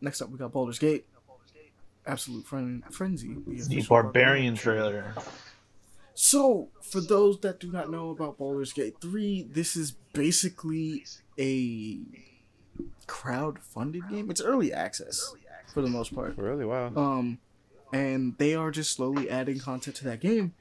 next 0.00 0.20
up, 0.20 0.30
we 0.30 0.38
got 0.38 0.52
Baldur's 0.52 0.78
Gate. 0.78 1.06
Absolute 2.06 2.44
friend 2.46 2.82
frenzy. 2.90 3.34
the 3.34 3.54
The 3.54 3.60
official 3.60 3.88
Barbarian 3.88 4.54
trailer. 4.54 5.14
So, 6.22 6.68
for 6.82 7.00
those 7.00 7.40
that 7.40 7.60
do 7.60 7.72
not 7.72 7.90
know 7.90 8.10
about 8.10 8.36
Baldur's 8.36 8.74
Gate 8.74 8.96
3, 9.00 9.48
this 9.50 9.74
is 9.74 9.92
basically 10.12 11.06
a 11.38 11.98
crowd-funded 13.06 14.06
game. 14.10 14.30
It's 14.30 14.42
early 14.42 14.70
access 14.70 15.34
for 15.72 15.80
the 15.80 15.88
most 15.88 16.14
part. 16.14 16.36
Really? 16.36 16.66
Wow. 16.66 16.92
Um 16.94 17.38
and 17.94 18.36
they 18.36 18.54
are 18.54 18.70
just 18.70 18.90
slowly 18.90 19.30
adding 19.30 19.60
content 19.60 19.96
to 19.96 20.04
that 20.04 20.20
game 20.20 20.52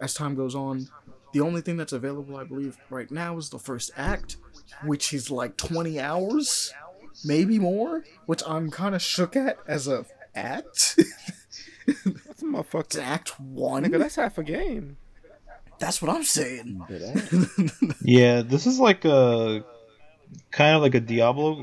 as 0.00 0.14
time 0.14 0.36
goes 0.36 0.54
on. 0.54 0.86
The 1.32 1.40
only 1.40 1.62
thing 1.62 1.76
that's 1.76 1.92
available, 1.92 2.36
I 2.36 2.44
believe, 2.44 2.78
right 2.88 3.10
now 3.10 3.36
is 3.38 3.50
the 3.50 3.58
first 3.58 3.90
act, 3.96 4.36
which 4.84 5.12
is 5.12 5.32
like 5.32 5.56
20 5.56 5.98
hours, 5.98 6.72
maybe 7.24 7.58
more, 7.58 8.04
which 8.26 8.42
I'm 8.46 8.70
kind 8.70 8.94
of 8.94 9.02
shook 9.02 9.34
at 9.34 9.58
as 9.66 9.88
a 9.88 10.06
act. 10.36 11.00
That's 11.86 12.42
a 12.42 12.44
motherfucker. 12.46 12.80
it's 12.86 12.96
act 12.98 13.38
1. 13.40 13.84
Nigga, 13.84 13.98
that's 13.98 14.16
half 14.16 14.38
a 14.38 14.42
game. 14.44 14.96
That's 15.78 16.00
what 16.00 16.10
I'm 16.14 16.22
saying. 16.24 16.82
Yeah, 18.02 18.42
this 18.46 18.66
is 18.66 18.78
like 18.80 19.04
a 19.04 19.64
kind 20.50 20.74
of 20.74 20.82
like 20.82 20.94
a 20.94 21.00
Diablo. 21.00 21.54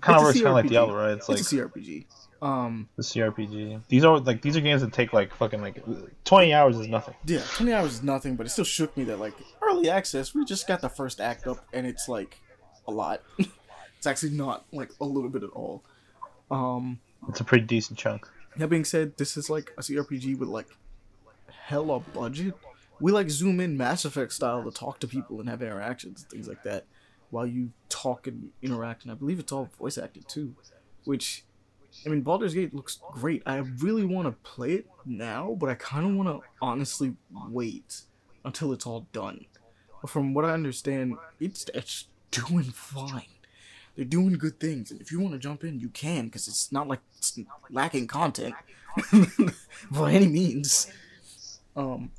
Kind 0.00 0.16
of 0.18 0.22
works 0.22 0.34
kind 0.38 0.48
of 0.48 0.54
like 0.54 0.68
Diablo, 0.68 0.96
right? 0.96 1.12
It's 1.12 1.28
like 1.28 1.38
it's 1.38 1.52
a 1.52 1.56
CRPG. 1.56 2.06
Um, 2.42 2.88
the 2.96 3.02
CRPG. 3.04 3.82
These 3.86 4.04
are 4.04 4.18
like 4.18 4.42
these 4.42 4.56
are 4.56 4.60
games 4.60 4.82
that 4.82 4.92
take 4.92 5.12
like 5.12 5.32
fucking 5.32 5.60
like 5.62 5.80
twenty 6.24 6.52
hours 6.52 6.76
is 6.76 6.88
nothing. 6.88 7.14
yeah, 7.24 7.40
20 7.54 7.72
hours 7.72 7.92
is 7.94 8.02
nothing, 8.02 8.34
but 8.34 8.46
it 8.46 8.50
still 8.50 8.64
shook 8.64 8.96
me 8.96 9.04
that 9.04 9.20
like 9.20 9.34
early 9.62 9.88
access, 9.88 10.34
we 10.34 10.44
just 10.44 10.66
got 10.66 10.80
the 10.80 10.88
first 10.88 11.20
act 11.20 11.46
up, 11.46 11.64
and 11.72 11.86
it's 11.86 12.08
like 12.08 12.40
a 12.88 12.90
lot. 12.90 13.22
it's 13.38 14.06
actually 14.08 14.32
not 14.32 14.64
like 14.72 14.90
a 15.00 15.04
little 15.04 15.30
bit 15.30 15.44
at 15.44 15.50
all. 15.50 15.84
Um, 16.50 16.98
It's 17.28 17.38
a 17.38 17.44
pretty 17.44 17.64
decent 17.64 17.96
chunk. 17.96 18.28
That 18.56 18.68
being 18.68 18.84
said, 18.84 19.16
this 19.16 19.36
is 19.36 19.48
like 19.48 19.72
a 19.78 19.82
CRPG 19.82 20.38
with 20.38 20.48
like 20.48 20.68
hella 21.48 22.00
budget. 22.00 22.54
We 23.00 23.12
like 23.12 23.30
zoom 23.30 23.60
in 23.60 23.76
Mass 23.76 24.04
Effect 24.04 24.32
style 24.32 24.62
to 24.64 24.70
talk 24.70 25.00
to 25.00 25.08
people 25.08 25.40
and 25.40 25.48
have 25.48 25.62
interactions 25.62 26.22
and 26.22 26.30
things 26.30 26.48
like 26.48 26.62
that, 26.62 26.84
while 27.30 27.46
you 27.46 27.70
talk 27.88 28.26
and 28.26 28.50
interact. 28.62 29.02
And 29.02 29.10
I 29.10 29.14
believe 29.14 29.38
it's 29.40 29.52
all 29.52 29.70
voice 29.78 29.98
acted 29.98 30.28
too, 30.28 30.54
which 31.04 31.44
I 32.06 32.08
mean, 32.08 32.22
Baldur's 32.22 32.54
Gate 32.54 32.74
looks 32.74 33.00
great. 33.12 33.42
I 33.44 33.56
really 33.56 34.04
want 34.04 34.26
to 34.26 34.32
play 34.48 34.72
it 34.72 34.86
now, 35.04 35.56
but 35.58 35.68
I 35.68 35.74
kind 35.74 36.06
of 36.06 36.14
want 36.14 36.28
to 36.28 36.48
honestly 36.60 37.14
wait 37.48 38.02
until 38.44 38.72
it's 38.72 38.86
all 38.86 39.06
done. 39.12 39.46
But 40.00 40.10
from 40.10 40.34
what 40.34 40.44
I 40.44 40.52
understand, 40.52 41.16
it's 41.38 41.66
it's 41.74 42.08
doing 42.30 42.64
fine. 42.64 43.31
They're 43.94 44.04
doing 44.04 44.34
good 44.34 44.58
things, 44.58 44.90
and 44.90 45.00
if 45.00 45.12
you 45.12 45.20
want 45.20 45.34
to 45.34 45.38
jump 45.38 45.64
in, 45.64 45.78
you 45.78 45.90
can, 45.90 46.26
because 46.26 46.48
it's 46.48 46.72
not 46.72 46.88
like 46.88 47.00
it's 47.18 47.38
lacking 47.70 48.06
content 48.06 48.54
by 49.90 50.12
any 50.12 50.28
means. 50.28 50.90
Um, 51.76 52.10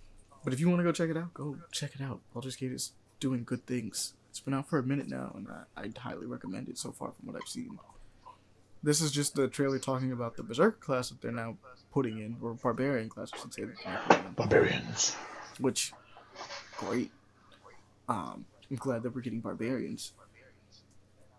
but 0.43 0.53
if 0.53 0.59
you 0.59 0.69
want 0.69 0.79
to 0.79 0.83
go 0.83 0.91
check 0.91 1.09
it 1.09 1.17
out, 1.17 1.33
go 1.33 1.57
check 1.71 1.95
it 1.95 2.01
out. 2.01 2.19
Baldur's 2.33 2.55
Gate 2.55 2.71
is 2.71 2.91
doing 3.19 3.43
good 3.43 3.65
things. 3.65 4.13
It's 4.29 4.39
been 4.39 4.53
out 4.53 4.69
for 4.69 4.77
a 4.77 4.83
minute 4.83 5.07
now, 5.07 5.31
and 5.35 5.47
I, 5.47 5.81
I'd 5.81 5.97
highly 5.97 6.25
recommend 6.25 6.69
it 6.69 6.77
so 6.77 6.91
far 6.91 7.11
from 7.11 7.27
what 7.27 7.35
I've 7.35 7.47
seen. 7.47 7.79
This 8.83 8.99
is 8.99 9.11
just 9.11 9.35
the 9.35 9.47
trailer 9.47 9.79
talking 9.79 10.11
about 10.11 10.35
the 10.35 10.43
Berserk 10.43 10.79
class 10.79 11.09
that 11.09 11.21
they're 11.21 11.31
now 11.31 11.57
putting 11.91 12.19
in, 12.19 12.37
or 12.41 12.53
Barbarian 12.53 13.09
class, 13.09 13.31
I 13.33 13.37
should 13.37 13.53
say. 13.53 13.63
that 13.63 13.75
they're 13.83 14.01
putting 14.07 14.25
in, 14.25 14.31
Barbarians. 14.33 15.15
Which, 15.59 15.93
great. 16.77 17.11
Um, 18.09 18.45
I'm 18.69 18.77
glad 18.77 19.03
that 19.03 19.15
we're 19.15 19.21
getting 19.21 19.39
barbarians. 19.39 20.13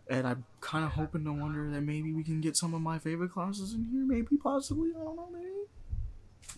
And 0.09 0.27
I'm 0.27 0.45
kind 0.61 0.85
of 0.85 0.93
hoping 0.93 1.25
to 1.25 1.33
wonder 1.33 1.71
that 1.71 1.81
maybe 1.81 2.13
we 2.13 2.23
can 2.23 2.41
get 2.41 2.57
some 2.57 2.75
of 2.75 2.83
my 2.83 2.99
favorite 2.99 3.33
classes 3.33 3.73
in 3.73 3.85
here. 3.85 4.05
Maybe, 4.05 4.37
possibly. 4.37 4.91
I 4.91 5.03
don't 5.03 5.17
know. 5.17 5.29
Maybe. 5.33 5.47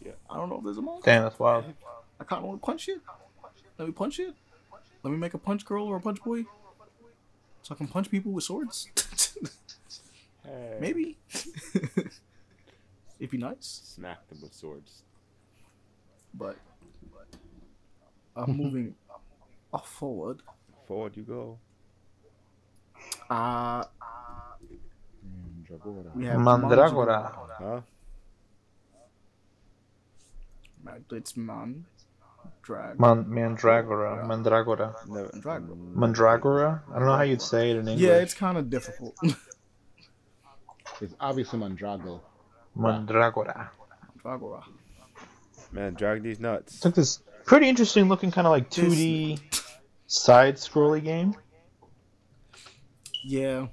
Yeah. 0.04 0.12
I 0.28 0.36
don't 0.36 0.48
know 0.48 0.58
if 0.58 0.64
there's 0.64 0.78
a 0.78 0.82
monk. 0.82 1.04
Damn, 1.04 1.22
that's 1.22 1.38
wild. 1.38 1.64
I 2.18 2.24
kind 2.24 2.42
of 2.42 2.48
want 2.48 2.60
to 2.60 2.66
punch 2.66 2.88
it. 2.88 3.00
Let 3.78 3.86
me 3.86 3.92
punch 3.92 4.18
it. 4.18 4.34
Let 5.02 5.10
me 5.10 5.16
make 5.16 5.34
a 5.34 5.38
punch 5.38 5.64
girl 5.64 5.86
or 5.86 5.96
a 5.96 6.00
punch 6.00 6.22
boy. 6.22 6.44
So 7.62 7.74
I 7.74 7.78
can 7.78 7.86
punch 7.88 8.10
people 8.10 8.32
with 8.32 8.44
swords. 8.44 8.88
maybe. 10.80 11.18
It'd 13.18 13.30
be 13.30 13.38
nice. 13.38 13.80
Smack 13.84 14.28
them 14.28 14.40
with 14.42 14.54
swords. 14.54 15.02
But 16.34 16.56
I'm 18.34 18.56
moving 18.56 18.94
forward, 19.84 20.42
Forward 20.86 21.16
you 21.16 21.22
go. 21.22 21.58
Uh, 23.30 23.84
Mm, 25.24 25.66
Dragora. 25.68 26.14
Mandragora. 26.38 27.32
Huh? 27.58 27.80
Man- 30.82 31.04
It's 31.12 31.36
man, 31.36 31.84
drag. 32.62 32.98
Man, 33.00 33.24
Mandragora. 33.28 34.24
Mandragora. 34.26 34.94
Never. 35.08 35.30
Mandragora. 35.30 35.94
Mandragora? 35.94 36.82
I 36.90 36.98
don't 36.98 37.06
know 37.06 37.16
how 37.16 37.22
you'd 37.22 37.42
say 37.42 37.70
it 37.70 37.76
in 37.76 37.88
English. 37.88 38.06
Yeah, 38.06 38.16
it's 38.18 38.34
kind 38.34 38.58
of 38.58 38.70
difficult. 38.70 39.14
It's 40.98 41.14
obviously 41.20 41.58
Mondrago. 41.58 42.20
Mandragora. 42.74 43.68
Mandragora. 44.24 44.62
Man, 45.70 45.92
drag 45.92 46.22
these 46.22 46.40
nuts. 46.40 46.76
It's 46.76 46.84
like 46.86 46.94
this 46.94 47.20
pretty 47.44 47.68
interesting 47.68 48.08
looking 48.08 48.30
kind 48.30 48.46
of 48.46 48.50
like 48.52 48.70
2D 48.70 49.38
side 50.06 50.56
scrolly 50.56 51.04
game. 51.04 51.34
Yeah, 53.28 53.66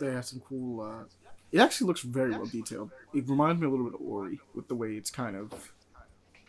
they 0.00 0.10
have 0.12 0.24
some 0.24 0.40
cool. 0.40 0.80
Uh, 0.80 1.04
it 1.52 1.60
actually 1.60 1.86
looks 1.86 2.00
very 2.00 2.32
well 2.32 2.46
detailed. 2.46 2.90
It 3.14 3.28
reminds 3.28 3.60
me 3.60 3.66
a 3.66 3.70
little 3.70 3.86
bit 3.86 3.94
of 3.94 4.06
Ori 4.06 4.40
with 4.54 4.66
the 4.68 4.74
way 4.74 4.94
it's 4.94 5.10
kind 5.10 5.36
of 5.36 5.52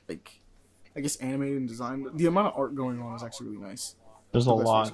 like, 0.07 0.41
I 0.95 1.01
guess 1.01 1.15
animated 1.17 1.57
and 1.57 1.67
designed. 1.67 2.07
The 2.15 2.25
amount 2.25 2.47
of 2.47 2.59
art 2.59 2.75
going 2.75 2.99
on 2.99 3.15
is 3.15 3.23
actually 3.23 3.49
really 3.49 3.61
nice. 3.61 3.95
There's 4.31 4.47
a 4.47 4.53
lot. 4.53 4.91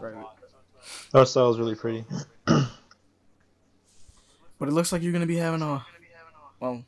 it. 1.14 1.26
Style 1.26 1.52
is 1.52 1.58
really 1.58 1.76
pretty. 1.76 2.06
But 4.58 4.70
it 4.70 4.72
looks 4.72 4.92
like 4.92 5.02
you're 5.02 5.12
gonna 5.12 5.26
be 5.26 5.36
having 5.36 5.62
a, 5.62 5.86
well, 6.60 6.86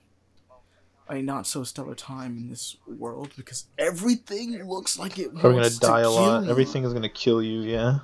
a 1.09 1.21
not 1.21 1.45
so 1.45 1.63
stellar 1.63 1.95
time 1.95 2.37
in 2.37 2.49
this 2.49 2.77
world 2.87 3.31
because 3.35 3.65
everything 3.77 4.63
looks 4.65 4.97
like 4.97 5.19
it 5.19 5.33
Probably 5.35 5.57
gonna 5.57 5.69
die 5.71 6.01
a 6.01 6.09
lot. 6.09 6.43
you. 6.43 6.49
Everything 6.49 6.83
is 6.85 6.93
gonna 6.93 7.09
kill 7.09 7.41
you, 7.41 7.61
yeah. 7.61 7.99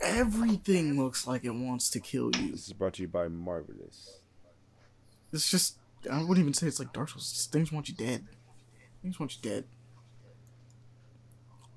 Everything 0.00 1.02
looks 1.02 1.26
like 1.26 1.44
it 1.44 1.50
wants 1.54 1.88
to 1.90 2.00
kill 2.00 2.30
you. 2.36 2.52
This 2.52 2.66
is 2.66 2.72
brought 2.72 2.94
to 2.94 3.02
you 3.02 3.08
by 3.08 3.28
Marvelous. 3.28 4.20
It's 5.32 5.50
just 5.50 5.78
I 6.10 6.20
wouldn't 6.20 6.38
even 6.38 6.54
say 6.54 6.66
it's 6.66 6.78
like 6.78 6.92
Dark 6.92 7.08
Souls. 7.08 7.32
Just 7.32 7.52
things 7.52 7.72
want 7.72 7.88
you 7.88 7.94
dead. 7.94 8.26
Things 9.02 9.18
want 9.18 9.34
you 9.36 9.42
dead. 9.42 9.64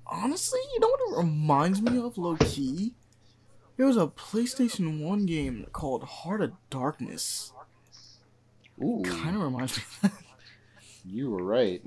Honestly, 0.06 0.60
you 0.74 0.80
know 0.80 0.88
what 0.88 1.00
it 1.00 1.24
reminds 1.24 1.80
me 1.80 1.98
of, 1.98 2.18
low 2.18 2.36
key? 2.36 2.94
There 3.76 3.86
was 3.86 3.96
a 3.96 4.08
PlayStation 4.08 5.00
1 5.02 5.26
game 5.26 5.66
called 5.72 6.02
Heart 6.04 6.42
of 6.42 6.52
Darkness. 6.68 7.52
Ooh, 8.82 9.02
Kind 9.04 9.36
of 9.36 9.42
reminds 9.42 9.76
me 9.78 9.84
of 9.84 10.02
that. 10.02 10.12
you 11.04 11.30
were 11.30 11.44
right. 11.44 11.82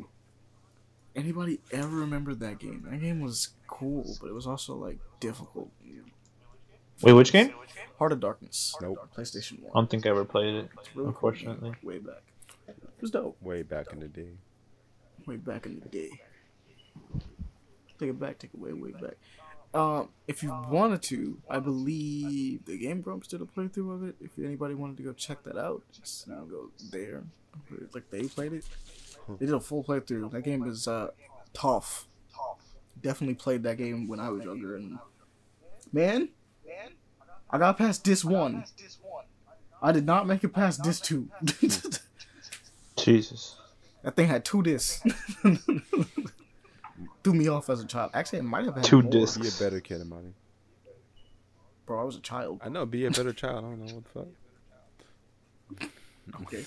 Anybody 1.16 1.60
ever 1.72 1.96
remember 1.98 2.34
that 2.34 2.60
game? 2.60 2.88
That 2.90 3.02
game 3.02 3.20
was 3.22 3.50
cool, 3.68 4.16
but 4.22 4.28
it 4.30 4.34
was 4.34 4.48
also 4.48 4.74
like 4.76 4.98
difficult. 5.20 5.70
Wait, 7.02 7.14
which 7.14 7.32
game? 7.32 7.54
Heart 8.00 8.14
of 8.14 8.20
Darkness. 8.20 8.76
Nope. 8.82 9.10
PlayStation 9.16 9.62
1. 9.62 9.72
I 9.72 9.80
don't 9.80 9.90
think 9.90 10.06
I 10.06 10.10
ever 10.10 10.26
played 10.26 10.56
it. 10.56 10.70
Really 10.96 11.08
unfortunately. 11.10 11.72
game, 11.72 11.80
way 11.84 11.98
back. 12.00 12.24
It 12.68 13.02
was 13.02 13.12
dope. 13.12 13.38
Way 13.42 13.64
back 13.64 13.92
in 13.92 14.00
the 14.00 14.08
day. 14.08 14.32
way 15.26 15.38
back 15.38 15.66
in 15.66 15.80
the 15.80 15.90
day. 15.90 16.10
Take 18.00 18.10
it 18.10 18.20
back, 18.20 18.40
take 18.40 18.52
it 18.54 18.60
way, 18.60 18.74
way 18.74 18.92
back. 18.92 19.16
Um, 19.74 20.10
if 20.28 20.44
you 20.44 20.54
wanted 20.70 21.02
to, 21.04 21.40
I 21.50 21.60
believe 21.60 22.66
the 22.66 22.78
Game 22.78 23.02
Grumps 23.02 23.28
did 23.28 23.42
a 23.42 23.46
playthrough 23.46 23.96
of 23.96 24.04
it. 24.04 24.16
If 24.22 24.32
anybody 24.38 24.76
wanted 24.76 24.98
to 24.98 25.04
go 25.04 25.14
check 25.14 25.44
that 25.44 25.58
out, 25.58 25.82
just 25.92 26.28
you 26.28 26.34
know, 26.34 26.46
go 26.46 26.70
there. 26.92 27.24
Like 27.94 28.10
they 28.10 28.24
played 28.24 28.54
it. 28.54 28.66
They 29.40 29.46
did 29.46 29.56
a 29.56 29.60
full 29.60 29.84
playthrough. 29.84 30.32
That 30.32 30.44
game 30.44 30.64
is 30.68 30.88
uh 30.88 31.08
tough. 31.54 32.08
Tough. 32.36 32.60
Definitely 33.02 33.36
played 33.36 33.64
that 33.64 33.78
game 33.78 34.08
when 34.08 34.20
I 34.20 34.30
was 34.30 34.44
younger, 34.44 34.76
and 34.76 35.00
man, 35.92 36.30
I 37.54 37.60
got 37.60 37.78
past 37.78 38.04
this 38.04 38.26
one. 38.26 38.66
I 39.82 39.92
did 39.92 40.06
not 40.06 40.26
make 40.28 40.44
it 40.44 40.50
past 40.50 40.84
this 40.84 41.00
two. 41.00 41.30
Jesus. 42.98 43.56
That 44.04 44.18
thing 44.18 44.28
had 44.28 44.44
two 44.44 44.62
discs. 44.62 45.02
Threw 47.24 47.34
me 47.34 47.48
off 47.48 47.70
as 47.70 47.80
a 47.82 47.86
child. 47.86 48.12
Actually, 48.14 48.40
it 48.40 48.44
might 48.44 48.66
have 48.66 48.76
had 48.76 48.84
Two 48.84 49.02
more. 49.02 49.10
discs. 49.10 49.38
Be 49.38 49.48
a 49.48 49.52
better 49.66 49.80
kid, 49.80 50.02
Amani. 50.02 50.34
Bro, 51.86 52.02
I 52.02 52.04
was 52.04 52.18
a 52.18 52.20
child. 52.20 52.60
I 52.66 52.68
know, 52.68 52.86
be 52.86 53.06
a 53.06 53.12
better 53.12 53.32
child. 53.32 53.60
I 53.60 53.62
don't 53.62 53.80
know 53.86 53.94
what 53.96 54.04
the 55.80 55.88
fuck. 55.88 55.90
Okay. 56.42 56.66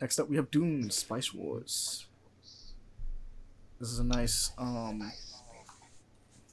Next 0.00 0.20
up, 0.20 0.28
we 0.28 0.36
have 0.36 0.52
Dune 0.52 0.88
Spice 0.90 1.34
Wars. 1.34 2.06
This 3.80 3.88
is 3.90 3.98
a 3.98 4.04
nice, 4.04 4.52
um, 4.56 5.10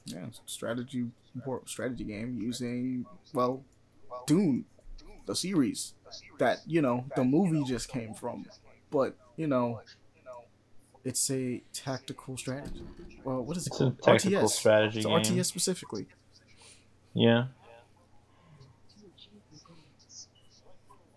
yeah, 0.06 0.26
strategy 0.44 1.06
strategy 1.66 2.04
game 2.04 2.38
using 2.40 3.06
well, 3.32 3.62
Dune, 4.26 4.64
the 5.26 5.34
series 5.36 5.94
that 6.38 6.58
you 6.66 6.80
know 6.82 7.04
the 7.16 7.24
movie 7.24 7.64
just 7.64 7.88
came 7.88 8.14
from, 8.14 8.46
but 8.90 9.16
you 9.36 9.46
know, 9.46 9.80
it's 11.04 11.30
a 11.30 11.62
tactical 11.72 12.36
strategy. 12.36 12.84
Well, 13.24 13.42
what 13.42 13.56
is 13.56 13.66
it 13.66 13.70
It's 13.72 13.80
a 13.80 13.84
called? 13.84 14.02
tactical 14.02 14.42
RTS. 14.42 14.50
strategy 14.50 14.98
It's 15.00 15.06
game. 15.06 15.36
RTS 15.38 15.46
specifically. 15.46 16.06
Yeah. 17.14 17.46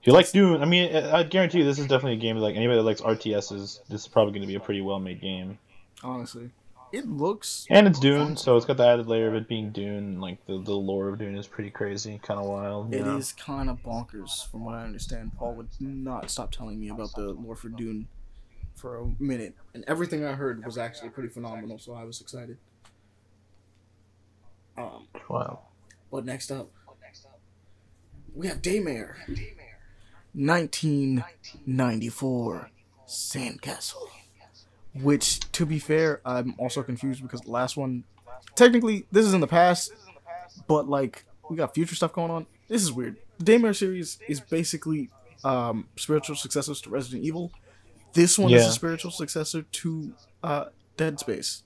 If 0.01 0.07
you 0.07 0.13
like 0.13 0.31
Dune, 0.31 0.61
I 0.61 0.65
mean, 0.65 0.95
I 0.95 1.19
I 1.19 1.23
guarantee 1.23 1.59
you 1.59 1.65
this 1.65 1.77
is 1.77 1.85
definitely 1.87 2.13
a 2.13 2.21
game 2.21 2.37
that, 2.37 2.41
like 2.41 2.55
anybody 2.55 2.77
that 2.77 2.83
likes 2.83 3.01
RTSs, 3.01 3.79
this 3.89 4.01
is 4.01 4.07
probably 4.07 4.31
going 4.31 4.41
to 4.43 4.47
be 4.47 4.55
a 4.55 4.59
pretty 4.59 4.79
well 4.81 4.99
made 4.99 5.19
game. 5.21 5.59
Honestly, 6.03 6.51
it 6.91 7.07
looks 7.07 7.65
And 7.69 7.85
it's 7.87 7.99
Dune, 7.99 8.35
so 8.37 8.57
it's 8.57 8.65
got 8.65 8.77
the 8.77 8.87
added 8.87 9.07
layer 9.07 9.27
of 9.27 9.35
it 9.35 9.47
being 9.47 9.71
Dune. 9.71 10.19
Like 10.19 10.43
the, 10.45 10.59
the 10.61 10.73
lore 10.73 11.09
of 11.09 11.19
Dune 11.19 11.37
is 11.37 11.45
pretty 11.47 11.69
crazy, 11.69 12.19
kind 12.23 12.39
of 12.39 12.45
wild. 12.47 12.91
It 12.93 13.05
you 13.05 13.17
is 13.17 13.31
kind 13.33 13.69
of 13.69 13.81
bonkers, 13.83 14.49
from 14.49 14.65
what 14.65 14.73
I 14.75 14.83
understand. 14.83 15.33
Paul 15.37 15.53
would 15.55 15.69
not 15.79 16.29
stop 16.31 16.51
telling 16.51 16.79
me 16.79 16.89
about 16.89 17.13
the 17.15 17.29
lore 17.33 17.55
for 17.55 17.69
Dune 17.69 18.07
for 18.75 18.97
a 18.97 19.05
minute, 19.19 19.55
and 19.73 19.83
everything 19.87 20.25
I 20.25 20.33
heard 20.33 20.65
was 20.65 20.77
actually 20.77 21.09
pretty 21.09 21.29
phenomenal. 21.29 21.77
So 21.79 21.93
I 21.93 22.03
was 22.05 22.21
excited. 22.21 22.57
Um, 24.77 25.07
Wow. 25.29 25.59
but 26.09 26.23
next 26.25 26.51
up, 26.51 26.71
we 28.33 28.47
have 28.47 28.61
Daymare, 28.61 29.15
1994 30.33 32.69
Sandcastle. 33.07 34.07
Which, 34.95 35.39
to 35.53 35.65
be 35.65 35.79
fair, 35.79 36.21
I'm 36.25 36.55
also 36.57 36.81
confused 36.83 37.21
because 37.21 37.41
the 37.41 37.51
last 37.51 37.77
one, 37.77 38.03
technically, 38.55 39.05
this 39.11 39.25
is 39.25 39.33
in 39.33 39.39
the 39.41 39.47
past, 39.47 39.93
but 40.67 40.89
like 40.89 41.25
we 41.49 41.55
got 41.57 41.73
future 41.75 41.95
stuff 41.95 42.11
going 42.13 42.31
on. 42.31 42.45
This 42.67 42.81
is 42.81 42.91
weird. 42.91 43.17
The 43.37 43.45
Daymare 43.45 43.75
series 43.75 44.19
is 44.27 44.39
basically 44.39 45.09
um, 45.43 45.87
spiritual 45.95 46.35
successors 46.35 46.81
to 46.81 46.89
Resident 46.89 47.23
Evil. 47.23 47.51
This 48.13 48.37
one 48.39 48.51
is 48.51 48.65
a 48.65 48.71
spiritual 48.71 49.11
successor 49.11 49.61
to 49.61 50.13
uh, 50.43 50.65
Dead 50.97 51.19
Space, 51.19 51.63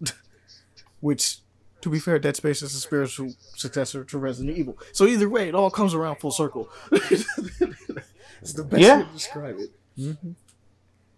which, 0.99 1.37
to 1.81 1.89
be 1.89 1.99
fair, 1.99 2.19
Dead 2.19 2.35
Space 2.35 2.61
is 2.61 2.75
a 2.75 2.79
spiritual 2.79 3.33
successor 3.55 4.03
to 4.03 4.17
Resident 4.17 4.57
Evil. 4.57 4.77
So 4.91 5.05
either 5.07 5.29
way, 5.29 5.47
it 5.47 5.55
all 5.55 5.71
comes 5.71 5.93
around 5.93 6.17
full 6.17 6.31
circle. 6.31 6.69
it's 6.91 8.53
the 8.53 8.63
best 8.65 8.81
Yeah. 8.81 8.97
way 8.99 9.03
to 9.05 9.11
describe 9.13 9.57
it. 9.59 10.17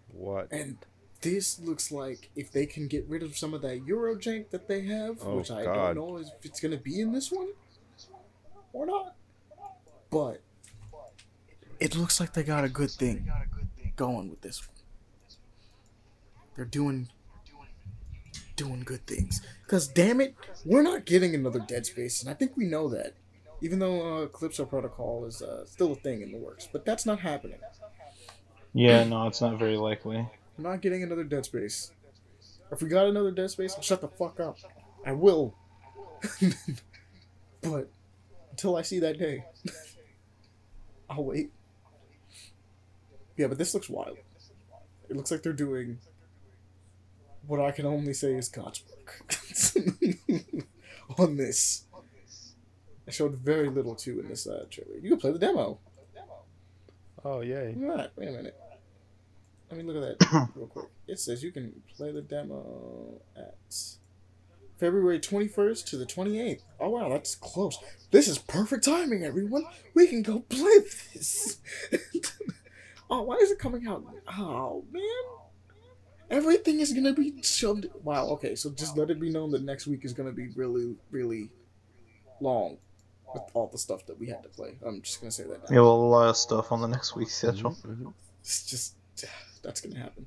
What? 0.08 0.50
And 0.52 0.78
this 1.26 1.58
looks 1.58 1.90
like 1.90 2.30
if 2.36 2.52
they 2.52 2.66
can 2.66 2.86
get 2.86 3.04
rid 3.08 3.22
of 3.22 3.36
some 3.36 3.52
of 3.52 3.62
that 3.62 3.84
Euro 3.86 4.14
Eurojank 4.14 4.50
that 4.50 4.68
they 4.68 4.82
have, 4.82 5.18
Oh, 5.22 5.38
which 5.38 5.50
I 5.50 5.64
God. 5.64 5.94
don't 5.94 5.96
know 5.96 6.16
if 6.18 6.28
it's 6.44 6.60
going 6.60 6.72
to 6.72 6.78
be 6.82 7.00
in 7.00 7.12
this 7.12 7.32
one 7.32 7.48
or 8.72 8.86
not. 8.86 9.14
But 10.10 10.40
it 11.80 11.96
looks 11.96 12.20
like 12.20 12.32
they 12.32 12.42
got 12.44 12.64
a 12.64 12.68
good 12.68 12.90
thing 12.90 13.30
going 13.96 14.30
with 14.30 14.40
this 14.40 14.66
one. 14.66 14.76
They're 16.54 16.64
doing 16.64 17.08
doing 18.54 18.82
good 18.84 19.06
things. 19.06 19.42
Cause 19.66 19.86
damn 19.88 20.20
it, 20.20 20.34
we're 20.64 20.82
not 20.82 21.04
getting 21.04 21.34
another 21.34 21.58
Dead 21.58 21.84
Space, 21.84 22.22
and 22.22 22.30
I 22.30 22.34
think 22.34 22.56
we 22.56 22.64
know 22.66 22.88
that. 22.88 23.14
Even 23.62 23.78
though 23.78 24.22
uh, 24.22 24.26
Callisto 24.28 24.64
Protocol 24.66 25.24
is 25.26 25.42
uh, 25.42 25.64
still 25.66 25.92
a 25.92 25.96
thing 25.96 26.20
in 26.22 26.30
the 26.30 26.38
works, 26.38 26.68
but 26.70 26.84
that's 26.84 27.04
not 27.06 27.20
happening. 27.20 27.58
Yeah, 28.74 29.04
no, 29.04 29.26
it's 29.26 29.40
not 29.40 29.58
very 29.58 29.76
likely. 29.76 30.28
I'm 30.56 30.64
not 30.64 30.80
getting 30.80 31.02
another 31.02 31.24
Dead 31.24 31.44
Space. 31.44 31.92
If 32.72 32.82
we 32.82 32.88
got 32.88 33.06
another 33.06 33.30
Dead 33.30 33.50
Space, 33.50 33.76
shut 33.80 34.00
the 34.00 34.08
fuck 34.08 34.40
up. 34.40 34.58
I 35.04 35.12
will. 35.12 35.54
but 37.62 37.90
until 38.50 38.76
I 38.76 38.82
see 38.82 38.98
that 39.00 39.18
day, 39.18 39.44
I'll 41.10 41.24
wait. 41.24 41.50
Yeah, 43.36 43.48
but 43.48 43.58
this 43.58 43.74
looks 43.74 43.88
wild. 43.88 44.16
It 45.08 45.16
looks 45.16 45.30
like 45.30 45.42
they're 45.42 45.52
doing 45.52 45.98
what 47.46 47.60
I 47.60 47.70
can 47.70 47.86
only 47.86 48.12
say 48.12 48.34
is 48.34 48.48
God's 48.48 48.82
work 48.90 49.24
on 51.18 51.36
this. 51.36 51.84
I 53.06 53.10
showed 53.12 53.36
very 53.36 53.68
little 53.68 53.94
too 53.94 54.18
in 54.20 54.28
this 54.28 54.46
uh, 54.46 54.64
trailer. 54.68 54.98
You 55.00 55.10
can 55.10 55.20
play 55.20 55.32
the 55.32 55.38
demo. 55.38 55.78
Oh 57.24 57.40
yay! 57.40 57.70
At 57.70 57.96
that. 57.96 58.12
Wait 58.16 58.28
a 58.28 58.32
minute. 58.32 58.56
Let 59.70 59.78
me 59.78 59.84
look 59.84 60.02
at 60.02 60.18
that 60.18 60.48
real 60.54 60.66
quick. 60.66 60.86
It 61.06 61.18
says 61.18 61.42
you 61.42 61.52
can 61.52 61.82
play 61.96 62.12
the 62.12 62.22
demo 62.22 63.20
at 63.36 63.54
February 64.78 65.18
21st 65.18 65.86
to 65.86 65.96
the 65.96 66.06
28th. 66.06 66.62
Oh, 66.78 66.90
wow, 66.90 67.08
that's 67.08 67.34
close. 67.34 67.78
This 68.10 68.28
is 68.28 68.38
perfect 68.38 68.84
timing, 68.84 69.24
everyone. 69.24 69.64
We 69.94 70.06
can 70.06 70.22
go 70.22 70.40
play 70.40 70.78
this. 71.14 71.58
oh, 73.10 73.22
why 73.22 73.36
is 73.36 73.50
it 73.50 73.58
coming 73.58 73.86
out? 73.86 74.04
Oh, 74.38 74.84
man. 74.92 75.02
Everything 76.30 76.80
is 76.80 76.92
going 76.92 77.04
to 77.04 77.12
be 77.12 77.40
shoved. 77.42 77.86
Wow, 78.02 78.26
okay, 78.30 78.54
so 78.54 78.70
just 78.70 78.96
let 78.96 79.10
it 79.10 79.20
be 79.20 79.30
known 79.30 79.50
that 79.52 79.62
next 79.62 79.86
week 79.86 80.04
is 80.04 80.12
going 80.12 80.28
to 80.28 80.34
be 80.34 80.48
really, 80.48 80.96
really 81.10 81.50
long 82.40 82.78
with 83.32 83.44
all 83.54 83.68
the 83.68 83.78
stuff 83.78 84.04
that 84.06 84.18
we 84.18 84.28
had 84.28 84.42
to 84.42 84.48
play. 84.48 84.76
I'm 84.84 85.02
just 85.02 85.20
going 85.20 85.30
to 85.30 85.34
say 85.34 85.44
that 85.44 85.70
now. 85.70 85.74
Yeah, 85.74 85.80
well, 85.82 85.94
a 85.94 86.10
lot 86.10 86.28
of 86.28 86.36
stuff 86.36 86.72
on 86.72 86.80
the 86.80 86.88
next 86.88 87.16
week's 87.16 87.34
schedule. 87.34 87.72
Mm-hmm. 87.72 88.08
It's 88.40 88.66
just 88.66 88.96
that's 89.66 89.80
gonna 89.80 89.98
happen. 89.98 90.26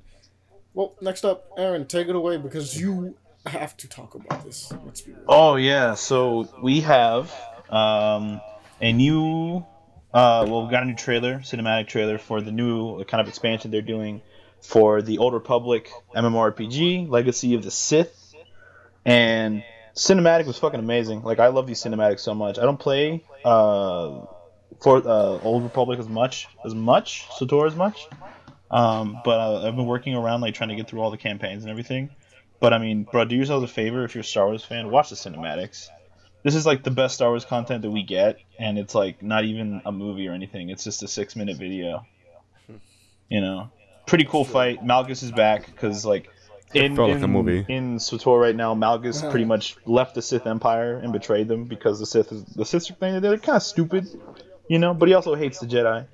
Well, 0.74 0.94
next 1.00 1.24
up, 1.24 1.50
Aaron, 1.56 1.86
take 1.86 2.08
it 2.08 2.14
away 2.14 2.36
because 2.36 2.78
you 2.80 3.16
have 3.46 3.76
to 3.78 3.88
talk 3.88 4.14
about 4.14 4.44
this. 4.44 4.72
Let's 4.84 5.00
be 5.00 5.12
real. 5.12 5.24
Oh 5.26 5.56
yeah, 5.56 5.94
so 5.94 6.48
we 6.62 6.82
have 6.82 7.34
um, 7.70 8.40
a 8.80 8.92
new, 8.92 9.64
uh, 10.12 10.46
well, 10.46 10.66
we 10.66 10.70
got 10.70 10.82
a 10.82 10.86
new 10.86 10.94
trailer, 10.94 11.38
cinematic 11.38 11.88
trailer 11.88 12.18
for 12.18 12.40
the 12.40 12.52
new 12.52 13.02
kind 13.04 13.20
of 13.20 13.28
expansion 13.28 13.70
they're 13.70 13.82
doing 13.82 14.20
for 14.60 15.00
the 15.00 15.18
Old 15.18 15.32
Republic 15.32 15.90
MMORPG, 16.14 17.08
Legacy 17.08 17.54
of 17.54 17.62
the 17.62 17.70
Sith, 17.70 18.34
and 19.06 19.64
cinematic 19.94 20.46
was 20.46 20.58
fucking 20.58 20.78
amazing. 20.78 21.22
Like 21.22 21.40
I 21.40 21.48
love 21.48 21.66
these 21.66 21.82
cinematics 21.82 22.20
so 22.20 22.34
much. 22.34 22.58
I 22.58 22.62
don't 22.62 22.78
play 22.78 23.24
uh, 23.44 24.26
for 24.80 24.98
uh, 24.98 25.40
Old 25.40 25.62
Republic 25.62 25.98
as 25.98 26.08
much 26.08 26.46
as 26.64 26.74
much, 26.74 27.26
SWTOR 27.40 27.66
as 27.66 27.74
much. 27.74 28.06
Um, 28.70 29.20
but 29.24 29.38
uh, 29.38 29.66
I've 29.66 29.76
been 29.76 29.86
working 29.86 30.14
around 30.14 30.42
like 30.42 30.54
trying 30.54 30.70
to 30.70 30.76
get 30.76 30.88
through 30.88 31.00
all 31.00 31.10
the 31.10 31.16
campaigns 31.16 31.64
and 31.64 31.70
everything. 31.70 32.10
But 32.60 32.72
I 32.72 32.78
mean, 32.78 33.04
bro, 33.04 33.24
do 33.24 33.34
yourselves 33.34 33.64
a 33.64 33.72
favor 33.72 34.04
if 34.04 34.14
you're 34.14 34.20
a 34.20 34.24
Star 34.24 34.46
Wars 34.46 34.64
fan, 34.64 34.90
watch 34.90 35.10
the 35.10 35.16
cinematics. 35.16 35.88
This 36.42 36.54
is 36.54 36.64
like 36.64 36.84
the 36.84 36.90
best 36.90 37.14
Star 37.14 37.30
Wars 37.30 37.44
content 37.44 37.82
that 37.82 37.90
we 37.90 38.02
get, 38.02 38.38
and 38.58 38.78
it's 38.78 38.94
like 38.94 39.22
not 39.22 39.44
even 39.44 39.82
a 39.84 39.92
movie 39.92 40.28
or 40.28 40.32
anything. 40.32 40.70
It's 40.70 40.84
just 40.84 41.02
a 41.02 41.08
six 41.08 41.36
minute 41.36 41.58
video. 41.58 42.06
You 43.28 43.40
know, 43.40 43.70
pretty 44.06 44.24
cool 44.24 44.44
fight. 44.44 44.84
Malgus 44.84 45.22
is 45.22 45.32
back 45.32 45.66
because 45.66 46.04
like 46.04 46.28
in 46.74 46.96
felt 46.96 47.10
like 47.10 47.18
in, 47.18 47.24
a 47.24 47.28
movie. 47.28 47.64
in 47.68 47.96
SWTOR 47.96 48.40
right 48.40 48.56
now, 48.56 48.74
Malgus 48.74 49.28
pretty 49.30 49.44
much 49.44 49.76
left 49.86 50.14
the 50.14 50.22
Sith 50.22 50.46
Empire 50.46 50.96
and 50.96 51.12
betrayed 51.12 51.48
them 51.48 51.64
because 51.64 51.98
the 51.98 52.06
Sith 52.06 52.32
is 52.32 52.44
the 52.44 52.64
Sith 52.64 52.88
thing. 52.98 53.20
They're 53.20 53.38
kind 53.38 53.56
of 53.56 53.62
stupid, 53.62 54.08
you 54.68 54.78
know. 54.78 54.94
But 54.94 55.08
he 55.08 55.14
also 55.14 55.34
hates 55.34 55.58
the 55.58 55.66
Jedi, 55.66 56.06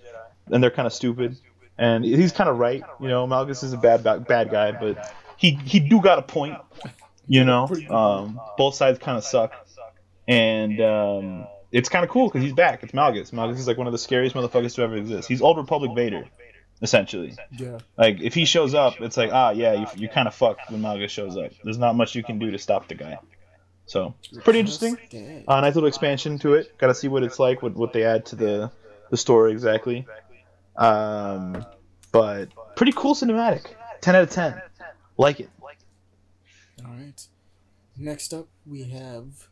and 0.51 0.63
they're 0.63 0.71
kind 0.71 0.87
of 0.87 0.93
stupid. 0.93 1.37
And 1.79 2.05
he's 2.05 2.33
kind 2.33 2.49
of 2.49 2.59
right, 2.59 2.83
you 3.01 3.09
know. 3.09 3.27
Malgus 3.27 3.63
is 3.63 3.73
a 3.73 3.77
bad 3.77 4.03
bad 4.03 4.51
guy, 4.51 4.73
but 4.73 5.15
he 5.37 5.51
he 5.53 5.79
do 5.81 6.01
got 6.01 6.19
a 6.19 6.23
point, 6.23 6.57
you 7.27 7.45
know. 7.45 7.69
Um, 7.91 8.41
both 8.57 8.75
sides 8.75 8.99
kind 8.99 9.19
of 9.19 9.25
suck, 9.25 9.53
and 10.27 10.81
um, 10.81 11.47
it's 11.73 11.91
kind 11.91 12.05
of 12.05 12.11
cool 12.11 12.29
because 12.29 12.43
he's 12.43 12.55
back. 12.55 12.83
It's 12.83 12.93
Malgus. 12.93 13.31
Malgus 13.31 13.59
is 13.59 13.67
like 13.67 13.77
one 13.77 13.87
of 13.87 13.93
the 13.93 13.99
scariest 13.99 14.35
motherfuckers 14.35 14.75
to 14.77 14.83
ever 14.83 14.97
exist. 14.97 15.29
He's 15.29 15.43
Old 15.43 15.59
Republic 15.59 15.93
Vader, 15.95 16.25
essentially. 16.81 17.35
Yeah. 17.53 17.79
Like 17.99 18.23
if 18.23 18.33
he 18.33 18.47
shows 18.47 18.73
up, 18.73 19.01
it's 19.01 19.19
like 19.19 19.31
ah 19.33 19.51
yeah, 19.51 19.75
you 19.75 19.87
you 19.97 20.09
kind 20.09 20.29
of 20.29 20.35
fucked 20.35 20.71
when 20.71 20.81
Malgus 20.81 21.11
shows 21.11 21.37
up. 21.37 21.53
There's 21.63 21.79
not 21.79 21.95
much 21.95 22.15
you 22.15 22.23
can 22.23 22.39
do 22.39 22.51
to 22.51 22.59
stop 22.59 22.89
the 22.89 22.95
guy. 22.95 23.19
So 23.85 24.15
pretty 24.43 24.61
interesting. 24.61 24.97
Uh, 25.47 25.61
nice 25.61 25.75
little 25.75 25.89
expansion 25.89 26.39
to 26.41 26.55
it. 26.55 26.77
Got 26.79 26.89
to 26.89 26.95
see 26.95 27.09
what 27.09 27.23
it's 27.23 27.39
like, 27.39 27.63
what 27.63 27.75
what 27.75 27.93
they 27.93 28.05
add 28.05 28.27
to 28.27 28.37
the 28.37 28.71
the 29.11 29.17
story 29.17 29.53
exactly. 29.53 30.07
Um, 30.79 31.65
but 32.13 32.49
pretty 32.77 32.93
cool 32.93 33.15
cinematic. 33.15 33.67
Ten 34.01 34.15
out 34.15 34.23
of 34.23 34.31
ten. 34.31 34.61
Like 35.17 35.41
it. 35.41 35.51
All 36.85 36.93
right. 36.93 37.27
Next 37.99 38.35
up, 38.35 38.49
we 38.67 38.85
have 38.85 39.49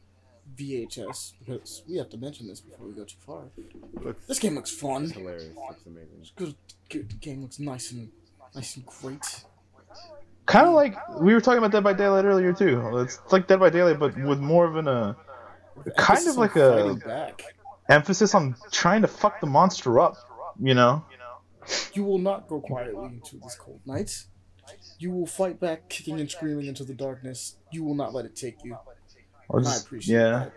VHS 0.57 1.33
because 1.41 1.83
we 1.89 1.97
have 1.97 2.11
to 2.11 2.17
mention 2.17 2.47
this 2.47 2.61
before 2.61 2.87
we 2.87 2.93
go 2.93 3.05
too 3.05 3.17
far. 3.27 3.45
Looks 4.03 4.27
This 4.27 4.39
game 4.39 4.55
looks 4.55 4.71
fun. 4.71 5.05
It's 5.05 5.13
hilarious. 5.13 5.57
Looks 5.57 5.87
amazing. 5.87 6.27
Good, 6.37 6.55
good 6.91 7.11
the 7.11 7.17
game 7.17 7.43
looks 7.43 7.59
nice 7.59 7.93
and 7.93 8.11
nice 8.55 8.77
and 8.77 8.87
great. 8.87 9.45
Kind 10.47 10.69
of 10.69 10.75
like 10.75 10.97
we 11.21 11.33
were 11.33 11.41
talking 11.41 11.59
about 11.59 11.73
Dead 11.73 11.83
by 11.83 11.95
Daylight 11.95 12.27
earlier 12.27 12.53
too. 12.53 12.99
It's 12.99 13.19
like 13.31 13.47
Dead 13.47 13.59
by 13.59 13.71
Daylight, 13.71 13.99
but 13.99 14.17
with 14.19 14.41
more 14.41 14.67
of 14.67 14.77
an 14.77 14.89
uh, 14.89 15.15
kind 15.97 16.29
of 16.29 16.37
like 16.37 16.57
a 16.57 16.99
back. 17.05 17.43
emphasis 17.89 18.35
on 18.35 18.55
trying 18.71 19.03
to 19.03 19.09
fuck 19.09 19.41
the 19.41 19.47
monster 19.47 19.99
up. 20.01 20.17
You 20.61 20.75
know. 20.75 21.05
You 21.93 22.05
will 22.05 22.19
not 22.19 22.49
go 22.49 22.61
quietly 22.61 23.05
into 23.07 23.39
this 23.39 23.57
cold 23.57 23.81
night. 23.87 24.25
You 24.99 25.11
will 25.11 25.27
fight 25.27 25.61
back, 25.61 25.89
kicking 25.89 26.21
and 26.21 26.31
screaming 26.31 26.67
into 26.67 26.85
the 26.85 26.95
darkness. 26.95 27.57
You 27.71 27.85
will 27.85 27.95
not 27.95 28.15
let 28.15 28.25
it 28.25 28.35
take 28.35 28.65
you. 28.65 28.77
Or 29.49 29.59
And 29.59 29.69
I 29.69 29.73
just- 29.73 29.87
appreciate 29.87 30.17
yeah. 30.17 30.31
that. 30.31 30.53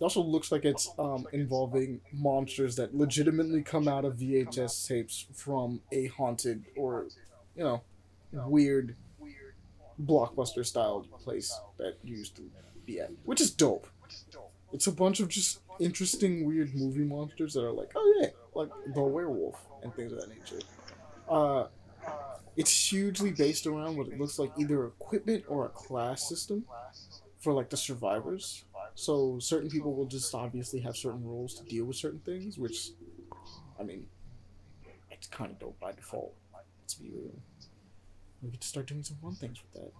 It 0.00 0.02
also 0.04 0.22
looks 0.22 0.52
like 0.52 0.64
it's 0.64 0.88
um, 0.96 1.26
involving 1.32 2.00
monsters 2.12 2.76
that 2.76 2.94
legitimately 2.94 3.62
come 3.62 3.88
out 3.88 4.04
of 4.04 4.14
VHS 4.16 4.86
tapes 4.86 5.26
from 5.34 5.80
a 5.90 6.06
haunted 6.06 6.66
or, 6.76 7.06
you 7.56 7.64
know, 7.64 7.82
weird 8.32 8.94
blockbuster 10.00 10.64
style 10.64 11.04
place 11.18 11.52
that 11.78 11.96
you 12.04 12.16
used 12.16 12.36
to 12.36 12.42
be 12.86 13.00
at, 13.00 13.10
which 13.24 13.40
is 13.40 13.50
dope. 13.50 13.88
It's 14.72 14.86
a 14.86 14.92
bunch 14.92 15.18
of 15.18 15.28
just 15.28 15.58
interesting, 15.80 16.44
weird 16.44 16.74
movie 16.74 17.04
monsters 17.04 17.54
that 17.54 17.64
are 17.64 17.72
like, 17.72 17.92
oh 17.94 18.14
yeah, 18.20 18.28
like 18.54 18.70
the 18.94 19.02
werewolf 19.02 19.60
and 19.82 19.94
things 19.94 20.12
of 20.12 20.20
that 20.20 20.28
nature. 20.28 20.60
Uh, 21.28 21.66
it's 22.56 22.90
hugely 22.90 23.30
based 23.30 23.66
around 23.66 23.96
what 23.96 24.08
it 24.08 24.18
looks 24.18 24.38
like 24.38 24.50
either 24.58 24.86
equipment 24.86 25.44
or 25.48 25.66
a 25.66 25.68
class 25.68 26.28
system 26.28 26.64
for 27.38 27.52
like 27.52 27.70
the 27.70 27.76
survivors. 27.76 28.64
So 28.94 29.38
certain 29.38 29.70
people 29.70 29.94
will 29.94 30.06
just 30.06 30.34
obviously 30.34 30.80
have 30.80 30.96
certain 30.96 31.24
rules 31.24 31.54
to 31.54 31.64
deal 31.64 31.84
with 31.84 31.96
certain 31.96 32.18
things, 32.20 32.58
which, 32.58 32.90
I 33.78 33.84
mean, 33.84 34.06
it's 35.10 35.28
kind 35.28 35.52
of 35.52 35.58
dope 35.60 35.78
by 35.78 35.92
default. 35.92 36.34
Let's 36.80 36.94
be 36.94 37.10
real. 37.10 37.30
We 38.42 38.50
get 38.50 38.60
to 38.60 38.68
start 38.68 38.86
doing 38.86 39.04
some 39.04 39.18
fun 39.22 39.34
things 39.34 39.58
with 39.62 39.82
that. 39.82 39.92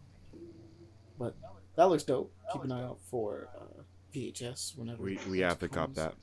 But 1.18 1.36
that 1.76 1.88
looks 1.88 2.02
dope. 2.02 2.32
Keep 2.52 2.64
an 2.64 2.72
eye 2.72 2.82
out 2.82 2.98
for 3.08 3.48
uh, 3.56 3.82
VHS 4.18 4.76
whenever. 4.76 5.02
We 5.02 5.18
we 5.28 5.38
have 5.40 5.58
to 5.60 5.68
cop 5.68 5.94
that. 5.94 6.14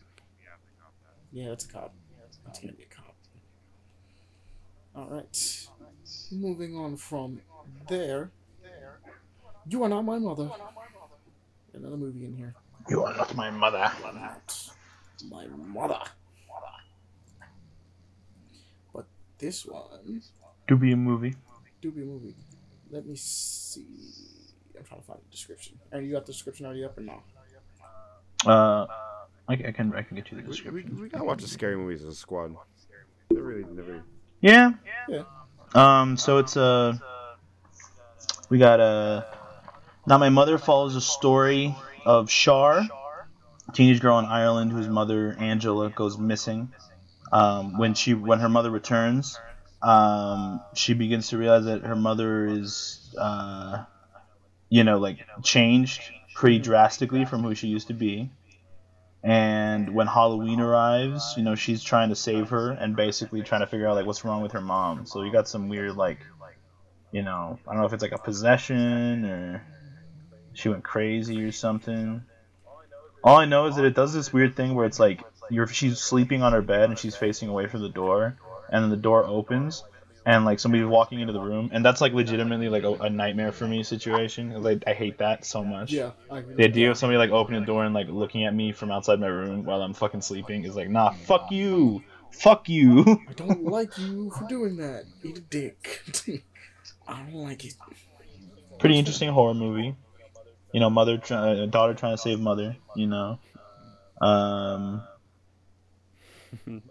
Yeah, 1.31 1.51
it's 1.51 1.65
a 1.65 1.69
cop. 1.69 1.93
It's 2.47 2.59
gonna 2.59 2.73
be 2.73 2.83
a 2.83 2.95
cop. 2.95 3.15
All 4.95 5.09
right. 5.09 5.67
Moving 6.31 6.77
on 6.77 6.97
from 6.97 7.41
there. 7.89 8.31
You 9.67 9.83
are 9.83 9.89
not 9.89 10.03
my 10.03 10.19
mother. 10.19 10.49
Another 11.73 11.97
movie 11.97 12.25
in 12.25 12.35
here. 12.35 12.53
You 12.89 13.03
are 13.03 13.15
not 13.15 13.35
my 13.35 13.49
mother. 13.49 13.91
Not 14.03 14.65
my 15.29 15.45
mother. 15.47 15.99
But 18.93 19.05
this 19.39 19.65
one 19.65 20.21
Do 20.67 20.75
be 20.77 20.91
a 20.91 20.95
movie. 20.95 21.35
do 21.81 21.91
be 21.91 22.03
a 22.03 22.05
movie. 22.05 22.35
Let 22.91 23.05
me 23.05 23.15
see. 23.15 23.87
I'm 24.77 24.83
trying 24.85 24.99
to 25.01 25.05
find 25.07 25.19
the 25.19 25.31
description. 25.31 25.79
Aaron, 25.91 26.05
you 26.05 26.11
got 26.13 26.25
the 26.25 26.31
description 26.31 26.65
already 26.65 26.83
up 26.85 26.97
or 26.97 27.01
no? 27.01 27.23
Uh, 28.45 28.85
I, 29.47 29.53
I 29.53 29.71
can 29.71 29.93
I 29.93 30.01
can 30.01 30.15
get 30.17 30.31
you 30.31 30.37
the 30.37 30.43
We, 30.43 30.47
we, 30.47 30.51
description. 30.51 31.01
we 31.01 31.09
gotta 31.09 31.23
watch 31.23 31.41
the 31.41 31.47
scary 31.47 31.75
movies 31.75 32.01
as 32.03 32.13
a 32.13 32.15
squad. 32.15 32.55
They're 33.29 33.41
really 33.41 33.65
never. 33.71 34.03
Yeah. 34.41 34.71
Yeah. 35.07 35.23
Um. 35.73 36.17
So 36.17 36.37
it's 36.39 36.57
uh 36.57 36.97
we 38.49 38.57
got 38.57 38.79
uh 38.79 39.23
now 40.07 40.17
my 40.17 40.29
mother 40.29 40.57
follows 40.57 40.95
a 40.95 41.01
story 41.01 41.75
of 42.05 42.29
Shar, 42.29 42.79
a 42.79 43.71
teenage 43.73 43.99
girl 44.01 44.19
in 44.19 44.25
Ireland 44.25 44.71
whose 44.71 44.87
mother 44.87 45.35
Angela 45.39 45.89
goes 45.89 46.17
missing. 46.17 46.71
Um, 47.31 47.77
when 47.77 47.95
she 47.95 48.13
when 48.13 48.39
her 48.39 48.49
mother 48.49 48.69
returns, 48.69 49.39
um, 49.81 50.61
she 50.75 50.93
begins 50.93 51.29
to 51.29 51.37
realize 51.37 51.65
that 51.65 51.81
her 51.83 51.95
mother 51.95 52.45
is 52.45 53.13
uh, 53.19 53.83
you 54.69 54.83
know 54.83 54.99
like 54.99 55.17
changed 55.43 56.01
pretty 56.35 56.59
drastically 56.59 57.25
from 57.25 57.41
who 57.41 57.55
she 57.55 57.67
used 57.67 57.87
to 57.87 57.93
be. 57.93 58.29
And 59.23 59.95
when 59.95 60.05
Halloween 60.05 60.59
arrives, 60.59 61.33
you 61.35 61.43
know, 61.43 61.55
she's 61.55 61.81
trying 61.81 62.09
to 62.09 62.15
save 62.15 62.49
her 62.49 62.69
and 62.69 62.95
basically 62.95 63.41
trying 63.41 63.61
to 63.61 63.67
figure 63.67 63.87
out 63.87 63.95
like 63.95 64.05
what's 64.05 64.23
wrong 64.23 64.43
with 64.43 64.51
her 64.51 64.61
mom. 64.61 65.07
So 65.07 65.23
you 65.23 65.31
got 65.31 65.47
some 65.47 65.69
weird 65.69 65.95
like, 65.95 66.19
you 67.11 67.23
know, 67.23 67.57
I 67.65 67.71
don't 67.71 67.81
know 67.81 67.87
if 67.87 67.93
it's 67.93 68.03
like 68.03 68.11
a 68.11 68.19
possession 68.19 69.25
or 69.25 69.65
she 70.53 70.69
went 70.69 70.83
crazy 70.83 71.41
or 71.43 71.51
something. 71.51 72.21
All 73.23 73.37
I 73.37 73.45
know 73.45 73.65
is 73.65 73.77
that 73.77 73.85
it 73.85 73.95
does 73.95 74.13
this 74.13 74.31
weird 74.31 74.55
thing 74.55 74.75
where 74.75 74.85
it's 74.85 74.99
like 74.99 75.23
you're 75.49 75.67
she's 75.67 75.99
sleeping 75.99 76.43
on 76.43 76.53
her 76.53 76.61
bed 76.61 76.89
and 76.89 76.99
she's 76.99 77.15
facing 77.15 77.49
away 77.49 77.67
from 77.67 77.81
the 77.81 77.89
door, 77.89 78.37
and 78.69 78.83
then 78.83 78.91
the 78.91 78.97
door 78.97 79.25
opens, 79.25 79.83
and 80.25 80.43
like 80.43 80.59
somebody's 80.59 80.87
walking 80.87 81.19
into 81.19 81.33
the 81.33 81.39
room, 81.39 81.69
and 81.71 81.85
that's 81.85 82.01
like 82.01 82.13
legitimately 82.13 82.69
like 82.69 82.83
a, 82.83 82.93
a 82.93 83.09
nightmare 83.09 83.51
for 83.51 83.67
me 83.67 83.83
situation. 83.83 84.63
Like 84.63 84.83
I 84.87 84.93
hate 84.93 85.19
that 85.19 85.45
so 85.45 85.63
much. 85.63 85.91
Yeah. 85.91 86.11
I 86.31 86.39
agree 86.39 86.55
The 86.55 86.63
idea 86.63 86.91
of 86.91 86.97
somebody 86.97 87.17
like 87.17 87.29
opening 87.29 87.61
the 87.61 87.65
door 87.65 87.85
and 87.85 87.93
like 87.93 88.07
looking 88.07 88.45
at 88.45 88.53
me 88.53 88.71
from 88.71 88.91
outside 88.91 89.19
my 89.19 89.27
room 89.27 89.65
while 89.65 89.81
I'm 89.81 89.93
fucking 89.93 90.21
sleeping 90.21 90.65
is 90.65 90.75
like, 90.75 90.89
nah, 90.89 91.11
fuck 91.11 91.51
you, 91.51 92.03
fuck 92.31 92.67
you. 92.67 93.03
I 93.29 93.33
don't 93.33 93.63
like 93.65 93.97
you 93.99 94.31
for 94.31 94.47
doing 94.47 94.77
that. 94.77 95.05
Eat 95.23 95.37
a 95.37 95.41
dick. 95.41 96.01
I 97.07 97.21
don't 97.21 97.33
like 97.33 97.63
it. 97.65 97.75
Pretty 98.79 98.97
interesting 98.97 99.29
horror 99.29 99.53
movie. 99.53 99.95
You 100.73 100.79
know, 100.79 100.89
mother, 100.89 101.17
try, 101.17 101.37
uh, 101.37 101.65
daughter 101.67 101.93
trying 101.93 102.15
to 102.15 102.21
save 102.21 102.39
mother. 102.39 102.75
You 102.95 103.07
know, 103.07 103.39
um, 104.19 105.03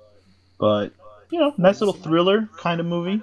but 0.59 0.93
you 1.35 1.41
know, 1.41 1.53
nice 1.59 1.81
little 1.81 1.95
thriller 1.95 2.49
kind 2.57 2.79
of 2.79 2.87
movie. 2.87 3.21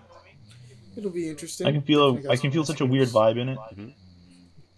It'll 0.97 1.11
be 1.11 1.29
interesting. 1.29 1.65
I 1.65 1.71
can 1.71 1.81
feel 1.81 2.15
Definitely 2.15 2.37
I 2.37 2.41
can 2.41 2.51
feel 2.51 2.65
such 2.65 2.81
a 2.81 2.85
weird 2.85 3.07
vibe 3.07 3.37
in 3.37 3.47
it. 3.47 3.57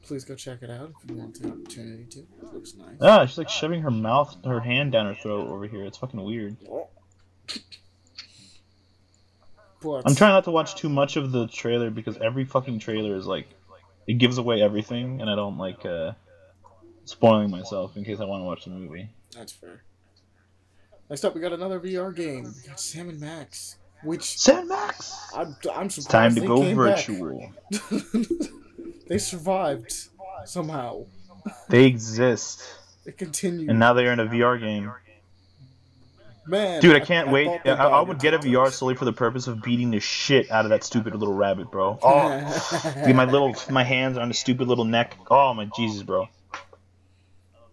Please 0.04 0.24
go 0.24 0.36
check 0.36 0.62
it 0.62 0.70
out 0.70 0.92
if 1.04 1.10
you 1.10 1.16
want 1.16 1.42
the 1.42 1.48
opportunity 1.50 2.06
to. 2.12 2.20
It 2.20 2.54
looks 2.54 2.76
nice. 2.76 2.98
Ah, 3.02 3.26
she's 3.26 3.40
like 3.40 3.50
shoving 3.50 3.82
her 3.82 3.90
mouth, 3.90 4.38
her 4.46 4.60
hand 4.60 4.92
down 4.92 5.08
her 5.08 5.16
throat 5.16 5.48
over 5.48 5.66
here. 5.66 5.84
It's 5.84 5.98
fucking 5.98 6.22
weird. 6.22 6.58
But 9.82 10.04
I'm 10.06 10.14
trying 10.14 10.34
not 10.34 10.44
to 10.44 10.52
watch 10.52 10.76
too 10.76 10.90
much 10.90 11.16
of 11.16 11.32
the 11.32 11.48
trailer 11.48 11.90
because 11.90 12.16
every 12.18 12.46
fucking 12.46 12.80
trailer 12.80 13.16
is 13.16 13.26
like, 13.26 13.48
it 14.06 14.20
gives 14.20 14.38
away 14.38 14.62
everything, 14.62 15.22
and 15.22 15.30
I 15.30 15.36
don't 15.36 15.58
like 15.58 15.84
uh, 15.88 16.12
spoiling 17.06 17.50
myself 17.50 17.98
in 17.98 18.06
case 18.06 18.20
I 18.20 18.26
want 18.26 18.42
to 18.42 18.46
watch 18.46 18.66
the 18.66 18.70
movie. 18.70 19.10
That's 19.36 19.52
fair. 19.54 19.82
Next 21.14 21.26
up, 21.26 21.36
we 21.36 21.42
got 21.42 21.54
another 21.54 21.80
VR 21.80 22.12
game. 22.16 22.46
We 22.46 22.68
got 22.68 22.80
Sam 22.80 23.08
and 23.08 23.20
Max, 23.20 23.78
which 24.02 24.40
Seven 24.40 24.68
Max. 24.68 25.16
I'm, 25.36 25.56
I'm 25.72 25.88
surprised 25.92 25.98
It's 26.00 26.08
time 26.08 26.34
to 26.34 26.42
they 26.42 26.48
go 26.48 26.74
virtual. 26.74 27.54
they 29.08 29.20
survived 29.20 29.94
somehow. 30.46 31.06
They 31.70 31.86
exist, 31.86 32.64
They 33.06 33.12
continue. 33.12 33.70
and 33.70 33.78
now 33.78 33.94
they're 33.94 34.12
in 34.12 34.20
a 34.22 34.26
VR 34.26 34.60
game. 34.60 34.92
Man, 36.48 36.82
Dude, 36.82 36.96
I 36.96 37.00
can't 37.00 37.30
wait. 37.30 37.46
thought 37.46 37.64
they 37.64 37.70
I, 37.70 37.90
I 37.90 38.02
would 38.02 38.18
get 38.18 38.34
a 38.34 38.40
VR 38.40 38.72
solely 38.72 38.96
for 38.96 39.06
the 39.06 39.14
purpose 39.14 39.46
of 39.46 39.62
beating 39.62 39.92
the 39.92 40.00
shit 40.00 40.50
out 40.50 40.66
of 40.66 40.70
that 40.70 40.84
stupid 40.84 41.14
little 41.14 41.36
rabbit, 41.36 41.70
bro. 41.70 42.00
Oh, 42.02 42.94
get 43.06 43.16
my 43.16 43.26
little 43.26 43.54
my 43.70 43.84
hands 43.84 44.18
on 44.18 44.30
the 44.30 44.34
stupid 44.34 44.68
little 44.68 44.86
neck. 44.86 45.16
Oh 45.30 45.54
my 45.54 45.66
Jesus, 45.76 46.02
bro. 46.02 46.28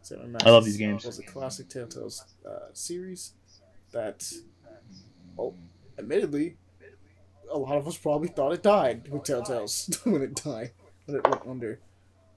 Sam 0.03 0.20
and 0.20 0.33
Max 0.33 0.45
I 0.45 0.51
love 0.51 0.65
these 0.65 0.77
games. 0.77 1.05
It 1.05 1.09
was 1.09 1.19
a 1.19 1.23
classic 1.25 1.69
Telltale's 1.69 2.25
uh, 2.47 2.73
series 2.73 3.33
that, 3.93 4.31
well, 5.37 5.55
admittedly, 5.99 6.57
a 7.51 7.59
lot 7.59 7.77
of 7.77 7.87
us 7.87 7.97
probably 7.99 8.29
thought 8.29 8.53
it 8.53 8.62
died 8.62 9.09
with 9.11 9.25
Telltale's 9.25 10.01
when 10.05 10.23
it 10.23 10.35
died, 10.35 10.70
when 11.07 11.19
it 11.19 11.29
went 11.29 11.47
under. 11.47 11.81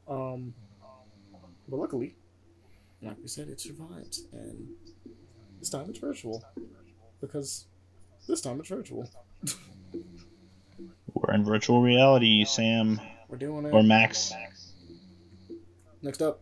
Um, 0.07 0.53
but 1.67 1.77
luckily, 1.77 2.15
like 3.01 3.17
we 3.21 3.27
said, 3.27 3.47
it 3.49 3.59
survived, 3.59 4.17
and 4.31 4.67
this 5.59 5.69
time 5.69 5.85
it's 5.89 5.99
virtual 5.99 6.43
because 7.21 7.65
this 8.27 8.41
time 8.41 8.59
it's 8.59 8.69
virtual. 8.69 9.09
We're 11.13 11.33
in 11.33 11.45
virtual 11.45 11.81
reality, 11.81 12.43
Sam 12.45 12.99
We're 13.29 13.37
doing 13.37 13.65
it. 13.65 13.73
or 13.73 13.83
Max. 13.83 14.33
Next 16.01 16.21
up, 16.21 16.41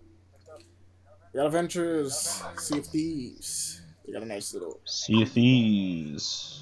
we 1.33 1.37
got 1.39 1.45
Adventures, 1.47 2.43
Sea 2.57 2.79
of 2.79 2.85
Thieves. 2.85 3.81
We 4.05 4.13
got 4.13 4.23
a 4.23 4.25
nice 4.25 4.53
little. 4.53 4.79
Sea 4.85 5.21
of 5.23 5.29
Thieves. 5.29 6.57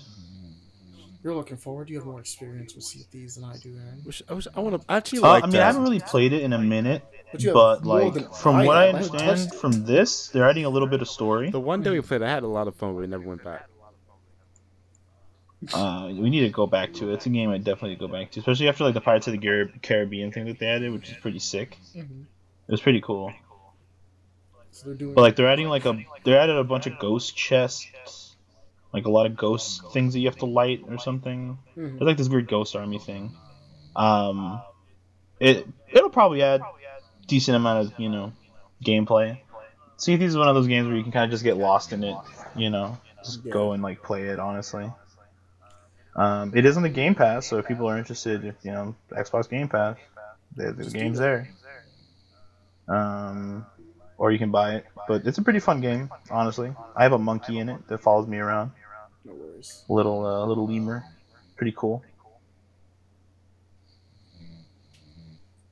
You're 1.23 1.35
looking 1.35 1.57
forward. 1.57 1.89
You 1.89 1.97
have 1.97 2.05
more 2.05 2.19
experience 2.21 2.75
with 2.75 2.83
Sea 2.85 3.01
of 3.01 3.07
Thieves 3.07 3.35
than 3.35 3.43
I 3.43 3.57
do, 3.57 3.75
Aaron. 3.75 4.01
Wish, 4.05 4.21
I, 4.29 4.33
wish, 4.33 4.47
I 4.55 4.59
want 4.61 4.81
to 4.81 4.91
actually 4.91 5.19
Uh, 5.19 5.23
like 5.23 5.43
I 5.43 5.47
mean, 5.47 5.53
that. 5.53 5.63
I 5.63 5.65
haven't 5.65 5.83
really 5.83 5.99
played 5.99 6.31
it 6.31 6.43
in 6.43 6.53
a 6.53 6.59
minute, 6.59 7.03
But 7.33 7.53
but 7.53 7.85
like 7.85 8.33
from 8.35 8.55
I 8.55 8.65
what 8.65 8.77
I 8.77 8.85
have. 8.85 8.95
I 8.95 8.97
understand 8.99 9.49
touched 9.49 9.55
from 9.55 9.83
this, 9.85 10.29
they're 10.29 10.49
adding 10.49 10.63
a 10.65 10.69
little 10.69 10.87
bit 10.87 11.01
of 11.01 11.09
story. 11.09 11.49
The 11.51 11.59
one 11.59 11.81
day 11.83 11.89
we 11.91 11.99
played, 12.01 12.21
I 12.21 12.29
had 12.29 12.43
a 12.43 12.47
lot 12.47 12.67
of 12.69 12.75
fun, 12.75 12.93
but 12.93 13.01
we 13.01 13.07
never 13.07 13.23
went 13.27 13.43
back. 13.43 13.67
Uh, 15.73 16.07
we 16.13 16.29
need 16.29 16.41
to 16.41 16.49
go 16.49 16.65
back 16.65 16.93
to 16.93 17.09
it. 17.09 17.15
It's 17.15 17.25
a 17.25 17.29
game 17.29 17.49
I 17.49 17.57
definitely 17.57 17.97
go 17.97 18.07
back 18.07 18.31
to, 18.31 18.39
especially 18.39 18.69
after 18.69 18.85
like 18.85 18.93
the 18.93 19.01
Pirates 19.01 19.27
of 19.27 19.33
the 19.37 19.69
Caribbean 19.81 20.31
thing 20.31 20.45
that 20.45 20.57
they 20.57 20.67
added, 20.67 20.93
which 20.93 21.09
is 21.11 21.17
pretty 21.17 21.39
sick. 21.39 21.77
Mhm. 21.93 22.21
It 22.67 22.71
was 22.71 22.79
pretty 22.79 23.01
cool. 23.01 23.33
So 24.71 24.87
they're 24.87 24.95
doing. 24.95 25.13
But 25.13 25.21
like 25.21 25.35
they're 25.35 25.49
adding 25.49 25.67
like 25.67 25.85
a 25.85 26.03
they're 26.23 26.39
added 26.39 26.55
a 26.57 26.63
bunch 26.63 26.87
of 26.87 26.99
ghost 26.99 27.35
chests, 27.35 28.35
like 28.93 29.05
a 29.05 29.09
lot 29.09 29.25
of 29.25 29.35
ghost 29.35 29.81
things 29.91 30.13
that 30.13 30.19
you 30.19 30.27
have 30.27 30.37
to 30.37 30.45
light 30.45 30.81
or 30.87 30.97
something. 30.99 31.57
Mhm. 31.77 31.97
There's 31.97 32.01
like 32.07 32.17
this 32.17 32.29
weird 32.29 32.47
ghost 32.47 32.75
army 32.75 32.99
thing. 32.99 33.35
Um, 33.95 34.61
it 35.39 35.67
it'll 35.91 36.09
probably 36.09 36.41
add 36.43 36.61
decent 37.27 37.55
amount 37.55 37.87
of 37.87 37.99
you 37.99 38.09
know 38.09 38.33
gameplay. 38.83 39.39
See, 39.97 40.15
this 40.15 40.29
is 40.29 40.37
one 40.37 40.47
of 40.47 40.55
those 40.55 40.67
games 40.67 40.87
where 40.87 40.95
you 40.95 41.03
can 41.03 41.11
kind 41.11 41.25
of 41.25 41.31
just 41.31 41.43
get 41.43 41.57
lost 41.57 41.91
in 41.91 42.03
it. 42.03 42.15
You 42.55 42.69
know, 42.69 42.97
just 43.23 43.43
Yeah. 43.43 43.51
go 43.51 43.73
and 43.73 43.83
like 43.83 44.01
play 44.01 44.27
it. 44.27 44.39
Honestly, 44.39 44.89
um, 46.15 46.53
it 46.55 46.65
is 46.65 46.77
on 46.77 46.83
the 46.83 46.89
Game 46.89 47.15
Pass, 47.15 47.47
so 47.47 47.57
if 47.57 47.67
people 47.67 47.87
are 47.89 47.97
interested, 47.97 48.45
if, 48.45 48.55
you 48.63 48.71
know, 48.71 48.95
Xbox 49.11 49.49
Game 49.49 49.67
Pass, 49.67 49.97
the, 50.55 50.71
the 50.71 50.89
game's 50.89 51.19
there. 51.19 51.49
Um, 52.87 53.65
or 54.19 54.31
you 54.31 54.37
can 54.37 54.51
buy 54.51 54.75
it, 54.75 54.85
but 55.07 55.25
it's 55.25 55.37
a 55.39 55.41
pretty 55.41 55.59
fun 55.59 55.81
game. 55.81 56.11
Honestly, 56.29 56.71
I 56.95 57.01
have 57.03 57.13
a 57.13 57.17
monkey 57.17 57.57
in 57.57 57.69
it 57.69 57.87
that 57.87 57.99
follows 57.99 58.27
me 58.27 58.37
around, 58.37 58.71
No 59.25 59.33
worries. 59.33 59.83
little 59.89 60.23
uh, 60.25 60.45
little 60.45 60.67
lemur, 60.67 61.03
pretty 61.55 61.73
cool. 61.75 62.03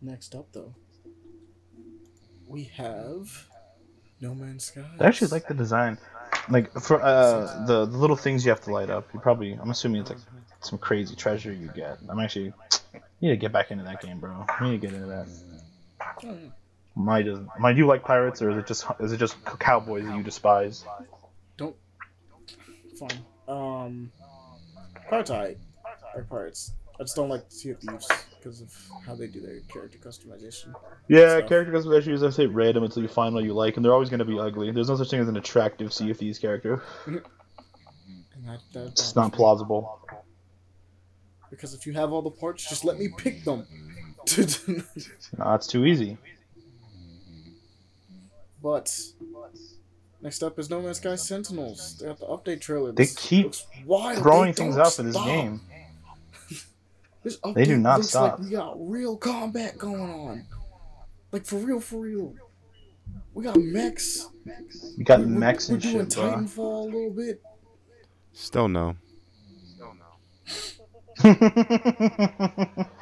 Next 0.01 0.33
up, 0.35 0.47
though, 0.53 0.73
we 2.47 2.63
have 2.75 3.47
No 4.21 4.33
Man's 4.33 4.65
Sky. 4.65 4.85
I 4.99 5.05
actually 5.05 5.29
like 5.29 5.47
the 5.47 5.53
design. 5.53 5.97
Like 6.49 6.71
for 6.79 7.01
uh, 7.03 7.65
the, 7.65 7.85
the 7.85 7.97
little 7.97 8.15
things 8.15 8.45
you 8.45 8.51
have 8.51 8.61
to 8.61 8.71
light 8.71 8.89
up. 8.89 9.07
You 9.13 9.19
probably 9.19 9.53
I'm 9.53 9.69
assuming 9.69 10.01
it's 10.01 10.11
like 10.11 10.19
some 10.61 10.77
crazy 10.79 11.15
treasure 11.15 11.51
you 11.51 11.69
get. 11.75 11.97
I'm 12.07 12.19
actually 12.19 12.53
you 12.93 13.01
need 13.21 13.29
to 13.29 13.37
get 13.37 13.51
back 13.51 13.71
into 13.71 13.83
that 13.83 14.01
game, 14.01 14.19
bro. 14.19 14.45
I 14.47 14.69
need 14.69 14.79
to 14.81 14.87
get 14.87 14.93
into 14.95 15.07
that. 15.07 15.27
Mm, 16.97 17.03
Might 17.05 17.23
does 17.23 17.39
might 17.59 17.77
you 17.77 17.85
like 17.85 18.03
pirates 18.03 18.41
or 18.41 18.51
is 18.51 18.57
it 18.57 18.67
just 18.67 18.85
is 18.99 19.11
it 19.11 19.17
just 19.17 19.37
cowboys 19.59 20.05
that 20.05 20.15
you 20.15 20.23
despise? 20.23 20.83
Don't. 21.57 21.75
Fine. 22.97 23.23
Um, 23.47 24.11
Pirates, 25.09 25.31
I 25.31 25.55
like 26.15 26.29
Pirates. 26.29 26.71
I 26.99 27.03
just 27.03 27.15
don't 27.15 27.29
like 27.29 27.43
Sea 27.49 27.71
of 27.71 27.79
Thieves 27.79 28.07
because 28.37 28.61
of 28.61 28.73
how 29.05 29.13
they 29.15 29.27
do 29.27 29.39
their 29.39 29.59
character 29.71 29.99
customization. 29.99 30.73
Yeah, 31.07 31.41
character 31.41 31.71
customization 31.71 32.13
is 32.13 32.23
I 32.23 32.31
say 32.31 32.47
random 32.47 32.83
until 32.83 33.03
you 33.03 33.07
find 33.07 33.35
what 33.35 33.43
you 33.43 33.53
like, 33.53 33.75
and 33.75 33.85
they're 33.85 33.93
always 33.93 34.09
going 34.09 34.19
to 34.19 34.25
be 34.25 34.39
ugly. 34.39 34.71
There's 34.71 34.89
no 34.89 34.95
such 34.95 35.11
thing 35.11 35.19
as 35.19 35.27
an 35.27 35.37
attractive 35.37 35.93
Sea 35.93 36.09
of 36.09 36.17
Thieves 36.17 36.39
character. 36.39 36.81
And 38.39 38.45
that, 38.45 38.59
that 38.73 38.87
It's 38.91 39.15
not 39.15 39.33
plausible. 39.33 39.99
Because 41.49 41.73
if 41.73 41.87
you 41.87 41.93
have 41.93 42.11
all 42.13 42.21
the 42.21 42.29
parts, 42.29 42.69
just 42.69 42.85
let 42.85 42.99
me 42.99 43.09
pick 43.17 43.43
them. 43.43 43.65
No, 45.37 45.53
it's 45.55 45.65
too 45.65 45.85
easy. 45.85 46.17
But 48.61 48.95
next 50.21 50.43
up 50.43 50.57
is 50.59 50.69
No 50.69 50.81
Man's 50.81 50.97
Sky 50.97 51.15
Sentinels. 51.15 51.97
They 51.99 52.07
got 52.07 52.19
the 52.19 52.25
update 52.27 52.61
trailer. 52.61 52.91
They 52.91 53.05
keep 53.05 53.53
wild. 53.85 54.19
Throwing 54.19 54.47
They 54.51 54.53
things 54.63 54.75
don't 54.75 54.85
up 54.87 54.99
in 54.99 55.05
this 55.07 55.15
stop. 55.15 55.25
game. 55.25 55.61
This 57.23 57.37
update 57.39 57.53
They 57.55 57.65
do 57.65 57.77
not 57.77 57.97
looks 57.97 58.09
stop. 58.09 58.39
Like 58.39 58.47
we 58.47 58.51
got 58.55 58.75
real 58.79 59.17
combat 59.17 59.77
going 59.77 60.01
on. 60.01 60.45
Like 61.31 61.45
for 61.45 61.57
real, 61.57 61.79
for 61.81 61.99
real. 62.01 62.33
We 63.33 63.43
got 63.43 63.57
mechs. 63.57 64.27
You 64.95 65.03
got 65.03 65.19
We- 65.19 65.25
we- 65.25 65.31
mechs 65.31 65.67
we're 65.67 65.73
and 65.75 65.81
doing 65.83 65.97
shit, 66.09 66.15
bro. 66.15 66.23
Titanfall 66.23 66.81
a 66.81 66.85
little 66.85 67.09
bit. 67.11 67.41
Still 68.33 68.67
no. 68.69 68.95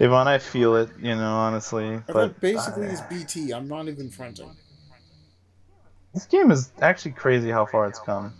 Devon, 0.00 0.26
I 0.28 0.38
feel 0.38 0.76
it, 0.76 0.88
you 0.98 1.14
know, 1.14 1.34
honestly. 1.36 1.84
I 1.84 1.98
But 2.06 2.14
thought 2.14 2.40
basically 2.40 2.86
uh, 2.88 2.92
it's 2.92 3.02
BT. 3.02 3.52
I'm 3.52 3.68
not 3.68 3.86
even 3.86 4.08
fronting. 4.08 4.50
this 6.14 6.24
game 6.24 6.50
is 6.50 6.72
actually 6.80 7.12
crazy 7.12 7.50
how 7.50 7.66
far 7.66 7.86
it's 7.86 7.98
come. 7.98 8.32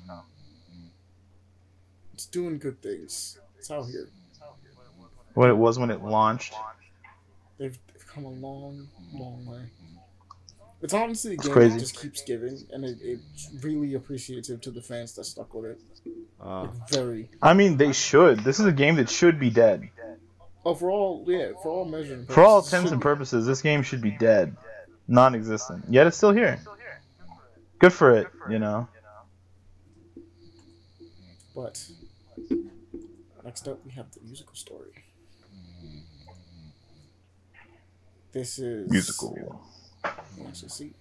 It's 2.15 2.25
doing 2.25 2.59
good 2.59 2.81
things. 2.81 3.39
It's 3.59 3.71
out 3.71 3.85
here. 3.87 4.09
What 5.35 5.51
it 5.51 5.57
was 5.57 5.79
when 5.79 5.91
it 5.91 6.03
launched. 6.03 6.55
They've, 7.59 7.79
they've 7.93 8.07
come 8.07 8.25
a 8.25 8.31
long, 8.31 8.89
long 9.13 9.45
way. 9.45 9.61
It's 10.81 10.95
honestly 10.95 11.33
a 11.33 11.35
It's 11.35 11.45
game 11.45 11.53
crazy. 11.53 11.75
that 11.75 11.81
just 11.81 12.01
keeps 12.01 12.23
giving, 12.23 12.59
and 12.73 12.87
it, 12.87 12.97
it's 13.03 13.51
really 13.63 13.93
appreciative 13.95 14.63
to 14.63 14.71
the 14.71 14.81
fans 14.81 15.13
that 15.17 15.25
stuck 15.25 15.53
with 15.53 15.73
it. 15.73 15.81
Uh, 16.43 16.63
Like, 16.63 16.89
very. 16.91 17.31
I 17.43 17.53
mean, 17.53 17.77
they 17.77 17.93
should. 17.93 18.41
This 18.41 18.59
is 18.61 18.65
a 18.65 18.73
game 18.73 18.97
that 18.97 19.11
should 19.11 19.39
be 19.39 19.51
dead. 19.51 19.91
Oh, 20.65 20.75
for 20.75 20.91
all 20.91 21.25
yeah, 21.27 21.53
for 21.63 21.71
all 21.71 21.85
measuring 21.85 22.27
For 22.27 22.45
all 22.45 22.59
intents 22.59 22.91
and 22.91 23.01
purposes, 23.01 23.47
this 23.47 23.63
game 23.63 23.83
should 23.83 24.03
be 24.03 24.11
dead, 24.11 24.57
non-existent. 25.09 25.87
Yet 25.89 26.07
it's 26.07 26.17
still 26.17 26.33
here. 26.33 26.61
Good 27.79 27.93
for 27.95 28.17
it, 28.17 28.27
you 28.51 28.59
know. 28.59 28.89
But 31.55 31.91
next 33.45 33.67
up, 33.69 33.85
we 33.85 33.93
have 33.93 34.11
the 34.13 34.21
musical 34.21 34.55
story. 34.55 35.05
This 38.33 38.59
is 38.59 38.89
Musical. 38.91 39.61
Let's 40.39 40.61
just 40.61 40.77
see. 40.77 40.93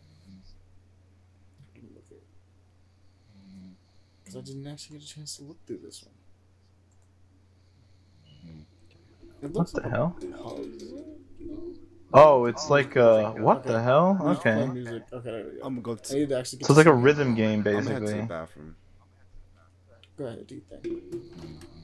Let 1.76 1.84
me 1.84 1.90
look 1.94 2.06
at 2.12 2.18
because 4.24 4.36
I 4.38 4.42
didn't 4.42 4.68
actually 4.68 4.98
get 4.98 5.06
a 5.06 5.14
chance 5.14 5.38
to 5.38 5.44
look 5.44 5.58
through 5.68 5.80
this 5.84 6.04
one. 6.04 6.19
It 9.42 9.46
What 9.52 9.54
looks 9.56 9.72
the 9.72 9.82
like 9.82 9.92
hell? 9.92 10.18
a 10.22 10.26
pub. 10.26 10.60
Oh, 12.12 12.46
it's 12.46 12.70
like 12.70 12.98
uh, 12.98 13.32
what 13.34 13.64
the 13.64 13.82
hell? 13.82 14.18
Okay. 14.22 14.66
Music. 14.68 15.04
Okay, 15.14 15.32
there 15.32 15.44
we 15.46 15.52
go. 15.52 15.66
I'm 15.66 15.82
gonna 15.82 15.96
go. 15.98 16.02
I 16.10 16.14
need 16.16 16.30
to 16.30 16.38
actually 16.40 16.60
get 16.60 16.66
So 16.68 16.72
it's 16.74 16.78
like 16.78 16.88
a 16.88 16.94
rhythm 16.94 17.36
game, 17.36 17.62
basically. 17.62 17.94
I'm 17.96 18.00
gonna 18.02 18.12
head 18.12 18.16
to 18.16 18.22
the 18.24 18.28
bathroom. 18.28 18.76
Go 20.18 20.26
ahead, 20.26 20.48
do 20.48 20.56
you 20.56 20.62
think? 20.62 21.04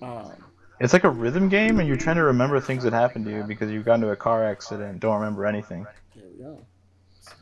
Um, 0.02 0.32
It's 0.80 0.94
like 0.94 1.04
a 1.04 1.10
rhythm 1.10 1.48
game, 1.48 1.80
and 1.80 1.88
you're 1.88 1.96
trying 1.96 2.16
to 2.18 2.24
remember 2.24 2.60
things 2.60 2.84
that 2.84 2.92
happened 2.92 3.26
to 3.26 3.32
you 3.32 3.44
because 3.44 3.70
you've 3.72 3.86
got 3.86 3.96
into 3.96 4.10
a 4.10 4.16
car 4.16 4.44
accident 4.44 5.00
don't 5.00 5.14
remember 5.16 5.46
anything. 5.46 5.86
there 6.16 6.26
we 6.38 6.44
go. 6.44 6.66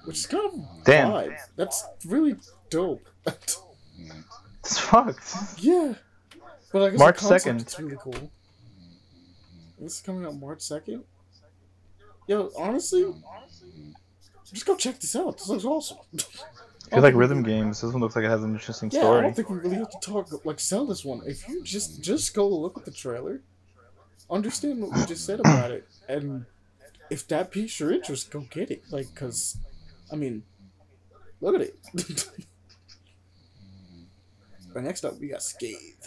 Which 0.05 0.17
is 0.17 0.25
kind 0.27 0.45
of 0.45 0.83
Damn. 0.83 1.11
vibe. 1.11 1.37
That's 1.55 1.85
really 2.05 2.35
dope. 2.69 3.07
It's 4.65 4.79
fucked. 4.79 5.35
yeah. 5.59 5.93
But 6.71 6.83
I 6.83 6.89
guess 6.91 6.99
March 6.99 7.17
2nd. 7.17 7.61
It's 7.61 7.77
really 7.79 7.97
cool. 7.99 8.31
This 9.83 9.95
is 9.95 10.01
coming 10.01 10.25
out 10.25 10.39
March 10.39 10.61
second. 10.61 11.03
Yo, 12.25 12.49
honestly, 12.57 13.13
just 14.49 14.65
go 14.65 14.77
check 14.77 14.97
this 14.97 15.13
out. 15.13 15.37
This 15.37 15.49
looks 15.49 15.65
awesome. 15.65 15.97
If 16.87 16.97
you 16.97 17.01
like 17.01 17.15
rhythm 17.15 17.41
games, 17.41 17.81
this 17.81 17.91
one 17.91 18.01
looks 18.01 18.15
like 18.15 18.25
it 18.25 18.29
has 18.29 18.43
an 18.43 18.51
interesting 18.51 18.91
Yeah, 18.91 19.09
I 19.09 19.21
don't 19.21 19.35
think 19.35 19.49
we 19.49 19.57
really 19.57 19.77
have 19.77 19.89
to 19.89 19.97
talk 19.99 20.45
like 20.45 20.59
sell 20.59 20.85
this 20.85 21.03
one. 21.03 21.21
If 21.25 21.47
you 21.47 21.63
just 21.63 22.03
just 22.03 22.35
go 22.35 22.47
look 22.47 22.77
at 22.77 22.85
the 22.85 22.91
trailer, 22.91 23.41
understand 24.29 24.79
what 24.79 24.95
we 24.95 25.03
just 25.05 25.25
said 25.25 25.39
about 25.39 25.71
it, 25.71 25.87
and 26.07 26.45
if 27.09 27.27
that 27.29 27.49
piques 27.51 27.79
your 27.79 27.91
interest, 27.91 28.29
go 28.29 28.41
get 28.41 28.69
it. 28.69 28.83
Like, 28.91 29.15
cause, 29.15 29.57
I 30.11 30.17
mean, 30.17 30.43
look 31.41 31.55
at 31.55 31.61
it. 31.61 31.79
but 34.73 34.83
next 34.83 35.05
up, 35.05 35.19
we 35.19 35.29
got 35.29 35.41
Scathe. 35.41 36.05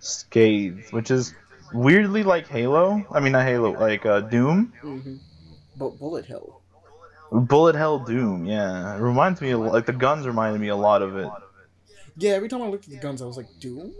Scathe, 0.00 0.90
which 0.90 1.10
is 1.10 1.34
weirdly 1.72 2.22
like 2.22 2.48
Halo. 2.48 3.04
I 3.10 3.20
mean, 3.20 3.32
not 3.32 3.46
Halo, 3.46 3.72
like 3.72 4.04
uh, 4.06 4.20
Doom. 4.20 4.72
Mm-hmm. 4.82 5.16
But 5.76 5.98
Bullet 5.98 6.26
Hell. 6.26 6.62
Bullet 7.30 7.74
Hell 7.74 7.98
Doom, 8.00 8.46
yeah. 8.46 8.96
It 8.96 9.00
reminds 9.00 9.40
me, 9.40 9.50
of, 9.50 9.60
like, 9.60 9.86
the 9.86 9.92
guns 9.92 10.26
reminded 10.26 10.60
me 10.60 10.68
a 10.68 10.76
lot 10.76 11.02
of 11.02 11.16
it. 11.16 11.28
Yeah, 12.16 12.32
every 12.32 12.48
time 12.48 12.62
I 12.62 12.68
looked 12.68 12.84
at 12.86 12.90
the 12.90 12.96
guns, 12.98 13.20
I 13.22 13.26
was 13.26 13.36
like, 13.36 13.48
Doom? 13.60 13.92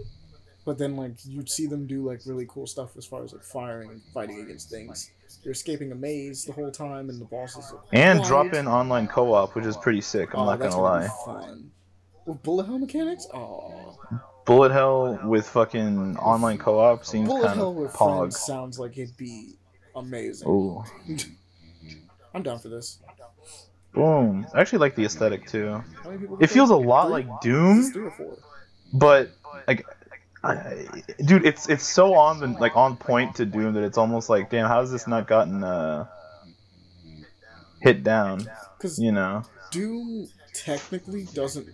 But 0.64 0.78
then, 0.78 0.96
like, 0.96 1.12
you'd 1.24 1.48
see 1.50 1.66
them 1.66 1.86
do, 1.86 2.06
like, 2.06 2.20
really 2.26 2.46
cool 2.48 2.66
stuff 2.66 2.96
as 2.96 3.04
far 3.06 3.22
as, 3.22 3.32
like, 3.32 3.44
firing 3.44 3.90
and 3.90 4.02
fighting 4.14 4.40
against 4.40 4.70
things. 4.70 5.10
You're 5.42 5.52
escaping 5.52 5.92
a 5.92 5.94
maze 5.94 6.44
the 6.44 6.52
whole 6.52 6.70
time, 6.70 7.10
and 7.10 7.20
the 7.20 7.26
bosses 7.26 7.70
are 7.70 7.80
And 7.92 8.20
quiet. 8.20 8.28
drop 8.28 8.54
in 8.54 8.66
online 8.66 9.08
co 9.08 9.32
op, 9.34 9.54
which 9.54 9.66
is 9.66 9.76
pretty 9.76 10.00
sick, 10.00 10.30
I'm 10.34 10.40
Oh, 10.40 10.44
not 10.46 10.58
gonna 10.58 10.80
lie. 10.80 11.02
be 11.06 11.12
Fun. 11.24 11.70
With 12.26 12.42
bullet 12.42 12.66
hell 12.66 12.78
mechanics? 12.78 13.26
Oh, 13.32 13.98
Bullet 14.48 14.72
Hell 14.72 15.20
with 15.24 15.46
fucking 15.46 16.16
online 16.16 16.56
co 16.56 16.78
op 16.78 17.04
seems 17.04 17.28
bullet 17.28 17.48
kind 17.48 17.58
hell 17.58 17.68
of 17.68 17.76
with 17.76 17.92
pog. 17.92 18.20
friends 18.20 18.40
sounds 18.40 18.78
like 18.78 18.96
it'd 18.96 19.14
be 19.18 19.56
amazing. 19.94 20.48
Ooh. 20.48 20.82
I'm 22.34 22.42
down 22.42 22.58
for 22.58 22.70
this. 22.70 22.98
Boom. 23.92 24.46
I 24.54 24.60
actually 24.62 24.78
like 24.78 24.94
the 24.94 25.04
aesthetic 25.04 25.46
too. 25.46 25.82
How 26.02 26.08
many 26.10 26.22
people 26.22 26.38
It 26.40 26.48
feels 26.48 26.70
a 26.70 26.76
lot 26.76 27.10
like 27.10 27.26
Doom, 27.42 27.82
three 27.92 28.04
or 28.04 28.10
four? 28.10 28.38
but 28.94 29.32
like, 29.66 29.84
I, 30.42 30.86
dude, 31.22 31.44
it's 31.44 31.68
it's 31.68 31.84
so 31.84 32.14
on 32.14 32.40
the 32.40 32.46
like 32.46 32.74
on 32.74 32.96
point 32.96 33.36
to 33.36 33.44
Doom 33.44 33.74
that 33.74 33.84
it's 33.84 33.98
almost 33.98 34.30
like, 34.30 34.48
damn, 34.48 34.66
how 34.66 34.80
has 34.80 34.90
this 34.90 35.06
not 35.06 35.26
gotten 35.28 35.62
uh 35.62 36.06
hit 37.80 38.02
down? 38.02 38.48
Because 38.78 38.98
You 38.98 39.12
know? 39.12 39.42
Doom 39.70 40.28
technically 40.54 41.24
doesn't 41.34 41.68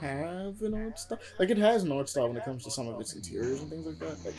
have 0.00 0.62
an 0.62 0.74
art 0.74 0.98
style. 0.98 1.18
Like 1.38 1.50
it 1.50 1.58
has 1.58 1.82
an 1.82 1.92
art 1.92 2.08
style 2.08 2.28
when 2.28 2.36
it 2.36 2.44
comes 2.44 2.64
to 2.64 2.70
some 2.70 2.88
of 2.88 3.00
its 3.00 3.14
interiors 3.14 3.60
and 3.60 3.70
things 3.70 3.86
like 3.86 3.98
that. 3.98 4.24
Like 4.24 4.34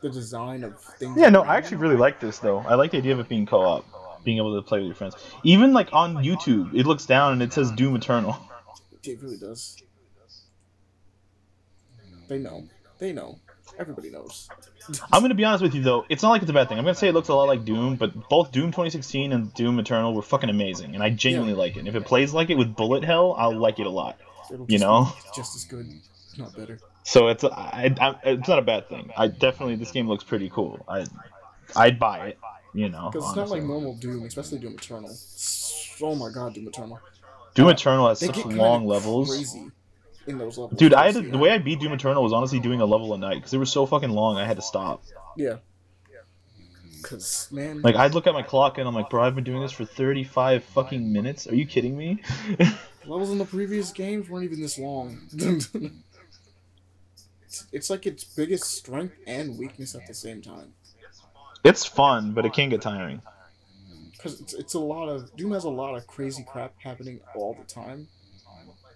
the 0.00 0.10
design 0.10 0.64
of 0.64 0.80
things. 0.80 1.16
Yeah, 1.18 1.30
no, 1.30 1.42
I 1.42 1.56
actually 1.56 1.78
really 1.78 1.96
like 1.96 2.20
this 2.20 2.38
though. 2.38 2.58
I 2.58 2.74
like 2.74 2.90
the 2.90 2.98
idea 2.98 3.12
of 3.12 3.20
it 3.20 3.28
being 3.28 3.46
co-op, 3.46 3.84
being 4.24 4.38
able 4.38 4.54
to 4.54 4.62
play 4.62 4.78
with 4.78 4.86
your 4.86 4.94
friends. 4.94 5.16
Even 5.42 5.72
like 5.72 5.88
on 5.92 6.16
YouTube, 6.16 6.74
it 6.74 6.86
looks 6.86 7.06
down 7.06 7.32
and 7.32 7.42
it 7.42 7.52
says 7.52 7.70
Doom 7.72 7.96
Eternal. 7.96 8.36
It 9.02 9.20
really 9.22 9.38
does. 9.38 9.82
They 12.28 12.38
know. 12.38 12.64
They 12.98 13.12
know. 13.12 13.38
Everybody 13.78 14.10
knows. 14.10 14.48
I'm 15.10 15.22
gonna 15.22 15.34
be 15.34 15.44
honest 15.44 15.62
with 15.62 15.74
you 15.74 15.82
though, 15.82 16.04
it's 16.08 16.22
not 16.22 16.30
like 16.30 16.42
it's 16.42 16.50
a 16.50 16.54
bad 16.54 16.68
thing. 16.68 16.78
I'm 16.78 16.84
gonna 16.84 16.94
say 16.94 17.08
it 17.08 17.14
looks 17.14 17.28
a 17.28 17.34
lot 17.34 17.48
like 17.48 17.64
Doom, 17.64 17.96
but 17.96 18.28
both 18.28 18.52
Doom 18.52 18.66
2016 18.66 19.32
and 19.32 19.52
Doom 19.54 19.78
Eternal 19.78 20.14
were 20.14 20.22
fucking 20.22 20.50
amazing, 20.50 20.94
and 20.94 21.02
I 21.02 21.10
genuinely 21.10 21.54
like 21.54 21.76
it. 21.76 21.80
And 21.80 21.88
if 21.88 21.94
it 21.94 22.04
plays 22.04 22.34
like 22.34 22.50
it 22.50 22.56
with 22.56 22.76
Bullet 22.76 23.04
Hell, 23.04 23.34
I'll 23.38 23.56
like 23.58 23.78
it 23.78 23.86
a 23.86 23.90
lot. 23.90 24.18
It'll 24.52 24.66
You 24.68 24.78
know? 24.78 25.12
just 25.34 25.56
as 25.56 25.64
good, 25.64 25.88
not 26.38 26.56
better. 26.56 26.78
So 27.04 27.28
it's 27.28 27.44
I, 27.44 27.94
I, 28.00 28.16
it's 28.24 28.48
not 28.48 28.58
a 28.58 28.62
bad 28.62 28.88
thing. 28.88 29.10
I 29.16 29.28
definitely 29.28 29.76
this 29.76 29.92
game 29.92 30.08
looks 30.08 30.24
pretty 30.24 30.50
cool. 30.50 30.84
I 30.88 31.04
I'd 31.76 31.98
buy 31.98 32.28
it. 32.28 32.38
You 32.72 32.88
know, 32.88 33.10
Because 33.12 33.28
it's 33.28 33.36
not 33.36 33.50
like 33.50 33.62
normal 33.62 33.94
Doom, 33.94 34.24
especially 34.24 34.58
Doom 34.58 34.74
Eternal. 34.74 35.14
Oh 36.02 36.16
my 36.16 36.28
god, 36.32 36.54
Doom 36.54 36.66
Eternal. 36.66 36.98
Doom 37.54 37.68
Eternal 37.68 38.08
has 38.08 38.18
They 38.18 38.26
such 38.26 38.44
long 38.46 38.84
levels. 38.84 39.30
Crazy 39.30 39.70
in 40.26 40.38
those 40.38 40.58
levels. 40.58 40.78
Dude, 40.78 40.94
I 40.94 41.06
had 41.06 41.14
to, 41.14 41.22
the 41.22 41.38
way 41.38 41.50
I 41.50 41.58
beat 41.58 41.80
Doom 41.80 41.92
Eternal 41.92 42.22
was 42.22 42.32
honestly 42.32 42.60
doing 42.60 42.80
a 42.80 42.86
level 42.86 43.14
a 43.14 43.18
night 43.18 43.36
because 43.36 43.50
they 43.50 43.58
were 43.58 43.66
so 43.66 43.86
fucking 43.86 44.10
long. 44.10 44.36
I 44.36 44.44
had 44.44 44.56
to 44.56 44.62
stop. 44.62 45.04
Yeah. 45.36 45.56
Because, 47.00 47.48
man. 47.52 47.82
Like 47.82 47.96
I'd 47.96 48.14
look 48.14 48.26
at 48.26 48.32
my 48.32 48.42
clock 48.42 48.78
and 48.78 48.88
I'm 48.88 48.94
like, 48.94 49.10
bro, 49.10 49.22
I've 49.22 49.34
been 49.34 49.44
doing 49.44 49.60
this 49.60 49.72
for 49.72 49.84
35 49.84 50.64
fucking 50.64 51.12
minutes. 51.12 51.46
Are 51.46 51.54
you 51.54 51.66
kidding 51.66 51.96
me? 51.96 52.22
Levels 53.06 53.30
in 53.30 53.38
the 53.38 53.44
previous 53.44 53.92
games 53.92 54.28
weren't 54.28 54.44
even 54.44 54.60
this 54.60 54.78
long. 54.78 55.20
it's, 57.42 57.66
it's 57.72 57.90
like 57.90 58.06
its 58.06 58.24
biggest 58.24 58.64
strength 58.64 59.16
and 59.26 59.58
weakness 59.58 59.94
at 59.94 60.06
the 60.06 60.14
same 60.14 60.40
time. 60.40 60.72
it's 61.64 61.84
fun, 61.84 62.32
but 62.32 62.46
it 62.46 62.52
can 62.52 62.70
get 62.70 62.80
tiring. 62.80 63.20
Because 64.12 64.40
it's, 64.40 64.54
it's 64.54 64.74
a 64.74 64.80
lot 64.80 65.08
of. 65.08 65.36
Doom 65.36 65.52
has 65.52 65.64
a 65.64 65.70
lot 65.70 65.94
of 65.96 66.06
crazy 66.06 66.44
crap 66.48 66.72
happening 66.78 67.20
all 67.34 67.54
the 67.54 67.64
time. 67.64 68.08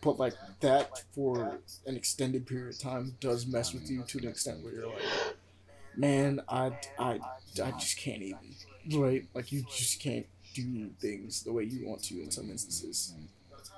But, 0.00 0.18
like, 0.18 0.34
that 0.60 1.02
for 1.12 1.58
an 1.84 1.96
extended 1.96 2.46
period 2.46 2.74
of 2.74 2.78
time 2.80 3.16
does 3.20 3.46
mess 3.46 3.74
with 3.74 3.90
you 3.90 4.04
to 4.04 4.18
an 4.18 4.28
extent 4.28 4.62
where 4.62 4.72
you're 4.72 4.86
like, 4.86 5.02
man, 5.96 6.40
I, 6.48 6.70
I, 6.98 7.18
I 7.62 7.72
just 7.72 7.98
can't 7.98 8.22
even. 8.22 8.54
Right? 8.94 9.26
Like, 9.34 9.50
you 9.50 9.64
just 9.68 10.00
can't 10.00 10.26
do 10.54 10.90
things 11.00 11.42
the 11.42 11.52
way 11.52 11.64
you 11.64 11.86
want 11.86 12.02
to 12.04 12.22
in 12.22 12.30
some 12.30 12.48
instances. 12.48 13.12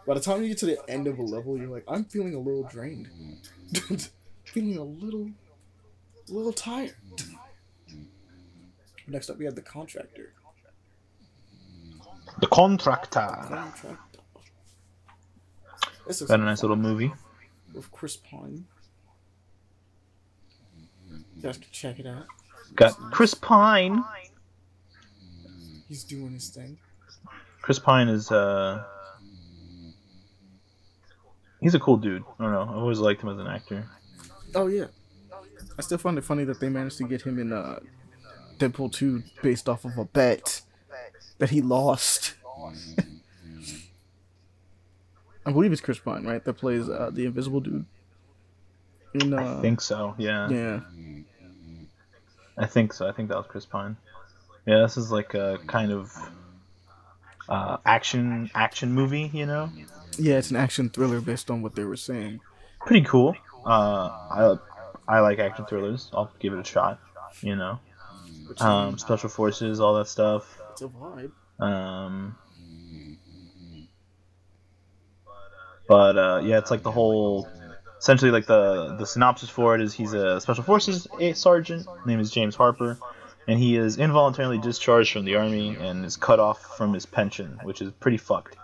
By 0.07 0.15
the 0.15 0.21
time 0.21 0.43
you 0.43 0.49
get 0.49 0.59
to 0.59 0.67
the 0.67 0.91
end 0.91 1.07
of 1.07 1.19
a 1.19 1.23
level, 1.23 1.59
you're 1.59 1.69
like, 1.69 1.85
I'm 1.87 2.05
feeling 2.05 2.35
a 2.35 2.39
little 2.39 2.65
drained. 2.65 3.09
feeling 4.45 4.77
a 4.79 4.83
little, 4.85 5.31
a 6.29 6.33
little 6.33 6.53
tired. 6.53 6.95
Next 9.07 9.31
up, 9.31 9.39
we 9.39 9.45
have 9.45 9.55
the 9.55 9.63
contractor. 9.63 10.33
The 12.41 12.47
Contractor. 12.47 13.21
Contractor. 13.21 13.99
This 16.07 16.23
Got 16.23 16.41
a 16.41 16.45
nice 16.45 16.63
little 16.63 16.77
movie. 16.77 17.13
with 17.75 17.91
Chris 17.93 18.17
Pine. 18.17 18.65
You 21.37 21.43
guys 21.43 21.59
can 21.59 21.69
check 21.71 21.99
it 21.99 22.07
out. 22.07 22.25
Got 22.75 22.95
Chris 23.11 23.35
Pine. 23.35 24.03
He's 25.89 26.05
doing 26.05 26.33
his 26.33 26.49
thing. 26.49 26.79
Chris 27.63 27.79
Pine 27.79 28.09
is 28.09 28.31
uh. 28.31 28.85
He's 31.61 31.75
a 31.75 31.81
cool 31.81 31.97
dude. 31.97 32.25
I 32.39 32.45
don't 32.45 32.53
know. 32.53 32.63
I've 32.63 32.77
always 32.77 32.99
liked 32.99 33.23
him 33.23 33.29
as 33.29 33.39
an 33.39 33.47
actor. 33.47 33.87
Oh 34.55 34.67
yeah. 34.67 34.87
I 35.79 35.83
still 35.83 35.99
find 35.99 36.19
it 36.19 36.25
funny 36.25 36.45
that 36.45 36.61
they 36.61 36.69
managed 36.69 36.99
to 36.99 37.05
get 37.05 37.23
him 37.23 37.39
in 37.39 37.53
uh, 37.53 37.81
Deadpool 38.59 38.93
2 38.93 39.23
based 39.43 39.69
off 39.69 39.85
of 39.85 39.97
a 39.97 40.05
bet 40.05 40.63
that 41.39 41.51
he 41.51 41.61
lost. 41.63 42.35
I 45.47 45.53
believe 45.53 45.73
it's 45.73 45.81
Chris 45.81 45.99
Pine, 45.99 46.25
right? 46.25 46.45
That 46.45 46.55
plays 46.55 46.89
uh, 46.89 47.11
the 47.13 47.25
Invisible 47.25 47.61
Dude. 47.61 47.87
In, 49.15 49.33
uh, 49.33 49.57
I 49.59 49.63
think 49.63 49.81
so. 49.81 50.15
Yeah. 50.19 50.49
Yeah. 50.51 50.81
I 52.59 52.67
think 52.67 52.93
so. 52.93 53.09
I 53.09 53.13
think 53.13 53.31
that 53.31 53.39
was 53.39 53.47
Chris 53.49 53.65
Pine. 53.65 53.97
Yeah, 54.67 54.83
this 54.83 54.99
is 54.99 55.11
like 55.11 55.35
a 55.35 55.59
kind 55.67 55.91
of 55.93 56.13
uh, 57.51 57.77
action 57.85 58.51
action 58.55 58.93
movie. 58.93 59.31
You 59.33 59.45
know, 59.47 59.71
Yeah, 60.19 60.37
it's 60.39 60.51
an 60.51 60.57
action 60.57 60.89
thriller 60.91 61.21
based 61.21 61.51
on 61.51 61.61
what 61.63 61.75
they 61.75 61.85
were 61.85 61.97
saying. 61.97 62.41
pretty 62.87 63.05
cool. 63.07 63.35
Uh, 63.67 64.09
I 64.31 64.57
I 65.09 65.21
like 65.21 65.39
action 65.39 65.67
thrillers. 65.67 66.09
I'll 66.15 66.33
give 66.39 66.53
it 66.55 66.59
a 66.61 66.65
shot. 66.65 66.99
You 67.43 67.57
know. 67.57 67.79
Um, 68.59 68.99
special 68.99 69.29
forces, 69.29 69.79
all 69.81 69.95
that 69.95 70.09
stuff. 70.09 70.59
it's 70.73 70.83
a 70.83 70.89
vibe. 70.89 71.31
Um, 71.61 72.37
but 75.89 76.17
uh, 76.17 76.41
yeah, 76.45 76.59
it's 76.59 76.71
like 76.71 76.83
the 76.83 76.91
whole. 76.91 77.49
Essentially, 77.99 78.31
like 78.31 78.47
the 78.47 78.97
the 78.99 79.05
synopsis 79.07 79.51
for 79.51 79.75
it 79.75 79.83
is 79.83 79.93
he's 79.93 80.15
a 80.15 80.41
special 80.41 80.65
forces 80.65 81.07
a- 81.21 81.35
sergeant. 81.35 81.87
Name 82.07 82.19
is 82.19 82.31
James 82.31 82.57
Harper, 82.57 82.99
and 83.47 83.59
he 83.59 83.77
is 83.77 83.99
involuntarily 83.99 84.59
discharged 84.59 85.13
from 85.13 85.25
the 85.25 85.37
army 85.37 85.77
and 85.77 86.05
is 86.05 86.17
cut 86.17 86.41
off 86.41 86.77
from 86.77 86.93
his 86.93 87.07
pension, 87.07 87.59
which 87.63 87.81
is 87.81 87.91
pretty 87.93 88.17
fucked. 88.17 88.57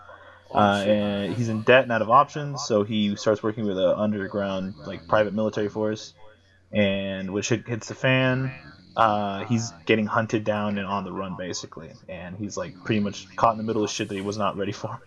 Uh, 0.53 0.83
and 0.87 1.35
he's 1.35 1.49
in 1.49 1.61
debt 1.63 1.83
and 1.83 1.91
out 1.91 2.01
of 2.01 2.09
options, 2.09 2.63
so 2.63 2.83
he 2.83 3.15
starts 3.15 3.43
working 3.43 3.65
with 3.65 3.77
an 3.77 3.93
underground 3.97 4.75
like 4.85 5.07
private 5.07 5.33
military 5.33 5.69
force. 5.69 6.13
And 6.71 7.31
when 7.31 7.43
shit 7.43 7.67
hits 7.67 7.87
the 7.87 7.95
fan, 7.95 8.51
uh, 8.95 9.45
he's 9.45 9.71
getting 9.85 10.05
hunted 10.05 10.43
down 10.43 10.77
and 10.77 10.87
on 10.87 11.03
the 11.03 11.11
run 11.11 11.35
basically, 11.37 11.91
and 12.07 12.35
he's 12.37 12.57
like 12.57 12.83
pretty 12.83 13.01
much 13.01 13.35
caught 13.35 13.51
in 13.51 13.57
the 13.57 13.63
middle 13.63 13.83
of 13.83 13.89
shit 13.89 14.07
that 14.09 14.15
he 14.15 14.21
was 14.21 14.37
not 14.37 14.57
ready 14.57 14.71
for. 14.71 14.99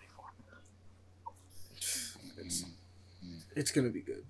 It's 2.37 2.65
it's 3.55 3.71
gonna 3.71 3.89
be 3.89 4.01
good. 4.01 4.23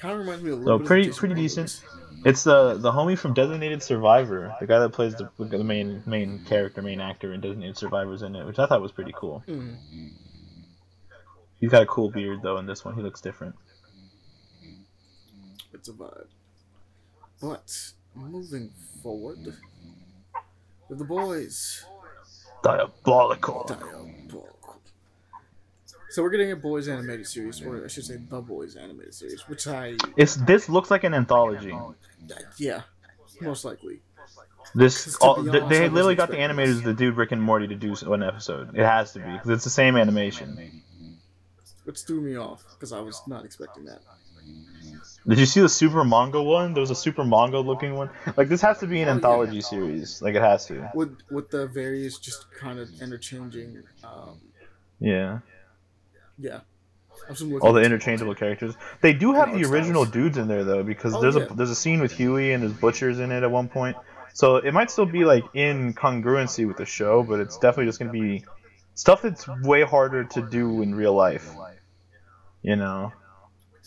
Kind 0.00 0.14
of 0.14 0.20
reminds 0.20 0.42
me 0.42 0.50
a 0.50 0.56
little 0.56 0.74
So 0.74 0.78
bit 0.78 0.86
pretty 0.86 1.10
pretty 1.10 1.34
decent. 1.34 1.82
It's 2.24 2.44
the 2.44 2.74
the 2.74 2.90
homie 2.90 3.18
from 3.18 3.34
Designated 3.34 3.82
Survivor, 3.82 4.54
the 4.60 4.66
guy 4.66 4.78
that 4.78 4.90
plays 4.90 5.14
the, 5.14 5.30
the 5.38 5.62
main 5.64 6.02
main 6.06 6.44
character, 6.46 6.80
main 6.82 7.00
actor 7.00 7.32
in 7.34 7.40
Designated 7.40 7.76
Survivor's 7.76 8.22
in 8.22 8.34
it, 8.36 8.46
which 8.46 8.58
I 8.58 8.66
thought 8.66 8.80
was 8.80 8.92
pretty 8.92 9.12
cool. 9.14 9.42
Mhm. 9.46 9.76
He's 11.60 11.70
got 11.70 11.82
a 11.82 11.86
cool 11.86 12.10
beard 12.10 12.40
though 12.42 12.56
in 12.58 12.66
this 12.66 12.84
one. 12.84 12.94
He 12.94 13.02
looks 13.02 13.20
different. 13.20 13.54
It's 15.74 15.88
a 15.88 15.92
vibe. 15.92 16.26
But 17.40 17.92
moving 18.14 18.70
forward, 19.02 19.54
with 20.88 20.98
the 20.98 21.04
boys, 21.04 21.84
Diabolical. 22.62 23.64
diabolical. 23.66 24.58
So 26.10 26.22
we're 26.22 26.30
getting 26.30 26.52
a 26.52 26.56
boys 26.56 26.88
animated 26.88 27.26
series, 27.26 27.62
or 27.62 27.84
I 27.84 27.88
should 27.88 28.04
say, 28.04 28.16
the 28.16 28.40
boys 28.40 28.76
animated 28.76 29.14
series, 29.14 29.48
which 29.48 29.66
I 29.66 29.96
It's 30.16 30.34
this 30.36 30.68
looks 30.68 30.90
like 30.90 31.04
an 31.04 31.14
anthology. 31.14 31.74
yeah, 32.58 32.82
most 33.40 33.64
likely. 33.64 34.00
This 34.74 35.16
all, 35.16 35.42
they, 35.42 35.58
honest, 35.60 35.68
they 35.70 35.88
literally 35.88 36.14
got 36.14 36.30
the 36.30 36.36
animators, 36.36 36.82
the 36.84 36.94
dude 36.94 37.16
Rick 37.16 37.32
and 37.32 37.42
Morty, 37.42 37.66
to 37.68 37.74
do 37.74 37.94
an 38.12 38.22
episode. 38.22 38.76
It 38.78 38.84
has 38.84 39.12
to 39.14 39.18
be 39.20 39.30
because 39.32 39.50
it's 39.50 39.64
the 39.64 39.70
same 39.70 39.96
animation. 39.96 40.82
Which 41.84 42.00
threw 42.02 42.20
me 42.20 42.36
off 42.36 42.62
because 42.74 42.92
I 42.92 43.00
was 43.00 43.20
not 43.26 43.44
expecting 43.44 43.84
that. 43.86 44.00
Did 45.26 45.38
you 45.38 45.46
see 45.46 45.60
the 45.60 45.68
super 45.68 46.04
manga 46.04 46.42
one? 46.42 46.72
There 46.72 46.80
was 46.80 46.90
a 46.90 46.94
super 46.94 47.24
manga 47.24 47.58
looking 47.58 47.94
one. 47.94 48.10
Like 48.36 48.48
this 48.48 48.60
has 48.62 48.78
to 48.78 48.86
be 48.86 49.00
an 49.00 49.08
Oh, 49.08 49.10
yeah. 49.10 49.14
anthology 49.16 49.60
series. 49.60 50.22
Like 50.22 50.34
it 50.34 50.42
has 50.42 50.66
to. 50.66 50.90
With 50.94 51.16
with 51.30 51.50
the 51.50 51.66
various 51.66 52.18
just 52.18 52.46
kind 52.52 52.78
of 52.78 52.88
interchanging, 53.00 53.82
um, 54.04 54.40
Yeah. 54.98 55.38
Yeah. 56.40 56.60
I'm 57.28 57.34
just 57.34 57.42
looking 57.42 57.60
All 57.60 57.72
the 57.72 57.82
interchangeable 57.82 58.34
characters. 58.34 58.74
They 59.02 59.12
do 59.12 59.32
have 59.34 59.52
the 59.52 59.64
original 59.64 60.04
nice. 60.04 60.12
dudes 60.12 60.38
in 60.38 60.48
there 60.48 60.64
though, 60.64 60.82
because 60.82 61.14
Oh, 61.14 61.20
there's 61.20 61.36
yeah. 61.36 61.42
a 61.50 61.54
there's 61.54 61.70
a 61.70 61.74
scene 61.76 62.00
with 62.00 62.12
Huey 62.12 62.52
and 62.52 62.62
there's 62.62 62.72
butchers 62.72 63.18
in 63.18 63.30
it 63.30 63.42
at 63.42 63.50
one 63.50 63.68
point. 63.68 63.96
So 64.34 64.56
it 64.56 64.72
might 64.72 64.90
still 64.90 65.06
be 65.06 65.24
like 65.24 65.44
in 65.54 65.92
congruency 65.94 66.66
with 66.66 66.76
the 66.78 66.86
show, 66.86 67.22
but 67.22 67.40
it's 67.40 67.58
definitely 67.58 67.86
just 67.86 67.98
gonna 67.98 68.12
be 68.12 68.44
stuff 68.94 69.22
that's 69.22 69.46
way 69.62 69.82
harder 69.82 70.24
to 70.24 70.48
do 70.48 70.82
in 70.82 70.94
real 70.94 71.14
life. 71.14 71.50
You 72.62 72.76
know. 72.76 73.12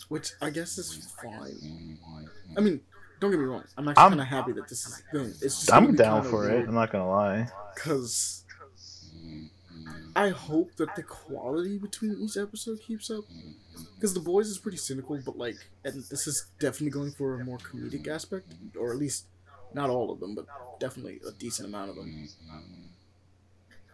which 0.08 0.32
I 0.40 0.50
guess 0.50 0.78
is 0.78 1.12
fine. 1.22 1.98
I 2.56 2.60
mean, 2.60 2.80
don't 3.20 3.30
get 3.30 3.40
me 3.40 3.46
wrong. 3.46 3.64
I'm 3.76 3.88
actually 3.88 4.00
I'm- 4.02 4.10
kind 4.10 4.20
of 4.20 4.26
happy 4.26 4.52
that 4.52 4.68
this 4.68 4.86
is 4.86 5.02
a 5.12 5.16
thing. 5.16 5.26
It's 5.42 5.60
just 5.60 5.72
I'm 5.72 5.94
down 5.96 6.22
for 6.24 6.48
it. 6.50 6.68
I'm 6.68 6.74
not 6.74 6.92
gonna 6.92 7.08
lie. 7.08 7.48
because 7.74 8.43
I 10.16 10.28
hope 10.28 10.76
that 10.76 10.94
the 10.94 11.02
quality 11.02 11.78
between 11.78 12.16
each 12.20 12.36
episode 12.36 12.80
keeps 12.80 13.10
up. 13.10 13.24
Because 13.96 14.14
the 14.14 14.20
boys 14.20 14.48
is 14.48 14.58
pretty 14.58 14.76
cynical, 14.78 15.20
but 15.24 15.36
like, 15.36 15.56
and 15.84 16.04
this 16.04 16.26
is 16.26 16.46
definitely 16.60 16.90
going 16.90 17.10
for 17.12 17.40
a 17.40 17.44
more 17.44 17.58
comedic 17.58 18.06
aspect, 18.06 18.46
or 18.78 18.92
at 18.92 18.98
least 18.98 19.26
not 19.74 19.90
all 19.90 20.10
of 20.12 20.20
them, 20.20 20.34
but 20.34 20.46
definitely 20.78 21.20
a 21.26 21.32
decent 21.32 21.68
amount 21.68 21.90
of 21.90 21.96
them. 21.96 22.28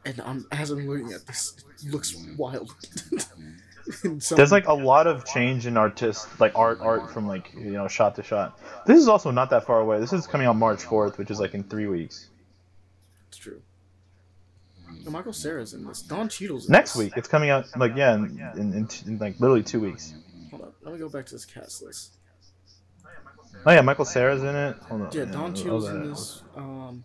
And 0.05 0.20
I'm 0.23 0.47
as 0.52 0.70
I'm 0.70 0.86
looking 0.89 1.12
at 1.12 1.26
this, 1.26 1.57
it 1.84 1.90
looks 1.90 2.15
wild. 2.36 2.74
There's 4.31 4.52
like 4.52 4.66
a 4.68 4.73
lot 4.73 5.07
of 5.07 5.24
change 5.24 5.66
in 5.66 5.76
artist, 5.76 6.28
like 6.40 6.52
art, 6.55 6.78
art 6.81 7.10
from 7.10 7.26
like 7.26 7.52
you 7.55 7.73
know 7.73 7.89
shot 7.89 8.15
to 8.16 8.23
shot. 8.23 8.58
This 8.86 8.99
is 8.99 9.08
also 9.08 9.31
not 9.31 9.50
that 9.50 9.66
far 9.66 9.81
away. 9.81 9.99
This 10.00 10.12
is 10.12 10.26
coming 10.26 10.47
out 10.47 10.57
March 10.57 10.81
4th, 10.81 11.18
which 11.18 11.31
is 11.31 11.40
like 11.40 11.55
in 11.55 11.65
three 11.65 11.86
weeks. 11.86 12.28
it's 13.28 13.39
true. 13.39 13.60
And 15.05 15.10
Michael 15.10 15.33
Cera's 15.33 15.75
in 15.75 15.85
this. 15.86 16.02
Don 16.02 16.28
Cheadle's 16.28 16.67
in 16.67 16.73
Next 16.73 16.93
this. 16.93 17.05
week, 17.05 17.12
it's 17.17 17.28
coming 17.28 17.51
out 17.51 17.67
like 17.77 17.97
yeah, 17.97 18.15
in, 18.15 18.39
in, 18.57 18.73
in, 18.75 18.89
in 19.07 19.19
like 19.19 19.39
literally 19.41 19.62
two 19.62 19.81
weeks. 19.81 20.15
Hold 20.51 20.62
up, 20.62 20.75
let 20.83 20.93
me 20.93 20.99
go 20.99 21.09
back 21.09 21.27
to 21.27 21.33
this 21.33 21.44
cast 21.44 21.83
list. 21.83 22.17
Oh 23.67 23.73
yeah, 23.73 23.81
Michael 23.83 24.05
Cera's 24.05 24.43
in 24.43 24.55
it. 24.55 24.77
Hold 24.89 25.02
on. 25.02 25.10
Yeah, 25.12 25.25
Don 25.27 25.55
Cheadle's 25.55 25.89
in 25.89 26.10
this. 26.10 26.43
Um, 26.57 27.05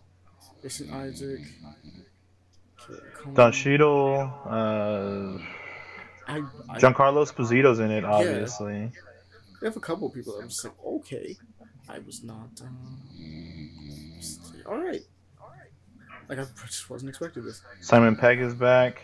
Jason 0.62 0.90
Isaac. 0.92 1.40
Don 3.34 3.52
Cheadle, 3.52 4.32
uh, 4.46 5.38
I, 6.28 6.42
I 6.68 6.78
Giancarlo 6.78 7.26
Esposito's 7.26 7.80
in 7.80 7.90
it, 7.90 8.04
obviously. 8.04 8.92
we 9.60 9.66
have 9.66 9.76
a 9.76 9.80
couple 9.80 10.08
people 10.10 10.34
that 10.34 10.42
I'm 10.42 10.48
just 10.48 10.64
like, 10.64 10.74
okay, 10.84 11.36
I 11.88 11.98
was 11.98 12.22
not. 12.22 12.48
Um, 12.62 13.00
all 14.66 14.78
right. 14.78 15.02
Like 16.28 16.38
I 16.38 16.44
just 16.66 16.90
wasn't 16.90 17.10
expecting 17.10 17.44
this. 17.44 17.62
Simon 17.80 18.16
Pegg 18.16 18.40
is 18.40 18.54
back. 18.54 19.02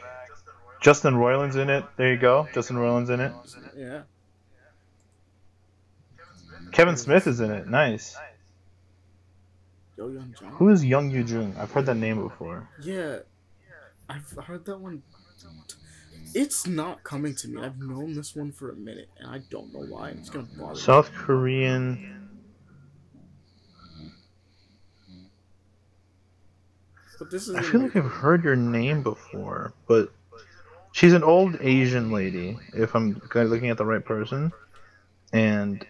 Justin 0.81 1.15
Roiland's 1.15 1.57
in 1.57 1.71
it. 1.71 1.85
There 1.97 2.13
you 2.13 2.19
go. 2.19 2.49
Justin 2.53 2.77
Roiland's 2.77 3.11
in 3.11 3.21
it. 3.21 3.33
Yeah. 3.77 4.03
Kevin 6.73 6.97
Smith 6.97 7.27
is 7.27 7.41
in 7.41 7.51
it. 7.51 7.69
Nice. 7.69 8.17
Yo 9.97 10.09
Young 10.09 10.35
John. 10.39 10.51
Who 10.53 10.71
is 10.71 10.85
Youn 10.85 11.11
Yuh-jung? 11.11 11.55
I've 11.59 11.71
heard 11.71 11.87
that 11.87 11.97
name 11.97 12.23
before. 12.23 12.69
Yeah, 12.81 13.19
I've 14.09 14.29
heard 14.47 14.65
that 14.65 14.79
one. 14.79 15.03
It's 16.35 16.67
not 16.67 17.05
coming 17.05 17.35
to 17.37 17.49
me. 17.49 17.61
I've 17.63 17.79
known 17.79 18.15
this 18.15 18.35
one 18.35 18.53
for 18.53 18.71
a 18.71 18.75
minute, 18.75 19.11
and 19.19 19.31
I 19.31 19.43
don't 19.51 19.73
know 19.73 19.81
why. 19.81 20.11
It's 20.11 20.31
gonna 20.31 20.49
bother 20.59 20.75
me. 20.75 20.81
South 20.81 21.13
Korean. 21.13 22.22
But 27.23 27.31
this 27.31 27.47
is. 27.47 27.55
I 27.55 27.63
feel 27.63 27.83
like 27.83 27.95
I've 27.95 28.05
heard 28.05 28.43
your 28.43 28.57
name 28.57 29.05
before, 29.05 29.73
but 29.87 30.11
she's 30.91 31.13
an 31.13 31.23
old 31.23 31.57
Asian 31.61 32.11
lady, 32.11 32.59
if 32.75 32.97
I'm 32.97 33.23
looking 33.33 33.71
at 33.71 33.77
the 33.77 33.87
right 33.87 34.05
person. 34.05 34.51
And 35.33 35.87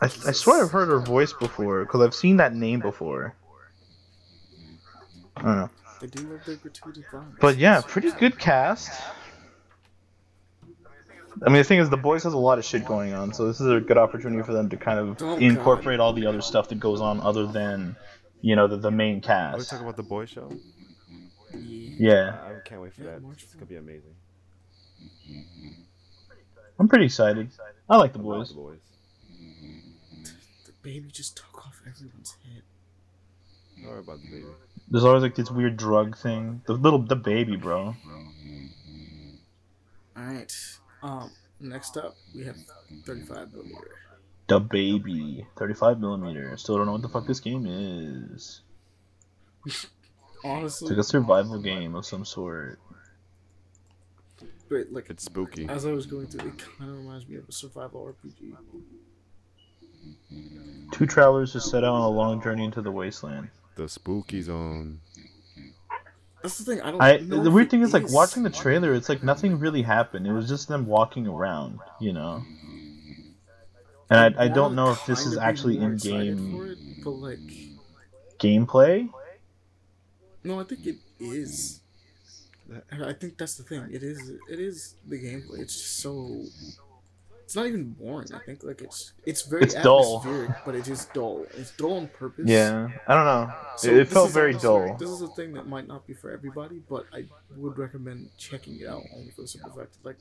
I, 0.00 0.04
I 0.04 0.30
swear 0.30 0.62
I've 0.62 0.70
heard 0.70 0.86
her 0.86 1.00
voice 1.00 1.32
before, 1.32 1.84
because 1.84 2.00
I've 2.00 2.14
seen 2.14 2.36
that 2.36 2.54
name 2.54 2.78
before. 2.78 3.34
I 5.36 5.42
don't 5.42 5.56
know. 5.56 5.70
They 6.00 6.06
do 6.06 6.28
love 6.28 6.44
their 6.46 6.54
gratuitous 6.54 7.06
violence. 7.10 7.38
But 7.40 7.56
yeah, 7.56 7.80
pretty 7.84 8.12
good 8.12 8.38
cast. 8.38 9.02
I 11.44 11.48
mean, 11.48 11.58
the 11.58 11.64
thing 11.64 11.80
is, 11.80 11.90
the 11.90 11.96
boys 11.96 12.22
has 12.22 12.34
a 12.34 12.38
lot 12.38 12.58
of 12.60 12.64
shit 12.64 12.84
going 12.84 13.14
on, 13.14 13.34
so 13.34 13.48
this 13.48 13.60
is 13.60 13.66
a 13.66 13.80
good 13.80 13.98
opportunity 13.98 14.44
for 14.44 14.52
them 14.52 14.68
to 14.68 14.76
kind 14.76 15.00
of 15.00 15.20
Oh, 15.20 15.38
incorporate 15.38 15.98
all 15.98 16.12
the 16.12 16.26
other 16.26 16.40
stuff 16.40 16.68
that 16.68 16.78
goes 16.78 17.00
on 17.00 17.20
other 17.20 17.48
than, 17.48 17.96
you 18.42 18.56
know, 18.56 18.66
the, 18.66 18.76
the 18.76 18.90
main 18.90 19.20
cast. 19.20 19.54
Are 19.54 19.56
we 19.56 19.58
cast. 19.60 19.70
talking 19.70 19.86
about 19.86 19.96
the 19.96 20.02
boy 20.02 20.26
show? 20.26 20.50
Yeah. 21.54 21.98
Yeah, 21.98 22.38
I 22.44 22.68
can't 22.68 22.82
wait 22.82 22.92
for 22.92 23.02
that. 23.04 23.22
It's 23.32 23.54
gonna 23.54 23.66
be 23.66 23.76
amazing. 23.76 24.14
I'm 26.78 26.88
pretty 26.88 27.06
excited. 27.06 27.48
I 27.88 27.96
like 27.96 28.12
the 28.12 28.18
boys. 28.18 28.48
The 28.48 28.54
boys. 28.54 28.78
The 30.66 30.72
baby 30.82 31.08
just 31.10 31.36
took 31.36 31.66
off 31.66 31.80
everyone's 31.86 32.36
head. 32.44 32.62
Don't 33.76 33.90
worry 33.90 34.00
about 34.00 34.20
the 34.20 34.28
baby. 34.30 34.46
There's 34.88 35.04
always 35.04 35.22
like 35.22 35.34
this 35.34 35.50
weird 35.50 35.76
drug 35.76 36.16
thing. 36.16 36.62
The 36.66 36.74
little 36.74 36.98
the 36.98 37.16
baby, 37.16 37.56
bro. 37.56 37.94
Alright. 40.16 40.54
Um, 41.02 41.30
next 41.60 41.96
up, 41.96 42.16
we 42.34 42.44
have 42.44 42.56
35 43.06 43.52
millimeter. 43.52 44.01
The 44.48 44.58
baby, 44.60 45.46
35 45.56 46.00
millimeter. 46.00 46.56
Still 46.56 46.76
don't 46.76 46.86
know 46.86 46.92
what 46.92 47.02
the 47.02 47.08
fuck 47.08 47.26
this 47.26 47.40
game 47.40 47.66
is. 47.66 48.60
Honestly, 50.44 50.86
It's 50.86 50.90
like 50.90 50.98
a 50.98 51.04
survival 51.04 51.58
game 51.60 51.94
of 51.94 52.04
some 52.04 52.24
sort. 52.24 52.78
but 54.68 54.90
like, 54.90 55.08
It's 55.10 55.24
spooky. 55.24 55.68
as 55.68 55.86
I 55.86 55.92
was 55.92 56.06
going 56.06 56.26
through, 56.26 56.48
it 56.48 56.58
kind 56.58 56.90
of 56.90 56.96
reminds 56.98 57.26
me 57.28 57.36
of 57.36 57.48
a 57.48 57.52
survival 57.52 58.12
RPG. 58.24 58.56
Two 60.90 61.06
travelers 61.06 61.52
just 61.52 61.70
set 61.70 61.84
out 61.84 61.94
on 61.94 62.00
a 62.00 62.08
long 62.08 62.42
journey 62.42 62.64
into 62.64 62.82
the 62.82 62.90
wasteland. 62.90 63.48
The 63.76 63.88
spooky 63.88 64.42
zone. 64.42 65.00
That's 66.42 66.58
the 66.58 66.64
thing. 66.64 66.82
I 66.82 66.90
don't. 66.90 67.00
I 67.00 67.16
know 67.18 67.44
the 67.44 67.50
weird 67.52 67.68
it 67.68 67.70
thing 67.70 67.82
is 67.82 67.92
like 67.94 68.10
watching 68.10 68.42
the 68.42 68.50
trailer, 68.50 68.92
it's 68.92 69.08
like 69.08 69.22
nothing 69.22 69.60
really 69.60 69.82
happened. 69.82 70.26
It 70.26 70.32
was 70.32 70.48
just 70.48 70.66
them 70.66 70.86
walking 70.86 71.28
around, 71.28 71.78
you 72.00 72.12
know. 72.12 72.42
And 74.12 74.36
I, 74.36 74.44
I 74.44 74.48
don't 74.48 74.74
know 74.74 74.90
if 74.90 75.06
this 75.06 75.24
is 75.24 75.38
actually 75.38 75.78
in 75.78 75.96
game 75.96 76.60
it, 76.70 77.04
but 77.04 77.12
like, 77.12 77.38
gameplay. 78.38 79.08
No, 80.44 80.60
I 80.60 80.64
think 80.64 80.86
it 80.86 80.96
is. 81.18 81.80
And 82.90 83.04
I 83.04 83.12
think 83.14 83.38
that's 83.38 83.54
the 83.54 83.62
thing. 83.62 83.88
It 83.90 84.02
is. 84.02 84.30
It 84.50 84.60
is 84.60 84.96
the 85.06 85.16
gameplay. 85.16 85.60
It's 85.60 85.74
just 85.74 86.00
so. 86.00 86.42
It's 87.44 87.56
not 87.56 87.66
even 87.66 87.90
boring. 87.92 88.28
I 88.34 88.38
think 88.38 88.64
like 88.64 88.80
it's 88.82 89.12
it's 89.24 89.42
very 89.42 89.62
It's 89.62 89.74
dull. 89.74 90.20
atmospheric, 90.20 90.64
but 90.64 90.74
it 90.74 90.88
is 90.88 91.06
dull. 91.06 91.46
It's 91.56 91.70
dull 91.72 91.98
on 91.98 92.08
purpose. 92.08 92.48
Yeah, 92.48 92.88
I 93.06 93.14
don't 93.14 93.24
know. 93.24 93.54
So 93.76 93.90
it, 93.90 93.96
it 93.96 94.08
felt 94.08 94.30
very 94.30 94.54
dull. 94.54 94.96
This 94.96 95.10
is 95.10 95.22
a 95.22 95.28
thing 95.28 95.52
that 95.54 95.66
might 95.66 95.86
not 95.86 96.06
be 96.06 96.14
for 96.14 96.30
everybody, 96.30 96.82
but 96.88 97.06
I 97.12 97.24
would 97.56 97.78
recommend 97.78 98.30
checking 98.38 98.80
it 98.80 98.86
out 98.86 99.02
only 99.14 99.30
for 99.30 99.42
the 99.42 99.48
simple 99.48 99.70
fact 99.70 99.92
that, 99.92 100.04
like, 100.04 100.18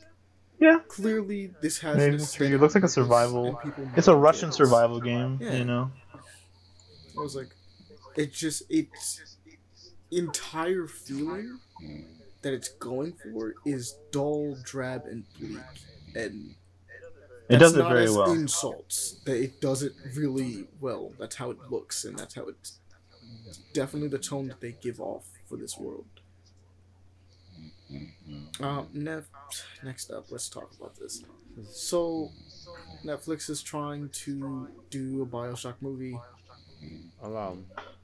Yeah. 0.61 0.79
clearly 0.87 1.53
this 1.61 1.79
has. 1.79 1.97
Maybe 1.97 2.11
an 2.13 2.17
that's 2.19 2.33
true. 2.33 2.45
aesthetic 2.45 2.59
It 2.59 2.61
looks 2.61 2.75
like 2.75 2.83
a 2.83 2.87
survival- 2.87 3.59
It's 3.97 4.07
a 4.07 4.15
Russian 4.15 4.45
enjoy 4.45 4.47
this. 4.49 4.57
survival 4.57 5.01
game, 5.01 5.39
Yeah. 5.41 5.53
you 5.57 5.65
know. 5.65 5.91
I 7.17 7.19
was 7.21 7.35
like, 7.35 7.49
it 8.15 8.31
just 8.31 8.63
its 8.69 9.21
entire 10.11 10.87
feeling 10.87 11.59
that 12.41 12.53
it's 12.53 12.69
going 12.69 13.13
for 13.13 13.53
is 13.65 13.95
dull, 14.11 14.55
drab, 14.63 15.05
and 15.05 15.23
bleak, 15.39 15.59
and 16.15 16.55
It 17.49 17.57
does 17.57 17.75
it 17.75 17.79
not 17.79 17.91
very 17.91 18.09
well. 18.09 18.31
Insults 18.31 19.13
that 19.25 19.35
it 19.37 19.59
does 19.59 19.83
it 19.83 19.93
really 20.15 20.67
well. 20.79 21.11
That's 21.19 21.35
how 21.35 21.49
it 21.51 21.57
looks, 21.69 22.05
and 22.05 22.17
that's 22.17 22.35
how 22.35 22.43
it's 22.43 22.79
definitely 23.73 24.09
the 24.09 24.19
tone 24.19 24.47
that 24.47 24.61
they 24.61 24.71
give 24.73 25.01
off 25.01 25.25
for 25.49 25.57
this 25.57 25.77
world. 25.77 26.05
Um, 28.59 28.87
Nev- 28.93 29.29
next 29.83 30.11
up, 30.11 30.25
let's 30.31 30.49
talk 30.49 30.71
about 30.77 30.95
this. 30.97 31.23
So, 31.71 32.31
Netflix 33.05 33.49
is 33.49 33.61
trying 33.61 34.09
to 34.09 34.69
do 34.89 35.21
a 35.21 35.25
Bioshock 35.25 35.75
movie. 35.81 36.17
Allow. 37.21 37.57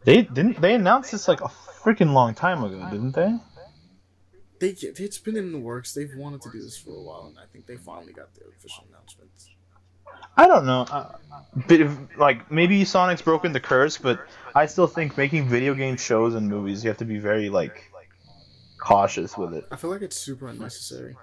They 0.04 0.24
didn't. 0.24 0.62
They 0.62 0.76
announced 0.76 1.12
this 1.12 1.28
like 1.28 1.42
a 1.42 1.48
freaking 1.48 2.14
long 2.14 2.34
time 2.34 2.64
ago, 2.64 2.88
didn't 2.92 3.14
they? 3.16 3.38
They 4.60 4.70
it's 4.70 5.18
been 5.20 5.38
in 5.38 5.52
the 5.52 5.60
works. 5.60 5.94
They've 5.94 6.14
wanted 6.16 6.42
to 6.42 6.52
do 6.52 6.62
this 6.62 6.78
for 6.78 6.92
a 6.92 7.02
while, 7.02 7.28
and 7.28 7.38
I 7.40 7.46
think 7.52 7.66
they 7.68 7.78
finally 7.78 8.14
got 8.14 8.34
the 8.34 8.42
official 8.48 8.86
announcement. 8.90 9.30
I 10.36 10.48
don't 10.48 10.66
know. 10.66 10.82
Uh, 10.82 11.18
bit 11.68 11.82
of, 11.82 12.18
like 12.18 12.52
maybe 12.52 12.86
Sonic's 12.86 13.22
broken 13.22 13.52
the 13.54 13.60
curse, 13.60 13.98
but 13.98 14.20
I 14.56 14.66
still 14.68 14.88
think 14.88 15.18
making 15.18 15.48
video 15.48 15.74
game 15.74 15.98
shows 15.98 16.36
and 16.36 16.48
movies, 16.48 16.84
you 16.84 16.90
have 16.90 16.98
to 16.98 17.06
be 17.06 17.18
very 17.18 17.50
like 17.50 17.92
cautious 18.88 19.38
with 19.38 19.54
it. 19.54 19.66
I 19.70 19.76
feel 19.76 19.90
like 19.90 20.02
it's 20.02 20.16
super 20.16 20.48
unnecessary. 20.48 21.16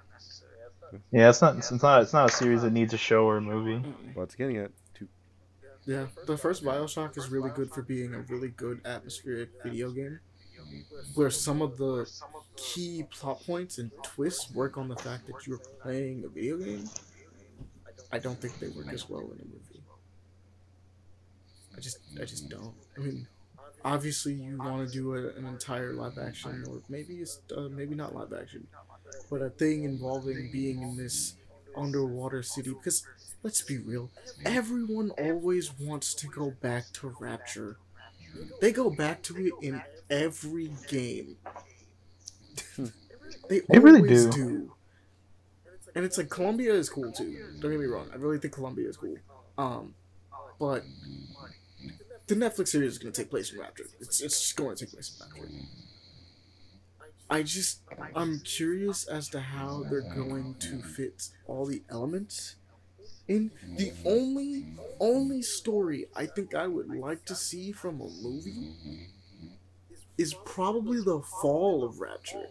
Yeah, 1.10 1.30
it's 1.30 1.40
not. 1.40 1.56
It's 1.56 1.82
not. 1.82 2.02
It's 2.02 2.12
not 2.12 2.30
a 2.30 2.32
series 2.32 2.62
that 2.62 2.72
needs 2.72 2.92
a 2.92 2.98
show 2.98 3.24
or 3.24 3.38
a 3.38 3.40
movie. 3.40 3.82
Well, 4.14 4.24
it's 4.24 4.34
getting 4.34 4.56
it. 4.56 4.70
Two. 4.94 5.08
Yeah, 5.86 6.06
the 6.26 6.36
first 6.36 6.62
Bioshock 6.62 7.16
is 7.16 7.30
really 7.30 7.50
good 7.50 7.70
for 7.72 7.82
being 7.82 8.14
a 8.14 8.20
really 8.20 8.48
good 8.48 8.82
atmospheric 8.84 9.48
video 9.64 9.90
game, 9.90 10.20
where 11.14 11.30
some 11.30 11.62
of 11.62 11.78
the 11.78 12.06
key 12.56 13.06
plot 13.10 13.42
points 13.44 13.78
and 13.78 13.90
twists 14.02 14.54
work 14.54 14.76
on 14.76 14.88
the 14.88 14.96
fact 14.96 15.26
that 15.26 15.46
you're 15.46 15.62
playing 15.82 16.24
a 16.24 16.28
video 16.28 16.58
game. 16.58 16.88
I 18.12 18.18
don't 18.18 18.38
think 18.40 18.58
they 18.60 18.68
work 18.68 18.92
as 18.92 19.08
well 19.08 19.22
in 19.22 19.40
a 19.40 19.44
movie. 19.44 19.82
I 21.76 21.80
just, 21.80 21.98
I 22.20 22.24
just 22.24 22.48
don't. 22.48 22.74
I 22.96 23.00
mean, 23.00 23.26
obviously 23.84 24.34
you 24.34 24.58
want 24.58 24.86
to 24.88 24.92
do 24.92 25.14
a, 25.14 25.28
an 25.38 25.46
entire 25.46 25.92
live 25.92 26.18
action, 26.18 26.64
or 26.68 26.80
maybe 26.88 27.16
it's 27.16 27.40
uh, 27.56 27.68
maybe 27.70 27.94
not 27.94 28.14
live 28.14 28.32
action, 28.32 28.66
but 29.30 29.42
a 29.42 29.50
thing 29.50 29.84
involving 29.84 30.50
being 30.52 30.82
in 30.82 30.96
this 30.96 31.34
underwater 31.76 32.42
city. 32.42 32.70
Because 32.70 33.04
let's 33.42 33.62
be 33.62 33.78
real, 33.78 34.10
everyone 34.44 35.10
always 35.18 35.72
wants 35.78 36.14
to 36.14 36.26
go 36.28 36.50
back 36.50 36.84
to 36.94 37.14
Rapture. 37.20 37.78
They 38.60 38.72
go 38.72 38.90
back 38.90 39.22
to 39.24 39.36
it 39.38 39.54
in 39.62 39.82
every 40.10 40.70
game. 40.88 41.36
they 43.48 43.60
They 43.68 43.78
really 43.78 44.00
always 44.00 44.26
do. 44.26 44.72
And 45.94 46.04
it's 46.04 46.18
like 46.18 46.28
Columbia 46.28 46.74
is 46.74 46.88
cool 46.88 47.12
too. 47.12 47.38
Don't 47.60 47.70
get 47.70 47.80
me 47.80 47.86
wrong. 47.86 48.08
I 48.12 48.16
really 48.16 48.38
think 48.38 48.54
Columbia 48.54 48.88
is 48.88 48.96
cool. 48.96 49.16
Um, 49.56 49.94
but 50.58 50.84
the 52.26 52.34
Netflix 52.34 52.68
series 52.68 52.92
is 52.92 52.98
going 52.98 53.12
to 53.12 53.20
take 53.20 53.30
place 53.30 53.52
in 53.52 53.58
Rapture. 53.60 53.84
It's 54.00 54.20
it's 54.20 54.52
going 54.52 54.76
to 54.76 54.84
take 54.84 54.92
place 54.92 55.12
in 55.18 55.26
Rapture. 55.26 55.48
I 57.30 57.42
just 57.42 57.80
I'm 58.14 58.40
curious 58.40 59.06
as 59.06 59.28
to 59.30 59.40
how 59.40 59.84
they're 59.90 60.00
going 60.02 60.56
to 60.60 60.80
fit 60.82 61.28
all 61.46 61.66
the 61.66 61.82
elements 61.90 62.56
in. 63.28 63.50
The 63.76 63.92
only 64.04 64.66
only 65.00 65.42
story 65.42 66.06
I 66.14 66.26
think 66.26 66.54
I 66.54 66.66
would 66.66 66.88
like 66.88 67.24
to 67.26 67.34
see 67.34 67.72
from 67.72 68.00
a 68.00 68.08
movie 68.22 68.72
is 70.16 70.34
probably 70.44 71.00
the 71.00 71.20
fall 71.42 71.84
of 71.84 72.00
Rapture. 72.00 72.46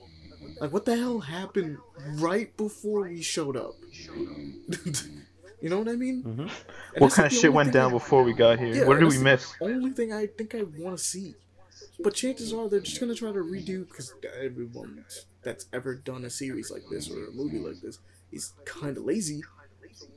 Like 0.59 0.73
what 0.73 0.85
the 0.85 0.97
hell 0.97 1.19
happened 1.19 1.77
right 2.15 2.55
before 2.57 3.01
we 3.01 3.21
showed 3.21 3.55
up? 3.55 3.75
you 5.63 5.69
know 5.69 5.79
what 5.79 5.87
I 5.89 5.95
mean? 5.95 6.23
Mhm. 6.23 6.49
What 7.01 7.13
kind 7.13 7.25
of 7.25 7.33
shit 7.39 7.51
went 7.53 7.71
down 7.73 7.89
I- 7.91 7.93
before 7.99 8.23
we 8.23 8.33
got 8.33 8.59
here? 8.59 8.73
Yeah, 8.75 8.85
what 8.87 8.95
did 8.99 9.03
that's 9.05 9.13
we 9.15 9.17
the 9.19 9.23
miss? 9.23 9.53
Only 9.61 9.91
thing 9.91 10.11
I 10.13 10.25
think 10.27 10.53
I 10.55 10.63
want 10.63 10.97
to 10.97 11.03
see. 11.03 11.35
But 11.99 12.13
chances 12.15 12.51
are 12.53 12.67
they're 12.69 12.81
just 12.81 12.99
gonna 12.99 13.15
try 13.15 13.31
to 13.31 13.39
redo 13.39 13.87
because 13.87 14.13
everyone 14.41 15.05
that's 15.41 15.65
ever 15.71 15.95
done 15.95 16.25
a 16.25 16.29
series 16.29 16.69
like 16.69 16.83
this 16.91 17.09
or 17.09 17.27
a 17.27 17.31
movie 17.31 17.59
like 17.59 17.79
this 17.81 17.99
is 18.31 18.53
kind 18.65 18.97
of 18.97 19.05
lazy. 19.05 19.41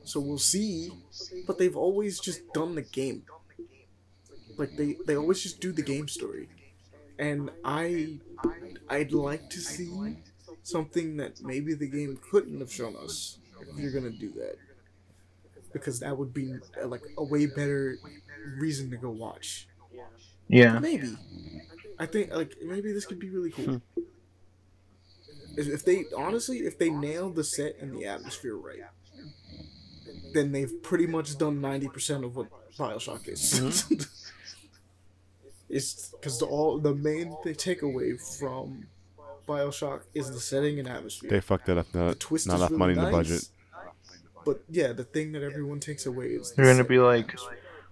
So 0.03 0.19
we'll 0.19 0.37
see. 0.55 0.91
But 1.47 1.57
they've 1.59 1.77
always 1.77 2.19
just 2.19 2.41
done 2.53 2.75
the 2.75 2.81
game. 2.81 3.23
Like 4.57 4.75
they 4.75 4.97
they 5.05 5.15
always 5.15 5.41
just 5.41 5.59
do 5.61 5.71
the 5.71 5.83
game 5.83 6.07
story, 6.07 6.49
and 7.19 7.51
I 7.63 8.17
I'd 8.89 9.11
like 9.13 9.49
to 9.51 9.59
see 9.61 9.91
something 10.63 11.17
that 11.17 11.41
maybe 11.41 11.73
the 11.75 11.87
game 11.87 12.19
couldn't 12.29 12.59
have 12.59 12.71
shown 12.73 12.95
us 12.97 13.37
if 13.61 13.77
you're 13.79 13.91
gonna 13.91 14.09
do 14.25 14.31
that 14.41 14.55
because 15.79 15.99
that 16.01 16.17
would 16.17 16.33
be 16.33 16.53
uh, 16.81 16.87
like 16.87 17.01
a 17.17 17.23
way 17.23 17.45
better 17.45 17.97
reason 18.59 18.89
to 18.91 18.97
go 18.97 19.09
watch. 19.09 19.67
Yeah. 20.47 20.79
Maybe. 20.79 21.15
I 21.99 22.05
think 22.05 22.33
like 22.33 22.55
maybe 22.63 22.91
this 22.93 23.05
could 23.05 23.19
be 23.19 23.29
really 23.29 23.49
Hmm. 23.51 23.65
cool. 23.65 23.81
if 25.57 25.67
if 25.67 25.83
they 25.85 26.05
honestly, 26.15 26.59
if 26.59 26.77
they 26.77 26.89
nail 26.89 27.29
the 27.29 27.43
set 27.43 27.77
and 27.79 27.93
the 27.97 28.05
atmosphere 28.05 28.55
right, 28.55 28.81
then 30.33 30.51
they've 30.51 30.81
pretty 30.83 31.07
much 31.07 31.37
done 31.37 31.59
ninety 31.59 31.87
percent 31.89 32.23
of 32.23 32.35
what 32.35 32.47
Bioshock 32.77 33.27
is. 33.27 33.41
Mm-hmm. 33.59 34.03
it's 35.69 36.11
because 36.11 36.39
the 36.39 36.45
all 36.45 36.79
the 36.79 36.93
main 36.95 37.35
th- 37.43 37.57
takeaway 37.57 38.19
from 38.39 38.87
Bioshock 39.47 40.01
is 40.13 40.29
the 40.31 40.39
setting 40.39 40.79
and 40.79 40.87
atmosphere. 40.87 41.29
They 41.29 41.41
fucked 41.41 41.69
it 41.69 41.77
up. 41.77 41.91
the 41.91 41.99
Not, 41.99 42.19
twist 42.19 42.47
not 42.47 42.53
is 42.55 42.59
enough 42.61 42.69
really 42.71 42.79
money 42.79 42.93
in 42.93 43.03
the 43.03 43.11
budget. 43.11 43.49
But 44.47 44.61
yeah, 44.69 44.93
the 44.93 45.03
thing 45.03 45.33
that 45.33 45.43
everyone 45.43 45.81
takes 45.81 46.05
away 46.05 46.27
is 46.27 46.51
the 46.51 46.61
They're 46.61 46.73
gonna 46.73 46.87
be 46.87 46.99
like, 46.99 47.35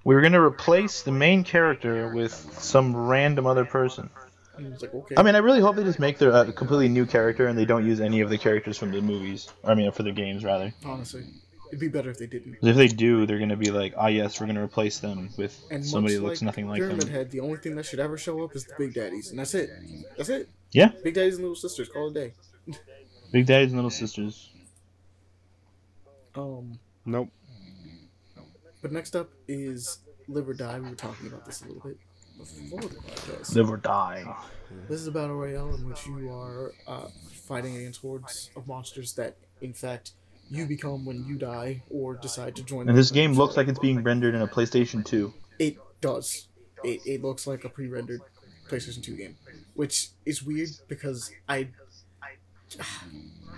we're 0.06 0.22
gonna 0.22 0.42
replace 0.42 1.02
the 1.02 1.12
main 1.12 1.44
character 1.44 2.16
with 2.16 2.34
some 2.60 2.96
random 2.96 3.46
other 3.46 3.66
person. 3.66 4.10
Like 4.58 4.94
okay. 4.94 5.16
I 5.18 5.24
mean, 5.24 5.36
I 5.36 5.40
really 5.40 5.60
hope 5.60 5.76
they 5.76 5.84
just 5.84 6.00
make 6.00 6.18
their 6.18 6.32
a 6.32 6.54
completely 6.54 6.88
new 6.88 7.06
character 7.06 7.48
and 7.48 7.58
they 7.58 7.66
don't 7.66 7.86
use 7.86 8.00
any 8.00 8.22
of 8.22 8.30
the 8.30 8.38
characters 8.38 8.78
from 8.78 8.92
the 8.92 9.02
movies. 9.02 9.50
I 9.66 9.76
mean, 9.76 9.92
for 9.92 10.04
the 10.04 10.14
games 10.14 10.46
rather. 10.46 10.74
honestly, 10.86 11.26
it'd 11.68 11.82
be 11.82 11.90
better 11.90 12.10
if 12.10 12.20
they 12.20 12.28
didn't. 12.28 12.56
if 12.62 12.76
they 12.78 12.88
do, 12.88 13.26
they're 13.26 13.40
gonna 13.40 13.58
be 13.58 13.72
like, 13.72 13.94
ah, 13.98 14.08
yes, 14.08 14.40
we're 14.40 14.48
gonna 14.48 14.64
replace 14.64 15.00
them 15.00 15.32
with 15.38 15.62
And 15.72 15.86
somebody 15.86 16.14
much 16.14 16.22
that 16.22 16.28
looks 16.30 16.42
nothing 16.42 16.70
like 16.70 16.80
Pyramid 16.80 17.02
them. 17.02 17.10
Head, 17.10 17.32
the 17.32 17.42
only 17.42 17.58
thing 17.58 17.76
that 17.76 17.86
should 17.86 18.00
ever 18.00 18.18
show 18.18 18.42
up 18.46 18.56
is 18.56 18.64
the 18.64 18.76
Big 18.78 18.94
Daddies, 18.94 19.30
and 19.30 19.40
that's 19.40 19.56
it. 19.56 19.72
That's 20.16 20.30
it. 20.30 20.48
Yeah. 20.72 20.92
Big 21.04 21.16
Daddies 21.16 21.36
and 21.36 21.44
Little 21.44 21.58
Sisters. 21.58 21.90
Call 21.90 22.08
it 22.08 22.12
a 22.12 22.14
day. 22.14 22.34
Big 23.34 23.46
Daddies 23.46 23.74
and 23.74 23.76
Little 23.76 23.92
Sisters. 23.92 24.52
Um, 26.36 26.80
Nope. 27.06 27.30
but 28.82 28.92
next 28.92 29.16
up 29.16 29.30
is 29.48 30.00
Live 30.28 30.50
or 30.50 30.54
Die. 30.54 30.80
We 30.80 30.90
were 30.90 30.96
talking 30.96 31.28
about 31.28 31.46
this 31.46 31.62
a 31.62 31.66
little 31.68 31.82
bit 31.82 31.98
before 32.38 32.82
the 32.82 32.88
podcast. 32.88 33.56
Live 33.56 33.70
or 33.70 33.78
die. 33.78 34.36
This 34.90 35.00
is 35.02 35.08
a 35.08 35.12
battle 35.12 35.36
royale 35.36 35.74
in 35.76 35.88
which 35.88 36.06
you 36.08 36.32
are 36.34 36.74
uh, 36.88 37.08
fighting 37.32 37.78
against 37.78 38.02
hordes 38.02 38.50
of 38.56 38.68
monsters 38.68 39.14
that, 39.14 39.38
in 39.62 39.74
fact, 39.74 40.12
you 40.50 40.66
become 40.66 41.06
when 41.06 41.26
you 41.26 41.36
die 41.38 41.82
or 41.90 42.16
decide 42.16 42.56
to 42.58 42.64
join. 42.64 42.90
And 42.90 42.98
this 42.98 43.12
game 43.12 43.34
looks 43.34 43.56
like 43.56 43.68
it's 43.68 43.80
being 43.80 44.04
rendered 44.04 44.36
in 44.36 44.42
a 44.42 44.48
PlayStation 44.48 45.06
2. 45.06 45.34
It 45.60 45.78
does. 46.02 46.48
It, 46.84 47.02
it 47.06 47.24
looks 47.24 47.48
like 47.48 47.64
a 47.64 47.70
pre-rendered 47.70 48.22
PlayStation 48.70 49.02
2 49.04 49.16
game, 49.16 49.38
which 49.76 50.10
is 50.26 50.44
weird 50.44 50.70
because 50.88 51.32
I, 51.48 51.70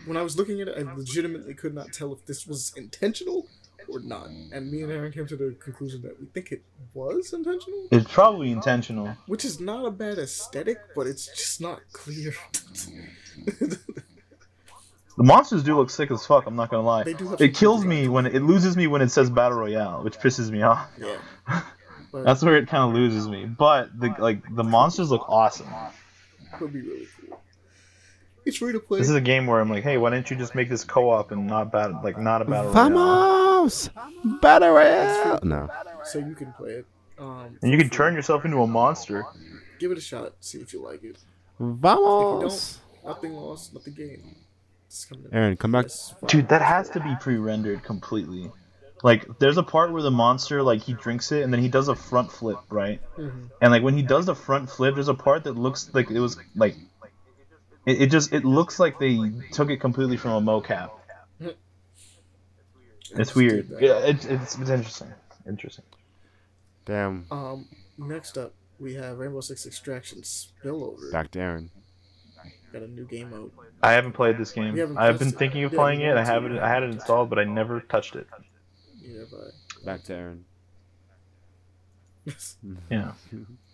when 0.05 0.17
I 0.17 0.21
was 0.21 0.37
looking 0.37 0.61
at 0.61 0.67
it, 0.67 0.77
I 0.77 0.93
legitimately 0.93 1.53
could 1.53 1.73
not 1.73 1.91
tell 1.93 2.13
if 2.13 2.25
this 2.25 2.45
was 2.47 2.73
intentional 2.75 3.47
or 3.89 3.99
not. 3.99 4.27
And 4.51 4.69
me 4.71 4.81
and 4.83 4.91
Aaron 4.91 5.11
came 5.11 5.27
to 5.27 5.35
the 5.35 5.55
conclusion 5.59 6.01
that 6.03 6.19
we 6.19 6.25
think 6.27 6.51
it 6.51 6.61
was 6.93 7.31
intentional, 7.33 7.87
It's 7.91 8.11
probably 8.11 8.51
intentional. 8.51 9.15
which 9.27 9.45
is 9.45 9.59
not 9.59 9.85
a 9.85 9.91
bad 9.91 10.17
aesthetic, 10.17 10.77
but 10.95 11.07
it's 11.07 11.27
just 11.27 11.61
not 11.61 11.79
clear. 11.93 12.33
The 15.17 15.23
monsters 15.23 15.63
do 15.63 15.75
look 15.75 15.89
sick 15.89 16.11
as 16.11 16.25
fuck. 16.27 16.45
I'm 16.45 16.55
not 16.55 16.69
gonna 16.69 16.85
lie. 16.85 17.03
They 17.03 17.13
do 17.15 17.27
have 17.29 17.41
It 17.41 17.55
kills 17.55 17.83
me 17.83 18.07
when 18.07 18.27
it 18.27 18.43
loses 18.43 18.77
me 18.77 18.85
when 18.85 19.01
it 19.01 19.09
says 19.09 19.31
battle 19.31 19.57
royale, 19.57 20.03
which 20.03 20.19
pisses 20.19 20.51
me 20.51 20.61
off. 20.61 20.87
yeah. 20.99 21.17
That's 22.13 22.43
where 22.43 22.55
it 22.55 22.67
kind 22.67 22.87
of 22.89 22.93
loses 22.95 23.27
me. 23.27 23.45
But 23.45 23.99
the 23.99 24.13
like 24.19 24.43
the 24.55 24.63
monsters 24.63 25.09
look 25.09 25.27
awesome. 25.27 25.67
it'll 26.55 26.67
be 26.67 26.81
really 26.81 27.07
cool. 27.19 27.41
It's 28.47 28.57
free 28.57 28.71
to 28.71 28.79
play. 28.79 28.99
This 28.99 29.09
is 29.09 29.15
a 29.15 29.21
game 29.21 29.45
where 29.45 29.59
I'm 29.59 29.69
like, 29.69 29.83
hey, 29.83 29.97
why 29.97 30.09
didn't 30.09 30.29
you 30.31 30.37
just 30.37 30.55
make 30.55 30.69
this 30.69 30.83
co-op 30.83 31.31
and 31.31 31.45
not 31.47 31.71
battle 31.71 31.99
like 32.03 32.17
not 32.17 32.41
a 32.41 32.45
battle 32.45 32.71
royale? 32.71 32.89
Vamos! 32.89 33.89
Battle 34.41 34.69
Royale! 34.71 35.39
No. 35.43 35.69
so 36.05 36.19
you 36.19 36.33
can 36.33 36.53
play 36.53 36.71
it. 36.71 36.85
Um, 37.19 37.57
And 37.61 37.71
you 37.71 37.77
can 37.77 37.89
turn 37.89 38.13
yourself 38.13 38.45
into 38.45 38.57
a 38.61 38.67
monster. 38.67 39.25
give 39.79 39.91
it 39.91 39.97
a 39.97 40.01
shot. 40.01 40.33
See 40.39 40.59
if 40.59 40.71
you 40.73 40.81
like 40.81 41.03
it. 41.03 41.17
Vamos! 41.59 42.79
Nothing 43.05 43.33
lost, 43.33 43.73
nothing 43.73 43.93
gained. 43.93 44.35
It's. 44.87 45.07
Aaron, 45.33 45.57
come 45.57 45.71
back. 45.73 45.85
Yes. 45.85 46.15
Dude, 46.27 46.47
that 46.49 46.61
has 46.61 46.89
to 46.91 46.99
be 46.99 47.13
pre-rendered 47.19 47.83
completely. 47.83 48.49
Like, 49.03 49.27
there's 49.39 49.57
a 49.57 49.63
part 49.63 49.91
where 49.91 50.01
the 50.01 50.11
monster 50.11 50.63
like 50.63 50.81
he 50.81 50.93
drinks 50.93 51.31
it 51.31 51.43
and 51.43 51.53
then 51.53 51.59
he 51.61 51.67
does 51.69 51.87
a 51.87 51.95
front 51.95 52.31
flip, 52.31 52.57
right? 52.69 52.99
Mhm. 53.17 53.49
And 53.61 53.71
like 53.71 53.83
when 53.83 53.95
he 53.95 54.01
does 54.01 54.25
the 54.25 54.35
front 54.35 54.69
flip, 54.69 54.95
there's 54.95 55.07
a 55.09 55.13
part 55.13 55.43
that 55.43 55.53
looks 55.53 55.89
like 55.93 56.09
it 56.09 56.19
was 56.19 56.37
like 56.55 56.75
it, 57.87 58.01
it 58.03 58.11
just 58.11 58.33
it 58.33 58.45
looks 58.45 58.79
like 58.79 58.99
they 58.99 59.31
took 59.51 59.69
it 59.69 59.77
completely 59.77 60.17
from 60.17 60.31
a 60.31 60.41
mocap. 60.41 60.91
It's 63.11 63.33
weird. 63.33 63.69
Yeah, 63.79 63.99
it's 63.99 64.25
it's, 64.25 64.57
it's 64.59 64.69
interesting. 64.69 65.13
Interesting. 65.47 65.85
Damn. 66.85 67.25
Um, 67.31 67.67
next 67.97 68.37
up 68.37 68.53
we 68.79 68.93
have 68.95 69.17
Rainbow 69.17 69.41
Six 69.41 69.65
Extraction 69.65 70.21
Spillover. 70.21 71.11
Back 71.11 71.31
to 71.31 71.39
Aaron. 71.39 71.71
Got 72.73 72.81
a 72.81 72.87
new 72.87 73.05
game 73.05 73.29
mode. 73.29 73.51
I 73.81 73.93
haven't 73.93 74.11
played 74.11 74.37
this 74.37 74.51
game. 74.51 74.97
I've 74.97 75.17
been 75.17 75.31
thinking 75.31 75.63
of 75.63 75.71
playing 75.71 76.01
it. 76.01 76.17
I 76.17 76.25
have 76.25 76.43
it. 76.43 76.59
I 76.59 76.67
had 76.67 76.83
it 76.83 76.89
installed, 76.89 77.29
but 77.29 77.39
I 77.39 77.45
never 77.45 77.79
touched 77.79 78.15
it. 78.15 78.27
Yeah, 79.01 79.23
but 79.31 79.85
Back 79.85 80.03
to 80.03 80.13
Aaron. 80.13 80.45
Yeah. 82.91 83.13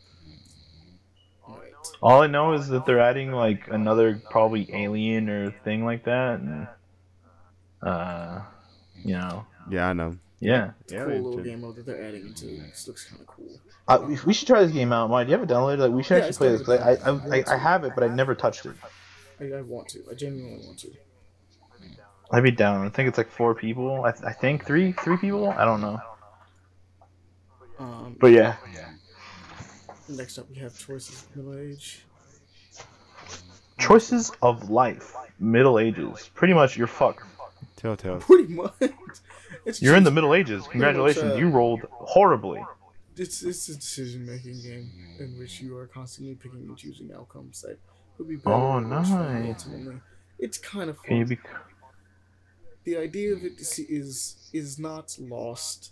Alright. 1.86 1.98
All 2.02 2.22
I 2.22 2.28
know 2.28 2.54
is 2.54 2.68
that 2.70 2.86
they're 2.86 3.00
adding 3.00 3.32
like 3.32 3.68
another 3.70 4.22
probably 4.30 4.70
alien 4.74 5.30
or 5.30 5.52
thing 5.64 5.84
like 5.86 6.06
that, 6.06 6.40
and 6.40 6.68
uh, 7.82 8.42
you 9.04 9.14
know, 9.16 9.46
Yeah, 9.70 9.90
I 9.90 9.94
know. 9.94 10.18
yeah. 10.40 10.72
It's 10.82 10.94
a 10.94 10.96
Yeah, 10.96 11.04
cool 11.06 11.14
little 11.16 11.36
did. 11.38 11.46
game 11.46 11.62
mode 11.62 11.76
that 11.76 11.86
they're 11.86 12.04
adding 12.04 12.26
into. 12.28 12.46
This 12.46 12.88
looks 12.88 13.06
kind 13.10 13.22
of 13.22 13.28
cool. 13.28 13.60
Uh, 13.88 14.00
we- 14.08 14.20
we 14.26 14.34
should 14.34 14.48
try 14.48 14.64
this 14.64 14.72
game 14.72 14.94
out. 14.94 15.10
Mike, 15.10 15.28
do 15.28 15.32
you 15.34 15.38
have 15.38 15.50
it 15.50 15.52
downloaded? 15.54 15.80
Like, 15.80 15.92
we 15.92 16.04
should 16.04 16.20
Yeah, 16.22 16.28
actually 16.28 16.50
it's 16.56 16.64
play 16.64 16.78
this. 16.78 16.96
'cause 16.96 17.04
I. 17.30 17.36
I, 17.36 17.40
I, 17.52 17.56
I 17.56 17.58
have 17.58 17.84
it, 17.84 17.92
but 17.96 18.04
I 18.04 18.08
never 18.08 18.34
touched 18.36 18.66
it. 18.66 18.76
I, 19.42 19.58
I 19.58 19.62
want 19.62 19.90
to. 19.90 20.04
I 20.10 20.14
genuinely 20.14 20.66
want 20.66 20.80
to. 20.80 20.92
I'd 22.32 22.42
be 22.44 22.52
down. 22.52 22.86
I 22.86 22.90
think 22.90 23.10
it's 23.10 23.18
like 23.18 23.30
four 23.30 23.54
people. 23.54 24.06
I, 24.06 24.12
th- 24.12 24.24
I 24.24 24.32
think 24.32 24.66
three, 24.66 24.94
three 24.94 25.18
people. 25.18 25.50
I 25.50 25.66
don't 25.66 25.82
know. 25.82 26.00
Um, 27.78 28.16
But 28.20 28.28
yeah, 28.28 28.56
next 30.14 30.38
up 30.38 30.50
we 30.50 30.56
have 30.58 30.78
Choices 30.78 31.24
of 31.24 31.36
Middle 31.36 31.60
Age. 31.60 32.04
choices 33.80 34.32
of 34.42 34.70
life, 34.70 35.14
Middle 35.40 35.80
Ages. 35.80 36.30
Pretty 36.34 36.54
much, 36.54 36.78
you're 36.78 36.88
fucked. 36.88 37.24
Telltale. 37.76 38.20
Pretty 38.20 38.54
much. 38.54 38.74
It's 39.66 39.82
You're 39.82 39.96
in 39.96 40.04
the 40.04 40.12
Middle 40.12 40.34
Ages. 40.34 40.68
Congratulations, 40.68 41.34
uh, 41.34 41.36
you 41.36 41.48
rolled 41.48 41.82
horribly. 41.92 42.62
It's 43.16 43.44
it's 43.44 43.70
a 43.70 43.76
decision 43.76 44.26
making 44.26 44.62
game 44.62 44.90
in 45.20 45.38
which 45.40 45.62
you 45.62 45.78
are 45.78 45.88
constantly 45.88 46.36
picking 46.36 46.60
and 46.68 46.76
choosing 46.78 47.12
outcomes 47.16 47.62
that 47.62 47.78
could 48.18 48.28
be 48.28 48.36
better 48.36 48.56
Oh, 48.56 48.60
or 48.74 48.82
worse 48.82 49.08
for 49.08 49.14
you 49.14 49.40
nice. 49.40 49.48
ultimately. 49.66 50.02
It's 50.38 50.58
kind 50.58 50.90
of 50.90 50.98
fun. 50.98 51.06
Can 51.06 51.18
you 51.18 51.26
be? 51.28 51.38
the 52.84 52.98
idea 52.98 53.32
of 53.34 53.44
it 53.46 53.54
is 53.58 53.80
is, 53.80 54.50
is 54.52 54.78
not 54.80 55.16
lost. 55.18 55.92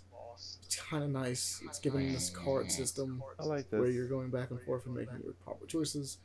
It's 0.72 0.80
kind 0.80 1.04
of 1.04 1.10
nice. 1.10 1.60
It's 1.66 1.78
given 1.78 2.10
this 2.14 2.30
card 2.30 2.72
system 2.72 3.22
I 3.38 3.44
like 3.44 3.66
where 3.68 3.90
you're 3.90 4.08
going 4.08 4.30
back 4.30 4.50
and 4.50 4.58
forth 4.62 4.86
and 4.86 4.94
making 4.94 5.20
your 5.22 5.34
proper 5.44 5.66
choices. 5.66 6.16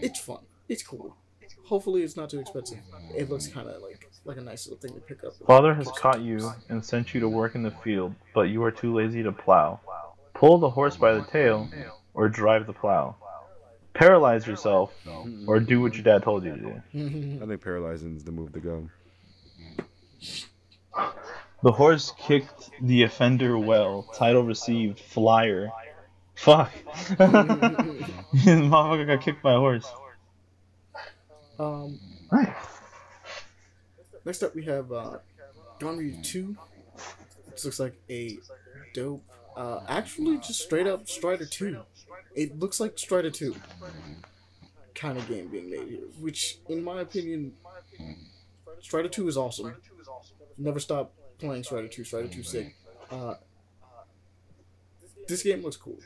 It's 0.00 0.20
fun. 0.20 0.38
It's 0.68 0.84
cool. 0.84 1.16
Hopefully, 1.64 2.04
it's 2.04 2.16
not 2.16 2.30
too 2.30 2.38
expensive. 2.38 2.78
It 3.16 3.28
looks 3.28 3.48
kind 3.48 3.68
of 3.68 3.82
like 3.82 4.08
like 4.24 4.36
a 4.36 4.40
nice 4.42 4.68
little 4.68 4.78
thing 4.78 4.94
to 4.94 5.00
pick 5.00 5.24
up. 5.24 5.32
Father 5.44 5.74
has 5.74 5.90
caught 5.90 6.20
you 6.20 6.52
and 6.68 6.84
sent 6.84 7.14
you 7.14 7.20
to 7.20 7.28
work 7.28 7.56
in 7.56 7.64
the 7.64 7.72
field, 7.72 8.14
but 8.32 8.42
you 8.42 8.62
are 8.62 8.70
too 8.70 8.94
lazy 8.94 9.24
to 9.24 9.32
plow. 9.32 9.80
Pull 10.34 10.58
the 10.58 10.70
horse 10.70 10.96
by 10.96 11.12
the 11.12 11.24
tail, 11.24 11.68
or 12.14 12.28
drive 12.28 12.68
the 12.68 12.72
plow. 12.72 13.16
Paralyze 13.92 14.46
yourself, 14.46 14.92
or 15.48 15.58
do 15.58 15.80
what 15.80 15.94
your 15.94 16.04
dad 16.04 16.22
told 16.22 16.44
you 16.44 16.54
to 16.54 16.60
do. 16.60 17.40
I 17.42 17.46
think 17.46 17.60
paralyzing 17.60 18.14
is 18.14 18.22
the 18.22 18.30
move 18.30 18.52
to 18.52 18.60
go. 18.60 18.88
The 21.64 21.72
horse 21.72 22.12
kicked 22.18 22.70
the 22.82 23.04
offender 23.04 23.56
well. 23.56 24.02
Title 24.14 24.42
received. 24.42 25.00
Flyer. 25.00 25.70
Fuck. 26.34 26.70
Motherfucker 27.16 29.06
got 29.06 29.22
kicked 29.22 29.42
by 29.42 29.54
a 29.54 29.58
horse. 29.58 29.90
um, 31.58 31.98
Nice. 32.30 32.48
next 34.26 34.42
up, 34.42 34.54
we 34.54 34.62
have 34.66 34.92
uh, 34.92 35.16
Ganryu 35.80 36.22
Two. 36.22 36.54
This 37.50 37.64
looks 37.64 37.80
like 37.80 37.94
a 38.10 38.36
dope. 38.92 39.24
Uh, 39.56 39.80
actually, 39.88 40.36
just 40.36 40.60
straight 40.60 40.86
up 40.86 41.08
Strider 41.08 41.46
Two. 41.46 41.78
It 42.34 42.58
looks 42.58 42.78
like 42.78 42.98
Strider 42.98 43.30
Two 43.30 43.56
kind 44.94 45.16
of 45.16 45.26
game 45.28 45.48
being 45.48 45.70
made 45.70 45.88
here, 45.88 46.00
which, 46.20 46.58
in 46.68 46.84
my 46.84 47.00
opinion, 47.00 47.54
Strider 48.82 49.08
Two 49.08 49.28
is 49.28 49.38
awesome. 49.38 49.74
Never 50.58 50.78
stop 50.78 51.10
playing 51.38 51.64
Strider 51.64 51.88
Two. 51.88 52.04
Strider 52.04 52.28
Two 52.28 52.42
sick. 52.42 52.76
Uh, 53.10 53.34
this 55.26 55.42
game 55.42 55.62
looks 55.62 55.76
cool. 55.76 55.98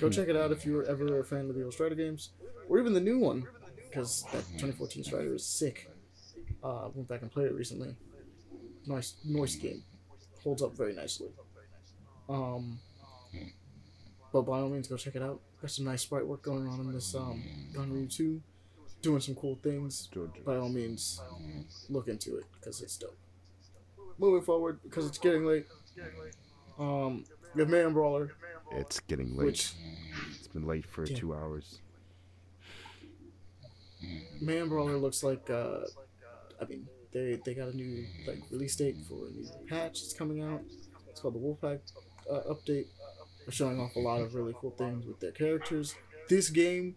Go 0.00 0.08
check 0.08 0.28
it 0.28 0.36
out 0.36 0.52
if 0.52 0.64
you're 0.64 0.84
ever 0.84 1.20
a 1.20 1.24
fan 1.24 1.48
of 1.50 1.54
the 1.54 1.64
old 1.64 1.72
Strider 1.74 1.94
games, 1.94 2.30
or 2.68 2.78
even 2.78 2.92
the 2.94 3.00
new 3.00 3.18
one, 3.18 3.46
because 3.88 4.24
that 4.32 4.44
2014 4.52 5.04
Strider 5.04 5.34
is 5.34 5.44
sick. 5.46 5.90
Uh, 6.62 6.88
went 6.94 7.08
back 7.08 7.22
and 7.22 7.30
played 7.30 7.46
it 7.46 7.54
recently. 7.54 7.94
Nice, 8.86 9.16
nice 9.24 9.56
game, 9.56 9.82
holds 10.42 10.62
up 10.62 10.76
very 10.76 10.94
nicely. 10.94 11.28
Um, 12.28 12.78
but 14.32 14.42
by 14.42 14.60
all 14.60 14.68
means, 14.68 14.88
go 14.88 14.96
check 14.96 15.14
it 15.14 15.22
out. 15.22 15.40
Got 15.60 15.70
some 15.70 15.84
nice 15.84 16.02
sprite 16.02 16.26
work 16.26 16.42
going 16.42 16.66
on 16.66 16.80
in 16.80 16.92
this 16.92 17.14
um, 17.14 17.42
Ganryu 17.72 18.14
2, 18.14 18.40
doing 19.02 19.20
some 19.20 19.34
cool 19.34 19.58
things. 19.62 20.08
By 20.44 20.56
all 20.56 20.68
means, 20.68 21.20
look 21.88 22.08
into 22.08 22.36
it 22.38 22.44
because 22.52 22.80
it's 22.80 22.96
dope. 22.96 23.16
Moving 24.18 24.42
forward, 24.42 24.80
because 24.82 25.06
it's 25.06 25.18
getting 25.18 25.44
late. 25.44 25.66
Um, 26.78 27.24
have 27.56 27.68
Mayhem 27.68 27.92
Brawler, 27.92 28.32
It's 28.72 29.00
getting 29.00 29.36
late. 29.36 29.46
which 29.46 29.72
It's 30.38 30.48
been 30.48 30.66
late 30.66 30.86
for 30.86 31.04
Yeah. 31.04 31.16
two 31.16 31.34
hours. 31.34 31.80
Mayhem 34.40 34.68
Brawler 34.68 34.96
looks 34.98 35.22
like 35.22 35.48
uh 35.50 35.80
I 36.60 36.64
mean 36.66 36.86
they 37.12 37.40
they 37.44 37.54
got 37.54 37.68
a 37.68 37.76
new 37.76 38.04
like 38.26 38.40
release 38.50 38.76
date 38.76 38.96
for 39.08 39.26
a 39.26 39.30
new 39.30 39.46
patch 39.68 40.00
that's 40.02 40.12
coming 40.12 40.42
out. 40.42 40.62
It's 41.08 41.20
called 41.20 41.34
the 41.34 41.38
Wolfpack 41.38 41.80
uh, 42.30 42.42
update. 42.52 42.86
They're 43.44 43.52
showing 43.52 43.78
off 43.80 43.94
a 43.96 44.00
lot 44.00 44.20
of 44.20 44.34
really 44.34 44.54
cool 44.60 44.72
things 44.72 45.06
with 45.06 45.20
their 45.20 45.32
characters. 45.32 45.94
This 46.28 46.50
game 46.50 46.96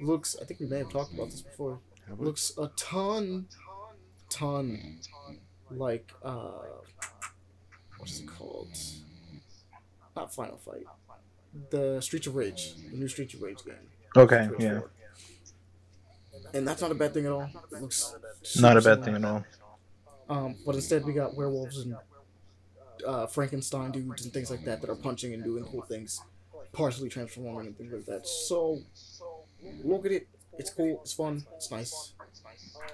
looks 0.00 0.36
I 0.40 0.44
think 0.46 0.60
we 0.60 0.66
may 0.66 0.78
have 0.78 0.90
talked 0.90 1.12
about 1.14 1.30
this 1.30 1.42
before. 1.42 1.80
Looks 2.16 2.52
a 2.58 2.68
ton 2.76 3.48
ton 4.30 5.00
like 5.70 6.10
uh 6.22 6.50
what 7.98 8.08
is 8.08 8.20
it 8.20 8.26
called? 8.26 8.68
Not 10.16 10.34
Final 10.34 10.56
Fight. 10.58 10.84
The 11.70 12.00
Streets 12.00 12.26
of 12.26 12.36
Rage. 12.36 12.74
The 12.90 12.96
new 12.96 13.08
Streets 13.08 13.34
of 13.34 13.42
Rage 13.42 13.64
game. 13.64 13.74
Okay, 14.16 14.44
Streets 14.44 14.62
yeah. 14.64 14.80
And 16.54 16.66
that's 16.66 16.80
not 16.80 16.90
a 16.90 16.94
bad 16.94 17.12
thing 17.14 17.26
at 17.26 17.32
all. 17.32 17.48
It 17.72 17.82
looks 17.82 18.14
Not 18.58 18.72
a 18.76 18.80
bad 18.80 18.82
similar. 18.82 19.04
thing 19.04 19.14
at 19.16 19.24
all. 19.24 19.44
Um, 20.30 20.56
but 20.64 20.74
instead 20.74 21.04
we 21.04 21.12
got 21.12 21.34
werewolves 21.36 21.78
and 21.78 21.96
uh, 23.06 23.26
Frankenstein 23.26 23.90
dudes 23.90 24.24
and 24.24 24.32
things 24.32 24.50
like 24.50 24.64
that 24.64 24.80
that 24.80 24.90
are 24.90 24.94
punching 24.96 25.32
and 25.34 25.42
doing 25.44 25.64
cool 25.64 25.82
things, 25.82 26.20
partially 26.72 27.08
transforming 27.08 27.66
and 27.66 27.76
things 27.76 27.92
like 27.92 28.06
that. 28.06 28.26
So 28.26 28.80
look 29.84 30.06
at 30.06 30.12
it. 30.12 30.28
It's 30.58 30.70
cool. 30.70 31.00
It's 31.02 31.12
fun. 31.12 31.44
It's 31.56 31.70
nice. 31.70 32.12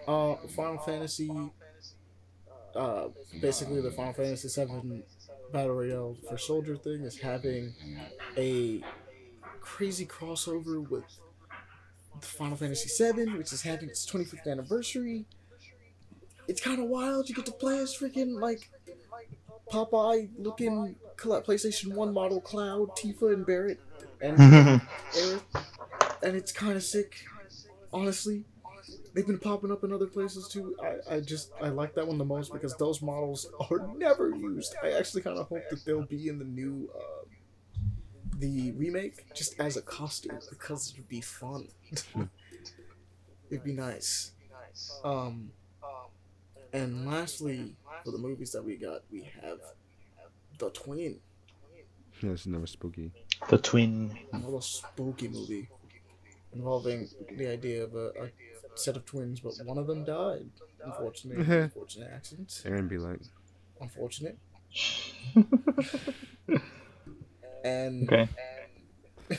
Uh, 0.06 0.34
Final 0.56 0.78
Fantasy. 0.78 1.30
Uh, 2.74 3.08
basically 3.40 3.80
the 3.80 3.90
Final 3.90 4.12
Fantasy 4.12 4.48
VII 4.48 5.02
Battle 5.52 5.74
Royale 5.74 6.16
for 6.28 6.36
Soldier 6.36 6.76
thing 6.76 7.02
is 7.02 7.18
having 7.18 7.72
a 8.36 8.82
crazy 9.60 10.06
crossover 10.06 10.88
with 10.88 11.04
the 12.20 12.26
Final 12.26 12.56
Fantasy 12.56 12.90
VII, 13.12 13.36
which 13.38 13.52
is 13.52 13.62
having 13.62 13.88
its 13.88 14.04
25th 14.10 14.50
anniversary 14.50 15.26
it's 16.48 16.60
kind 16.60 16.80
of 16.80 16.86
wild. 16.86 17.28
You 17.28 17.34
get 17.34 17.46
to 17.46 17.52
play 17.52 17.78
as 17.78 17.96
freaking 17.96 18.40
like 18.40 18.70
Popeye 19.70 20.28
looking 20.38 20.96
PlayStation 21.16 21.94
One 21.94 22.12
model 22.12 22.40
Cloud, 22.40 22.90
Tifa, 22.96 23.32
and 23.32 23.46
Barret, 23.46 23.80
and 24.20 24.36
Aerith, 25.12 25.42
and 26.22 26.36
it's 26.36 26.52
kind 26.52 26.76
of 26.76 26.82
sick. 26.82 27.24
Honestly, 27.92 28.44
they've 29.15 29.26
been 29.26 29.39
popping 29.39 29.70
up 29.73 29.84
in 29.84 29.93
other 29.93 30.07
places 30.07 30.49
too. 30.49 30.76
I, 30.83 31.17
I 31.17 31.20
just 31.20 31.52
I 31.62 31.68
like 31.68 31.94
that 31.94 32.07
one 32.07 32.18
the 32.18 32.25
most 32.25 32.52
because 32.52 32.76
those 32.76 33.01
models 33.01 33.49
are 33.70 33.89
never 33.97 34.31
used. 34.34 34.75
I 34.83 34.91
actually 34.93 35.23
kind 35.23 35.39
of 35.39 35.49
hope 35.49 35.62
that 35.70 35.84
they'll 35.84 36.05
be 36.05 36.28
in 36.28 36.39
the 36.39 36.44
new 36.44 36.91
uh, 36.94 37.25
the 38.39 38.73
remake 38.73 39.33
just 39.34 39.59
as 39.60 39.76
a 39.76 39.83
costume 39.83 40.39
because 40.51 40.93
it'd 40.93 41.09
be 41.09 41.20
fun. 41.20 41.68
It'd 43.51 43.62
be 43.62 43.73
nice. 43.73 44.33
Um, 45.05 45.51
and 46.73 47.07
lastly, 47.07 47.76
for 48.05 48.10
the 48.10 48.18
movies 48.18 48.51
that 48.52 48.65
we 48.65 48.75
got, 48.76 49.02
we 49.12 49.31
have 49.43 49.59
the 50.59 50.70
Twin, 50.70 51.20
Yeah, 52.20 52.31
it's 52.31 52.47
never 52.47 52.67
spooky. 52.67 53.12
The 53.49 53.59
twin. 53.59 54.18
another 54.33 54.60
spooky 54.60 55.28
movie 55.28 55.68
involving 56.52 57.09
the 57.36 57.49
idea 57.49 57.84
of 57.84 57.94
a, 57.94 58.09
a 58.09 58.31
set 58.74 58.96
of 58.96 59.04
twins, 59.04 59.40
but 59.40 59.54
one 59.64 59.78
of 59.78 59.86
them 59.86 60.04
died. 60.04 60.46
Unfortunately, 60.84 61.44
unfortunate 61.62 62.10
accident. 62.14 62.62
Aaron 62.64 62.88
be 62.88 62.98
like, 62.98 63.20
Unfortunate. 63.80 64.38
and 67.64 68.08
Okay. 68.10 68.28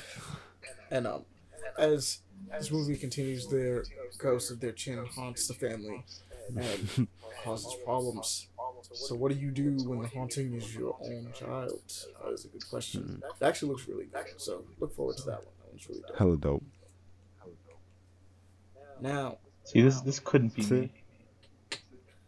and 0.92 1.08
um, 1.08 1.24
as 1.78 2.20
this 2.52 2.72
movie 2.72 2.96
continues, 2.96 3.48
their 3.48 3.84
ghost 4.18 4.52
of 4.52 4.60
their 4.60 4.72
chin 4.72 5.04
haunts 5.06 5.48
the 5.48 5.54
family 5.54 6.04
and 6.56 7.08
causes 7.44 7.74
problems. 7.84 8.48
So, 8.94 9.16
what 9.16 9.32
do 9.32 9.38
you 9.38 9.52
do 9.52 9.78
when 9.88 10.02
the 10.02 10.08
haunting 10.08 10.54
is 10.54 10.74
your 10.76 10.96
own 11.02 11.28
child? 11.38 11.82
That 12.24 12.34
is 12.34 12.46
a 12.46 12.48
good 12.50 12.68
question. 12.70 13.22
It 13.42 13.46
actually 13.46 13.70
looks 13.72 13.88
really 13.88 14.06
good. 14.06 14.26
So, 14.38 14.64
look 14.80 14.96
forward 14.96 15.18
to 15.18 15.24
that 15.24 15.38
one. 15.38 15.54
That 15.60 15.72
one's 15.72 15.90
really 15.90 16.02
dope. 16.08 16.18
hella 16.18 16.38
dope. 16.38 16.64
Now, 19.02 19.38
See, 19.64 19.82
this 19.82 20.02
this 20.02 20.20
couldn't 20.20 20.56
be 20.56 20.64
me. 20.64 20.92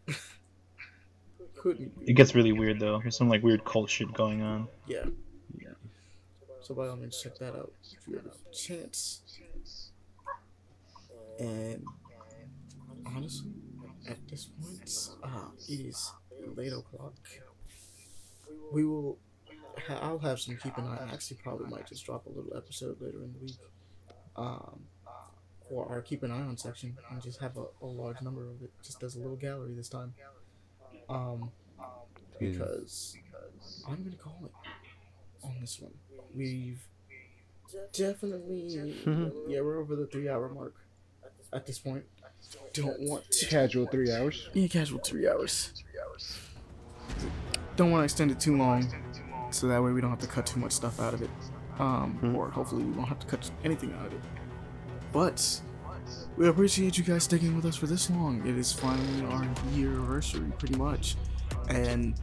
couldn't 1.56 1.92
It 2.02 2.14
gets 2.14 2.34
really 2.36 2.52
weird 2.52 2.80
though. 2.80 3.00
There's 3.00 3.18
some 3.18 3.30
like 3.30 3.44
weird 3.44 3.64
cult 3.64 3.90
shit 3.90 4.12
going 4.14 4.42
on. 4.42 4.68
Yeah. 4.88 5.06
Yeah. 5.60 5.70
So, 6.62 6.74
by 6.74 6.88
all 6.88 6.96
means, 6.96 7.22
check 7.22 7.38
that 7.38 7.56
out 7.56 7.72
if 7.92 8.08
you 8.08 8.16
have 8.16 8.26
a 8.26 8.54
chance. 8.54 9.22
And 11.40 11.84
honestly, 13.06 13.52
at 14.10 14.18
this 14.28 14.46
point, 14.46 15.10
ah, 15.24 15.52
it 15.70 15.80
is 15.80 16.12
late 16.56 16.74
o'clock. 16.74 17.14
We 18.72 18.86
will. 18.86 19.20
Ha- 19.88 20.00
I'll 20.02 20.20
have 20.20 20.40
some 20.40 20.58
keep 20.58 20.76
an 20.78 20.88
eye. 20.88 21.06
I 21.08 21.14
actually 21.14 21.38
probably 21.44 21.68
might 21.70 21.88
just 21.88 22.04
drop 22.06 22.26
a 22.26 22.30
little 22.30 22.56
episode 22.58 23.00
later 23.00 23.24
in 23.24 23.34
the 23.34 23.40
week. 23.40 23.58
Um, 24.36 24.82
for 25.70 25.88
our 25.90 26.02
keep 26.02 26.24
an 26.24 26.32
eye 26.32 26.42
on 26.42 26.58
section 26.58 26.98
and 27.12 27.22
just 27.22 27.40
have 27.40 27.58
a, 27.58 27.66
a 27.82 27.86
large 27.86 28.22
number 28.22 28.50
of 28.50 28.62
it, 28.62 28.72
just 28.84 29.02
as 29.04 29.16
a 29.16 29.20
little 29.20 29.36
gallery 29.36 29.74
this 29.74 29.90
time. 29.90 30.14
Um, 31.10 31.52
because 32.40 33.16
I'm 33.88 34.04
gonna 34.04 34.16
call 34.16 34.40
it 34.46 34.52
on 35.44 35.56
this 35.62 35.80
one. 35.80 35.94
We've 36.36 36.82
definitely, 37.94 38.94
yeah, 39.48 39.62
we're 39.62 39.80
over 39.80 39.96
the 39.96 40.08
three 40.08 40.30
hour 40.30 40.50
mark 40.50 40.76
at 41.54 41.66
this 41.66 41.80
point. 41.80 42.04
Don't 42.74 43.00
want 43.02 43.30
to 43.32 43.46
Casual 43.48 43.88
three 43.88 44.12
hours. 44.12 44.48
yeah, 44.54 44.68
casual 44.68 45.00
three 45.00 45.28
hours. 45.28 45.84
Don't 47.76 47.92
want 47.92 48.02
to 48.02 48.06
extend 48.06 48.32
it 48.32 48.40
too 48.40 48.58
long, 48.58 48.88
so 49.52 49.68
that 49.68 49.82
way 49.84 49.92
we 49.92 50.02
don't 50.02 50.10
have 50.10 50.20
to 50.20 50.28
cut 50.28 50.46
too 50.46 50.60
much 50.60 50.72
stuff 50.72 51.00
out 51.00 51.14
of 51.14 51.22
it. 51.22 51.30
Um, 51.80 52.36
or 52.36 52.50
hopefully 52.50 52.84
we 52.84 52.92
won't 52.92 53.08
have 53.08 53.20
to 53.20 53.28
cut 53.28 53.50
anything 53.64 53.94
out 53.94 54.08
of 54.08 54.14
it. 54.14 54.20
But 55.14 55.62
we 56.36 56.48
appreciate 56.48 56.98
you 56.98 57.04
guys 57.04 57.24
sticking 57.24 57.56
with 57.56 57.66
us 57.66 57.76
for 57.76 57.88
this 57.88 58.10
long. 58.10 58.46
It 58.48 58.58
is 58.58 58.72
finally 58.72 59.26
our 59.34 59.48
year 59.74 59.92
anniversary, 59.94 60.52
pretty 60.60 60.76
much, 60.78 61.16
and 61.70 62.14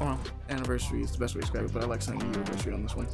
well, 0.00 0.20
anniversary 0.50 1.02
is 1.02 1.10
the 1.12 1.18
best 1.18 1.34
way 1.34 1.40
to 1.40 1.46
describe 1.46 1.64
it. 1.66 1.72
But 1.72 1.84
I 1.84 1.86
like 1.86 2.02
saying 2.02 2.20
year 2.20 2.30
anniversary 2.30 2.72
on 2.74 2.82
this 2.82 2.94
one. 2.94 3.08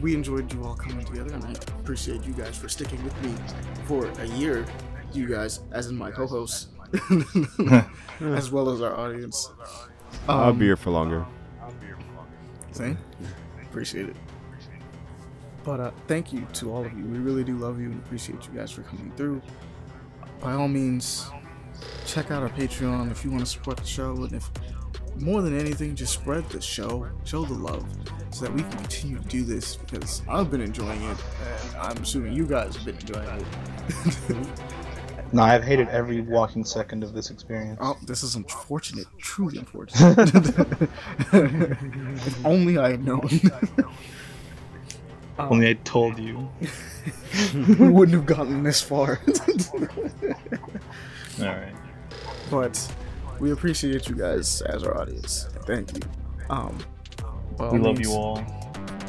We 0.00 0.14
enjoyed 0.14 0.52
you 0.52 0.64
all 0.64 0.74
coming 0.74 1.04
together, 1.04 1.32
and 1.34 1.44
I 1.44 1.50
appreciate 1.80 2.24
you 2.24 2.32
guys 2.32 2.56
for 2.56 2.68
sticking 2.68 3.02
with 3.04 3.22
me 3.22 3.34
for 3.84 4.06
a 4.20 4.26
year. 4.26 4.64
You 5.12 5.28
guys, 5.28 5.60
as 5.72 5.88
in 5.88 5.96
my 5.96 6.10
co-hosts, 6.10 6.68
as 8.20 8.50
well 8.50 8.70
as 8.70 8.80
our 8.80 8.96
audience. 8.98 9.50
I'll 10.28 10.50
Um, 10.50 10.58
be 10.58 10.64
here 10.66 10.76
for 10.76 10.90
longer. 10.90 11.26
Same. 12.72 12.96
Appreciate 13.62 14.08
it. 14.08 14.16
But 15.64 15.80
uh, 15.80 15.90
thank 16.08 16.32
you 16.32 16.46
to 16.54 16.72
all 16.72 16.84
of 16.84 16.92
you. 16.96 17.04
We 17.04 17.18
really 17.18 17.44
do 17.44 17.56
love 17.56 17.80
you 17.80 17.90
and 17.90 18.00
appreciate 18.04 18.46
you 18.46 18.58
guys 18.58 18.70
for 18.70 18.82
coming 18.82 19.12
through. 19.16 19.40
By 20.40 20.54
all 20.54 20.68
means, 20.68 21.30
check 22.06 22.30
out 22.30 22.42
our 22.42 22.50
Patreon 22.50 23.10
if 23.10 23.24
you 23.24 23.30
want 23.30 23.44
to 23.44 23.50
support 23.50 23.76
the 23.76 23.86
show. 23.86 24.12
And 24.24 24.32
if 24.32 24.50
more 25.20 25.40
than 25.42 25.58
anything, 25.58 25.94
just 25.94 26.14
spread 26.14 26.48
the 26.50 26.60
show, 26.60 27.06
show 27.24 27.44
the 27.44 27.54
love, 27.54 27.86
so 28.30 28.46
that 28.46 28.54
we 28.54 28.62
can 28.62 28.72
continue 28.72 29.18
to 29.18 29.28
do 29.28 29.44
this 29.44 29.76
because 29.76 30.22
I've 30.28 30.50
been 30.50 30.62
enjoying 30.62 31.02
it, 31.02 31.16
and 31.46 31.76
I'm 31.76 31.96
assuming 31.98 32.32
you 32.32 32.46
guys 32.46 32.74
have 32.76 32.84
been 32.84 32.96
enjoying 32.96 33.28
it. 33.28 34.48
No, 35.34 35.42
I've 35.42 35.64
hated 35.64 35.88
every 35.88 36.20
walking 36.20 36.62
second 36.62 37.02
of 37.02 37.14
this 37.14 37.30
experience. 37.30 37.78
Oh, 37.80 37.96
this 38.02 38.22
is 38.22 38.34
unfortunate. 38.34 39.06
Truly 39.16 39.56
unfortunate. 39.56 40.18
if 41.32 42.46
only 42.46 42.76
I 42.76 42.90
had 42.90 43.02
known. 43.02 43.26
Only 45.38 45.70
I 45.70 45.74
told 45.84 46.18
you. 46.18 46.50
we 47.54 47.88
wouldn't 47.88 48.14
have 48.16 48.26
gotten 48.26 48.62
this 48.62 48.80
far. 48.80 49.20
All 51.40 51.46
right. 51.46 51.72
but 52.50 52.94
we 53.40 53.50
appreciate 53.52 54.08
you 54.08 54.14
guys 54.14 54.60
as 54.62 54.84
our 54.84 54.96
audience. 55.00 55.48
Thank 55.66 55.94
you. 55.96 56.02
Um, 56.50 56.78
by 57.56 57.66
all 57.66 57.72
We 57.72 57.78
love 57.78 57.96
means, 57.96 58.08
you 58.08 58.14
all. 58.14 58.44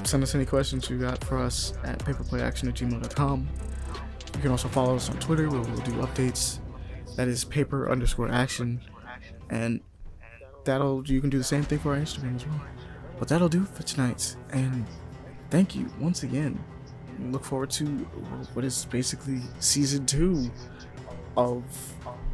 Send 0.04 0.24
us 0.24 0.34
any 0.34 0.46
questions 0.46 0.90
you 0.90 0.98
got 0.98 1.24
for 1.24 1.38
us 1.38 1.74
at 1.84 2.00
paperplayaction 2.00 2.70
at 2.70 2.76
gmail.com. 2.76 3.48
You 4.36 4.42
can 4.42 4.52
also 4.52 4.68
follow 4.70 4.96
us 4.96 5.10
on 5.10 5.18
Twitter 5.20 5.50
where 5.50 5.60
we'll 5.62 5.78
do 5.82 5.92
updates. 5.94 6.60
That 7.18 7.28
is 7.28 7.44
paper 7.44 7.92
underscore 7.92 8.30
action. 8.30 8.82
And 9.50 9.82
that'll 10.64 11.06
you 11.06 11.20
can 11.22 11.30
do 11.30 11.38
the 11.38 11.44
same 11.44 11.64
thing 11.64 11.80
for 11.80 11.94
our 11.94 12.00
Instagram 12.00 12.36
as 12.38 12.48
well. 12.48 12.62
But 13.20 13.28
that'll 13.28 13.50
do 13.50 13.66
for 13.66 13.84
tonight. 13.84 14.36
And 14.52 14.88
thank 15.54 15.76
you 15.76 15.88
once 16.00 16.24
again. 16.24 16.60
We 17.20 17.30
look 17.30 17.46
forward 17.46 17.70
to 17.72 17.86
what 18.54 18.66
is 18.66 18.86
basically 18.86 19.40
season 19.60 20.04
two 20.08 20.50
of 21.38 21.64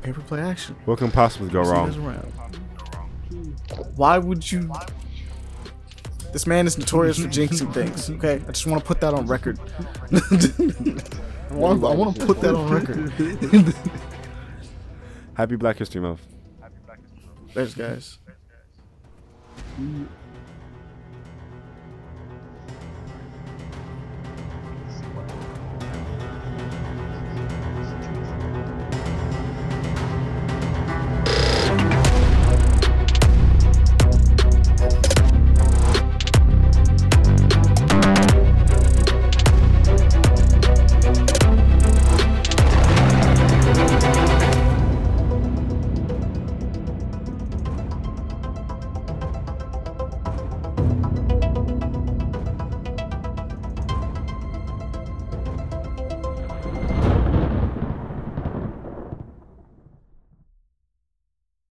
Paper 0.01 0.21
Play 0.21 0.39
Action. 0.39 0.77
What 0.85 0.99
can 0.99 1.11
possibly 1.11 1.49
go 1.49 1.61
See 1.65 1.69
you 1.69 1.75
guys 1.75 1.97
wrong? 1.97 2.07
around. 2.07 3.97
Why 3.97 4.17
would 4.17 4.49
you? 4.49 4.71
This 6.31 6.47
man 6.47 6.65
is 6.65 6.77
notorious 6.77 7.19
for 7.19 7.27
jinxing 7.27 7.73
things. 7.79 8.09
Okay, 8.09 8.35
I 8.47 8.51
just 8.51 8.65
want 8.65 8.81
to 8.81 8.87
put 8.87 9.01
that 9.01 9.13
on 9.13 9.25
record. 9.27 9.59
I 10.11 11.55
want, 11.55 12.15
to 12.15 12.25
put 12.25 12.39
that 12.39 12.55
on 12.55 12.69
record. 12.71 13.75
Happy 15.33 15.57
Black 15.57 15.77
History 15.77 15.99
Month. 15.99 16.25
Thanks, 17.53 17.73
guys. 17.73 18.19
We 19.77 20.05